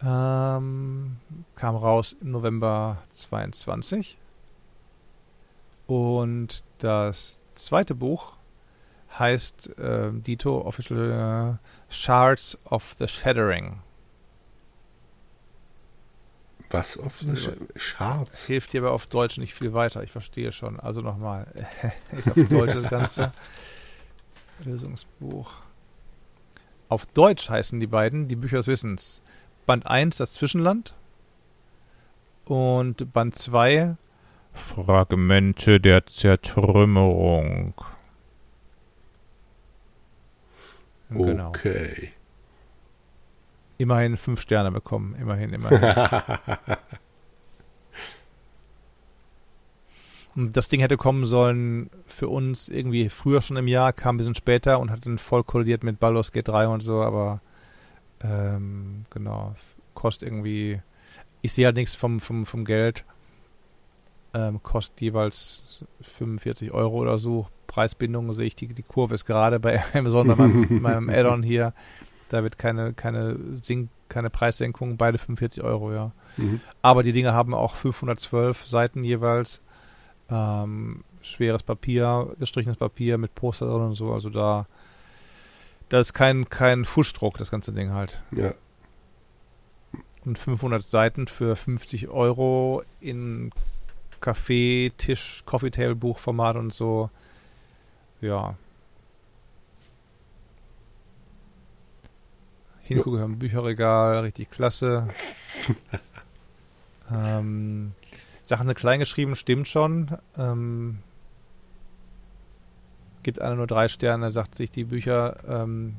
Ähm, 0.00 1.16
kam 1.56 1.76
raus 1.76 2.16
im 2.20 2.30
November 2.30 2.98
22. 3.10 4.16
Und 5.86 6.62
das 6.78 7.40
zweite 7.54 7.94
Buch 7.94 8.36
heißt 9.18 9.78
äh, 9.78 10.12
Dito 10.12 10.60
Official 10.60 11.58
äh, 11.58 11.92
Shards 11.92 12.58
of 12.64 12.94
the 12.98 13.08
Shattering. 13.08 13.80
Was 16.70 16.98
auf 16.98 17.24
Charts? 17.74 18.46
Hilft 18.46 18.72
dir 18.72 18.82
aber 18.82 18.92
auf 18.92 19.06
Deutsch 19.06 19.38
nicht 19.38 19.54
viel 19.54 19.72
weiter. 19.72 20.02
Ich 20.02 20.10
verstehe 20.10 20.52
schon. 20.52 20.78
Also 20.78 21.00
nochmal. 21.00 21.46
ich 22.12 22.26
auf 22.26 22.48
Deutsch 22.48 22.74
das 22.74 22.90
Ganze. 22.90 23.32
Lösungsbuch. 24.64 25.52
Auf 26.88 27.06
Deutsch 27.06 27.48
heißen 27.48 27.80
die 27.80 27.86
beiden 27.86 28.28
die 28.28 28.36
Bücher 28.36 28.58
des 28.58 28.66
Wissens. 28.66 29.22
Band 29.66 29.86
1 29.86 30.16
das 30.16 30.34
Zwischenland 30.34 30.94
und 32.44 33.12
Band 33.12 33.36
2 33.36 33.96
Fragmente 34.52 35.80
der 35.80 36.06
Zertrümmerung. 36.06 37.74
Genau. 41.10 41.48
Okay. 41.48 42.12
Immerhin 43.78 44.16
fünf 44.16 44.40
Sterne 44.40 44.70
bekommen. 44.70 45.14
Immerhin, 45.20 45.52
immerhin. 45.52 45.80
Und 50.38 50.56
das 50.56 50.68
Ding 50.68 50.80
hätte 50.80 50.96
kommen 50.96 51.26
sollen 51.26 51.90
für 52.06 52.28
uns 52.28 52.68
irgendwie 52.68 53.08
früher 53.08 53.42
schon 53.42 53.56
im 53.56 53.66
Jahr, 53.66 53.92
kam 53.92 54.14
ein 54.14 54.18
bisschen 54.18 54.36
später 54.36 54.78
und 54.78 54.88
hat 54.88 55.04
dann 55.04 55.18
voll 55.18 55.42
kollidiert 55.42 55.82
mit 55.82 55.98
Baldur's 55.98 56.30
Gate 56.30 56.46
3 56.46 56.68
und 56.68 56.80
so, 56.80 57.02
aber 57.02 57.40
ähm, 58.22 59.04
genau, 59.10 59.56
kostet 59.94 60.28
irgendwie, 60.28 60.80
ich 61.42 61.52
sehe 61.52 61.66
halt 61.66 61.74
nichts 61.74 61.96
vom, 61.96 62.20
vom, 62.20 62.46
vom 62.46 62.64
Geld, 62.64 63.04
ähm, 64.32 64.62
kostet 64.62 65.00
jeweils 65.00 65.84
45 66.02 66.70
Euro 66.70 66.98
oder 66.98 67.18
so. 67.18 67.48
Preisbindung 67.66 68.32
sehe 68.32 68.46
ich, 68.46 68.54
die, 68.54 68.68
die 68.68 68.84
Kurve 68.84 69.14
ist 69.14 69.24
gerade 69.24 69.58
bei 69.58 69.82
Amazon, 69.92 70.28
bei 70.28 70.36
meinem, 70.36 70.82
meinem 70.82 71.10
Add-on 71.10 71.42
hier, 71.42 71.74
da 72.28 72.42
wird 72.42 72.58
keine, 72.58 72.92
keine, 72.92 73.36
Sink, 73.54 73.90
keine 74.08 74.30
Preissenkung, 74.30 74.96
beide 74.96 75.18
45 75.18 75.62
Euro, 75.62 75.92
ja. 75.92 76.12
Mhm. 76.36 76.60
Aber 76.82 77.02
die 77.02 77.12
Dinge 77.12 77.32
haben 77.32 77.54
auch 77.54 77.74
512 77.74 78.66
Seiten 78.66 79.04
jeweils. 79.04 79.60
Ähm, 80.30 81.04
schweres 81.22 81.62
Papier, 81.62 82.34
gestrichenes 82.38 82.76
Papier 82.76 83.18
mit 83.18 83.34
Poster 83.34 83.66
drin 83.66 83.82
und 83.82 83.94
so. 83.94 84.12
Also 84.12 84.30
da, 84.30 84.66
da 85.88 86.00
ist 86.00 86.12
kein, 86.12 86.48
kein 86.48 86.84
Fuschdruck, 86.84 87.38
das 87.38 87.50
ganze 87.50 87.72
Ding 87.72 87.92
halt. 87.92 88.22
Ja. 88.32 88.54
Und 90.24 90.38
500 90.38 90.82
Seiten 90.82 91.26
für 91.26 91.56
50 91.56 92.08
Euro 92.08 92.82
in 93.00 93.50
Kaffee, 94.20 94.92
Tisch, 94.98 95.42
Coffee 95.46 95.70
Table 95.70 95.94
Buchformat 95.94 96.56
und 96.56 96.72
so. 96.72 97.10
Ja. 98.20 98.56
Hingucke 102.88 103.22
im 103.22 103.38
Bücherregal, 103.38 104.20
richtig 104.20 104.50
klasse. 104.50 105.08
ähm, 107.12 107.92
Sachen 108.44 108.66
sind 108.66 108.78
klein 108.78 108.98
geschrieben, 108.98 109.36
stimmt 109.36 109.68
schon. 109.68 110.16
Ähm, 110.38 111.00
gibt 113.22 113.42
einer 113.42 113.56
nur 113.56 113.66
drei 113.66 113.88
Sterne, 113.88 114.30
sagt 114.30 114.54
sich, 114.54 114.70
die 114.70 114.84
Bücher, 114.84 115.36
ähm, 115.46 115.96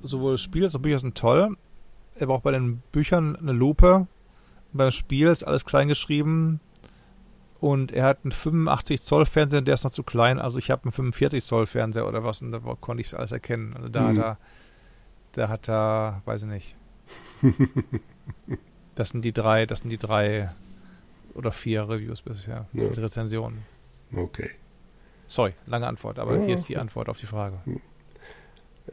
sowohl 0.00 0.38
Spiele 0.38 0.64
als 0.64 0.74
auch 0.74 0.80
Bücher 0.80 0.98
sind 0.98 1.18
toll. 1.18 1.58
Er 2.14 2.26
braucht 2.26 2.42
bei 2.42 2.52
den 2.52 2.78
Büchern 2.90 3.36
eine 3.36 3.52
Lupe, 3.52 4.06
beim 4.72 4.92
Spiel, 4.92 5.28
ist 5.28 5.42
alles 5.42 5.66
klein 5.66 5.88
geschrieben. 5.88 6.60
Und 7.64 7.92
er 7.92 8.04
hat 8.04 8.18
einen 8.24 8.32
85 8.32 9.00
Zoll 9.00 9.24
Fernseher, 9.24 9.62
der 9.62 9.72
ist 9.72 9.84
noch 9.84 9.90
zu 9.90 10.02
klein. 10.02 10.38
Also 10.38 10.58
ich 10.58 10.70
habe 10.70 10.82
einen 10.82 10.92
45 10.92 11.42
Zoll 11.42 11.64
Fernseher 11.64 12.06
oder 12.06 12.22
was 12.22 12.42
und 12.42 12.52
da 12.52 12.58
konnte 12.58 13.00
ich 13.00 13.06
es 13.06 13.14
alles 13.14 13.32
erkennen. 13.32 13.72
Also 13.74 13.88
da 13.88 14.02
mhm. 14.02 14.08
hat 14.08 14.18
er, 14.18 14.38
da 15.32 15.48
hat 15.48 15.68
er, 15.70 16.22
weiß 16.26 16.42
ich 16.42 16.48
nicht. 16.50 16.76
das 18.96 19.08
sind 19.08 19.24
die 19.24 19.32
drei, 19.32 19.64
das 19.64 19.78
sind 19.78 19.88
die 19.88 19.96
drei 19.96 20.50
oder 21.32 21.52
vier 21.52 21.88
Reviews 21.88 22.20
bisher, 22.20 22.66
ja. 22.74 22.84
mit 22.84 22.98
Rezensionen. 22.98 23.62
Okay. 24.14 24.50
Sorry, 25.26 25.54
lange 25.64 25.86
Antwort, 25.86 26.18
aber 26.18 26.36
ja, 26.36 26.44
hier 26.44 26.54
ist 26.56 26.68
die 26.68 26.76
Antwort 26.76 27.08
auf 27.08 27.18
die 27.18 27.24
Frage. 27.24 27.60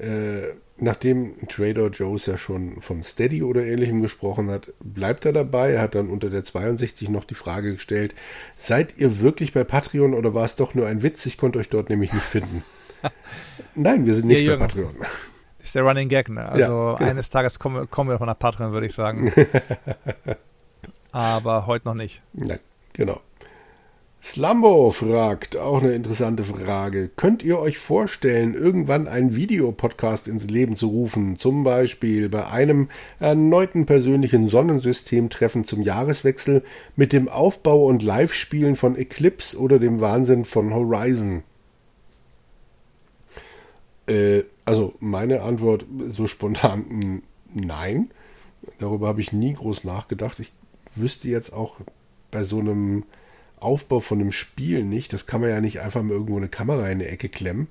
Äh, 0.02 0.56
nachdem 0.78 1.36
Trader 1.48 1.90
Joe's 1.90 2.26
ja 2.26 2.36
schon 2.38 2.82
von 2.82 3.04
Steady 3.04 3.44
oder 3.44 3.64
ähnlichem 3.64 4.02
gesprochen 4.02 4.50
hat, 4.50 4.74
bleibt 4.80 5.26
er 5.26 5.34
dabei. 5.34 5.74
Er 5.74 5.82
hat 5.84 5.94
dann 5.94 6.10
unter 6.10 6.32
der 6.32 6.44
62 6.44 7.10
noch 7.10 7.24
die 7.24 7.36
Frage 7.36 7.74
gestellt: 7.74 8.16
Seid 8.58 8.98
ihr 8.98 9.20
wirklich 9.20 9.54
bei 9.54 9.64
Patreon 9.64 10.16
oder 10.16 10.34
war 10.34 10.46
es 10.46 10.56
doch 10.56 10.74
nur 10.74 10.88
ein 10.88 11.04
Witz? 11.04 11.26
Ich 11.28 11.38
konnte 11.38 11.60
euch 11.60 11.70
dort 11.70 11.90
nämlich 11.90 12.14
nicht 12.14 12.26
finden. 12.26 12.64
Nein, 13.76 14.08
wir 14.08 14.16
sind 14.16 14.28
nicht 14.28 14.42
ja, 14.42 14.56
bei 14.56 14.66
Patreon. 14.66 14.96
Das 15.60 15.68
ist 15.68 15.76
der 15.76 15.84
Running 15.84 16.10
Gag, 16.10 16.30
ne? 16.30 16.50
Also 16.50 16.64
ja, 16.64 16.96
genau. 16.96 17.12
eines 17.12 17.30
Tages 17.30 17.60
kommen, 17.60 17.88
kommen 17.92 18.10
wir 18.10 18.18
von 18.18 18.26
nach 18.26 18.40
Patreon, 18.40 18.72
würde 18.72 18.88
ich 18.88 18.94
sagen. 18.94 19.32
Aber 21.12 21.68
heute 21.68 21.88
noch 21.88 21.94
nicht. 21.94 22.24
Nein, 22.34 22.60
genau. 22.94 23.22
Slumbo 24.24 24.91
fragt, 24.91 25.58
auch 25.58 25.82
eine 25.82 25.93
interessante 25.93 26.43
Frage. 26.43 27.09
Könnt 27.16 27.41
ihr 27.41 27.58
euch 27.58 27.80
vorstellen, 27.80 28.53
irgendwann 28.53 29.08
einen 29.08 29.35
Videopodcast 29.35 30.27
ins 30.27 30.45
Leben 30.45 30.75
zu 30.75 30.90
rufen? 30.90 31.38
Zum 31.38 31.64
Beispiel 31.64 32.30
bei 32.30 32.45
einem 32.45 32.90
erneuten 33.19 33.88
persönlichen 33.88 34.48
Sonnensystemtreffen 34.48 35.66
zum 35.66 35.82
Jahreswechsel 35.82 36.64
mit 36.95 37.14
dem 37.14 37.30
Aufbau 37.30 37.85
und 37.88 38.03
Live-Spielen 38.03 38.75
von 38.75 38.95
Eclipse 38.95 39.58
oder 39.58 39.80
dem 39.80 40.01
Wahnsinn 40.01 40.45
von 40.45 40.72
Horizon? 40.72 41.41
Äh, 44.08 44.43
also 44.66 44.93
meine 45.00 45.41
Antwort 45.41 45.85
so 46.09 46.27
spontan 46.27 47.24
nein. 47.56 48.11
Darüber 48.77 49.08
habe 49.08 49.22
ich 49.22 49.33
nie 49.33 49.53
groß 49.53 49.83
nachgedacht. 49.83 50.40
Ich 50.40 50.53
wüsste 50.95 51.27
jetzt 51.27 51.53
auch 51.53 51.80
bei 52.30 52.43
so 52.43 52.59
einem 52.59 53.03
Aufbau 53.61 53.99
von 53.99 54.19
einem 54.19 54.31
Spiel 54.31 54.83
nicht. 54.83 55.14
Das 55.14 55.25
kann 55.25 55.41
man 55.41 55.49
ja 55.49 55.61
nicht 55.61 55.80
einfach 55.80 56.01
mal 56.03 56.14
irgendwo 56.14 56.38
eine 56.38 56.49
Kamera 56.49 56.85
in 56.88 56.99
eine 56.99 57.07
Ecke 57.07 57.30
klemmen. 57.30 57.67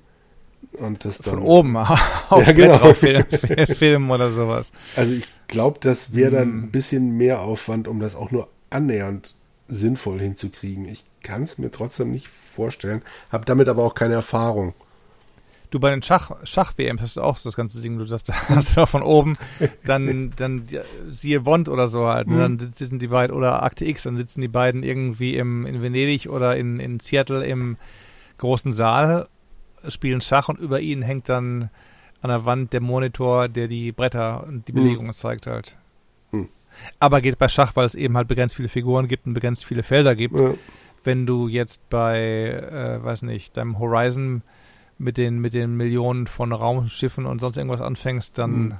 Und 0.73 1.05
das 1.05 1.19
dann. 1.19 1.35
Von 1.35 1.43
oben 1.43 1.77
auf 2.29 2.47
ja, 2.47 2.53
genau. 2.53 2.93
Film, 2.93 3.25
Film 3.75 4.11
oder 4.11 4.31
sowas. 4.31 4.71
Also 4.95 5.13
ich 5.13 5.27
glaube, 5.47 5.79
das 5.81 6.13
wäre 6.13 6.31
dann 6.31 6.49
hm. 6.49 6.63
ein 6.63 6.71
bisschen 6.71 7.17
mehr 7.17 7.41
Aufwand, 7.41 7.87
um 7.87 7.99
das 7.99 8.15
auch 8.15 8.31
nur 8.31 8.47
annähernd 8.69 9.35
sinnvoll 9.67 10.19
hinzukriegen. 10.19 10.85
Ich 10.87 11.05
kann 11.23 11.43
es 11.43 11.57
mir 11.57 11.71
trotzdem 11.71 12.11
nicht 12.11 12.27
vorstellen, 12.27 13.01
habe 13.31 13.45
damit 13.45 13.67
aber 13.67 13.83
auch 13.83 13.95
keine 13.95 14.15
Erfahrung. 14.15 14.73
Du 15.71 15.79
bei 15.79 15.89
den 15.89 16.01
Schach, 16.01 16.31
Schach-WMs 16.43 17.01
hast 17.01 17.17
du 17.17 17.21
auch 17.21 17.37
so 17.37 17.47
das 17.47 17.55
ganze 17.55 17.81
Ding, 17.81 17.97
du 17.97 18.03
das 18.05 18.23
hast 18.49 18.71
du 18.71 18.75
da 18.75 18.85
von 18.85 19.01
oben, 19.01 19.33
dann, 19.85 20.33
dann 20.35 20.67
siehe 21.09 21.39
Bond 21.39 21.69
oder 21.69 21.87
so 21.87 22.07
halt, 22.07 22.27
mhm. 22.27 22.39
dann 22.39 22.59
sitzen 22.59 22.99
die 22.99 23.07
beiden, 23.07 23.35
oder 23.35 23.63
Akte 23.63 23.85
X, 23.85 24.03
dann 24.03 24.17
sitzen 24.17 24.41
die 24.41 24.49
beiden 24.49 24.83
irgendwie 24.83 25.37
im, 25.37 25.65
in 25.65 25.81
Venedig 25.81 26.27
oder 26.29 26.57
in, 26.57 26.79
in 26.79 26.99
Seattle 26.99 27.45
im 27.45 27.77
großen 28.37 28.73
Saal, 28.73 29.29
spielen 29.87 30.21
Schach 30.21 30.49
und 30.49 30.59
über 30.59 30.81
ihnen 30.81 31.01
hängt 31.01 31.29
dann 31.29 31.69
an 32.21 32.29
der 32.29 32.45
Wand 32.45 32.73
der 32.73 32.81
Monitor, 32.81 33.47
der 33.47 33.67
die 33.67 33.91
Bretter 33.91 34.45
und 34.45 34.67
die 34.67 34.73
Belegungen 34.73 35.07
mhm. 35.07 35.13
zeigt 35.13 35.47
halt. 35.47 35.77
Mhm. 36.31 36.49
Aber 36.99 37.21
geht 37.21 37.37
bei 37.37 37.47
Schach, 37.47 37.75
weil 37.75 37.85
es 37.85 37.95
eben 37.95 38.15
halt 38.17 38.27
begrenzt 38.27 38.55
viele 38.55 38.69
Figuren 38.69 39.07
gibt 39.07 39.25
und 39.25 39.33
begrenzt 39.33 39.65
viele 39.65 39.83
Felder 39.83 40.15
gibt. 40.15 40.35
Ja. 40.35 40.53
Wenn 41.03 41.25
du 41.25 41.47
jetzt 41.47 41.89
bei, 41.89 42.19
äh, 42.19 43.03
weiß 43.03 43.23
nicht, 43.23 43.57
deinem 43.57 43.79
Horizon 43.79 44.43
mit 45.01 45.17
den, 45.17 45.39
mit 45.39 45.53
den 45.53 45.75
Millionen 45.75 46.27
von 46.27 46.51
Raumschiffen 46.53 47.25
und 47.25 47.41
sonst 47.41 47.57
irgendwas 47.57 47.81
anfängst, 47.81 48.37
dann 48.37 48.51
mhm. 48.51 48.73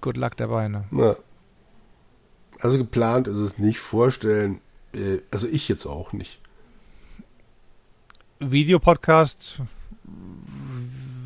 good 0.00 0.16
luck 0.16 0.36
dabei. 0.36 0.68
Ne? 0.68 0.84
Ja. 0.92 1.16
Also 2.60 2.78
geplant 2.78 3.26
ist 3.28 3.38
es 3.38 3.58
nicht 3.58 3.80
vorstellen, 3.80 4.60
äh, 4.92 5.18
also 5.30 5.48
ich 5.48 5.68
jetzt 5.68 5.86
auch 5.86 6.12
nicht. 6.12 6.38
Videopodcast 8.38 9.62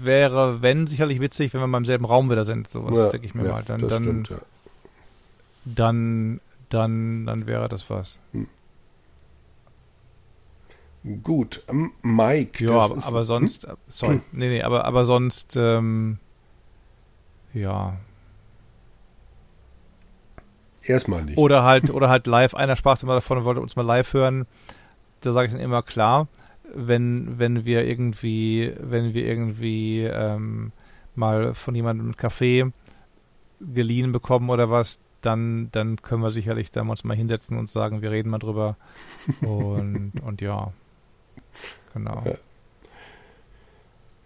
wäre, 0.03 0.63
wenn, 0.63 0.87
sicherlich 0.87 1.21
witzig, 1.21 1.53
wenn 1.53 1.61
wir 1.61 1.67
mal 1.67 1.79
im 1.79 1.85
selben 1.85 2.05
Raum 2.05 2.31
wieder 2.31 2.45
sind. 2.45 2.69
Sowas 2.69 2.97
ja, 2.97 3.09
denke 3.09 3.27
ich 3.27 3.35
mir 3.35 3.45
ja, 3.45 3.53
mal. 3.53 3.65
Dann, 3.67 3.89
dann, 3.89 4.03
stimmt, 4.03 4.29
ja. 4.29 4.37
dann, 5.65 6.41
dann, 6.69 7.27
dann 7.27 7.47
wäre 7.47 7.69
das 7.69 7.91
was. 7.91 8.21
Hm. 8.33 8.47
Gut, 11.23 11.63
ähm, 11.69 11.93
Mike. 12.03 12.65
Ja, 12.65 12.79
aber, 12.79 13.07
aber, 13.07 13.25
sonst, 13.25 13.67
hm? 13.67 13.77
sorry, 13.87 14.21
nee, 14.33 14.49
nee, 14.49 14.63
aber, 14.63 14.85
aber 14.85 15.05
sonst, 15.05 15.55
ähm, 15.57 16.19
ja. 17.55 17.97
Erstmal 20.83 21.25
nicht. 21.25 21.39
Oder 21.39 21.63
halt, 21.63 21.91
oder 21.91 22.09
halt 22.09 22.27
live, 22.27 22.55
einer 22.55 22.75
sprach 22.75 23.03
immer 23.03 23.15
davon 23.15 23.39
und 23.39 23.45
wollte 23.45 23.61
uns 23.61 23.77
mal 23.77 23.87
live 23.87 24.13
hören. 24.15 24.47
Da 25.21 25.33
sage 25.33 25.47
ich 25.47 25.53
dann 25.53 25.63
immer 25.63 25.83
klar, 25.83 26.27
wenn, 26.75 27.39
wenn 27.39 27.65
wir 27.65 27.85
irgendwie, 27.85 28.73
wenn 28.81 29.15
wir 29.15 29.25
irgendwie 29.27 30.03
ähm, 30.03 30.73
mal 31.15 31.55
von 31.55 31.75
jemandem 31.75 32.07
einen 32.07 32.17
Kaffee 32.17 32.67
geliehen 33.61 34.13
bekommen 34.13 34.51
oder 34.51 34.71
was, 34.71 35.01
dann, 35.21 35.71
dann 35.73 36.03
können 36.03 36.23
wir 36.23 36.31
sicherlich 36.31 36.73
da 36.73 36.83
uns 36.83 37.05
mal 37.05 37.17
hinsetzen 37.17 37.59
und 37.59 37.71
sagen, 37.71 38.03
wir 38.03 38.11
reden 38.11 38.31
mal 38.31 38.39
drüber. 38.39 38.77
und, 39.41 40.13
und 40.25 40.41
ja. 40.41 40.73
Genau. 41.97 42.23
Ja. 42.27 42.35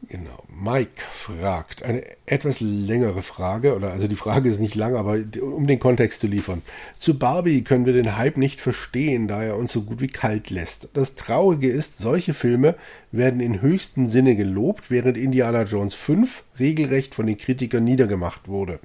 Genau. 0.09 0.43
Mike 0.49 1.03
fragt 1.13 1.85
eine 1.85 2.03
etwas 2.27 2.59
längere 2.59 3.23
Frage, 3.23 3.77
oder 3.77 3.93
also 3.93 4.09
die 4.09 4.17
Frage 4.17 4.49
ist 4.49 4.59
nicht 4.59 4.75
lang, 4.75 4.97
aber 4.97 5.19
um 5.41 5.67
den 5.69 5.79
Kontext 5.79 6.21
zu 6.21 6.27
liefern. 6.27 6.63
Zu 6.99 7.17
Barbie 7.19 7.63
können 7.63 7.87
wir 7.87 7.93
den 7.93 8.17
Hype 8.17 8.39
nicht 8.39 8.61
verstehen, 8.61 9.29
da 9.29 9.43
er 9.43 9.57
uns 9.57 9.73
so 9.73 9.83
gut 9.83 10.01
wie 10.01 10.09
kalt 10.09 10.51
lässt. 10.51 10.89
Das 10.95 11.15
Traurige 11.15 11.69
ist, 11.69 11.99
solche 11.99 12.35
Filme 12.35 12.75
werden 13.13 13.41
in 13.41 13.63
höchstem 13.63 14.09
Sinne 14.09 14.35
gelobt, 14.35 14.91
während 14.91 15.17
Indiana 15.17 15.63
Jones 15.63 15.95
5 15.95 16.43
regelrecht 16.59 17.15
von 17.15 17.27
den 17.27 17.39
Kritikern 17.39 17.85
niedergemacht 17.85 18.49
wurde. 18.49 18.81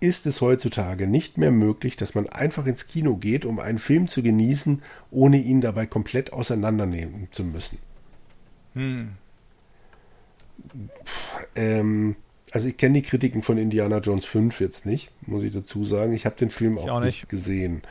Ist 0.00 0.26
es 0.26 0.40
heutzutage 0.40 1.06
nicht 1.06 1.38
mehr 1.38 1.52
möglich, 1.52 1.96
dass 1.96 2.14
man 2.14 2.28
einfach 2.28 2.66
ins 2.66 2.88
Kino 2.88 3.16
geht, 3.16 3.44
um 3.44 3.60
einen 3.60 3.78
Film 3.78 4.08
zu 4.08 4.22
genießen, 4.22 4.82
ohne 5.10 5.38
ihn 5.38 5.60
dabei 5.60 5.86
komplett 5.86 6.32
auseinandernehmen 6.32 7.28
zu 7.30 7.44
müssen? 7.44 7.78
Hm. 8.78 9.08
Ähm, 11.54 12.16
also 12.52 12.68
ich 12.68 12.76
kenne 12.76 13.00
die 13.00 13.06
Kritiken 13.06 13.42
von 13.42 13.58
Indiana 13.58 13.98
Jones 13.98 14.24
5 14.24 14.60
jetzt 14.60 14.86
nicht, 14.86 15.10
muss 15.26 15.42
ich 15.42 15.52
dazu 15.52 15.84
sagen. 15.84 16.12
Ich 16.12 16.26
habe 16.26 16.36
den 16.36 16.50
Film 16.50 16.78
auch, 16.78 16.88
auch, 16.88 17.00
nicht 17.00 17.28
gesehen. 17.28 17.82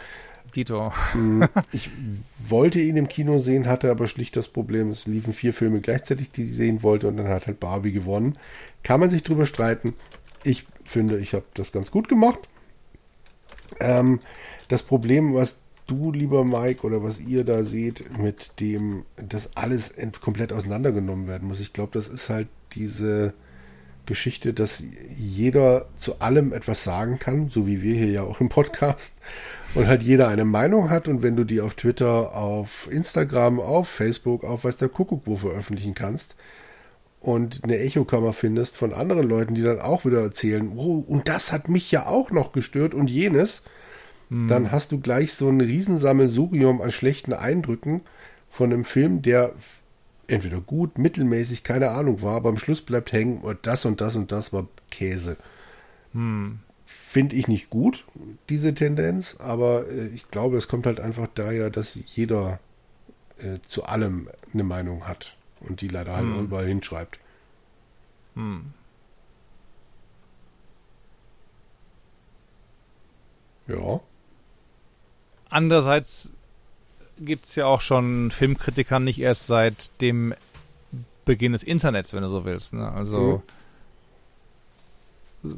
Dito. 0.56 0.94
Hm, 1.12 1.48
ich 1.72 1.90
wollte 2.48 2.80
ihn 2.80 2.98
im 2.98 3.10
Kino 3.10 3.38
sehen, 3.38 3.68
hatte 3.68 3.92
aber 3.92 4.08
schlicht 4.08 4.36
das 4.38 4.48
Problem, 4.48 4.90
es 4.90 5.06
liefen 5.06 5.34
vier 5.34 5.54
Filme 5.54 5.82
gleichzeitig, 5.82 6.32
die 6.32 6.44
ich 6.44 6.54
sehen 6.54 6.84
wollte 6.84 7.08
und 7.08 7.18
dann 7.18 7.28
hat 7.28 7.48
halt 7.48 7.60
Barbie 7.60 7.92
gewonnen. 7.92 8.38
Kann 8.84 9.00
man 9.00 9.10
sich 9.10 9.24
drüber 9.24 9.46
streiten. 9.46 9.94
Ich 10.44 10.66
finde, 10.86 11.20
ich 11.20 11.34
habe 11.34 11.46
das 11.54 11.72
ganz 11.72 11.92
gut 11.92 12.08
gemacht. 12.08 12.40
Ähm, 13.82 14.22
das 14.70 14.84
Problem, 14.84 15.34
was 15.34 15.58
du, 15.88 16.12
lieber 16.12 16.44
Mike, 16.44 16.86
oder 16.86 17.04
was 17.04 17.20
ihr 17.20 17.44
da 17.44 17.64
seht, 17.64 18.18
mit 18.18 18.60
dem, 18.60 19.06
dass 19.16 19.56
alles 19.56 19.94
komplett 20.22 20.54
auseinandergenommen 20.54 21.28
werden 21.28 21.48
muss. 21.48 21.60
Ich 21.60 21.74
glaube, 21.74 21.92
das 21.94 22.08
ist 22.08 22.30
halt 22.30 22.48
diese 22.74 23.34
Geschichte, 24.06 24.54
dass 24.54 24.84
jeder 25.18 25.88
zu 25.98 26.20
allem 26.20 26.54
etwas 26.54 26.84
sagen 26.84 27.20
kann, 27.20 27.50
so 27.50 27.68
wie 27.68 27.82
wir 27.82 27.96
hier 27.96 28.10
ja 28.10 28.24
auch 28.24 28.40
im 28.42 28.50
Podcast, 28.50 29.16
und 29.76 29.88
halt 29.88 30.02
jeder 30.02 30.30
eine 30.30 30.46
Meinung 30.46 30.90
hat. 30.90 31.08
Und 31.08 31.22
wenn 31.22 31.36
du 31.36 31.44
die 31.44 31.62
auf 31.62 31.76
Twitter, 31.76 32.36
auf 32.36 32.88
Instagram, 32.92 33.60
auf 33.60 33.88
Facebook, 33.88 34.44
auf 34.44 34.64
was 34.64 34.78
der 34.78 34.90
Kuckuck 34.90 35.24
wo 35.26 35.36
veröffentlichen 35.36 35.94
kannst 35.94 36.36
und 37.20 37.64
eine 37.64 37.78
Echokammer 37.80 38.34
findest 38.34 38.76
von 38.78 38.94
anderen 38.94 39.28
Leuten, 39.28 39.56
die 39.56 39.62
dann 39.62 39.82
auch 39.82 40.06
wieder 40.06 40.22
erzählen, 40.22 40.72
oh, 40.76 41.04
und 41.06 41.28
das 41.28 41.52
hat 41.52 41.68
mich 41.68 41.92
ja 41.92 42.08
auch 42.08 42.32
noch 42.32 42.54
gestört 42.54 42.94
und 42.94 43.10
jenes, 43.10 43.64
hm. 44.30 44.48
dann 44.48 44.72
hast 44.72 44.92
du 44.92 45.00
gleich 45.00 45.34
so 45.34 45.50
ein 45.50 45.62
Riesensammelsurium 45.62 46.82
an 46.82 46.92
schlechten 46.92 47.34
Eindrücken 47.34 48.02
von 48.50 48.72
einem 48.72 48.86
Film, 48.86 49.22
der 49.22 49.54
entweder 50.28 50.60
gut, 50.60 50.98
mittelmäßig, 50.98 51.64
keine 51.64 51.92
Ahnung 51.92 52.22
war, 52.22 52.36
aber 52.36 52.50
am 52.50 52.58
Schluss 52.58 52.82
bleibt 52.82 53.14
hängen, 53.14 53.40
und 53.40 53.66
das 53.66 53.86
und 53.86 54.02
das 54.02 54.16
und 54.16 54.32
das 54.32 54.52
war 54.52 54.68
Käse. 54.92 55.38
Hm. 56.14 56.60
Finde 56.86 57.36
ich 57.36 57.48
nicht 57.48 57.70
gut, 57.70 58.06
diese 58.50 58.74
Tendenz, 58.74 59.38
aber 59.40 59.88
äh, 59.90 60.08
ich 60.08 60.32
glaube, 60.32 60.58
es 60.58 60.68
kommt 60.68 60.86
halt 60.86 61.00
einfach 61.00 61.28
daher, 61.34 61.70
dass 61.70 61.98
jeder 62.06 62.60
äh, 63.40 63.60
zu 63.68 63.84
allem 63.84 64.30
eine 64.54 64.64
Meinung 64.64 65.08
hat 65.08 65.36
und 65.60 65.82
die 65.82 65.88
leider 65.88 66.16
halt 66.16 66.26
hm. 66.26 66.44
überall 66.44 66.68
hinschreibt. 66.68 67.20
Hm. 68.36 68.74
Ja. 73.68 74.00
Andererseits 75.50 76.34
gibt 77.20 77.46
es 77.46 77.56
ja 77.56 77.66
auch 77.66 77.82
schon 77.82 78.32
Filmkritiker 78.32 79.00
nicht 79.00 79.20
erst 79.20 79.48
seit 79.48 79.92
dem 80.02 80.34
Beginn 81.26 81.54
des 81.54 81.64
Internets, 81.64 82.14
wenn 82.14 82.24
du 82.24 82.30
so 82.30 82.46
willst. 82.46 82.74
Ne? 82.74 82.92
Also 82.92 83.42
mhm. 85.44 85.54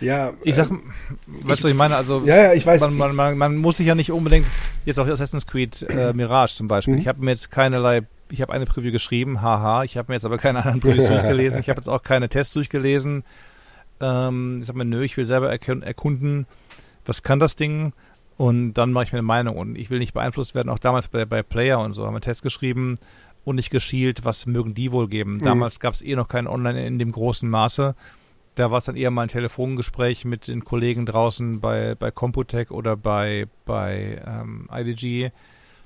Ja, 0.00 0.32
ich 0.42 0.54
sag, 0.54 0.70
ähm, 0.70 0.82
weißt 1.26 1.64
du, 1.64 1.68
ich 1.68 1.74
meine, 1.74 1.96
also 1.96 2.22
ja, 2.26 2.36
ja, 2.36 2.52
ich 2.52 2.66
weiß. 2.66 2.80
Man, 2.80 2.96
man, 2.96 3.14
man, 3.16 3.38
man, 3.38 3.56
muss 3.56 3.78
sich 3.78 3.86
ja 3.86 3.94
nicht 3.94 4.12
unbedingt 4.12 4.46
jetzt 4.84 4.98
auch 5.00 5.06
Assassin's 5.06 5.46
Creed 5.46 5.82
äh, 5.88 6.12
Mirage 6.12 6.54
zum 6.54 6.68
Beispiel. 6.68 6.94
Mhm. 6.94 7.00
Ich 7.00 7.08
habe 7.08 7.24
mir 7.24 7.30
jetzt 7.30 7.50
keinerlei, 7.50 8.02
ich 8.30 8.42
habe 8.42 8.52
eine 8.52 8.66
Preview 8.66 8.92
geschrieben, 8.92 9.40
haha, 9.40 9.84
ich 9.84 9.96
habe 9.96 10.12
mir 10.12 10.16
jetzt 10.16 10.26
aber 10.26 10.36
keine 10.36 10.58
anderen 10.58 10.80
Previews 10.80 11.06
durchgelesen. 11.08 11.60
Ich 11.60 11.70
habe 11.70 11.80
jetzt 11.80 11.88
auch 11.88 12.02
keine 12.02 12.28
Tests 12.28 12.52
durchgelesen. 12.52 13.24
Ähm, 14.00 14.58
ich 14.60 14.66
sag 14.66 14.76
mir, 14.76 14.84
nö, 14.84 15.02
ich 15.02 15.16
will 15.16 15.24
selber 15.24 15.50
erkunden, 15.50 16.46
was 17.04 17.22
kann 17.22 17.40
das 17.40 17.56
Ding? 17.56 17.92
Und 18.36 18.74
dann 18.74 18.92
mache 18.92 19.04
ich 19.04 19.12
mir 19.12 19.18
eine 19.18 19.26
Meinung 19.26 19.56
und 19.56 19.76
ich 19.76 19.88
will 19.88 19.98
nicht 19.98 20.12
beeinflusst 20.12 20.54
werden. 20.54 20.68
Auch 20.68 20.78
damals 20.78 21.08
bei, 21.08 21.24
bei 21.24 21.42
Player 21.42 21.80
und 21.80 21.94
so 21.94 22.06
haben 22.06 22.14
wir 22.14 22.20
Tests 22.20 22.42
geschrieben 22.42 22.96
und 23.44 23.56
nicht 23.56 23.70
geschielt, 23.70 24.24
was 24.24 24.44
mögen 24.44 24.74
die 24.74 24.92
wohl 24.92 25.08
geben. 25.08 25.34
Mhm. 25.34 25.44
Damals 25.44 25.80
gab 25.80 25.94
es 25.94 26.02
eh 26.02 26.16
noch 26.16 26.28
kein 26.28 26.46
Online 26.46 26.86
in 26.86 26.98
dem 26.98 27.12
großen 27.12 27.48
Maße. 27.48 27.94
Da 28.56 28.70
war 28.70 28.78
es 28.78 28.84
dann 28.84 28.96
eher 28.96 29.10
mal 29.10 29.22
ein 29.22 29.28
Telefongespräch 29.28 30.24
mit 30.24 30.48
den 30.48 30.64
Kollegen 30.64 31.06
draußen 31.06 31.60
bei, 31.60 31.94
bei 31.94 32.10
Computec 32.10 32.70
oder 32.70 32.96
bei, 32.96 33.46
bei 33.64 34.20
ähm, 34.26 34.68
IDG. 34.72 35.30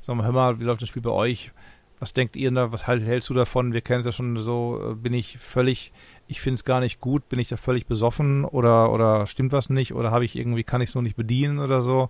Sag 0.01 0.17
mal, 0.17 0.25
hör 0.25 0.33
mal, 0.33 0.61
wie 0.61 0.65
läuft 0.65 0.83
das 0.83 0.89
Spiel 0.89 1.03
bei 1.03 1.11
euch? 1.11 1.53
Was 1.99 2.15
denkt 2.15 2.35
ihr 2.35 2.51
da? 2.51 2.73
Was 2.73 2.87
halt, 2.87 3.03
hältst 3.03 3.29
du 3.29 3.35
davon? 3.35 3.75
Wir 3.75 3.83
kennen 3.83 4.01
es 4.01 4.07
ja 4.07 4.13
schon 4.13 4.37
so. 4.39 4.93
Äh, 4.93 4.95
bin 4.95 5.13
ich 5.13 5.37
völlig, 5.39 5.93
ich 6.31 6.41
finde 6.41 6.55
es 6.55 6.65
gar 6.65 6.81
nicht 6.81 7.01
gut. 7.01 7.29
Bin 7.29 7.39
ich 7.39 7.49
da 7.49 7.57
völlig 7.57 7.87
besoffen 7.87 8.45
oder, 8.45 8.93
oder 8.93 9.27
stimmt 9.27 9.53
was 9.53 9.69
nicht? 9.69 9.95
Oder 9.95 10.13
habe 10.13 10.25
ich 10.25 10.37
irgendwie, 10.37 10.63
kann 10.63 10.81
ich 10.81 10.91
es 10.91 10.95
nur 10.95 11.03
nicht 11.03 11.17
bedienen 11.17 11.59
oder 11.59 11.83
so? 11.83 12.09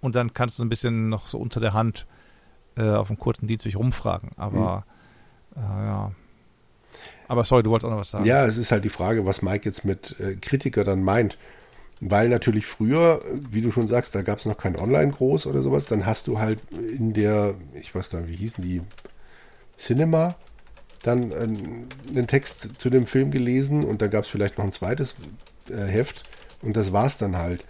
Und 0.00 0.16
dann 0.16 0.34
kannst 0.34 0.58
du 0.58 0.64
ein 0.64 0.68
bisschen 0.68 1.08
noch 1.08 1.28
so 1.28 1.38
unter 1.38 1.60
der 1.60 1.72
Hand 1.72 2.06
äh, 2.76 2.90
auf 2.90 3.10
einem 3.10 3.18
kurzen 3.18 3.46
Dienstweg 3.46 3.76
rumfragen. 3.76 4.30
Aber 4.36 4.84
mhm. 5.54 5.62
äh, 5.62 5.86
ja, 5.86 6.12
aber 7.28 7.44
sorry, 7.44 7.62
du 7.62 7.70
wolltest 7.70 7.86
auch 7.86 7.92
noch 7.92 8.00
was 8.00 8.10
sagen. 8.10 8.24
Ja, 8.24 8.44
es 8.44 8.56
ist 8.56 8.72
halt 8.72 8.84
die 8.84 8.90
Frage, 8.90 9.24
was 9.24 9.40
Mike 9.40 9.68
jetzt 9.68 9.84
mit 9.84 10.18
äh, 10.18 10.34
Kritiker 10.34 10.82
dann 10.82 11.04
meint. 11.04 11.38
Weil 12.00 12.28
natürlich 12.28 12.66
früher, 12.66 13.20
wie 13.50 13.60
du 13.60 13.70
schon 13.70 13.86
sagst, 13.86 14.14
da 14.14 14.22
gab 14.22 14.38
es 14.38 14.46
noch 14.46 14.56
kein 14.56 14.74
Online-Groß 14.74 15.46
oder 15.46 15.62
sowas, 15.62 15.84
dann 15.84 16.06
hast 16.06 16.26
du 16.26 16.38
halt 16.38 16.58
in 16.72 17.12
der, 17.12 17.54
ich 17.74 17.94
weiß 17.94 18.10
gar 18.10 18.20
nicht, 18.20 18.30
wie 18.30 18.36
hießen 18.36 18.64
die, 18.64 18.80
Cinema, 19.78 20.36
dann 21.02 21.32
äh, 21.32 21.34
einen 21.34 22.26
Text 22.26 22.70
zu 22.78 22.90
dem 22.90 23.06
Film 23.06 23.30
gelesen 23.30 23.84
und 23.84 24.02
da 24.02 24.06
gab 24.06 24.24
es 24.24 24.30
vielleicht 24.30 24.58
noch 24.58 24.64
ein 24.64 24.72
zweites 24.72 25.14
äh, 25.68 25.86
Heft 25.86 26.24
und 26.62 26.76
das 26.76 26.92
war 26.92 27.06
es 27.06 27.16
dann 27.16 27.36
halt. 27.36 27.64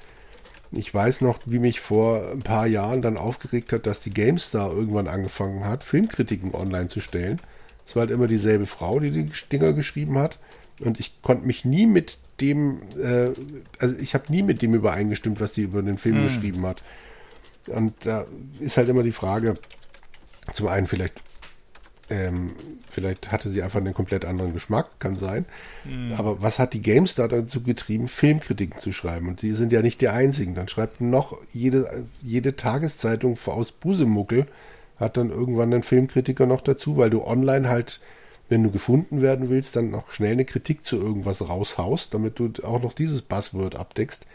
Ich 0.73 0.92
weiß 0.94 1.20
noch, 1.20 1.41
wie 1.47 1.59
mich 1.59 1.81
vor 1.81 2.31
ein 2.31 2.42
paar 2.42 2.67
Jahren 2.67 3.02
dann 3.02 3.17
aufgeregt 3.17 3.73
hat, 3.73 3.86
dass 3.86 3.99
die 3.99 4.12
GameStar 4.12 4.73
irgendwann 4.73 5.09
angefangen 5.09 5.65
hat, 5.65 5.83
Filmkritiken 5.83 6.55
online 6.55 6.89
zu 6.89 7.00
stellen. 7.00 7.41
Es 7.86 7.97
war 7.97 8.02
halt 8.02 8.12
immer 8.12 8.28
dieselbe 8.28 8.67
Frau, 8.67 9.00
die 9.00 9.10
die 9.10 9.28
Dinger 9.50 9.73
geschrieben 9.73 10.17
hat. 10.17 10.39
Und 10.78 11.00
ich 11.00 11.20
konnte 11.23 11.44
mich 11.44 11.65
nie 11.65 11.86
mit 11.86 12.18
dem, 12.41 12.83
äh, 13.02 13.31
also 13.81 13.97
ich 13.99 14.15
habe 14.15 14.31
nie 14.31 14.42
mit 14.42 14.62
dem 14.62 14.75
übereingestimmt, 14.75 15.41
was 15.41 15.52
die 15.52 15.62
über 15.62 15.83
den 15.83 15.99
Film 15.99 16.18
mhm. 16.18 16.23
geschrieben 16.25 16.65
hat. 16.67 16.84
Und 17.67 18.07
da 18.07 18.26
ist 18.60 18.76
halt 18.76 18.89
immer 18.89 19.02
die 19.02 19.12
Frage, 19.12 19.55
zum 20.55 20.68
einen 20.68 20.86
vielleicht, 20.86 21.15
ähm, 22.11 22.51
vielleicht 22.89 23.31
hatte 23.31 23.49
sie 23.49 23.63
einfach 23.63 23.79
einen 23.79 23.95
komplett 23.95 24.25
anderen 24.25 24.53
Geschmack, 24.53 24.99
kann 24.99 25.17
sein. 25.17 25.47
Mhm. 25.85 26.13
Aber 26.13 26.43
was 26.43 26.59
hat 26.59 26.75
die 26.75 26.83
GameStar 26.83 27.29
dazu 27.29 27.63
getrieben, 27.63 28.09
Filmkritiken 28.09 28.79
zu 28.81 28.93
schreiben? 28.93 29.29
Und 29.29 29.43
die 29.43 29.53
sind 29.53 29.73
ja 29.73 29.81
nicht 29.81 30.01
die 30.01 30.09
einzigen. 30.09 30.55
Dann 30.55 30.69
schreibt 30.69 31.01
noch 31.01 31.39
jede, 31.53 32.05
jede 32.21 32.57
Tageszeitung 32.57 33.39
aus 33.47 33.73
Busemuckel 33.73 34.47
hat 34.97 35.17
dann 35.17 35.31
irgendwann 35.31 35.73
ein 35.73 35.83
Filmkritiker 35.83 36.47
noch 36.47 36.61
dazu, 36.61 36.97
weil 36.97 37.11
du 37.11 37.25
online 37.25 37.71
halt, 37.71 38.01
wenn 38.49 38.63
du 38.63 38.71
gefunden 38.71 39.23
werden 39.23 39.49
willst, 39.49 39.77
dann 39.77 39.91
noch 39.91 40.11
schnell 40.11 40.33
eine 40.33 40.45
Kritik 40.45 40.85
zu 40.85 40.97
irgendwas 40.97 41.49
raushaust, 41.49 42.13
damit 42.13 42.39
du 42.39 42.51
auch 42.65 42.83
noch 42.83 42.93
dieses 42.93 43.23
Buzzword 43.23 43.77
abdeckst. 43.77 44.27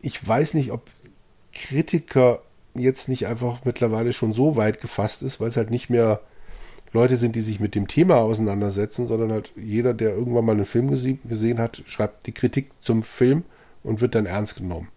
Ich 0.00 0.26
weiß 0.26 0.54
nicht, 0.54 0.72
ob 0.72 0.86
Kritiker 1.52 2.40
jetzt 2.74 3.08
nicht 3.08 3.26
einfach 3.26 3.64
mittlerweile 3.64 4.12
schon 4.12 4.32
so 4.32 4.56
weit 4.56 4.80
gefasst 4.80 5.22
ist, 5.22 5.40
weil 5.40 5.48
es 5.48 5.56
halt 5.56 5.70
nicht 5.70 5.90
mehr 5.90 6.20
Leute 6.92 7.16
sind, 7.16 7.36
die 7.36 7.40
sich 7.40 7.60
mit 7.60 7.74
dem 7.74 7.86
Thema 7.86 8.16
auseinandersetzen, 8.16 9.06
sondern 9.06 9.30
halt 9.30 9.52
jeder, 9.56 9.94
der 9.94 10.10
irgendwann 10.10 10.44
mal 10.44 10.52
einen 10.52 10.66
Film 10.66 10.90
gesehen 10.90 11.58
hat, 11.58 11.82
schreibt 11.86 12.26
die 12.26 12.32
Kritik 12.32 12.70
zum 12.80 13.02
Film 13.02 13.44
und 13.82 14.00
wird 14.00 14.14
dann 14.14 14.26
ernst 14.26 14.56
genommen. 14.56 14.88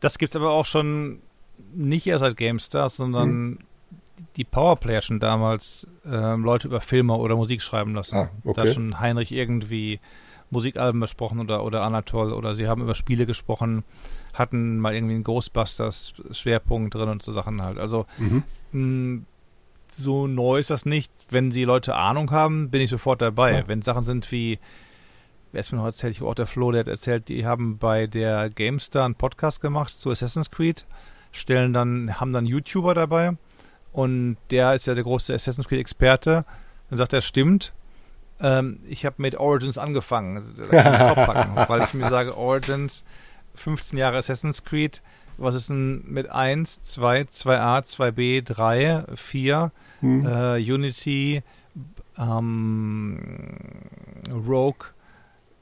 Das 0.00 0.18
gibt 0.18 0.30
es 0.30 0.36
aber 0.36 0.50
auch 0.50 0.66
schon 0.66 1.20
nicht 1.74 2.06
erst 2.06 2.20
seit 2.20 2.36
GameStars, 2.36 2.96
sondern 2.96 3.28
hm. 3.28 3.58
die 4.36 4.44
Powerplayer 4.44 5.02
schon 5.02 5.20
damals 5.20 5.86
ähm, 6.06 6.44
Leute 6.44 6.68
über 6.68 6.80
Filme 6.80 7.14
oder 7.14 7.36
Musik 7.36 7.62
schreiben 7.62 7.94
lassen. 7.94 8.16
Ah, 8.16 8.30
okay. 8.44 8.64
Da 8.64 8.72
schon 8.72 8.98
Heinrich 8.98 9.32
irgendwie 9.32 10.00
Musikalben 10.50 11.00
besprochen 11.00 11.40
oder, 11.40 11.64
oder 11.64 11.82
Anatol 11.82 12.32
oder 12.32 12.54
sie 12.54 12.68
haben 12.68 12.82
über 12.82 12.94
Spiele 12.94 13.26
gesprochen, 13.26 13.84
hatten 14.32 14.78
mal 14.78 14.94
irgendwie 14.94 15.14
einen 15.14 15.24
Ghostbusters 15.24 16.14
Schwerpunkt 16.30 16.94
drin 16.94 17.08
und 17.08 17.22
so 17.22 17.32
Sachen 17.32 17.62
halt. 17.62 17.78
Also 17.78 18.06
mhm. 18.18 19.26
So 19.96 20.26
neu 20.26 20.58
ist 20.58 20.70
das 20.70 20.86
nicht. 20.86 21.12
Wenn 21.30 21.50
die 21.50 21.64
Leute 21.64 21.94
Ahnung 21.94 22.30
haben, 22.30 22.70
bin 22.70 22.80
ich 22.80 22.90
sofort 22.90 23.22
dabei. 23.22 23.52
Ja. 23.52 23.68
Wenn 23.68 23.82
Sachen 23.82 24.04
sind 24.04 24.30
wie 24.32 24.58
wer 25.56 25.60
ist 25.60 25.72
mir 25.72 25.78
noch 25.78 25.86
erzählt, 25.86 26.14
ich 26.14 26.22
auch 26.22 26.34
der 26.34 26.46
Flo, 26.46 26.70
der 26.70 26.80
hat 26.80 26.88
erzählt, 26.88 27.28
die 27.30 27.46
haben 27.46 27.78
bei 27.78 28.06
der 28.06 28.50
GameStar 28.50 29.06
einen 29.06 29.14
Podcast 29.14 29.62
gemacht 29.62 29.90
zu 29.90 30.10
Assassin's 30.10 30.50
Creed 30.50 30.84
stellen 31.32 31.72
dann, 31.72 32.20
haben 32.20 32.32
dann 32.34 32.44
YouTuber 32.44 32.92
dabei 32.92 33.36
und 33.92 34.36
der 34.50 34.74
ist 34.74 34.86
ja 34.86 34.94
der 34.94 35.04
große 35.04 35.32
Assassin's 35.32 35.66
Creed 35.66 35.80
Experte. 35.80 36.44
Dann 36.90 36.98
sagt 36.98 37.14
er, 37.14 37.22
stimmt. 37.22 37.72
Ähm, 38.38 38.80
ich 38.86 39.06
habe 39.06 39.16
mit 39.18 39.36
Origins 39.36 39.78
angefangen, 39.78 40.36
also, 40.36 40.62
packen, 40.62 41.56
weil 41.68 41.84
ich 41.84 41.94
mir 41.94 42.08
sage, 42.10 42.36
Origins, 42.36 43.06
15 43.54 43.98
Jahre 43.98 44.18
Assassin's 44.18 44.62
Creed, 44.62 45.00
was 45.38 45.54
ist 45.54 45.70
denn 45.70 46.04
mit 46.06 46.30
1, 46.30 46.82
2, 46.82 47.22
2a, 47.22 47.82
2b, 47.82 48.42
3, 48.42 49.04
4, 49.14 49.72
hm. 50.00 50.26
äh, 50.26 50.72
Unity, 50.72 51.42
ähm, 52.18 53.18
Rogue, 54.30 54.86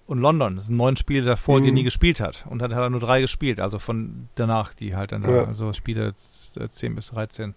und 0.06 0.18
London. 0.18 0.56
Das 0.56 0.66
sind 0.66 0.76
neun 0.76 0.96
Spiele 0.96 1.24
davor, 1.24 1.58
mhm. 1.58 1.62
die 1.62 1.68
er 1.68 1.72
nie 1.72 1.80
mhm. 1.80 1.84
gespielt 1.84 2.20
hat. 2.20 2.44
Und 2.48 2.60
dann 2.60 2.74
hat 2.74 2.82
er 2.82 2.90
nur 2.90 3.00
drei 3.00 3.20
gespielt, 3.20 3.60
also 3.60 3.78
von 3.78 4.28
danach, 4.34 4.74
die 4.74 4.94
halt 4.94 5.12
dann 5.12 5.22
ja. 5.22 5.42
da, 5.42 5.44
also 5.44 5.72
Spiele 5.72 6.14
10 6.14 6.94
bis 6.94 7.08
13. 7.08 7.54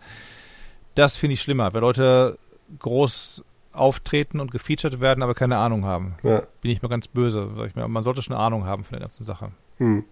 Das 0.96 1.18
finde 1.18 1.34
ich 1.34 1.42
schlimmer, 1.42 1.74
weil 1.74 1.82
Leute 1.82 2.38
groß 2.80 3.46
auftreten 3.74 4.40
und 4.40 4.52
gefeatured 4.52 5.00
werden, 5.00 5.22
aber 5.22 5.36
keine 5.36 5.58
Ahnung 5.58 5.86
haben. 5.86 6.16
Ja. 6.24 6.44
Bin 6.62 6.72
ich 6.72 6.82
mal 6.82 6.88
ganz 6.88 7.08
böse. 7.08 7.50
Sag 7.56 7.68
ich 7.68 7.76
mir. 7.76 7.88
Man 7.88 8.04
sollte 8.04 8.22
schon 8.22 8.36
eine 8.36 8.44
Ahnung 8.44 8.66
haben 8.66 8.84
von 8.84 8.94
der 8.94 9.02
ganzen 9.02 9.24
Sache. 9.24 9.52
Mhm. 9.78 10.06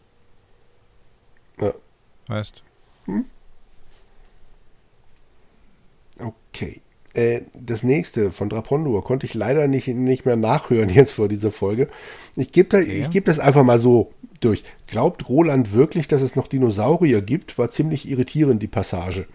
Ja. 1.60 1.74
Weißt? 2.28 2.64
Hm. 3.06 3.26
Okay. 6.20 6.82
Äh, 7.14 7.42
das 7.54 7.84
nächste 7.84 8.32
von 8.32 8.50
Drapondur 8.50 9.04
konnte 9.04 9.26
ich 9.26 9.34
leider 9.34 9.68
nicht, 9.68 9.88
nicht 9.88 10.26
mehr 10.26 10.36
nachhören 10.36 10.90
jetzt 10.90 11.12
vor 11.12 11.28
dieser 11.28 11.52
Folge. 11.52 11.88
Ich 12.36 12.52
gebe 12.52 12.70
da, 12.70 12.80
ja. 12.80 13.08
ich 13.10 13.24
das 13.24 13.40
einfach 13.40 13.64
mal 13.64 13.80
so 13.80 14.12
durch. 14.42 14.64
Glaubt 14.88 15.30
Roland 15.30 15.74
wirklich, 15.74 16.08
dass 16.08 16.22
es 16.22 16.36
noch 16.36 16.48
Dinosaurier 16.48 17.22
gibt? 17.22 17.58
War 17.58 17.72
ziemlich 17.72 18.10
irritierend, 18.10 18.62
die 18.62 18.68
Passage. 18.68 19.28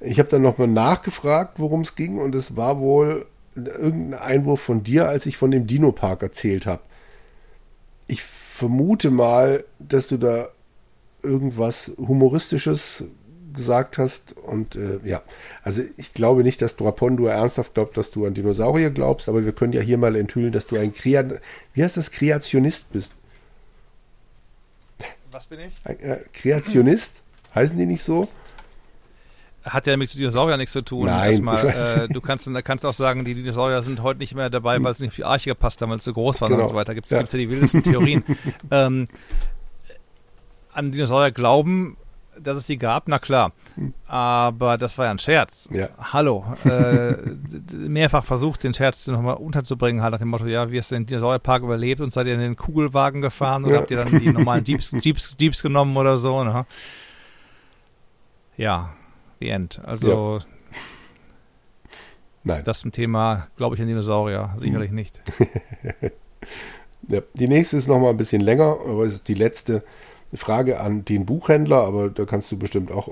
Ich 0.00 0.18
habe 0.18 0.30
dann 0.30 0.42
nochmal 0.42 0.68
nachgefragt, 0.68 1.58
worum 1.58 1.82
es 1.82 1.94
ging, 1.94 2.18
und 2.18 2.34
es 2.34 2.56
war 2.56 2.80
wohl 2.80 3.26
irgendein 3.54 4.18
Einwurf 4.18 4.60
von 4.60 4.82
dir, 4.82 5.08
als 5.08 5.26
ich 5.26 5.36
von 5.36 5.50
dem 5.50 5.66
Dino-Park 5.66 6.22
erzählt 6.22 6.64
habe. 6.64 6.82
Ich 8.06 8.22
vermute 8.22 9.10
mal, 9.10 9.64
dass 9.78 10.08
du 10.08 10.16
da 10.16 10.48
irgendwas 11.22 11.92
Humoristisches 11.98 13.04
gesagt 13.54 13.98
hast. 13.98 14.36
Und 14.36 14.76
äh, 14.76 15.00
ja, 15.04 15.22
also 15.62 15.82
ich 15.96 16.14
glaube 16.14 16.42
nicht, 16.42 16.62
dass 16.62 16.76
Drapondur 16.76 17.32
ernsthaft 17.32 17.74
glaubt, 17.74 17.96
dass 17.96 18.10
du 18.10 18.26
an 18.26 18.34
Dinosaurier 18.34 18.90
glaubst, 18.90 19.28
aber 19.28 19.44
wir 19.44 19.52
können 19.52 19.72
ja 19.72 19.80
hier 19.80 19.98
mal 19.98 20.16
enthüllen, 20.16 20.52
dass 20.52 20.66
du 20.66 20.76
ein 20.76 20.92
Kreat 20.92 21.40
wie 21.74 21.82
heißt 21.82 21.96
das, 21.96 22.10
Kreationist 22.10 22.92
bist. 22.92 23.12
Was 25.30 25.46
bin 25.46 25.60
ich? 25.60 25.74
Ein, 25.84 26.00
äh, 26.00 26.18
Kreationist? 26.32 27.22
Heißen 27.54 27.76
die 27.76 27.86
nicht 27.86 28.02
so? 28.02 28.28
Hat 29.64 29.86
ja 29.86 29.96
mit 29.96 30.12
Dinosauriern 30.14 30.58
nichts 30.58 30.72
zu 30.72 30.82
tun. 30.82 31.06
Nein, 31.06 31.30
Erstmal, 31.32 31.68
äh, 31.68 32.08
du 32.08 32.20
kannst, 32.20 32.50
kannst 32.64 32.86
auch 32.86 32.94
sagen, 32.94 33.24
die 33.24 33.34
Dinosaurier 33.34 33.82
sind 33.82 34.02
heute 34.02 34.20
nicht 34.20 34.34
mehr 34.34 34.48
dabei, 34.48 34.82
weil 34.82 34.92
es 34.92 35.00
nicht 35.00 35.10
auf 35.10 35.16
die 35.16 35.24
Arche 35.24 35.50
gepasst 35.50 35.82
haben, 35.82 35.90
weil 35.90 35.98
es 35.98 36.04
zu 36.04 36.14
groß 36.14 36.40
waren 36.40 36.50
genau. 36.50 36.62
und 36.62 36.68
so 36.68 36.74
weiter. 36.74 36.94
Gibt 36.94 37.06
es 37.06 37.12
ja. 37.12 37.20
ja 37.20 37.24
die 37.24 37.50
wildesten 37.50 37.82
Theorien. 37.82 38.24
ähm, 38.70 39.06
an 40.72 40.90
Dinosaurier 40.90 41.30
glauben 41.32 41.96
Dass 42.38 42.56
es 42.56 42.66
die 42.66 42.78
gab, 42.78 43.08
na 43.08 43.18
klar. 43.18 43.52
Hm. 43.74 43.92
Aber 44.06 44.78
das 44.78 44.96
war 44.96 45.06
ja 45.06 45.10
ein 45.10 45.18
Scherz. 45.18 45.68
Ja. 45.72 45.88
Hallo. 46.12 46.44
Äh, 46.64 47.16
mehrfach 47.74 48.24
versucht, 48.24 48.62
den 48.64 48.74
Scherz 48.74 49.06
nochmal 49.06 49.36
unterzubringen, 49.36 50.02
halt 50.02 50.12
nach 50.12 50.18
dem 50.18 50.28
Motto, 50.28 50.46
ja, 50.46 50.70
wie 50.70 50.78
hast 50.78 50.90
du 50.90 50.94
den 50.94 51.06
Dinosaurierpark 51.06 51.62
überlebt 51.62 52.00
und 52.00 52.12
seid 52.12 52.26
ihr 52.26 52.34
in 52.34 52.40
den 52.40 52.56
Kugelwagen 52.56 53.20
gefahren 53.20 53.64
oder 53.64 53.74
ja. 53.74 53.80
habt 53.80 53.90
ihr 53.90 53.96
dann 53.96 54.18
die 54.18 54.28
normalen 54.32 54.64
Jeeps, 54.64 54.92
Jeeps, 55.00 55.36
Jeeps 55.38 55.62
genommen 55.62 55.96
oder 55.96 56.16
so, 56.16 56.44
ne? 56.44 56.66
Ja, 58.56 58.90
the 59.40 59.48
end. 59.48 59.80
Also, 59.84 60.38
ja. 60.38 60.46
Nein. 62.42 62.62
Das 62.64 62.78
ist 62.78 62.84
ein 62.84 62.92
Thema, 62.92 63.48
glaube 63.56 63.74
ich, 63.74 63.82
an 63.82 63.88
Dinosaurier. 63.88 64.54
Sicherlich 64.58 64.90
hm. 64.90 64.96
nicht. 64.96 65.20
ja, 67.08 67.20
die 67.34 67.48
nächste 67.48 67.76
ist 67.76 67.88
nochmal 67.88 68.10
ein 68.10 68.16
bisschen 68.16 68.40
länger, 68.40 68.78
aber 68.86 69.04
es 69.04 69.14
ist 69.14 69.28
die 69.28 69.34
letzte 69.34 69.82
Frage 70.36 70.80
an 70.80 71.04
den 71.04 71.26
Buchhändler, 71.26 71.82
aber 71.82 72.08
da 72.08 72.24
kannst 72.24 72.50
du 72.52 72.56
bestimmt 72.56 72.92
auch 72.92 73.08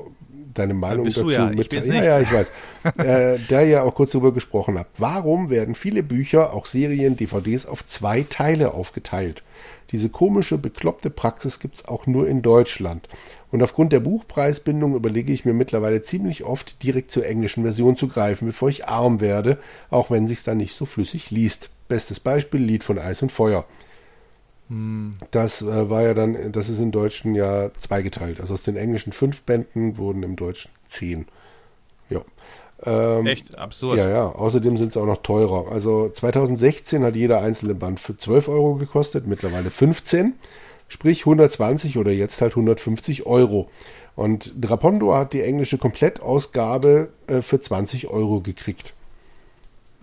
deine 0.55 0.75
Meinung 0.75 1.07
dazu 1.07 1.31
ja. 1.31 1.47
mitteilen. 1.47 1.93
Ja, 1.93 2.05
ja, 2.05 2.21
ich 2.21 2.33
weiß. 2.33 2.53
äh, 2.99 3.39
der 3.51 3.67
ja 3.67 3.83
auch 3.83 3.95
kurz 3.95 4.13
darüber 4.13 4.33
gesprochen 4.33 4.79
hat. 4.79 4.89
Warum 4.99 5.51
werden 5.51 5.75
viele 5.75 6.03
Bücher, 6.03 6.53
auch 6.53 6.67
Serien, 6.67 7.17
DVDs 7.17 7.67
auf 7.67 7.87
zwei 7.87 8.25
Teile 8.29 8.75
aufgeteilt? 8.75 9.43
Diese 9.91 10.11
komische, 10.11 10.59
bekloppte 10.59 11.09
Praxis 11.09 11.61
gibt 11.61 11.77
es 11.77 11.89
auch 11.89 12.07
nur 12.07 12.29
in 12.29 12.43
Deutschland. 12.43 13.09
Und 13.51 13.63
aufgrund 13.63 13.93
der 13.93 14.01
Buchpreisbindung 14.01 14.95
überlege 14.95 15.33
ich 15.33 15.47
mir 15.47 15.55
mittlerweile 15.55 16.03
ziemlich 16.03 16.45
oft, 16.45 16.83
direkt 16.83 17.11
zur 17.11 17.25
englischen 17.25 17.63
Version 17.63 17.97
zu 17.97 18.07
greifen, 18.07 18.47
bevor 18.47 18.69
ich 18.69 18.87
arm 18.87 19.21
werde, 19.21 19.59
auch 19.91 20.11
wenn 20.11 20.29
sich's 20.29 20.43
dann 20.43 20.59
nicht 20.59 20.75
so 20.75 20.85
flüssig 20.85 21.31
liest. 21.31 21.71
Bestes 21.89 22.21
Beispiel, 22.21 22.61
Lied 22.61 22.85
von 22.85 22.99
Eis 22.99 23.23
und 23.23 23.33
Feuer. 23.33 23.65
Das 25.31 25.63
äh, 25.63 25.89
war 25.89 26.03
ja 26.03 26.15
dann, 26.15 26.53
das 26.53 26.69
ist 26.69 26.81
im 26.81 26.93
Deutschen 26.93 27.35
ja 27.35 27.71
zweigeteilt. 27.79 28.41
Also 28.41 28.55
aus 28.55 28.63
den 28.63 28.77
englischen 28.77 29.13
fünf 29.13 29.43
Bänden 29.43 29.97
wurden 29.97 30.23
im 30.23 30.37
Deutschen 30.37 30.71
zehn. 30.89 31.27
Ja. 32.11 32.23
Ähm, 32.85 33.27
Echt 33.27 33.57
absurd. 33.57 33.99
Ja, 33.99 34.09
ja. 34.09 34.27
Außerdem 34.27 34.77
sind 34.77 34.93
sie 34.93 35.01
auch 35.01 35.07
noch 35.07 35.23
teurer. 35.23 35.73
Also 35.73 36.11
2016 36.11 37.03
hat 37.03 37.17
jeder 37.17 37.41
einzelne 37.41 37.75
Band 37.75 37.99
für 37.99 38.17
12 38.17 38.49
Euro 38.49 38.75
gekostet, 38.75 39.27
mittlerweile 39.27 39.71
15. 39.71 40.35
Sprich 40.89 41.21
120 41.21 41.99
oder 41.99 42.13
jetzt 42.13 42.41
halt 42.41 42.53
150 42.53 43.27
Euro. 43.27 43.71
Und 44.17 44.53
Drapondo 44.57 45.15
hat 45.15 45.33
die 45.33 45.43
englische 45.43 45.79
Komplettausgabe 45.79 47.11
äh, 47.27 47.41
für 47.43 47.61
20 47.61 48.09
Euro 48.09 48.41
gekriegt. 48.41 48.95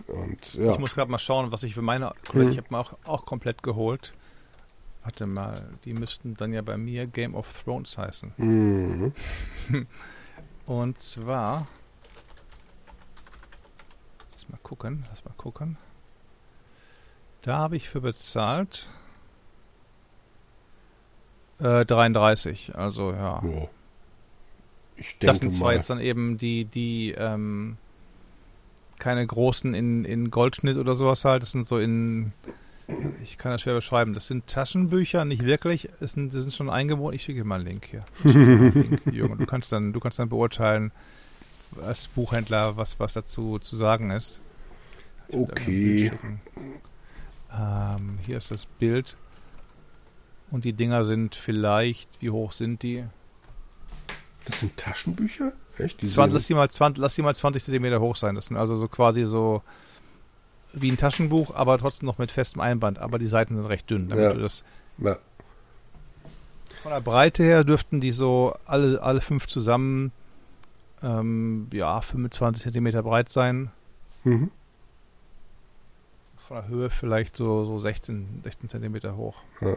Und, 0.06 0.54
ja. 0.54 0.72
Ich 0.72 0.78
muss 0.78 0.94
gerade 0.94 1.10
mal 1.10 1.18
schauen, 1.18 1.52
was 1.52 1.62
ich 1.64 1.74
für 1.74 1.82
meine. 1.82 2.12
Hm. 2.32 2.48
Ich 2.48 2.56
habe 2.56 2.68
mir 2.70 2.78
auch, 2.78 2.94
auch 3.04 3.26
komplett 3.26 3.62
geholt. 3.62 4.12
Warte 5.06 5.26
mal, 5.26 5.68
die 5.84 5.92
müssten 5.92 6.34
dann 6.34 6.52
ja 6.52 6.62
bei 6.62 6.76
mir 6.76 7.06
Game 7.06 7.36
of 7.36 7.62
Thrones 7.62 7.96
heißen. 7.96 8.32
Mhm. 8.36 9.12
Und 10.66 10.98
zwar 10.98 11.68
Lass 14.32 14.48
mal 14.48 14.58
gucken, 14.64 15.06
lass 15.08 15.24
mal 15.24 15.34
gucken. 15.36 15.76
Da 17.42 17.58
habe 17.58 17.76
ich 17.76 17.88
für 17.88 18.00
bezahlt 18.00 18.90
äh, 21.60 21.86
33, 21.86 22.74
also 22.74 23.12
ja. 23.12 23.38
denke 23.38 23.70
das 25.20 25.38
sind 25.38 25.52
zwar 25.52 25.68
mal. 25.68 25.74
jetzt 25.74 25.88
dann 25.88 26.00
eben 26.00 26.36
die, 26.36 26.64
die, 26.64 27.12
ähm, 27.12 27.76
keine 28.98 29.24
großen 29.24 29.72
in, 29.72 30.04
in 30.04 30.32
Goldschnitt 30.32 30.76
oder 30.76 30.94
sowas 30.94 31.24
halt, 31.24 31.42
das 31.42 31.52
sind 31.52 31.64
so 31.64 31.78
in, 31.78 32.32
ich 33.22 33.36
kann 33.38 33.52
das 33.52 33.62
schwer 33.62 33.74
beschreiben, 33.74 34.14
das 34.14 34.26
sind 34.26 34.46
Taschenbücher, 34.46 35.24
nicht 35.24 35.44
wirklich, 35.44 35.88
es 36.00 36.12
sind, 36.12 36.34
das 36.34 36.42
sind 36.42 36.54
schon 36.54 36.70
eingewohnt, 36.70 37.14
ich 37.14 37.22
schicke 37.22 37.40
dir 37.40 37.44
mal 37.44 37.56
einen 37.56 37.66
Link 37.66 37.86
hier. 37.86 38.04
Einen 38.24 38.72
Link, 38.72 39.06
Jürgen. 39.12 39.38
Du 39.38 39.46
kannst 39.46 39.72
dann, 39.72 39.92
du 39.92 40.00
kannst 40.00 40.18
dann 40.18 40.28
beurteilen, 40.28 40.92
als 41.84 42.06
Buchhändler, 42.06 42.76
was, 42.76 43.00
was 43.00 43.14
dazu 43.14 43.58
zu 43.58 43.76
sagen 43.76 44.10
ist. 44.10 44.40
Okay. 45.32 46.12
Ähm, 47.52 48.18
hier 48.24 48.38
ist 48.38 48.50
das 48.50 48.66
Bild. 48.66 49.16
Und 50.50 50.64
die 50.64 50.72
Dinger 50.72 51.04
sind 51.04 51.34
vielleicht, 51.34 52.08
wie 52.20 52.30
hoch 52.30 52.52
sind 52.52 52.82
die? 52.82 53.04
Das 54.44 54.60
sind 54.60 54.76
Taschenbücher? 54.76 55.52
Echt? 55.76 56.00
Die 56.02 56.06
20, 56.06 56.32
lass, 56.32 56.46
die 56.46 56.54
mal 56.54 56.70
20, 56.70 57.00
lass 57.00 57.14
die 57.16 57.22
mal 57.22 57.34
20 57.34 57.64
cm 57.64 58.00
hoch 58.00 58.14
sein. 58.14 58.36
Das 58.36 58.46
sind 58.46 58.56
also 58.56 58.76
so 58.76 58.86
quasi 58.86 59.24
so 59.24 59.62
wie 60.76 60.90
ein 60.90 60.96
Taschenbuch, 60.96 61.54
aber 61.54 61.78
trotzdem 61.78 62.06
noch 62.06 62.18
mit 62.18 62.30
festem 62.30 62.60
Einband. 62.60 62.98
Aber 62.98 63.18
die 63.18 63.26
Seiten 63.26 63.56
sind 63.56 63.66
recht 63.66 63.90
dünn, 63.90 64.08
damit 64.08 64.24
ja. 64.24 64.32
du 64.32 64.40
das. 64.40 64.62
Ja. 64.98 65.18
Von 66.82 66.92
der 66.92 67.00
Breite 67.00 67.42
her 67.42 67.64
dürften 67.64 68.00
die 68.00 68.12
so 68.12 68.54
alle, 68.64 69.02
alle 69.02 69.20
fünf 69.20 69.46
zusammen 69.48 70.12
ähm, 71.02 71.68
ja, 71.72 72.00
25 72.00 72.72
cm 72.72 73.02
breit 73.02 73.28
sein. 73.28 73.70
Mhm. 74.24 74.50
Von 76.36 76.56
der 76.56 76.68
Höhe 76.68 76.90
vielleicht 76.90 77.36
so, 77.36 77.64
so 77.64 77.78
16, 77.78 78.40
16 78.44 78.68
cm 78.68 79.16
hoch. 79.16 79.42
Ja. 79.60 79.76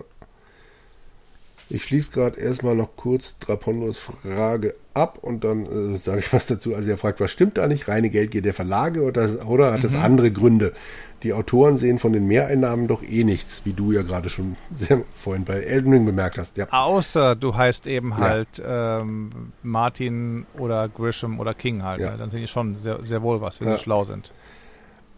Ich 1.72 1.84
schließe 1.84 2.12
gerade 2.12 2.40
erstmal 2.40 2.76
noch 2.76 2.96
kurz 2.96 3.38
Drapondos 3.38 4.00
Frage 4.00 4.74
ab 4.96 5.20
und 5.22 5.44
dann 5.44 5.94
äh, 5.94 5.98
sage 5.98 6.20
ich 6.20 6.34
was 6.34 6.48
dazu. 6.48 6.74
Also 6.74 6.90
er 6.90 6.98
fragt, 6.98 7.20
was 7.20 7.32
stimmt 7.32 7.60
da 7.60 7.68
nicht? 7.68 7.88
Reine 7.88 8.10
Geldgier 8.10 8.42
der 8.42 8.56
Verlage 8.56 9.04
oder, 9.04 9.48
oder 9.48 9.72
hat 9.72 9.80
mhm. 9.80 9.84
das 9.84 9.96
andere 9.96 10.32
Gründe? 10.32 10.74
Die 11.22 11.34
Autoren 11.34 11.78
sehen 11.78 12.00
von 12.00 12.12
den 12.12 12.26
Mehreinnahmen 12.26 12.88
doch 12.88 13.04
eh 13.04 13.24
nichts, 13.24 13.62
wie 13.66 13.74
du 13.74 13.92
ja 13.92 14.02
gerade 14.02 14.30
schon 14.30 14.56
sehr 14.74 15.04
vorhin 15.14 15.46
bei 15.46 15.60
Elden 15.60 15.94
Ring 15.94 16.06
bemerkt 16.06 16.40
hast. 16.40 16.58
Ja. 16.58 16.68
Außer 16.72 17.36
du 17.36 17.56
heißt 17.56 17.86
eben 17.86 18.18
halt 18.18 18.58
ja. 18.58 19.02
ähm, 19.02 19.52
Martin 19.62 20.48
oder 20.58 20.90
Grisham 20.90 21.40
oder 21.40 21.54
King 21.54 21.84
halt. 21.84 22.00
Ja. 22.00 22.12
Ne? 22.12 22.18
Dann 22.18 22.32
sehen 22.32 22.42
die 22.42 22.48
schon 22.48 22.80
sehr, 22.80 23.06
sehr 23.06 23.22
wohl 23.22 23.42
was, 23.42 23.62
wenn 23.62 23.72
sie 23.72 23.78
schlau 23.78 24.06
sind. 24.06 24.32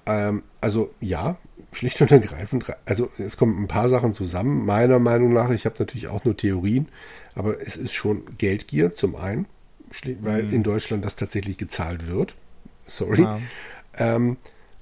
Ähm, 0.06 0.44
also 0.60 0.92
ja, 1.00 1.38
schlicht 1.72 2.02
und 2.02 2.12
ergreifend, 2.12 2.66
also 2.86 3.10
es 3.18 3.38
kommen 3.38 3.64
ein 3.64 3.68
paar 3.68 3.90
Sachen 3.90 4.14
zusammen, 4.14 4.66
meiner 4.66 5.00
Meinung 5.00 5.34
nach. 5.34 5.50
Ich 5.52 5.66
habe 5.66 5.76
natürlich 5.80 6.08
auch 6.08 6.26
nur 6.26 6.36
Theorien, 6.36 6.90
aber 7.34 7.62
es 7.62 7.78
ist 7.78 7.94
schon 7.94 8.24
Geldgier 8.38 8.94
zum 8.94 9.16
einen, 9.16 9.46
weil 10.20 10.44
mhm. 10.44 10.54
in 10.54 10.64
Deutschland 10.64 11.06
das 11.06 11.16
tatsächlich 11.16 11.58
gezahlt 11.58 12.08
wird. 12.08 12.36
Sorry. 12.88 13.22
Ja. 13.22 13.40
Ähm, 13.98 14.38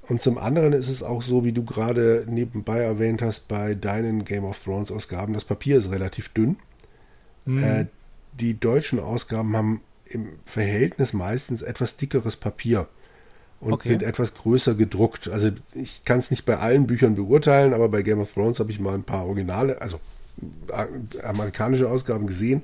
und 0.07 0.21
zum 0.21 0.39
anderen 0.39 0.73
ist 0.73 0.89
es 0.89 1.03
auch 1.03 1.21
so, 1.21 1.45
wie 1.45 1.51
du 1.51 1.63
gerade 1.63 2.25
nebenbei 2.27 2.79
erwähnt 2.79 3.21
hast, 3.21 3.47
bei 3.47 3.75
deinen 3.75 4.25
Game 4.25 4.43
of 4.43 4.63
Thrones 4.63 4.91
Ausgaben, 4.91 5.33
das 5.33 5.45
Papier 5.45 5.77
ist 5.77 5.91
relativ 5.91 6.29
dünn. 6.29 6.57
Mhm. 7.45 7.63
Äh, 7.63 7.85
die 8.33 8.59
deutschen 8.59 8.99
Ausgaben 8.99 9.55
haben 9.55 9.81
im 10.05 10.29
Verhältnis 10.45 11.13
meistens 11.13 11.61
etwas 11.61 11.97
dickeres 11.97 12.35
Papier 12.35 12.87
und 13.61 13.73
okay. 13.73 13.89
sind 13.89 14.03
etwas 14.03 14.33
größer 14.33 14.75
gedruckt. 14.75 15.27
Also 15.27 15.49
ich 15.73 16.03
kann 16.05 16.19
es 16.19 16.31
nicht 16.31 16.45
bei 16.45 16.57
allen 16.57 16.87
Büchern 16.87 17.15
beurteilen, 17.15 17.73
aber 17.73 17.89
bei 17.89 18.01
Game 18.01 18.19
of 18.19 18.33
Thrones 18.33 18.59
habe 18.59 18.71
ich 18.71 18.79
mal 18.79 18.93
ein 18.93 19.03
paar 19.03 19.25
Originale, 19.25 19.81
also 19.81 19.99
äh, 20.69 21.23
amerikanische 21.23 21.89
Ausgaben 21.89 22.25
gesehen. 22.25 22.61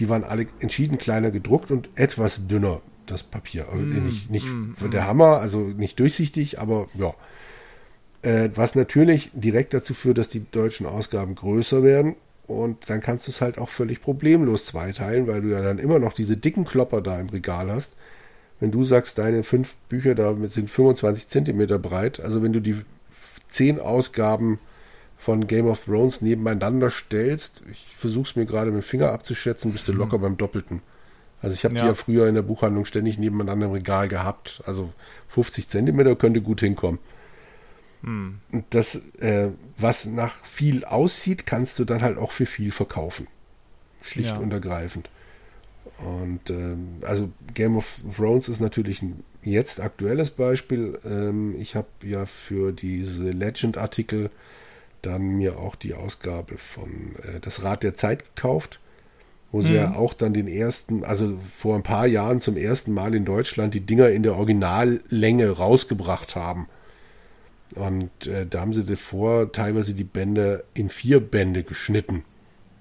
Die 0.00 0.08
waren 0.08 0.24
alle 0.24 0.46
entschieden 0.60 0.98
kleiner 0.98 1.30
gedruckt 1.30 1.70
und 1.70 1.88
etwas 1.94 2.46
dünner, 2.48 2.80
das 3.06 3.22
Papier. 3.22 3.68
Also 3.70 3.84
mm, 3.84 4.02
nicht 4.02 4.30
nicht 4.30 4.46
mm, 4.46 4.90
der 4.90 5.06
Hammer, 5.06 5.38
also 5.38 5.60
nicht 5.60 5.98
durchsichtig, 6.00 6.58
aber 6.58 6.88
ja. 6.94 7.14
Äh, 8.22 8.50
was 8.54 8.74
natürlich 8.74 9.30
direkt 9.34 9.74
dazu 9.74 9.94
führt, 9.94 10.18
dass 10.18 10.28
die 10.28 10.50
deutschen 10.50 10.86
Ausgaben 10.86 11.36
größer 11.36 11.82
werden. 11.84 12.16
Und 12.48 12.90
dann 12.90 13.00
kannst 13.00 13.26
du 13.26 13.30
es 13.30 13.40
halt 13.40 13.58
auch 13.58 13.68
völlig 13.68 14.00
problemlos 14.00 14.64
zweiteilen, 14.66 15.26
weil 15.26 15.42
du 15.42 15.48
ja 15.48 15.62
dann 15.62 15.78
immer 15.78 15.98
noch 15.98 16.12
diese 16.12 16.36
dicken 16.36 16.64
Klopper 16.64 17.00
da 17.00 17.18
im 17.18 17.28
Regal 17.28 17.70
hast 17.70 17.96
wenn 18.60 18.70
du 18.70 18.84
sagst, 18.84 19.18
deine 19.18 19.42
fünf 19.42 19.76
Bücher 19.88 20.14
da 20.14 20.34
sind 20.48 20.70
25 20.70 21.28
Zentimeter 21.28 21.78
breit, 21.78 22.20
also 22.20 22.42
wenn 22.42 22.52
du 22.52 22.60
die 22.60 22.76
zehn 23.50 23.80
Ausgaben 23.80 24.58
von 25.18 25.46
Game 25.46 25.66
of 25.66 25.84
Thrones 25.84 26.20
nebeneinander 26.20 26.90
stellst, 26.90 27.62
ich 27.70 27.86
versuche 27.94 28.28
es 28.28 28.36
mir 28.36 28.46
gerade 28.46 28.70
mit 28.70 28.82
dem 28.82 28.86
Finger 28.86 29.12
abzuschätzen, 29.12 29.72
bist 29.72 29.88
du 29.88 29.92
mhm. 29.92 29.98
locker 29.98 30.18
beim 30.18 30.36
Doppelten. 30.36 30.82
Also 31.42 31.54
ich 31.54 31.64
habe 31.64 31.74
ja. 31.74 31.82
die 31.82 31.88
ja 31.88 31.94
früher 31.94 32.28
in 32.28 32.34
der 32.34 32.42
Buchhandlung 32.42 32.84
ständig 32.84 33.18
nebeneinander 33.18 33.66
im 33.66 33.72
Regal 33.72 34.08
gehabt. 34.08 34.62
Also 34.66 34.92
50 35.28 35.68
Zentimeter 35.68 36.16
könnte 36.16 36.40
gut 36.40 36.60
hinkommen. 36.60 36.98
Hm. 38.02 38.38
Und 38.52 38.64
das, 38.70 38.96
äh, 39.20 39.50
was 39.76 40.06
nach 40.06 40.34
viel 40.34 40.84
aussieht, 40.84 41.46
kannst 41.46 41.78
du 41.78 41.84
dann 41.84 42.02
halt 42.02 42.18
auch 42.18 42.32
für 42.32 42.46
viel 42.46 42.72
verkaufen. 42.72 43.26
Schlicht 44.00 44.30
ja. 44.30 44.38
und 44.38 44.52
ergreifend. 44.52 45.10
Und 45.98 46.50
ähm, 46.50 46.98
also 47.02 47.30
Game 47.54 47.76
of 47.76 48.02
Thrones 48.16 48.48
ist 48.48 48.60
natürlich 48.60 49.02
ein 49.02 49.24
jetzt 49.42 49.80
aktuelles 49.80 50.30
Beispiel. 50.30 50.98
Ähm, 51.04 51.54
ich 51.58 51.76
habe 51.76 51.88
ja 52.04 52.26
für 52.26 52.72
diese 52.72 53.30
Legend-Artikel 53.30 54.30
dann 55.02 55.22
mir 55.22 55.58
auch 55.58 55.76
die 55.76 55.94
Ausgabe 55.94 56.58
von 56.58 57.14
äh, 57.22 57.40
Das 57.40 57.62
Rad 57.62 57.82
der 57.82 57.94
Zeit 57.94 58.24
gekauft, 58.34 58.80
wo 59.52 59.62
sie 59.62 59.70
mhm. 59.70 59.76
ja 59.76 59.94
auch 59.94 60.14
dann 60.14 60.34
den 60.34 60.48
ersten, 60.48 61.04
also 61.04 61.36
vor 61.38 61.76
ein 61.76 61.82
paar 61.82 62.06
Jahren 62.06 62.40
zum 62.40 62.56
ersten 62.56 62.92
Mal 62.92 63.14
in 63.14 63.24
Deutschland 63.24 63.74
die 63.74 63.86
Dinger 63.86 64.10
in 64.10 64.22
der 64.22 64.36
Originallänge 64.36 65.50
rausgebracht 65.50 66.34
haben. 66.34 66.68
Und 67.74 68.26
äh, 68.26 68.46
da 68.46 68.60
haben 68.60 68.74
sie 68.74 68.84
davor 68.84 69.52
teilweise 69.52 69.94
die 69.94 70.04
Bände 70.04 70.64
in 70.74 70.88
vier 70.88 71.20
Bände 71.20 71.62
geschnitten. 71.62 72.24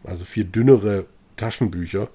Also 0.04 0.26
vier 0.26 0.44
dünnere 0.46 1.06
Taschenbücher 1.38 2.10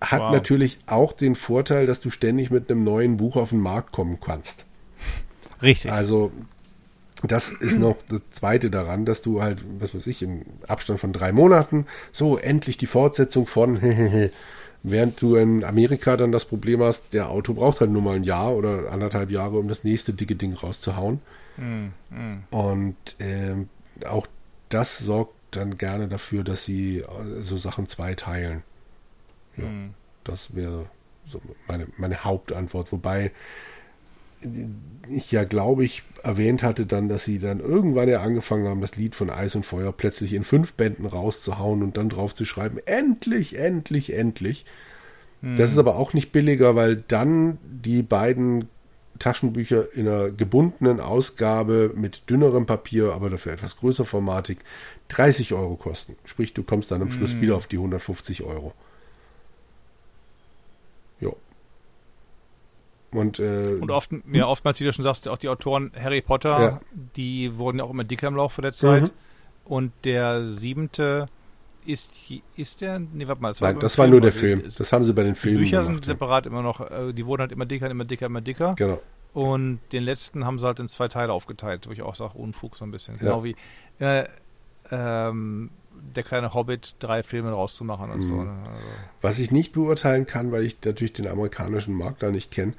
hat 0.00 0.20
wow. 0.20 0.32
natürlich 0.32 0.78
auch 0.86 1.12
den 1.12 1.34
Vorteil, 1.34 1.86
dass 1.86 2.00
du 2.00 2.10
ständig 2.10 2.50
mit 2.50 2.70
einem 2.70 2.84
neuen 2.84 3.16
Buch 3.16 3.36
auf 3.36 3.50
den 3.50 3.60
Markt 3.60 3.92
kommen 3.92 4.18
kannst. 4.20 4.64
Richtig. 5.62 5.92
Also 5.92 6.32
das 7.22 7.50
ist 7.50 7.78
noch 7.78 7.96
das 8.08 8.22
Zweite 8.30 8.70
daran, 8.70 9.04
dass 9.04 9.20
du 9.20 9.42
halt, 9.42 9.58
was 9.78 9.94
weiß 9.94 10.06
ich, 10.06 10.22
im 10.22 10.42
Abstand 10.68 11.00
von 11.00 11.12
drei 11.12 11.32
Monaten, 11.32 11.86
so 12.12 12.38
endlich 12.38 12.78
die 12.78 12.86
Fortsetzung 12.86 13.46
von, 13.46 13.78
während 14.82 15.20
du 15.20 15.36
in 15.36 15.64
Amerika 15.64 16.16
dann 16.16 16.32
das 16.32 16.46
Problem 16.46 16.82
hast, 16.82 17.12
der 17.12 17.28
Auto 17.30 17.52
braucht 17.52 17.80
halt 17.80 17.90
nur 17.90 18.00
mal 18.00 18.16
ein 18.16 18.24
Jahr 18.24 18.56
oder 18.56 18.90
anderthalb 18.90 19.30
Jahre, 19.30 19.58
um 19.58 19.68
das 19.68 19.84
nächste 19.84 20.14
dicke 20.14 20.34
Ding 20.34 20.54
rauszuhauen. 20.54 21.20
Mm, 21.58 21.88
mm. 22.08 22.44
Und 22.50 22.96
äh, 23.18 24.06
auch 24.06 24.26
das 24.70 24.98
sorgt 24.98 25.34
dann 25.50 25.76
gerne 25.76 26.08
dafür, 26.08 26.42
dass 26.42 26.64
sie 26.64 27.00
äh, 27.00 27.04
so 27.42 27.58
Sachen 27.58 27.86
zweiteilen. 27.86 28.62
Ja, 29.60 29.68
mm. 29.68 29.94
Das 30.24 30.54
wäre 30.54 30.86
so 31.26 31.40
meine, 31.68 31.86
meine 31.96 32.24
Hauptantwort. 32.24 32.92
Wobei 32.92 33.32
ich 35.08 35.32
ja, 35.32 35.44
glaube 35.44 35.84
ich, 35.84 36.02
erwähnt 36.22 36.62
hatte 36.62 36.86
dann, 36.86 37.08
dass 37.08 37.24
sie 37.24 37.38
dann 37.38 37.60
irgendwann 37.60 38.08
ja 38.08 38.22
angefangen 38.22 38.66
haben, 38.68 38.80
das 38.80 38.96
Lied 38.96 39.14
von 39.14 39.30
Eis 39.30 39.54
und 39.54 39.66
Feuer 39.66 39.92
plötzlich 39.92 40.32
in 40.32 40.44
fünf 40.44 40.74
Bänden 40.74 41.06
rauszuhauen 41.06 41.82
und 41.82 41.96
dann 41.96 42.08
drauf 42.08 42.34
zu 42.34 42.44
schreiben, 42.44 42.78
endlich, 42.86 43.58
endlich, 43.58 44.14
endlich. 44.14 44.64
Hm. 45.42 45.56
Das 45.56 45.70
ist 45.70 45.78
aber 45.78 45.96
auch 45.96 46.14
nicht 46.14 46.32
billiger, 46.32 46.74
weil 46.74 46.96
dann 46.96 47.58
die 47.64 48.02
beiden 48.02 48.68
Taschenbücher 49.18 49.92
in 49.92 50.08
einer 50.08 50.30
gebundenen 50.30 51.00
Ausgabe 51.00 51.92
mit 51.94 52.30
dünnerem 52.30 52.64
Papier, 52.64 53.12
aber 53.12 53.28
dafür 53.28 53.52
etwas 53.52 53.76
größer 53.76 54.06
Formatik, 54.06 54.60
30 55.08 55.52
Euro 55.52 55.76
kosten. 55.76 56.16
Sprich, 56.24 56.54
du 56.54 56.62
kommst 56.62 56.90
dann 56.90 57.02
am 57.02 57.10
Schluss 57.10 57.32
hm. 57.32 57.42
wieder 57.42 57.56
auf 57.56 57.66
die 57.66 57.76
150 57.76 58.42
Euro. 58.42 58.72
Und, 63.12 63.40
äh, 63.40 63.76
und 63.80 63.90
oft, 63.90 64.10
ja, 64.32 64.46
oftmals, 64.46 64.78
wie 64.80 64.84
du 64.84 64.92
schon 64.92 65.02
sagst, 65.02 65.28
auch 65.28 65.38
die 65.38 65.48
Autoren 65.48 65.90
Harry 66.00 66.20
Potter, 66.20 66.60
ja. 66.60 66.80
die 67.16 67.56
wurden 67.56 67.78
ja 67.78 67.84
auch 67.84 67.90
immer 67.90 68.04
dicker 68.04 68.28
im 68.28 68.36
Laufe 68.36 68.62
der 68.62 68.72
Zeit. 68.72 69.02
Mhm. 69.02 69.10
Und 69.64 69.92
der 70.04 70.44
siebente 70.44 71.28
ist, 71.84 72.12
ist 72.56 72.80
der, 72.80 72.98
nee, 72.98 73.26
warte 73.26 73.42
mal, 73.42 73.48
das 73.48 73.60
war, 73.60 73.72
Nein, 73.72 73.80
das 73.80 73.98
war 73.98 74.06
nur 74.06 74.20
der 74.20 74.32
Film. 74.32 74.62
Das 74.76 74.92
haben 74.92 75.04
sie 75.04 75.12
bei 75.12 75.24
den 75.24 75.34
Filmen 75.34 75.58
Die 75.58 75.64
Bücher 75.64 75.82
gemacht, 75.82 75.94
sind 75.94 76.04
separat 76.04 76.46
immer 76.46 76.62
noch, 76.62 76.80
äh, 76.80 77.12
die 77.12 77.26
wurden 77.26 77.42
halt 77.42 77.52
immer 77.52 77.66
dicker, 77.66 77.90
immer 77.90 78.04
dicker, 78.04 78.26
immer 78.26 78.40
dicker. 78.40 78.74
Genau. 78.76 79.00
Und 79.32 79.80
den 79.92 80.02
letzten 80.02 80.44
haben 80.44 80.58
sie 80.58 80.66
halt 80.66 80.80
in 80.80 80.88
zwei 80.88 81.08
Teile 81.08 81.32
aufgeteilt, 81.32 81.86
wo 81.86 81.92
ich 81.92 82.02
auch 82.02 82.14
sage, 82.14 82.36
Unfug 82.36 82.76
so 82.76 82.84
ein 82.84 82.90
bisschen. 82.90 83.14
Ja. 83.16 83.20
Genau 83.20 83.44
wie 83.44 83.56
äh, 84.00 84.24
ähm, 84.90 85.70
der 86.00 86.22
kleine 86.22 86.54
Hobbit 86.54 86.96
drei 86.98 87.22
Filme 87.22 87.50
rauszumachen 87.50 88.10
und 88.10 88.20
mhm. 88.20 88.24
so. 88.24 88.42
Ne? 88.42 88.50
Also. 88.60 88.86
Was 89.20 89.38
ich 89.38 89.50
nicht 89.50 89.72
beurteilen 89.72 90.26
kann, 90.26 90.52
weil 90.52 90.64
ich 90.64 90.76
natürlich 90.84 91.12
den 91.12 91.26
amerikanischen 91.26 91.94
Markt 91.94 92.22
da 92.22 92.30
nicht 92.30 92.50
kenne, 92.50 92.74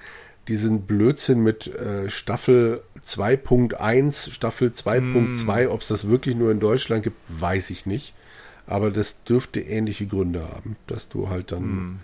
diesen 0.47 0.81
Blödsinn 0.81 1.41
mit 1.41 1.67
äh, 1.67 2.09
Staffel 2.09 2.81
2.1, 3.05 4.31
Staffel 4.31 4.69
2.2, 4.69 5.67
mm. 5.67 5.71
ob 5.71 5.81
es 5.81 5.87
das 5.87 6.07
wirklich 6.07 6.35
nur 6.35 6.51
in 6.51 6.59
Deutschland 6.59 7.03
gibt, 7.03 7.17
weiß 7.27 7.69
ich 7.69 7.85
nicht. 7.85 8.13
Aber 8.65 8.89
das 8.89 9.23
dürfte 9.23 9.59
ähnliche 9.59 10.07
Gründe 10.07 10.47
haben, 10.47 10.77
dass 10.87 11.09
du 11.09 11.29
halt 11.29 11.51
dann 11.51 11.63
mm. 11.63 11.99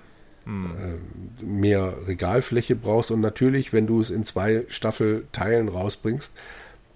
Äh, 0.48 1.44
mehr 1.44 1.94
Regalfläche 2.08 2.78
brauchst. 2.78 3.12
Und 3.12 3.20
natürlich, 3.20 3.74
wenn 3.74 3.86
du 3.86 4.00
es 4.00 4.10
in 4.10 4.24
zwei 4.24 4.64
Staffelteilen 4.70 5.68
rausbringst, 5.68 6.32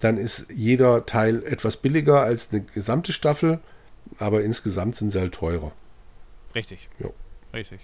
dann 0.00 0.16
ist 0.16 0.46
jeder 0.50 1.04
Teil 1.04 1.42
etwas 1.44 1.76
billiger 1.76 2.22
als 2.22 2.48
eine 2.50 2.62
gesamte 2.62 3.12
Staffel 3.12 3.60
aber 4.18 4.42
insgesamt 4.42 4.96
sind 4.96 5.12
sie 5.12 5.20
halt 5.20 5.34
teurer. 5.34 5.72
Richtig. 6.54 6.88
Ja. 6.98 7.10
Richtig. 7.52 7.80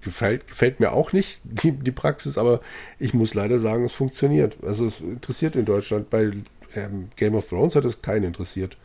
Gefällt, 0.00 0.46
gefällt 0.48 0.80
mir 0.80 0.92
auch 0.92 1.12
nicht, 1.12 1.40
die, 1.44 1.72
die 1.72 1.92
Praxis, 1.92 2.38
aber 2.38 2.60
ich 2.98 3.14
muss 3.14 3.34
leider 3.34 3.58
sagen, 3.58 3.84
es 3.84 3.92
funktioniert. 3.92 4.56
Also 4.62 4.86
es 4.86 5.00
interessiert 5.00 5.56
in 5.56 5.64
Deutschland. 5.64 6.10
Bei 6.10 6.32
ähm, 6.74 7.08
Game 7.16 7.34
of 7.34 7.48
Thrones 7.48 7.76
hat 7.76 7.84
es 7.84 8.02
keinen 8.02 8.24
interessiert. 8.24 8.76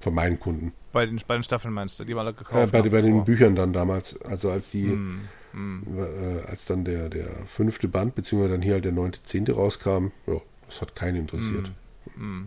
Von 0.00 0.14
meinen 0.14 0.40
Kunden. 0.40 0.72
Bei 0.92 1.06
den, 1.06 1.20
bei 1.26 1.34
den 1.34 1.42
Staffeln 1.42 1.74
meinst 1.74 2.00
du, 2.00 2.04
die 2.04 2.14
alle 2.14 2.32
gekauft 2.32 2.54
äh, 2.54 2.66
bei, 2.66 2.78
haben? 2.78 2.90
Bei 2.90 3.00
den 3.02 3.24
Büchern 3.24 3.54
dann 3.54 3.72
damals, 3.72 4.20
also 4.22 4.50
als 4.50 4.70
die, 4.70 4.84
mm, 4.84 5.28
mm. 5.52 5.82
Äh, 5.98 6.48
als 6.48 6.64
dann 6.64 6.84
der, 6.84 7.10
der 7.10 7.28
fünfte 7.46 7.86
Band, 7.86 8.14
beziehungsweise 8.14 8.54
dann 8.54 8.62
hier 8.62 8.74
halt 8.74 8.84
der 8.84 8.92
neunte, 8.92 9.22
zehnte 9.22 9.52
rauskam, 9.52 10.08
ja, 10.26 10.40
das 10.66 10.80
hat 10.80 10.96
keinen 10.96 11.16
interessiert. 11.16 11.70
Mm, 12.16 12.44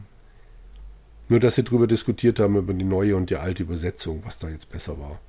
nur, 1.34 1.40
dass 1.40 1.56
sie 1.56 1.64
darüber 1.64 1.88
diskutiert 1.88 2.40
haben, 2.40 2.56
über 2.58 2.76
die 2.76 2.86
neue 2.86 3.16
und 3.16 3.32
die 3.32 3.38
alte 3.38 3.64
Übersetzung, 3.64 4.22
was 4.24 4.38
da 4.38 4.50
jetzt 4.50 4.70
besser 4.70 5.00
war. 5.00 5.20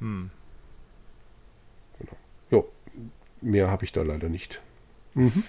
Hm. 0.00 0.30
Genau. 1.98 2.12
Jo, 2.50 2.68
mehr 3.40 3.70
habe 3.70 3.86
ich 3.86 3.92
da 3.92 4.02
leider 4.02 4.28
nicht. 4.28 4.60
Mhm. 5.14 5.44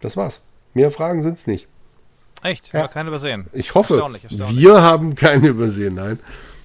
Das 0.00 0.18
war's. 0.18 0.42
Mehr 0.74 0.90
Fragen 0.90 1.22
sind 1.22 1.38
es 1.38 1.46
nicht. 1.46 1.66
Echt? 2.42 2.74
Ja. 2.74 2.86
keine 2.86 3.08
übersehen. 3.08 3.46
Ich 3.54 3.74
hoffe, 3.74 3.94
erstaunlich, 3.94 4.24
erstaunlich. 4.24 4.58
wir 4.58 4.82
haben 4.82 5.14
keine 5.14 5.48
übersehen, 5.48 5.94
nein. 5.94 6.18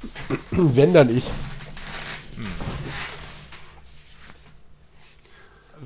Wenn 0.52 0.94
dann 0.94 1.10
ich. 1.16 1.32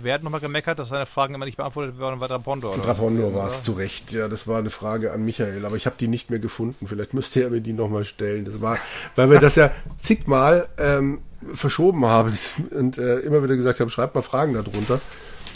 Wer 0.02 0.16
hat 0.16 0.24
nochmal 0.24 0.40
gemeckert, 0.40 0.80
dass 0.80 0.90
seine 0.90 1.06
Fragen 1.06 1.36
immer 1.36 1.46
nicht 1.46 1.58
beantwortet 1.58 2.00
werden, 2.00 2.20
war 2.20 2.28
Drapondo. 2.28 2.76
Drapondo 2.76 3.34
war 3.34 3.48
es, 3.48 3.64
zu 3.64 3.74
Recht. 3.74 4.12
Ja, 4.12 4.28
das 4.28 4.48
war 4.48 4.60
eine 4.60 4.70
Frage 4.70 5.12
an 5.12 5.24
Michael, 5.24 5.66
aber 5.66 5.76
ich 5.76 5.86
habe 5.86 5.96
die 6.00 6.08
nicht 6.08 6.30
mehr 6.30 6.40
gefunden. 6.40 6.88
Vielleicht 6.88 7.14
müsste 7.14 7.44
er 7.44 7.50
mir 7.50 7.62
die 7.62 7.74
nochmal 7.74 8.06
stellen. 8.06 8.46
Das 8.46 8.62
war, 8.62 8.78
weil 9.16 9.30
wir 9.30 9.40
das 9.40 9.56
ja 9.56 9.72
zigmal 10.02 10.68
ähm, 10.78 11.20
verschoben 11.54 12.06
haben 12.06 12.38
und 12.72 12.98
äh, 12.98 13.20
immer 13.20 13.44
wieder 13.44 13.56
gesagt 13.56 13.80
haben, 13.80 13.90
schreibt 13.90 14.16
mal 14.16 14.22
Fragen 14.22 14.54
darunter. 14.54 15.00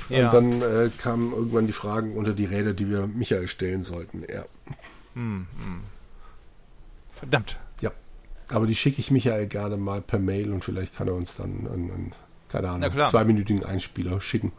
Ja. 0.09 0.29
Und 0.29 0.33
dann 0.33 0.61
äh, 0.61 0.89
kamen 0.97 1.31
irgendwann 1.31 1.67
die 1.67 1.73
Fragen 1.73 2.13
unter 2.17 2.33
die 2.33 2.45
Räder, 2.45 2.73
die 2.73 2.89
wir 2.89 3.07
Michael 3.07 3.47
stellen 3.47 3.83
sollten. 3.83 4.23
Ja. 4.23 4.43
Hm, 5.13 5.47
hm. 5.61 5.81
Verdammt. 7.13 7.57
Ja. 7.81 7.91
Aber 8.49 8.65
die 8.65 8.75
schicke 8.75 8.99
ich 8.99 9.11
Michael 9.11 9.47
gerne 9.47 9.77
mal 9.77 10.01
per 10.01 10.17
Mail 10.17 10.51
und 10.51 10.63
vielleicht 10.63 10.95
kann 10.97 11.07
er 11.07 11.13
uns 11.13 11.35
dann 11.35 11.67
ein, 11.67 11.91
ein 11.91 12.13
keine 12.49 12.69
Ahnung, 12.69 12.91
zweiminütigen 13.09 13.63
Einspieler 13.65 14.19
schicken. 14.21 14.51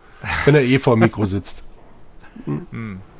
Wenn 0.44 0.54
er 0.54 0.62
eh 0.62 0.78
vor 0.78 0.96
dem 0.96 1.00
Mikro 1.00 1.24
sitzt. 1.26 1.64
Mhm. 2.46 3.00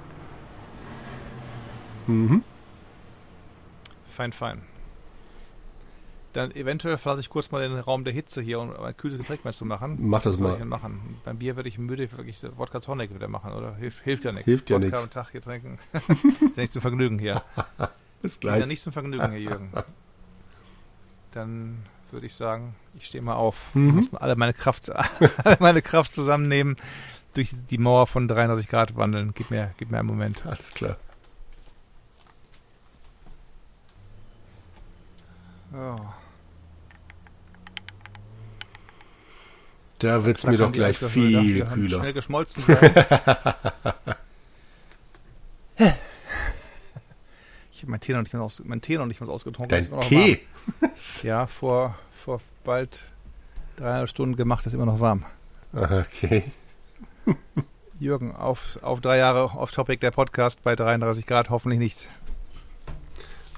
Mhm. 2.07 2.43
Fein, 4.09 4.33
fein. 4.33 4.63
Dann 6.33 6.53
eventuell 6.53 6.97
verlasse 6.97 7.23
ich 7.23 7.29
kurz 7.29 7.51
mal 7.51 7.61
den 7.61 7.77
Raum 7.79 8.05
der 8.05 8.13
Hitze 8.13 8.41
hier, 8.41 8.61
um 8.61 8.71
ein 8.71 8.97
kühles 8.97 9.19
Getränk 9.19 9.45
mehr 9.45 9.53
zu 9.53 9.65
machen. 9.65 9.99
Mach 10.01 10.23
das 10.23 10.39
mal. 10.39 10.65
machen? 10.65 11.17
Beim 11.25 11.39
Bier 11.39 11.57
werde 11.57 11.69
ich 11.69 11.79
müde, 11.79 12.11
wirklich 12.13 12.41
Wodka 12.57 12.79
Tonic 12.81 13.13
wieder 13.13 13.27
machen, 13.27 13.53
oder? 13.53 13.75
Hilf, 13.77 14.01
hilft 14.01 14.25
ja 14.25 14.33
nichts. 14.33 14.45
Hilft 14.45 14.71
ja 14.71 14.79
nichts. 14.79 14.93
Wodka 14.93 15.05
am 15.05 15.11
Tag 15.11 15.33
hier 15.33 15.41
trinken. 15.41 15.79
ist 15.93 16.57
ja 16.57 16.63
nicht 16.63 16.73
zum 16.73 16.83
Vergnügen 16.83 17.19
hier. 17.19 17.43
Bis 18.23 18.39
gleich. 18.39 18.57
Ist 18.57 18.61
ja 18.61 18.67
nicht 18.67 18.83
zum 18.83 18.93
Vergnügen, 18.93 19.29
Herr 19.29 19.39
Jürgen. 19.39 19.73
Dann 21.33 21.79
würde 22.13 22.27
ich 22.27 22.35
sagen. 22.35 22.75
Ich 22.95 23.07
stehe 23.07 23.23
mal 23.23 23.35
auf. 23.35 23.57
Mhm. 23.75 23.97
Muss 23.97 24.15
alle 24.15 24.37
meine 24.37 24.53
Kraft, 24.55 24.91
alle 25.45 25.57
meine 25.61 25.83
Kraft 25.83 26.15
zusammennehmen, 26.15 26.77
durch 27.35 27.55
die 27.71 27.79
Mauer 27.79 28.07
von 28.07 28.29
33 28.29 28.69
Grad 28.69 28.97
wandeln. 28.97 29.33
Gib 29.35 29.51
mir, 29.51 29.75
gib 29.77 29.91
mir 29.91 29.99
einen 29.99 30.09
Moment. 30.09 30.45
Alles 30.47 30.75
klar. 30.75 30.97
Oh. 35.73 35.99
Da 39.99 40.25
wird 40.25 40.39
es 40.39 40.47
mir 40.47 40.57
doch 40.57 40.73
gleich 40.73 40.99
viel 40.99 41.65
kühler. 41.67 41.99
Schnell 41.99 42.13
geschmolzen 42.15 42.65
sein. 42.65 42.95
ich 47.81 47.85
habe 47.85 47.93
meinen 47.93 48.01
Tee 48.01 48.13
noch 48.13 48.21
nicht 48.21 48.35
mal, 48.35 48.43
aus, 48.43 48.61
mein 48.63 48.83
Tee 48.83 48.99
noch 48.99 49.07
nicht 49.07 49.23
mal 49.23 49.31
ausgetrunken. 49.31 49.89
Dein 49.91 50.01
Tee? 50.01 50.41
ja, 51.23 51.47
vor, 51.47 51.99
vor 52.13 52.43
bald 52.63 53.05
dreieinhalb 53.77 54.07
Stunden 54.07 54.37
gemacht, 54.37 54.67
ist 54.67 54.75
immer 54.75 54.85
noch 54.85 55.01
warm. 55.01 55.25
Okay. 55.73 56.45
Jürgen, 57.99 58.37
auf, 58.37 58.79
auf 58.83 59.01
drei 59.01 59.17
Jahre 59.17 59.45
off-topic 59.45 60.01
der 60.01 60.11
Podcast 60.11 60.63
bei 60.63 60.77
33 60.77 61.25
Grad, 61.25 61.49
hoffentlich 61.49 61.79
nicht. 61.79 62.07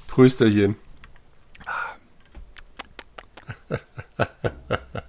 Prösterchen. 0.06 0.76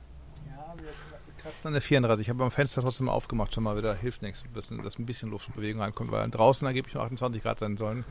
kratzen 1.64 1.68
an 1.68 1.74
der 1.74 1.82
34. 1.82 2.26
Ich 2.26 2.30
habe 2.30 2.40
beim 2.40 2.52
Fenster 2.52 2.82
trotzdem 2.82 3.10
aufgemacht, 3.10 3.54
schon 3.54 3.64
mal 3.64 3.78
wieder. 3.78 3.94
Hilft 3.96 4.22
nichts, 4.22 4.44
dass 4.54 4.72
ein 4.72 5.06
bisschen 5.06 5.32
Luft 5.32 5.48
und 5.48 5.56
Bewegung 5.56 5.82
reinkommt, 5.82 6.12
weil 6.12 6.30
draußen 6.30 6.68
angeblich 6.68 6.94
nur 6.94 7.04
28 7.04 7.42
Grad 7.42 7.60
sein 7.60 7.78
sollen. 7.78 8.04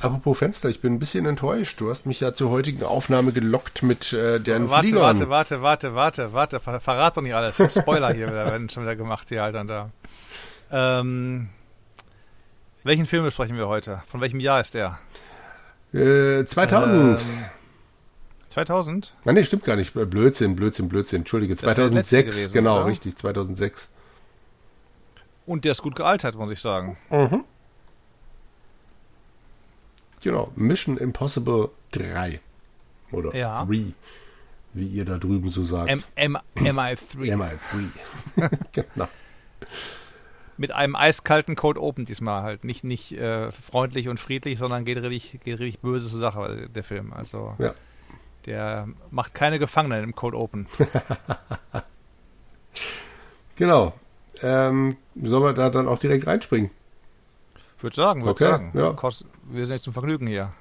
Apropos 0.00 0.38
Fenster, 0.38 0.68
ich 0.68 0.80
bin 0.80 0.94
ein 0.94 0.98
bisschen 0.98 1.26
enttäuscht. 1.26 1.80
Du 1.80 1.90
hast 1.90 2.06
mich 2.06 2.20
ja 2.20 2.34
zur 2.34 2.50
heutigen 2.50 2.82
Aufnahme 2.82 3.32
gelockt 3.32 3.82
mit 3.82 4.12
äh, 4.12 4.40
deren 4.40 4.70
warte, 4.70 4.88
Fliegern. 4.88 5.02
Warte, 5.02 5.28
warte, 5.28 5.62
warte, 5.62 5.94
warte, 5.94 6.32
warte, 6.32 6.60
ver 6.60 6.80
verrat 6.80 7.16
doch 7.16 7.22
nicht 7.22 7.34
alles. 7.34 7.56
Spoiler 7.56 8.12
hier 8.12 8.26
wieder, 8.26 8.46
werden 8.46 8.68
schon 8.68 8.82
wieder 8.82 8.96
gemacht 8.96 9.28
hier 9.28 9.42
halt 9.42 9.54
dann 9.54 9.68
da. 9.68 9.90
Ähm, 10.72 11.48
welchen 12.82 13.06
Film 13.06 13.24
besprechen 13.24 13.56
wir 13.56 13.68
heute? 13.68 14.02
Von 14.06 14.20
welchem 14.20 14.40
Jahr 14.40 14.60
ist 14.60 14.74
der? 14.74 14.98
Äh, 15.92 16.44
2000. 16.46 17.20
Ähm, 17.20 17.26
2000? 18.50 19.14
Nein, 19.24 19.34
nee, 19.36 19.44
stimmt 19.44 19.64
gar 19.64 19.76
nicht. 19.76 19.92
Blödsinn, 19.94 20.56
Blödsinn, 20.56 20.88
Blödsinn. 20.88 21.20
Entschuldige. 21.20 21.54
Das 21.54 21.62
wäre 21.62 21.74
der 21.74 21.84
letzte 21.84 22.16
2006, 22.16 22.36
gewesen, 22.36 22.52
genau, 22.52 22.76
oder? 22.78 22.86
richtig. 22.86 23.16
2006. 23.16 23.88
Und 25.46 25.64
der 25.64 25.72
ist 25.72 25.82
gut 25.82 25.96
gealtert, 25.96 26.34
muss 26.34 26.50
ich 26.52 26.60
sagen. 26.60 26.96
Mhm. 27.10 27.44
Genau. 30.22 30.52
Mission 30.54 30.96
Impossible 30.98 31.70
3. 31.92 32.40
Oder 33.12 33.34
Ja. 33.34 33.64
3, 33.64 33.92
wie 34.74 34.86
ihr 34.86 35.04
da 35.04 35.18
drüben 35.18 35.48
so 35.48 35.64
sagt. 35.64 35.88
M 35.90 36.02
M 36.14 36.36
MI3. 36.56 37.34
MI3. 37.34 37.58
genau. 38.72 39.08
Mit 40.56 40.72
einem 40.72 40.94
eiskalten 40.94 41.56
Code 41.56 41.80
Open 41.80 42.04
diesmal 42.04 42.42
halt. 42.42 42.64
Nicht, 42.64 42.84
nicht 42.84 43.12
äh, 43.12 43.50
freundlich 43.50 44.08
und 44.08 44.20
friedlich, 44.20 44.58
sondern 44.58 44.84
geht 44.84 44.98
richtig, 44.98 45.40
geht 45.42 45.58
richtig 45.58 45.80
böse 45.80 46.08
zur 46.10 46.18
Sache, 46.18 46.68
der 46.68 46.84
Film. 46.84 47.12
Also 47.12 47.54
Ja. 47.58 47.74
Der 48.46 48.88
macht 49.10 49.34
keine 49.34 49.58
Gefangenen 49.58 50.04
im 50.04 50.14
Code 50.14 50.36
Open. 50.36 50.66
Genau. 53.56 53.92
Ähm, 54.42 54.96
sollen 55.22 55.42
wir 55.42 55.52
da 55.52 55.68
dann 55.68 55.86
auch 55.86 55.98
direkt 55.98 56.26
reinspringen? 56.26 56.70
Würde 57.80 57.94
sagen, 57.94 58.22
würde 58.22 58.30
Okay, 58.30 58.44
sagen. 58.44 58.72
ja. 58.74 58.96
Wir 59.50 59.66
sind 59.66 59.74
jetzt 59.74 59.84
zum 59.84 59.92
Vergnügen 59.92 60.26
hier. 60.26 60.52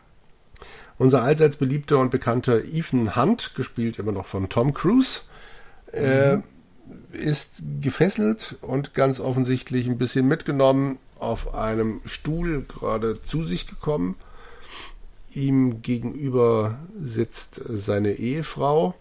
Unser 0.97 1.21
allseits 1.21 1.55
beliebter 1.55 1.99
und 1.99 2.11
bekannter 2.11 2.61
Ethan 2.65 3.15
Hunt, 3.15 3.55
gespielt 3.55 3.99
immer 3.99 4.11
noch 4.11 4.25
von 4.25 4.49
Tom 4.49 4.73
Cruise, 4.73 5.21
äh, 5.93 6.39
ist 7.13 7.63
gefesselt 7.79 8.57
und 8.61 8.93
ganz 8.93 9.21
offensichtlich 9.21 9.87
ein 9.87 9.97
bisschen 9.97 10.27
mitgenommen 10.27 10.97
auf 11.19 11.53
einem 11.53 12.01
Stuhl 12.03 12.63
gerade 12.63 13.21
zu 13.21 13.43
sich 13.45 13.65
gekommen. 13.65 14.15
Ihm 15.33 15.81
gegenüber 15.81 16.79
sitzt 17.01 17.61
seine 17.67 18.13
Ehefrau. 18.13 18.95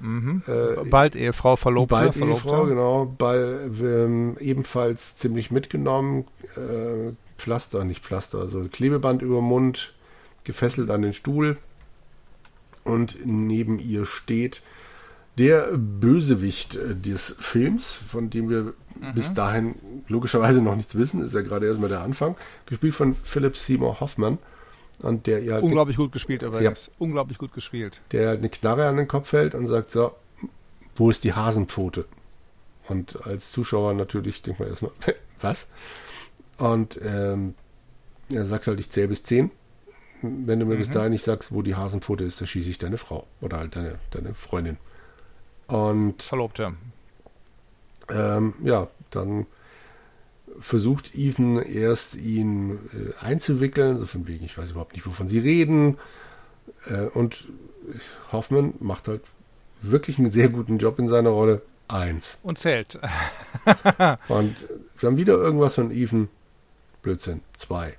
Mhm. 0.00 0.42
Äh, 0.46 0.88
Bald 0.88 1.16
Ehefrau, 1.16 1.56
Verlobte. 1.56 1.94
Bald 1.94 2.14
Verlobte. 2.14 2.48
Ehefrau, 2.48 2.66
genau. 2.66 3.06
Ball, 3.18 3.70
ähm, 3.80 4.36
ebenfalls 4.40 5.16
ziemlich 5.16 5.50
mitgenommen. 5.50 6.24
Äh, 6.56 7.12
Pflaster, 7.38 7.84
nicht 7.84 8.04
Pflaster, 8.04 8.38
also 8.38 8.66
Klebeband 8.70 9.22
über 9.22 9.36
den 9.36 9.44
Mund, 9.44 9.94
gefesselt 10.44 10.90
an 10.90 11.02
den 11.02 11.12
Stuhl. 11.12 11.56
Und 12.84 13.18
neben 13.24 13.78
ihr 13.78 14.06
steht 14.06 14.62
der 15.38 15.76
Bösewicht 15.76 16.78
des 17.04 17.36
Films, 17.38 17.92
von 17.92 18.30
dem 18.30 18.48
wir 18.48 18.74
bis 19.14 19.34
dahin 19.34 19.74
logischerweise 20.08 20.62
noch 20.62 20.76
nichts 20.76 20.94
wissen, 20.94 21.22
ist 21.22 21.34
ja 21.34 21.42
gerade 21.42 21.66
erstmal 21.66 21.90
der 21.90 22.00
Anfang, 22.00 22.36
gespielt 22.64 22.94
von 22.94 23.14
Philip 23.24 23.56
Seymour 23.56 24.00
Hoffman. 24.00 24.38
Und 25.00 25.26
der 25.26 25.42
ihr 25.42 25.54
halt 25.54 25.64
Unglaublich 25.64 25.96
gut 25.96 26.12
gespielt 26.12 26.42
übrigens. 26.42 26.90
Unglaublich 26.98 27.38
gut 27.38 27.52
gespielt. 27.52 28.00
der 28.12 28.30
eine 28.30 28.48
Knarre 28.48 28.86
an 28.86 28.96
den 28.96 29.08
Kopf 29.08 29.32
hält 29.32 29.54
und 29.54 29.66
sagt 29.68 29.90
so, 29.90 30.14
wo 30.96 31.10
ist 31.10 31.24
die 31.24 31.34
Hasenpfote? 31.34 32.06
Und 32.88 33.26
als 33.26 33.52
Zuschauer 33.52 33.94
natürlich 33.94 34.42
denkt 34.42 34.60
man 34.60 34.68
erstmal, 34.68 34.92
was? 35.40 35.68
Und 36.56 36.98
ähm, 37.04 37.54
er 38.30 38.46
sagt 38.46 38.66
halt, 38.66 38.80
ich 38.80 38.90
zähle 38.90 39.08
bis 39.08 39.22
zehn. 39.22 39.50
Wenn 40.22 40.60
du 40.60 40.66
mir 40.66 40.76
bis 40.76 40.88
dahin 40.88 41.12
nicht 41.12 41.24
sagst, 41.24 41.52
wo 41.52 41.60
die 41.60 41.74
Hasenpfote 41.74 42.24
ist, 42.24 42.40
dann 42.40 42.46
schieße 42.46 42.70
ich 42.70 42.78
deine 42.78 42.96
Frau 42.96 43.26
oder 43.42 43.58
halt 43.58 43.76
deine, 43.76 43.98
deine 44.10 44.34
Freundin. 44.34 44.78
Und 45.66 46.22
Verlobte. 46.22 46.72
ähm, 48.08 48.54
ja, 48.64 48.88
dann 49.10 49.46
versucht 50.60 51.14
Ethan 51.14 51.60
erst 51.62 52.14
ihn 52.16 52.78
äh, 52.92 53.24
einzuwickeln, 53.24 53.98
so 53.98 54.06
von 54.06 54.26
wegen, 54.26 54.44
ich 54.44 54.56
weiß 54.56 54.72
überhaupt 54.72 54.94
nicht, 54.94 55.06
wovon 55.06 55.28
sie 55.28 55.38
reden. 55.38 55.98
Äh, 56.86 57.06
und 57.06 57.44
Hoffmann 58.32 58.74
macht 58.80 59.08
halt 59.08 59.22
wirklich 59.82 60.18
einen 60.18 60.32
sehr 60.32 60.48
guten 60.48 60.78
Job 60.78 60.98
in 60.98 61.08
seiner 61.08 61.30
Rolle. 61.30 61.62
Eins. 61.88 62.38
Und 62.42 62.58
zählt. 62.58 62.98
Und 64.28 64.68
dann 65.00 65.16
wieder 65.16 65.34
irgendwas 65.34 65.76
von 65.76 65.90
Ethan. 65.90 66.28
Blödsinn. 67.02 67.40
Zwei. 67.56 67.94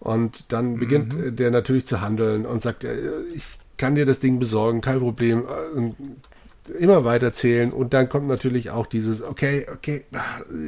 Und 0.00 0.52
dann 0.52 0.78
beginnt 0.78 1.14
äh, 1.14 1.32
der 1.32 1.50
natürlich 1.50 1.86
zu 1.86 2.00
handeln 2.00 2.46
und 2.46 2.62
sagt, 2.62 2.84
äh, 2.84 3.20
ich 3.34 3.58
kann 3.76 3.94
dir 3.94 4.06
das 4.06 4.20
Ding 4.20 4.38
besorgen, 4.38 4.80
kein 4.80 5.00
Problem. 5.00 5.44
Äh, 5.44 5.76
Und 5.76 5.96
immer 6.70 7.04
weiter 7.04 7.32
zählen 7.32 7.72
und 7.72 7.94
dann 7.94 8.08
kommt 8.08 8.28
natürlich 8.28 8.70
auch 8.70 8.86
dieses, 8.86 9.22
okay, 9.22 9.66
okay, 9.72 10.04
ah, 10.12 10.22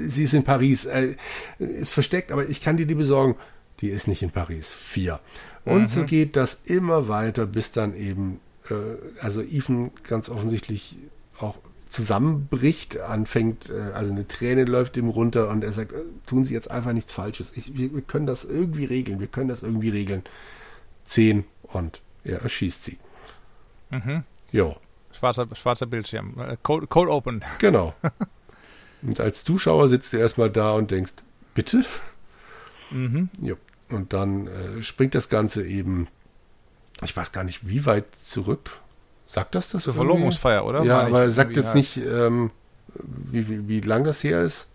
sie 0.07 0.25
ist 0.25 0.35
in 0.35 0.45
Paris, 0.45 0.87
äh, 0.87 1.15
ist 1.59 1.93
versteckt, 1.93 2.33
aber 2.33 2.49
ich 2.49 2.63
kann 2.63 2.77
dir 2.77 2.87
die 2.87 2.95
besorgen. 2.95 3.37
Die 3.81 3.89
ist 3.89 4.09
nicht 4.09 4.23
in 4.23 4.31
Paris. 4.31 4.71
Vier. 4.71 5.21
Und 5.65 5.91
so 5.91 6.05
geht 6.05 6.37
das 6.37 6.61
immer 6.65 7.09
weiter, 7.09 7.47
bis 7.47 7.73
dann 7.73 7.97
eben, 7.97 8.41
äh, 8.69 8.75
also 9.21 9.41
Ethan 9.41 9.91
ganz 10.03 10.29
offensichtlich 10.29 10.97
auch 11.39 11.57
zusammenbricht, 11.91 13.01
anfängt, 13.01 13.71
äh, 13.71 13.93
also 13.95 14.13
eine 14.13 14.27
Träne 14.27 14.65
läuft 14.65 14.97
ihm 14.97 15.09
runter 15.09 15.49
und 15.49 15.65
er 15.65 15.73
sagt, 15.73 15.93
äh, 15.93 15.97
tun 16.27 16.45
Sie 16.45 16.55
jetzt 16.55 16.71
einfach 16.71 16.93
nichts 16.93 17.13
Falsches. 17.13 17.53
Ich, 17.57 17.77
wir, 17.77 17.93
wir 17.95 18.03
können 18.03 18.27
das 18.27 18.45
irgendwie 18.45 18.85
regeln, 18.85 19.21
wir 19.21 19.27
können 19.27 19.49
das 19.49 19.63
irgendwie 19.63 19.91
regeln. 19.91 20.23
Zehn 21.05 21.45
und 21.63 22.01
er 22.23 22.43
erschießt 22.43 22.85
sie. 22.85 22.99
Mhm. 23.91 24.23
Jo. 24.53 24.77
Schwarzer, 25.21 25.47
schwarzer 25.53 25.85
Bildschirm. 25.85 26.35
Äh, 26.41 26.57
Code, 26.63 26.87
Code 26.87 27.11
Open. 27.11 27.45
Genau. 27.59 27.93
Und 29.03 29.21
als 29.21 29.45
Zuschauer 29.45 29.89
sitzt 29.89 30.15
du 30.15 30.17
erstmal 30.17 30.51
da 30.51 30.73
und 30.73 30.91
denkst, 30.91 31.13
bitte? 31.55 31.85
Mhm. 32.91 33.31
Ja. 33.41 33.55
Und 33.89 34.13
dann 34.13 34.47
äh, 34.47 34.83
springt 34.83 35.15
das 35.15 35.29
Ganze 35.29 35.67
eben, 35.67 36.09
ich 37.03 37.17
weiß 37.17 37.33
gar 37.33 37.45
nicht, 37.45 37.67
wie 37.67 37.87
weit 37.87 38.05
zurück. 38.27 38.79
Sagt 39.27 39.55
das 39.55 39.71
das? 39.71 39.85
Zur? 39.85 39.95
Verlobungsfeier, 39.95 40.65
oder? 40.65 40.83
Ja, 40.85 41.01
aber 41.03 41.23
er 41.23 41.31
sagt 41.31 41.57
jetzt 41.57 41.67
halt. 41.67 41.77
nicht, 41.77 41.97
ähm, 41.99 42.51
wie, 42.95 43.49
wie, 43.49 43.69
wie 43.69 43.81
lang 43.81 44.05
das 44.05 44.23
her 44.23 44.43
ist. 44.43 44.69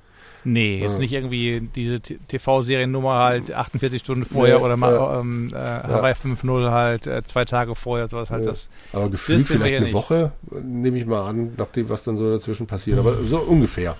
Nee, 0.47 0.79
jetzt 0.79 0.93
Ja. 0.93 0.99
nicht 0.99 1.11
irgendwie 1.13 1.67
diese 1.75 1.99
TV-Seriennummer 1.99 3.15
halt 3.15 3.51
48 3.51 3.99
Stunden 4.01 4.25
vorher 4.25 4.59
Nee, 4.59 4.63
oder 4.63 4.77
mal 4.77 4.93
ja. 4.93 5.19
ähm, 5.19 5.49
äh, 5.51 5.57
Hawaii 5.57 6.13
5.0 6.13 6.69
halt 6.71 7.07
äh, 7.07 7.23
zwei 7.23 7.45
Tage 7.45 7.73
vorher, 7.75 8.07
sowas 8.07 8.29
halt 8.29 8.45
Ja. 8.45 8.51
das. 8.51 8.69
Aber 8.93 9.09
gefühlt 9.09 9.39
Das 9.39 9.47
vielleicht 9.47 9.71
ja 9.71 9.77
eine 9.77 9.85
nicht. 9.87 9.93
Woche, 9.95 10.31
nehme 10.63 10.97
ich 10.99 11.05
mal 11.07 11.27
an, 11.27 11.53
nachdem, 11.57 11.89
was 11.89 12.03
dann 12.03 12.15
so 12.17 12.31
dazwischen 12.31 12.67
passiert. 12.67 12.99
Aber 12.99 13.15
so 13.25 13.39
ungefähr. 13.39 13.95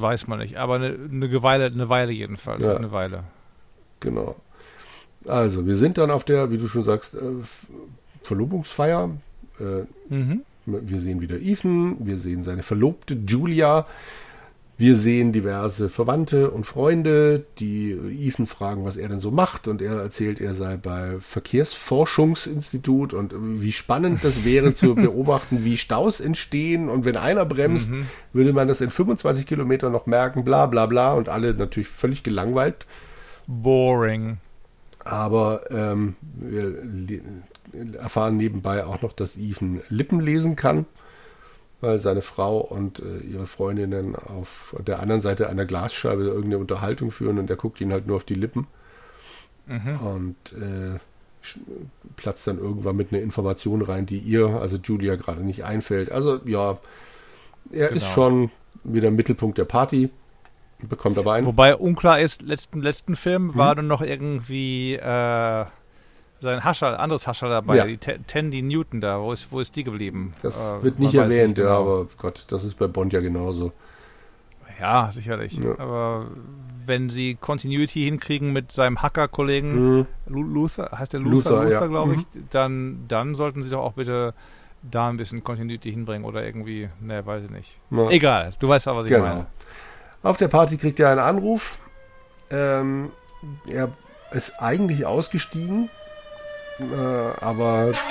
Weiß 0.00 0.26
man 0.26 0.38
nicht. 0.38 0.56
Aber 0.56 0.76
eine, 0.76 0.96
eine 1.12 1.42
Weile, 1.42 1.66
eine 1.66 1.88
Weile 1.90 2.12
jedenfalls. 2.12 2.64
Ja. 2.64 2.74
Eine 2.76 2.90
Weile. 2.90 3.24
Genau. 4.00 4.36
Also, 5.26 5.66
wir 5.66 5.74
sind 5.76 5.98
dann 5.98 6.10
auf 6.10 6.24
der, 6.24 6.50
wie 6.50 6.56
du 6.56 6.66
schon 6.68 6.84
sagst, 6.84 7.14
äh, 7.14 7.18
Verlobungsfeier. 8.22 9.10
Äh, 9.60 9.64
Mhm. 10.12 10.42
Wir 10.70 11.00
sehen 11.00 11.22
wieder 11.22 11.36
Ethan, 11.40 11.96
wir 11.98 12.18
sehen 12.18 12.42
seine 12.42 12.62
Verlobte 12.62 13.14
Julia, 13.26 13.86
wir 14.78 14.94
sehen 14.94 15.32
diverse 15.32 15.88
Verwandte 15.88 16.50
und 16.52 16.64
Freunde, 16.64 17.44
die 17.58 17.90
Ethan 17.90 18.46
fragen, 18.46 18.84
was 18.84 18.96
er 18.96 19.08
denn 19.08 19.18
so 19.18 19.32
macht 19.32 19.66
und 19.66 19.82
er 19.82 19.94
erzählt, 20.00 20.40
er 20.40 20.54
sei 20.54 20.76
bei 20.76 21.16
Verkehrsforschungsinstitut 21.18 23.12
und 23.12 23.34
wie 23.60 23.72
spannend 23.72 24.22
das 24.22 24.44
wäre 24.44 24.74
zu 24.74 24.94
beobachten, 24.94 25.64
wie 25.64 25.76
Staus 25.76 26.20
entstehen 26.20 26.88
und 26.88 27.04
wenn 27.04 27.16
einer 27.16 27.44
bremst, 27.44 27.90
Mhm. 27.90 28.06
würde 28.32 28.52
man 28.52 28.68
das 28.68 28.80
in 28.80 28.90
25 28.90 29.46
Kilometern 29.46 29.90
noch 29.92 30.06
merken, 30.06 30.44
bla 30.44 30.66
bla 30.66 30.86
bla 30.86 31.12
und 31.14 31.28
alle 31.28 31.54
natürlich 31.54 31.88
völlig 31.88 32.22
gelangweilt. 32.22 32.86
Boring. 33.46 34.38
Aber 35.04 35.62
ähm, 35.70 36.16
wir 36.34 36.74
erfahren 37.98 38.36
nebenbei 38.36 38.84
auch 38.84 39.02
noch, 39.02 39.12
dass 39.12 39.36
Ethan 39.36 39.80
Lippen 39.88 40.20
lesen 40.20 40.54
kann, 40.56 40.86
weil 41.80 41.98
seine 41.98 42.22
Frau 42.22 42.58
und 42.58 43.00
äh, 43.00 43.18
ihre 43.18 43.46
Freundinnen 43.46 44.16
auf 44.16 44.74
der 44.86 45.00
anderen 45.00 45.20
Seite 45.20 45.48
einer 45.48 45.64
Glasscheibe 45.64 46.24
irgendeine 46.24 46.58
Unterhaltung 46.58 47.10
führen 47.10 47.38
und 47.38 47.48
er 47.50 47.56
guckt 47.56 47.80
ihnen 47.80 47.92
halt 47.92 48.06
nur 48.06 48.16
auf 48.16 48.24
die 48.24 48.34
Lippen 48.34 48.66
Mhm. 49.66 49.96
und 50.00 50.52
äh, 50.54 50.98
platzt 52.16 52.46
dann 52.46 52.58
irgendwann 52.58 52.96
mit 52.96 53.12
einer 53.12 53.22
Information 53.22 53.82
rein, 53.82 54.06
die 54.06 54.18
ihr, 54.18 54.46
also 54.48 54.76
Julia, 54.82 55.16
gerade 55.16 55.42
nicht 55.42 55.64
einfällt. 55.64 56.10
Also 56.10 56.40
ja, 56.46 56.78
er 57.70 57.90
ist 57.90 58.02
Genau. 58.04 58.14
schon 58.14 58.50
wieder 58.84 59.10
Mittelpunkt 59.10 59.58
der 59.58 59.64
Party, 59.66 60.10
bekommt 60.88 61.18
aber 61.18 61.34
einen. 61.34 61.46
Wobei 61.46 61.76
unklar 61.76 62.18
ist, 62.20 62.42
letzten, 62.42 62.80
letzten 62.80 63.14
Film 63.14 63.48
Mhm. 63.48 63.54
war 63.56 63.74
dann 63.74 63.86
noch 63.86 64.00
irgendwie 64.02 64.94
äh, 64.94 65.64
sein 66.40 66.62
Hascher, 66.64 66.98
anderes 67.00 67.26
Hascher 67.26 67.48
dabei, 67.48 67.76
Ja. 67.76 67.86
die 67.86 67.98
Te- 67.98 68.20
Tandy 68.26 68.62
Newton 68.62 69.00
da. 69.00 69.20
Wo 69.20 69.32
ist, 69.32 69.50
wo 69.50 69.60
ist 69.60 69.74
die 69.76 69.84
geblieben? 69.84 70.32
Das 70.42 70.56
Äh, 70.72 70.82
wird 70.82 70.98
nicht 70.98 71.14
erwähnt, 71.14 71.58
ja, 71.58 71.64
genau. 71.64 71.80
aber 71.80 72.06
Gott, 72.18 72.44
das 72.48 72.64
ist 72.64 72.78
bei 72.78 72.86
Bond 72.86 73.12
ja 73.12 73.20
genauso. 73.20 73.72
Ja, 74.80 75.10
sicherlich. 75.10 75.54
Ja. 75.58 75.76
Aber 75.78 76.26
wenn 76.86 77.10
sie 77.10 77.34
Continuity 77.34 78.04
hinkriegen 78.04 78.52
mit 78.52 78.70
seinem 78.70 79.02
Hacker-Kollegen 79.02 79.96
Mhm. 79.98 80.06
Lu- 80.28 80.42
Luther, 80.44 80.90
heißt 80.96 81.12
der 81.12 81.20
Luther, 81.20 81.50
Luther, 81.50 81.64
Luther, 81.64 81.80
ja. 81.80 81.86
glaube 81.86 82.12
ich, 82.14 82.18
Mhm. 82.18 82.48
dann, 82.50 83.04
dann 83.08 83.34
sollten 83.34 83.60
sie 83.62 83.70
doch 83.70 83.82
auch 83.82 83.94
bitte 83.94 84.34
da 84.82 85.08
ein 85.08 85.16
bisschen 85.16 85.42
Continuity 85.42 85.90
hinbringen 85.90 86.24
oder 86.24 86.44
irgendwie, 86.46 86.88
ne, 87.00 87.26
weiß 87.26 87.44
ich 87.44 87.50
nicht. 87.50 87.76
Ja. 87.90 88.08
Egal, 88.10 88.52
du 88.60 88.68
weißt 88.68 88.86
ja, 88.86 88.94
was 88.94 89.06
ich 89.06 89.10
Genau. 89.12 89.24
meine. 89.24 89.46
Auf 90.22 90.36
der 90.36 90.46
Party 90.48 90.76
kriegt 90.76 91.00
er 91.00 91.10
einen 91.10 91.18
Anruf. 91.20 91.80
Ähm, 92.50 93.10
er 93.68 93.90
ist 94.30 94.52
eigentlich 94.62 95.04
ausgestiegen, 95.04 95.90
Äh, 96.80 96.84
aber. 97.40 97.92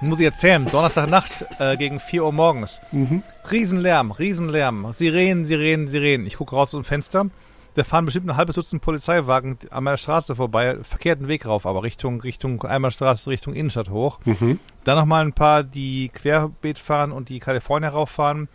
Muss 0.00 0.20
ich 0.20 0.26
erzählen, 0.26 0.66
Donnerstagnacht 0.70 1.46
äh, 1.58 1.76
gegen 1.76 2.00
4 2.00 2.24
Uhr 2.24 2.32
morgens. 2.32 2.80
Mhm. 2.92 3.22
Riesenlärm, 3.50 4.10
Riesenlärm. 4.10 4.92
Sirenen, 4.92 5.44
Sirenen, 5.44 5.88
Sirenen. 5.88 6.26
Ich 6.26 6.36
gucke 6.36 6.54
raus 6.54 6.74
aus 6.74 6.82
dem 6.82 6.84
Fenster. 6.84 7.26
Da 7.74 7.84
fahren 7.84 8.04
bestimmt 8.06 8.28
ein 8.28 8.36
halbes 8.36 8.54
Dutzend 8.54 8.82
Polizeiwagen 8.82 9.58
an 9.70 9.84
meiner 9.84 9.98
Straße 9.98 10.34
vorbei, 10.34 10.78
verkehrten 10.82 11.28
Weg 11.28 11.44
rauf, 11.44 11.66
aber 11.66 11.82
Richtung, 11.82 12.22
Richtung 12.22 12.62
Einbahnstraße, 12.62 13.28
Richtung 13.28 13.52
Innenstadt 13.52 13.90
hoch. 13.90 14.18
Mhm. 14.24 14.58
Dann 14.84 14.96
nochmal 14.96 15.22
ein 15.22 15.34
paar, 15.34 15.62
die 15.62 16.08
querbeet 16.08 16.78
fahren 16.78 17.12
und 17.12 17.28
die 17.28 17.38
Kalifornier 17.38 17.90
rauffahren. 17.90 18.48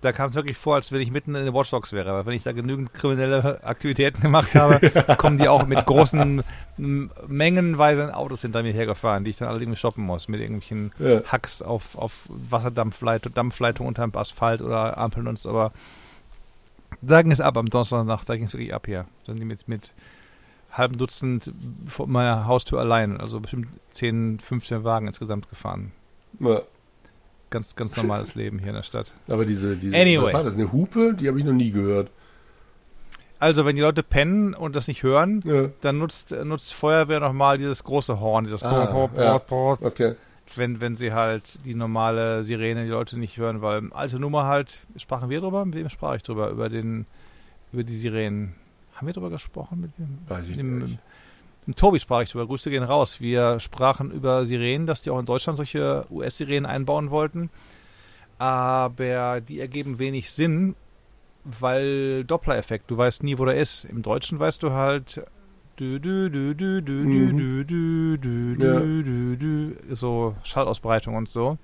Da 0.00 0.12
kam 0.12 0.28
es 0.28 0.36
wirklich 0.36 0.56
vor, 0.56 0.76
als 0.76 0.92
wenn 0.92 1.00
ich 1.00 1.10
mitten 1.10 1.34
in 1.34 1.44
den 1.44 1.54
Watchdogs 1.54 1.92
wäre. 1.92 2.10
Aber 2.10 2.26
wenn 2.26 2.34
ich 2.34 2.44
da 2.44 2.52
genügend 2.52 2.94
kriminelle 2.94 3.64
Aktivitäten 3.64 4.20
gemacht 4.20 4.54
habe, 4.54 4.78
kommen 5.18 5.38
die 5.38 5.48
auch 5.48 5.66
mit 5.66 5.84
großen 5.84 6.42
mengenweise 7.26 8.14
Autos 8.14 8.42
hinter 8.42 8.62
mir 8.62 8.72
hergefahren, 8.72 9.24
die 9.24 9.30
ich 9.30 9.38
dann 9.38 9.48
allerdings 9.48 9.78
stoppen 9.78 10.04
muss. 10.04 10.28
Mit 10.28 10.40
irgendwelchen 10.40 10.92
Ja. 11.00 11.22
Hacks 11.24 11.62
auf, 11.62 11.98
auf 11.98 12.28
Wasserdampfleitung, 12.28 13.34
Dampfleitung 13.34 13.86
unterm 13.88 14.12
Asphalt 14.14 14.62
oder 14.62 14.98
Ampeln 14.98 15.26
und 15.26 15.38
so. 15.38 15.50
Aber 15.50 15.72
da 17.02 17.22
ging 17.22 17.32
es 17.32 17.40
ab 17.40 17.56
am 17.56 17.68
Donnerstagnacht, 17.68 18.28
da 18.28 18.36
ging 18.36 18.44
es 18.44 18.52
wirklich 18.54 18.74
ab 18.74 18.86
hier. 18.86 19.04
Da 19.26 19.32
sind 19.32 19.40
die 19.40 19.44
mit, 19.44 19.66
mit 19.68 19.90
halben 20.72 20.96
Dutzend 20.96 21.52
vor 21.86 22.06
meiner 22.06 22.46
Haustür 22.46 22.78
allein. 22.78 23.20
Also 23.20 23.40
bestimmt 23.40 23.68
10, 23.90 24.38
15 24.40 24.84
Wagen 24.84 25.06
insgesamt 25.08 25.48
gefahren. 25.50 25.92
Ja. 26.38 26.62
Ganz, 27.50 27.76
ganz 27.76 27.96
normales 27.96 28.34
Leben 28.34 28.58
hier 28.58 28.68
in 28.68 28.74
der 28.74 28.82
Stadt. 28.82 29.12
Aber 29.28 29.44
diese, 29.46 29.76
diese 29.76 29.96
Anyway. 29.96 30.32
das 30.32 30.54
eine 30.54 30.70
Hupe? 30.72 31.14
Die 31.14 31.28
habe 31.28 31.38
ich 31.38 31.44
noch 31.46 31.52
nie 31.54 31.70
gehört. 31.70 32.10
Also, 33.40 33.64
wenn 33.64 33.76
die 33.76 33.82
Leute 33.82 34.02
pennen 34.02 34.52
und 34.54 34.74
das 34.74 34.88
nicht 34.88 35.02
hören, 35.02 35.42
Ja. 35.44 35.68
dann 35.80 35.98
nutzt, 35.98 36.32
nutzt 36.44 36.74
Feuerwehr 36.74 37.20
nochmal 37.20 37.56
dieses 37.56 37.84
große 37.84 38.18
Horn, 38.20 38.44
dieses 38.44 38.62
Ah, 38.62 38.86
Brrr, 38.86 39.08
Brrr, 39.08 39.24
ja. 39.24 39.38
Brrr, 39.38 39.76
Brrr, 39.76 39.86
Okay. 39.86 40.14
wenn, 40.56 40.80
wenn 40.80 40.96
sie 40.96 41.12
halt 41.12 41.64
die 41.64 41.74
normale 41.74 42.42
Sirene 42.42 42.84
die 42.84 42.90
Leute 42.90 43.18
nicht 43.18 43.36
hören, 43.36 43.62
weil 43.62 43.92
alte 43.92 44.18
Nummer 44.18 44.44
halt, 44.46 44.80
sprachen 44.96 45.30
wir 45.30 45.40
drüber? 45.40 45.64
Mit 45.64 45.76
wem 45.76 45.88
sprach 45.88 46.16
ich 46.16 46.22
drüber? 46.24 46.50
Über 46.50 46.68
den, 46.68 47.06
über 47.72 47.84
die 47.84 47.96
Sirenen. 47.96 48.54
Haben 48.94 49.06
wir 49.06 49.14
drüber 49.14 49.30
gesprochen? 49.30 49.80
Mit 49.82 49.96
dem, 49.98 50.18
Weiß 50.26 50.48
ich 50.48 50.56
dem, 50.56 50.78
nicht. 50.80 50.98
Mit 51.68 51.78
Tobi 51.78 52.00
sprach 52.00 52.22
ich 52.22 52.30
drüber. 52.30 52.46
Grüße 52.46 52.70
gehen 52.70 52.82
raus. 52.82 53.20
Wir 53.20 53.60
sprachen 53.60 54.10
über 54.10 54.46
Sirenen, 54.46 54.86
dass 54.86 55.02
die 55.02 55.10
auch 55.10 55.18
in 55.18 55.26
Deutschland 55.26 55.58
solche 55.58 56.06
US-Sirenen 56.10 56.64
einbauen 56.64 57.10
wollten. 57.10 57.50
Aber 58.38 59.42
die 59.42 59.60
ergeben 59.60 59.98
wenig 59.98 60.32
Sinn, 60.32 60.76
weil 61.44 62.24
Doppler-Effekt. 62.24 62.90
Du 62.90 62.96
weißt 62.96 63.22
nie, 63.22 63.36
wo 63.36 63.44
der 63.44 63.56
ist. 63.56 63.84
Im 63.84 64.00
Deutschen 64.00 64.38
weißt 64.38 64.62
du 64.62 64.72
halt. 64.72 65.22
Mhm. 65.78 67.36
so 69.90 70.34
Schallausbreitung 70.42 71.16
und 71.16 71.28
so. 71.28 71.58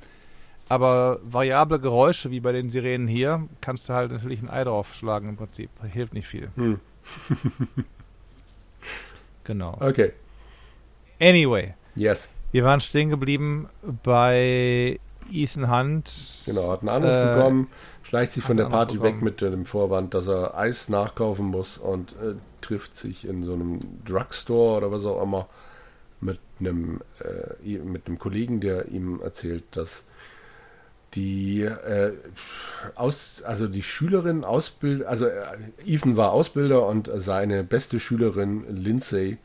Aber 0.68 1.18
variable 1.24 1.80
Geräusche, 1.80 2.30
wie 2.30 2.40
bei 2.40 2.52
den 2.52 2.68
Sirenen 2.68 3.08
hier, 3.08 3.48
kannst 3.62 3.88
du 3.88 3.94
halt 3.94 4.12
natürlich 4.12 4.42
ein 4.42 4.50
Ei 4.50 4.64
draufschlagen 4.64 5.30
im 5.30 5.36
Prinzip. 5.36 5.70
Hilft 5.90 6.12
nicht 6.12 6.28
viel. 6.28 6.50
Hm. 6.56 6.78
Genau. 9.44 9.76
Okay. 9.80 10.12
Anyway, 11.20 11.74
Yes. 11.94 12.28
wir 12.52 12.64
waren 12.64 12.80
stehen 12.80 13.10
geblieben 13.10 13.68
bei 14.02 14.98
Ethan 15.30 15.70
Hunt. 15.70 16.42
Genau, 16.46 16.70
hat 16.72 16.80
einen 16.80 16.88
Anruf 16.90 17.14
Äh, 17.16 17.34
bekommen, 17.34 17.68
schleicht 18.02 18.32
sich 18.32 18.42
von 18.44 18.56
der 18.56 18.66
Party 18.66 18.94
weg 18.94 19.14
bekommen. 19.20 19.24
mit 19.24 19.40
dem 19.40 19.64
Vorwand, 19.66 20.12
dass 20.14 20.28
er 20.28 20.56
Eis 20.56 20.88
nachkaufen 20.88 21.46
muss 21.46 21.78
und 21.78 22.12
äh, 22.14 22.34
trifft 22.60 22.96
sich 22.98 23.26
in 23.26 23.44
so 23.44 23.54
einem 23.54 23.80
Drugstore 24.04 24.78
oder 24.78 24.92
was 24.92 25.04
auch 25.04 25.22
immer 25.22 25.46
mit 26.20 26.38
einem, 26.60 27.00
äh, 27.64 27.78
mit 27.78 28.06
einem 28.06 28.18
Kollegen, 28.18 28.60
der 28.60 28.88
ihm 28.88 29.20
erzählt, 29.22 29.64
dass 29.72 30.04
die 31.14 31.62
äh, 31.62 32.12
aus, 32.94 33.42
also 33.44 33.66
die 33.68 33.82
Schülerin 33.82 34.44
ausbild, 34.44 35.04
also 35.04 35.26
äh, 35.26 35.42
Ethan 35.86 36.16
war 36.16 36.32
Ausbilder 36.32 36.86
und 36.86 37.10
seine 37.14 37.64
beste 37.64 38.00
Schülerin 38.00 38.64
Lindsay 38.68 39.38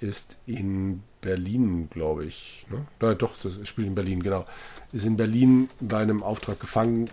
ist 0.00 0.36
in 0.46 1.02
Berlin, 1.20 1.88
glaube 1.90 2.24
ich. 2.24 2.66
Ne? 2.70 2.86
Ja, 3.00 3.14
doch, 3.14 3.34
das 3.42 3.66
spielt 3.68 3.88
in 3.88 3.94
Berlin, 3.94 4.22
genau. 4.22 4.46
Ist 4.92 5.04
in 5.04 5.16
Berlin 5.16 5.68
bei 5.80 5.98
einem 5.98 6.22
Auftrag 6.22 6.60
gefangen 6.60 7.10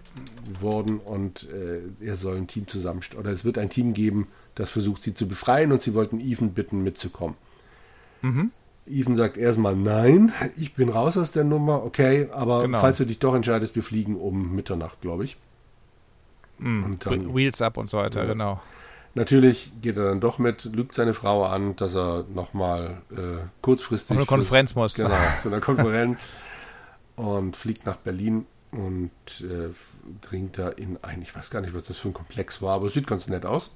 worden 0.59 0.99
und 0.99 1.47
äh, 1.49 1.81
er 2.05 2.15
soll 2.15 2.37
ein 2.37 2.47
Team 2.47 2.67
zusammenstellen. 2.67 3.23
Oder 3.23 3.31
es 3.31 3.45
wird 3.45 3.57
ein 3.57 3.69
Team 3.69 3.93
geben, 3.93 4.27
das 4.55 4.69
versucht, 4.69 5.01
sie 5.01 5.13
zu 5.13 5.27
befreien 5.27 5.71
und 5.71 5.81
sie 5.81 5.93
wollten 5.93 6.19
Ethan 6.19 6.53
bitten, 6.53 6.83
mitzukommen. 6.83 7.35
Mhm. 8.21 8.51
Ethan 8.85 9.15
sagt 9.15 9.37
erstmal 9.37 9.75
nein, 9.75 10.33
ich 10.57 10.73
bin 10.73 10.89
raus 10.89 11.17
aus 11.17 11.31
der 11.31 11.43
Nummer, 11.45 11.83
okay, 11.83 12.27
aber 12.31 12.63
Genau. 12.63 12.79
falls 12.81 12.97
du 12.97 13.05
dich 13.05 13.19
doch 13.19 13.33
entscheidest, 13.33 13.75
wir 13.75 13.83
fliegen 13.83 14.17
um 14.17 14.53
Mitternacht, 14.55 14.99
glaube 15.01 15.23
ich. 15.25 15.37
Mhm. 16.59 16.83
Und 16.83 17.05
dann- 17.05 17.33
Wheels 17.35 17.61
up 17.61 17.77
und 17.77 17.89
so 17.89 17.97
weiter, 17.97 18.21
Ja. 18.23 18.27
genau. 18.27 18.61
Natürlich 19.15 19.71
geht 19.81 19.95
er 19.97 20.05
dann 20.09 20.19
doch 20.19 20.39
mit, 20.39 20.65
lügt 20.65 20.95
seine 20.95 21.13
Frau 21.13 21.45
an, 21.45 21.75
dass 21.75 21.95
er 21.95 22.25
nochmal 22.33 22.97
äh, 23.11 23.45
kurzfristig 23.61 24.11
Auf 24.11 24.17
eine 24.17 24.25
Konferenz 24.25 24.73
muss. 24.75 24.95
Genau, 24.95 25.09
zu 25.41 25.49
einer 25.49 25.61
Konferenz 25.61 26.27
und 27.15 27.55
fliegt 27.55 27.85
nach 27.85 27.97
Berlin 27.97 28.47
und 28.71 29.11
äh, 29.41 29.69
dringt 30.27 30.57
da 30.57 30.69
in 30.69 30.97
ein, 31.03 31.21
ich 31.21 31.35
weiß 31.35 31.51
gar 31.51 31.61
nicht, 31.61 31.75
was 31.75 31.83
das 31.83 31.97
für 31.97 32.07
ein 32.09 32.13
Komplex 32.13 32.59
war, 32.63 32.73
aber 32.75 32.87
es 32.87 32.93
sieht 32.93 33.05
ganz 33.05 33.27
nett 33.27 33.45
aus. 33.45 33.75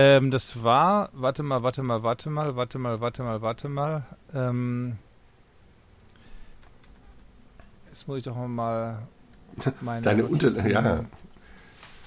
Ähm, 0.00 0.30
das 0.30 0.62
war, 0.62 1.10
warte 1.12 1.42
mal, 1.42 1.64
warte 1.64 1.82
mal, 1.82 2.04
warte 2.04 2.30
mal, 2.30 2.54
warte 2.54 2.78
mal, 2.78 3.00
warte 3.00 3.24
mal, 3.24 3.42
warte 3.42 3.68
mal. 3.68 4.06
Ähm, 4.32 4.96
jetzt 7.88 8.06
muss 8.06 8.18
ich 8.18 8.22
doch 8.22 8.36
mal 8.36 9.02
meine 9.80 10.02
Deine 10.02 10.24
Unterlagen, 10.24 10.72
ja. 10.72 11.04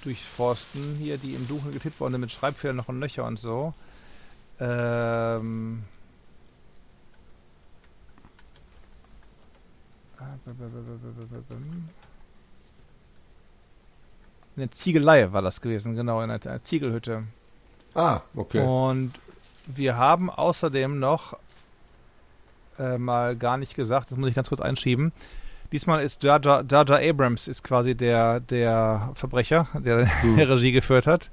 durchforsten, 0.06 0.95
hier, 1.00 1.18
die 1.18 1.34
im 1.34 1.45
Dunkeln 1.50 1.74
getippt 1.74 2.00
wurden, 2.00 2.18
mit 2.22 2.32
Schreibfehlern 2.32 2.78
noch 2.78 2.88
und 2.88 3.02
Löcher 3.02 3.26
und 3.26 3.38
so. 3.38 3.74
Ähm, 4.61 5.84
eine 14.56 14.70
Ziegelei 14.70 15.34
war 15.34 15.42
das 15.42 15.60
gewesen, 15.60 15.94
genau, 15.94 16.22
in 16.22 16.32
einer 16.32 16.61
Ziegelhütte. 16.61 17.26
Ah, 17.95 18.22
okay. 18.36 18.60
Und 18.66 19.11
wir 19.68 19.98
haben 19.98 20.30
außerdem 20.30 21.00
noch 21.00 21.38
äh, 22.80 22.98
mal 22.98 23.36
gar 23.36 23.58
nicht 23.58 23.76
gesagt, 23.76 24.11
das 24.11 24.18
muss 24.18 24.30
ich 24.30 24.36
ganz 24.36 24.50
kurz 24.50 24.61
einschieben. 24.61 25.11
Diesmal 25.72 26.02
ist 26.02 26.24
Jar 26.24 26.42
Jar, 26.44 26.64
Jar, 26.70 26.86
Jar 26.88 27.00
Abrams 27.02 27.48
ist 27.48 27.64
quasi 27.64 27.95
der, 27.95 28.40
der 28.42 29.11
Verbrecher, 29.14 29.68
der 29.74 30.08
Hm. 30.22 30.36
die 30.36 30.42
Regie 30.44 30.72
geführt 30.72 31.08
hat. 31.08 31.30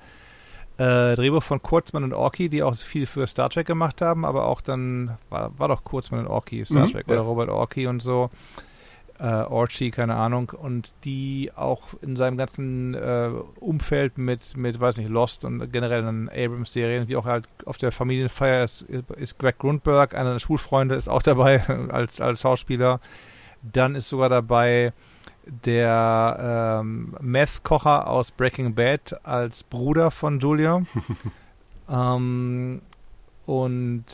Äh, 0.76 1.16
Drehbuch 1.16 1.42
von 1.42 1.60
Kurzmann 1.60 2.04
und 2.04 2.12
Orky, 2.12 2.48
die 2.48 2.62
auch 2.62 2.76
viel 2.76 3.06
für 3.06 3.26
Star 3.26 3.50
Trek 3.50 3.66
gemacht 3.66 4.00
haben, 4.00 4.24
aber 4.24 4.44
auch 4.46 4.60
dann 4.60 5.18
war, 5.28 5.50
war 5.58 5.66
doch 5.68 5.82
Kurzmann 5.82 6.20
und 6.20 6.26
Orky 6.28 6.64
Star 6.64 6.86
Mhm, 6.86 6.92
Trek 6.92 7.06
ja. 7.08 7.14
oder 7.14 7.22
Robert 7.22 7.48
Orky 7.48 7.88
und 7.88 8.00
so. 8.00 8.30
Äh, 9.20 9.24
Orchie, 9.24 9.90
keine 9.90 10.14
Ahnung. 10.14 10.50
Und 10.50 10.94
die 11.04 11.50
auch 11.56 11.94
in 12.02 12.14
seinem 12.14 12.36
ganzen 12.36 12.94
äh, 12.94 13.30
Umfeld 13.58 14.16
mit, 14.16 14.56
mit, 14.56 14.78
weiß 14.78 14.98
nicht, 14.98 15.10
Lost 15.10 15.44
und 15.44 15.72
generell 15.72 16.04
in 16.06 16.28
Abrams-Serien, 16.28 17.08
wie 17.08 17.16
auch 17.16 17.24
halt 17.24 17.48
auf 17.64 17.78
der 17.78 17.90
Familienfeier 17.90 18.62
ist, 18.62 18.82
ist 18.82 19.38
Greg 19.38 19.58
Grundberg, 19.58 20.14
einer 20.14 20.34
der 20.34 20.38
Schulfreunde, 20.38 20.94
ist 20.94 21.08
auch 21.08 21.22
dabei 21.22 21.62
als, 21.88 22.20
als 22.20 22.42
Schauspieler. 22.42 23.00
Dann 23.62 23.96
ist 23.96 24.08
sogar 24.08 24.28
dabei 24.28 24.92
der 25.46 26.80
ähm, 26.80 27.16
Meth-Kocher 27.20 28.06
aus 28.06 28.30
Breaking 28.30 28.74
Bad 28.74 29.18
als 29.26 29.64
Bruder 29.64 30.12
von 30.12 30.38
Julia. 30.38 30.82
ähm, 31.90 32.82
und 33.46 34.04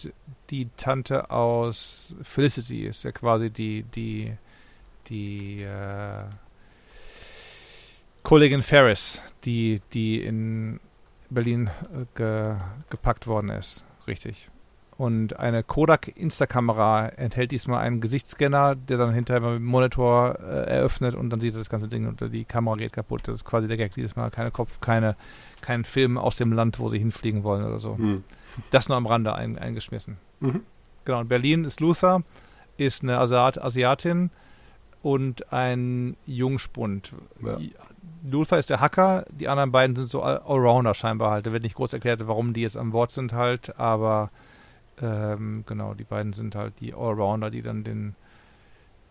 die 0.50 0.68
Tante 0.76 1.30
aus 1.30 2.16
Felicity 2.22 2.86
ist 2.86 3.02
ja 3.02 3.12
quasi 3.12 3.50
die, 3.50 3.82
die, 3.82 4.32
die 5.08 5.62
äh, 5.62 6.24
Kollegin 8.22 8.62
Ferris, 8.62 9.22
die, 9.44 9.80
die 9.92 10.22
in 10.22 10.80
Berlin 11.30 11.68
äh, 11.92 12.06
ge, 12.14 12.54
gepackt 12.90 13.26
worden 13.26 13.50
ist. 13.50 13.84
Richtig. 14.06 14.50
Und 14.96 15.38
eine 15.40 15.64
Kodak 15.64 16.16
Instakamera 16.16 17.08
enthält 17.08 17.50
diesmal 17.50 17.80
einen 17.80 18.00
Gesichtsscanner, 18.00 18.76
der 18.76 18.96
dann 18.96 19.12
hinterher 19.12 19.40
mit 19.40 19.58
dem 19.58 19.64
Monitor 19.64 20.38
äh, 20.38 20.70
eröffnet 20.70 21.16
und 21.16 21.30
dann 21.30 21.40
sieht 21.40 21.54
er 21.54 21.58
das 21.58 21.68
ganze 21.68 21.88
Ding 21.88 22.06
und 22.06 22.20
die 22.32 22.44
Kamera 22.44 22.76
geht 22.76 22.92
kaputt. 22.92 23.26
Das 23.26 23.36
ist 23.36 23.44
quasi 23.44 23.66
der 23.66 23.76
Gag 23.76 23.92
dieses 23.94 24.14
Mal. 24.14 24.30
Keine 24.30 24.52
Kopf, 24.52 24.80
keine, 24.80 25.16
kein 25.62 25.84
Film 25.84 26.16
aus 26.16 26.36
dem 26.36 26.52
Land, 26.52 26.78
wo 26.78 26.88
sie 26.88 26.98
hinfliegen 26.98 27.42
wollen 27.42 27.64
oder 27.64 27.78
so. 27.78 27.98
Hm. 27.98 28.22
Das 28.70 28.88
nur 28.88 28.96
am 28.96 29.06
Rande 29.06 29.34
ein, 29.34 29.58
eingeschmissen. 29.58 30.16
Mhm. 30.38 30.62
Genau, 31.04 31.20
in 31.20 31.28
Berlin 31.28 31.64
ist 31.64 31.80
Luther, 31.80 32.22
ist 32.76 33.02
eine 33.02 33.18
Asiat 33.18 33.62
Asiatin 33.62 34.30
und 35.04 35.52
ein 35.52 36.16
Jungspund. 36.24 37.10
Ja. 37.44 37.58
Luther 38.26 38.58
ist 38.58 38.70
der 38.70 38.80
Hacker, 38.80 39.26
die 39.30 39.48
anderen 39.48 39.70
beiden 39.70 39.94
sind 39.94 40.06
so 40.06 40.22
Allrounder 40.22 40.94
scheinbar 40.94 41.30
halt. 41.30 41.44
Da 41.44 41.52
wird 41.52 41.62
nicht 41.62 41.76
groß 41.76 41.92
erklärt, 41.92 42.26
warum 42.26 42.54
die 42.54 42.62
jetzt 42.62 42.78
an 42.78 42.92
Bord 42.92 43.12
sind 43.12 43.34
halt, 43.34 43.78
aber 43.78 44.30
ähm, 45.02 45.64
genau, 45.66 45.92
die 45.92 46.04
beiden 46.04 46.32
sind 46.32 46.54
halt 46.54 46.80
die 46.80 46.94
Allrounder, 46.94 47.50
die 47.50 47.60
dann 47.60 47.84
den 47.84 48.14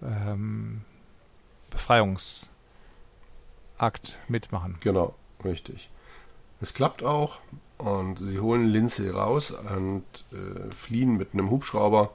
ähm, 0.02 0.82
Befreiungsakt 1.70 2.50
mitmachen. 4.28 4.78
Genau, 4.82 5.14
richtig. 5.46 5.92
Es 6.60 6.74
klappt 6.74 7.04
auch 7.04 7.38
und 7.78 8.18
sie 8.18 8.40
holen 8.40 8.66
Lindsay 8.66 9.12
raus 9.12 9.52
und 9.52 10.06
äh, 10.32 10.72
fliehen 10.72 11.18
mit 11.18 11.34
einem 11.34 11.52
Hubschrauber. 11.52 12.10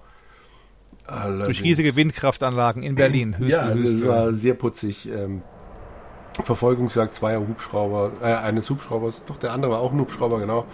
Allerdings, 1.07 1.47
Durch 1.47 1.63
riesige 1.63 1.97
Windkraftanlagen 1.97 2.83
in 2.83 2.95
Berlin. 2.95 3.35
ja, 3.41 3.75
das 3.75 4.05
war 4.05 4.33
sehr 4.35 4.55
putzig. 4.55 5.09
Ähm, 5.09 5.43
Verfolgungsjagd 6.45 7.15
zweier 7.15 7.41
Hubschrauber, 7.41 8.13
äh, 8.21 8.27
eines 8.27 8.69
Hubschraubers, 8.71 9.23
doch 9.27 9.39
der 9.39 9.53
andere 9.53 9.73
war 9.73 9.81
auch 9.81 9.93
ein 9.93 10.01
Hubschrauber, 10.01 10.39
genau, 10.39 10.67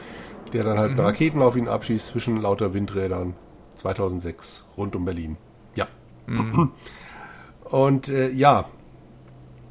der 0.52 0.64
dann 0.64 0.78
halt 0.78 0.92
mhm. 0.92 1.00
Raketen 1.00 1.40
auf 1.40 1.56
ihn 1.56 1.68
abschießt 1.68 2.08
zwischen 2.08 2.40
lauter 2.40 2.74
Windrädern. 2.74 3.34
2006, 3.76 4.64
rund 4.76 4.96
um 4.96 5.04
Berlin. 5.04 5.36
Ja. 5.74 5.88
Mhm. 6.26 6.72
Und 7.64 8.08
äh, 8.08 8.30
ja, 8.30 8.66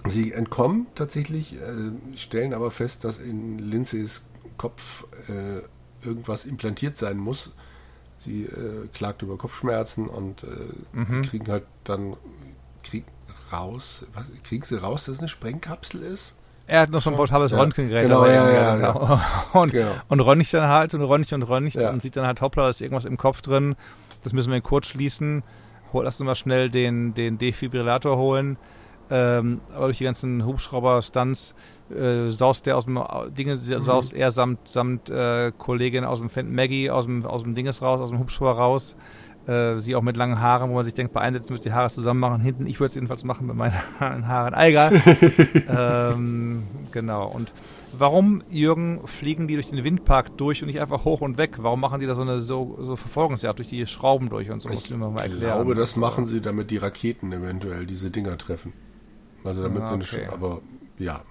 sie 0.07 0.33
entkommen 0.33 0.87
tatsächlich, 0.95 1.55
äh, 1.55 2.17
stellen 2.17 2.53
aber 2.53 2.71
fest, 2.71 3.03
dass 3.03 3.17
in 3.17 3.59
Lindsays 3.59 4.23
Kopf 4.57 5.05
äh, 5.29 5.61
irgendwas 6.05 6.45
implantiert 6.45 6.97
sein 6.97 7.17
muss. 7.17 7.53
Sie 8.23 8.43
äh, 8.43 8.87
klagt 8.93 9.21
über 9.21 9.37
Kopfschmerzen 9.37 10.07
und 10.07 10.43
äh, 10.43 10.47
mhm. 10.93 11.23
sie 11.23 11.29
kriegen 11.29 11.51
halt 11.51 11.63
dann 11.83 12.15
krieg 12.83 13.05
raus, 13.51 14.05
was, 14.13 14.25
kriegen 14.43 14.63
sie 14.63 14.81
raus, 14.81 15.05
dass 15.05 15.15
es 15.15 15.19
eine 15.19 15.29
Sprengkapsel 15.29 16.01
ist? 16.01 16.35
Er 16.65 16.81
hat 16.81 16.91
noch 16.91 17.01
so 17.01 17.09
ein 17.09 17.17
portables 17.17 17.51
ja. 17.51 17.59
Röntgengerät 17.59 18.03
genau. 18.03 18.25
Ja, 18.25 18.49
ja, 18.49 18.75
genau. 18.75 19.19
Und, 19.61 19.71
genau. 19.71 19.91
und 20.07 20.19
röntgt 20.21 20.53
dann 20.53 20.69
halt 20.69 20.93
und 20.93 21.01
röntgt 21.01 21.33
und 21.33 21.43
röntgt 21.43 21.75
und 21.75 22.01
sieht 22.01 22.15
dann 22.15 22.25
halt, 22.25 22.39
hoppla, 22.39 22.63
da 22.63 22.69
ist 22.69 22.81
irgendwas 22.81 23.05
im 23.05 23.17
Kopf 23.17 23.41
drin. 23.41 23.75
Das 24.23 24.31
müssen 24.31 24.51
wir 24.51 24.61
kurz 24.61 24.87
schließen. 24.87 25.43
Lass 25.91 26.19
uns 26.19 26.25
mal 26.25 26.35
schnell 26.35 26.69
den, 26.69 27.13
den 27.13 27.37
Defibrillator 27.37 28.17
holen. 28.17 28.57
Ähm, 29.11 29.59
aber 29.75 29.85
durch 29.85 29.97
die 29.97 30.05
ganzen 30.05 30.45
Hubschrauber-Stunts 30.45 31.53
äh, 31.93 32.31
saust 32.31 32.65
der 32.65 32.77
aus 32.77 32.85
dem 32.85 32.99
Dinge, 33.37 33.55
mhm. 33.55 33.59
saust 33.59 34.13
er 34.13 34.31
samt, 34.31 34.67
samt 34.67 35.09
äh, 35.09 35.51
Kollegin 35.57 36.03
aus 36.03 36.19
dem 36.19 36.55
Maggie 36.55 36.89
aus 36.89 37.05
dem, 37.05 37.25
aus 37.25 37.43
dem 37.43 37.55
Dinges 37.55 37.81
raus, 37.81 38.01
aus 38.01 38.09
dem 38.09 38.19
Hubschrauber 38.19 38.53
raus. 38.53 38.95
Äh, 39.47 39.79
sie 39.79 39.95
auch 39.95 40.01
mit 40.01 40.15
langen 40.15 40.39
Haaren, 40.39 40.69
wo 40.69 40.75
man 40.75 40.85
sich 40.85 40.93
denkt, 40.93 41.11
bei 41.11 41.19
Einsätzen 41.19 41.51
müsst 41.51 41.65
die 41.65 41.73
Haare 41.73 41.89
zusammen 41.89 42.21
machen. 42.21 42.41
Hinten, 42.41 42.65
ich 42.65 42.79
würde 42.79 42.87
es 42.87 42.95
jedenfalls 42.95 43.25
machen 43.25 43.47
mit 43.47 43.55
meinen 43.57 43.73
Haaren. 43.99 44.53
Ah, 44.53 44.67
egal. 44.67 45.01
ähm, 46.15 46.63
genau. 46.93 47.27
Und 47.27 47.51
warum, 47.97 48.41
Jürgen, 48.49 49.05
fliegen 49.05 49.49
die 49.49 49.55
durch 49.55 49.67
den 49.67 49.83
Windpark 49.83 50.37
durch 50.37 50.61
und 50.61 50.67
nicht 50.67 50.79
einfach 50.79 51.03
hoch 51.03 51.19
und 51.19 51.37
weg? 51.37 51.57
Warum 51.57 51.81
machen 51.81 51.99
die 51.99 52.05
da 52.05 52.15
so 52.15 52.21
eine 52.21 52.39
so, 52.39 52.77
so 52.79 52.95
Verfolgungsjagd 52.95 53.59
durch 53.59 53.67
die 53.67 53.85
Schrauben 53.85 54.29
durch 54.29 54.49
und 54.49 54.61
so? 54.61 54.69
Ich 54.69 54.87
glaube, 54.87 55.75
das 55.75 55.97
machen 55.97 56.25
sie, 56.25 56.39
damit 56.39 56.71
die 56.71 56.77
Raketen 56.77 57.33
eventuell 57.33 57.85
diese 57.85 58.11
Dinger 58.11 58.37
treffen. 58.37 58.71
Also 59.43 59.61
damit 59.61 59.83
ah, 59.83 59.93
okay. 59.93 60.03
sie 60.05 60.21
eine, 60.21 60.31
aber 60.31 60.61
ja. 60.97 61.21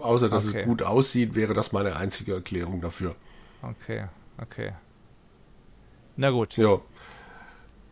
Außer 0.00 0.28
dass 0.28 0.48
okay. 0.48 0.60
es 0.60 0.66
gut 0.66 0.82
aussieht, 0.82 1.34
wäre 1.34 1.54
das 1.54 1.72
meine 1.72 1.96
einzige 1.96 2.34
Erklärung 2.34 2.80
dafür. 2.80 3.14
Okay, 3.62 4.06
okay. 4.40 4.72
Na 6.16 6.30
gut. 6.30 6.56
Ja. 6.56 6.78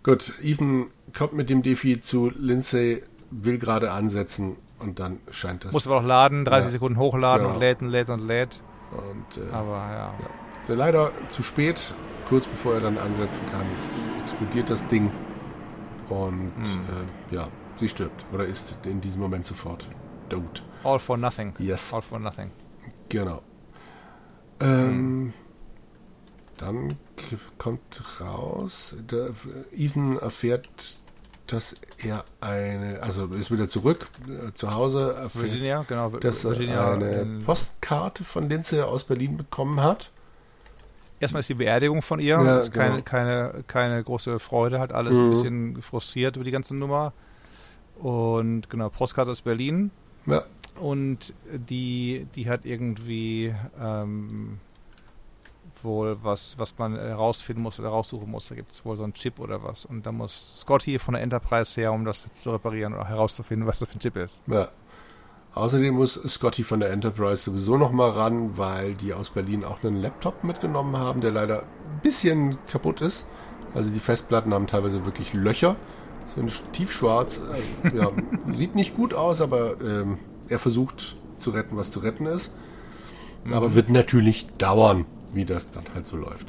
Gut, 0.02 0.32
Ethan 0.42 0.86
kommt 1.16 1.34
mit 1.34 1.50
dem 1.50 1.62
Defi 1.62 2.00
zu 2.00 2.30
Lindsay, 2.36 3.02
will 3.30 3.58
gerade 3.58 3.92
ansetzen 3.92 4.56
und 4.78 4.98
dann 4.98 5.20
scheint 5.30 5.64
das. 5.64 5.72
Muss 5.72 5.86
aber 5.86 5.98
auch 5.98 6.04
laden, 6.04 6.44
30 6.44 6.68
ja. 6.68 6.72
Sekunden 6.72 6.98
hochladen 6.98 7.42
genau. 7.42 7.54
und 7.54 7.60
lädt 7.60 7.82
und 7.82 7.88
lädt 7.88 8.08
und 8.08 8.26
lädt. 8.26 8.62
Und, 8.92 9.44
äh, 9.44 9.52
aber 9.52 9.76
ja. 9.76 10.14
ja. 10.18 10.30
Ist 10.60 10.68
ja 10.68 10.74
leider 10.74 11.12
zu 11.28 11.42
spät, 11.42 11.94
kurz 12.28 12.46
bevor 12.46 12.74
er 12.74 12.80
dann 12.80 12.98
ansetzen 12.98 13.44
kann, 13.50 13.66
explodiert 14.20 14.70
das 14.70 14.86
Ding. 14.86 15.10
Und 16.08 16.52
hm. 16.56 17.32
äh, 17.32 17.34
ja, 17.34 17.48
sie 17.76 17.88
stirbt 17.88 18.24
oder 18.32 18.44
ist 18.44 18.76
in 18.84 19.00
diesem 19.00 19.20
Moment 19.20 19.46
sofort 19.46 19.88
tot. 20.28 20.62
All 20.82 20.98
for 20.98 21.16
nothing. 21.16 21.54
Yes. 21.58 21.92
All 21.92 22.02
for 22.02 22.18
nothing. 22.18 22.50
Genau. 23.08 23.42
Ähm, 24.60 24.88
hm. 24.88 25.32
Dann 26.56 26.98
kommt 27.56 28.02
raus, 28.20 28.94
der, 29.10 29.30
Ethan 29.72 30.18
erfährt, 30.18 30.98
dass 31.46 31.74
er 31.96 32.24
eine, 32.40 33.02
also 33.02 33.26
ist 33.32 33.50
wieder 33.50 33.68
zurück 33.68 34.08
äh, 34.28 34.52
zu 34.52 34.74
Hause, 34.74 35.14
erfährt, 35.14 35.44
Virginia, 35.44 35.84
genau, 35.88 36.10
dass 36.10 36.44
Virginia 36.44 36.90
er 36.90 36.92
eine 36.92 37.40
Postkarte 37.44 38.24
von 38.24 38.50
Linze 38.50 38.86
aus 38.86 39.04
Berlin 39.04 39.38
bekommen 39.38 39.80
hat. 39.80 40.10
Erstmal 41.18 41.40
ist 41.40 41.48
die 41.48 41.54
Beerdigung 41.54 42.02
von 42.02 42.20
ihr, 42.20 42.40
ja, 42.40 42.58
ist 42.58 42.72
keine, 42.72 42.96
genau. 42.96 43.04
keine, 43.04 43.64
keine 43.66 44.04
große 44.04 44.38
Freude, 44.38 44.80
hat 44.80 44.92
alles 44.92 45.16
mhm. 45.16 45.24
ein 45.24 45.30
bisschen 45.30 45.82
frustriert 45.82 46.36
über 46.36 46.44
die 46.44 46.50
ganze 46.50 46.76
Nummer. 46.76 47.14
Und 47.98 48.68
genau, 48.70 48.90
Postkarte 48.90 49.30
aus 49.30 49.42
Berlin. 49.42 49.90
Ja. 50.26 50.44
Und 50.78 51.34
die, 51.52 52.26
die 52.34 52.48
hat 52.48 52.64
irgendwie 52.64 53.54
ähm, 53.80 54.60
wohl 55.82 56.18
was, 56.22 56.58
was 56.58 56.78
man 56.78 56.94
herausfinden 56.96 57.62
muss 57.62 57.78
oder 57.78 57.88
raussuchen 57.88 58.30
muss. 58.30 58.48
Da 58.48 58.54
gibt 58.54 58.72
es 58.72 58.84
wohl 58.84 58.96
so 58.96 59.04
einen 59.04 59.14
Chip 59.14 59.38
oder 59.38 59.62
was. 59.62 59.84
Und 59.84 60.06
da 60.06 60.12
muss 60.12 60.60
Scotty 60.60 60.98
von 60.98 61.14
der 61.14 61.22
Enterprise 61.22 61.80
her, 61.80 61.92
um 61.92 62.04
das 62.04 62.24
jetzt 62.24 62.42
zu 62.42 62.50
reparieren 62.50 62.94
oder 62.94 63.08
herauszufinden, 63.08 63.66
was 63.66 63.78
das 63.78 63.88
für 63.88 63.98
ein 63.98 64.00
Chip 64.00 64.16
ist. 64.16 64.42
Ja. 64.46 64.68
Außerdem 65.52 65.94
muss 65.94 66.14
Scotty 66.14 66.62
von 66.62 66.78
der 66.78 66.90
Enterprise 66.90 67.42
sowieso 67.42 67.76
nochmal 67.76 68.10
ran, 68.10 68.56
weil 68.56 68.94
die 68.94 69.12
aus 69.12 69.30
Berlin 69.30 69.64
auch 69.64 69.82
einen 69.82 69.96
Laptop 69.96 70.44
mitgenommen 70.44 70.96
haben, 70.96 71.20
der 71.20 71.32
leider 71.32 71.62
ein 71.62 72.00
bisschen 72.02 72.56
kaputt 72.68 73.00
ist. 73.00 73.26
Also 73.74 73.90
die 73.90 73.98
Festplatten 73.98 74.54
haben 74.54 74.68
teilweise 74.68 75.04
wirklich 75.04 75.32
Löcher. 75.32 75.74
So 76.26 76.40
ein 76.40 76.50
tiefschwarz. 76.72 77.40
Äh, 77.82 77.96
ja, 77.96 78.10
sieht 78.54 78.76
nicht 78.76 78.94
gut 78.94 79.12
aus, 79.12 79.40
aber 79.40 79.80
ähm, 79.80 80.18
er 80.50 80.58
versucht 80.58 81.16
zu 81.38 81.50
retten, 81.50 81.76
was 81.76 81.90
zu 81.90 82.00
retten 82.00 82.26
ist. 82.26 82.52
Aber 83.50 83.70
mhm. 83.70 83.74
wird 83.74 83.88
natürlich 83.88 84.46
dauern 84.58 85.06
wie 85.32 85.44
das 85.44 85.70
dann 85.70 85.84
halt 85.94 86.06
so 86.06 86.16
läuft. 86.16 86.48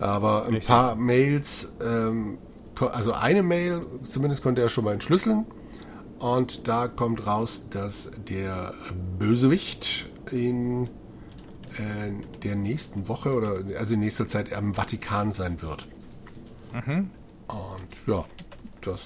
Aber 0.00 0.44
ein 0.46 0.54
Richtig. 0.54 0.68
paar 0.68 0.96
Mails, 0.96 1.74
ähm, 1.82 2.38
also 2.80 3.12
eine 3.12 3.42
Mail 3.42 3.82
zumindest 4.04 4.42
konnte 4.42 4.62
er 4.62 4.68
schon 4.68 4.84
mal 4.84 4.92
entschlüsseln. 4.92 5.46
Und 6.18 6.68
da 6.68 6.86
kommt 6.88 7.26
raus, 7.26 7.64
dass 7.70 8.10
der 8.28 8.74
Bösewicht 9.18 10.08
in 10.30 10.86
äh, 11.76 12.12
der 12.44 12.54
nächsten 12.54 13.08
Woche 13.08 13.34
oder 13.34 13.56
also 13.78 13.94
in 13.94 14.00
nächster 14.00 14.28
Zeit 14.28 14.52
am 14.52 14.74
Vatikan 14.74 15.32
sein 15.32 15.60
wird. 15.62 15.88
Mhm. 16.72 17.10
Und 17.48 18.06
ja, 18.06 18.24
das 18.82 19.02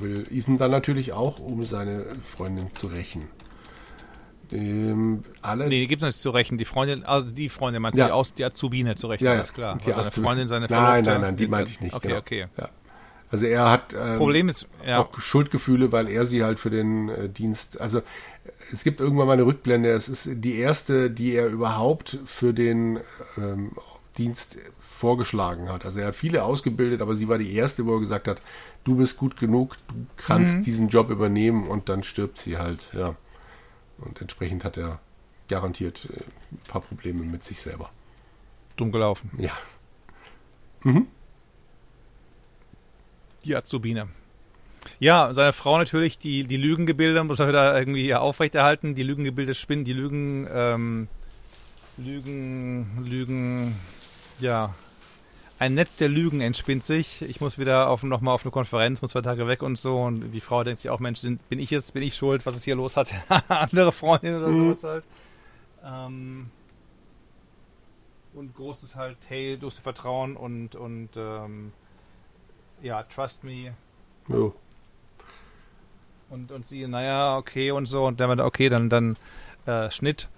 will 0.00 0.26
Ethan 0.30 0.58
dann 0.58 0.70
natürlich 0.70 1.12
auch, 1.12 1.38
um 1.38 1.64
seine 1.64 2.04
Freundin 2.24 2.74
zu 2.74 2.88
rächen. 2.88 3.28
Ähm, 4.52 5.24
alle 5.42 5.68
nee, 5.68 5.80
die 5.80 5.86
gibt 5.86 6.02
es 6.02 6.06
nicht 6.06 6.20
zu 6.20 6.30
rächen. 6.30 6.58
Die 6.58 6.64
Freundin, 6.64 7.04
also 7.04 7.34
die 7.34 7.48
Freundin 7.48 7.82
meinst 7.82 7.98
du, 7.98 8.04
die, 8.04 8.10
Aus, 8.10 8.34
die 8.34 8.44
Azubine 8.44 8.96
zu 8.96 9.08
rächen, 9.08 9.24
ja, 9.24 9.32
alles 9.32 9.52
klar. 9.52 9.78
Die 9.84 9.92
also 9.92 10.10
seine 10.10 10.26
Freundin, 10.26 10.48
seine 10.48 10.68
Verlobte. 10.68 10.92
Nein, 10.92 11.04
nein, 11.04 11.20
nein, 11.20 11.36
die 11.36 11.46
meinte 11.46 11.70
ich 11.70 11.80
nicht. 11.80 11.94
Okay, 11.94 12.08
genau. 12.08 12.20
okay. 12.20 12.46
Ja. 12.56 12.68
Also 13.30 13.46
er 13.46 13.70
hat 13.70 13.94
ähm, 13.94 14.16
Problem 14.16 14.48
ist, 14.48 14.66
ja. 14.86 15.00
auch 15.00 15.18
Schuldgefühle, 15.18 15.92
weil 15.92 16.08
er 16.08 16.24
sie 16.24 16.44
halt 16.44 16.58
für 16.58 16.70
den 16.70 17.08
äh, 17.08 17.28
Dienst, 17.28 17.80
also 17.80 18.00
es 18.72 18.84
gibt 18.84 19.00
irgendwann 19.00 19.26
mal 19.26 19.34
eine 19.34 19.44
Rückblende, 19.44 19.90
es 19.90 20.08
ist 20.08 20.28
die 20.32 20.58
erste, 20.58 21.10
die 21.10 21.34
er 21.34 21.48
überhaupt 21.48 22.18
für 22.24 22.54
den 22.54 23.00
ähm, 23.36 23.72
Dienst 24.16 24.58
vorgeschlagen 24.78 25.70
hat. 25.70 25.84
Also 25.84 26.00
er 26.00 26.08
hat 26.08 26.16
viele 26.16 26.44
ausgebildet, 26.44 27.02
aber 27.02 27.14
sie 27.14 27.28
war 27.28 27.38
die 27.38 27.54
erste, 27.54 27.86
wo 27.86 27.96
er 27.96 28.00
gesagt 28.00 28.28
hat, 28.28 28.40
du 28.84 28.96
bist 28.96 29.18
gut 29.18 29.36
genug, 29.36 29.76
du 29.88 30.06
kannst 30.16 30.58
mhm. 30.58 30.62
diesen 30.62 30.88
Job 30.88 31.10
übernehmen 31.10 31.66
und 31.66 31.88
dann 31.88 32.02
stirbt 32.02 32.38
sie 32.38 32.56
halt, 32.56 32.90
ja. 32.94 33.14
Und 33.98 34.20
entsprechend 34.20 34.64
hat 34.64 34.76
er 34.76 35.00
garantiert 35.48 36.08
äh, 36.12 36.22
ein 36.52 36.60
paar 36.68 36.80
Probleme 36.80 37.22
mit 37.24 37.44
sich 37.44 37.58
selber. 37.58 37.90
Dumm 38.76 38.92
gelaufen. 38.92 39.30
Ja. 39.38 39.52
Mhm. 40.82 41.06
Die 43.44 43.56
Azubine. 43.56 44.08
Ja, 45.00 45.32
seine 45.34 45.52
Frau 45.52 45.78
natürlich, 45.78 46.18
die, 46.18 46.44
die 46.44 46.56
Lügengebilde 46.56 47.22
muss 47.24 47.40
er 47.40 47.48
wieder 47.48 47.78
irgendwie 47.78 48.14
aufrechterhalten. 48.14 48.94
Die 48.94 49.02
Lügengebilde 49.02 49.54
spinnen, 49.54 49.84
die 49.84 49.92
Lügen, 49.92 50.48
ähm, 50.52 51.08
Lügen, 51.96 53.04
Lügen, 53.04 53.74
ja, 54.38 54.74
ein 55.58 55.74
Netz 55.74 55.96
der 55.96 56.08
Lügen 56.08 56.40
entspinnt 56.40 56.84
sich. 56.84 57.22
Ich 57.22 57.40
muss 57.40 57.58
wieder 57.58 57.88
auf, 57.88 58.02
nochmal 58.02 58.34
auf 58.34 58.44
eine 58.44 58.52
Konferenz, 58.52 59.02
muss 59.02 59.10
zwei 59.10 59.22
Tage 59.22 59.48
weg 59.48 59.62
und 59.62 59.76
so. 59.76 60.00
Und 60.00 60.30
die 60.30 60.40
Frau 60.40 60.62
denkt 60.62 60.80
sich 60.80 60.90
auch, 60.90 61.00
Mensch, 61.00 61.18
sind, 61.20 61.46
bin 61.48 61.58
ich 61.58 61.72
es, 61.72 61.92
bin 61.92 62.02
ich 62.02 62.14
schuld, 62.14 62.46
was 62.46 62.56
es 62.56 62.64
hier 62.64 62.76
los 62.76 62.96
hat? 62.96 63.12
Andere 63.48 63.92
Freundin 63.92 64.36
oder 64.36 64.48
mhm. 64.48 64.74
sowas 64.74 64.84
halt. 64.84 65.04
Ähm, 65.84 66.50
und 68.34 68.54
großes 68.54 68.94
halt, 68.94 69.16
hey, 69.26 69.56
du 69.58 69.66
hast 69.66 69.80
Vertrauen 69.80 70.36
und, 70.36 70.76
und 70.76 71.10
ähm, 71.16 71.72
ja, 72.80 73.02
trust 73.02 73.42
me. 73.42 73.74
Jo. 74.28 74.54
Und, 76.30 76.52
und 76.52 76.68
sie, 76.68 76.86
naja, 76.86 77.36
okay 77.36 77.72
und 77.72 77.86
so. 77.86 78.06
Und 78.06 78.20
dann 78.20 78.40
okay, 78.40 78.68
dann, 78.68 78.90
dann 78.90 79.16
äh, 79.66 79.90
Schnitt. 79.90 80.28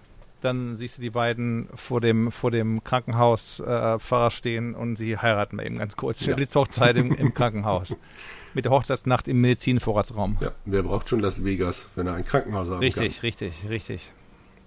Dann 0.41 0.77
siehst 0.77 0.99
du 0.99 1.03
die 1.03 1.11
beiden 1.11 1.69
vor 1.75 2.01
dem, 2.01 2.33
vor 2.33 2.51
dem 2.51 2.83
Krankenhauspfarrer 2.83 4.27
äh, 4.27 4.31
stehen 4.31 4.75
und 4.75 4.97
sie 4.97 5.19
heiraten 5.19 5.59
eben 5.59 5.79
ganz 5.79 5.97
kurz. 5.97 6.25
Ja. 6.27 6.35
Blitzhochzeit 6.35 6.97
im, 6.97 7.15
im 7.15 7.35
Krankenhaus. 7.35 7.97
Mit 8.55 8.65
der 8.65 8.73
Hochzeitsnacht 8.73 9.29
im 9.29 9.41
Medizinvorratsraum. 9.43 10.39
Ja, 10.41 10.51
wer 10.65 10.83
braucht 10.83 11.09
schon 11.09 11.21
Las 11.21 11.45
Vegas, 11.45 11.89
wenn 11.95 12.09
er 12.09 12.15
ein 12.15 12.25
Krankenhaus 12.25 12.69
haben 12.69 12.81
richtig, 12.81 13.17
kann? 13.17 13.23
Richtig, 13.23 13.53
richtig, 13.63 13.71
richtig. 13.71 14.13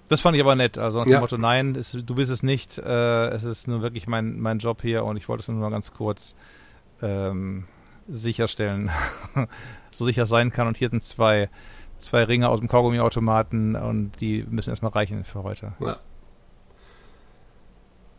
Das 0.10 0.22
fand 0.22 0.35
ich 0.35 0.42
aber 0.42 0.56
nett. 0.56 0.77
Also 0.77 1.00
nach 1.00 1.06
dem 1.06 1.14
ja. 1.14 1.19
Motto, 1.19 1.38
nein, 1.38 1.76
es, 1.76 1.92
du 1.92 2.16
bist 2.16 2.32
es 2.32 2.43
nicht. 2.43 2.77
Äh, 2.77 3.27
es 3.30 3.43
ist 3.43 3.68
nur 3.68 3.82
wirklich 3.82 4.08
mein, 4.08 4.40
mein 4.40 4.60
Job 4.60 4.82
hier 4.82 5.03
und 5.03 5.18
ich 5.18 5.27
wollte 5.27 5.42
es 5.42 5.48
nur 5.48 5.58
mal 5.58 5.69
ganz 5.69 5.93
kurz 5.93 6.35
ähm, 7.02 7.66
sicherstellen, 8.08 8.92
so 9.92 10.06
sicher 10.06 10.26
sein 10.26 10.52
kann. 10.52 10.68
Und 10.68 10.77
hier 10.77 10.90
sind 10.90 11.03
zwei, 11.03 11.50
zwei 11.97 12.23
Ringe 12.23 12.49
aus 12.49 12.59
dem 12.59 12.67
Kaugummiautomaten 12.67 13.75
und 13.75 14.19
die 14.19 14.45
müssen 14.49 14.69
erstmal 14.69 14.91
reichen 14.91 15.23
für 15.23 15.43
heute. 15.43 15.73
Ja. 15.80 15.97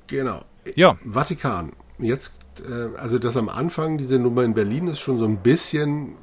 Genau. 0.06 0.42
Ja. 0.74 0.96
Vatikan. 1.04 1.72
Jetzt, 1.98 2.32
äh, 2.68 2.96
also 2.98 3.18
das 3.18 3.36
am 3.36 3.48
Anfang, 3.48 3.98
diese 3.98 4.18
Nummer 4.18 4.42
in 4.44 4.54
Berlin 4.54 4.88
ist 4.88 5.00
schon 5.00 5.18
so 5.18 5.24
ein 5.24 5.38
bisschen 5.38 6.16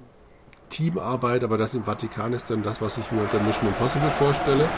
Teamarbeit, 0.69 1.43
aber 1.43 1.57
das 1.57 1.73
im 1.73 1.83
Vatikan 1.83 2.33
ist 2.33 2.49
dann 2.49 2.63
das, 2.63 2.81
was 2.81 2.97
ich 2.97 3.11
mir 3.11 3.21
unter 3.21 3.39
Mission 3.39 3.67
Impossible 3.67 4.09
vorstelle. 4.09 4.69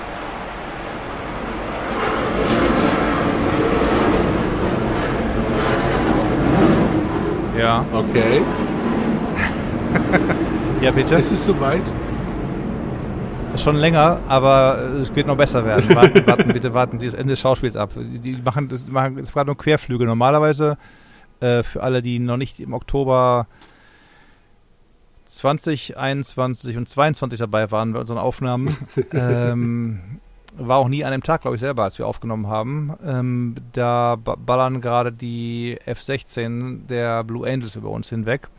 Ja. 7.57 7.85
Okay. 7.93 8.41
ja, 10.81 10.91
bitte. 10.91 11.15
Es 11.15 11.31
ist 11.31 11.45
soweit. 11.45 11.93
Schon 13.57 13.75
länger, 13.75 14.19
aber 14.27 14.79
es 15.01 15.15
wird 15.15 15.27
noch 15.27 15.37
besser 15.37 15.63
werden. 15.63 15.87
Warten, 15.95 16.25
warten, 16.25 16.53
bitte 16.53 16.73
warten 16.73 16.99
Sie 16.99 17.05
das 17.05 17.13
Ende 17.13 17.33
des 17.33 17.39
Schauspiels 17.39 17.75
ab. 17.75 17.91
Die 17.95 18.33
machen, 18.43 18.67
das 18.67 18.85
machen 18.87 19.17
das 19.17 19.35
war 19.35 19.45
nur 19.45 19.57
Querflüge. 19.57 20.05
Normalerweise, 20.05 20.77
äh, 21.39 21.63
für 21.63 21.83
alle, 21.83 22.01
die 22.01 22.19
noch 22.19 22.37
nicht 22.37 22.59
im 22.59 22.73
Oktober 22.73 23.47
20, 25.25 25.97
21 25.97 26.77
und 26.77 26.89
22 26.89 27.39
dabei 27.39 27.71
waren 27.71 27.93
bei 27.93 27.99
unseren 27.99 28.17
Aufnahmen, 28.17 28.75
ähm, 29.13 30.19
war 30.55 30.77
auch 30.77 30.87
nie 30.87 31.03
an 31.03 31.11
dem 31.11 31.23
Tag, 31.23 31.41
glaube 31.41 31.55
ich, 31.55 31.61
selber, 31.61 31.83
als 31.83 31.97
wir 31.97 32.07
aufgenommen 32.07 32.47
haben. 32.47 32.95
Ähm, 33.05 33.55
da 33.71 34.15
ballern 34.15 34.81
gerade 34.81 35.11
die 35.11 35.77
F-16 35.85 36.87
der 36.87 37.23
Blue 37.23 37.47
Angels 37.47 37.75
über 37.75 37.89
uns 37.89 38.09
hinweg, 38.09 38.49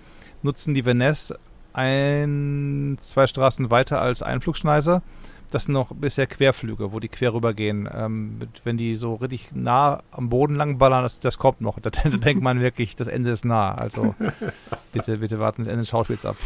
nutzen 0.42 0.74
die 0.74 0.84
Venice 0.84 1.34
ein, 1.74 2.96
zwei 3.00 3.26
Straßen 3.26 3.70
weiter 3.70 4.00
als 4.00 4.22
Einflugschneise. 4.22 5.02
Das 5.50 5.64
sind 5.64 5.74
noch 5.74 5.92
bisher 5.94 6.26
Querflüge, 6.26 6.92
wo 6.92 7.00
die 7.00 7.08
quer 7.08 7.34
rübergehen. 7.34 7.88
Ähm, 7.92 8.40
wenn 8.64 8.76
die 8.76 8.94
so 8.94 9.14
richtig 9.14 9.50
nah 9.54 10.02
am 10.10 10.28
Boden 10.28 10.56
lang 10.56 10.78
ballern, 10.78 11.02
das, 11.02 11.20
das 11.20 11.38
kommt 11.38 11.60
noch. 11.60 11.78
Da, 11.78 11.90
da 11.90 12.08
denkt 12.08 12.42
man 12.42 12.60
wirklich, 12.60 12.96
das 12.96 13.06
Ende 13.06 13.30
ist 13.30 13.44
nah. 13.44 13.74
Also 13.74 14.14
bitte, 14.92 15.18
bitte 15.18 15.38
warten 15.38 15.62
das 15.62 15.68
Ende 15.68 15.82
des 15.82 15.90
Schauspiels 15.90 16.26
ab. 16.26 16.36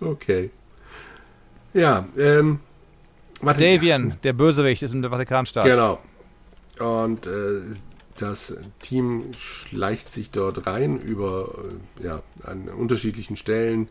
Okay. 0.00 0.50
Ja, 1.74 2.06
ähm, 2.16 2.60
Davian, 3.42 4.16
der 4.22 4.32
Bösewicht, 4.32 4.82
ist 4.82 4.94
im 4.94 5.02
Vatikanstaat. 5.02 5.64
Genau. 5.64 5.98
Und 6.78 7.26
äh, 7.26 7.60
das 8.16 8.56
Team 8.80 9.32
schleicht 9.36 10.12
sich 10.12 10.30
dort 10.30 10.66
rein 10.66 10.98
über 10.98 11.54
äh, 12.00 12.04
ja, 12.04 12.22
an 12.42 12.68
unterschiedlichen 12.68 13.36
Stellen. 13.36 13.88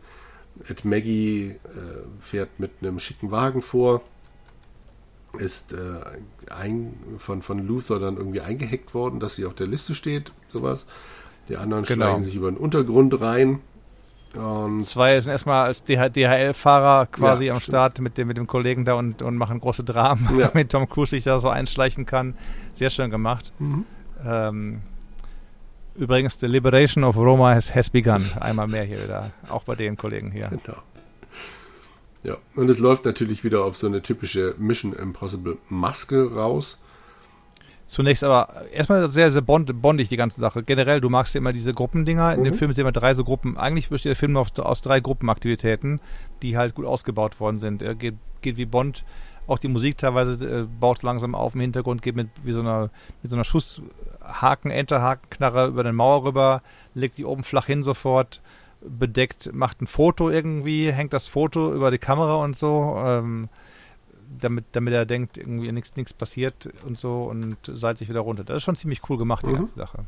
Ed 0.68 0.84
Maggie 0.84 1.50
äh, 1.50 1.56
fährt 2.20 2.58
mit 2.58 2.72
einem 2.80 2.98
schicken 2.98 3.30
Wagen 3.30 3.62
vor, 3.62 4.02
ist 5.38 5.72
äh, 5.72 5.76
ein, 6.52 6.94
von, 7.18 7.42
von 7.42 7.66
Luther 7.66 7.98
dann 7.98 8.16
irgendwie 8.16 8.40
eingehackt 8.40 8.94
worden, 8.94 9.20
dass 9.20 9.34
sie 9.34 9.44
auf 9.44 9.54
der 9.54 9.66
Liste 9.66 9.94
steht, 9.94 10.32
sowas. 10.48 10.86
Die 11.48 11.56
anderen 11.56 11.84
genau. 11.84 12.06
schleichen 12.06 12.24
sich 12.24 12.34
über 12.34 12.50
den 12.50 12.56
Untergrund 12.56 13.20
rein. 13.20 13.60
Und 14.34 14.82
Zwei 14.82 15.20
sind 15.20 15.30
erstmal 15.30 15.66
als 15.66 15.84
DHL-Fahrer 15.84 17.06
quasi 17.06 17.46
ja, 17.46 17.54
am 17.54 17.60
Start 17.60 18.00
mit 18.00 18.18
dem, 18.18 18.28
mit 18.28 18.36
dem 18.36 18.46
Kollegen 18.46 18.84
da 18.84 18.94
und, 18.94 19.22
und 19.22 19.36
machen 19.36 19.60
große 19.60 19.84
Dramen, 19.84 20.38
ja. 20.38 20.48
damit 20.52 20.70
Tom 20.70 20.88
Cruise 20.88 21.10
sich 21.10 21.24
da 21.24 21.38
so 21.38 21.48
einschleichen 21.48 22.06
kann. 22.06 22.34
Sehr 22.72 22.90
schön 22.90 23.10
gemacht. 23.10 23.52
Mhm. 23.58 23.84
Ähm, 24.24 24.82
übrigens, 25.98 26.38
The 26.38 26.46
Liberation 26.46 27.04
of 27.04 27.16
Roma 27.16 27.54
has, 27.54 27.74
has 27.74 27.90
begun. 27.90 28.22
Einmal 28.40 28.68
mehr 28.68 28.84
hier 28.84 29.02
wieder. 29.02 29.32
Auch 29.48 29.64
bei 29.64 29.74
den 29.74 29.96
Kollegen 29.96 30.30
hier. 30.30 30.48
Genau. 30.48 30.78
Ja, 32.22 32.36
und 32.56 32.68
es 32.68 32.78
läuft 32.78 33.04
natürlich 33.04 33.44
wieder 33.44 33.64
auf 33.64 33.76
so 33.76 33.86
eine 33.86 34.02
typische 34.02 34.54
Mission 34.58 34.92
Impossible 34.92 35.58
Maske 35.68 36.34
raus. 36.34 36.80
Zunächst 37.86 38.24
aber 38.24 38.66
erstmal 38.72 39.08
sehr, 39.08 39.30
sehr 39.30 39.42
bond, 39.42 39.80
bondig 39.80 40.08
die 40.08 40.16
ganze 40.16 40.40
Sache. 40.40 40.64
Generell, 40.64 41.00
du 41.00 41.08
magst 41.08 41.34
ja 41.34 41.38
immer 41.38 41.52
diese 41.52 41.72
Gruppendinger. 41.72 42.34
In 42.34 42.40
mhm. 42.40 42.44
dem 42.44 42.54
Film 42.54 42.72
sehen 42.72 42.84
wir 42.84 42.90
drei 42.90 43.14
so 43.14 43.22
Gruppen. 43.22 43.56
Eigentlich 43.56 43.90
besteht 43.90 44.10
der 44.10 44.16
Film 44.16 44.32
nur 44.32 44.44
aus 44.58 44.82
drei 44.82 44.98
Gruppenaktivitäten, 44.98 46.00
die 46.42 46.56
halt 46.56 46.74
gut 46.74 46.84
ausgebaut 46.84 47.38
worden 47.38 47.60
sind. 47.60 47.82
Er 47.82 47.94
geht, 47.94 48.16
geht 48.42 48.56
wie 48.56 48.66
Bond. 48.66 49.04
Auch 49.46 49.58
die 49.58 49.68
Musik 49.68 49.98
teilweise 49.98 50.32
äh, 50.44 50.64
baut 50.64 51.02
langsam 51.02 51.34
auf 51.34 51.54
im 51.54 51.60
Hintergrund, 51.60 52.02
geht 52.02 52.16
mit 52.16 52.28
wie 52.42 52.52
so 52.52 52.60
einer, 52.60 52.90
mit 53.22 53.30
so 53.30 53.36
einer 53.36 53.44
Schusshaken, 53.44 54.70
Enterhakenknarre 54.70 55.68
über 55.68 55.84
den 55.84 55.94
Mauer 55.94 56.24
rüber, 56.24 56.62
legt 56.94 57.14
sie 57.14 57.24
oben 57.24 57.44
flach 57.44 57.66
hin 57.66 57.82
sofort, 57.82 58.40
bedeckt, 58.80 59.52
macht 59.52 59.80
ein 59.80 59.86
Foto 59.86 60.30
irgendwie, 60.30 60.92
hängt 60.92 61.12
das 61.12 61.26
Foto 61.26 61.72
über 61.72 61.90
die 61.90 61.98
Kamera 61.98 62.36
und 62.36 62.56
so. 62.56 62.96
Ähm, 62.98 63.48
damit, 64.40 64.64
damit 64.72 64.92
er 64.92 65.06
denkt, 65.06 65.38
irgendwie 65.38 65.70
nichts 65.72 65.96
nichts 65.96 66.12
passiert 66.12 66.68
und 66.84 66.98
so 66.98 67.24
und 67.24 67.56
seilt 67.66 67.98
sich 67.98 68.08
wieder 68.08 68.20
runter. 68.20 68.44
Das 68.44 68.58
ist 68.58 68.62
schon 68.64 68.76
ziemlich 68.76 69.08
cool 69.08 69.18
gemacht, 69.18 69.46
die 69.46 69.50
mhm. 69.50 69.56
ganze 69.56 69.74
Sache. 69.74 70.04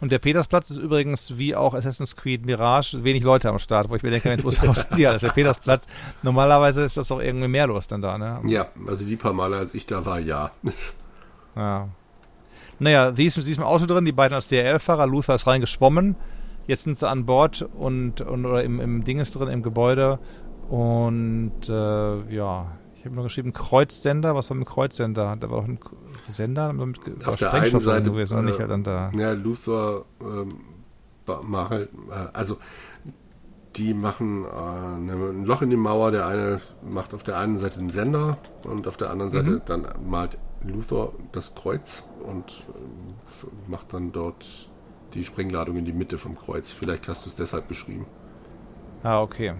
Und 0.00 0.12
der 0.12 0.18
Petersplatz 0.18 0.70
ist 0.70 0.76
übrigens 0.76 1.38
wie 1.38 1.54
auch 1.54 1.74
Assassin's 1.74 2.16
Creed 2.16 2.44
Mirage 2.44 3.04
wenig 3.04 3.22
Leute 3.22 3.48
am 3.48 3.58
Start, 3.58 3.88
wo 3.88 3.96
ich 3.96 4.02
mir 4.02 4.10
denke, 4.10 4.28
Mensch, 4.28 4.44
wo 4.44 4.48
ist 4.48 4.62
ja, 4.96 5.12
das 5.12 5.22
ist 5.22 5.28
der 5.28 5.34
Petersplatz. 5.34 5.86
Normalerweise 6.22 6.82
ist 6.82 6.96
das 6.96 7.08
doch 7.08 7.20
irgendwie 7.20 7.48
mehr 7.48 7.66
los 7.66 7.86
dann 7.86 8.02
da, 8.02 8.18
ne? 8.18 8.40
Ja, 8.46 8.66
also 8.86 9.04
die 9.06 9.16
paar 9.16 9.32
Male, 9.32 9.56
als 9.56 9.74
ich 9.74 9.86
da 9.86 10.04
war, 10.04 10.18
ja. 10.18 10.50
ja. 11.56 11.88
Naja, 12.78 13.12
sie 13.14 13.26
ist, 13.26 13.34
sie 13.34 13.50
ist 13.50 13.56
im 13.56 13.62
Auto 13.62 13.86
drin, 13.86 14.04
die 14.04 14.12
beiden 14.12 14.34
als 14.34 14.48
DRL-Fahrer, 14.48 15.06
Luther 15.06 15.36
ist 15.36 15.46
reingeschwommen. 15.46 16.16
Jetzt 16.66 16.84
sind 16.84 16.98
sie 16.98 17.08
an 17.08 17.24
Bord 17.24 17.62
und, 17.62 18.20
und 18.20 18.46
oder 18.46 18.64
im, 18.64 18.80
im 18.80 19.04
Ding 19.04 19.20
ist 19.20 19.36
drin, 19.36 19.48
im 19.48 19.62
Gebäude 19.62 20.18
und 20.68 21.68
äh, 21.68 22.34
ja, 22.34 22.72
ich 22.96 23.04
habe 23.04 23.16
noch 23.16 23.24
geschrieben 23.24 23.52
Kreuzsender. 23.52 24.34
Was 24.34 24.48
war 24.48 24.56
mit 24.56 24.66
Kreuzsender? 24.66 25.36
Da 25.38 25.50
war 25.50 25.60
doch 25.60 25.68
ein 25.68 25.78
Sender 26.28 26.72
mit 26.72 27.26
Auf 27.26 27.36
der 27.36 27.52
einen 27.52 27.78
Seite 27.80 28.10
gewesen, 28.10 28.38
äh, 28.38 28.42
nicht 28.42 28.58
halt 28.58 28.70
dann 28.70 28.84
da. 28.84 29.10
Ja, 29.16 29.32
Luther 29.32 30.04
ähm, 30.20 30.60
halt, 31.28 31.88
äh, 32.10 32.14
also 32.32 32.58
die 33.76 33.94
machen 33.94 34.44
äh, 34.44 34.48
ein 34.48 35.44
Loch 35.44 35.62
in 35.62 35.70
die 35.70 35.76
Mauer. 35.76 36.10
Der 36.10 36.26
eine 36.26 36.60
macht 36.82 37.14
auf 37.14 37.22
der 37.22 37.38
einen 37.38 37.58
Seite 37.58 37.80
einen 37.80 37.90
Sender 37.90 38.38
und 38.62 38.86
auf 38.86 38.96
der 38.96 39.10
anderen 39.10 39.30
Seite 39.30 39.50
mhm. 39.50 39.62
dann 39.66 39.86
malt 40.06 40.38
Luther 40.62 41.12
das 41.32 41.54
Kreuz 41.54 42.04
und 42.26 42.62
äh, 42.68 43.70
macht 43.70 43.92
dann 43.92 44.12
dort 44.12 44.68
die 45.14 45.24
Sprengladung 45.24 45.76
in 45.76 45.84
die 45.84 45.92
Mitte 45.92 46.18
vom 46.18 46.36
Kreuz. 46.36 46.70
Vielleicht 46.70 47.08
hast 47.08 47.24
du 47.24 47.30
es 47.30 47.36
deshalb 47.36 47.68
beschrieben. 47.68 48.06
Ah, 49.02 49.20
okay. 49.20 49.54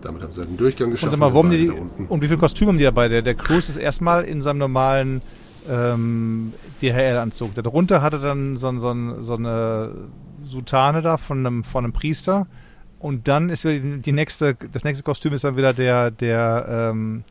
Damit 0.00 0.22
haben 0.22 0.32
sie 0.32 0.42
einen 0.42 0.56
Durchgang 0.56 0.90
geschaffen. 0.90 1.14
Und, 1.14 1.20
mal, 1.20 1.32
warum 1.32 1.50
die, 1.50 1.70
und 1.70 2.22
wie 2.22 2.28
viel 2.28 2.36
Kostüm 2.36 2.68
haben 2.68 2.78
die 2.78 2.84
dabei? 2.84 3.08
Der, 3.08 3.22
der 3.22 3.34
Cruise 3.34 3.70
ist 3.70 3.76
erstmal 3.76 4.24
in 4.24 4.42
seinem 4.42 4.58
normalen 4.58 5.22
ähm, 5.68 6.52
DHL-Anzug. 6.82 7.54
Darunter 7.54 8.02
hat 8.02 8.12
er 8.12 8.18
dann 8.18 8.56
so, 8.56 8.70
so, 8.78 9.22
so 9.22 9.34
eine 9.34 9.90
Sutane 10.44 11.02
da 11.02 11.16
von 11.16 11.46
einem, 11.46 11.64
von 11.64 11.84
einem 11.84 11.92
Priester. 11.92 12.46
Und 12.98 13.28
dann 13.28 13.50
ist 13.50 13.64
wieder 13.64 13.78
die, 13.78 14.00
die 14.00 14.12
nächste, 14.12 14.54
das 14.54 14.84
nächste 14.84 15.04
Kostüm 15.04 15.32
ist 15.34 15.44
dann 15.44 15.56
wieder 15.56 15.72
der, 15.72 16.10
der, 16.10 16.66
ähm, 16.68 17.24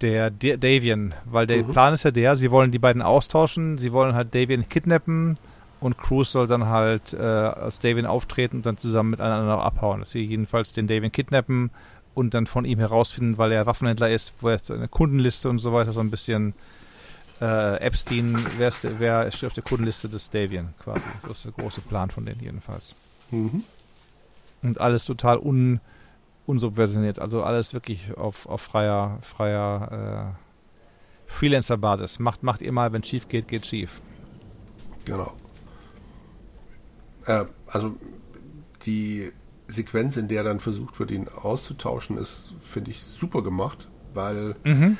der, 0.00 0.30
der 0.30 0.56
Davian, 0.56 1.14
weil 1.24 1.46
der 1.46 1.62
mhm. 1.64 1.70
Plan 1.70 1.94
ist 1.94 2.04
ja 2.04 2.10
der, 2.10 2.36
sie 2.36 2.50
wollen 2.50 2.72
die 2.72 2.78
beiden 2.78 3.02
austauschen, 3.02 3.78
sie 3.78 3.92
wollen 3.92 4.14
halt 4.14 4.34
Davian 4.34 4.68
kidnappen 4.68 5.38
und 5.80 5.98
Cruz 5.98 6.32
soll 6.32 6.46
dann 6.46 6.66
halt 6.66 7.12
äh, 7.12 7.22
als 7.22 7.78
Davian 7.78 8.06
auftreten 8.06 8.56
und 8.56 8.66
dann 8.66 8.76
zusammen 8.76 9.10
miteinander 9.10 9.62
abhauen. 9.62 10.00
Dass 10.00 10.10
sie 10.10 10.24
jedenfalls 10.24 10.72
den 10.72 10.86
Davian 10.86 11.12
kidnappen 11.12 11.70
und 12.18 12.34
dann 12.34 12.48
von 12.48 12.64
ihm 12.64 12.80
herausfinden, 12.80 13.38
weil 13.38 13.52
er 13.52 13.66
Waffenhändler 13.66 14.10
ist, 14.10 14.32
wo 14.40 14.48
er 14.48 14.58
eine 14.70 14.88
Kundenliste 14.88 15.48
und 15.48 15.60
so 15.60 15.72
weiter, 15.72 15.92
so 15.92 16.00
ein 16.00 16.10
bisschen 16.10 16.52
äh, 17.40 17.76
Epstein, 17.80 18.44
wer, 18.58 18.68
ist, 18.68 18.80
wer 18.98 19.30
steht 19.30 19.46
auf 19.46 19.54
der 19.54 19.62
Kundenliste 19.62 20.08
des 20.08 20.28
Davian 20.28 20.74
quasi. 20.82 21.06
Das 21.22 21.30
ist 21.30 21.44
der 21.44 21.52
große 21.52 21.80
Plan 21.82 22.10
von 22.10 22.26
denen 22.26 22.40
jedenfalls. 22.40 22.96
Mhm. 23.30 23.62
Und 24.62 24.80
alles 24.80 25.04
total 25.04 25.38
un, 25.38 25.80
unsubversioniert, 26.44 27.20
also 27.20 27.44
alles 27.44 27.72
wirklich 27.72 28.16
auf, 28.16 28.46
auf 28.46 28.62
freier, 28.62 29.18
freier 29.22 30.34
äh, 30.34 31.32
Freelancer-Basis. 31.32 32.18
Macht, 32.18 32.42
macht 32.42 32.62
ihr 32.62 32.72
mal, 32.72 32.92
wenn 32.92 33.04
schief 33.04 33.28
geht, 33.28 33.46
geht 33.46 33.64
schief. 33.64 34.00
Genau. 35.04 35.34
Äh, 37.26 37.44
also 37.68 37.94
die 38.86 39.30
Sequenz, 39.68 40.16
in 40.16 40.28
der 40.28 40.42
dann 40.42 40.60
versucht 40.60 40.98
wird, 40.98 41.10
ihn 41.10 41.28
auszutauschen, 41.28 42.16
ist, 42.18 42.54
finde 42.60 42.90
ich, 42.90 43.02
super 43.02 43.42
gemacht, 43.42 43.88
weil 44.14 44.56
Mhm. 44.64 44.96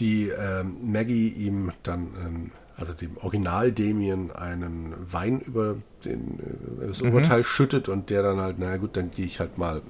die 0.00 0.28
ähm, 0.28 0.76
Maggie 0.92 1.28
ihm 1.28 1.70
dann, 1.84 2.08
ähm, 2.24 2.50
also 2.76 2.92
dem 2.92 3.16
Original 3.18 3.70
Damien, 3.70 4.32
einen 4.32 4.94
Wein 5.10 5.40
über 5.40 5.76
den, 6.04 6.40
äh, 6.82 6.86
das 6.88 7.00
Oberteil 7.02 7.44
schüttet 7.44 7.88
und 7.88 8.10
der 8.10 8.22
dann 8.22 8.40
halt, 8.40 8.58
naja 8.58 8.76
gut, 8.78 8.96
dann 8.96 9.10
gehe 9.12 9.24
ich 9.26 9.38
halt 9.38 9.58
mal 9.58 9.82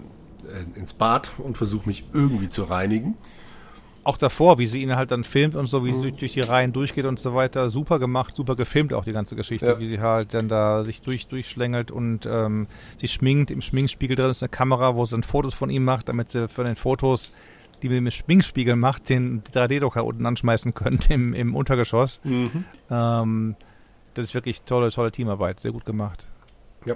äh, 0.46 0.78
ins 0.78 0.92
Bad 0.92 1.32
und 1.38 1.56
versuche 1.56 1.88
mich 1.88 2.04
irgendwie 2.12 2.50
zu 2.50 2.64
reinigen. 2.64 3.16
Auch 4.04 4.16
davor, 4.18 4.58
wie 4.58 4.66
sie 4.66 4.82
ihn 4.82 4.94
halt 4.96 5.10
dann 5.10 5.24
filmt 5.24 5.54
und 5.56 5.66
so, 5.66 5.84
wie 5.84 5.88
Mhm. 5.88 5.92
sie 5.94 6.02
durch, 6.02 6.16
durch 6.18 6.32
die 6.34 6.40
Reihen 6.40 6.72
durchgeht 6.72 7.06
und 7.06 7.18
so 7.18 7.34
weiter. 7.34 7.68
Super 7.70 7.98
gemacht, 7.98 8.36
super 8.36 8.54
gefilmt 8.54 8.92
auch 8.92 9.04
die 9.04 9.12
ganze 9.12 9.34
Geschichte, 9.34 9.66
Ja. 9.66 9.78
wie 9.78 9.86
sie 9.86 10.00
halt 10.00 10.34
dann 10.34 10.48
da 10.48 10.84
sich 10.84 11.00
durch, 11.02 11.26
durchschlängelt 11.26 11.90
und 11.90 12.26
ähm, 12.26 12.66
sie 12.98 13.08
schminkt. 13.08 13.50
Im 13.50 13.62
Schminkspiegel 13.62 14.16
drin 14.16 14.30
ist 14.30 14.42
eine 14.42 14.50
Kamera, 14.50 14.94
wo 14.94 15.04
sie 15.04 15.12
dann 15.12 15.22
Fotos 15.22 15.54
von 15.54 15.70
ihm 15.70 15.84
macht, 15.84 16.08
damit 16.08 16.28
sie 16.30 16.48
von 16.48 16.66
den 16.66 16.76
Fotos, 16.76 17.32
die 17.82 17.88
mit 17.88 17.96
dem 17.98 18.10
Schminkspiegel 18.10 18.76
macht, 18.76 19.08
den 19.10 19.42
3D-Drucker 19.44 20.04
unten 20.04 20.26
anschmeißen 20.26 20.74
können 20.74 20.98
im, 21.08 21.32
im 21.34 21.54
Untergeschoss. 21.56 22.20
Ähm, 22.90 23.56
das 24.14 24.24
ist 24.26 24.34
wirklich 24.34 24.62
tolle, 24.62 24.90
tolle 24.90 25.10
Teamarbeit, 25.12 25.60
sehr 25.60 25.72
gut 25.72 25.84
gemacht. 25.84 26.28
Ja. 26.84 26.94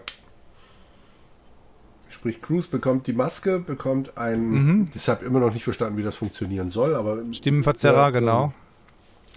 Sprich, 2.11 2.41
Cruz 2.43 2.67
bekommt 2.67 3.07
die 3.07 3.13
Maske, 3.13 3.59
bekommt 3.59 4.17
ein, 4.17 4.51
Mhm. 4.51 4.87
deshalb 4.95 5.23
immer 5.23 5.41
noch 5.41 5.53
nicht 5.53 5.65
verstanden, 5.65 5.97
wie 5.99 6.03
das 6.03 6.17
funktionieren 6.17 6.71
soll, 6.71 6.95
aber 6.95 7.19
Stimmenverzerrer, 7.33 7.97
Ja, 8.05 8.11
genau. 8.11 8.53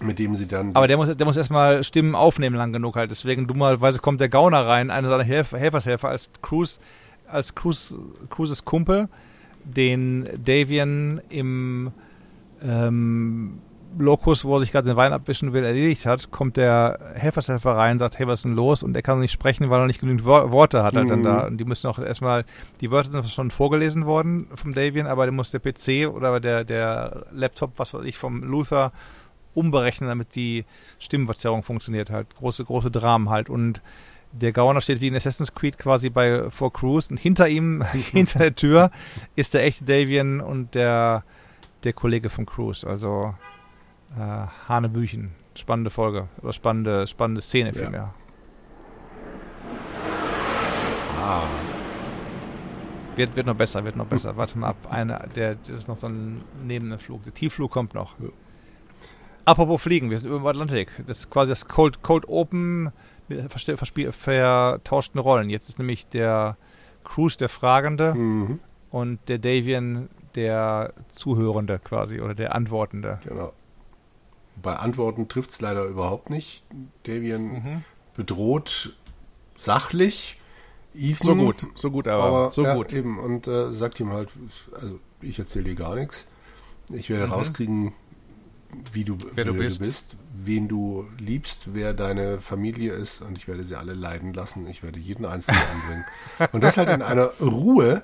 mit 0.01 0.17
dem 0.19 0.35
sie 0.35 0.47
dann 0.47 0.71
Aber 0.75 0.87
der 0.87 0.97
muss, 0.97 1.15
der 1.15 1.25
muss 1.25 1.37
erstmal 1.37 1.83
Stimmen 1.83 2.15
aufnehmen 2.15 2.55
lang 2.55 2.71
genug 2.73 2.95
halt. 2.95 3.11
Deswegen 3.11 3.45
dummerweise 3.45 3.99
kommt 3.99 4.21
der 4.21 4.29
Gauner 4.29 4.65
rein, 4.65 4.89
einer 4.89 5.09
seiner 5.09 5.23
Helf 5.23 5.51
Helfershelfer 5.51 6.09
als 6.09 6.29
Cruz, 6.41 6.79
als 7.27 7.53
Cruz, 7.55 7.95
Cruzes 8.29 8.65
Kumpel, 8.65 9.09
den 9.63 10.27
Davian 10.43 11.21
im 11.29 11.91
ähm, 12.63 13.59
Lokus, 13.97 14.45
wo 14.45 14.55
er 14.55 14.59
sich 14.61 14.71
gerade 14.71 14.87
den 14.89 14.97
Wein 14.97 15.13
abwischen 15.13 15.53
will, 15.53 15.63
erledigt 15.63 16.05
hat, 16.05 16.31
kommt 16.31 16.57
der 16.57 16.99
Helfershelfer 17.15 17.75
rein, 17.75 17.99
sagt, 17.99 18.19
hey, 18.19 18.27
was 18.27 18.39
ist 18.39 18.45
denn 18.45 18.55
los? 18.55 18.83
Und 18.83 18.95
er 18.95 19.01
kann 19.01 19.19
nicht 19.19 19.31
sprechen, 19.31 19.69
weil 19.69 19.79
er 19.79 19.87
nicht 19.87 19.99
genügend 19.99 20.25
Wo 20.25 20.51
Worte 20.51 20.83
hat 20.83 20.95
halt 20.95 21.09
dann 21.09 21.19
Mhm. 21.19 21.23
da. 21.23 21.47
Und 21.47 21.57
die 21.57 21.65
müssen 21.65 21.87
auch 21.87 21.99
erstmal, 21.99 22.45
die 22.79 22.89
Wörter 22.91 23.09
sind 23.09 23.29
schon 23.29 23.51
vorgelesen 23.51 24.05
worden 24.05 24.47
vom 24.55 24.73
Davian, 24.73 25.07
aber 25.07 25.25
der 25.25 25.33
muss 25.33 25.51
der 25.51 25.59
PC 25.59 26.07
oder 26.07 26.39
der, 26.39 26.63
der 26.63 27.25
Laptop, 27.31 27.73
was 27.77 27.93
weiß 27.93 28.03
ich, 28.05 28.17
vom 28.17 28.43
Luther 28.43 28.91
umberechnen, 29.53 30.07
damit 30.07 30.35
die 30.35 30.63
Stimmenverzerrung 30.99 31.63
funktioniert 31.63 32.09
halt. 32.09 32.27
Große, 32.37 32.63
große 32.63 32.91
Dramen 32.91 33.29
halt. 33.29 33.49
Und 33.49 33.81
der 34.31 34.53
Gauner 34.53 34.79
steht 34.79 35.01
wie 35.01 35.07
in 35.07 35.15
Assassin's 35.15 35.53
Creed 35.53 35.77
quasi 35.77 36.09
bei 36.09 36.49
vor 36.49 36.71
Cruise 36.71 37.11
und 37.11 37.17
hinter 37.19 37.49
ihm, 37.49 37.83
hinter 38.11 38.39
der 38.39 38.55
Tür, 38.55 38.91
ist 39.35 39.53
der 39.53 39.63
echte 39.65 39.83
Davian 39.83 40.39
und 40.39 40.73
der, 40.75 41.23
der 41.83 41.91
Kollege 41.91 42.29
von 42.29 42.45
Cruise. 42.45 42.87
Also 42.87 43.33
äh, 44.17 44.47
Hanebüchen. 44.67 45.31
Spannende 45.55 45.89
Folge. 45.89 46.27
Oder 46.41 46.53
spannende, 46.53 47.07
spannende 47.07 47.41
Szene 47.41 47.69
Ja. 47.69 47.75
vielmehr. 47.75 48.13
ah, 51.19 51.43
Wird, 53.15 53.35
wird 53.35 53.45
noch 53.45 53.55
besser, 53.55 53.83
wird 53.83 53.95
noch 53.97 54.05
besser. 54.05 54.37
Warte 54.37 54.57
mal 54.57 54.69
ab. 54.69 54.77
Eine, 54.89 55.27
der, 55.35 55.55
das 55.55 55.69
ist 55.69 55.87
noch 55.87 55.97
so 55.97 56.07
ein 56.07 56.41
neben 56.63 56.97
Flug. 56.99 57.23
Der 57.25 57.33
Tiefflug 57.33 57.71
kommt 57.71 57.93
noch. 57.93 58.17
Ja. 58.19 58.29
Apropos 59.45 59.81
Fliegen, 59.81 60.09
wir 60.09 60.17
sind 60.17 60.29
über 60.29 60.39
dem 60.39 60.45
Atlantik. 60.47 60.89
Das 61.07 61.19
ist 61.19 61.29
quasi 61.29 61.49
das 61.51 61.67
Cold, 61.67 62.01
Cold 62.03 62.27
Open 62.29 62.91
vertauschten 63.29 65.19
Rollen. 65.19 65.49
Jetzt 65.49 65.69
ist 65.69 65.79
nämlich 65.79 66.07
der 66.07 66.57
Cruise 67.03 67.37
der 67.37 67.49
Fragende 67.49 68.13
mhm, 68.13 68.59
und 68.91 69.19
der 69.27 69.39
Davian 69.39 70.09
der 70.35 70.93
Zuhörende 71.09 71.79
quasi 71.79 72.21
oder 72.21 72.35
der 72.35 72.55
Antwortende. 72.55 73.19
genau. 73.27 73.51
Bei 74.61 74.75
Antworten 74.77 75.27
trifft 75.27 75.51
es 75.51 75.61
leider 75.61 75.85
überhaupt 75.85 76.29
nicht. 76.29 76.63
Davian 77.03 77.41
Mhm. 77.43 77.83
bedroht 78.15 78.93
sachlich 79.57 80.39
Ethan. 80.93 81.25
So 81.25 81.35
gut, 81.35 81.67
so 81.75 81.91
gut 81.91 82.07
aber, 82.07 82.23
aber 82.23 82.51
so 82.51 82.63
ja, 82.63 82.75
gut. 82.75 82.91
eben 82.93 83.17
und 83.19 83.47
äh, 83.47 83.71
sagt 83.73 83.99
ihm 83.99 84.11
halt, 84.11 84.29
also 84.73 84.99
ich 85.21 85.39
erzähle 85.39 85.65
dir 85.65 85.75
gar 85.75 85.95
nichts. 85.95 86.25
Ich 86.89 87.09
werde 87.09 87.27
Mhm. 87.27 87.33
rauskriegen, 87.33 87.93
wie 88.91 89.05
du, 89.05 89.17
Wer 89.33 89.45
du 89.45 89.53
bist. 89.53 90.05
wen 90.33 90.67
du 90.67 91.05
liebst, 91.17 91.73
wer 91.73 91.93
deine 91.93 92.39
Familie 92.39 92.93
ist 92.93 93.21
und 93.21 93.37
ich 93.37 93.47
werde 93.47 93.63
sie 93.63 93.75
alle 93.75 93.93
leiden 93.93 94.33
lassen. 94.33 94.67
Ich 94.67 94.83
werde 94.83 94.99
jeden 94.99 95.25
einzelnen 95.25 95.61
umbringen. 95.75 96.05
Und 96.53 96.63
das 96.63 96.77
halt 96.77 96.89
in 96.89 97.01
einer 97.01 97.31
Ruhe. 97.41 98.01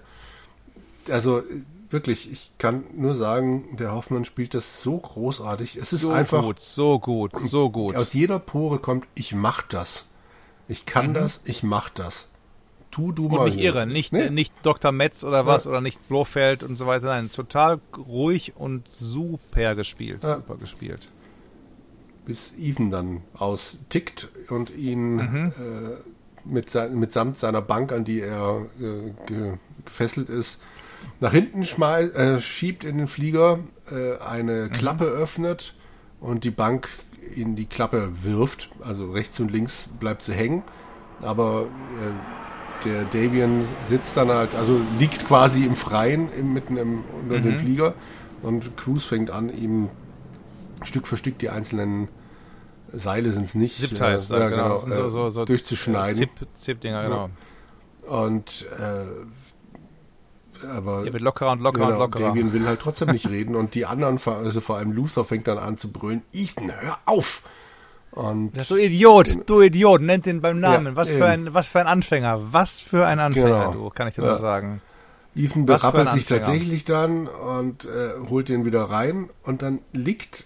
Also 1.09 1.43
wirklich, 1.90 2.32
ich 2.32 2.52
kann 2.58 2.84
nur 2.96 3.16
sagen, 3.16 3.76
der 3.78 3.94
Hoffmann 3.94 4.26
spielt 4.26 4.54
das 4.54 4.82
so 4.82 4.98
großartig. 4.98 5.76
Es 5.78 5.94
ist 5.94 6.02
so 6.02 6.10
einfach 6.12 6.44
gut, 6.44 6.60
so 6.60 7.00
gut, 7.00 7.38
so 7.38 7.70
gut. 7.70 7.96
aus 7.96 8.14
jeder 8.14 8.40
Pore 8.40 8.80
kommt, 8.80 9.06
ich 9.16 9.34
mach 9.34 9.62
das. 9.64 10.06
Ich 10.68 10.86
kann 10.86 11.10
Mhm. 11.10 11.14
das, 11.14 11.42
ich 11.46 11.64
mach 11.64 11.90
das. 11.90 12.28
Tu 12.92 13.12
du 13.12 13.26
Und 13.28 13.32
mal. 13.34 13.46
nicht 13.46 13.60
irre, 13.60 13.86
nicht, 13.86 14.12
Nee. 14.14 14.30
nicht 14.30 14.54
Dr. 14.64 14.92
Metz 14.92 15.24
oder 15.24 15.46
was 15.46 15.66
Ja. 15.66 15.72
oder 15.72 15.82
nicht 15.82 16.08
Blofeld 16.08 16.64
und 16.64 16.78
so 16.78 16.88
weiter. 16.88 17.08
Nein, 17.08 17.30
total 17.32 17.80
ruhig 17.98 18.54
und 18.56 18.88
super 18.88 19.76
gespielt. 19.76 20.24
Ja. 20.24 20.36
Super 20.38 20.56
gespielt. 20.56 21.10
bis 22.26 22.52
Ethan 22.60 22.92
dann 22.92 23.22
austickt 23.38 24.28
und 24.50 24.76
ihn 24.76 25.16
Mhm. 25.16 25.54
äh, 25.58 25.96
mit 26.44 26.74
mitsamt 26.94 27.40
seiner 27.40 27.62
Bank, 27.62 27.94
an 27.94 28.04
die 28.04 28.20
er 28.20 28.66
äh, 28.82 29.12
ge 29.26 29.54
gefesselt 29.86 30.28
ist, 30.28 30.60
nach 31.20 31.32
hinten 31.32 31.64
schmei 31.64 32.04
äh, 32.04 32.40
schiebt 32.42 32.84
in 32.84 32.98
den 32.98 33.08
Flieger, 33.08 33.60
äh, 33.92 34.18
eine 34.20 34.66
Mhm. 34.66 34.72
Klappe 34.72 35.06
öffnet 35.06 35.74
und 36.20 36.44
die 36.44 36.52
Bank 36.52 36.90
in 37.36 37.56
die 37.56 37.66
Klappe 37.66 38.24
wirft. 38.24 38.70
Also 38.82 39.12
rechts 39.12 39.40
und 39.40 39.52
links 39.52 39.90
bleibt 40.00 40.24
sie 40.24 40.34
hängen, 40.34 40.64
aber 41.22 41.64
äh, 42.02 42.86
der 42.86 43.06
Davian 43.06 43.66
sitzt 43.82 44.16
dann 44.18 44.30
halt, 44.30 44.54
also 44.56 44.80
liegt 45.00 45.28
quasi 45.28 45.66
im 45.66 45.76
Freien 45.76 46.32
im, 46.34 46.54
mitten 46.54 46.78
im, 46.78 47.04
unter 47.24 47.40
dem 47.40 47.54
Mhm. 47.54 47.58
Flieger 47.58 47.94
und 48.44 48.78
Cruz 48.78 49.04
fängt 49.04 49.32
an, 49.32 49.50
ihm 49.50 49.90
Stück 50.84 51.08
für 51.08 51.18
Stück 51.18 51.40
die 51.40 51.50
einzelnen 51.50 52.08
Seile 52.94 53.32
sind 53.34 53.44
es 53.44 53.56
nicht. 53.56 53.78
Zip-Ties, 53.78 54.30
äh, 54.30 54.40
ja, 54.40 54.50
genau. 54.50 54.78
Sind 54.78 54.94
so, 54.94 55.10
so, 55.10 55.30
so 55.30 55.44
durchzuschneiden. 55.44 56.16
Zip, 56.16 56.30
Zip-Dinger, 56.54 57.04
genau. 57.04 57.30
Und 58.08 58.66
äh, 58.80 59.06
aber 60.64 61.06
Ja, 61.06 61.14
wird 61.14 61.22
lockerer 61.22 61.52
und 61.52 61.61
lockerer 61.61 61.84
und 61.86 61.90
genau, 61.94 62.00
lockerer. 62.03 62.27
Davian 62.30 62.53
will 62.53 62.66
halt 62.68 62.80
trotzdem 62.80 63.10
nicht 63.10 63.27
reden 63.30 63.56
und 63.56 63.76
die 63.76 63.86
anderen, 63.86 64.19
also 64.26 64.61
vor 64.61 64.77
allem 64.77 64.92
Luther 64.92 65.24
fängt 65.24 65.48
dann 65.48 65.58
an 65.58 65.77
zu 65.77 65.92
brüllen, 65.92 66.24
Ethan, 66.34 66.72
hör 66.80 66.98
auf! 67.06 67.44
Und 68.11 68.58
Das 68.58 68.68
du 68.69 68.77
Idiot, 68.77 69.48
du 69.50 69.61
Idiot, 69.61 70.02
nennt 70.02 70.26
den 70.26 70.42
beim 70.42 70.60
Namen. 70.60 70.88
Ja, 70.88 70.95
was, 70.95 71.10
eben. 71.10 71.18
für 71.19 71.26
ein, 71.27 71.53
was 71.53 71.68
für 71.68 71.80
ein 71.82 71.88
Anfänger, 71.88 72.52
was 72.52 72.77
für 72.80 73.06
ein 73.06 73.19
Anfänger, 73.19 73.48
Genau. 73.48 73.72
du, 73.72 73.90
kann 73.92 74.08
ich 74.08 74.16
dir 74.16 74.24
Ja. 74.24 74.30
nur 74.30 74.38
sagen. 74.38 74.82
Ethan 75.36 75.68
Was 75.68 75.82
berappelt 75.82 76.10
sich 76.11 76.26
tatsächlich 76.26 76.84
dann 76.84 77.27
und 77.27 77.86
äh, 77.86 78.14
holt 78.27 78.50
den 78.50 78.66
wieder 78.66 78.84
rein 78.86 79.30
und 79.44 79.61
dann 79.61 79.80
liegt 79.94 80.45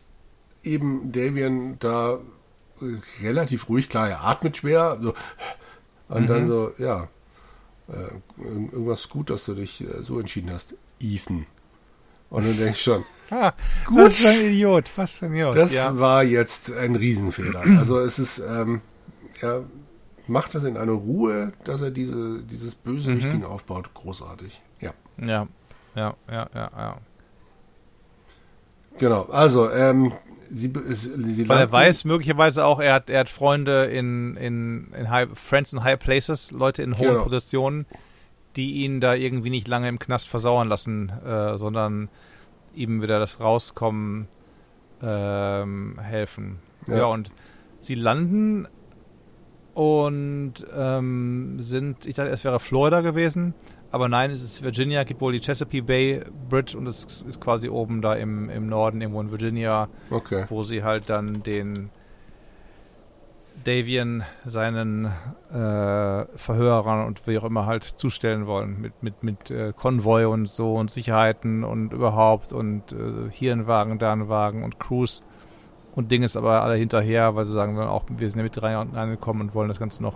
eben 0.64 1.12
Davian 1.14 1.78
da 1.80 2.20
äh, 2.82 3.26
relativ 3.26 3.70
ruhig, 3.70 3.88
klar, 3.88 4.10
er 4.10 4.26
atmet 4.26 4.58
schwer 4.58 4.98
so, 5.02 5.14
und 6.10 6.24
Mhm. 6.24 6.28
dann 6.28 6.48
so, 6.48 6.72
ja, 6.78 7.08
äh, 7.92 8.42
ir- 8.42 8.72
irgendwas 8.74 9.10
gut, 9.10 9.30
dass 9.30 9.46
du 9.46 9.54
dich 9.54 9.82
äh, 9.82 10.02
so 10.02 10.20
entschieden 10.20 10.52
hast, 10.52 10.76
Ethan. 11.00 11.46
Und 12.30 12.46
du 12.46 12.54
denkst 12.54 12.82
schon, 12.82 13.04
Ah, 13.30 13.54
Gut. 13.86 13.98
Was 14.00 14.20
für 14.22 14.28
ein 14.30 14.42
Idiot, 14.42 14.92
was 14.98 15.18
für 15.18 15.26
ein 15.28 15.34
Idiot. 15.34 15.56
das 15.56 15.74
ja. 15.74 15.98
war 16.00 16.24
jetzt 16.24 16.72
ein 16.72 16.96
Riesenfehler. 16.96 17.64
Also 17.78 18.00
es 18.00 18.20
ist, 18.20 18.40
ähm, 18.40 18.82
er 19.42 19.64
macht 20.28 20.54
das 20.56 20.64
in 20.66 20.78
einer 20.78 20.92
Ruhe, 20.94 21.54
dass 21.64 21.82
er 21.82 21.92
diese, 21.92 22.42
dieses 22.44 22.76
Bösewichting 22.76 23.40
Mhm. 23.40 23.46
aufbaut, 23.46 23.94
großartig. 23.94 24.62
Ja. 24.80 24.94
ja, 25.18 25.48
ja, 25.96 26.16
ja, 26.30 26.50
ja, 26.54 26.72
ja. 26.78 26.98
Genau, 28.98 29.24
also, 29.32 29.70
ähm, 29.72 30.12
sie, 30.54 30.72
sie 30.90 31.50
Weil 31.50 31.60
er 31.60 31.72
weiß 31.72 32.06
möglicherweise 32.06 32.66
auch, 32.66 32.80
er 32.80 32.94
hat, 32.94 33.10
er 33.10 33.22
hat 33.22 33.30
Freunde 33.30 33.86
in, 33.86 34.36
in, 34.38 34.92
in 34.98 35.10
high, 35.10 35.30
Friends 35.34 35.74
in 35.74 35.84
High 35.84 36.00
Places, 36.00 36.52
Leute 36.52 36.84
in 36.84 36.98
hohen 36.98 37.08
Genau. 37.08 37.24
Positionen, 37.24 37.86
die 38.56 38.84
ihn 38.84 39.00
da 39.00 39.14
irgendwie 39.14 39.50
nicht 39.50 39.68
lange 39.68 39.88
im 39.88 40.00
Knast 40.00 40.28
versauern 40.28 40.68
lassen, 40.68 41.10
äh, 41.26 41.58
sondern 41.58 42.10
ihm 42.74 43.02
wieder 43.02 43.20
das 43.20 43.40
Rauskommen 43.40 44.28
ähm, 45.02 46.00
helfen. 46.02 46.60
Ja. 46.88 46.98
Ja. 46.98 47.06
und 47.06 47.32
sie 47.80 47.96
landen 47.96 48.68
und 49.74 50.54
ähm, 50.76 51.58
sind, 51.60 52.06
ich 52.06 52.16
dachte, 52.16 52.30
es 52.30 52.44
wäre 52.44 52.60
Florida 52.60 53.02
gewesen, 53.02 53.54
aber 53.92 54.08
nein, 54.08 54.32
es 54.32 54.42
ist 54.42 54.62
Virginia, 54.62 55.04
gibt 55.04 55.22
wohl 55.22 55.34
die 55.34 55.40
Chesapeake 55.40 55.84
Bay 55.84 56.22
Bridge 56.50 56.78
und 56.78 56.88
es 56.88 57.22
ist 57.22 57.42
quasi 57.42 57.70
oben 57.70 58.02
da 58.02 58.14
im, 58.14 58.50
im 58.50 58.68
Norden, 58.68 59.02
irgendwo 59.02 59.22
in 59.22 59.32
Virginia 59.32 59.90
Okay. 60.10 60.46
wo 60.50 60.64
sie 60.64 60.84
halt 60.84 61.10
dann 61.10 61.44
den 61.44 61.90
Davian 63.64 64.24
seinen 64.46 65.06
äh, 65.06 66.26
Verhörern 66.36 67.06
und 67.06 67.28
wie 67.28 67.38
auch 67.38 67.44
immer 67.44 67.66
halt 67.66 67.84
zustellen 67.84 68.48
wollen. 68.48 68.82
Mit, 68.82 69.04
mit, 69.04 69.24
mit 69.24 69.52
äh, 69.52 69.74
Konvoi 69.76 70.26
und 70.26 70.50
so 70.50 70.76
und 70.76 70.90
Sicherheiten 70.90 71.64
und 71.64 71.94
überhaupt 71.94 72.54
und 72.54 72.92
äh, 72.94 73.30
hier 73.30 73.52
ein 73.52 73.68
Wagen, 73.68 74.00
da 74.00 74.12
ein 74.14 74.30
Wagen 74.30 74.64
und 74.64 74.80
Crews 74.80 75.22
und 75.96 76.12
Ding 76.12 76.24
ist 76.24 76.38
aber 76.38 76.64
alle 76.64 76.76
hinterher, 76.76 77.36
weil 77.36 77.46
sie 77.46 77.54
sagen, 77.54 77.76
wir, 77.76 77.90
auch, 77.92 78.06
wir 78.10 78.30
sind 78.30 78.40
ja 78.40 78.44
mit 78.44 78.62
reingekommen 78.62 79.42
und 79.42 79.56
wollen 79.56 79.68
das 79.68 79.80
Ganze 79.80 80.02
noch 80.02 80.16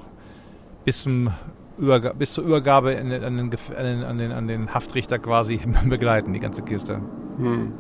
bis, 0.85 1.01
zum 1.01 1.31
Überga 1.77 2.13
bis 2.13 2.33
zur 2.33 2.43
Übergabe 2.43 2.97
an, 2.97 3.09
den, 3.09 3.23
an, 3.23 3.37
den, 3.37 4.03
an, 4.03 4.17
den, 4.17 4.31
an 4.31 4.47
den 4.47 4.73
Haftrichter 4.73 5.19
quasi 5.19 5.59
begleiten, 5.85 6.33
die 6.33 6.39
ganze 6.39 6.61
Kiste. 6.61 7.01
Hm. 7.37 7.73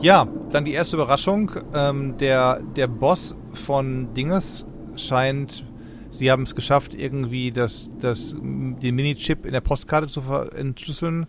Ja, 0.00 0.28
dann 0.50 0.64
die 0.64 0.72
erste 0.72 0.96
Überraschung. 0.96 1.50
Ähm, 1.74 2.18
der, 2.18 2.60
der 2.76 2.86
Boss 2.86 3.34
von 3.54 4.12
Dinges 4.14 4.66
scheint, 4.96 5.64
sie 6.10 6.30
haben 6.30 6.42
es 6.42 6.54
geschafft, 6.54 6.94
irgendwie 6.94 7.50
das, 7.50 7.90
das, 7.98 8.36
den 8.38 8.94
Mini-Chip 8.94 9.46
in 9.46 9.52
der 9.52 9.62
Postkarte 9.62 10.06
zu 10.06 10.20
entschlüsseln. 10.54 11.26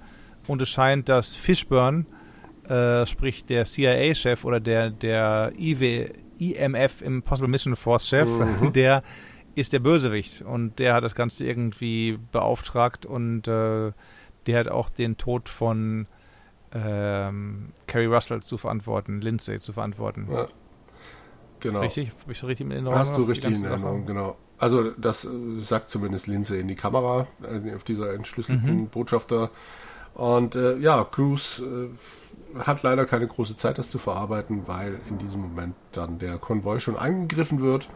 Und 0.48 0.62
es 0.62 0.70
scheint, 0.70 1.08
dass 1.08 1.36
Fishburne, 1.36 2.06
äh, 2.68 3.06
sprich 3.06 3.46
der 3.46 3.66
CIA-Chef 3.66 4.44
oder 4.44 4.60
der, 4.60 4.90
der 4.90 5.54
IW, 5.58 6.10
IMF, 6.40 7.02
Impossible 7.02 7.50
Mission 7.50 7.76
Force-Chef, 7.76 8.28
mhm. 8.28 8.74
der 8.74 9.04
ist 9.56 9.74
der 9.74 9.80
Bösewicht. 9.80 10.42
Und 10.42 10.80
der 10.80 10.94
hat 10.94 11.04
das 11.04 11.16
Ganze 11.16 11.46
irgendwie 11.46 12.20
beauftragt 12.32 13.06
und 13.06 13.48
äh, 13.48 13.92
der 14.46 14.60
hat 14.60 14.68
auch 14.70 14.90
den 14.90 15.18
Tod 15.18 15.50
von 15.50 16.08
ähm, 16.74 17.70
Carrie 17.88 18.06
Russell 18.06 18.42
zu 18.42 18.58
verantworten, 18.58 19.22
Lindsay 19.22 19.60
zu 19.60 19.74
verantworten. 19.74 20.28
Ja. 20.32 20.48
Genau. 21.60 21.80
Richtig? 21.80 22.12
Habe 22.22 22.32
ich 22.32 22.44
richtig 22.44 22.66
in 22.68 22.72
Erinnerung? 22.72 23.00
Hast 23.00 23.18
du 23.18 23.24
richtig 23.24 23.58
in 23.58 23.66
Erinnerung, 23.66 24.06
genau. 24.06 24.38
Also 24.60 24.92
das 24.92 25.26
äh, 25.26 25.30
sagt 25.60 25.90
zumindest 25.90 26.28
Lindsay 26.28 26.60
in 26.60 26.68
die 26.68 26.76
Kamera, 26.76 27.28
äh, 27.44 27.76
auf 27.76 27.84
dieser 27.84 28.14
entschlüsselten 28.14 28.82
mhm. 28.82 28.88
Botschafter. 28.88 29.50
Und 30.14 30.56
äh, 30.56 30.78
ja, 30.78 31.04
Cruz 31.04 31.60
äh, 31.60 31.90
hat 32.60 32.84
leider 32.84 33.06
keine 33.06 33.28
große 33.28 33.56
Zeit, 33.56 33.78
das 33.78 33.90
zu 33.90 33.98
verarbeiten, 33.98 34.68
weil 34.68 35.00
in 35.10 35.18
diesem 35.18 35.42
Moment 35.42 35.76
dann 35.92 36.20
der 36.20 36.38
Konvoi 36.38 36.80
schon 36.80 36.98
angegriffen 36.98 37.62
wird. 37.62 37.90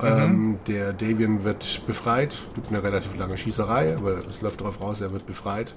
Mhm. 0.00 0.06
Ähm, 0.06 0.58
der 0.66 0.92
Davian 0.92 1.44
wird 1.44 1.86
befreit, 1.86 2.36
gibt 2.54 2.68
eine 2.68 2.82
relativ 2.82 3.16
lange 3.16 3.36
Schießerei, 3.36 3.96
aber 3.96 4.18
es 4.28 4.40
läuft 4.40 4.60
darauf 4.60 4.80
raus, 4.80 5.00
er 5.00 5.12
wird 5.12 5.26
befreit. 5.26 5.74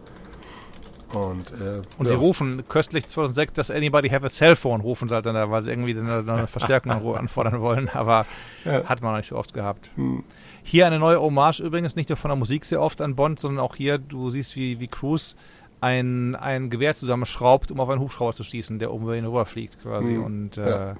Und, 1.13 1.51
äh, 1.51 1.81
und 1.97 2.05
ja. 2.05 2.09
sie 2.09 2.13
rufen 2.13 2.63
köstlich 2.69 3.05
2006, 3.05 3.53
dass 3.53 3.71
anybody 3.71 4.09
have 4.09 4.25
a 4.25 4.29
cellphone, 4.29 4.81
rufen 4.81 5.09
sie 5.09 5.15
halt 5.15 5.25
dann, 5.25 5.51
weil 5.51 5.61
sie 5.61 5.69
irgendwie 5.69 5.97
eine, 5.97 6.19
eine 6.19 6.47
Verstärkung 6.47 7.15
anfordern 7.15 7.59
wollen, 7.59 7.89
aber 7.89 8.25
ja. 8.63 8.85
hat 8.85 9.01
man 9.01 9.11
noch 9.11 9.17
nicht 9.17 9.27
so 9.27 9.35
oft 9.35 9.53
gehabt. 9.53 9.91
Hm. 9.95 10.23
Hier 10.63 10.87
eine 10.87 10.99
neue 10.99 11.19
Hommage 11.19 11.59
übrigens, 11.59 11.95
nicht 11.95 12.09
nur 12.09 12.17
von 12.17 12.29
der 12.29 12.37
Musik 12.37 12.65
sehr 12.65 12.81
oft 12.81 13.01
an 13.01 13.15
Bond, 13.15 13.39
sondern 13.39 13.63
auch 13.63 13.75
hier, 13.75 13.97
du 13.97 14.29
siehst, 14.29 14.55
wie, 14.55 14.79
wie 14.79 14.87
Cruz 14.87 15.35
ein, 15.81 16.35
ein 16.35 16.69
Gewehr 16.69 16.95
zusammenschraubt, 16.95 17.71
um 17.71 17.79
auf 17.79 17.89
einen 17.89 18.01
Hubschrauber 18.01 18.33
zu 18.33 18.43
schießen, 18.43 18.79
der 18.79 18.93
oben 18.93 19.03
über 19.03 19.17
ihn 19.17 19.25
rüberfliegt 19.25 19.81
quasi. 19.81 20.13
Hm. 20.13 20.23
Und 20.23 20.57
äh, 20.57 20.69
ja, 20.69 20.95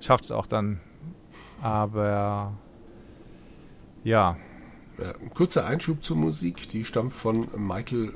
schafft 0.00 0.24
es 0.24 0.30
auch 0.30 0.46
dann. 0.46 0.80
Aber 1.60 2.52
ja, 4.04 4.36
kurzer 5.34 5.66
Einschub 5.66 6.04
zur 6.04 6.16
Musik, 6.16 6.68
die 6.68 6.84
stammt 6.84 7.12
von 7.12 7.48
Michael 7.56 8.12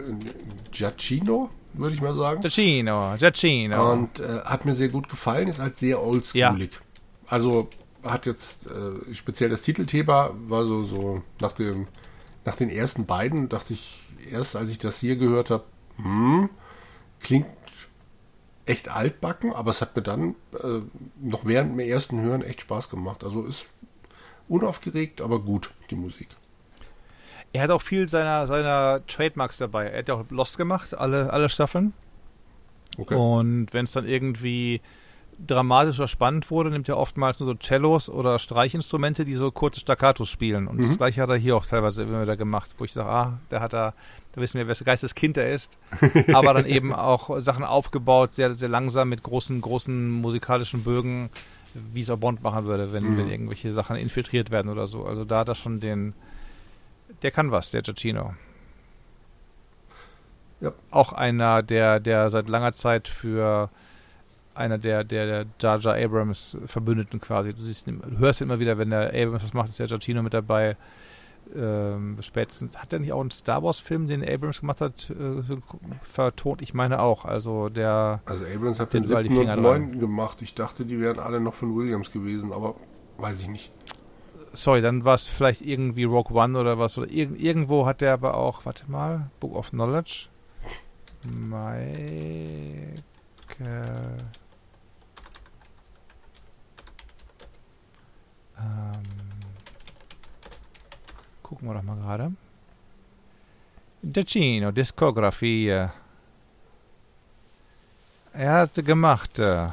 Giacchino, 0.71 1.51
würde 1.75 1.95
ich 1.95 2.01
mal 2.01 2.15
sagen. 2.15 2.41
Giacchino, 2.41 3.15
Giacchino. 3.19 3.93
Und 3.93 4.21
äh, 4.21 4.41
hat 4.45 4.65
mir 4.65 4.75
sehr 4.75 4.89
gut 4.89 5.09
gefallen, 5.09 5.49
ist 5.49 5.61
halt 5.61 5.79
sehr 5.79 6.03
oldschoolig. 6.03 6.73
Ja. 6.73 6.81
Also 7.27 7.69
hat 8.03 8.27
jetzt 8.27 8.67
äh, 8.67 9.15
speziell 9.15 9.51
das 9.51 9.63
Titelthema, 9.63 10.31
war 10.47 10.65
so, 10.65 10.85
so 10.85 11.23
nach, 11.41 11.53
dem, 11.53 11.89
nach 12.45 12.55
den 12.55 12.71
ersten 12.71 13.07
beiden, 13.07 13.49
dachte 13.49 13.75
ich 13.75 14.01
erst, 14.31 14.57
als 14.57 14.71
ich 14.71 14.79
das 14.79 14.99
hier 14.99 15.17
gehört 15.17 15.51
habe, 15.51 15.65
hm, 16.03 16.51
klingt 17.21 17.47
echt 18.67 18.89
altbacken, 18.91 19.53
aber 19.53 19.71
es 19.71 19.81
hat 19.81 19.97
mir 19.97 20.03
dann 20.03 20.35
äh, 20.63 20.81
noch 21.21 21.45
während 21.45 21.73
dem 21.73 21.81
ersten 21.81 22.21
Hören 22.21 22.43
echt 22.43 22.61
Spaß 22.61 22.91
gemacht. 22.91 23.25
Also 23.25 23.45
ist 23.45 23.67
unaufgeregt, 24.49 25.21
aber 25.21 25.41
gut, 25.41 25.71
die 25.91 25.97
Musik. 25.97 26.29
Er 27.53 27.63
hat 27.63 27.71
auch 27.71 27.83
viel 27.83 28.09
seiner, 28.09 28.47
seiner 28.47 29.07
Trademarks 29.07 29.57
dabei. 29.57 29.87
Er 29.87 30.01
hat 30.01 30.09
ja 30.09 30.15
auch 30.15 30.31
Lost 30.31 30.59
gemacht, 30.59 30.95
alle, 30.95 31.33
alle 31.33 31.49
Staffeln. 31.49 31.95
Okay. 32.99 33.15
Und 33.15 33.73
wenn 33.73 33.85
es 33.85 33.93
dann 33.93 34.07
irgendwie 34.07 34.81
dramatisch 35.47 35.99
oder 35.99 36.09
spannend 36.09 36.51
wurde, 36.51 36.71
nimmt 36.71 36.89
er 36.89 36.97
oftmals 36.97 37.39
nur 37.39 37.47
so 37.47 37.55
Cellos 37.55 38.09
oder 38.09 38.39
Streichinstrumente, 38.39 39.25
die 39.25 39.35
so 39.35 39.51
kurze 39.51 39.81
Staccatos 39.81 40.29
spielen. 40.29 40.67
Und 40.67 40.79
mhm. 40.79 40.83
das 40.83 40.97
gleiche 40.97 41.23
hat 41.23 41.31
er 41.31 41.37
hier 41.37 41.57
auch 41.57 41.65
teilweise 41.65 42.03
immer 42.03 42.23
wieder 42.23 42.37
gemacht, 42.37 42.75
wo 42.79 42.85
ich 42.85 42.93
sage, 42.93 43.09
ah, 43.09 43.39
der 43.51 43.61
hat 43.61 43.73
da, 43.73 43.95
da 44.33 44.41
wissen 44.41 44.59
wir, 44.59 44.67
welches 44.67 44.85
Geisteskind 44.85 45.37
er 45.37 45.51
ist. 45.51 45.79
Aber 46.33 46.55
dann 46.55 46.67
eben 46.67 46.93
auch 46.93 47.41
Sachen 47.41 47.65
aufgebaut, 47.65 48.33
sehr, 48.33 48.55
sehr 48.55 48.69
langsam 48.69 49.09
mit 49.09 49.23
großen, 49.23 49.61
großen 49.61 50.11
musikalischen 50.11 50.83
Bögen, 50.83 51.31
wie 51.93 52.01
es 52.01 52.11
auch 52.11 52.19
Bond 52.19 52.43
machen 52.43 52.67
würde, 52.67 52.93
wenn, 52.93 53.05
mhm. 53.05 53.19
wenn 53.19 53.31
irgendwelche 53.31 53.73
Sachen 53.73 53.97
infiltriert 53.97 54.51
werden 54.51 54.71
oder 54.71 54.87
so. 54.89 55.05
Also 55.05 55.25
da 55.25 55.41
hat 55.41 55.49
er 55.49 55.55
schon 55.55 55.79
den, 55.79 56.15
der 57.23 57.31
kann 57.31 57.53
was, 57.53 57.71
der 57.71 57.83
Giacchino. 57.83 58.35
Ja. 60.61 60.73
Auch 60.91 61.13
einer, 61.13 61.63
der, 61.63 62.01
der 62.01 62.31
seit 62.31 62.49
langer 62.49 62.73
Zeit 62.73 63.07
für 63.07 63.71
einer 64.59 64.79
der, 64.79 65.05
der, 65.05 65.27
der 65.27 65.47
Jar 65.61 65.79
Jar 65.79 65.95
Abrams 65.95 66.57
Verbündeten 66.67 67.21
quasi. 67.21 67.55
Du, 67.55 67.63
siehst, 67.63 67.87
du 67.87 68.19
hörst 68.19 68.41
immer 68.43 68.61
wieder, 68.61 68.79
wenn 68.79 68.91
der 68.91 69.09
Abrams 69.09 69.45
was 69.45 69.55
macht, 69.55 69.69
ist 69.69 69.79
der 69.79 69.87
Giacchino 69.87 70.23
mit 70.23 70.35
dabei. 70.35 70.77
Ähm, 71.57 72.19
spätestens, 72.21 72.77
hat 72.77 72.93
er 72.93 72.99
nicht 72.99 73.13
auch 73.13 73.21
einen 73.21 73.31
Star 73.31 73.63
Wars 73.63 73.81
Film, 73.81 74.07
den 74.07 74.23
Abrams 74.23 74.61
gemacht 74.61 74.83
hat, 74.83 75.11
äh, 75.11 75.43
vertont? 76.03 76.61
Ich 76.61 76.75
meine 76.75 77.01
auch. 77.01 77.25
Also 77.25 77.71
der. 77.71 78.21
Also 78.27 78.45
Abrams 78.45 78.81
hat 78.81 78.93
den, 78.93 79.05
den 79.05 79.31
7. 79.31 79.49
und 79.49 79.63
9. 79.63 80.01
gemacht. 80.01 80.43
Ich 80.43 80.55
dachte, 80.55 80.85
die 80.85 81.01
wären 81.01 81.19
alle 81.19 81.41
noch 81.41 81.55
von 81.55 81.75
Williams 81.75 82.13
gewesen, 82.13 82.53
aber 82.53 82.75
weiß 83.17 83.41
ich 83.41 83.49
nicht 83.49 83.73
sorry, 84.53 84.81
dann 84.81 85.05
war 85.05 85.15
es 85.15 85.29
vielleicht 85.29 85.61
irgendwie 85.63 86.05
Rogue 86.05 86.37
One 86.37 86.59
oder 86.59 86.79
was. 86.79 86.99
Oder 86.99 87.11
ir 87.11 87.31
irgendwo 87.37 87.87
hat 87.87 88.01
der 88.01 88.13
aber 88.13 88.35
auch, 88.35 88.65
warte 88.67 88.91
mal, 88.91 89.31
Book 89.41 89.55
of 89.55 89.71
Knowledge. 89.71 90.29
Mike. 91.25 93.03
Ähm, 98.59 99.03
gucken 101.43 101.69
wir 101.69 101.75
doch 101.75 101.83
mal 101.83 101.97
gerade. 101.97 102.33
Giacchino, 104.03 104.71
Diskografie. 104.71 105.89
Er 108.33 108.53
hat 108.53 108.75
gemacht, 108.75 109.39
äh, 109.39 109.67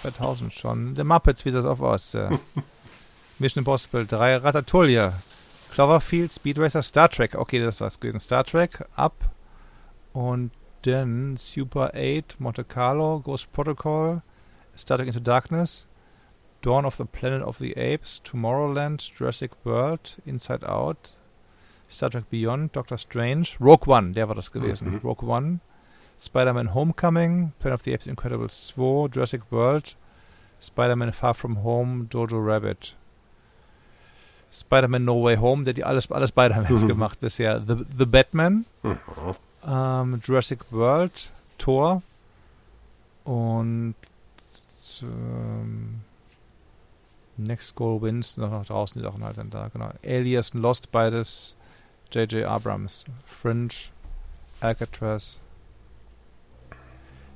2000 0.00 0.52
schon. 0.52 0.96
The 0.96 1.04
Muppets, 1.04 1.44
wie 1.44 1.50
sieht 1.50 1.58
das 1.58 1.64
auf 1.66 1.80
aus? 1.80 2.14
Äh. 2.14 2.30
Mission 3.38 3.60
Impossible 3.62 4.06
3, 4.06 4.36
Ratatouille, 4.36 5.12
Cloverfield, 5.72 6.32
Speed 6.32 6.58
Racer, 6.58 6.82
Star 6.82 7.08
Trek. 7.08 7.34
Okay, 7.34 7.58
das 7.58 7.80
war's 7.80 7.98
gewesen. 7.98 8.20
Star 8.20 8.44
Trek, 8.44 8.84
Up 8.94 9.14
und 10.12 10.52
dann 10.82 11.36
Super 11.36 11.92
8, 11.94 12.38
Monte 12.38 12.64
Carlo, 12.64 13.20
Ghost 13.20 13.52
Protocol, 13.52 14.22
Star 14.76 14.98
Trek 14.98 15.08
Into 15.08 15.20
Darkness, 15.20 15.88
Dawn 16.62 16.86
of 16.86 16.96
the 16.96 17.04
Planet 17.04 17.42
of 17.42 17.58
the 17.58 17.76
Apes, 17.76 18.20
Tomorrowland, 18.24 19.12
Jurassic 19.14 19.50
World, 19.64 20.16
Inside 20.24 20.64
Out, 20.64 21.14
Star 21.88 22.10
Trek 22.10 22.30
Beyond, 22.30 22.72
Doctor 22.72 22.96
Strange, 22.96 23.56
Rogue 23.60 23.86
One, 23.86 24.12
der 24.12 24.28
war 24.28 24.34
das 24.34 24.52
gewesen. 24.52 24.92
Mhm. 24.92 25.00
Rogue 25.02 25.26
One, 25.26 25.60
Spider-Man 26.18 26.72
Homecoming, 26.72 27.52
Planet 27.58 27.80
of 27.80 27.84
the 27.84 27.92
Apes 27.92 28.06
Incredibles 28.06 28.66
2, 28.68 29.08
Jurassic 29.08 29.42
World, 29.50 29.96
Spider-Man 30.60 31.12
Far 31.12 31.34
From 31.34 31.62
Home, 31.62 32.08
Jojo 32.10 32.38
Rabbit. 32.38 32.94
Spider-Man 34.52 35.04
No 35.04 35.22
Way 35.22 35.36
Home, 35.38 35.64
der 35.64 35.72
hat 35.72 35.78
die 35.78 35.84
alles, 35.84 36.10
alles 36.12 36.28
Spider-Mans 36.28 36.82
mhm. 36.82 36.88
gemacht 36.88 37.20
bisher. 37.20 37.60
The, 37.66 37.84
The 37.98 38.04
Batman, 38.04 38.66
mhm. 38.82 38.98
ähm, 39.66 40.20
Jurassic 40.22 40.70
World, 40.70 41.30
Thor 41.58 42.02
und 43.24 43.94
ähm, 45.02 46.00
Next 47.42 47.74
Goal 47.74 48.02
Wins, 48.02 48.36
noch 48.36 48.50
nach 48.50 48.66
draußen 48.66 49.00
die 49.00 49.06
Sachen 49.06 49.24
halt 49.24 49.38
dann 49.38 49.50
da, 49.50 49.68
genau. 49.68 49.90
Alias 50.04 50.50
und 50.50 50.60
Lost, 50.60 50.90
beides 50.92 51.56
J.J. 52.12 52.44
Abrams. 52.44 53.04
Fringe, 53.26 53.74
Alcatraz. 54.60 55.40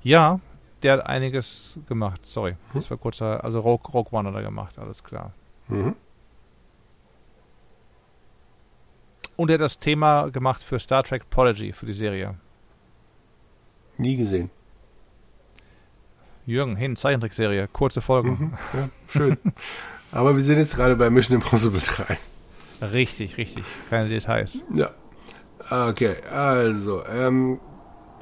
Ja, 0.02 0.40
der 0.82 0.94
hat 0.94 1.06
einiges 1.06 1.80
gemacht, 1.88 2.24
sorry. 2.24 2.52
Mhm. 2.52 2.56
Das 2.74 2.90
war 2.90 2.96
kurzer, 2.96 3.42
also 3.42 3.60
Rogue, 3.60 3.90
Rogue 3.92 4.16
One 4.16 4.28
hat 4.28 4.34
er 4.36 4.42
gemacht, 4.42 4.78
alles 4.78 5.02
klar. 5.02 5.32
Mhm. 5.68 5.96
Und 9.36 9.50
er 9.50 9.54
hat 9.54 9.60
das 9.60 9.78
Thema 9.78 10.30
gemacht 10.30 10.62
für 10.62 10.78
Star 10.78 11.02
Trek 11.02 11.28
Prodigy, 11.28 11.72
für 11.72 11.86
die 11.86 11.92
Serie. 11.92 12.36
Nie 13.98 14.16
gesehen. 14.16 14.50
Jürgen, 16.46 16.76
hin, 16.76 16.94
Zeichentrickserie, 16.96 17.66
kurze 17.66 18.00
Folgen. 18.00 18.30
Mhm, 18.30 18.52
ja, 18.74 18.88
schön. 19.08 19.36
Aber 20.16 20.34
wir 20.34 20.42
sind 20.42 20.56
jetzt 20.56 20.74
gerade 20.76 20.96
bei 20.96 21.10
Mission 21.10 21.34
Impossible 21.34 21.78
3. 21.78 22.16
Richtig, 22.90 23.36
richtig. 23.36 23.64
Keine 23.90 24.08
Details. 24.08 24.62
Ja. 24.72 24.90
Okay, 25.68 26.14
also, 26.32 27.04
ähm, 27.04 27.60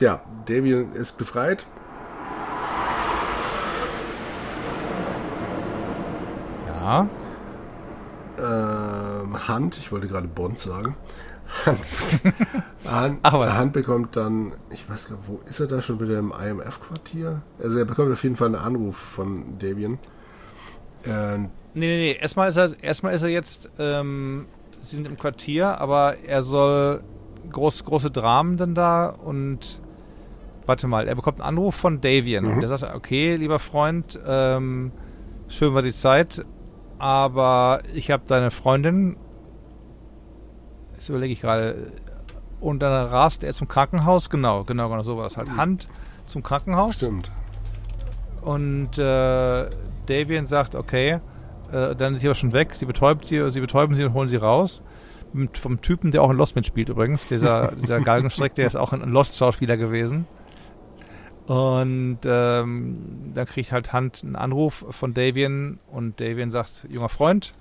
ja, 0.01 0.21
Davian 0.47 0.93
ist 0.95 1.17
befreit. 1.19 1.65
Ja. 6.67 7.09
Ähm, 8.39 9.49
Hand, 9.49 9.79
ich 9.79 9.93
wollte 9.93 10.09
gerade 10.09 10.27
Bond 10.27 10.59
sagen. 10.59 10.97
Hand, 11.65 11.79
Hand, 12.85 13.19
Ach, 13.23 13.35
was? 13.35 13.53
Hand 13.53 13.73
bekommt 13.73 14.17
dann, 14.17 14.53
ich 14.71 14.91
weiß 14.91 15.11
gar 15.11 15.17
nicht, 15.17 15.29
wo 15.29 15.41
ist 15.47 15.61
er 15.61 15.69
da 15.69 15.81
schon 15.81 16.01
wieder 16.01 16.19
im 16.19 16.33
IMF-Quartier? 16.33 17.43
Also 17.63 17.79
er 17.79 17.85
bekommt 17.85 18.13
auf 18.13 18.25
jeden 18.25 18.35
Fall 18.35 18.49
einen 18.49 18.57
Anruf 18.57 18.97
von 18.97 19.61
Davian. 19.61 20.01
Äh, 21.07 21.39
Nee, 21.39 21.49
nee, 21.89 21.97
nee. 21.97 22.13
Erstmal 22.21 22.49
ist 22.49 22.57
er, 22.57 22.81
erstmal 22.83 23.15
ist 23.15 23.23
er 23.23 23.31
jetzt, 23.31 23.69
ähm, 23.81 24.47
sie 24.79 24.95
sind 24.95 25.07
im 25.09 25.19
Quartier, 25.19 25.81
aber 25.81 26.19
er 26.25 26.43
soll 26.45 27.03
groß, 27.51 27.85
große 27.85 28.13
Dramen 28.13 28.57
dann 28.57 28.77
da 28.77 29.09
und 29.09 29.81
warte 30.67 30.87
mal, 30.87 31.09
er 31.09 31.17
bekommt 31.17 31.41
einen 31.41 31.49
Anruf 31.49 31.75
von 31.75 32.01
Davian 32.01 32.45
Mhm. 32.45 32.53
und 32.53 32.61
der 32.61 32.69
sagt, 32.69 32.95
okay, 32.95 33.35
lieber 33.35 33.59
Freund, 33.59 34.19
ähm, 34.25 34.93
schön 35.49 35.75
war 35.75 35.83
die 35.83 35.91
Zeit, 35.93 36.45
aber 36.99 37.83
ich 37.93 38.11
habe 38.13 38.23
deine 38.27 38.53
Freundin, 38.53 39.17
das 40.95 41.09
überlege 41.09 41.33
ich 41.33 41.41
gerade, 41.41 41.91
und 42.61 42.79
dann 42.81 43.07
rast 43.09 43.43
er 43.45 43.53
zum 43.53 43.67
Krankenhaus, 43.69 44.31
genau, 44.31 44.63
genau, 44.65 44.89
genau, 44.89 45.03
sowas 45.03 45.37
halt. 45.37 45.51
Hand 45.57 45.89
zum 46.27 46.43
Krankenhaus. 46.45 46.97
stimmt. 46.97 47.31
Und 48.43 48.97
äh, 48.97 49.67
Davian 50.07 50.47
sagt, 50.47 50.75
okay, 50.75 51.21
äh, 51.73 51.95
dann 51.97 52.15
ist 52.15 52.21
sie 52.21 52.29
aber 52.29 52.35
schon 52.35 52.53
weg. 52.53 52.75
Sie 52.75 52.87
betäubt 52.87 53.27
sie, 53.27 53.51
sie 53.51 53.61
betäuben 53.61 53.97
sie 53.97 54.05
und 54.05 54.15
holen 54.15 54.29
sie 54.29 54.37
raus. 54.37 54.83
Mit, 55.33 55.59
vom 55.59 55.81
Typen, 55.81 56.13
der 56.13 56.23
auch 56.23 56.31
in 56.31 56.37
Lost 56.37 56.55
mitspielt 56.55 56.89
übrigens. 56.89 57.27
Dieser, 57.27 57.73
dieser 57.81 58.01
Galgenstrick, 58.01 58.55
der 58.55 58.67
ist 58.67 58.77
auch 58.77 58.93
ein 58.93 59.01
Lost-Schauspieler 59.01 59.77
gewesen. 59.77 60.27
Und 61.47 62.21
ähm, 62.25 63.33
dann 63.35 63.47
kriegt 63.47 63.73
halt 63.73 63.93
Hunt 63.93 64.23
einen 64.25 64.37
Anruf 64.37 64.85
von 64.91 65.13
Davian 65.13 65.79
und 65.91 66.21
Davian 66.21 66.51
sagt, 66.51 66.87
junger 66.89 67.11
Freund, 67.11 67.53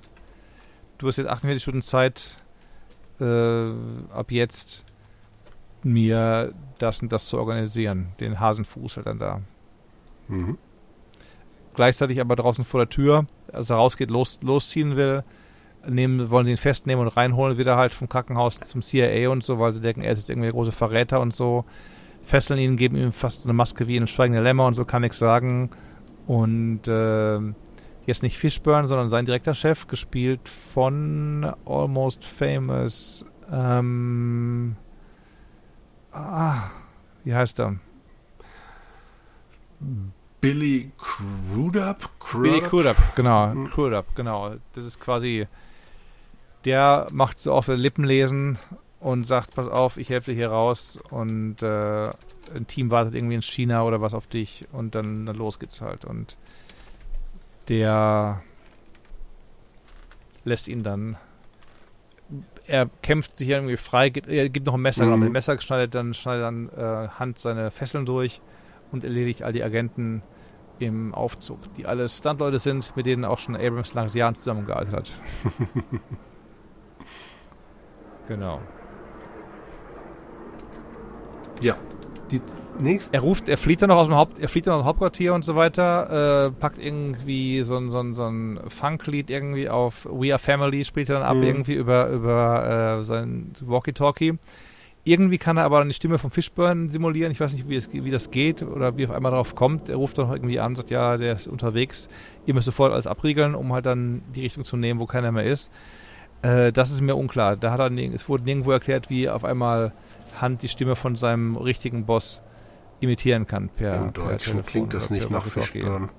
du 0.99 1.07
hast 1.07 1.17
jetzt 1.17 1.27
48 1.27 1.61
Stunden 1.61 1.81
Zeit, 1.81 2.37
äh, 3.19 3.71
ab 4.13 4.31
jetzt 4.31 4.85
mir 5.83 6.53
das 6.79 7.01
und 7.01 7.11
das 7.11 7.25
zu 7.27 7.37
organisieren. 7.37 8.07
Den 8.21 8.39
Hasenfuß 8.39 8.97
halt 8.97 9.07
dann 9.07 9.19
da 9.19 9.41
Mhm. 10.27 10.57
Gleichzeitig 11.73 12.19
aber 12.19 12.35
draußen 12.35 12.63
vor 12.63 12.81
der 12.81 12.89
Tür, 12.89 13.25
als 13.51 13.69
er 13.69 13.77
rausgeht, 13.77 14.09
los, 14.09 14.39
losziehen 14.43 14.95
will, 14.95 15.23
nehmen, 15.87 16.29
wollen 16.29 16.45
sie 16.45 16.51
ihn 16.51 16.57
festnehmen 16.57 17.05
und 17.05 17.15
reinholen, 17.15 17.57
wieder 17.57 17.75
halt 17.77 17.93
vom 17.93 18.09
Krankenhaus 18.09 18.59
zum 18.59 18.81
CIA 18.81 19.29
und 19.29 19.43
so, 19.43 19.59
weil 19.59 19.73
sie 19.73 19.81
denken, 19.81 20.01
er 20.01 20.11
ist 20.11 20.19
jetzt 20.19 20.29
irgendwie 20.29 20.47
der 20.47 20.53
große 20.53 20.71
Verräter 20.71 21.19
und 21.19 21.33
so. 21.33 21.65
Fesseln 22.21 22.59
ihn, 22.59 22.77
geben 22.77 22.95
ihm 22.95 23.11
fast 23.11 23.45
eine 23.45 23.53
Maske 23.53 23.87
wie 23.87 23.97
in 23.97 24.07
Schweigende 24.07 24.41
Lämmer 24.41 24.65
und 24.65 24.75
so, 24.75 24.85
kann 24.85 25.01
nichts 25.01 25.17
sagen. 25.17 25.69
Und 26.25 26.87
äh, 26.87 27.39
jetzt 28.05 28.23
nicht 28.23 28.37
Fishburne, 28.37 28.87
sondern 28.87 29.09
sein 29.09 29.25
direkter 29.25 29.55
Chef, 29.55 29.87
gespielt 29.87 30.47
von 30.47 31.53
Almost 31.65 32.23
Famous. 32.23 33.25
Ähm, 33.51 34.77
ah, 36.13 36.69
wie 37.25 37.33
heißt 37.33 37.59
er? 37.59 37.75
Billy 40.43 40.91
Crudup? 40.97 42.09
Billy 42.33 42.59
Crudup, 42.61 42.97
genau. 43.15 43.47
Mhm. 43.47 43.69
Crudup, 43.69 44.13
genau. 44.13 44.55
Das 44.73 44.83
ist 44.83 44.99
quasi, 44.99 45.47
der 46.65 47.07
macht 47.11 47.39
so 47.39 47.53
auf 47.53 47.67
Lippenlesen 47.69 48.57
und 48.99 49.25
sagt, 49.25 49.55
pass 49.55 49.69
auf, 49.69 49.95
ich 49.95 50.09
helfe 50.09 50.31
dir 50.31 50.35
hier 50.37 50.49
raus 50.49 51.01
und 51.11 51.63
äh, 51.63 52.09
ein 52.53 52.67
Team 52.67 52.91
wartet 52.91 53.15
irgendwie 53.15 53.35
in 53.35 53.41
China 53.41 53.83
oder 53.83 54.01
was 54.01 54.13
auf 54.13 54.27
dich 54.27 54.65
und 54.73 54.95
dann, 54.95 55.25
dann 55.25 55.37
los 55.37 55.59
geht's 55.59 55.79
halt. 55.81 56.03
Und 56.03 56.35
der 57.69 58.41
lässt 60.43 60.67
ihn 60.67 60.83
dann 60.83 61.15
er 62.65 62.89
kämpft 63.01 63.35
sich 63.37 63.49
irgendwie 63.49 63.75
frei, 63.77 64.09
gibt, 64.09 64.27
er 64.27 64.47
gibt 64.49 64.65
noch 64.65 64.73
ein 64.75 64.81
Messer, 64.81 65.03
Mhm. 65.05 65.07
genau, 65.09 65.17
mit 65.17 65.29
dem 65.29 65.33
Messer 65.33 65.59
schneidet 65.59 65.95
dann, 65.95 66.13
schneidet 66.13 66.43
dann 66.43 66.69
äh, 66.69 67.09
Hand 67.09 67.37
seine 67.39 67.71
Fesseln 67.71 68.05
durch 68.05 68.41
und 68.91 69.03
erledigt 69.03 69.43
all 69.43 69.51
die 69.53 69.63
Agenten 69.63 70.21
im 70.85 71.13
Aufzug, 71.13 71.59
die 71.75 71.85
alle 71.85 72.07
Stuntleute 72.09 72.59
sind, 72.59 72.95
mit 72.95 73.05
denen 73.05 73.25
auch 73.25 73.39
schon 73.39 73.55
Abrams 73.55 73.93
lange 73.93 74.11
Jahren 74.11 74.35
zusammengearbeitet 74.35 74.93
hat. 74.93 75.19
genau. 78.27 78.59
Ja. 81.61 81.75
Die 82.31 82.41
nächste. 82.79 83.13
Er 83.13 83.21
ruft, 83.21 83.49
er 83.49 83.57
flieht 83.57 83.81
dann 83.81 83.89
noch 83.89 83.97
aus 83.97 84.07
dem 84.07 84.15
Haupt, 84.15 84.39
er 84.39 84.49
flieht 84.49 84.67
dann 84.67 84.75
aus 84.75 84.81
dem 84.81 84.85
Hauptquartier 84.87 85.33
und 85.33 85.45
so 85.45 85.55
weiter, 85.55 86.47
äh, 86.47 86.51
packt 86.51 86.79
irgendwie 86.79 87.61
so 87.63 87.77
ein, 87.77 87.89
so 87.89 87.99
ein, 87.99 88.13
so 88.13 88.25
ein 88.25 88.59
Funklied 88.67 89.29
irgendwie 89.29 89.69
auf 89.69 90.05
We 90.09 90.31
Are 90.31 90.39
Family, 90.39 90.83
spielt 90.83 91.09
er 91.09 91.15
dann 91.19 91.23
ab 91.23 91.37
Mhm. 91.37 91.43
irgendwie 91.43 91.75
über, 91.75 92.09
über 92.09 92.99
äh, 92.99 93.03
sein 93.03 93.53
Walkie-Talkie. 93.61 94.37
Irgendwie 95.05 95.37
kann 95.37 95.57
er 95.57 95.65
aber 95.65 95.79
dann 95.79 95.89
die 95.89 95.93
Stimme 95.93 96.17
von 96.17 96.29
Fishburne 96.29 96.89
simulieren. 96.89 97.31
Ich 97.31 97.39
weiß 97.39 97.51
nicht, 97.53 97.67
wie, 97.67 97.75
es, 97.75 97.91
wie 97.91 98.09
das 98.11 98.31
geht 98.31 98.63
oder 98.63 98.95
wie 98.95 99.03
er 99.03 99.09
auf 99.09 99.15
einmal 99.15 99.31
darauf 99.31 99.53
kommt. 99.53 99.89
Er 99.89 99.97
ruft 99.97 100.17
dann 100.17 100.31
irgendwie 100.31 100.59
an, 100.61 100.75
sagt, 100.75 100.91
ja, 100.91 101.17
der 101.17 101.33
ist 101.35 101.47
unterwegs. 101.47 102.07
Ihr 102.45 102.53
müsst 102.53 102.65
sofort 102.67 102.93
alles 102.93 103.05
abriegeln, 103.05 103.53
um 103.53 103.73
halt 103.73 103.85
dann 103.85 104.21
die 104.33 104.41
Richtung 104.41 104.63
zu 104.63 104.77
nehmen, 104.77 105.01
wo 105.01 105.05
keiner 105.05 105.33
mehr 105.33 105.43
ist. 105.43 105.71
Äh, 106.41 106.71
das 106.71 106.89
ist 106.91 107.01
mir 107.01 107.17
unklar. 107.17 107.57
Da 107.57 107.71
hat 107.71 107.79
er, 107.81 107.91
es 108.13 108.29
wurde 108.29 108.45
nirgendwo 108.45 108.71
erklärt, 108.71 109.09
wie 109.09 109.29
auf 109.29 109.43
einmal 109.43 109.91
Hand 110.39 110.63
die 110.63 110.69
Stimme 110.69 110.95
von 110.95 111.17
seinem 111.17 111.57
richtigen 111.57 112.05
Boss 112.05 112.41
imitieren 113.01 113.45
kann. 113.45 113.67
Per, 113.69 113.95
Im 113.95 114.13
per 114.13 114.23
Deutschen 114.29 114.51
Telefon 114.53 114.65
klingt 114.65 114.93
das 114.93 115.09
nicht 115.09 115.29
nach. 115.29 115.45
Fishburne. 115.45 116.09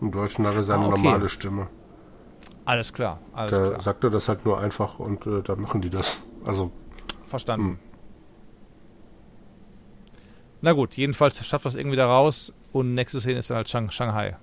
Im 0.00 0.12
Deutschen 0.12 0.46
hat 0.46 0.54
er 0.54 0.62
seine 0.62 0.84
Ah, 0.84 0.88
okay. 0.88 1.02
normale 1.02 1.28
Stimme. 1.28 1.66
Alles 2.64 2.92
klar, 2.92 3.18
alles 3.32 3.56
Da 3.56 3.66
klar. 3.68 3.82
sagt 3.82 4.04
er 4.04 4.10
das 4.10 4.28
halt 4.28 4.44
nur 4.44 4.60
einfach 4.60 4.98
und 5.00 5.26
äh, 5.26 5.42
dann 5.42 5.60
machen 5.60 5.80
die 5.82 5.90
das. 5.90 6.18
Also, 6.44 6.70
Verstanden. 7.24 7.66
Hm. 7.70 7.78
Na 10.62 10.72
gut, 10.72 10.96
jedenfalls 10.96 11.44
schafft 11.46 11.64
das 11.64 11.74
irgendwie 11.74 11.96
da 11.96 12.06
raus 12.06 12.52
und 12.72 12.94
nächste 12.94 13.20
Szene 13.20 13.38
ist 13.38 13.50
dann 13.50 13.56
halt 13.56 13.68
Shang 13.68 13.90
Shanghai. 13.90 14.36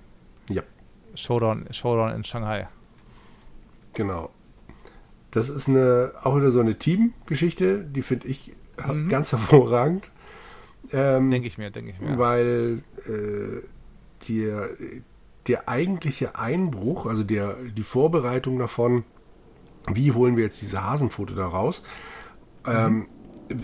Ja. 0.49 0.63
Showdown, 1.15 1.65
Showdown 1.71 2.11
in 2.13 2.23
Shanghai. 2.23 2.67
genau. 3.93 4.29
Das 5.31 5.49
ist 5.49 5.67
eine, 5.67 6.13
auch 6.23 6.35
wieder 6.37 6.51
so 6.51 6.61
eine 6.61 6.79
Teamgeschichte, 6.79 7.83
die 7.83 8.01
finde 8.01 8.27
ich 8.27 8.53
Mhm. 8.85 9.09
ganz 9.09 9.31
hervorragend. 9.33 10.09
Ähm, 10.91 11.29
Denke 11.31 11.47
ich 11.47 11.57
mir, 11.57 11.69
denke 11.71 11.91
ich 11.91 11.99
mir. 11.99 12.17
weil 12.17 12.83
äh, 13.07 13.61
der, 14.29 14.69
der 15.47 15.67
eigentliche 15.67 16.37
Einbruch, 16.37 17.05
also 17.07 17.23
der, 17.23 17.55
die 17.55 17.83
Vorbereitung 17.83 18.57
davon, 18.59 19.03
wie 19.91 20.11
holen 20.11 20.37
wir 20.37 20.43
jetzt 20.45 20.61
diese 20.61 20.83
Hasenfoto 20.83 21.33
da 21.33 21.47
raus, 21.47 21.83
ähm, 22.65 23.07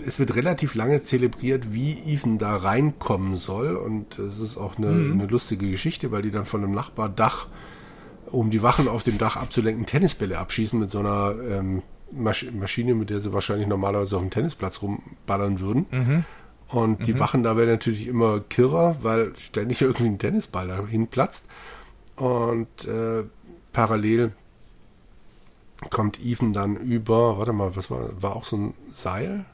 es 0.06 0.18
wird 0.18 0.34
relativ 0.34 0.74
lange 0.74 1.02
zelebriert, 1.02 1.72
wie 1.72 1.92
Ethan 1.92 2.38
da 2.38 2.56
reinkommen 2.56 3.36
soll 3.36 3.76
und 3.76 4.18
es 4.18 4.38
ist 4.38 4.56
auch 4.56 4.78
eine, 4.78 4.88
eine 4.88 5.26
lustige 5.26 5.70
Geschichte, 5.70 6.10
weil 6.10 6.22
die 6.22 6.30
dann 6.30 6.46
von 6.46 6.62
einem 6.62 6.72
Nachbardach, 6.72 7.48
um 8.26 8.50
die 8.50 8.62
Wachen 8.62 8.88
auf 8.88 9.02
dem 9.02 9.18
Dach 9.18 9.36
abzulenken, 9.36 9.86
Tennisbälle 9.86 10.38
abschießen 10.38 10.78
mit 10.78 10.90
so 10.90 11.00
einer 11.00 11.34
ähm, 11.48 11.82
Masch 12.12 12.46
Maschine, 12.52 12.94
mit 12.94 13.10
der 13.10 13.20
sie 13.20 13.32
wahrscheinlich 13.32 13.66
normalerweise 13.66 14.16
auf 14.16 14.22
dem 14.22 14.30
Tennisplatz 14.30 14.82
rumballern 14.82 15.60
würden. 15.60 15.86
Mhm. 15.90 16.24
Und 16.68 17.06
die 17.06 17.18
Wachen 17.20 17.42
da 17.42 17.56
werden 17.56 17.70
natürlich 17.70 18.06
immer 18.06 18.40
kirrer, 18.40 18.96
weil 19.02 19.36
ständig 19.36 19.80
irgendwie 19.82 20.06
ein 20.06 20.18
Tennisball 20.18 20.68
dahin 20.68 21.08
platzt. 21.08 21.44
Und 22.16 22.86
äh, 22.86 23.24
parallel 23.72 24.32
kommt 25.90 26.24
Ethan 26.24 26.52
dann 26.52 26.76
über, 26.76 27.38
warte 27.38 27.52
mal, 27.52 27.76
was 27.76 27.90
war, 27.90 28.10
war 28.22 28.36
auch 28.36 28.44
so 28.44 28.56
ein 28.56 28.74
Seil? 28.92 29.44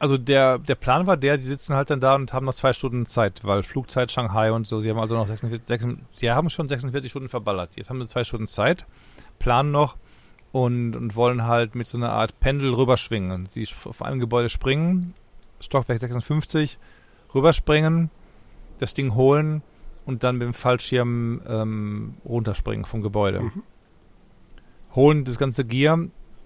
Also 0.00 0.16
der, 0.16 0.58
der 0.58 0.76
Plan 0.76 1.06
war 1.06 1.18
der, 1.18 1.38
sie 1.38 1.46
sitzen 1.46 1.76
halt 1.76 1.90
dann 1.90 2.00
da 2.00 2.14
und 2.14 2.32
haben 2.32 2.46
noch 2.46 2.54
zwei 2.54 2.72
Stunden 2.72 3.04
Zeit, 3.04 3.44
weil 3.44 3.62
Flugzeit 3.62 4.10
Shanghai 4.10 4.50
und 4.50 4.66
so, 4.66 4.80
sie 4.80 4.88
haben 4.88 4.98
also 4.98 5.14
noch 5.14 5.26
46, 5.26 5.68
46 5.68 6.18
sie 6.18 6.30
haben 6.30 6.48
schon 6.48 6.70
46 6.70 7.10
Stunden 7.10 7.28
verballert. 7.28 7.76
Jetzt 7.76 7.90
haben 7.90 8.00
sie 8.00 8.06
zwei 8.06 8.24
Stunden 8.24 8.46
Zeit, 8.46 8.86
planen 9.38 9.70
noch 9.70 9.96
und, 10.52 10.96
und 10.96 11.16
wollen 11.16 11.44
halt 11.44 11.74
mit 11.74 11.86
so 11.86 11.98
einer 11.98 12.12
Art 12.12 12.40
Pendel 12.40 12.72
rüberschwingen. 12.72 13.30
Und 13.30 13.50
sie 13.50 13.68
auf 13.84 14.00
einem 14.00 14.20
Gebäude 14.20 14.48
springen, 14.48 15.12
Stockwerk 15.60 16.00
56, 16.00 16.78
rüberspringen, 17.34 18.10
das 18.78 18.94
Ding 18.94 19.14
holen 19.14 19.62
und 20.06 20.24
dann 20.24 20.38
mit 20.38 20.46
dem 20.46 20.54
Fallschirm 20.54 21.42
ähm, 21.46 22.14
runterspringen 22.24 22.86
vom 22.86 23.02
Gebäude. 23.02 23.40
Mhm. 23.40 23.62
Holen 24.94 25.24
das 25.24 25.38
ganze 25.38 25.64
Gear, 25.66 25.98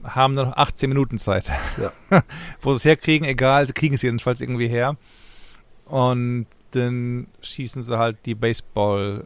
haben 0.05 0.37
dann 0.37 0.49
noch 0.49 0.57
18 0.57 0.89
Minuten 0.89 1.19
Zeit. 1.19 1.51
Ja. 1.81 2.23
Wo 2.61 2.73
sie 2.73 2.77
es 2.77 2.85
herkriegen, 2.85 3.27
egal, 3.27 3.67
sie 3.67 3.73
kriegen 3.73 3.95
es 3.95 4.03
jedenfalls 4.03 4.41
irgendwie 4.41 4.69
her. 4.69 4.97
Und 5.87 6.47
dann 6.73 7.29
schießen 7.41 7.83
sie 7.83 7.99
halt 7.99 8.19
die 8.27 8.35
Baseball, 8.35 9.25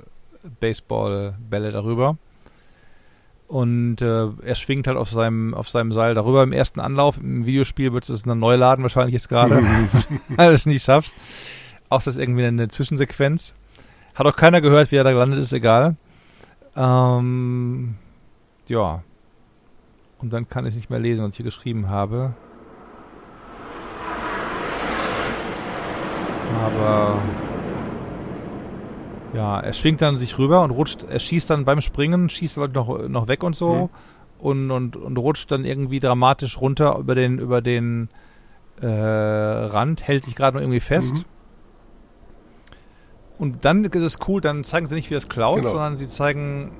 Baseballbälle 0.60 1.72
darüber. 1.72 2.18
Und 3.48 4.02
äh, 4.02 4.26
er 4.42 4.54
schwingt 4.54 4.86
halt 4.86 4.98
auf 4.98 5.10
seinem, 5.10 5.54
auf 5.54 5.70
seinem 5.70 5.92
Seil 5.92 6.14
darüber 6.14 6.42
im 6.42 6.52
ersten 6.52 6.80
Anlauf. 6.80 7.16
Im 7.16 7.46
Videospiel 7.46 7.94
wird 7.94 8.08
es 8.08 8.22
dann 8.22 8.38
neu 8.38 8.56
laden, 8.56 8.82
wahrscheinlich 8.82 9.14
jetzt 9.14 9.30
gerade, 9.30 9.62
weil 10.28 10.50
du 10.50 10.54
es 10.54 10.66
nicht 10.66 10.84
schaffst. 10.84 11.14
Auch 11.88 12.02
das 12.02 12.08
ist 12.16 12.18
irgendwie 12.18 12.44
eine 12.44 12.68
Zwischensequenz. 12.68 13.54
Hat 14.14 14.26
auch 14.26 14.36
keiner 14.36 14.60
gehört, 14.60 14.92
wie 14.92 14.96
er 14.96 15.04
da 15.04 15.12
gelandet 15.12 15.40
ist, 15.40 15.52
egal. 15.52 15.96
Ähm, 16.76 17.94
ja. 18.66 19.02
Und 20.18 20.32
dann 20.32 20.48
kann 20.48 20.66
ich 20.66 20.74
nicht 20.74 20.90
mehr 20.90 20.98
lesen, 20.98 21.24
was 21.24 21.30
ich 21.30 21.36
hier 21.36 21.44
geschrieben 21.44 21.88
habe. 21.88 22.34
Aber 26.54 27.22
ja, 29.34 29.60
er 29.60 29.72
schwingt 29.72 30.02
dann 30.02 30.16
sich 30.16 30.38
rüber 30.38 30.62
und 30.62 30.70
rutscht, 30.70 31.04
er 31.08 31.18
schießt 31.18 31.50
dann 31.50 31.64
beim 31.64 31.80
Springen, 31.80 32.28
schießt 32.28 32.56
halt 32.56 32.74
noch, 32.74 33.08
noch 33.08 33.28
weg 33.28 33.42
und 33.42 33.54
so 33.54 33.74
mhm. 33.74 33.88
und, 34.38 34.70
und, 34.70 34.96
und 34.96 35.16
rutscht 35.18 35.50
dann 35.50 35.64
irgendwie 35.64 36.00
dramatisch 36.00 36.60
runter 36.60 36.96
über 36.98 37.14
den, 37.14 37.38
über 37.38 37.60
den 37.60 38.08
äh, 38.80 38.86
Rand, 38.86 40.06
hält 40.06 40.24
sich 40.24 40.34
gerade 40.34 40.56
noch 40.56 40.62
irgendwie 40.62 40.80
fest. 40.80 41.16
Mhm. 41.18 41.24
Und 43.38 43.64
dann 43.64 43.84
ist 43.84 44.02
es 44.02 44.18
cool, 44.26 44.40
dann 44.40 44.64
zeigen 44.64 44.86
sie 44.86 44.96
nicht, 44.96 45.10
wie 45.10 45.14
er 45.14 45.18
es 45.18 45.28
klaut, 45.28 45.58
genau. 45.58 45.70
sondern 45.70 45.96
sie 45.96 46.08
zeigen 46.08 46.72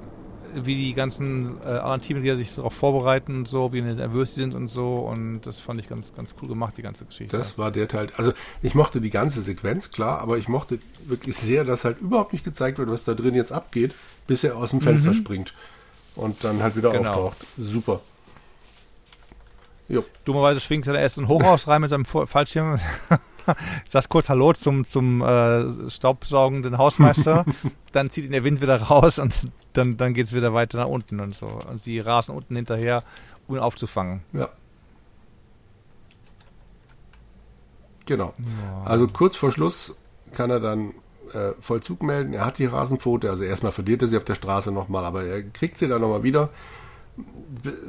wie 0.54 0.74
die 0.74 0.94
ganzen 0.94 1.60
äh, 1.62 1.68
anderen 1.68 2.00
Teammitglieder 2.00 2.36
sich 2.36 2.54
darauf 2.54 2.72
vorbereiten 2.72 3.38
und 3.38 3.48
so, 3.48 3.72
wie 3.72 3.80
nervös 3.80 4.34
sie 4.34 4.42
sind 4.42 4.54
und 4.54 4.68
so. 4.68 4.98
Und 4.98 5.42
das 5.42 5.60
fand 5.60 5.80
ich 5.80 5.88
ganz, 5.88 6.14
ganz 6.14 6.34
cool 6.40 6.48
gemacht, 6.48 6.74
die 6.76 6.82
ganze 6.82 7.04
Geschichte. 7.04 7.36
Das 7.36 7.58
war 7.58 7.70
der 7.70 7.88
Teil. 7.88 8.08
Also 8.16 8.32
ich 8.62 8.74
mochte 8.74 9.00
die 9.00 9.10
ganze 9.10 9.40
Sequenz, 9.42 9.90
klar, 9.90 10.20
aber 10.20 10.38
ich 10.38 10.48
mochte 10.48 10.78
wirklich 11.06 11.36
sehr, 11.36 11.64
dass 11.64 11.84
halt 11.84 12.00
überhaupt 12.00 12.32
nicht 12.32 12.44
gezeigt 12.44 12.78
wird, 12.78 12.90
was 12.90 13.04
da 13.04 13.14
drin 13.14 13.34
jetzt 13.34 13.52
abgeht, 13.52 13.94
bis 14.26 14.44
er 14.44 14.56
aus 14.56 14.70
dem 14.70 14.80
Fenster 14.80 15.10
mhm. 15.10 15.14
springt 15.14 15.54
und 16.14 16.42
dann 16.44 16.62
halt 16.62 16.76
wieder 16.76 16.90
genau. 16.90 17.10
auftaucht. 17.10 17.46
Super. 17.56 18.00
Jo. 19.88 20.04
Dummerweise 20.24 20.60
schwingt 20.60 20.86
er 20.86 20.98
erst 20.98 21.18
ein 21.18 21.28
Hochhaus 21.28 21.66
rein 21.66 21.80
mit 21.80 21.90
seinem 21.90 22.04
Fallschirm. 22.04 22.78
sagt 23.88 24.08
kurz 24.10 24.28
Hallo 24.28 24.52
zum, 24.52 24.84
zum 24.84 25.22
äh, 25.22 25.90
staubsaugenden 25.90 26.78
Hausmeister. 26.78 27.44
dann 27.92 28.10
zieht 28.10 28.26
ihn 28.26 28.32
der 28.32 28.44
Wind 28.44 28.60
wieder 28.60 28.80
raus 28.82 29.18
und 29.18 29.48
dann, 29.72 29.96
dann 29.96 30.14
geht 30.14 30.26
es 30.26 30.34
wieder 30.34 30.54
weiter 30.54 30.78
nach 30.78 30.88
unten 30.88 31.20
und 31.20 31.34
so. 31.34 31.46
Und 31.46 31.82
sie 31.82 32.00
rasen 32.00 32.34
unten 32.34 32.54
hinterher, 32.56 33.04
um 33.46 33.56
ihn 33.56 33.60
aufzufangen. 33.60 34.22
Ja. 34.32 34.48
Genau. 38.06 38.32
Ja. 38.38 38.84
Also 38.84 39.06
kurz 39.06 39.36
vor 39.36 39.52
Schluss 39.52 39.94
kann 40.32 40.50
er 40.50 40.60
dann 40.60 40.94
äh, 41.32 41.52
Vollzug 41.60 42.02
melden. 42.02 42.32
Er 42.32 42.46
hat 42.46 42.58
die 42.58 42.66
Rasenpfote, 42.66 43.28
also 43.28 43.44
erstmal 43.44 43.72
verliert 43.72 44.02
er 44.02 44.08
sie 44.08 44.16
auf 44.16 44.24
der 44.24 44.34
Straße 44.34 44.72
nochmal, 44.72 45.04
aber 45.04 45.24
er 45.24 45.42
kriegt 45.42 45.76
sie 45.76 45.88
dann 45.88 46.00
nochmal 46.00 46.22
wieder. 46.22 46.48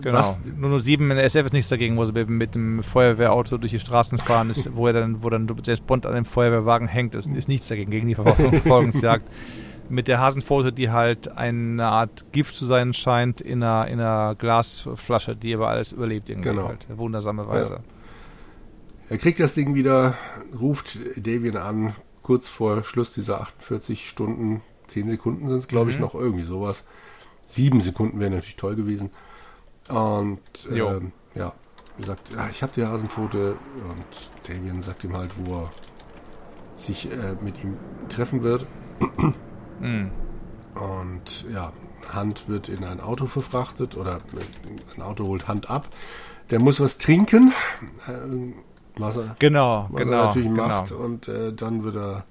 Genau. 0.02 0.18
Was? 0.18 0.40
Nur 0.58 0.82
07 0.82 1.10
in 1.12 1.18
der 1.18 1.26
SF 1.26 1.46
ist 1.48 1.54
nichts 1.54 1.70
dagegen, 1.70 1.98
wo 1.98 2.06
sie 2.06 2.12
mit 2.26 2.56
dem 2.56 2.82
Feuerwehrauto 2.84 3.58
durch 3.58 3.72
die 3.72 3.80
Straßen 3.80 4.18
fahren, 4.18 4.50
ist, 4.50 4.76
wo 4.76 4.88
er 4.88 4.94
dann, 4.94 5.24
wo 5.24 5.30
dann 5.30 5.48
James 5.64 5.82
Bond 5.82 6.06
an 6.06 6.16
dem 6.16 6.26
Feuerwehrwagen 6.26 6.88
hängt, 6.88 7.16
ist, 7.16 7.30
ist 7.30 7.48
nichts 7.48 7.68
dagegen, 7.68 7.92
gegen 7.92 8.08
die 8.08 8.16
Verfolgungsjagd. 8.16 9.30
Mit 9.90 10.08
der 10.08 10.20
Hasenpfote, 10.20 10.72
die 10.72 10.90
halt 10.90 11.32
eine 11.32 11.86
Art 11.86 12.32
Gift 12.32 12.56
zu 12.56 12.66
sein 12.66 12.94
scheint, 12.94 13.42
in 13.42 13.64
einer, 13.64 13.88
in 13.88 14.00
einer 14.00 14.36
Glasflasche, 14.36 15.36
die 15.36 15.54
aber 15.54 15.70
alles 15.70 15.92
überlebt 15.92 16.30
irgendwie 16.30 16.50
genau. 16.50 16.68
halt. 16.68 16.86
Wundersame 16.90 17.48
Weise. 17.48 17.74
Ja. 17.74 17.80
Er 19.10 19.18
kriegt 19.18 19.40
das 19.40 19.54
Ding 19.56 19.74
wieder, 19.74 20.16
ruft 20.60 21.00
Davian 21.16 21.58
an, 21.58 21.96
kurz 22.22 22.48
vor 22.48 22.84
Schluss 22.84 23.12
dieser 23.12 23.42
48 23.42 24.08
Stunden, 24.08 24.62
10 24.88 25.10
Sekunden 25.10 25.50
sind 25.50 25.60
es, 25.60 25.68
glaube 25.68 25.86
mhm. 25.86 25.92
ich, 25.92 26.00
noch 26.00 26.16
irgendwie 26.16 26.44
sowas. 26.44 26.86
Sieben 27.48 27.82
Sekunden 27.82 28.20
wäre 28.20 28.30
natürlich 28.30 28.56
toll 28.56 28.76
gewesen. 28.76 29.10
Und 29.90 30.40
ähm, 30.72 31.12
ja, 31.34 31.54
er 31.98 32.06
sagt, 32.06 32.30
ja, 32.32 32.48
ich 32.50 32.62
habe 32.62 32.72
die 32.76 32.86
Hasenpfote 32.86 33.58
und 33.90 34.48
Damien 34.48 34.82
sagt 34.84 35.04
ihm 35.04 35.18
halt, 35.18 35.32
wo 35.38 35.62
er 35.62 35.72
sich 36.78 37.12
äh, 37.12 37.36
mit 37.42 37.64
ihm 37.64 37.78
treffen 38.08 38.44
wird. 38.44 38.68
Mhm. 39.80 40.12
Und 40.76 41.46
ja, 41.54 41.74
Hand 42.14 42.48
wird 42.48 42.70
in 42.70 42.84
ein 42.84 43.00
Auto 43.00 43.26
verfrachtet 43.26 43.98
oder 43.98 44.20
ein 44.96 45.02
Auto 45.02 45.26
holt 45.26 45.48
Hand 45.48 45.70
ab. 45.70 45.90
Der 46.50 46.60
muss 46.60 46.80
was 46.80 46.98
trinken, 46.98 47.54
äh, 48.08 48.12
was 49.00 49.18
er, 49.18 49.36
genau, 49.40 49.88
was 49.92 50.02
genau, 50.02 50.18
er 50.18 50.26
natürlich 50.26 50.50
genau. 50.50 50.68
macht. 50.68 50.92
Und 50.92 51.28
äh, 51.28 51.54
dann 51.54 51.84
wird 51.84 51.96
er 51.96 52.26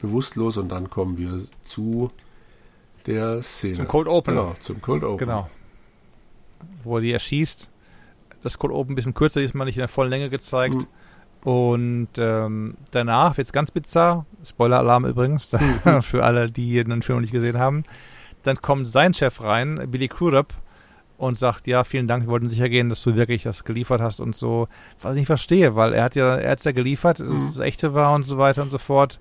bewusstlos 0.00 0.56
und 0.56 0.68
dann 0.68 0.90
kommen 0.90 1.16
wir 1.16 1.40
zu 1.64 2.08
der 3.06 3.42
Szene. 3.42 3.74
Zum 3.74 3.88
Cold 3.88 4.08
Open. 4.08 4.34
Genau, 4.34 4.56
zum 4.60 4.80
Cold 4.80 5.04
Open. 5.04 5.18
Genau. 5.18 5.48
Wo 6.84 6.96
er 6.96 7.02
die 7.02 7.12
erschießt. 7.12 7.70
Das 8.42 8.58
Cold 8.58 8.72
Open 8.72 8.92
ein 8.92 8.96
bisschen 8.96 9.14
kürzer, 9.14 9.40
diesmal 9.40 9.66
nicht 9.66 9.76
in 9.76 9.82
der 9.82 9.88
vollen 9.88 10.10
Länge 10.10 10.28
gezeigt. 10.28 10.74
Mhm. 10.74 10.86
Und 11.44 12.08
ähm, 12.18 12.76
danach 12.92 13.36
wird 13.36 13.46
es 13.46 13.52
ganz 13.52 13.70
bizarr. 13.70 14.26
Spoiler-Alarm 14.44 15.06
übrigens, 15.06 15.52
mhm. 15.52 16.02
für 16.02 16.24
alle, 16.24 16.50
die 16.50 16.82
den 16.82 17.02
Film 17.02 17.20
nicht 17.20 17.32
gesehen 17.32 17.58
haben. 17.58 17.84
Dann 18.42 18.60
kommt 18.60 18.88
sein 18.88 19.14
Chef 19.14 19.42
rein, 19.42 19.88
Billy 19.90 20.08
Crudup, 20.08 20.54
und 21.18 21.38
sagt, 21.38 21.68
ja, 21.68 21.84
vielen 21.84 22.08
Dank, 22.08 22.24
wir 22.24 22.30
wollten 22.30 22.48
sicher 22.48 22.68
gehen, 22.68 22.88
dass 22.88 23.02
du 23.02 23.14
wirklich 23.14 23.44
das 23.44 23.62
geliefert 23.62 24.00
hast 24.00 24.18
und 24.18 24.34
so. 24.34 24.66
Was 25.00 25.12
ich 25.12 25.20
nicht 25.20 25.26
verstehe, 25.28 25.76
weil 25.76 25.92
er 25.92 26.04
hat 26.04 26.16
ja, 26.16 26.34
er 26.34 26.50
hat's 26.50 26.64
ja 26.64 26.72
geliefert, 26.72 27.20
dass 27.20 27.28
mhm. 27.28 27.34
es 27.34 27.58
echte 27.60 27.94
war 27.94 28.12
und 28.14 28.24
so 28.24 28.38
weiter 28.38 28.62
und 28.62 28.72
so 28.72 28.78
fort 28.78 29.20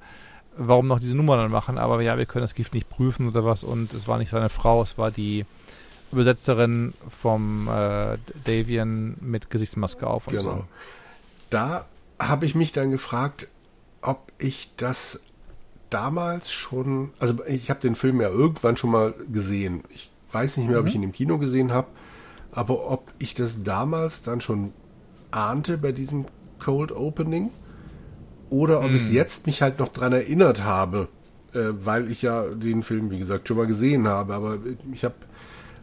warum 0.58 0.88
noch 0.88 1.00
diese 1.00 1.16
Nummer 1.16 1.38
dann 1.38 1.52
machen, 1.52 1.78
aber 1.78 2.02
ja, 2.02 2.18
wir 2.18 2.26
können 2.26 2.44
das 2.44 2.56
Gift 2.56 2.74
nicht 2.74 2.90
prüfen 2.90 3.28
oder 3.28 3.46
was 3.46 3.64
und 3.64 3.94
es 3.94 4.08
war 4.08 4.18
nicht 4.18 4.30
seine 4.30 4.50
Frau, 4.50 4.82
es 4.82 4.98
war 4.98 5.12
die 5.12 5.46
Übersetzerin 6.12 6.94
vom 7.10 7.68
äh, 7.68 8.18
Davian 8.44 9.16
mit 9.22 9.50
Gesichtsmaske 9.50 10.06
auf 10.06 10.28
und 10.28 10.34
genau. 10.34 10.52
so. 10.52 10.64
Da 11.50 11.86
habe 12.28 12.46
ich 12.46 12.56
mich 12.56 12.72
dann 12.72 12.92
gefragt, 12.92 13.48
ob 14.02 14.32
ich 14.38 14.72
das 14.78 15.20
damals 15.90 16.52
schon, 16.52 17.12
also 17.20 17.44
ich 17.46 17.70
habe 17.70 17.80
den 17.80 17.96
Film 17.96 18.22
ja 18.22 18.30
irgendwann 18.30 18.78
schon 18.78 18.92
mal 18.92 19.14
gesehen. 19.32 19.84
Ich 19.90 20.10
weiß 20.32 20.58
nicht 20.58 20.68
mehr, 20.68 20.78
mhm. 20.80 20.84
ob 20.84 20.90
ich 20.90 20.96
ihn 20.96 21.04
im 21.04 21.12
Kino 21.12 21.38
gesehen 21.38 21.72
habe, 21.72 21.88
aber 22.52 22.90
ob 22.90 23.12
ich 23.20 23.34
das 23.34 23.64
damals 23.64 24.22
dann 24.22 24.42
schon 24.42 24.74
ahnte 25.32 25.78
bei 25.78 25.92
diesem 25.92 26.26
Cold 26.60 26.92
Opening 26.92 27.50
oder 28.50 28.80
ob 28.80 28.88
hm. 28.88 28.96
ich 28.96 29.12
jetzt 29.12 29.46
mich 29.48 29.62
halt 29.62 29.80
noch 29.80 29.90
dran 29.90 30.12
erinnert 30.12 30.64
habe, 30.64 31.08
äh, 31.54 31.60
weil 31.72 32.12
ich 32.12 32.22
ja 32.22 32.44
den 32.50 32.84
Film, 32.84 33.10
wie 33.10 33.18
gesagt, 33.18 33.48
schon 33.48 33.58
mal 33.58 33.68
gesehen 33.68 34.08
habe. 34.08 34.34
Aber 34.34 34.58
ich 34.92 35.06
habe, 35.06 35.16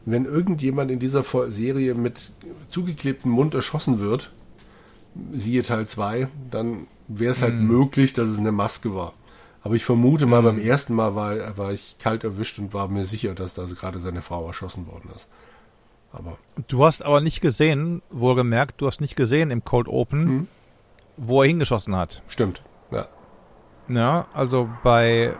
wenn 0.04 0.26
irgendjemand 0.26 0.90
in 0.90 0.98
dieser 0.98 1.24
Serie 1.48 1.94
mit 1.94 2.30
zugeklebtem 2.68 3.30
Mund 3.30 3.54
erschossen 3.54 4.00
wird, 4.00 4.30
siehe 5.32 5.62
Teil 5.62 5.86
2, 5.86 6.28
dann 6.50 6.86
wäre 7.08 7.32
es 7.32 7.42
halt 7.42 7.54
hm. 7.54 7.66
möglich, 7.66 8.12
dass 8.12 8.28
es 8.28 8.38
eine 8.38 8.52
Maske 8.52 8.94
war. 8.94 9.12
Aber 9.62 9.74
ich 9.74 9.84
vermute 9.84 10.26
mal, 10.26 10.38
hm. 10.38 10.44
beim 10.44 10.58
ersten 10.58 10.94
Mal 10.94 11.14
war, 11.14 11.56
war 11.56 11.72
ich 11.72 11.96
kalt 11.98 12.24
erwischt 12.24 12.58
und 12.58 12.72
war 12.72 12.88
mir 12.88 13.04
sicher, 13.04 13.34
dass 13.34 13.54
da 13.54 13.64
gerade 13.64 14.00
seine 14.00 14.22
Frau 14.22 14.46
erschossen 14.46 14.86
worden 14.86 15.10
ist. 15.14 15.28
Aber 16.12 16.38
du 16.68 16.84
hast 16.84 17.04
aber 17.04 17.20
nicht 17.20 17.40
gesehen, 17.40 18.00
wohlgemerkt, 18.10 18.80
du 18.80 18.86
hast 18.86 19.00
nicht 19.00 19.14
gesehen 19.14 19.50
im 19.50 19.64
Cold 19.64 19.88
Open, 19.88 20.26
hm 20.26 20.48
wo 21.18 21.42
er 21.42 21.48
hingeschossen 21.48 21.94
hat. 21.96 22.22
Stimmt, 22.28 22.62
ja. 22.90 23.06
Ja, 23.88 24.26
also 24.32 24.70
bei, 24.82 25.34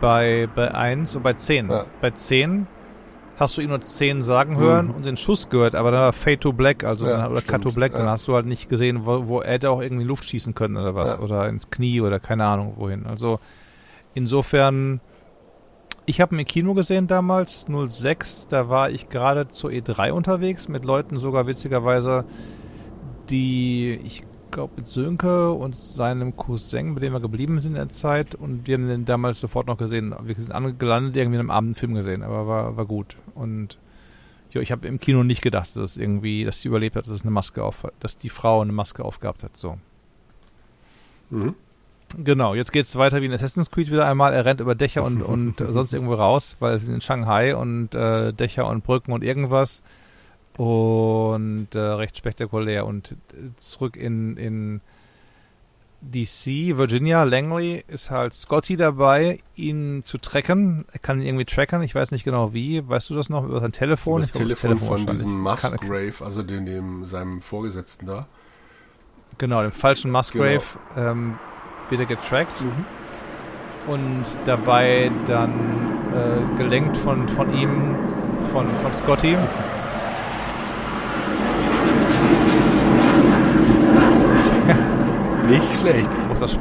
bei, 0.00 0.48
bei 0.54 0.74
1 0.74 1.16
und 1.16 1.22
bei 1.22 1.34
10. 1.34 1.70
Ja. 1.70 1.86
Bei 2.00 2.10
10 2.10 2.66
hast 3.36 3.56
du 3.56 3.60
ihn 3.60 3.68
nur 3.68 3.80
10 3.80 4.22
sagen 4.22 4.56
hören 4.56 4.88
mhm. 4.88 4.94
und 4.94 5.06
den 5.06 5.16
Schuss 5.16 5.48
gehört, 5.48 5.74
aber 5.74 5.90
dann 5.90 6.00
war 6.00 6.12
Fade 6.12 6.40
to 6.40 6.52
Black, 6.52 6.84
also 6.84 7.06
ja, 7.06 7.18
dann, 7.18 7.32
oder 7.32 7.40
Cut 7.40 7.62
to 7.62 7.70
Black, 7.70 7.92
ja. 7.92 7.98
dann 7.98 8.08
hast 8.08 8.28
du 8.28 8.34
halt 8.34 8.46
nicht 8.46 8.68
gesehen, 8.68 9.06
wo, 9.06 9.26
wo 9.26 9.40
er 9.40 9.52
hätte 9.52 9.70
auch 9.70 9.80
irgendwie 9.80 10.04
Luft 10.04 10.24
schießen 10.24 10.54
können 10.54 10.76
oder 10.76 10.94
was. 10.94 11.18
Oder 11.18 11.48
ins 11.48 11.70
Knie 11.70 12.00
oder 12.00 12.20
keine 12.20 12.44
Ahnung 12.44 12.74
wohin. 12.76 13.06
Also 13.06 13.40
insofern, 14.14 15.00
ich 16.06 16.20
habe 16.20 16.34
ihn 16.34 16.40
im 16.40 16.46
Kino 16.46 16.74
gesehen 16.74 17.06
damals, 17.06 17.66
06, 17.68 18.48
da 18.48 18.68
war 18.68 18.90
ich 18.90 19.08
gerade 19.08 19.48
zur 19.48 19.70
E3 19.70 20.12
unterwegs 20.12 20.68
mit 20.68 20.84
Leuten 20.84 21.18
sogar 21.18 21.46
witzigerweise, 21.46 22.24
die 23.30 23.98
ich 24.04 24.24
glaube, 24.52 24.74
mit 24.76 24.86
Sönke 24.86 25.50
und 25.52 25.74
seinem 25.74 26.36
Cousin, 26.36 26.94
mit 26.94 27.02
dem 27.02 27.12
wir 27.12 27.20
geblieben 27.20 27.58
sind 27.58 27.72
in 27.72 27.78
der 27.78 27.88
Zeit. 27.88 28.34
Und 28.34 28.66
wir 28.66 28.74
haben 28.74 28.86
den 28.86 29.04
damals 29.04 29.40
sofort 29.40 29.66
noch 29.66 29.78
gesehen. 29.78 30.14
Wir 30.22 30.36
sind 30.36 30.52
angelandet, 30.52 31.16
irgendwie 31.16 31.36
in 31.36 31.40
einem 31.40 31.50
Abend 31.50 31.78
Film 31.78 31.94
gesehen, 31.94 32.22
aber 32.22 32.46
war, 32.46 32.76
war 32.76 32.86
gut. 32.86 33.16
Und 33.34 33.78
ja, 34.52 34.60
ich 34.60 34.72
habe 34.72 34.86
im 34.86 35.00
Kino 35.00 35.24
nicht 35.24 35.42
gedacht, 35.42 35.68
dass 35.68 35.76
es 35.76 35.96
irgendwie, 35.96 36.44
dass 36.44 36.60
sie 36.60 36.68
überlebt 36.68 36.96
hat, 36.96 37.06
dass 37.06 37.12
es 37.12 37.22
eine 37.22 37.30
Maske 37.30 37.64
auf, 37.64 37.86
dass 38.00 38.18
die 38.18 38.28
Frau 38.28 38.60
eine 38.60 38.72
Maske 38.72 39.04
aufgehabt 39.04 39.42
hat. 39.42 39.56
So. 39.56 39.78
Mhm. 41.30 41.54
Genau, 42.18 42.54
jetzt 42.54 42.72
geht 42.72 42.84
es 42.84 42.96
weiter 42.96 43.22
wie 43.22 43.26
in 43.26 43.32
Assassin's 43.32 43.70
Creed 43.70 43.90
wieder 43.90 44.06
einmal. 44.06 44.34
Er 44.34 44.44
rennt 44.44 44.60
über 44.60 44.74
Dächer 44.74 45.02
und, 45.02 45.22
und 45.22 45.56
sonst 45.70 45.94
irgendwo 45.94 46.14
raus, 46.14 46.56
weil 46.60 46.78
wir 46.78 46.84
sind 46.84 46.96
in 46.96 47.00
Shanghai 47.00 47.56
und 47.56 47.94
äh, 47.94 48.32
Dächer 48.32 48.66
und 48.66 48.84
Brücken 48.84 49.12
und 49.12 49.24
irgendwas 49.24 49.82
und 50.56 51.68
äh, 51.74 51.78
recht 51.78 52.18
spektakulär 52.18 52.84
und 52.86 53.16
zurück 53.56 53.96
in, 53.96 54.36
in 54.36 54.80
DC, 56.02 56.76
Virginia, 56.76 57.22
Langley 57.22 57.84
ist 57.86 58.10
halt 58.10 58.34
Scotty 58.34 58.76
dabei, 58.76 59.38
ihn 59.54 60.02
zu 60.04 60.18
tracken. 60.18 60.84
Er 60.92 60.98
kann 60.98 61.20
ihn 61.20 61.26
irgendwie 61.26 61.44
tracken, 61.44 61.82
ich 61.82 61.94
weiß 61.94 62.10
nicht 62.10 62.24
genau 62.24 62.52
wie. 62.52 62.86
Weißt 62.86 63.08
du 63.08 63.14
das 63.14 63.28
noch 63.30 63.44
über 63.44 63.60
sein 63.60 63.72
Telefon? 63.72 64.20
Das 64.20 64.26
ich 64.28 64.32
glaub, 64.32 64.48
Telefon, 64.48 64.78
Telefon 64.78 65.06
von 65.06 65.16
diesem 65.16 65.40
Musgrave, 65.40 66.24
also 66.24 66.42
dem, 66.42 66.66
dem, 66.66 67.04
seinem 67.04 67.40
Vorgesetzten 67.40 68.06
da. 68.06 68.26
Genau, 69.38 69.62
dem 69.62 69.72
falschen 69.72 70.10
Musgrave 70.10 70.62
genau. 70.94 71.10
ähm, 71.10 71.38
wird 71.88 72.00
er 72.00 72.06
getrackt. 72.06 72.64
Mhm. 72.64 72.84
Und 73.86 74.24
dabei 74.44 75.10
dann 75.26 75.52
äh, 76.12 76.56
gelenkt 76.56 76.96
von, 76.96 77.28
von 77.28 77.52
ihm, 77.54 77.96
von, 78.52 78.74
von 78.76 78.94
Scotty. 78.94 79.36
Nicht 85.52 85.80
schlecht. 85.80 86.10
Das 86.40 86.58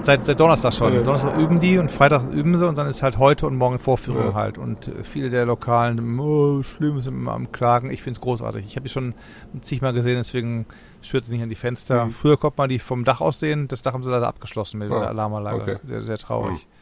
seit, 0.00 0.22
seit 0.24 0.40
Donnerstag 0.40 0.72
schon. 0.72 0.94
Ja. 0.94 1.02
Donnerstag 1.02 1.36
üben 1.36 1.60
die 1.60 1.78
und 1.78 1.90
Freitag 1.90 2.30
üben 2.30 2.56
sie 2.56 2.66
und 2.66 2.78
dann 2.78 2.86
ist 2.86 3.02
halt 3.02 3.18
heute 3.18 3.46
und 3.46 3.56
morgen 3.56 3.78
Vorführung 3.78 4.28
ja. 4.28 4.34
halt. 4.34 4.56
Und 4.56 4.88
äh, 4.88 5.04
viele 5.04 5.28
der 5.28 5.44
Lokalen, 5.44 6.18
oh, 6.18 6.62
schlimm, 6.62 7.00
sind 7.00 7.14
immer 7.14 7.32
am 7.32 7.52
Klagen. 7.52 7.90
Ich 7.90 8.02
finde 8.02 8.16
es 8.16 8.20
großartig. 8.22 8.64
Ich 8.66 8.76
habe 8.76 8.84
die 8.84 8.92
schon 8.92 9.14
zigmal 9.60 9.92
gesehen, 9.92 10.16
deswegen 10.16 10.66
stört 11.02 11.24
sie 11.24 11.32
nicht 11.32 11.42
an 11.42 11.50
die 11.50 11.56
Fenster. 11.56 12.06
Mhm. 12.06 12.10
Früher 12.12 12.38
konnte 12.38 12.58
man 12.58 12.68
die 12.68 12.78
vom 12.78 13.04
Dach 13.04 13.20
aus 13.20 13.40
sehen. 13.40 13.68
Das 13.68 13.82
Dach 13.82 13.92
haben 13.92 14.04
sie 14.04 14.10
leider 14.10 14.28
abgeschlossen 14.28 14.78
mit 14.78 14.90
oh. 14.90 14.98
der 14.98 15.08
Alarmanlage. 15.08 15.60
Okay. 15.60 15.76
Sehr, 15.86 16.02
sehr 16.02 16.18
traurig. 16.18 16.54
Mhm. 16.54 16.76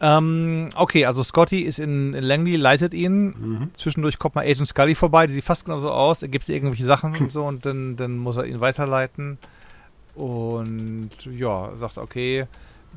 Ähm, 0.00 0.70
okay, 0.76 1.06
also 1.06 1.24
Scotty 1.24 1.62
ist 1.62 1.80
in, 1.80 2.14
in 2.14 2.22
Langley, 2.22 2.56
leitet 2.56 2.94
ihn. 2.94 3.26
Mhm. 3.26 3.70
Zwischendurch 3.74 4.18
kommt 4.18 4.36
mal 4.36 4.46
Agent 4.46 4.68
Scully 4.68 4.94
vorbei, 4.94 5.26
die 5.26 5.32
sieht 5.32 5.44
fast 5.44 5.64
genauso 5.64 5.90
aus. 5.90 6.22
Er 6.22 6.28
gibt 6.28 6.48
ihr 6.48 6.54
irgendwelche 6.54 6.84
Sachen 6.84 7.16
und 7.16 7.32
so 7.32 7.44
und 7.44 7.66
dann, 7.66 7.96
dann 7.96 8.16
muss 8.16 8.36
er 8.36 8.46
ihn 8.46 8.60
weiterleiten. 8.60 9.38
Und 10.18 11.10
ja, 11.26 11.76
sagt, 11.76 11.96
okay, 11.96 12.46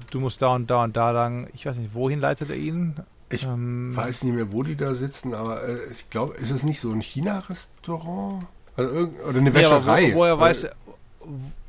du 0.10 0.20
musst 0.20 0.42
da 0.42 0.56
und 0.56 0.72
da 0.72 0.84
und 0.84 0.98
da 0.98 1.12
lang. 1.12 1.48
Ich 1.54 1.68
weiß 1.68 1.78
nicht, 1.78 1.94
wohin 1.94 2.20
leitet 2.20 2.50
er 2.50 2.56
ihn? 2.56 2.96
Ich 3.30 3.44
ähm, 3.44 3.96
weiß 3.96 4.24
nicht 4.24 4.34
mehr, 4.34 4.52
wo 4.52 4.64
die 4.64 4.76
da 4.76 4.96
sitzen, 4.96 5.36
aber 5.36 5.64
äh, 5.64 5.78
ich 5.92 6.10
glaube, 6.10 6.34
ist 6.34 6.50
es 6.50 6.64
nicht 6.64 6.82
so 6.82 6.92
ein 6.92 7.02
China-Restaurant? 7.02 8.48
Also 8.76 9.10
oder 9.28 9.38
eine 9.38 9.54
Wäscherei? 9.54 10.10
Ja, 10.10 10.16
wo, 10.16 10.24
er 10.24 10.40
weiß. 10.40 10.68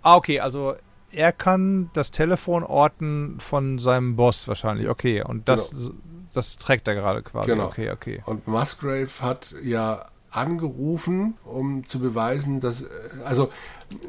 Ah, 0.03 0.17
okay, 0.17 0.41
also 0.41 0.75
er 1.11 1.33
kann 1.33 1.91
das 1.93 2.11
Telefon 2.11 2.65
orten 2.65 3.37
von 3.39 3.79
seinem 3.79 4.17
Boss 4.17 4.49
wahrscheinlich. 4.49 4.89
Okay, 4.89 5.23
und 5.23 5.49
das, 5.49 5.73
genau. 5.73 5.91
das 6.33 6.57
trägt 6.57 6.89
er 6.89 6.95
gerade 6.95 7.23
quasi. 7.23 7.51
Genau. 7.51 7.67
Okay, 7.67 7.91
okay. 7.91 8.23
Und 8.25 8.49
Musgrave 8.49 9.11
hat 9.21 9.55
ja 9.63 10.07
angerufen, 10.33 11.35
um 11.45 11.87
zu 11.87 12.01
beweisen, 12.01 12.61
dass, 12.61 12.85
also 13.25 13.51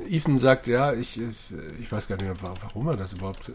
Ethan 0.09 0.39
sagt, 0.39 0.67
ja, 0.67 0.93
ich, 0.93 1.19
ich, 1.79 1.91
weiß 1.91 2.07
gar 2.07 2.15
nicht 2.15 2.31
warum 2.41 2.87
er 2.87 2.97
das 2.97 3.13
überhaupt 3.13 3.49
äh, 3.49 3.53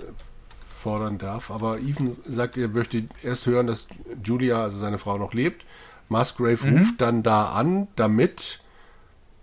fordern 0.69 1.19
darf, 1.19 1.51
aber 1.51 1.79
Ethan 1.81 2.17
sagt, 2.27 2.59
er 2.59 2.69
möchte 2.69 3.05
erst 3.23 3.47
hören, 3.47 3.67
dass 3.67 3.87
Julia, 4.23 4.63
also 4.63 4.79
seine 4.79 4.99
Frau, 4.99 5.19
noch 5.19 5.33
lebt. 5.33 5.65
Musgrave 6.09 6.67
mhm. 6.67 6.79
ruft 6.79 7.01
dann 7.01 7.23
da 7.23 7.53
an, 7.53 7.89
damit, 7.97 8.63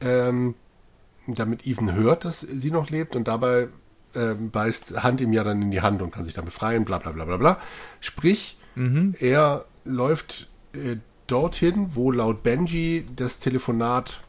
ähm, 0.01 0.55
damit 1.27 1.65
Ethan 1.65 1.93
hört, 1.93 2.25
dass 2.25 2.41
sie 2.41 2.71
noch 2.71 2.89
lebt 2.89 3.15
und 3.15 3.27
dabei 3.27 3.69
ähm, 4.15 4.49
beißt 4.49 5.03
Hand 5.03 5.19
ihm 5.21 5.33
ja 5.33 5.43
dann 5.43 5.61
in 5.61 5.71
die 5.71 5.81
Hand 5.81 6.01
und 6.01 6.11
kann 6.11 6.25
sich 6.25 6.33
dann 6.33 6.45
befreien, 6.45 6.85
bla 6.85 6.99
bla 6.99 7.11
bla 7.11 7.25
bla 7.25 7.37
bla. 7.37 7.59
Sprich, 7.99 8.57
mhm. 8.75 9.15
er 9.19 9.65
läuft 9.83 10.49
äh, 10.73 10.97
dorthin, 11.27 11.95
wo 11.95 12.11
laut 12.11 12.43
Benji 12.43 13.05
das 13.15 13.39
Telefonat 13.39 14.21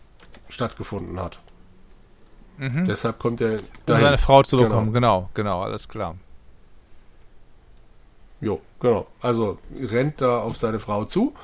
stattgefunden 0.48 1.20
hat. 1.20 1.38
Mhm. 2.58 2.86
Deshalb 2.86 3.18
kommt 3.18 3.40
er 3.40 3.52
Um 3.52 3.60
seine 3.86 4.18
Frau 4.18 4.42
zu 4.42 4.56
genau. 4.56 4.68
bekommen, 4.68 4.92
genau. 4.92 5.28
genau, 5.34 5.58
genau, 5.58 5.62
alles 5.62 5.88
klar. 5.88 6.16
Jo, 8.40 8.60
genau. 8.80 9.06
Also 9.20 9.58
rennt 9.78 10.20
da 10.20 10.38
auf 10.40 10.56
seine 10.56 10.78
Frau 10.78 11.04
zu, 11.04 11.34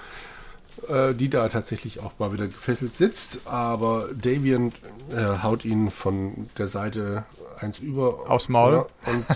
äh, 0.89 1.15
die 1.15 1.29
da 1.29 1.49
tatsächlich 1.49 2.01
auch 2.01 2.13
mal 2.19 2.33
wieder 2.33 2.47
gefesselt 2.47 2.97
sitzt, 2.97 3.47
aber 3.47 4.09
Davian 4.15 4.73
äh, 5.11 5.43
haut 5.43 5.65
ihn 5.65 5.91
von 5.91 6.49
der 6.59 6.69
Seite 6.69 7.25
eins 7.59 7.79
über. 7.79 8.31
Aufs 8.31 8.49
Maul. 8.49 8.87
Ja, 9.07 9.13
und 9.13 9.27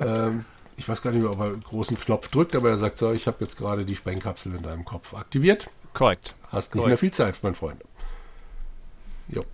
ähm, 0.00 0.44
ich 0.76 0.88
weiß 0.88 1.02
gar 1.02 1.12
nicht 1.12 1.22
mehr, 1.22 1.30
ob 1.30 1.38
er 1.38 1.46
einen 1.46 1.62
großen 1.62 1.98
Knopf 1.98 2.28
drückt, 2.28 2.54
aber 2.56 2.70
er 2.70 2.78
sagt 2.78 2.98
so, 2.98 3.12
ich 3.12 3.26
habe 3.26 3.38
jetzt 3.40 3.56
gerade 3.56 3.84
die 3.84 3.96
Sprengkapsel 3.96 4.54
in 4.54 4.62
deinem 4.62 4.84
Kopf 4.84 5.14
aktiviert. 5.14 5.70
Korrekt. 5.92 6.34
Hast 6.44 6.70
Korrekt. 6.70 6.74
nicht 6.74 6.86
mehr 6.86 6.98
viel 6.98 7.12
Zeit, 7.12 7.38
mein 7.42 7.54
Freund. 7.54 7.80
Jo. 9.28 9.44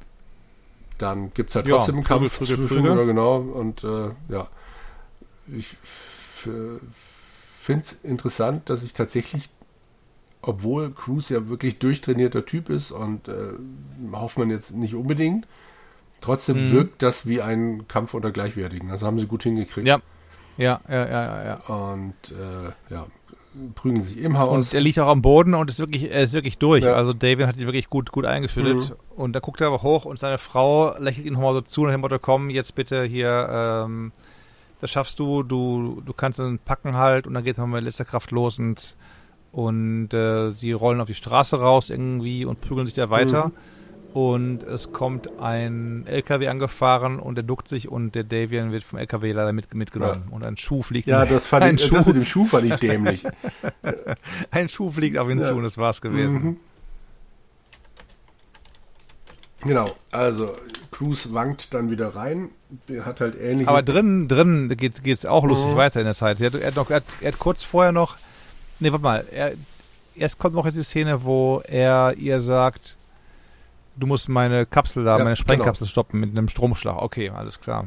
Dann 0.98 1.32
gibt 1.34 1.50
es 1.50 1.56
halt 1.56 1.66
trotzdem 1.66 1.96
ja, 1.96 1.98
einen 1.98 2.04
Kampf 2.04 2.38
Prügel, 2.38 2.56
Prügel, 2.56 2.68
zwischen, 2.68 2.84
Prügel. 2.84 3.06
genau, 3.06 3.38
und 3.38 3.84
äh, 3.84 4.10
ja. 4.28 4.48
Ich 5.52 5.76
finde 7.60 7.84
es 7.84 7.92
interessant, 8.02 8.70
dass 8.70 8.82
ich 8.82 8.94
tatsächlich, 8.94 9.50
obwohl 10.42 10.90
Cruz 10.92 11.28
ja 11.28 11.48
wirklich 11.48 11.78
durchtrainierter 11.78 12.46
Typ 12.46 12.70
ist 12.70 12.92
und 12.92 13.28
äh, 13.28 13.52
hofft 14.12 14.38
man 14.38 14.50
jetzt 14.50 14.72
nicht 14.72 14.94
unbedingt, 14.94 15.46
trotzdem 16.20 16.68
mhm. 16.68 16.72
wirkt 16.72 17.02
das 17.02 17.26
wie 17.26 17.42
ein 17.42 17.88
Kampf 17.88 18.14
unter 18.14 18.30
Gleichwertigen. 18.30 18.88
Das 18.88 19.02
haben 19.02 19.18
sie 19.18 19.26
gut 19.26 19.42
hingekriegt. 19.42 19.86
Ja, 19.86 20.00
ja, 20.60 20.80
ja, 20.88 21.06
ja, 21.08 21.44
ja. 21.44 21.54
Und 21.66 22.14
äh, 22.30 22.92
ja, 22.92 23.06
prügeln 23.74 24.02
sich 24.02 24.18
im 24.18 24.38
Haus. 24.38 24.50
Und 24.50 24.74
er 24.74 24.80
liegt 24.80 24.98
auch 24.98 25.08
am 25.08 25.22
Boden 25.22 25.54
und 25.54 25.70
ist 25.70 25.78
wirklich, 25.78 26.10
er 26.10 26.22
ist 26.22 26.32
wirklich 26.32 26.58
durch. 26.58 26.84
Ja. 26.84 26.94
Also 26.94 27.12
David 27.12 27.46
hat 27.46 27.56
ihn 27.56 27.66
wirklich 27.66 27.90
gut, 27.90 28.12
gut 28.12 28.24
eingeschüttet. 28.24 28.90
Mhm. 28.90 28.94
Und 29.16 29.32
da 29.32 29.40
guckt 29.40 29.60
er 29.60 29.68
aber 29.68 29.82
hoch 29.82 30.04
und 30.04 30.18
seine 30.18 30.38
Frau 30.38 30.96
lächelt 30.98 31.26
ihn 31.26 31.34
nochmal 31.34 31.54
so 31.54 31.60
zu 31.60 31.82
und 31.82 31.90
dem 31.90 32.00
Motto, 32.00 32.18
komm, 32.18 32.50
jetzt 32.50 32.74
bitte 32.74 33.04
hier, 33.04 33.48
ähm, 33.50 34.12
das 34.80 34.90
schaffst 34.90 35.18
du, 35.18 35.42
du, 35.42 36.02
du 36.04 36.12
kannst 36.12 36.38
ihn 36.38 36.58
packen 36.58 36.96
halt 36.96 37.26
und 37.26 37.34
dann 37.34 37.44
geht 37.44 37.58
nochmal 37.58 37.82
letzter 37.82 38.04
Kraft 38.04 38.30
los 38.30 38.58
und, 38.58 38.96
und 39.52 40.14
äh, 40.14 40.50
sie 40.50 40.72
rollen 40.72 41.00
auf 41.00 41.08
die 41.08 41.14
Straße 41.14 41.60
raus 41.60 41.90
irgendwie 41.90 42.44
und 42.44 42.60
prügeln 42.60 42.86
sich 42.86 42.94
da 42.94 43.10
weiter. 43.10 43.48
Mhm 43.48 43.79
und 44.12 44.62
es 44.64 44.92
kommt 44.92 45.40
ein 45.40 46.06
LKW 46.06 46.48
angefahren 46.48 47.20
und 47.20 47.38
er 47.38 47.44
duckt 47.44 47.68
sich 47.68 47.88
und 47.88 48.14
der 48.14 48.24
Davian 48.24 48.72
wird 48.72 48.82
vom 48.82 48.98
LKW 48.98 49.32
leider 49.32 49.52
mit, 49.52 49.72
mitgenommen 49.74 50.24
ja. 50.26 50.34
und 50.34 50.44
ein 50.44 50.56
Schuh 50.56 50.82
fliegt. 50.82 51.06
Ja, 51.06 51.24
das 51.26 51.46
fand 51.46 51.64
ein 51.64 51.76
ich, 51.76 51.82
Schuh, 51.84 51.94
das 51.94 52.06
mit 52.06 52.16
dem 52.16 52.24
Schuh 52.24 52.44
fand 52.44 52.64
ich 52.64 52.74
dämlich. 52.76 53.24
ein 54.50 54.68
Schuh 54.68 54.90
fliegt 54.90 55.16
auf 55.18 55.28
ihn 55.30 55.38
ja. 55.38 55.44
zu 55.44 55.54
und 55.54 55.62
das 55.62 55.78
war's 55.78 56.00
gewesen. 56.00 56.42
Mhm. 56.42 56.56
Genau, 59.62 59.94
also 60.10 60.52
Cruz 60.90 61.28
wankt 61.32 61.74
dann 61.74 61.90
wieder 61.90 62.14
rein, 62.14 62.48
der 62.88 63.04
hat 63.04 63.20
halt 63.20 63.38
ähnlich. 63.38 63.68
Aber 63.68 63.82
drinnen, 63.82 64.26
drinnen 64.26 64.74
geht 64.74 64.96
es 65.06 65.26
auch 65.26 65.44
lustig 65.44 65.72
mhm. 65.72 65.76
weiter 65.76 66.00
in 66.00 66.06
der 66.06 66.14
Zeit. 66.14 66.40
Er 66.40 66.46
hat, 66.46 66.54
er, 66.54 66.66
hat 66.68 66.76
noch, 66.76 66.90
er, 66.90 66.96
hat, 66.96 67.04
er 67.20 67.32
hat 67.32 67.38
kurz 67.38 67.62
vorher 67.62 67.92
noch, 67.92 68.16
nee, 68.78 68.90
warte 68.90 69.02
mal, 69.02 69.24
er, 69.30 69.52
erst 70.16 70.38
kommt 70.38 70.54
noch 70.54 70.64
jetzt 70.64 70.76
die 70.76 70.82
Szene, 70.82 71.24
wo 71.24 71.62
er 71.66 72.14
ihr 72.16 72.40
sagt, 72.40 72.96
du 74.00 74.06
musst 74.06 74.28
meine 74.28 74.66
Kapsel 74.66 75.04
da, 75.04 75.18
ja, 75.18 75.24
meine 75.24 75.36
Sprengkapsel 75.36 75.84
genau. 75.84 75.90
stoppen 75.90 76.20
mit 76.20 76.30
einem 76.30 76.48
Stromschlag. 76.48 76.96
Okay, 77.00 77.30
alles 77.30 77.60
klar. 77.60 77.86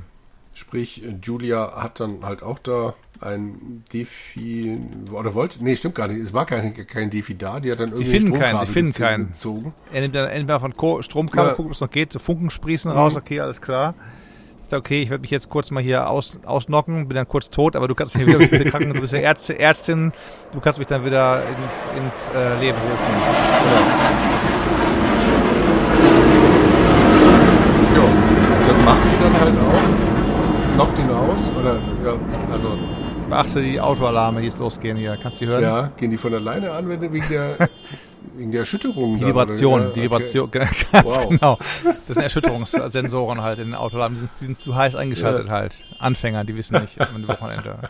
Sprich, 0.54 1.04
Julia 1.22 1.74
hat 1.76 2.00
dann 2.00 2.24
halt 2.24 2.44
auch 2.44 2.60
da 2.60 2.94
ein 3.20 3.84
Defi 3.92 4.78
oder 5.12 5.34
wollte, 5.34 5.64
nee, 5.64 5.76
stimmt 5.76 5.96
gar 5.96 6.08
nicht, 6.08 6.22
es 6.22 6.34
war 6.34 6.46
kein, 6.46 6.74
kein 6.74 7.10
Defi 7.10 7.36
da, 7.36 7.60
die 7.60 7.72
hat 7.72 7.80
dann 7.80 7.90
irgendwie 7.90 8.06
Sie 8.06 8.12
finden 8.12 8.38
keinen, 8.38 8.60
sie 8.60 8.68
finden 8.68 8.94
keinen. 8.94 9.32
Gezogen. 9.32 9.74
Er 9.92 10.02
nimmt 10.02 10.16
dann 10.16 10.30
entweder 10.30 10.60
von 10.60 10.74
Stromkabel, 11.02 11.52
ja. 11.52 11.56
guckt, 11.56 11.68
ob 11.68 11.72
es 11.72 11.82
noch 11.82 11.90
geht, 11.90 12.14
Funken 12.22 12.50
sprießen 12.50 12.92
mhm. 12.92 12.98
raus, 12.98 13.16
okay, 13.16 13.40
alles 13.40 13.62
klar. 13.62 13.96
Ich 14.64 14.70
dachte, 14.70 14.78
okay, 14.78 15.02
ich 15.02 15.10
werde 15.10 15.22
mich 15.22 15.32
jetzt 15.32 15.50
kurz 15.50 15.72
mal 15.72 15.82
hier 15.82 16.10
aus, 16.10 16.40
ausnocken, 16.46 17.08
bin 17.08 17.16
dann 17.16 17.28
kurz 17.28 17.50
tot, 17.50 17.76
aber 17.76 17.88
du 17.88 17.96
kannst 17.96 18.16
mich 18.16 18.28
wieder 18.28 18.70
kranken, 18.70 18.94
du 18.94 19.02
bist 19.02 19.14
ja 19.14 19.20
Ärztin, 19.20 19.58
Ärztin, 19.58 20.14
du 20.52 20.60
kannst 20.60 20.80
mich 20.80 20.88
dann 20.88 21.06
wieder 21.06 21.42
ins, 21.64 21.88
ins 21.98 22.28
äh, 22.30 22.60
Leben 22.60 22.78
rufen. 22.78 23.14
Genau. 23.64 24.33
Macht 28.86 29.06
sie 29.08 29.16
dann 29.22 29.40
halt 29.40 29.54
auch, 29.54 30.76
knockt 30.76 31.00
ihn 31.00 31.10
aus, 31.10 31.52
oder, 31.58 31.76
ja, 32.04 32.16
also. 32.52 32.78
Beachte 33.30 33.62
die 33.62 33.80
Autoalarme, 33.80 34.42
die 34.42 34.48
es 34.48 34.58
losgehen 34.58 34.98
hier. 34.98 35.18
Kannst 35.22 35.40
du 35.40 35.46
die 35.46 35.52
hören? 35.52 35.64
Ja, 35.64 35.92
gehen 35.98 36.12
die 36.12 36.18
von 36.18 36.34
alleine 36.34 36.72
an, 36.72 36.88
wenn 36.90 37.02
wegen 37.02 37.28
der, 37.30 37.58
wegen 38.36 38.52
der 38.52 38.62
Erschütterung. 38.62 39.18
Die 39.18 39.26
Vibration, 39.26 39.94
die 39.96 40.02
Vibration, 40.04 40.46
okay. 40.48 40.68
ganz 40.92 41.06
wow. 41.06 41.30
genau. 41.30 41.58
Das 41.58 41.82
sind 42.08 42.24
Erschütterungssensoren 42.24 43.42
halt 43.42 43.60
in 43.60 43.68
den 43.68 43.76
Autoalarmen, 43.76 44.20
die 44.20 44.26
sind, 44.26 44.40
die 44.40 44.46
sind 44.46 44.60
zu 44.60 44.76
heiß 44.76 44.96
eingeschaltet 44.96 45.48
ja. 45.48 45.54
halt. 45.54 45.76
Anfänger, 46.00 46.44
die 46.44 46.56
wissen 46.56 46.82
nicht 46.82 47.00
am 47.00 47.28
Wochenende. 47.28 47.90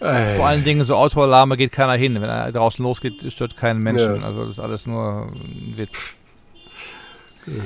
Ey. 0.00 0.36
Vor 0.36 0.46
allen 0.46 0.64
Dingen 0.64 0.84
so 0.84 0.96
Autoalarme 0.96 1.56
geht 1.56 1.72
keiner 1.72 1.94
hin. 1.94 2.14
Wenn 2.16 2.28
er 2.28 2.52
draußen 2.52 2.84
losgeht, 2.84 3.32
stört 3.32 3.56
keinen 3.56 3.80
Menschen. 3.80 4.16
Ja. 4.16 4.26
Also 4.26 4.42
das 4.42 4.50
ist 4.50 4.60
alles 4.60 4.86
nur 4.86 5.28
ein 5.28 5.74
Witz. 5.76 6.14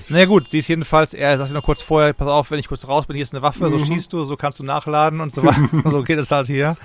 Naja 0.08 0.26
gut, 0.26 0.48
sie 0.48 0.58
ist 0.58 0.68
jedenfalls, 0.68 1.14
er 1.14 1.38
sagt 1.38 1.52
noch 1.52 1.62
kurz 1.62 1.82
vorher, 1.82 2.12
pass 2.12 2.28
auf, 2.28 2.50
wenn 2.50 2.58
ich 2.58 2.68
kurz 2.68 2.86
raus 2.88 3.06
bin, 3.06 3.14
hier 3.14 3.22
ist 3.22 3.34
eine 3.34 3.42
Waffe, 3.42 3.68
mhm. 3.68 3.78
so 3.78 3.84
schießt 3.84 4.12
du, 4.12 4.24
so 4.24 4.36
kannst 4.36 4.58
du 4.58 4.64
nachladen 4.64 5.20
und 5.20 5.32
so 5.32 5.44
weiter. 5.44 5.68
so 5.90 6.02
geht 6.02 6.18
es 6.18 6.30
halt 6.30 6.46
hier. 6.46 6.76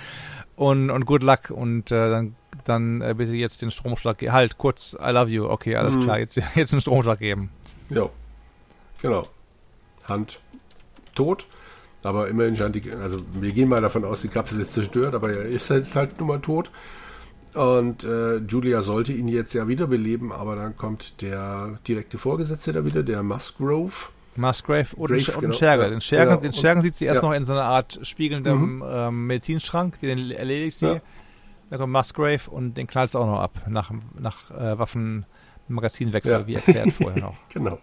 Und, 0.56 0.90
und 0.90 1.06
good 1.06 1.24
luck. 1.24 1.50
Und 1.50 1.92
äh, 1.92 2.10
dann, 2.10 2.36
dann 2.66 3.02
äh, 3.02 3.16
bitte 3.18 3.34
jetzt 3.34 3.62
den 3.62 3.72
Stromschlag, 3.72 4.22
halt, 4.32 4.58
kurz, 4.58 4.96
I 5.02 5.12
love 5.12 5.30
you, 5.30 5.46
okay, 5.46 5.76
alles 5.76 5.96
mhm. 5.96 6.02
klar, 6.02 6.20
jetzt, 6.20 6.36
jetzt 6.56 6.72
einen 6.72 6.82
Stromschlag 6.82 7.20
geben. 7.20 7.50
Ja, 7.90 8.10
genau. 9.02 9.28
Hand 10.06 10.40
tot. 11.16 11.46
Aber 12.04 12.28
immerhin 12.28 12.56
scheint 12.56 12.76
die, 12.76 12.92
also 12.92 13.20
wir 13.34 13.54
gehen 13.54 13.70
mal 13.70 13.82
davon 13.82 14.04
aus, 14.04 14.22
die 14.22 14.28
Kapsel 14.28 14.60
ist 14.60 14.74
zerstört, 14.74 15.16
aber 15.16 15.32
er 15.32 15.46
ist 15.46 15.70
halt, 15.70 15.84
ist 15.84 15.96
halt 15.96 16.20
nun 16.20 16.28
mal 16.28 16.40
tot. 16.42 16.70
Und 17.56 18.04
äh, 18.04 18.38
Julia 18.38 18.82
sollte 18.82 19.14
ihn 19.14 19.28
jetzt 19.28 19.54
ja 19.54 19.68
wiederbeleben, 19.68 20.32
aber 20.32 20.56
dann 20.56 20.76
kommt 20.76 21.22
der 21.22 21.80
direkte 21.88 22.18
Vorgesetzte 22.18 22.72
da 22.74 22.84
wieder, 22.86 23.04
der 23.04 23.22
Musgrove. 23.24 23.94
Musgrave 24.36 24.96
und, 24.96 25.10
Grave, 25.12 25.32
und 25.36 25.42
genau. 25.42 25.54
Scherger. 25.54 25.90
Den 25.92 26.02
Scherger, 26.02 26.32
ja, 26.32 26.38
den 26.38 26.54
Schergen 26.54 26.82
sieht 26.82 26.96
sie 26.96 27.06
erst 27.06 27.22
ja. 27.22 27.28
noch 27.28 27.36
in 27.36 27.46
so 27.46 27.54
einer 27.54 27.66
Art 27.66 28.00
spiegelndem 28.02 28.78
Mhm. 28.78 28.84
ähm, 28.88 29.28
Medizinschrank, 29.28 30.00
den 30.00 30.32
erledigt 30.32 30.78
sie. 30.80 30.88
Ja. 30.88 31.02
Dann 31.70 31.80
kommt 31.80 31.94
Musgrave 31.94 32.50
und 32.50 32.74
den 32.76 32.88
knallt 32.88 33.10
es 33.10 33.16
auch 33.16 33.28
noch 33.28 33.40
ab, 33.40 33.62
nach, 33.68 33.92
nach 34.18 34.50
äh, 34.52 34.78
Waffenmagazinwechsel, 34.80 36.32
Ja. 36.42 36.48
wie 36.48 36.56
erklärt 36.56 36.92
vorher 37.02 37.22
noch. 37.22 37.36
Genau. 37.54 37.80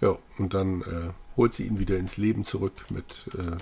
Ja, 0.00 0.16
und 0.38 0.52
dann 0.54 0.82
äh, 0.82 1.10
holt 1.36 1.54
sie 1.54 1.64
ihn 1.66 1.78
wieder 1.78 1.96
ins 1.96 2.16
Leben 2.16 2.44
zurück 2.44 2.84
mit, 2.90 3.30
äh, 3.38 3.56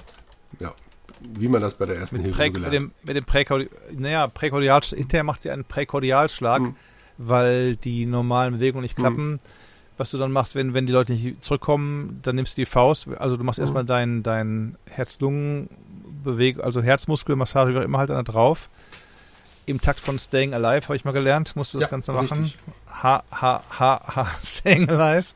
ja, 0.62 0.74
wie 1.20 1.48
man 1.48 1.60
das 1.60 1.74
bei 1.74 1.86
der 1.86 1.96
ersten 1.96 2.16
Mit, 2.16 2.24
Hilfe 2.24 2.36
Prä 2.38 2.44
mit 2.46 2.54
gelernt 2.54 2.74
dem, 2.74 2.92
mit 3.04 3.16
dem 3.16 3.24
Präkordial, 3.24 3.70
naja, 3.96 4.26
Präkordial, 4.26 4.80
hinterher 4.82 5.24
macht 5.24 5.42
sie 5.42 5.50
einen 5.50 5.64
Präkordialschlag, 5.64 6.60
Mhm. 6.62 6.76
weil 7.18 7.76
die 7.76 8.06
normalen 8.06 8.54
Bewegungen 8.54 8.82
nicht 8.82 8.96
klappen. 8.96 9.38
Was 9.96 10.10
du 10.10 10.18
dann 10.18 10.32
machst, 10.32 10.56
wenn, 10.56 10.74
wenn 10.74 10.86
die 10.86 10.92
Leute 10.92 11.12
nicht 11.12 11.42
zurückkommen, 11.44 12.18
dann 12.22 12.34
nimmst 12.34 12.56
du 12.58 12.62
die 12.62 12.66
Faust, 12.66 13.06
also 13.18 13.36
du 13.36 13.44
machst 13.44 13.58
Mhm. 13.60 13.62
erstmal 13.64 13.84
dein, 13.84 14.22
dein 14.24 14.76
Herz-Lungen-Beweg, 14.90 16.60
also 16.62 16.82
Herzmuskelmassage, 16.82 17.74
wie 17.74 17.78
auch 17.78 17.82
immer 17.82 17.98
halt 17.98 18.10
da 18.10 18.22
drauf. 18.22 18.68
Im 19.66 19.80
Takt 19.80 20.00
von 20.00 20.18
Staying 20.18 20.52
Alive, 20.52 20.84
habe 20.88 20.96
ich 20.96 21.04
mal 21.04 21.12
gelernt, 21.12 21.56
musst 21.56 21.72
du 21.72 21.78
das 21.78 21.86
Ja, 21.86 21.90
Ganze 21.90 22.12
machen. 22.12 22.38
richtig. 22.38 22.58
Ha, 23.02 23.22
ha, 23.30 23.62
ha, 23.78 24.00
ha, 24.16 24.26
Staying 24.44 24.88
Alive. 24.88 25.28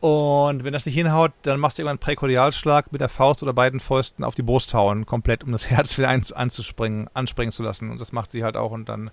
Und 0.00 0.62
wenn 0.64 0.72
das 0.72 0.86
nicht 0.86 0.94
hinhaut, 0.94 1.32
dann 1.42 1.58
machst 1.58 1.78
du 1.78 1.82
irgendwann 1.82 1.94
einen 1.94 2.00
Präkordialschlag 2.00 2.92
mit 2.92 3.00
der 3.00 3.08
Faust 3.08 3.42
oder 3.42 3.52
beiden 3.52 3.80
Fäusten 3.80 4.24
auf 4.24 4.34
die 4.34 4.42
Brust 4.42 4.74
hauen, 4.74 5.06
komplett, 5.06 5.42
um 5.42 5.52
das 5.52 5.70
Herz 5.70 5.96
wieder 5.98 6.10
anzuspringen, 6.10 7.08
anspringen 7.14 7.52
zu 7.52 7.62
lassen. 7.62 7.90
Und 7.90 8.00
das 8.00 8.12
macht 8.12 8.30
sie 8.30 8.44
halt 8.44 8.56
auch 8.56 8.72
und 8.72 8.88
dann 8.88 9.10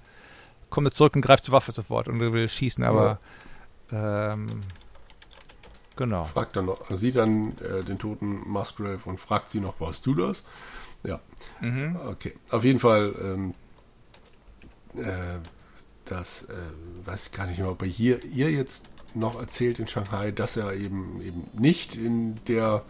kommt 0.69 0.87
sie 0.87 0.93
zurück 0.93 1.15
und 1.15 1.21
greift 1.21 1.43
zur 1.45 1.53
Waffe 1.53 1.71
sofort 1.71 2.07
und 2.07 2.19
will 2.19 2.49
schießen, 2.49 2.83
aber 2.83 3.19
ähm, 3.91 4.47
genau. 5.95 6.23
Fragt 6.23 6.55
dann 6.55 6.65
noch, 6.65 6.79
sieht 6.89 7.15
dann 7.15 7.57
äh, 7.59 7.83
den 7.83 7.99
toten 7.99 8.41
Musgrave 8.49 8.99
und 9.05 9.19
fragt 9.19 9.51
sie 9.51 9.59
noch, 9.59 9.79
warst 9.79 10.05
du 10.05 10.15
das? 10.15 10.43
Ja, 11.03 11.19
Mhm. 11.61 11.97
okay. 12.09 12.33
Auf 12.49 12.63
jeden 12.63 12.79
Fall, 12.79 13.13
ähm, 13.21 13.53
äh, 14.95 15.37
das 16.05 16.43
äh, 16.43 16.53
weiß 17.05 17.27
ich 17.27 17.31
gar 17.33 17.45
nicht 17.47 17.59
mehr, 17.59 17.69
ob 17.69 17.81
er 17.81 17.87
hier 17.87 18.23
ihr 18.25 18.49
jetzt 18.51 18.85
noch 19.15 19.39
erzählt 19.39 19.79
in 19.79 19.87
Shanghai, 19.87 20.31
dass 20.31 20.57
er 20.57 20.73
eben 20.73 21.21
eben 21.21 21.49
nicht 21.53 21.95
in 21.95 22.39
der 22.47 22.83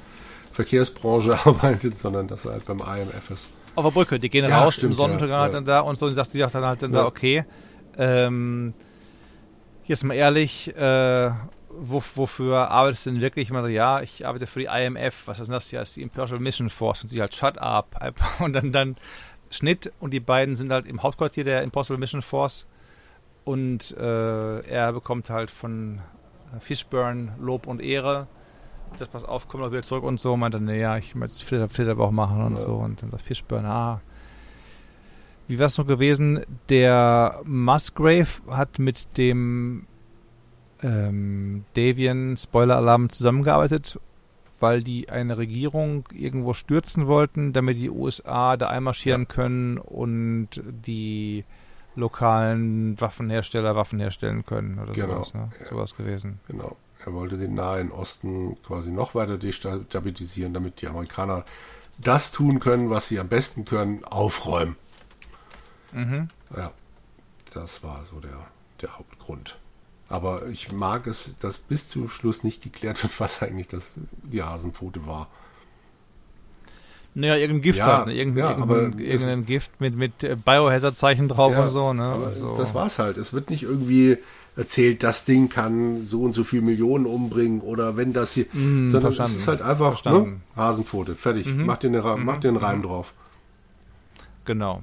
Verkehrsbranche 0.52 1.38
arbeitet, 1.46 1.98
sondern 1.98 2.28
dass 2.28 2.46
er 2.46 2.54
halt 2.54 2.66
beim 2.66 2.80
IMF 2.80 3.30
ist. 3.32 3.48
Auf 3.76 3.86
der 3.86 3.92
Brücke, 3.92 4.20
die 4.20 4.30
gehen 4.30 4.48
Ja, 4.48 4.64
raus 4.64 4.76
stimmt, 4.76 4.92
im 4.92 4.98
Sonnenuntergang 4.98 5.36
ja, 5.36 5.42
halt 5.42 5.54
ja. 5.54 5.58
dann 5.58 5.66
da 5.66 5.80
und 5.80 5.98
so 5.98 6.06
und 6.06 6.16
sagt 6.16 6.30
sie 6.30 6.40
sagt 6.40 6.54
dann 6.54 6.66
halt 6.66 6.82
dann 6.84 6.92
da, 6.92 7.06
okay, 7.06 7.44
ähm, 7.98 8.74
jetzt 9.86 10.04
mal 10.04 10.14
ehrlich, 10.14 10.76
äh, 10.76 11.32
wo, 11.70 12.04
wofür 12.16 12.70
arbeitest 12.70 13.08
du 13.08 13.12
denn 13.12 13.22
wirklich? 13.22 13.48
Ich 13.48 13.54
meine, 13.54 13.70
ja, 13.70 14.02
ich 14.02 14.28
arbeite 14.28 14.46
für 14.46 14.60
die 14.60 14.66
IMF, 14.66 15.24
was 15.26 15.40
ist 15.40 15.52
das 15.52 15.70
hier? 15.70 15.80
Das 15.80 15.90
ist 15.90 15.98
die 15.98 16.04
Imperial 16.04 16.40
Mission 16.40 16.70
Force 16.70 17.04
und 17.04 17.10
sie 17.10 17.20
halt, 17.20 17.34
shut 17.34 17.58
up. 17.58 18.00
Und 18.40 18.54
dann, 18.54 18.72
dann 18.72 18.96
Schnitt 19.50 19.92
und 20.00 20.12
die 20.12 20.20
beiden 20.20 20.56
sind 20.56 20.72
halt 20.72 20.88
im 20.88 21.04
Hauptquartier 21.04 21.44
der 21.44 21.62
Impossible 21.62 22.00
Mission 22.00 22.22
Force 22.22 22.66
und 23.44 23.96
äh, 23.98 24.60
er 24.62 24.94
bekommt 24.94 25.30
halt 25.30 25.52
von 25.52 26.00
Fishburne 26.60 27.34
Lob 27.40 27.68
und 27.68 27.82
Ehre. 27.82 28.28
Das 28.98 29.08
pass 29.08 29.24
auf, 29.24 29.48
komm 29.48 29.62
doch 29.62 29.72
wieder 29.72 29.82
zurück 29.84 30.04
und 30.04 30.20
so. 30.20 30.38
Meinte, 30.38 30.60
nee, 30.62 30.80
ja, 30.80 30.98
ich 30.98 31.16
möchte 31.16 31.44
Flitter, 31.44 31.68
Flitterbauch 31.68 32.12
machen 32.12 32.42
und 32.44 32.54
Ja. 32.54 32.60
so. 32.60 32.76
Und 32.76 33.02
dann 33.02 33.10
sagt 33.12 33.24
Fishburne, 33.24 33.68
ah. 33.70 34.02
Wie 35.48 35.60
war 35.60 35.66
es 35.66 35.78
noch 35.78 35.88
gewesen? 35.88 36.46
Der 36.70 37.42
Musgrave 37.44 38.28
hat 38.50 38.80
mit 38.80 39.18
dem 39.18 39.88
ähm, 40.82 41.66
Davian 41.74 42.38
Spoiler-Alarm 42.38 43.10
zusammengearbeitet, 43.10 44.00
weil 44.60 44.84
die 44.84 45.10
eine 45.10 45.38
Regierung 45.38 46.08
irgendwo 46.14 46.54
stürzen 46.54 47.08
wollten, 47.08 47.52
damit 47.52 47.78
die 47.78 47.90
USA 47.90 48.56
da 48.58 48.68
einmarschieren 48.68 49.28
können 49.28 49.78
und 49.80 50.50
die 50.66 51.44
lokalen 51.96 53.00
Waffenhersteller 53.00 53.76
Waffen 53.76 54.00
herstellen 54.00 54.46
können 54.46 54.80
oder 54.80 54.94
Genau, 54.94 55.24
sowas. 55.24 55.34
Ne? 55.34 55.52
ja. 55.60 55.70
Sowas 55.70 55.96
gewesen. 55.96 56.40
Genau. 56.48 56.76
Er 57.06 57.14
wollte 57.14 57.38
den 57.38 57.54
Nahen 57.54 57.92
Osten 57.92 58.58
quasi 58.64 58.90
noch 58.92 59.14
weiter 59.14 59.38
destabilisieren, 59.38 60.54
damit 60.54 60.82
die 60.82 60.88
Amerikaner 60.88 61.44
das 61.98 62.32
tun 62.32 62.60
können, 62.60 62.90
was 62.90 63.10
sie 63.10 63.20
am 63.20 63.28
besten 63.28 63.66
können, 63.66 64.04
aufräumen. 64.06 64.78
Mhm. 65.92 66.30
Ja, 66.56 66.72
das 67.54 67.84
war 67.84 68.06
so 68.06 68.20
der, 68.20 68.48
der 68.82 68.98
Hauptgrund. 68.98 69.58
Aber 70.10 70.48
ich 70.48 70.72
mag 70.72 71.08
es, 71.08 71.36
dass 71.40 71.58
bis 71.58 71.90
zum 71.90 72.10
Schluss 72.10 72.44
nicht 72.44 72.64
geklärt 72.64 73.04
wird, 73.04 73.20
was 73.20 73.44
eigentlich 73.44 73.68
das, 73.68 73.92
die 73.96 74.42
Hasenpfote 74.42 75.06
war. 75.06 75.28
Naja, 77.16 77.36
irgendein 77.36 77.62
Gift 77.62 77.80
Ja, 77.80 77.98
halt, 77.98 78.08
ne? 78.08 78.14
Irgendein, 78.16 78.44
ja, 78.44 78.50
irgendein, 78.52 78.78
aber 78.94 79.00
irgendein 79.00 79.46
Gift 79.46 79.80
mit, 79.80 79.96
mit 79.96 80.24
äh, 80.24 80.36
Biohazard-Zeichen 80.36 81.28
drauf 81.28 81.52
Ja, 81.54 81.64
und 81.64 81.70
so, 81.70 81.94
ne? 81.94 82.34
So. 82.40 82.56
das 82.58 82.74
war's 82.74 82.98
halt. 82.98 83.18
Es 83.18 83.34
wird 83.34 83.50
nicht 83.52 83.64
irgendwie 83.64 84.18
erzählt, 84.56 85.04
das 85.04 85.26
Ding 85.26 85.50
kann 85.50 86.08
so 86.08 86.22
und 86.24 86.34
so 86.34 86.44
viel 86.44 86.62
Millionen 86.62 87.06
umbringen 87.06 87.62
oder 87.62 87.98
wenn 87.98 88.14
das 88.14 88.34
hier, 88.34 88.46
Mm, 88.54 88.86
sondern 88.88 89.02
verstanden. 89.14 89.36
es 89.36 89.42
ist 89.44 89.48
halt 89.48 89.62
einfach 89.62 90.04
ne? 90.06 90.42
Hasenpfote, 90.56 91.16
fertig. 91.16 91.48
Mhm. 91.48 91.66
Mach 91.66 91.78
den, 91.78 91.96
Ra- 91.96 92.18
mach 92.18 92.38
Mhm. 92.38 92.42
den 92.42 92.56
Reim 92.58 92.82
drauf. 92.84 93.14
Genau. 94.46 94.82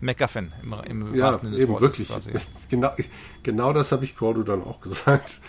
MacGuffin 0.00 0.52
im, 0.62 0.74
im 1.02 1.14
Ja, 1.14 1.26
wahrsten 1.28 1.44
Sinne 1.46 1.52
des 1.56 1.62
eben 1.62 1.72
Wortes 1.72 1.82
wirklich. 1.98 2.08
quasi. 2.08 2.30
Genau, 2.68 2.90
genau 3.42 3.72
das 3.72 3.92
habe 3.92 4.04
ich 4.04 4.14
Cordo 4.16 4.42
dann 4.42 4.62
auch 4.62 4.80
gesagt, 4.82 5.40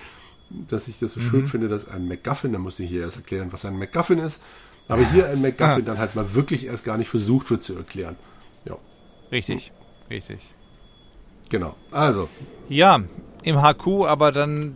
dass 0.50 0.88
ich 0.88 1.00
das 1.00 1.14
so 1.14 1.20
schön 1.20 1.42
Mhm. 1.42 1.46
finde, 1.48 1.68
dass 1.68 1.88
ein 1.90 2.08
MacGuffin, 2.08 2.54
da 2.54 2.60
musste 2.60 2.84
ich 2.84 2.90
hier 2.90 3.02
erst 3.02 3.18
erklären, 3.18 3.50
was 3.52 3.66
ein 3.66 3.78
MacGuffin 3.78 4.20
ist, 4.20 4.42
aber 4.88 5.06
hier 5.06 5.28
ein 5.30 5.42
MacGuffin 5.42 5.84
Ah. 5.84 5.86
dann 5.86 5.98
halt 5.98 6.16
mal 6.16 6.34
wirklich 6.34 6.66
erst 6.66 6.84
gar 6.86 6.98
nicht 6.98 7.10
versucht 7.10 7.50
wird 7.50 7.64
zu 7.64 7.76
erklären. 7.76 8.16
Ja, 8.66 8.78
Richtig, 9.32 9.72
richtig. 10.10 10.40
genau. 11.50 11.76
Also, 11.92 12.30
Ja, 12.70 13.00
im 13.44 13.62
HQ, 13.62 14.06
aber 14.06 14.32
dann, 14.32 14.76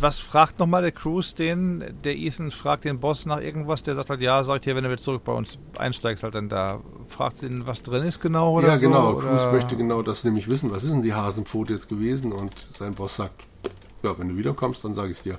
was 0.00 0.18
fragt 0.18 0.58
nochmal 0.58 0.82
der 0.82 0.92
Cruise 0.92 1.34
den? 1.34 1.82
Der 2.04 2.16
Ethan 2.16 2.50
fragt 2.50 2.84
den 2.84 2.98
Boss 3.00 3.24
nach 3.26 3.40
irgendwas, 3.40 3.82
der 3.82 3.94
sagt 3.94 4.10
halt, 4.10 4.20
ja, 4.20 4.42
sagt 4.44 4.64
hier, 4.64 4.76
wenn 4.76 4.84
du 4.84 4.90
wieder 4.90 5.00
zurück 5.00 5.22
bei 5.24 5.32
uns 5.32 5.58
einsteigst, 5.78 6.22
halt 6.22 6.34
dann 6.34 6.48
da. 6.48 6.80
Fragt 7.08 7.42
ihn, 7.42 7.66
was 7.66 7.82
drin 7.82 8.02
ist 8.02 8.20
genau 8.20 8.52
oder 8.58 8.68
ja 8.68 8.78
so? 8.78 8.88
genau, 8.88 9.12
oder? 9.14 9.28
Cruz 9.28 9.52
möchte 9.52 9.76
genau 9.76 10.02
das 10.02 10.24
nämlich 10.24 10.48
wissen, 10.48 10.70
was 10.72 10.82
ist 10.84 10.92
denn 10.92 11.02
die 11.02 11.14
Hasenpfote 11.14 11.72
jetzt 11.72 11.88
gewesen 11.88 12.32
und 12.32 12.52
sein 12.58 12.94
Boss 12.94 13.16
sagt, 13.16 13.46
ja, 14.02 14.18
wenn 14.18 14.28
du 14.28 14.36
wiederkommst, 14.36 14.84
dann 14.84 14.94
sage 14.94 15.10
ich 15.12 15.18
es 15.18 15.22
dir. 15.22 15.38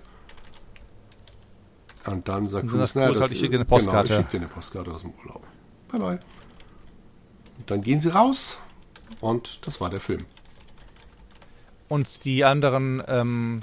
Und 2.07 2.27
dann 2.27 2.47
sagt 2.47 2.67
Cruz, 2.69 2.93
sagt 2.93 3.05
Cruz 3.07 3.21
halt, 3.21 3.31
ich 3.31 3.37
schicke 3.39 3.51
dir 3.51 3.57
eine 3.57 3.65
Postkarte. 3.65 4.07
Genau, 4.07 4.19
ich 4.19 4.25
schicke 4.25 4.37
dir 4.37 4.45
eine 4.45 4.53
Postkarte 4.53 4.91
aus 4.91 5.01
dem 5.01 5.11
Urlaub. 5.11 5.43
Bye 5.91 5.99
bye. 5.99 6.19
Und 7.59 7.71
dann 7.71 7.81
gehen 7.81 7.99
sie 7.99 8.09
raus 8.09 8.57
und 9.19 9.65
das 9.67 9.79
war 9.81 9.89
der 9.89 9.99
Film. 9.99 10.25
Und 11.89 12.25
die 12.25 12.43
anderen, 12.43 13.01
ähm, 13.07 13.59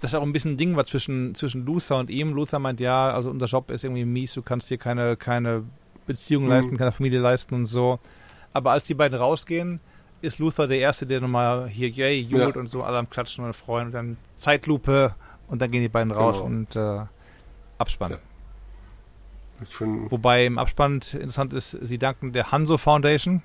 das 0.00 0.12
ist 0.12 0.14
auch 0.18 0.22
ein 0.22 0.32
bisschen 0.32 0.52
ein 0.52 0.56
Ding 0.56 0.76
war 0.76 0.84
zwischen, 0.84 1.34
zwischen 1.34 1.64
Luther 1.64 1.98
und 1.98 2.10
ihm. 2.10 2.32
Luther 2.32 2.58
meint, 2.58 2.80
ja, 2.80 3.10
also 3.10 3.30
unser 3.30 3.46
Job 3.46 3.70
ist 3.70 3.84
irgendwie 3.84 4.04
mies, 4.04 4.34
du 4.34 4.42
kannst 4.42 4.70
dir 4.70 4.78
keine, 4.78 5.16
keine 5.16 5.64
Beziehung 6.06 6.44
Mhm. 6.44 6.50
leisten, 6.50 6.76
keine 6.76 6.92
Familie 6.92 7.20
leisten 7.20 7.54
und 7.54 7.66
so. 7.66 7.98
Aber 8.52 8.72
als 8.72 8.84
die 8.84 8.94
beiden 8.94 9.16
rausgehen, 9.18 9.80
ist 10.22 10.38
Luther 10.38 10.66
der 10.66 10.78
Erste, 10.80 11.06
der 11.06 11.20
nochmal 11.20 11.68
hier, 11.68 11.88
yay, 11.88 12.20
jubelt 12.20 12.56
Ja. 12.56 12.60
und 12.60 12.66
so, 12.66 12.82
alle 12.82 12.98
am 12.98 13.08
Klatschen 13.08 13.44
und 13.44 13.54
freuen 13.54 13.86
und 13.86 13.94
dann 13.94 14.16
Zeitlupe 14.34 15.14
und 15.48 15.62
dann 15.62 15.70
gehen 15.70 15.82
die 15.82 15.88
beiden 15.88 16.10
raus 16.12 16.38
Genau. 16.38 16.46
und 16.46 16.76
äh, 16.76 17.06
Abspann. 17.80 18.12
Ja. 18.12 18.18
Wobei 20.10 20.46
im 20.46 20.58
Abspann 20.58 20.94
interessant 21.12 21.52
ist, 21.52 21.72
sie 21.82 21.98
danken 21.98 22.32
der 22.32 22.50
Hanso 22.50 22.78
Foundation. 22.78 23.42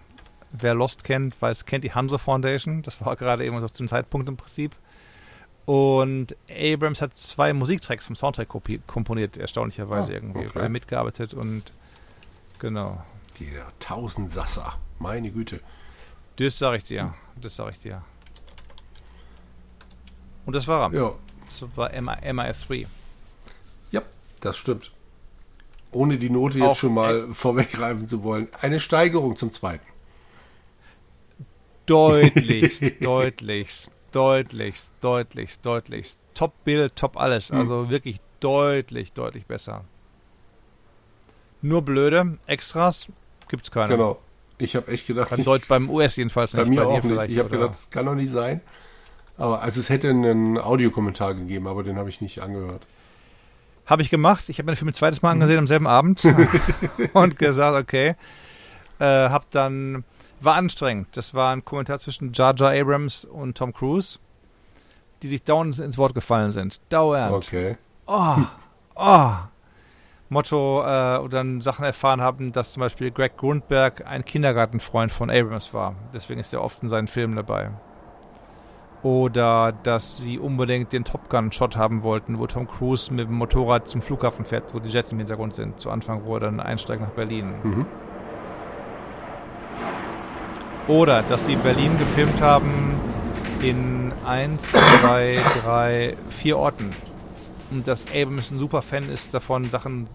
Wer 0.51 0.73
Lost 0.73 1.03
kennt, 1.03 1.39
weiß, 1.41 1.65
kennt 1.65 1.83
die 1.83 1.93
Hanso 1.93 2.17
Foundation. 2.17 2.81
Das 2.83 3.01
war 3.03 3.15
gerade 3.17 3.45
eben 3.45 3.59
so 3.59 3.67
zum 3.67 3.87
Zeitpunkt 3.87 4.29
im 4.29 4.37
Prinzip. 4.37 4.75
Und 5.65 6.35
Abrams 6.49 7.01
hat 7.01 7.15
zwei 7.15 7.51
Musiktracks 7.51 8.05
vom 8.05 8.15
Soundtrack 8.15 8.47
komponiert, 8.87 9.35
erstaunlicherweise 9.35 10.11
Ah, 10.11 10.15
irgendwie. 10.15 10.45
okay. 10.47 10.69
Mitgearbeitet 10.69 11.33
und 11.33 11.63
genau. 12.59 13.03
der 13.39 13.65
Tausendsasser, 13.79 14.77
meine 14.99 15.31
Güte. 15.31 15.59
Das 16.37 16.57
sag 16.59 16.75
ich 16.77 16.83
dir. 16.83 17.13
Das 17.41 17.55
sag 17.55 17.71
ich 17.71 17.79
dir. 17.79 18.03
Und 20.45 20.55
das 20.55 20.67
war 20.67 20.93
er. 20.93 20.97
Ja, 20.97 21.13
Das 21.45 21.65
war 21.75 21.89
MI 21.89 22.11
MI3. 22.31 22.85
Das 24.41 24.57
stimmt. 24.57 24.91
Ohne 25.91 26.17
die 26.17 26.29
Note 26.29 26.61
Auch 26.61 26.69
jetzt 26.69 26.79
schon 26.79 26.93
mal 26.93 27.27
vorweggreifen 27.31 28.07
zu 28.07 28.23
wollen. 28.23 28.49
Eine 28.61 28.79
Steigerung 28.79 29.37
zum 29.37 29.53
zweiten. 29.53 29.85
Deutlichst, 31.85 32.83
deutlichst, 33.01 33.91
deutlichst, 34.11 34.93
deutlichst, 35.01 35.65
deutlichst. 35.65 36.19
Top 36.33 36.51
Bild, 36.63 36.95
top 36.95 37.17
alles. 37.17 37.51
Mhm. 37.51 37.59
Also 37.59 37.89
wirklich 37.89 38.19
deutlich, 38.39 39.13
deutlich 39.13 39.45
besser. 39.45 39.85
Nur 41.61 41.81
blöde 41.81 42.37
Extras 42.45 43.07
gibt's 43.47 43.71
keine. 43.71 43.89
Genau. 43.89 44.19
Ich 44.57 44.75
habe 44.75 44.91
echt 44.91 45.07
gedacht, 45.07 45.29
Beim, 45.31 45.39
ich, 45.39 45.45
Deutsch, 45.45 45.67
beim 45.67 45.89
US 45.89 46.15
jedenfalls 46.15 46.53
bei 46.53 46.59
nicht. 46.59 46.69
mir 46.69 46.81
dir 46.81 46.87
auch 46.87 47.03
nicht. 47.03 47.31
Ich 47.31 47.39
habe 47.39 47.49
gedacht, 47.49 47.71
das 47.71 47.89
kann 47.89 48.05
doch 48.05 48.15
nicht 48.15 48.31
sein. 48.31 48.61
Aber 49.37 49.61
also 49.61 49.81
es 49.81 49.89
hätte 49.89 50.09
einen 50.09 50.57
Audiokommentar 50.57 51.33
gegeben, 51.33 51.67
aber 51.67 51.83
den 51.83 51.97
habe 51.97 52.09
ich 52.09 52.21
nicht 52.21 52.39
angehört. 52.41 52.85
Habe 53.85 54.01
ich 54.01 54.09
gemacht. 54.09 54.49
Ich 54.49 54.57
habe 54.57 54.65
mir 54.65 54.73
den 54.73 54.77
Film 54.77 54.89
ein 54.89 54.93
zweites 54.93 55.21
Mal 55.21 55.31
angesehen 55.31 55.59
am 55.59 55.67
selben 55.67 55.87
Abend 55.87 56.23
und 57.13 57.37
gesagt, 57.37 57.77
okay. 57.77 58.15
Äh, 58.99 59.29
hab 59.29 59.49
dann, 59.51 60.03
war 60.39 60.55
anstrengend. 60.55 61.15
Das 61.17 61.33
war 61.33 61.53
ein 61.53 61.63
Kommentar 61.63 61.99
zwischen 61.99 62.33
Jar 62.33 62.55
Jar 62.55 62.71
Abrams 62.71 63.25
und 63.25 63.57
Tom 63.57 63.73
Cruise, 63.73 64.19
die 65.21 65.27
sich 65.27 65.43
dauernd 65.43 65.77
ins 65.79 65.97
Wort 65.97 66.15
gefallen 66.15 66.51
sind. 66.51 66.81
Dauernd. 66.89 67.33
Okay. 67.33 67.77
Oh, 68.07 68.37
oh. 68.95 69.31
Motto, 70.29 70.83
äh, 70.83 71.19
und 71.19 71.33
dann 71.33 71.61
Sachen 71.61 71.85
erfahren 71.85 72.21
haben, 72.21 72.51
dass 72.51 72.73
zum 72.73 72.81
Beispiel 72.81 73.11
Greg 73.11 73.37
Grundberg 73.37 74.05
ein 74.07 74.25
Kindergartenfreund 74.25 75.11
von 75.11 75.29
Abrams 75.29 75.73
war. 75.73 75.95
Deswegen 76.13 76.39
ist 76.39 76.51
er 76.53 76.63
oft 76.63 76.81
in 76.81 76.89
seinen 76.89 77.07
Filmen 77.07 77.35
dabei. 77.35 77.71
Oder 79.05 79.71
dass 79.83 80.17
sie 80.17 80.39
unbedingt 80.39 80.91
den 80.91 81.03
Top 81.03 81.29
Gun-Shot 81.29 81.77
haben 81.77 82.01
wollten, 82.01 82.39
wo 82.39 82.47
Tom 82.47 82.65
Cruise 82.67 83.13
mit 83.13 83.27
dem 83.27 83.35
Motorrad 83.35 83.87
zum 83.87 84.01
Flughafen 84.01 84.45
fährt, 84.45 84.73
wo 84.73 84.79
die 84.79 84.89
Jets 84.89 85.11
im 85.11 85.19
Hintergrund 85.19 85.53
sind. 85.53 85.79
Zu 85.79 85.91
Anfang, 85.91 86.25
wo 86.25 86.33
er 86.33 86.39
dann 86.39 86.59
einsteigt 86.59 87.01
nach 87.01 87.11
Berlin. 87.11 87.53
Mhm. 87.61 87.85
Oder 90.87 91.21
dass 91.21 91.45
sie 91.45 91.55
Berlin 91.55 91.95
gefilmt 91.99 92.41
haben 92.41 92.95
in 93.61 94.11
1, 94.25 94.71
2, 94.71 95.39
3, 95.63 96.13
4 96.31 96.57
Orten. 96.57 96.89
Und 97.69 97.87
dass 97.87 98.07
Abrams 98.07 98.49
ein 98.49 98.57
super 98.57 98.81
Fan 98.81 99.07
ist 99.13 99.35
davon, 99.35 99.65
Sachen 99.65 100.07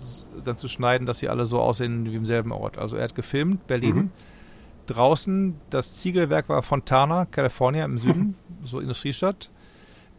dann 0.44 0.56
zu 0.56 0.66
schneiden, 0.66 1.06
dass 1.06 1.20
sie 1.20 1.28
alle 1.28 1.46
so 1.46 1.60
aussehen 1.60 2.06
wie 2.10 2.16
im 2.16 2.26
selben 2.26 2.50
Ort. 2.50 2.76
Also 2.76 2.96
er 2.96 3.04
hat 3.04 3.14
gefilmt, 3.14 3.68
Berlin. 3.68 3.94
Mhm. 3.94 4.10
Draußen, 4.90 5.60
das 5.70 6.00
Ziegelwerk 6.00 6.48
war 6.48 6.62
Fontana, 6.62 7.26
California 7.26 7.84
im 7.84 7.98
Süden, 7.98 8.36
so 8.62 8.80
Industriestadt. 8.80 9.50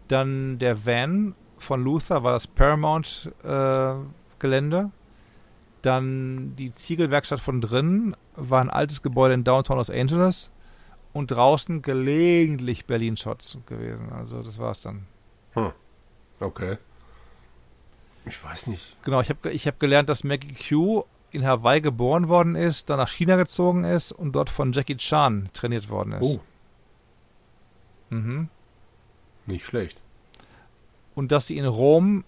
Dann 0.07 0.59
der 0.59 0.85
Van 0.85 1.35
von 1.57 1.83
Luther 1.83 2.23
war 2.23 2.31
das 2.31 2.47
Paramount-Gelände. 2.47 4.91
Dann 5.81 6.55
die 6.55 6.71
Ziegelwerkstatt 6.71 7.39
von 7.39 7.61
drinnen 7.61 8.15
war 8.35 8.61
ein 8.61 8.69
altes 8.69 9.01
Gebäude 9.01 9.33
in 9.33 9.43
Downtown 9.43 9.77
Los 9.77 9.89
Angeles. 9.89 10.51
Und 11.13 11.31
draußen 11.31 11.81
gelegentlich 11.81 12.85
Berlin-Shots 12.85 13.57
gewesen. 13.65 14.13
Also 14.13 14.41
das 14.41 14.59
war's 14.59 14.81
dann. 14.81 15.07
Okay. 16.39 16.77
Ich 18.25 18.43
weiß 18.43 18.67
nicht. 18.67 18.95
Genau, 19.03 19.21
ich 19.21 19.29
habe 19.29 19.51
ich 19.51 19.67
hab 19.67 19.79
gelernt, 19.79 20.09
dass 20.09 20.23
Maggie 20.23 20.53
Q 20.53 21.05
in 21.31 21.45
Hawaii 21.45 21.81
geboren 21.81 22.27
worden 22.27 22.55
ist, 22.55 22.89
dann 22.89 22.97
nach 22.97 23.09
China 23.09 23.35
gezogen 23.37 23.83
ist 23.83 24.11
und 24.11 24.33
dort 24.33 24.49
von 24.49 24.71
Jackie 24.73 24.97
Chan 24.97 25.49
trainiert 25.53 25.89
worden 25.89 26.13
ist. 26.13 26.37
Oh, 26.37 26.41
Mhm. 28.15 28.49
nicht 29.45 29.65
schlecht. 29.65 30.01
Und 31.15 31.31
dass 31.31 31.47
sie 31.47 31.57
in 31.57 31.65
Rom 31.65 32.23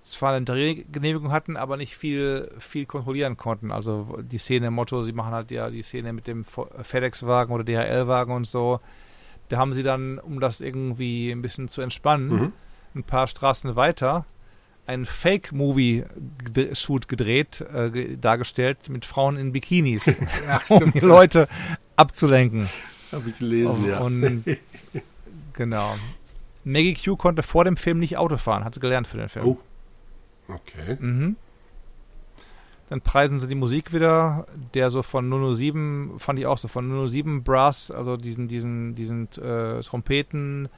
zwar 0.00 0.32
eine 0.34 0.44
Drehgenehmigung 0.44 1.32
hatten, 1.32 1.56
aber 1.56 1.76
nicht 1.76 1.96
viel, 1.96 2.50
viel 2.58 2.84
kontrollieren 2.86 3.36
konnten. 3.36 3.70
Also 3.72 4.18
die 4.22 4.38
Szene 4.38 4.66
im 4.68 4.74
Motto, 4.74 5.02
sie 5.02 5.12
machen 5.12 5.32
halt 5.32 5.50
ja 5.50 5.70
die 5.70 5.82
Szene 5.82 6.12
mit 6.12 6.26
dem 6.26 6.44
FedEx-Wagen 6.44 7.52
oder 7.52 7.64
DHL-Wagen 7.64 8.32
und 8.34 8.46
so. 8.46 8.80
Da 9.48 9.56
haben 9.58 9.72
sie 9.72 9.82
dann, 9.82 10.18
um 10.18 10.40
das 10.40 10.60
irgendwie 10.60 11.30
ein 11.30 11.42
bisschen 11.42 11.68
zu 11.68 11.80
entspannen, 11.80 12.28
Mhm. 12.28 12.52
ein 12.96 13.04
paar 13.04 13.26
Straßen 13.26 13.76
weiter 13.76 14.24
einen 14.86 15.06
Fake-Movie-Shoot 15.06 17.08
gedreht, 17.08 17.64
äh, 17.72 17.90
ge- 17.90 18.16
dargestellt 18.20 18.88
mit 18.88 19.04
Frauen 19.04 19.36
in 19.36 19.52
Bikinis, 19.52 20.10
Ach, 20.48 20.68
um 20.70 20.92
die 20.92 21.00
Leute 21.00 21.48
abzulenken. 21.96 22.68
Habe 23.12 23.30
ich 23.30 23.38
gelesen, 23.38 23.86
ja. 23.88 24.00
Und 24.00 24.44
genau. 25.52 25.94
Maggie 26.64 26.94
Q 26.94 27.16
konnte 27.16 27.42
vor 27.42 27.64
dem 27.64 27.76
Film 27.76 27.98
nicht 27.98 28.16
Auto 28.16 28.36
fahren, 28.36 28.64
hat 28.64 28.74
sie 28.74 28.80
gelernt 28.80 29.06
für 29.06 29.18
den 29.18 29.28
Film. 29.28 29.46
Oh. 29.46 29.58
Okay. 30.48 30.96
Mhm. 31.00 31.36
Dann 32.90 33.00
preisen 33.00 33.38
sie 33.38 33.48
die 33.48 33.54
Musik 33.54 33.94
wieder, 33.94 34.46
der 34.74 34.90
so 34.90 35.02
von 35.02 35.54
007, 35.56 36.18
fand 36.18 36.38
ich 36.38 36.46
auch 36.46 36.58
so, 36.58 36.68
von 36.68 37.08
007 37.08 37.42
Brass, 37.42 37.90
also 37.90 38.16
diesen, 38.18 38.46
diesen, 38.48 38.94
diesen 38.94 39.28
äh, 39.42 39.80
Trompeten 39.80 40.68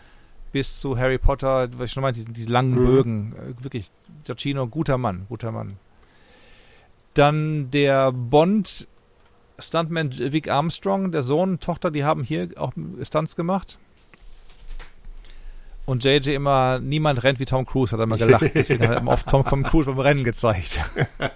bis 0.52 0.80
zu 0.80 0.96
Harry 0.98 1.18
Potter, 1.18 1.68
was 1.78 1.86
ich 1.86 1.92
schon 1.92 2.02
meinte, 2.02 2.20
diesen, 2.20 2.34
diese 2.34 2.50
langen 2.50 2.78
Mhm. 2.78 2.84
Bögen. 2.84 3.34
Äh, 3.36 3.64
wirklich, 3.64 3.90
Giacchino, 4.24 4.66
guter 4.66 4.98
Mann, 4.98 5.26
guter 5.28 5.52
Mann. 5.52 5.76
Dann 7.14 7.70
der 7.70 8.12
Bond 8.12 8.86
Stuntman 9.58 10.12
Vic 10.18 10.50
Armstrong, 10.50 11.12
der 11.12 11.22
Sohn 11.22 11.52
und 11.52 11.62
Tochter, 11.62 11.90
die 11.90 12.04
haben 12.04 12.22
hier 12.22 12.48
auch 12.56 12.72
Stunts 13.02 13.36
gemacht. 13.36 13.78
Und 15.86 16.02
JJ 16.02 16.30
immer, 16.30 16.80
niemand 16.80 17.22
rennt 17.22 17.38
wie 17.38 17.44
Tom 17.44 17.64
Cruise, 17.64 17.92
hat 17.92 18.00
er 18.00 18.04
immer 18.04 18.18
gelacht. 18.18 18.50
Deswegen 18.54 18.82
hat 18.82 18.90
er 18.90 19.00
immer 19.00 19.12
oft 19.12 19.28
Tom, 19.28 19.44
Tom 19.44 19.62
Cruise 19.62 19.88
beim 19.88 20.00
Rennen 20.00 20.24
gezeigt. 20.24 20.80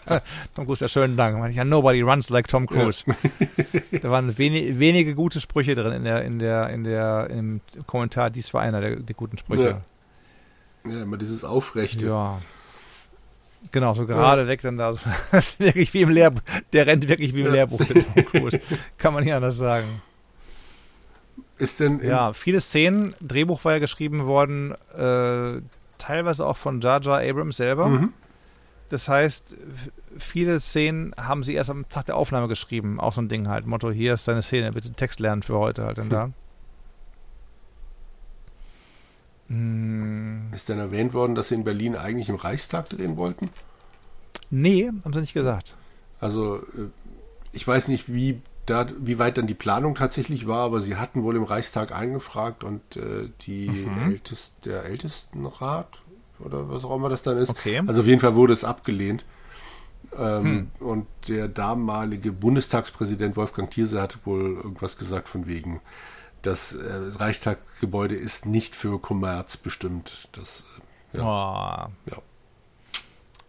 Tom 0.56 0.66
Cruise, 0.66 0.84
ja 0.84 0.88
schönen 0.88 1.16
Dank. 1.16 1.38
Meinte 1.38 1.52
ich, 1.52 1.56
ja, 1.56 1.64
nobody 1.64 2.02
runs 2.02 2.30
like 2.30 2.48
Tom 2.48 2.66
Cruise. 2.66 3.04
da 4.02 4.10
waren 4.10 4.36
wenig, 4.38 4.80
wenige 4.80 5.14
gute 5.14 5.40
Sprüche 5.40 5.76
drin 5.76 5.92
in 5.92 6.02
der, 6.02 6.24
in 6.24 6.40
der, 6.40 6.68
in 6.70 6.82
der, 6.82 7.30
im 7.30 7.60
Kommentar. 7.86 8.30
Dies 8.30 8.52
war 8.52 8.62
einer 8.62 8.80
der, 8.80 8.96
der 8.96 9.14
guten 9.14 9.38
Sprüche. 9.38 9.82
Ja, 10.84 11.02
immer 11.02 11.16
dieses 11.16 11.44
Aufrechte. 11.44 12.06
Ja. 12.06 12.42
Genau, 13.70 13.94
so 13.94 14.04
gerade 14.04 14.48
weg 14.48 14.62
dann 14.62 14.78
da. 14.78 14.96
Das 15.30 15.50
ist 15.50 15.60
wirklich 15.60 15.94
wie 15.94 16.00
im 16.00 16.10
Lehrbuch. 16.10 16.42
Der 16.72 16.88
rennt 16.88 17.08
wirklich 17.08 17.34
wie 17.34 17.42
im 17.42 17.46
Ja. 17.46 17.52
Lehrbuch, 17.52 17.84
der 17.84 18.02
Tom 18.04 18.24
Cruise. 18.24 18.58
Kann 18.98 19.14
man 19.14 19.22
nicht 19.22 19.32
anders 19.32 19.58
sagen. 19.58 20.02
Ist 21.60 21.78
denn 21.78 22.02
Ja, 22.02 22.32
viele 22.32 22.60
Szenen. 22.60 23.14
Drehbuch 23.20 23.64
war 23.64 23.72
ja 23.74 23.78
geschrieben 23.78 24.24
worden, 24.26 24.74
äh, 24.96 25.60
teilweise 25.98 26.46
auch 26.46 26.56
von 26.56 26.80
Jar 26.80 27.00
Jar 27.02 27.20
Abrams 27.20 27.56
selber. 27.58 27.86
Mhm. 27.88 28.12
Das 28.88 29.08
heißt, 29.08 29.56
viele 30.18 30.58
Szenen 30.58 31.14
haben 31.16 31.44
sie 31.44 31.54
erst 31.54 31.70
am 31.70 31.88
Tag 31.88 32.06
der 32.06 32.16
Aufnahme 32.16 32.48
geschrieben. 32.48 32.98
Auch 32.98 33.12
so 33.12 33.20
ein 33.20 33.28
Ding 33.28 33.46
halt. 33.46 33.66
Motto, 33.66 33.90
hier 33.92 34.14
ist 34.14 34.26
deine 34.26 34.42
Szene, 34.42 34.72
bitte 34.72 34.90
Text 34.92 35.20
lernen 35.20 35.42
für 35.44 35.58
heute 35.58 35.84
halt 35.84 35.98
dann 35.98 36.08
da. 36.08 36.30
Hm, 39.48 40.48
Ist 40.54 40.68
denn 40.68 40.78
erwähnt 40.78 41.12
worden, 41.12 41.34
dass 41.34 41.48
sie 41.48 41.56
in 41.56 41.64
Berlin 41.64 41.96
eigentlich 41.96 42.28
im 42.28 42.36
Reichstag 42.36 42.88
drehen 42.88 43.16
wollten? 43.16 43.50
nee, 44.52 44.90
haben 45.04 45.12
sie 45.12 45.20
nicht 45.20 45.34
gesagt. 45.34 45.76
Also 46.18 46.56
äh, 46.56 46.88
ich 47.52 47.66
weiß 47.66 47.86
nicht, 47.88 48.12
wie, 48.12 48.40
da, 48.70 48.86
wie 48.98 49.18
weit 49.18 49.36
dann 49.36 49.46
die 49.46 49.54
Planung 49.54 49.94
tatsächlich 49.94 50.46
war, 50.46 50.60
aber 50.64 50.80
sie 50.80 50.96
hatten 50.96 51.22
wohl 51.22 51.36
im 51.36 51.42
Reichstag 51.44 51.92
eingefragt 51.92 52.64
und 52.64 52.96
äh, 52.96 53.28
die 53.42 53.68
Mhm. 53.68 54.12
Ältest, 54.12 54.52
der 54.64 54.84
Ältestenrat 54.84 56.00
oder 56.38 56.70
was 56.70 56.84
auch 56.84 56.96
immer 56.96 57.08
das 57.10 57.22
dann 57.22 57.36
ist. 57.36 57.50
Okay. 57.50 57.82
Also 57.86 58.00
auf 58.00 58.06
jeden 58.06 58.20
Fall 58.20 58.34
wurde 58.34 58.52
es 58.54 58.64
abgelehnt. 58.64 59.24
Ähm, 60.16 60.70
Hm. 60.78 60.86
Und 60.88 61.06
der 61.28 61.46
damalige 61.48 62.32
Bundestagspräsident 62.32 63.36
Wolfgang 63.36 63.70
Thierse 63.70 64.00
hatte 64.00 64.18
wohl 64.24 64.56
irgendwas 64.56 64.96
gesagt 64.96 65.28
von 65.28 65.46
wegen, 65.46 65.80
das 66.42 66.72
äh, 66.72 66.82
Reichstagsgebäude 67.16 68.16
ist 68.16 68.46
nicht 68.46 68.74
für 68.74 68.98
Kommerz 69.00 69.56
bestimmt. 69.56 70.28
Das, 70.32 70.64
äh, 71.12 71.18
ja. 71.18 71.22
Oh. 71.24 72.10
Ja. 72.10 72.16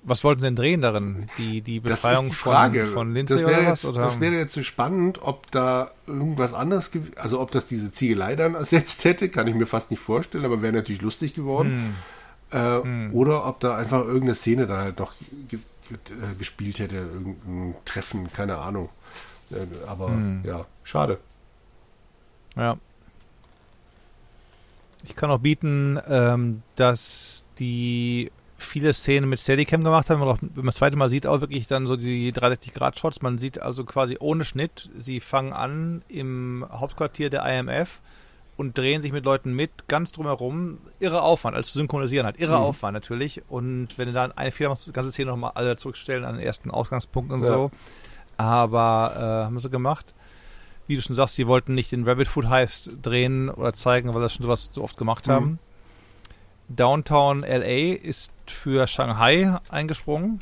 Was 0.04 0.24
wollten 0.24 0.42
sie 0.42 0.48
denn 0.48 0.56
drehen 0.56 0.82
darin? 0.82 1.28
Die, 1.38 1.62
die 1.62 1.80
Befreiung 1.80 2.26
die 2.26 2.32
von, 2.32 2.86
von 2.88 3.14
Lindsay 3.14 3.38
das 3.38 3.48
wäre 3.48 3.62
oder 3.62 3.72
was? 3.72 3.82
jetzt, 3.84 3.86
Oder? 3.92 4.02
Das 4.02 4.20
wäre 4.20 4.34
jetzt 4.36 4.54
so 4.54 4.64
spannend, 4.64 5.20
ob 5.22 5.52
da 5.52 5.92
irgendwas 6.08 6.54
anderes, 6.54 6.92
also 7.16 7.40
ob 7.40 7.52
das 7.52 7.66
diese 7.68 7.92
Ziegelei 7.92 8.36
dann 8.36 8.56
ersetzt 8.56 9.06
hätte, 9.06 9.30
kann 9.30 9.48
ich 9.48 9.54
mir 9.56 9.68
fast 9.68 9.92
nicht 9.92 10.00
vorstellen, 10.00 10.44
aber 10.46 10.62
wäre 10.64 10.74
natürlich 10.74 11.02
lustig 11.02 11.34
geworden. 11.34 11.96
Hm. 12.52 12.60
Äh, 12.60 12.84
Hm. 12.84 13.14
Oder 13.14 13.46
ob 13.46 13.60
da 13.60 13.78
einfach 13.78 14.02
irgendeine 14.02 14.36
Szene 14.36 14.68
da 14.68 14.78
halt 14.80 15.00
noch 15.00 15.14
ge 15.48 15.60
ge 15.88 15.98
äh, 16.18 16.36
gespielt 16.38 16.80
hätte, 16.80 16.96
irgendein 16.96 17.76
Treffen, 17.86 18.32
keine 18.34 18.58
Ahnung. 18.58 18.90
Äh, 19.52 19.58
aber 19.88 20.08
Hm. 20.08 20.42
ja, 20.44 20.66
schade. 20.84 21.20
Ja. 22.56 22.78
Ich 25.04 25.16
kann 25.16 25.32
auch 25.32 25.40
bieten, 25.40 26.00
ähm, 26.08 26.62
dass 26.76 27.44
die 27.60 28.32
viele 28.64 28.93
Szenen 28.93 29.30
mit 29.30 29.40
Steadicam 29.40 29.83
gemacht 29.83 30.09
haben. 30.09 30.22
Und 30.22 30.27
auch, 30.27 30.38
wenn 30.41 30.49
man 30.56 30.65
das 30.67 30.75
zweite 30.75 30.95
Mal 30.98 31.09
sieht, 31.09 31.25
auch 31.27 31.41
wirklich 31.41 31.67
dann 31.67 31.88
so 31.88 31.95
die 31.95 32.31
360-Grad-Shots. 32.33 33.22
Man 33.22 33.38
sieht 33.38 33.61
also 33.61 33.83
quasi 33.85 34.17
ohne 34.19 34.43
Schnitt. 34.45 34.90
Sie 34.98 35.19
fangen 35.19 35.53
an 35.53 36.01
im 36.07 36.65
Hauptquartier 36.72 37.30
der 37.30 37.45
IMF 37.45 38.01
und 38.57 38.77
drehen 38.77 39.01
sich 39.01 39.11
mit 39.11 39.25
Leuten 39.25 39.53
mit, 39.53 39.72
ganz 39.88 40.11
drumherum. 40.11 40.77
Irre 40.99 41.22
Aufwand, 41.23 41.56
als 41.56 41.72
zu 41.72 41.80
synchronisieren 41.80 42.25
halt. 42.25 42.40
Irre 42.40 42.57
Mhm. 42.57 42.64
Aufwand 42.64 42.93
natürlich. 42.93 43.41
Und 43.49 43.90
wenn 43.98 44.07
du 44.07 44.14
dann 44.14 44.31
eine 44.33 44.51
Fehler 44.51 44.69
machst, 44.69 44.85
die 44.88 44.91
ganze 44.93 45.11
Szene 45.11 45.31
nochmal 45.31 45.51
alle 45.56 45.75
zurückstellen 45.77 46.25
an 46.25 46.35
den 46.35 46.43
ersten 46.45 46.69
Ausgangspunkt 46.72 47.31
und 47.31 47.41
Ja. 47.41 47.48
so. 47.48 47.72
Aber 48.38 49.14
äh, 49.15 49.45
haben 49.45 49.59
sie 49.59 49.69
gemacht 49.69 50.14
wie 50.88 50.95
du 50.98 51.01
schon 51.01 51.15
sagst, 51.15 51.35
sie 51.35 51.48
wollten 51.48 51.73
nicht 51.73 51.93
den 51.93 52.03
Rabbit 52.06 52.27
Foot 52.27 52.49
Heist 52.49 52.90
drehen 53.01 53.49
oder 53.49 53.72
zeigen, 53.72 54.14
weil 54.14 54.22
das 54.22 54.33
schon 54.33 54.43
sowas 54.43 54.69
so 54.73 54.83
oft 54.83 54.98
gemacht 54.98 55.25
Mhm. 55.27 55.57
Downtown 56.75 57.41
LA 57.41 57.95
ist 57.95 58.32
für 58.48 58.88
Shanghai 58.88 59.58
eingesprungen. 59.69 60.41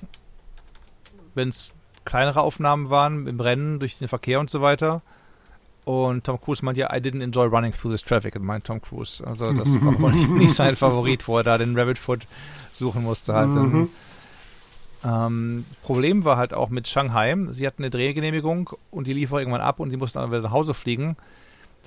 Wenn 1.33 1.49
es 1.49 1.73
kleinere 2.05 2.41
Aufnahmen 2.41 2.89
waren 2.89 3.27
im 3.27 3.39
Rennen 3.39 3.79
durch 3.79 3.97
den 3.97 4.07
Verkehr 4.07 4.39
und 4.39 4.49
so 4.49 4.61
weiter. 4.61 5.01
Und 5.85 6.25
Tom 6.25 6.39
Cruise 6.39 6.63
meint 6.63 6.77
ja, 6.77 6.93
I 6.95 6.99
didn't 6.99 7.23
enjoy 7.23 7.47
running 7.47 7.71
through 7.71 7.91
this 7.91 8.03
traffic, 8.03 8.39
meint 8.39 8.65
Tom 8.65 8.81
Cruise. 8.81 9.25
Also 9.25 9.51
das 9.53 9.73
war 9.81 9.99
wohl 9.99 10.11
nicht, 10.11 10.29
nicht 10.29 10.53
sein 10.53 10.75
Favorit, 10.75 11.27
wo 11.27 11.37
er 11.37 11.43
da 11.43 11.57
den 11.57 11.77
Rabbit 11.77 11.97
Foot 11.97 12.27
suchen 12.71 13.03
musste. 13.03 13.33
Halt. 13.33 13.49
Mhm. 13.49 13.89
Ähm, 15.03 15.65
Problem 15.81 16.25
war 16.25 16.37
halt 16.37 16.53
auch 16.53 16.69
mit 16.69 16.87
Shanghai. 16.87 17.35
Sie 17.49 17.65
hatten 17.65 17.83
eine 17.83 17.89
Drehgenehmigung 17.89 18.71
und 18.91 19.07
die 19.07 19.13
lief 19.13 19.31
irgendwann 19.31 19.61
ab 19.61 19.79
und 19.79 19.91
sie 19.91 19.97
mussten 19.97 20.19
dann 20.19 20.29
wieder 20.29 20.41
nach 20.41 20.51
Hause 20.51 20.73
fliegen. 20.73 21.15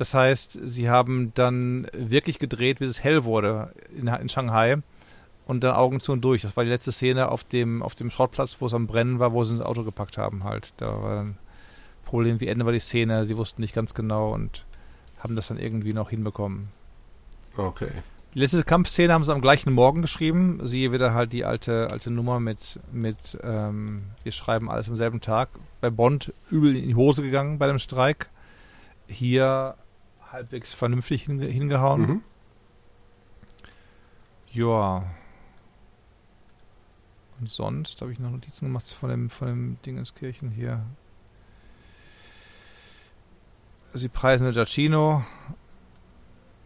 Das 0.02 0.14
heißt, 0.14 0.58
sie 0.64 0.90
haben 0.90 1.32
dann 1.34 1.86
wirklich 1.92 2.40
gedreht, 2.40 2.80
bis 2.80 2.90
es 2.90 3.04
hell 3.04 3.22
wurde 3.22 3.72
in, 3.94 4.08
in 4.08 4.28
Shanghai 4.28 4.78
und 5.46 5.62
dann 5.62 5.76
Augen 5.76 6.00
zu 6.00 6.10
und 6.10 6.24
durch. 6.24 6.42
Das 6.42 6.56
war 6.56 6.64
die 6.64 6.70
letzte 6.70 6.90
Szene 6.90 7.28
auf 7.28 7.44
dem, 7.44 7.84
auf 7.84 7.94
dem 7.94 8.10
Schrottplatz, 8.10 8.56
wo 8.58 8.66
es 8.66 8.74
am 8.74 8.88
Brennen 8.88 9.20
war, 9.20 9.32
wo 9.32 9.44
sie 9.44 9.52
ins 9.52 9.62
Auto 9.62 9.84
gepackt 9.84 10.18
haben 10.18 10.42
halt. 10.42 10.72
Da 10.78 11.00
war 11.00 11.14
dann 11.14 11.38
Problem, 12.04 12.40
wie 12.40 12.48
Ende 12.48 12.64
war 12.64 12.72
die 12.72 12.80
Szene, 12.80 13.24
sie 13.24 13.36
wussten 13.36 13.62
nicht 13.62 13.76
ganz 13.76 13.94
genau 13.94 14.32
und 14.34 14.64
haben 15.20 15.36
das 15.36 15.46
dann 15.46 15.56
irgendwie 15.56 15.92
noch 15.92 16.10
hinbekommen. 16.10 16.66
Okay. 17.56 17.92
Die 18.34 18.40
letzte 18.40 18.64
Kampfszene 18.64 19.14
haben 19.14 19.22
sie 19.22 19.32
am 19.32 19.40
gleichen 19.40 19.72
Morgen 19.72 20.02
geschrieben. 20.02 20.58
Siehe 20.64 20.90
wieder 20.90 21.14
halt 21.14 21.32
die 21.32 21.44
alte, 21.44 21.92
alte 21.92 22.10
Nummer 22.10 22.40
mit, 22.40 22.80
mit 22.90 23.38
ähm, 23.44 24.06
wir 24.24 24.32
schreiben 24.32 24.68
alles 24.68 24.88
am 24.88 24.96
selben 24.96 25.20
Tag. 25.20 25.50
Bei 25.80 25.90
Bond 25.90 26.32
übel 26.50 26.74
in 26.74 26.88
die 26.88 26.96
Hose 26.96 27.22
gegangen 27.22 27.60
bei 27.60 27.68
dem 27.68 27.78
Streik. 27.78 28.30
Hier 29.06 29.76
halbwegs 30.32 30.72
vernünftig 30.72 31.24
hingehauen. 31.24 32.00
Mhm. 32.00 32.22
Ja. 34.50 35.04
Und 37.40 37.50
sonst 37.50 38.00
habe 38.00 38.12
ich 38.12 38.18
noch 38.18 38.30
Notizen 38.30 38.66
gemacht 38.66 38.86
von 38.88 39.10
dem, 39.10 39.30
von 39.30 39.48
dem 39.48 39.82
Dingenskirchen 39.84 40.50
hier. 40.50 40.84
Sie 43.94 44.08
preisen 44.08 44.50
Giacchino. 44.50 45.24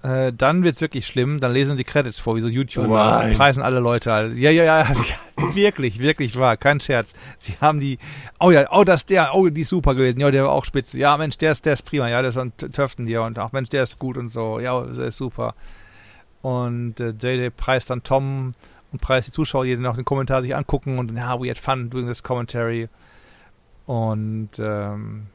Äh, 0.02 0.32
dann 0.32 0.64
es 0.64 0.80
wirklich 0.80 1.06
schlimm. 1.06 1.40
Dann 1.40 1.52
lesen 1.52 1.76
die 1.76 1.84
Credits 1.84 2.20
vor, 2.20 2.36
wie 2.36 2.40
so 2.40 2.48
YouTuber. 2.48 3.24
Oh 3.24 3.34
preisen 3.34 3.62
alle 3.62 3.80
Leute. 3.80 4.32
Ja, 4.34 4.50
ja, 4.50 4.64
ja. 4.64 4.86
wirklich, 5.54 5.98
wirklich 5.98 6.38
wahr. 6.38 6.56
Kein 6.56 6.80
Scherz. 6.80 7.14
Sie 7.38 7.54
haben 7.60 7.80
die. 7.80 7.98
Oh 8.38 8.50
ja, 8.50 8.66
oh, 8.70 8.84
das 8.84 9.06
der. 9.06 9.34
Oh, 9.34 9.48
die 9.48 9.62
ist 9.62 9.70
super 9.70 9.94
gewesen. 9.94 10.20
Ja, 10.20 10.30
der 10.30 10.44
war 10.44 10.52
auch 10.52 10.64
spitze. 10.64 10.98
Ja, 10.98 11.16
Mensch, 11.16 11.38
der 11.38 11.52
ist, 11.52 11.66
der 11.66 11.72
ist 11.72 11.82
prima. 11.82 12.08
Ja, 12.08 12.22
der 12.22 12.30
ist 12.30 12.72
Töften 12.72 13.06
hier. 13.06 13.22
Und 13.22 13.38
auch, 13.38 13.52
Mensch, 13.52 13.70
der 13.70 13.82
ist 13.82 13.98
gut 13.98 14.16
und 14.16 14.28
so. 14.28 14.60
Ja, 14.60 14.80
der 14.82 15.06
ist 15.06 15.16
super. 15.16 15.54
Und 16.42 17.00
äh, 17.00 17.10
JJ 17.10 17.50
preist 17.56 17.90
dann 17.90 18.02
Tom 18.02 18.52
und 18.92 19.00
preist 19.00 19.28
die 19.28 19.32
Zuschauer, 19.32 19.64
die 19.64 19.76
noch 19.76 19.96
den 19.96 20.04
Kommentar 20.04 20.42
sich 20.42 20.54
angucken 20.54 20.98
und 20.98 21.16
ja, 21.16 21.40
we 21.40 21.50
had 21.50 21.58
fun 21.58 21.90
doing 21.90 22.06
this 22.06 22.22
commentary. 22.22 22.88
Und 23.86 24.50
ähm, 24.58 25.26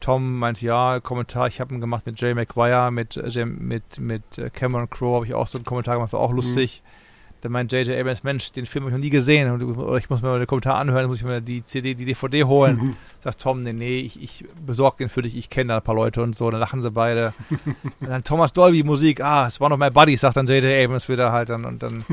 Tom 0.00 0.38
meint, 0.38 0.60
ja, 0.62 1.00
Kommentar, 1.00 1.48
ich 1.48 1.60
habe 1.60 1.74
ihn 1.74 1.80
gemacht 1.80 2.06
mit 2.06 2.20
Jay 2.20 2.34
McGuire, 2.34 2.90
mit, 2.90 3.16
äh, 3.16 3.44
mit, 3.44 3.98
mit 3.98 4.38
äh, 4.38 4.50
Cameron 4.50 4.90
Crowe 4.90 5.16
habe 5.16 5.26
ich 5.26 5.34
auch 5.34 5.46
so 5.46 5.58
einen 5.58 5.64
Kommentar 5.64 5.94
gemacht, 5.94 6.12
war 6.12 6.20
auch 6.20 6.30
mhm. 6.30 6.36
lustig. 6.36 6.82
Mhm. 6.82 7.05
Dann 7.46 7.52
meint 7.52 7.70
J.J. 7.70 7.96
Abrams, 7.96 8.24
Mensch, 8.24 8.50
den 8.50 8.66
Film 8.66 8.82
habe 8.82 8.90
ich 8.90 8.96
noch 8.96 9.04
nie 9.04 9.10
gesehen. 9.10 9.62
Oder 9.62 9.98
ich 9.98 10.10
muss 10.10 10.20
mir 10.20 10.30
mal 10.30 10.40
den 10.40 10.48
Kommentar 10.48 10.78
anhören, 10.78 11.06
muss 11.06 11.18
ich 11.18 11.24
mir 11.24 11.40
die 11.40 11.62
CD, 11.62 11.94
die 11.94 12.04
DVD 12.04 12.44
holen. 12.44 12.76
Mhm. 12.86 12.96
Sagt 13.20 13.40
Tom, 13.40 13.62
nee, 13.62 13.72
nee, 13.72 13.98
ich, 13.98 14.22
ich 14.22 14.44
besorge 14.64 14.98
den 14.98 15.08
für 15.08 15.22
dich, 15.22 15.36
ich 15.36 15.48
kenne 15.48 15.68
da 15.68 15.76
ein 15.76 15.82
paar 15.82 15.94
Leute 15.94 16.22
und 16.22 16.36
so. 16.36 16.50
Dann 16.50 16.60
lachen 16.60 16.80
sie 16.80 16.90
beide. 16.90 17.32
dann 18.00 18.24
Thomas 18.24 18.52
Dolby 18.52 18.82
Musik, 18.82 19.20
ah, 19.22 19.46
es 19.46 19.60
war 19.60 19.68
noch 19.68 19.76
mein 19.76 19.92
Buddy, 19.92 20.16
sagt 20.16 20.36
dann 20.36 20.46
J.J. 20.46 20.84
Abrams 20.84 21.08
wieder 21.08 21.30
halt. 21.30 21.48
Dann, 21.48 21.64
und 21.64 21.82
dann, 21.82 22.04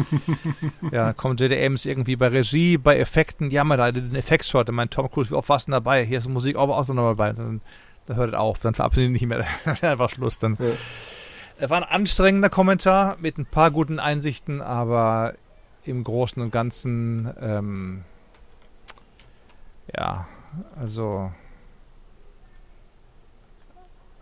ja, 0.92 1.14
kommt 1.14 1.42
J.J. 1.42 1.58
Abrams 1.60 1.86
irgendwie 1.86 2.16
bei 2.16 2.28
Regie, 2.28 2.78
bei 2.78 3.00
Effekten, 3.00 3.50
ja, 3.50 3.64
mal 3.64 3.78
da 3.78 3.92
den 3.92 4.16
Effektshot. 4.16 4.68
Dann 4.68 4.76
meint 4.76 4.92
Tom 4.92 5.10
Cruise, 5.10 5.32
wie 5.32 5.36
oft 5.36 5.50
warst 5.50 5.68
du 5.68 5.72
denn 5.72 5.84
dabei? 5.84 6.06
Hier 6.06 6.20
ist 6.20 6.30
Musik 6.30 6.56
auch, 6.56 6.70
auch 6.70 6.88
noch 6.94 7.10
dabei. 7.10 7.34
Dann, 7.34 7.62
dann 8.06 8.18
hört 8.18 8.30
es 8.30 8.36
auf, 8.36 8.60
dann 8.60 8.76
verabschieden 8.76 9.12
nicht 9.12 9.26
mehr. 9.26 9.45
dann 9.66 9.74
ist 9.74 9.84
einfach 9.84 10.12
Schluss. 10.12 10.38
Dann. 10.38 10.58
Ja. 10.60 10.66
Er 11.64 11.69
war 11.69 11.77
ein 11.77 11.85
anstrengender 11.85 12.50
Kommentar 12.50 13.16
mit 13.22 13.38
ein 13.38 13.45
paar 13.45 13.72
guten 13.72 13.98
Einsichten, 13.98 14.61
aber 14.61 15.35
im 15.85 16.03
Großen 16.03 16.43
und 16.43 16.51
Ganzen, 16.51 17.33
ähm, 17.40 18.03
ja, 19.95 20.27
also, 20.77 21.32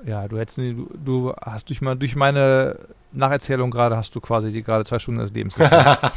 ja, 0.06 0.28
du 0.28 0.38
hättest, 0.38 0.60
du, 0.60 0.88
du 0.94 1.34
hast 1.44 1.70
durch, 1.70 1.82
mal, 1.82 1.96
durch 1.96 2.16
meine 2.16 2.78
Nacherzählung 3.12 3.72
gerade, 3.72 3.98
hast 3.98 4.14
du 4.14 4.22
quasi 4.22 4.52
die 4.52 4.62
gerade 4.62 4.86
zwei 4.86 5.00
Stunden 5.00 5.22
des 5.22 5.34
Lebens. 5.34 5.56
Ach, 5.60 6.12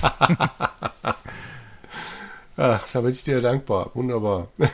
da 2.59 3.01
bin 3.01 3.12
ich 3.12 3.25
dir 3.25 3.41
dankbar. 3.41 3.91
Wunderbar. 3.94 4.49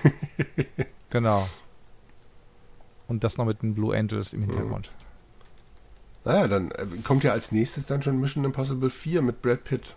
genau. 1.11 1.47
Und 3.07 3.23
das 3.23 3.39
noch 3.39 3.45
mit 3.45 3.63
den 3.63 3.77
Blue 3.77 3.97
Angels 3.97 4.33
im 4.33 4.41
Hintergrund. 4.41 4.91
Naja, 6.25 6.49
dann 6.49 6.71
äh, 6.73 6.87
kommt 7.05 7.25
ja 7.25 7.33
als 7.33 7.53
nächstes 7.53 7.87
dann 7.87 8.03
schon 8.03 8.21
Mission 8.21 8.45
Impossible 8.45 8.91
4 8.91 9.23
mit 9.23 9.43
Brad 9.43 9.65
Pitt 9.65 9.95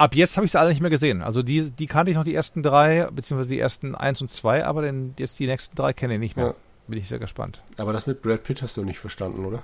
ab 0.00 0.14
jetzt 0.14 0.36
habe 0.36 0.46
ich 0.46 0.52
sie 0.52 0.58
alle 0.58 0.70
nicht 0.70 0.80
mehr 0.80 0.90
gesehen. 0.90 1.22
Also 1.22 1.42
die, 1.42 1.70
die 1.70 1.86
kannte 1.86 2.10
ich 2.10 2.16
noch 2.16 2.24
die 2.24 2.34
ersten 2.34 2.62
drei, 2.62 3.08
beziehungsweise 3.12 3.50
die 3.50 3.60
ersten 3.60 3.94
eins 3.94 4.20
und 4.20 4.28
zwei, 4.28 4.64
aber 4.64 4.82
den, 4.82 5.14
jetzt 5.18 5.38
die 5.38 5.46
nächsten 5.46 5.76
drei 5.76 5.92
kenne 5.92 6.14
ich 6.14 6.20
nicht 6.20 6.36
mehr. 6.36 6.46
Ja. 6.46 6.54
Bin 6.88 6.98
ich 6.98 7.08
sehr 7.08 7.18
gespannt. 7.18 7.62
Aber 7.76 7.92
das 7.92 8.06
mit 8.06 8.22
Brad 8.22 8.42
Pitt 8.42 8.62
hast 8.62 8.76
du 8.76 8.82
nicht 8.82 8.98
verstanden, 8.98 9.44
oder? 9.44 9.62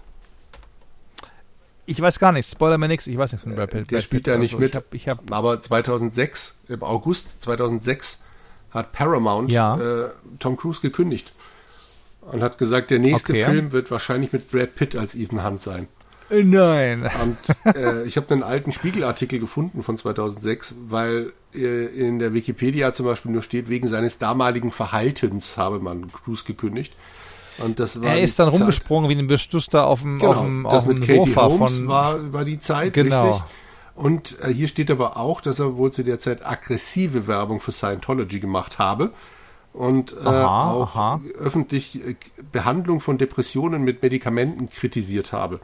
Ich 1.87 2.01
weiß 2.01 2.19
gar 2.19 2.33
nichts. 2.33 2.53
Spoiler 2.53 2.79
mir 2.79 2.89
nichts. 2.89 3.07
Ich 3.07 3.17
weiß 3.17 3.33
nichts 3.33 3.45
von 3.45 3.57
Brad 3.57 3.71
Pitt. 3.71 3.91
Der 3.91 3.97
Brad 3.97 4.05
spielt 4.05 4.25
Pitt 4.25 4.33
ja 4.33 4.39
nicht 4.39 4.53
so. 4.53 4.59
mit. 4.59 4.71
Ich 4.71 4.77
hab, 4.77 4.95
ich 4.95 5.09
hab 5.09 5.33
aber 5.33 5.61
2006, 5.61 6.59
im 6.69 6.83
August 6.83 7.43
2006, 7.43 8.23
hat 8.71 8.93
Paramount 8.93 9.51
ja. 9.51 9.77
äh, 9.79 10.11
Tom 10.39 10.57
Cruise 10.57 10.81
gekündigt 10.81 11.33
und 12.33 12.43
hat 12.43 12.59
gesagt, 12.59 12.91
der 12.91 12.99
nächste 12.99 13.33
okay. 13.33 13.45
Film 13.45 13.73
wird 13.73 13.91
wahrscheinlich 13.91 14.33
mit 14.33 14.51
Brad 14.51 14.75
Pitt 14.75 14.97
als 14.97 15.15
Ethan 15.15 15.45
Hunt 15.45 15.63
sein. 15.63 15.89
Nein. 16.29 17.09
Und 17.23 17.77
äh, 17.77 18.03
ich 18.05 18.17
habe 18.17 18.33
einen 18.35 18.43
alten 18.43 18.73
Spiegelartikel 18.73 19.39
gefunden 19.39 19.83
von 19.83 19.97
2006, 19.97 20.75
weil 20.89 21.33
äh, 21.55 21.87
in 21.87 22.19
der 22.19 22.35
Wikipedia 22.35 22.93
zum 22.93 23.07
Beispiel 23.07 23.31
nur 23.31 23.43
steht, 23.43 23.69
wegen 23.69 23.87
seines 23.87 24.19
damaligen 24.19 24.73
Verhaltens 24.73 25.57
habe 25.57 25.79
man 25.79 26.11
Cruise 26.11 26.45
gekündigt. 26.45 26.95
Und 27.59 27.79
das 27.79 28.03
war 28.03 28.11
er 28.11 28.21
ist 28.21 28.39
dann 28.39 28.51
Zeit. 28.51 28.61
rumgesprungen 28.61 29.09
wie 29.09 29.15
ein 29.15 29.29
Bestuster 29.29 29.87
auf 29.87 30.03
dem, 30.03 30.19
genau, 30.19 30.33
auf 30.33 30.41
dem, 30.43 30.65
das 30.65 30.83
auf 30.83 30.87
mit 30.87 31.01
Katie 31.01 31.31
Sofa 31.31 31.43
Holmes 31.45 31.77
von. 31.77 31.89
War, 31.89 32.33
war 32.33 32.45
die 32.45 32.59
Zeit, 32.59 32.93
genau. 32.93 33.31
richtig? 33.31 33.45
Und 33.95 34.39
äh, 34.43 34.53
hier 34.53 34.69
steht 34.69 34.91
aber 34.91 35.17
auch, 35.17 35.41
dass 35.41 35.59
er 35.59 35.77
wohl 35.77 35.93
zu 35.93 36.03
der 36.03 36.19
Zeit 36.19 36.45
aggressive 36.45 37.27
Werbung 37.27 37.61
für 37.61 37.73
Scientology 37.73 38.41
gemacht 38.41 38.79
habe 38.79 39.13
und 39.77 40.13
äh, 40.15 40.27
aha, 40.27 40.73
auch 40.73 40.97
aha. 40.97 41.21
öffentlich 41.39 42.07
äh, 42.07 42.17
Behandlung 42.51 43.01
von 43.01 43.19
Depressionen 43.19 43.83
mit 43.83 44.03
Medikamenten 44.03 44.71
kritisiert 44.71 45.33
habe. 45.33 45.61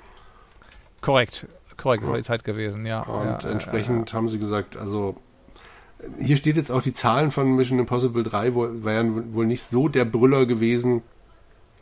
Korrekt, 1.01 1.47
korrekt, 1.77 2.07
war 2.07 2.17
die 2.17 2.23
Zeit 2.23 2.45
gewesen, 2.45 2.87
ja. 2.87 3.03
Und 3.03 3.43
ja, 3.43 3.51
entsprechend 3.51 4.11
ja. 4.11 4.17
haben 4.17 4.29
sie 4.29 4.39
gesagt, 4.39 4.77
also 4.77 5.17
hier 6.19 6.37
steht 6.37 6.57
jetzt 6.57 6.71
auch 6.71 6.83
die 6.83 6.93
Zahlen 6.93 7.31
von 7.31 7.57
Mission 7.57 7.79
Impossible 7.79 8.23
3, 8.23 8.55
wo, 8.55 8.69
wären 8.85 9.35
wohl 9.35 9.47
nicht 9.47 9.65
so 9.65 9.89
der 9.89 10.05
Brüller 10.05 10.47
gewesen, 10.47 11.03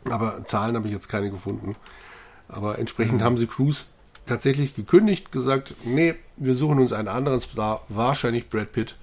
aber 0.09 0.45
Zahlen 0.45 0.75
habe 0.75 0.87
ich 0.87 0.93
jetzt 0.93 1.09
keine 1.09 1.29
gefunden. 1.29 1.75
Aber 2.47 2.79
entsprechend 2.79 3.19
mhm. 3.19 3.23
haben 3.23 3.37
sie 3.37 3.47
Cruise 3.47 3.85
tatsächlich 4.25 4.75
gekündigt, 4.75 5.31
gesagt, 5.31 5.75
nee, 5.83 6.15
wir 6.37 6.55
suchen 6.55 6.79
uns 6.79 6.93
einen 6.93 7.07
anderen 7.07 7.41
Star, 7.41 7.81
wahrscheinlich 7.89 8.49
Brad 8.49 8.71
Pitt. 8.71 8.95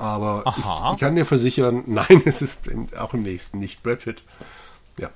Aber 0.00 0.44
ich, 0.46 0.92
ich, 0.94 0.98
kann 0.98 1.14
dir 1.14 1.26
versichern, 1.26 1.84
nein, 1.86 2.22
es 2.24 2.40
ist 2.40 2.70
auch 2.96 3.12
im 3.12 3.22
nächsten 3.22 3.58
nicht 3.58 3.82
Brad 3.82 4.00
Pitt. 4.00 4.22
Ja. 4.98 5.10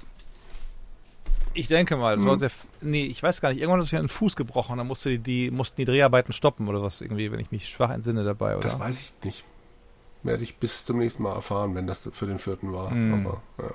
Ich 1.54 1.68
denke 1.68 1.96
mal, 1.96 2.18
mhm. 2.18 2.38
der, 2.38 2.50
nee, 2.82 3.06
ich 3.06 3.22
weiß 3.22 3.40
gar 3.40 3.48
nicht, 3.48 3.60
irgendwann 3.60 3.80
hat 3.80 3.86
sich 3.86 3.98
einen 3.98 4.08
Fuß 4.08 4.36
gebrochen, 4.36 4.76
dann 4.76 4.86
musste 4.86 5.08
die, 5.10 5.18
die, 5.18 5.50
mussten 5.50 5.76
die 5.76 5.84
Dreharbeiten 5.86 6.32
stoppen 6.32 6.68
oder 6.68 6.82
was 6.82 7.00
irgendwie, 7.00 7.32
wenn 7.32 7.40
ich 7.40 7.50
mich 7.50 7.68
schwach 7.68 7.90
entsinne 7.90 8.24
dabei, 8.24 8.54
oder? 8.56 8.62
Das 8.62 8.78
weiß 8.78 9.00
ich 9.00 9.24
nicht. 9.24 9.44
Werde 10.22 10.42
ich 10.42 10.56
bis 10.56 10.84
zum 10.84 10.98
nächsten 10.98 11.22
Mal 11.22 11.34
erfahren, 11.34 11.74
wenn 11.74 11.86
das 11.86 12.08
für 12.12 12.26
den 12.26 12.38
vierten 12.38 12.72
war. 12.72 12.90
Mhm. 12.90 13.26
Aber, 13.26 13.42
ja. 13.58 13.74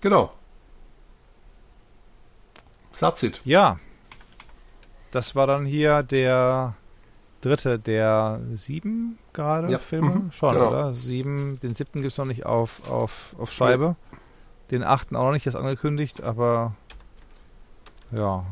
Genau. 0.00 0.32
Sazit. 2.92 3.40
Ja. 3.44 3.80
Das 5.10 5.34
war 5.34 5.46
dann 5.46 5.64
hier 5.64 6.02
der 6.02 6.76
dritte 7.42 7.78
der 7.78 8.40
sieben 8.50 9.18
gerade 9.34 9.70
ja. 9.70 9.78
Filme. 9.78 10.10
Mhm. 10.10 10.32
Schon, 10.32 10.54
genau. 10.54 10.68
oder? 10.68 10.92
Sieben. 10.94 11.60
Den 11.60 11.74
siebten 11.74 12.00
gibt 12.00 12.12
es 12.12 12.18
noch 12.18 12.24
nicht 12.24 12.46
auf, 12.46 12.90
auf, 12.90 13.34
auf 13.38 13.52
Scheibe. 13.52 13.96
Nee. 14.10 14.18
Den 14.70 14.84
achten 14.84 15.16
auch 15.16 15.24
noch 15.24 15.32
nicht, 15.32 15.46
das 15.46 15.54
angekündigt, 15.54 16.22
aber 16.22 16.74
ja, 18.10 18.46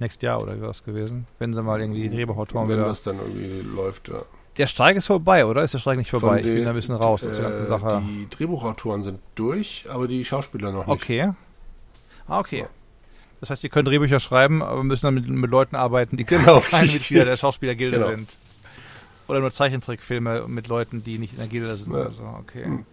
nächstes 0.00 0.22
Jahr 0.22 0.42
oder 0.42 0.60
was 0.60 0.82
gewesen, 0.82 1.26
wenn 1.38 1.54
sie 1.54 1.62
mal 1.62 1.80
irgendwie 1.80 2.08
die 2.08 2.16
Drehbuchautoren 2.16 2.68
Wenn 2.68 2.78
wieder... 2.78 2.88
das 2.88 3.02
dann 3.02 3.18
irgendwie 3.18 3.60
läuft, 3.60 4.08
ja. 4.08 4.22
Der 4.58 4.66
Streik 4.66 4.96
ist 4.96 5.06
vorbei, 5.06 5.46
oder? 5.46 5.62
Ist 5.62 5.72
der 5.72 5.78
Streik 5.78 5.96
nicht 5.96 6.10
vorbei? 6.10 6.42
Den, 6.42 6.48
ich 6.48 6.58
bin 6.58 6.68
ein 6.68 6.74
bisschen 6.74 6.94
raus 6.94 7.24
aus 7.24 7.36
der 7.36 7.44
ganzen 7.44 7.64
äh, 7.64 7.68
Sache. 7.68 8.02
Die 8.06 8.28
Drehbuchautoren 8.28 9.02
sind 9.02 9.20
durch, 9.34 9.86
aber 9.88 10.06
die 10.08 10.24
Schauspieler 10.24 10.72
noch 10.72 10.86
nicht. 10.86 11.02
Okay. 11.02 11.32
Ah, 12.26 12.40
okay. 12.40 12.66
Das 13.42 13.50
heißt, 13.50 13.64
ihr 13.64 13.70
könnt 13.70 13.88
Drehbücher 13.88 14.20
schreiben, 14.20 14.62
aber 14.62 14.84
müssen 14.84 15.04
dann 15.06 15.14
mit, 15.14 15.28
mit 15.28 15.50
Leuten 15.50 15.74
arbeiten, 15.74 16.16
die 16.16 16.22
genau, 16.22 16.60
keine 16.70 16.86
Mitglieder 16.86 17.24
der 17.24 17.36
Schauspielergilde 17.36 17.96
genau. 17.96 18.10
sind. 18.10 18.36
Oder 19.26 19.40
nur 19.40 19.50
Zeichentrickfilme 19.50 20.46
mit 20.46 20.68
Leuten, 20.68 21.02
die 21.02 21.18
nicht 21.18 21.34
in 21.34 21.42
Agile 21.42 21.74
sind. 21.74 21.92
Ja. 21.92 22.04
Also, 22.04 22.22
okay. 22.38 22.66
Hm. 22.66 22.86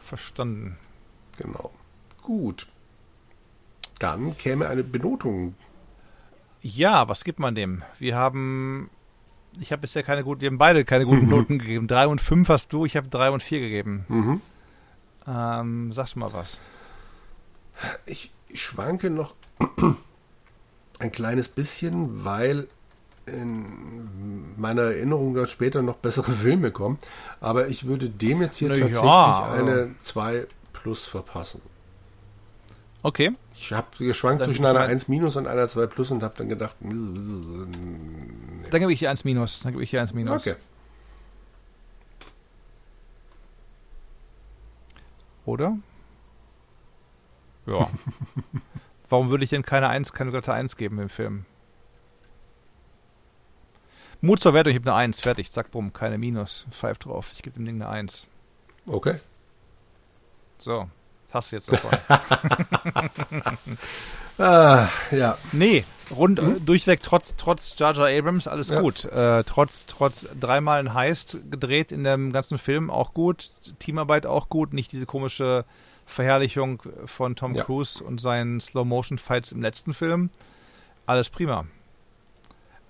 Verstanden. 0.00 0.78
Genau. 1.36 1.70
Gut. 2.22 2.66
Dann 3.98 4.38
käme 4.38 4.68
eine 4.68 4.82
Benotung. 4.82 5.54
Ja, 6.62 7.06
was 7.06 7.22
gibt 7.22 7.38
man 7.38 7.54
dem? 7.54 7.82
Wir 7.98 8.16
haben. 8.16 8.88
Ich 9.60 9.70
habe 9.70 9.82
bisher 9.82 10.02
keine 10.02 10.24
guten, 10.24 10.40
wir 10.40 10.48
haben 10.48 10.56
beide 10.56 10.86
keine 10.86 11.04
guten 11.04 11.28
Noten 11.28 11.58
gegeben. 11.58 11.88
Drei 11.88 12.06
und 12.06 12.22
fünf 12.22 12.48
hast 12.48 12.72
du, 12.72 12.86
ich 12.86 12.96
habe 12.96 13.08
drei 13.08 13.30
und 13.30 13.42
vier 13.42 13.60
gegeben. 13.60 14.06
Mhm. 14.08 14.40
Ähm, 15.28 15.92
du 15.92 16.18
mal 16.20 16.32
was? 16.32 16.58
Ich, 18.06 18.30
ich 18.48 18.62
schwanke 18.62 19.10
noch 19.10 19.34
ein 20.98 21.12
kleines 21.12 21.48
bisschen, 21.48 22.24
weil 22.24 22.68
in 23.26 24.54
meiner 24.56 24.82
Erinnerung 24.82 25.34
dann 25.34 25.46
später 25.46 25.82
noch 25.82 25.96
bessere 25.96 26.30
Filme 26.44 26.70
kommen. 26.70 26.98
Aber 27.40 27.68
ich 27.68 27.84
würde 27.86 28.08
dem 28.08 28.40
jetzt 28.42 28.56
hier 28.58 28.68
Na 28.68 28.74
ja, 28.76 28.82
tatsächlich 28.86 29.10
also- 29.10 29.70
eine 29.70 29.94
2 30.02 30.46
plus 30.72 31.06
verpassen. 31.06 31.60
Okay. 33.02 33.32
Ich 33.54 33.72
habe 33.72 33.86
geschwankt 33.98 34.40
Dann 34.42 34.48
zwischen 34.48 34.64
einer 34.64 34.80
mal- 34.80 34.88
1 34.88 35.06
minus 35.08 35.36
und 35.36 35.46
einer 35.46 35.68
2 35.68 35.86
plus 35.86 36.10
und 36.10 36.22
habe 36.22 36.34
dann 36.38 36.48
gedacht, 36.48 36.74
Dann 36.80 37.70
gebe 38.72 38.92
ich 38.92 38.98
dir 38.98 39.10
eins 39.10 39.24
minus. 39.24 39.60
Dann 39.60 39.72
gebe 39.72 39.84
ich 39.84 39.90
dir 39.90 40.00
eins 40.00 40.12
minus. 40.12 40.46
okay. 40.46 40.56
Oder? 45.44 45.76
Ja. 47.66 47.90
Warum 49.08 49.30
würde 49.30 49.44
ich 49.44 49.50
denn 49.50 49.62
keine 49.64 49.88
1, 49.88 50.12
keine 50.12 50.30
glatte 50.32 50.52
1 50.52 50.76
geben 50.76 50.98
im 50.98 51.08
Film? 51.08 51.44
Mut 54.20 54.40
zur 54.40 54.54
Wertung, 54.54 54.72
ich 54.72 54.78
habe 54.78 54.90
eine 54.90 54.98
1, 54.98 55.20
fertig, 55.20 55.50
zack, 55.52 55.70
bumm, 55.70 55.92
keine 55.92 56.18
Minus, 56.18 56.66
Pfeif 56.70 56.98
drauf. 56.98 57.30
Ich 57.34 57.42
gebe 57.42 57.54
dem 57.56 57.64
Ding 57.64 57.76
eine 57.76 57.88
1. 57.88 58.26
Okay. 58.86 59.16
So, 60.58 60.88
das 61.26 61.34
hast 61.34 61.52
du 61.52 61.56
jetzt 61.56 61.72
davon. 61.72 61.90
Ah, 64.38 64.88
ja. 65.12 65.38
nee, 65.52 65.82
rund 66.14 66.38
äh, 66.38 66.60
durchweg, 66.60 67.00
trotz, 67.02 67.34
trotz 67.38 67.74
Jar 67.78 67.94
Jar 67.94 68.08
Abrams, 68.08 68.46
alles 68.46 68.68
Ja. 68.68 68.80
gut. 68.82 69.06
Äh, 69.06 69.44
trotz, 69.44 69.86
trotz 69.86 70.26
dreimal 70.38 70.78
ein 70.78 70.92
Heist 70.92 71.38
gedreht 71.50 71.90
in 71.90 72.04
dem 72.04 72.34
ganzen 72.34 72.58
Film, 72.58 72.90
auch 72.90 73.14
gut. 73.14 73.50
Teamarbeit 73.78 74.26
auch 74.26 74.50
gut, 74.50 74.74
nicht 74.74 74.92
diese 74.92 75.06
komische 75.06 75.64
Verherrlichung 76.06 76.82
von 77.04 77.36
Tom 77.36 77.52
Ja. 77.52 77.64
Cruise 77.64 78.02
und 78.02 78.20
seinen 78.20 78.60
Slow-Motion-Fights 78.60 79.52
im 79.52 79.60
letzten 79.60 79.92
Film. 79.92 80.30
Alles 81.04 81.28
prima. 81.30 81.66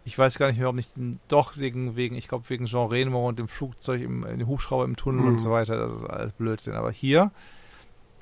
Ich 0.05 0.17
weiß 0.17 0.39
gar 0.39 0.47
nicht 0.47 0.59
mehr, 0.59 0.69
ob 0.69 0.77
nicht, 0.77 0.91
doch 1.28 1.57
wegen, 1.57 1.97
wegen 1.97 2.15
ich 2.15 2.28
glaube, 2.28 2.49
wegen 2.49 2.67
Jean 2.67 2.89
Reno 2.89 3.27
und 3.28 3.39
dem 3.41 3.49
Flugzeug, 3.49 4.01
im, 4.03 4.23
dem 4.23 4.47
Hubschrauber 4.47 4.85
im 4.85 4.95
Tunnel 4.97 5.23
Mhm. 5.23 5.28
und 5.28 5.39
so 5.41 5.51
weiter. 5.51 5.77
Das 5.77 5.97
ist 5.97 6.05
alles 6.09 6.33
Blödsinn. 6.33 6.75
Aber 6.75 6.93
hier 6.93 7.33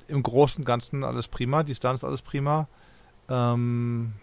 im 0.07 0.23
Großen 0.23 0.61
und 0.61 0.65
Ganzen 0.65 1.03
alles 1.03 1.27
prima. 1.27 1.61
Die 1.63 1.75
Stunts 1.75 2.03
alles 2.03 2.21
prima. 2.23 2.67
Ähm, 3.29 4.13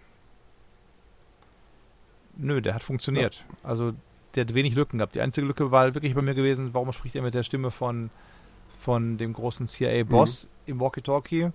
nö, 2.37 2.61
der 2.61 2.75
hat 2.75 2.83
funktioniert. 2.83 3.45
Also 3.63 3.93
der 4.35 4.45
hat 4.45 4.55
wenig 4.55 4.75
Lücken 4.75 4.99
gehabt. 4.99 5.15
Die 5.15 5.21
einzige 5.21 5.47
Lücke 5.47 5.71
war 5.71 5.95
wirklich 5.95 6.15
bei 6.15 6.23
mir 6.23 6.35
gewesen, 6.35 6.73
warum 6.75 6.93
spricht 6.93 7.15
er 7.15 7.23
mit 7.23 7.35
der 7.35 7.43
Stimme 7.43 7.71
von, 7.71 8.11
von 8.83 9.17
dem 9.17 9.33
großen 9.33 9.69
CIA-Boss 9.69 10.49
im 10.67 10.81
Walkie-Talkie? 10.81 11.51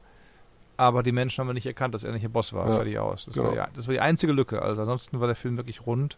Aber 0.78 1.04
die 1.04 1.12
Menschen 1.12 1.42
haben 1.44 1.54
nicht 1.54 1.66
erkannt, 1.66 1.94
dass 1.94 2.04
er 2.04 2.12
nicht 2.14 2.24
der 2.24 2.30
Boss 2.30 2.54
war. 2.54 2.70
Ja, 2.70 2.76
Fertig 2.76 3.00
aus. 3.00 3.26
Das, 3.26 3.34
genau. 3.34 3.56
war 3.56 3.68
die, 3.68 3.74
das 3.74 3.88
war 3.88 3.94
die 3.94 4.00
einzige 4.00 4.32
Lücke. 4.32 4.62
Also 4.62 4.82
ansonsten 4.82 5.20
war 5.20 5.28
der 5.28 5.36
Film 5.36 5.58
wirklich 5.58 5.86
rund. 5.86 6.18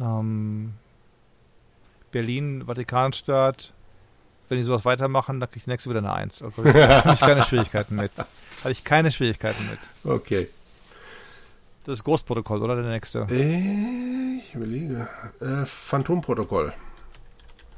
Ähm, 0.00 0.74
Berlin, 2.10 2.64
Vatikanstaat. 2.66 3.72
Wenn 4.48 4.58
die 4.58 4.64
sowas 4.64 4.84
weitermachen, 4.84 5.38
dann 5.38 5.48
kriege 5.48 5.60
ich 5.60 5.66
nächste 5.68 5.88
wieder 5.88 6.00
eine 6.00 6.12
Eins. 6.12 6.42
Also 6.42 6.64
habe 6.64 7.12
ich 7.14 7.20
keine 7.20 7.42
Schwierigkeiten 7.44 7.94
mit. 7.94 8.10
Hatte 8.18 8.72
ich 8.72 8.82
keine 8.82 9.12
Schwierigkeiten 9.12 9.68
mit. 9.70 9.78
Okay. 10.04 10.48
Das 11.84 11.94
ist 11.98 12.04
Großprotokoll, 12.04 12.60
oder 12.62 12.74
der 12.76 12.90
nächste? 12.90 13.26
Ich 13.30 14.54
überlege. 14.54 15.08
Äh, 15.40 15.64
Phantomprotokoll. 15.64 16.74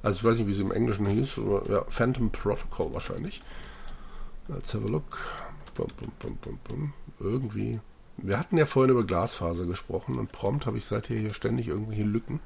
Also 0.03 0.19
ich 0.19 0.25
weiß 0.25 0.39
nicht, 0.39 0.47
wie 0.49 0.53
es 0.53 0.59
im 0.59 0.73
Englischen 0.73 1.07
hieß, 1.07 1.39
aber 1.39 1.71
ja, 1.71 1.85
Phantom 1.89 2.31
Protocol 2.31 2.93
wahrscheinlich. 2.93 3.43
Let's 4.49 4.75
have 4.75 4.85
a 4.85 4.89
look. 4.89 5.19
Bum, 5.75 5.87
bum, 5.97 6.13
bum, 6.19 6.37
bum, 6.43 6.59
bum. 6.65 6.93
Irgendwie. 7.21 7.81
Wir 8.17 8.39
hatten 8.39 8.59
ja 8.59 8.67
vorhin 8.67 8.91
über 8.91 9.05
Glasfaser 9.05 9.65
gesprochen 9.65 10.19
und 10.19 10.33
prompt 10.33 10.67
habe 10.67 10.77
ich 10.79 10.85
seither 10.85 11.17
hier 11.17 11.33
ständig 11.33 11.69
irgendwelche 11.69 12.03
Lücken, 12.03 12.41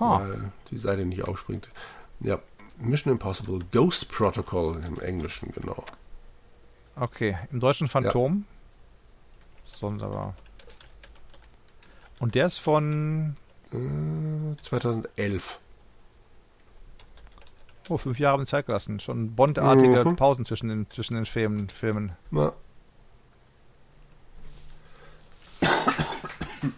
Ha. 0.00 0.20
weil 0.20 0.52
die 0.70 0.78
Seite 0.78 1.04
nicht 1.06 1.22
aufspringt. 1.24 1.70
Ja, 2.20 2.38
Mission 2.78 3.12
Impossible 3.12 3.60
Ghost 3.72 4.10
Protocol 4.10 4.80
im 4.84 5.00
Englischen, 5.00 5.52
genau. 5.52 5.84
Okay, 6.96 7.38
im 7.50 7.60
deutschen 7.60 7.88
Phantom. 7.88 8.44
Sonderbar. 9.62 10.34
Und 12.18 12.34
der 12.34 12.46
ist 12.46 12.58
von 12.58 13.36
Äh, 13.72 14.60
2011. 14.62 15.58
oh, 17.88 17.98
fünf 17.98 18.18
Jahre 18.18 18.34
haben 18.34 18.44
die 18.44 18.50
Zeit 18.50 18.66
gelassen. 18.66 19.00
Schon 19.00 19.34
Bond-artige 19.34 20.04
Mhm. 20.04 20.16
Pausen 20.16 20.44
zwischen 20.44 20.68
den, 20.68 20.90
zwischen 20.90 21.14
den 21.14 21.26
Filmen. 21.26 21.68
Filmen. 21.68 22.12
Na, 22.30 22.52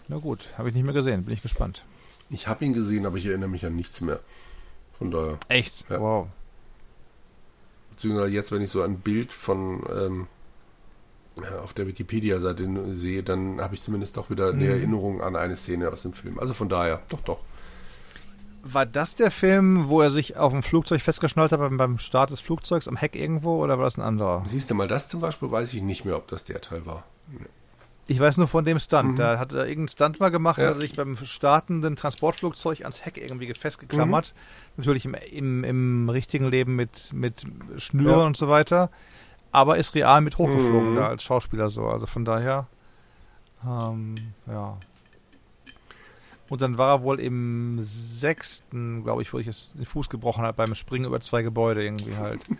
Na 0.08 0.18
gut, 0.18 0.48
habe 0.58 0.68
ich 0.68 0.74
nicht 0.74 0.84
mehr 0.84 0.94
gesehen. 0.94 1.24
Bin 1.24 1.34
ich 1.34 1.42
gespannt. 1.42 1.84
ich 2.30 2.48
habe 2.48 2.64
ihn 2.64 2.72
gesehen, 2.72 3.06
aber 3.06 3.16
ich 3.18 3.26
erinnere 3.26 3.48
mich 3.48 3.64
an 3.66 3.76
nichts 3.76 4.00
mehr. 4.00 4.20
Von 4.98 5.10
daher. 5.10 5.38
Echt? 5.48 5.84
Ja. 5.90 6.00
Wow. 6.00 6.28
Beziehungsweise 7.90 8.32
jetzt, 8.32 8.50
wenn 8.52 8.62
ich 8.62 8.70
so 8.70 8.82
ein 8.82 8.98
Bild 9.00 9.32
von 9.32 9.82
ähm, 9.94 10.26
ja, 11.42 11.60
auf 11.60 11.72
der 11.72 11.86
Wikipedia-Seite 11.86 12.94
sehe, 12.96 13.22
dann 13.22 13.60
habe 13.60 13.74
ich 13.74 13.82
zumindest 13.82 14.16
doch 14.16 14.30
wieder 14.30 14.48
eine 14.50 14.64
Mhm. 14.64 14.70
Erinnerung 14.70 15.20
an 15.22 15.36
eine 15.36 15.56
Szene 15.56 15.88
aus 15.90 16.02
dem 16.02 16.12
Film. 16.12 16.38
Also 16.38 16.54
von 16.54 16.68
daher, 16.68 17.02
doch, 17.08 17.20
doch. 17.22 17.38
War 18.68 18.84
das 18.86 19.14
der 19.14 19.30
Film, 19.30 19.88
wo 19.88 20.00
er 20.02 20.10
sich 20.10 20.36
auf 20.36 20.52
dem 20.52 20.62
Flugzeug 20.62 21.00
festgeschnallt 21.00 21.52
hat 21.52 21.60
beim, 21.60 21.76
beim 21.76 21.98
Start 21.98 22.30
des 22.30 22.40
Flugzeugs 22.40 22.88
am 22.88 22.96
Heck 22.96 23.14
irgendwo 23.14 23.62
oder 23.62 23.78
war 23.78 23.84
das 23.84 23.96
ein 23.96 24.02
anderer? 24.02 24.42
Siehst 24.44 24.70
du 24.70 24.74
mal, 24.74 24.88
das 24.88 25.06
zum 25.08 25.20
Beispiel 25.20 25.50
weiß 25.50 25.72
ich 25.74 25.82
nicht 25.82 26.04
mehr, 26.04 26.16
ob 26.16 26.26
das 26.28 26.42
der 26.44 26.60
Teil 26.60 26.84
war. 26.84 27.04
Ich 28.08 28.18
weiß 28.20 28.36
nur 28.38 28.48
von 28.48 28.64
dem 28.64 28.78
Stunt. 28.78 29.12
Mhm. 29.12 29.16
Da 29.16 29.38
hat 29.38 29.52
er 29.52 29.66
irgendeinen 29.66 29.88
Stunt 29.88 30.20
mal 30.20 30.30
gemacht, 30.30 30.58
Ja. 30.58 30.68
hat 30.68 30.76
er 30.76 30.80
sich 30.80 30.94
beim 30.96 31.16
startenden 31.16 31.96
Transportflugzeug 31.96 32.80
ans 32.82 33.04
Heck 33.04 33.18
irgendwie 33.18 33.52
festgeklammert. 33.54 34.32
Mhm. 34.34 34.72
Natürlich 34.78 35.04
im, 35.04 35.14
im, 35.14 35.64
im 35.64 36.08
richtigen 36.08 36.46
Leben 36.48 36.76
mit, 36.76 37.12
mit 37.12 37.44
Schnüren 37.78 38.20
Ja. 38.20 38.26
und 38.26 38.36
so 38.36 38.48
weiter. 38.48 38.90
Aber 39.52 39.76
ist 39.76 39.94
real 39.94 40.20
mit 40.20 40.38
hochgeflogen 40.38 40.92
Mhm. 40.92 40.96
da 40.96 41.06
als 41.08 41.22
Schauspieler 41.22 41.68
so. 41.70 41.86
Also 41.86 42.06
von 42.06 42.24
daher, 42.24 42.66
ähm, 43.64 44.14
ja. 44.46 44.76
Und 46.49 46.60
dann 46.60 46.78
war 46.78 46.97
er 46.99 47.02
wohl 47.02 47.18
im 47.20 47.78
sechsten, 47.83 49.02
glaube 49.02 49.23
ich, 49.23 49.33
wo 49.33 49.39
ich 49.39 49.47
jetzt 49.47 49.75
den 49.76 49.84
Fuß 49.84 50.08
gebrochen 50.08 50.44
habe 50.44 50.57
beim 50.57 50.75
Springen 50.75 51.05
über 51.07 51.20
zwei 51.20 51.42
Gebäude 51.42 51.84
irgendwie 51.84 52.16
halt. 52.16 52.41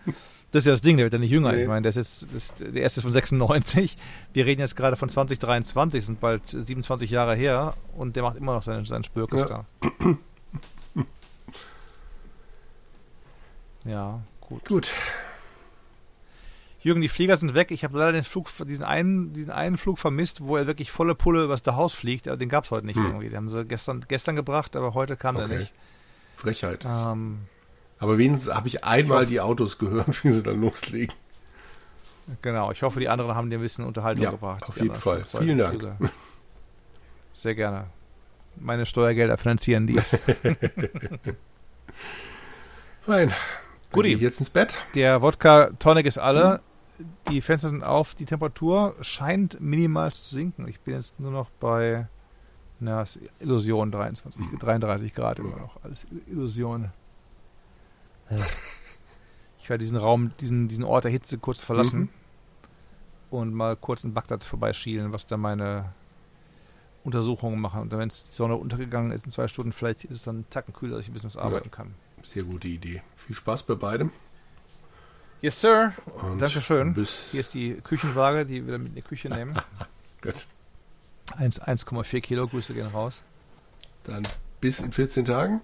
Das 0.51 0.61
ist 0.63 0.67
ja 0.67 0.71
das 0.71 0.81
Ding, 0.81 0.95
der 0.95 1.03
wird 1.03 1.11
ja 1.11 1.19
nicht 1.19 1.29
jünger. 1.31 1.51
Nee. 1.51 1.63
Ich 1.63 1.67
meine, 1.67 1.81
der 1.81 1.89
ist 1.93 2.25
das, 2.33 2.53
der 2.53 2.81
erste 2.81 3.01
ist 3.01 3.03
von 3.03 3.11
96. 3.11 3.97
Wir 4.31 4.45
reden 4.45 4.61
jetzt 4.61 4.77
gerade 4.77 4.95
von 4.95 5.09
2023, 5.09 6.05
sind 6.05 6.21
bald 6.21 6.47
27 6.47 7.11
Jahre 7.11 7.35
her 7.35 7.73
und 7.97 8.15
der 8.15 8.23
macht 8.23 8.37
immer 8.37 8.53
noch 8.53 8.61
seinen, 8.63 8.85
seinen 8.85 9.03
Spürkes 9.03 9.41
Ja. 9.41 9.45
da. 9.45 9.65
Ja, 13.83 14.21
gut. 14.41 14.65
Gut. 14.65 14.91
Jürgen, 16.87 17.01
die 17.01 17.09
Flieger 17.09 17.37
sind 17.37 17.53
weg. 17.53 17.71
Ich 17.71 17.83
habe 17.83 17.97
leider 17.97 18.13
den 18.13 18.23
Flug, 18.23 18.49
diesen 18.65 18.85
einen, 18.85 19.33
diesen 19.33 19.51
einen 19.51 19.77
Flug 19.77 19.99
vermisst, 19.99 20.41
wo 20.41 20.57
er 20.57 20.67
wirklich 20.67 20.91
volle 20.91 21.15
Pulle 21.15 21.43
übers 21.43 21.61
Haus 21.65 21.93
fliegt. 21.93 22.27
Aber 22.27 22.37
den 22.37 22.49
gab 22.49 22.63
es 22.63 22.71
heute 22.71 22.85
nicht 22.85 22.95
Hm. 22.95 23.05
irgendwie. 23.05 23.29
Den 23.29 23.37
haben 23.37 23.51
sie 23.51 23.65
gestern, 23.65 24.05
gestern 24.07 24.35
gebracht, 24.35 24.75
aber 24.75 24.93
heute 24.93 25.17
kam 25.17 25.35
Okay. 25.35 25.47
der 25.49 25.59
nicht. 25.59 25.73
Frechheit. 26.37 26.85
Ähm, 26.85 27.39
Aber 27.99 28.17
wenigstens 28.17 28.53
habe 28.53 28.67
ich 28.67 28.83
einmal 28.83 29.25
die 29.25 29.41
Autos 29.41 29.77
gehört, 29.79 30.07
wie 30.23 30.29
sie 30.31 30.43
dann 30.43 30.61
loslegen. 30.61 31.15
genau, 32.41 32.71
ich 32.71 32.83
hoffe, 32.83 32.99
die 32.99 33.09
anderen 33.09 33.35
haben 33.35 33.49
dir 33.49 33.57
ein 33.57 33.61
bisschen 33.61 33.85
Unterhaltung 33.85 34.23
Ja, 34.23 34.31
gebracht. 34.31 34.63
auf 34.69 34.77
jeden 34.79 34.95
Fall. 34.95 35.25
Vielen 35.25 35.57
Dank. 35.57 35.79
Flüge. 35.79 35.97
Sehr 37.33 37.55
gerne. 37.55 37.85
Meine 38.55 38.85
Steuergelder 38.85 39.37
finanzieren 39.37 39.87
dies. 39.87 40.17
Fein. 43.01 43.33
Ich 44.03 44.21
jetzt 44.21 44.39
ins 44.39 44.49
Bett. 44.49 44.75
Der 44.95 45.21
Wodka 45.21 45.69
Tonic 45.79 46.05
ist 46.05 46.17
alle. 46.17 46.61
Die 47.29 47.41
Fenster 47.41 47.69
sind 47.69 47.83
auf. 47.83 48.15
Die 48.15 48.25
Temperatur 48.25 48.95
scheint 49.01 49.59
minimal 49.61 50.11
zu 50.13 50.33
sinken. 50.35 50.67
Ich 50.67 50.79
bin 50.79 50.95
jetzt 50.95 51.19
nur 51.19 51.31
noch 51.31 51.49
bei 51.59 52.07
na, 52.79 53.01
ist 53.01 53.19
Illusion 53.39 53.91
23, 53.91 54.43
33 54.59 55.13
Grad 55.13 55.39
immer 55.39 55.57
noch. 55.57 55.83
Alles 55.83 56.05
Illusion. 56.27 56.91
Ich 59.59 59.69
werde 59.69 59.83
diesen 59.83 59.97
Raum, 59.97 60.31
diesen, 60.39 60.67
diesen 60.67 60.83
Ort 60.83 61.03
der 61.05 61.11
Hitze 61.11 61.37
kurz 61.37 61.61
verlassen 61.61 61.99
Mhm. 62.01 62.09
und 63.31 63.53
mal 63.53 63.75
kurz 63.75 64.03
in 64.03 64.13
Bagdad 64.13 64.43
vorbeischielen, 64.43 65.11
was 65.11 65.25
da 65.25 65.37
meine 65.37 65.93
Untersuchungen 67.03 67.59
machen. 67.59 67.81
Und 67.81 67.91
wenn 67.91 68.09
es 68.09 68.25
die 68.25 68.31
Sonne 68.33 68.55
untergegangen 68.55 69.11
ist 69.11 69.25
in 69.25 69.31
zwei 69.31 69.47
Stunden, 69.47 69.71
vielleicht 69.71 70.03
ist 70.03 70.11
es 70.11 70.21
dann 70.23 70.35
einen 70.37 70.49
Tacken 70.49 70.73
kühler, 70.73 70.95
dass 70.97 71.05
ich 71.05 71.09
ein 71.09 71.13
bisschen 71.13 71.29
was 71.29 71.37
arbeiten 71.37 71.71
kann. 71.71 71.95
Sehr 72.23 72.43
gute 72.43 72.67
Idee. 72.67 73.01
Viel 73.15 73.35
Spaß 73.35 73.63
bei 73.63 73.75
beidem. 73.75 74.11
Yes, 75.41 75.61
Sir. 75.61 75.93
Und 76.21 76.41
Dankeschön. 76.41 76.93
Bis 76.93 77.27
Hier 77.31 77.41
ist 77.41 77.53
die 77.53 77.75
Küchenwaage, 77.75 78.45
die 78.45 78.65
wir 78.65 78.77
mit 78.79 78.89
in 78.89 78.95
die 78.95 79.01
Küche 79.01 79.29
nehmen. 79.29 79.55
Gut. 80.21 80.47
1 81.37 81.61
1,4 81.61 82.21
Kilo, 82.21 82.47
Grüße 82.47 82.73
gehen 82.73 82.87
raus. 82.87 83.23
Dann 84.03 84.23
bis 84.61 84.79
in 84.79 84.91
14 84.91 85.25
Tagen. 85.25 85.61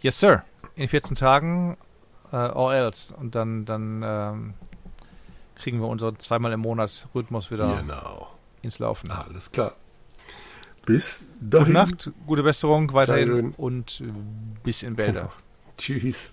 Yes, 0.00 0.18
Sir. 0.18 0.44
In 0.74 0.88
14 0.88 1.14
Tagen 1.14 1.76
äh, 2.32 2.36
or 2.36 2.74
else. 2.74 3.14
Und 3.14 3.34
dann, 3.34 3.64
dann 3.66 4.02
ähm, 4.04 4.54
kriegen 5.56 5.80
wir 5.80 5.86
unseren 5.88 6.18
zweimal 6.18 6.52
im 6.52 6.60
Monat 6.60 7.06
Rhythmus 7.14 7.50
wieder 7.50 7.76
Genau. 7.76 8.28
ins 8.62 8.78
Laufen. 8.80 9.10
Alles 9.12 9.52
klar. 9.52 9.76
Bis 10.86 11.26
Gute 11.38 11.58
dahin. 11.58 11.72
Nacht, 11.74 12.10
gute 12.26 12.42
Besserung 12.42 12.92
weiterhin 12.92 13.28
Dankeschön. 13.28 13.54
und 13.56 14.02
bis 14.64 14.82
in 14.82 14.96
Bälde. 14.96 15.28
Tschüss. 15.78 16.32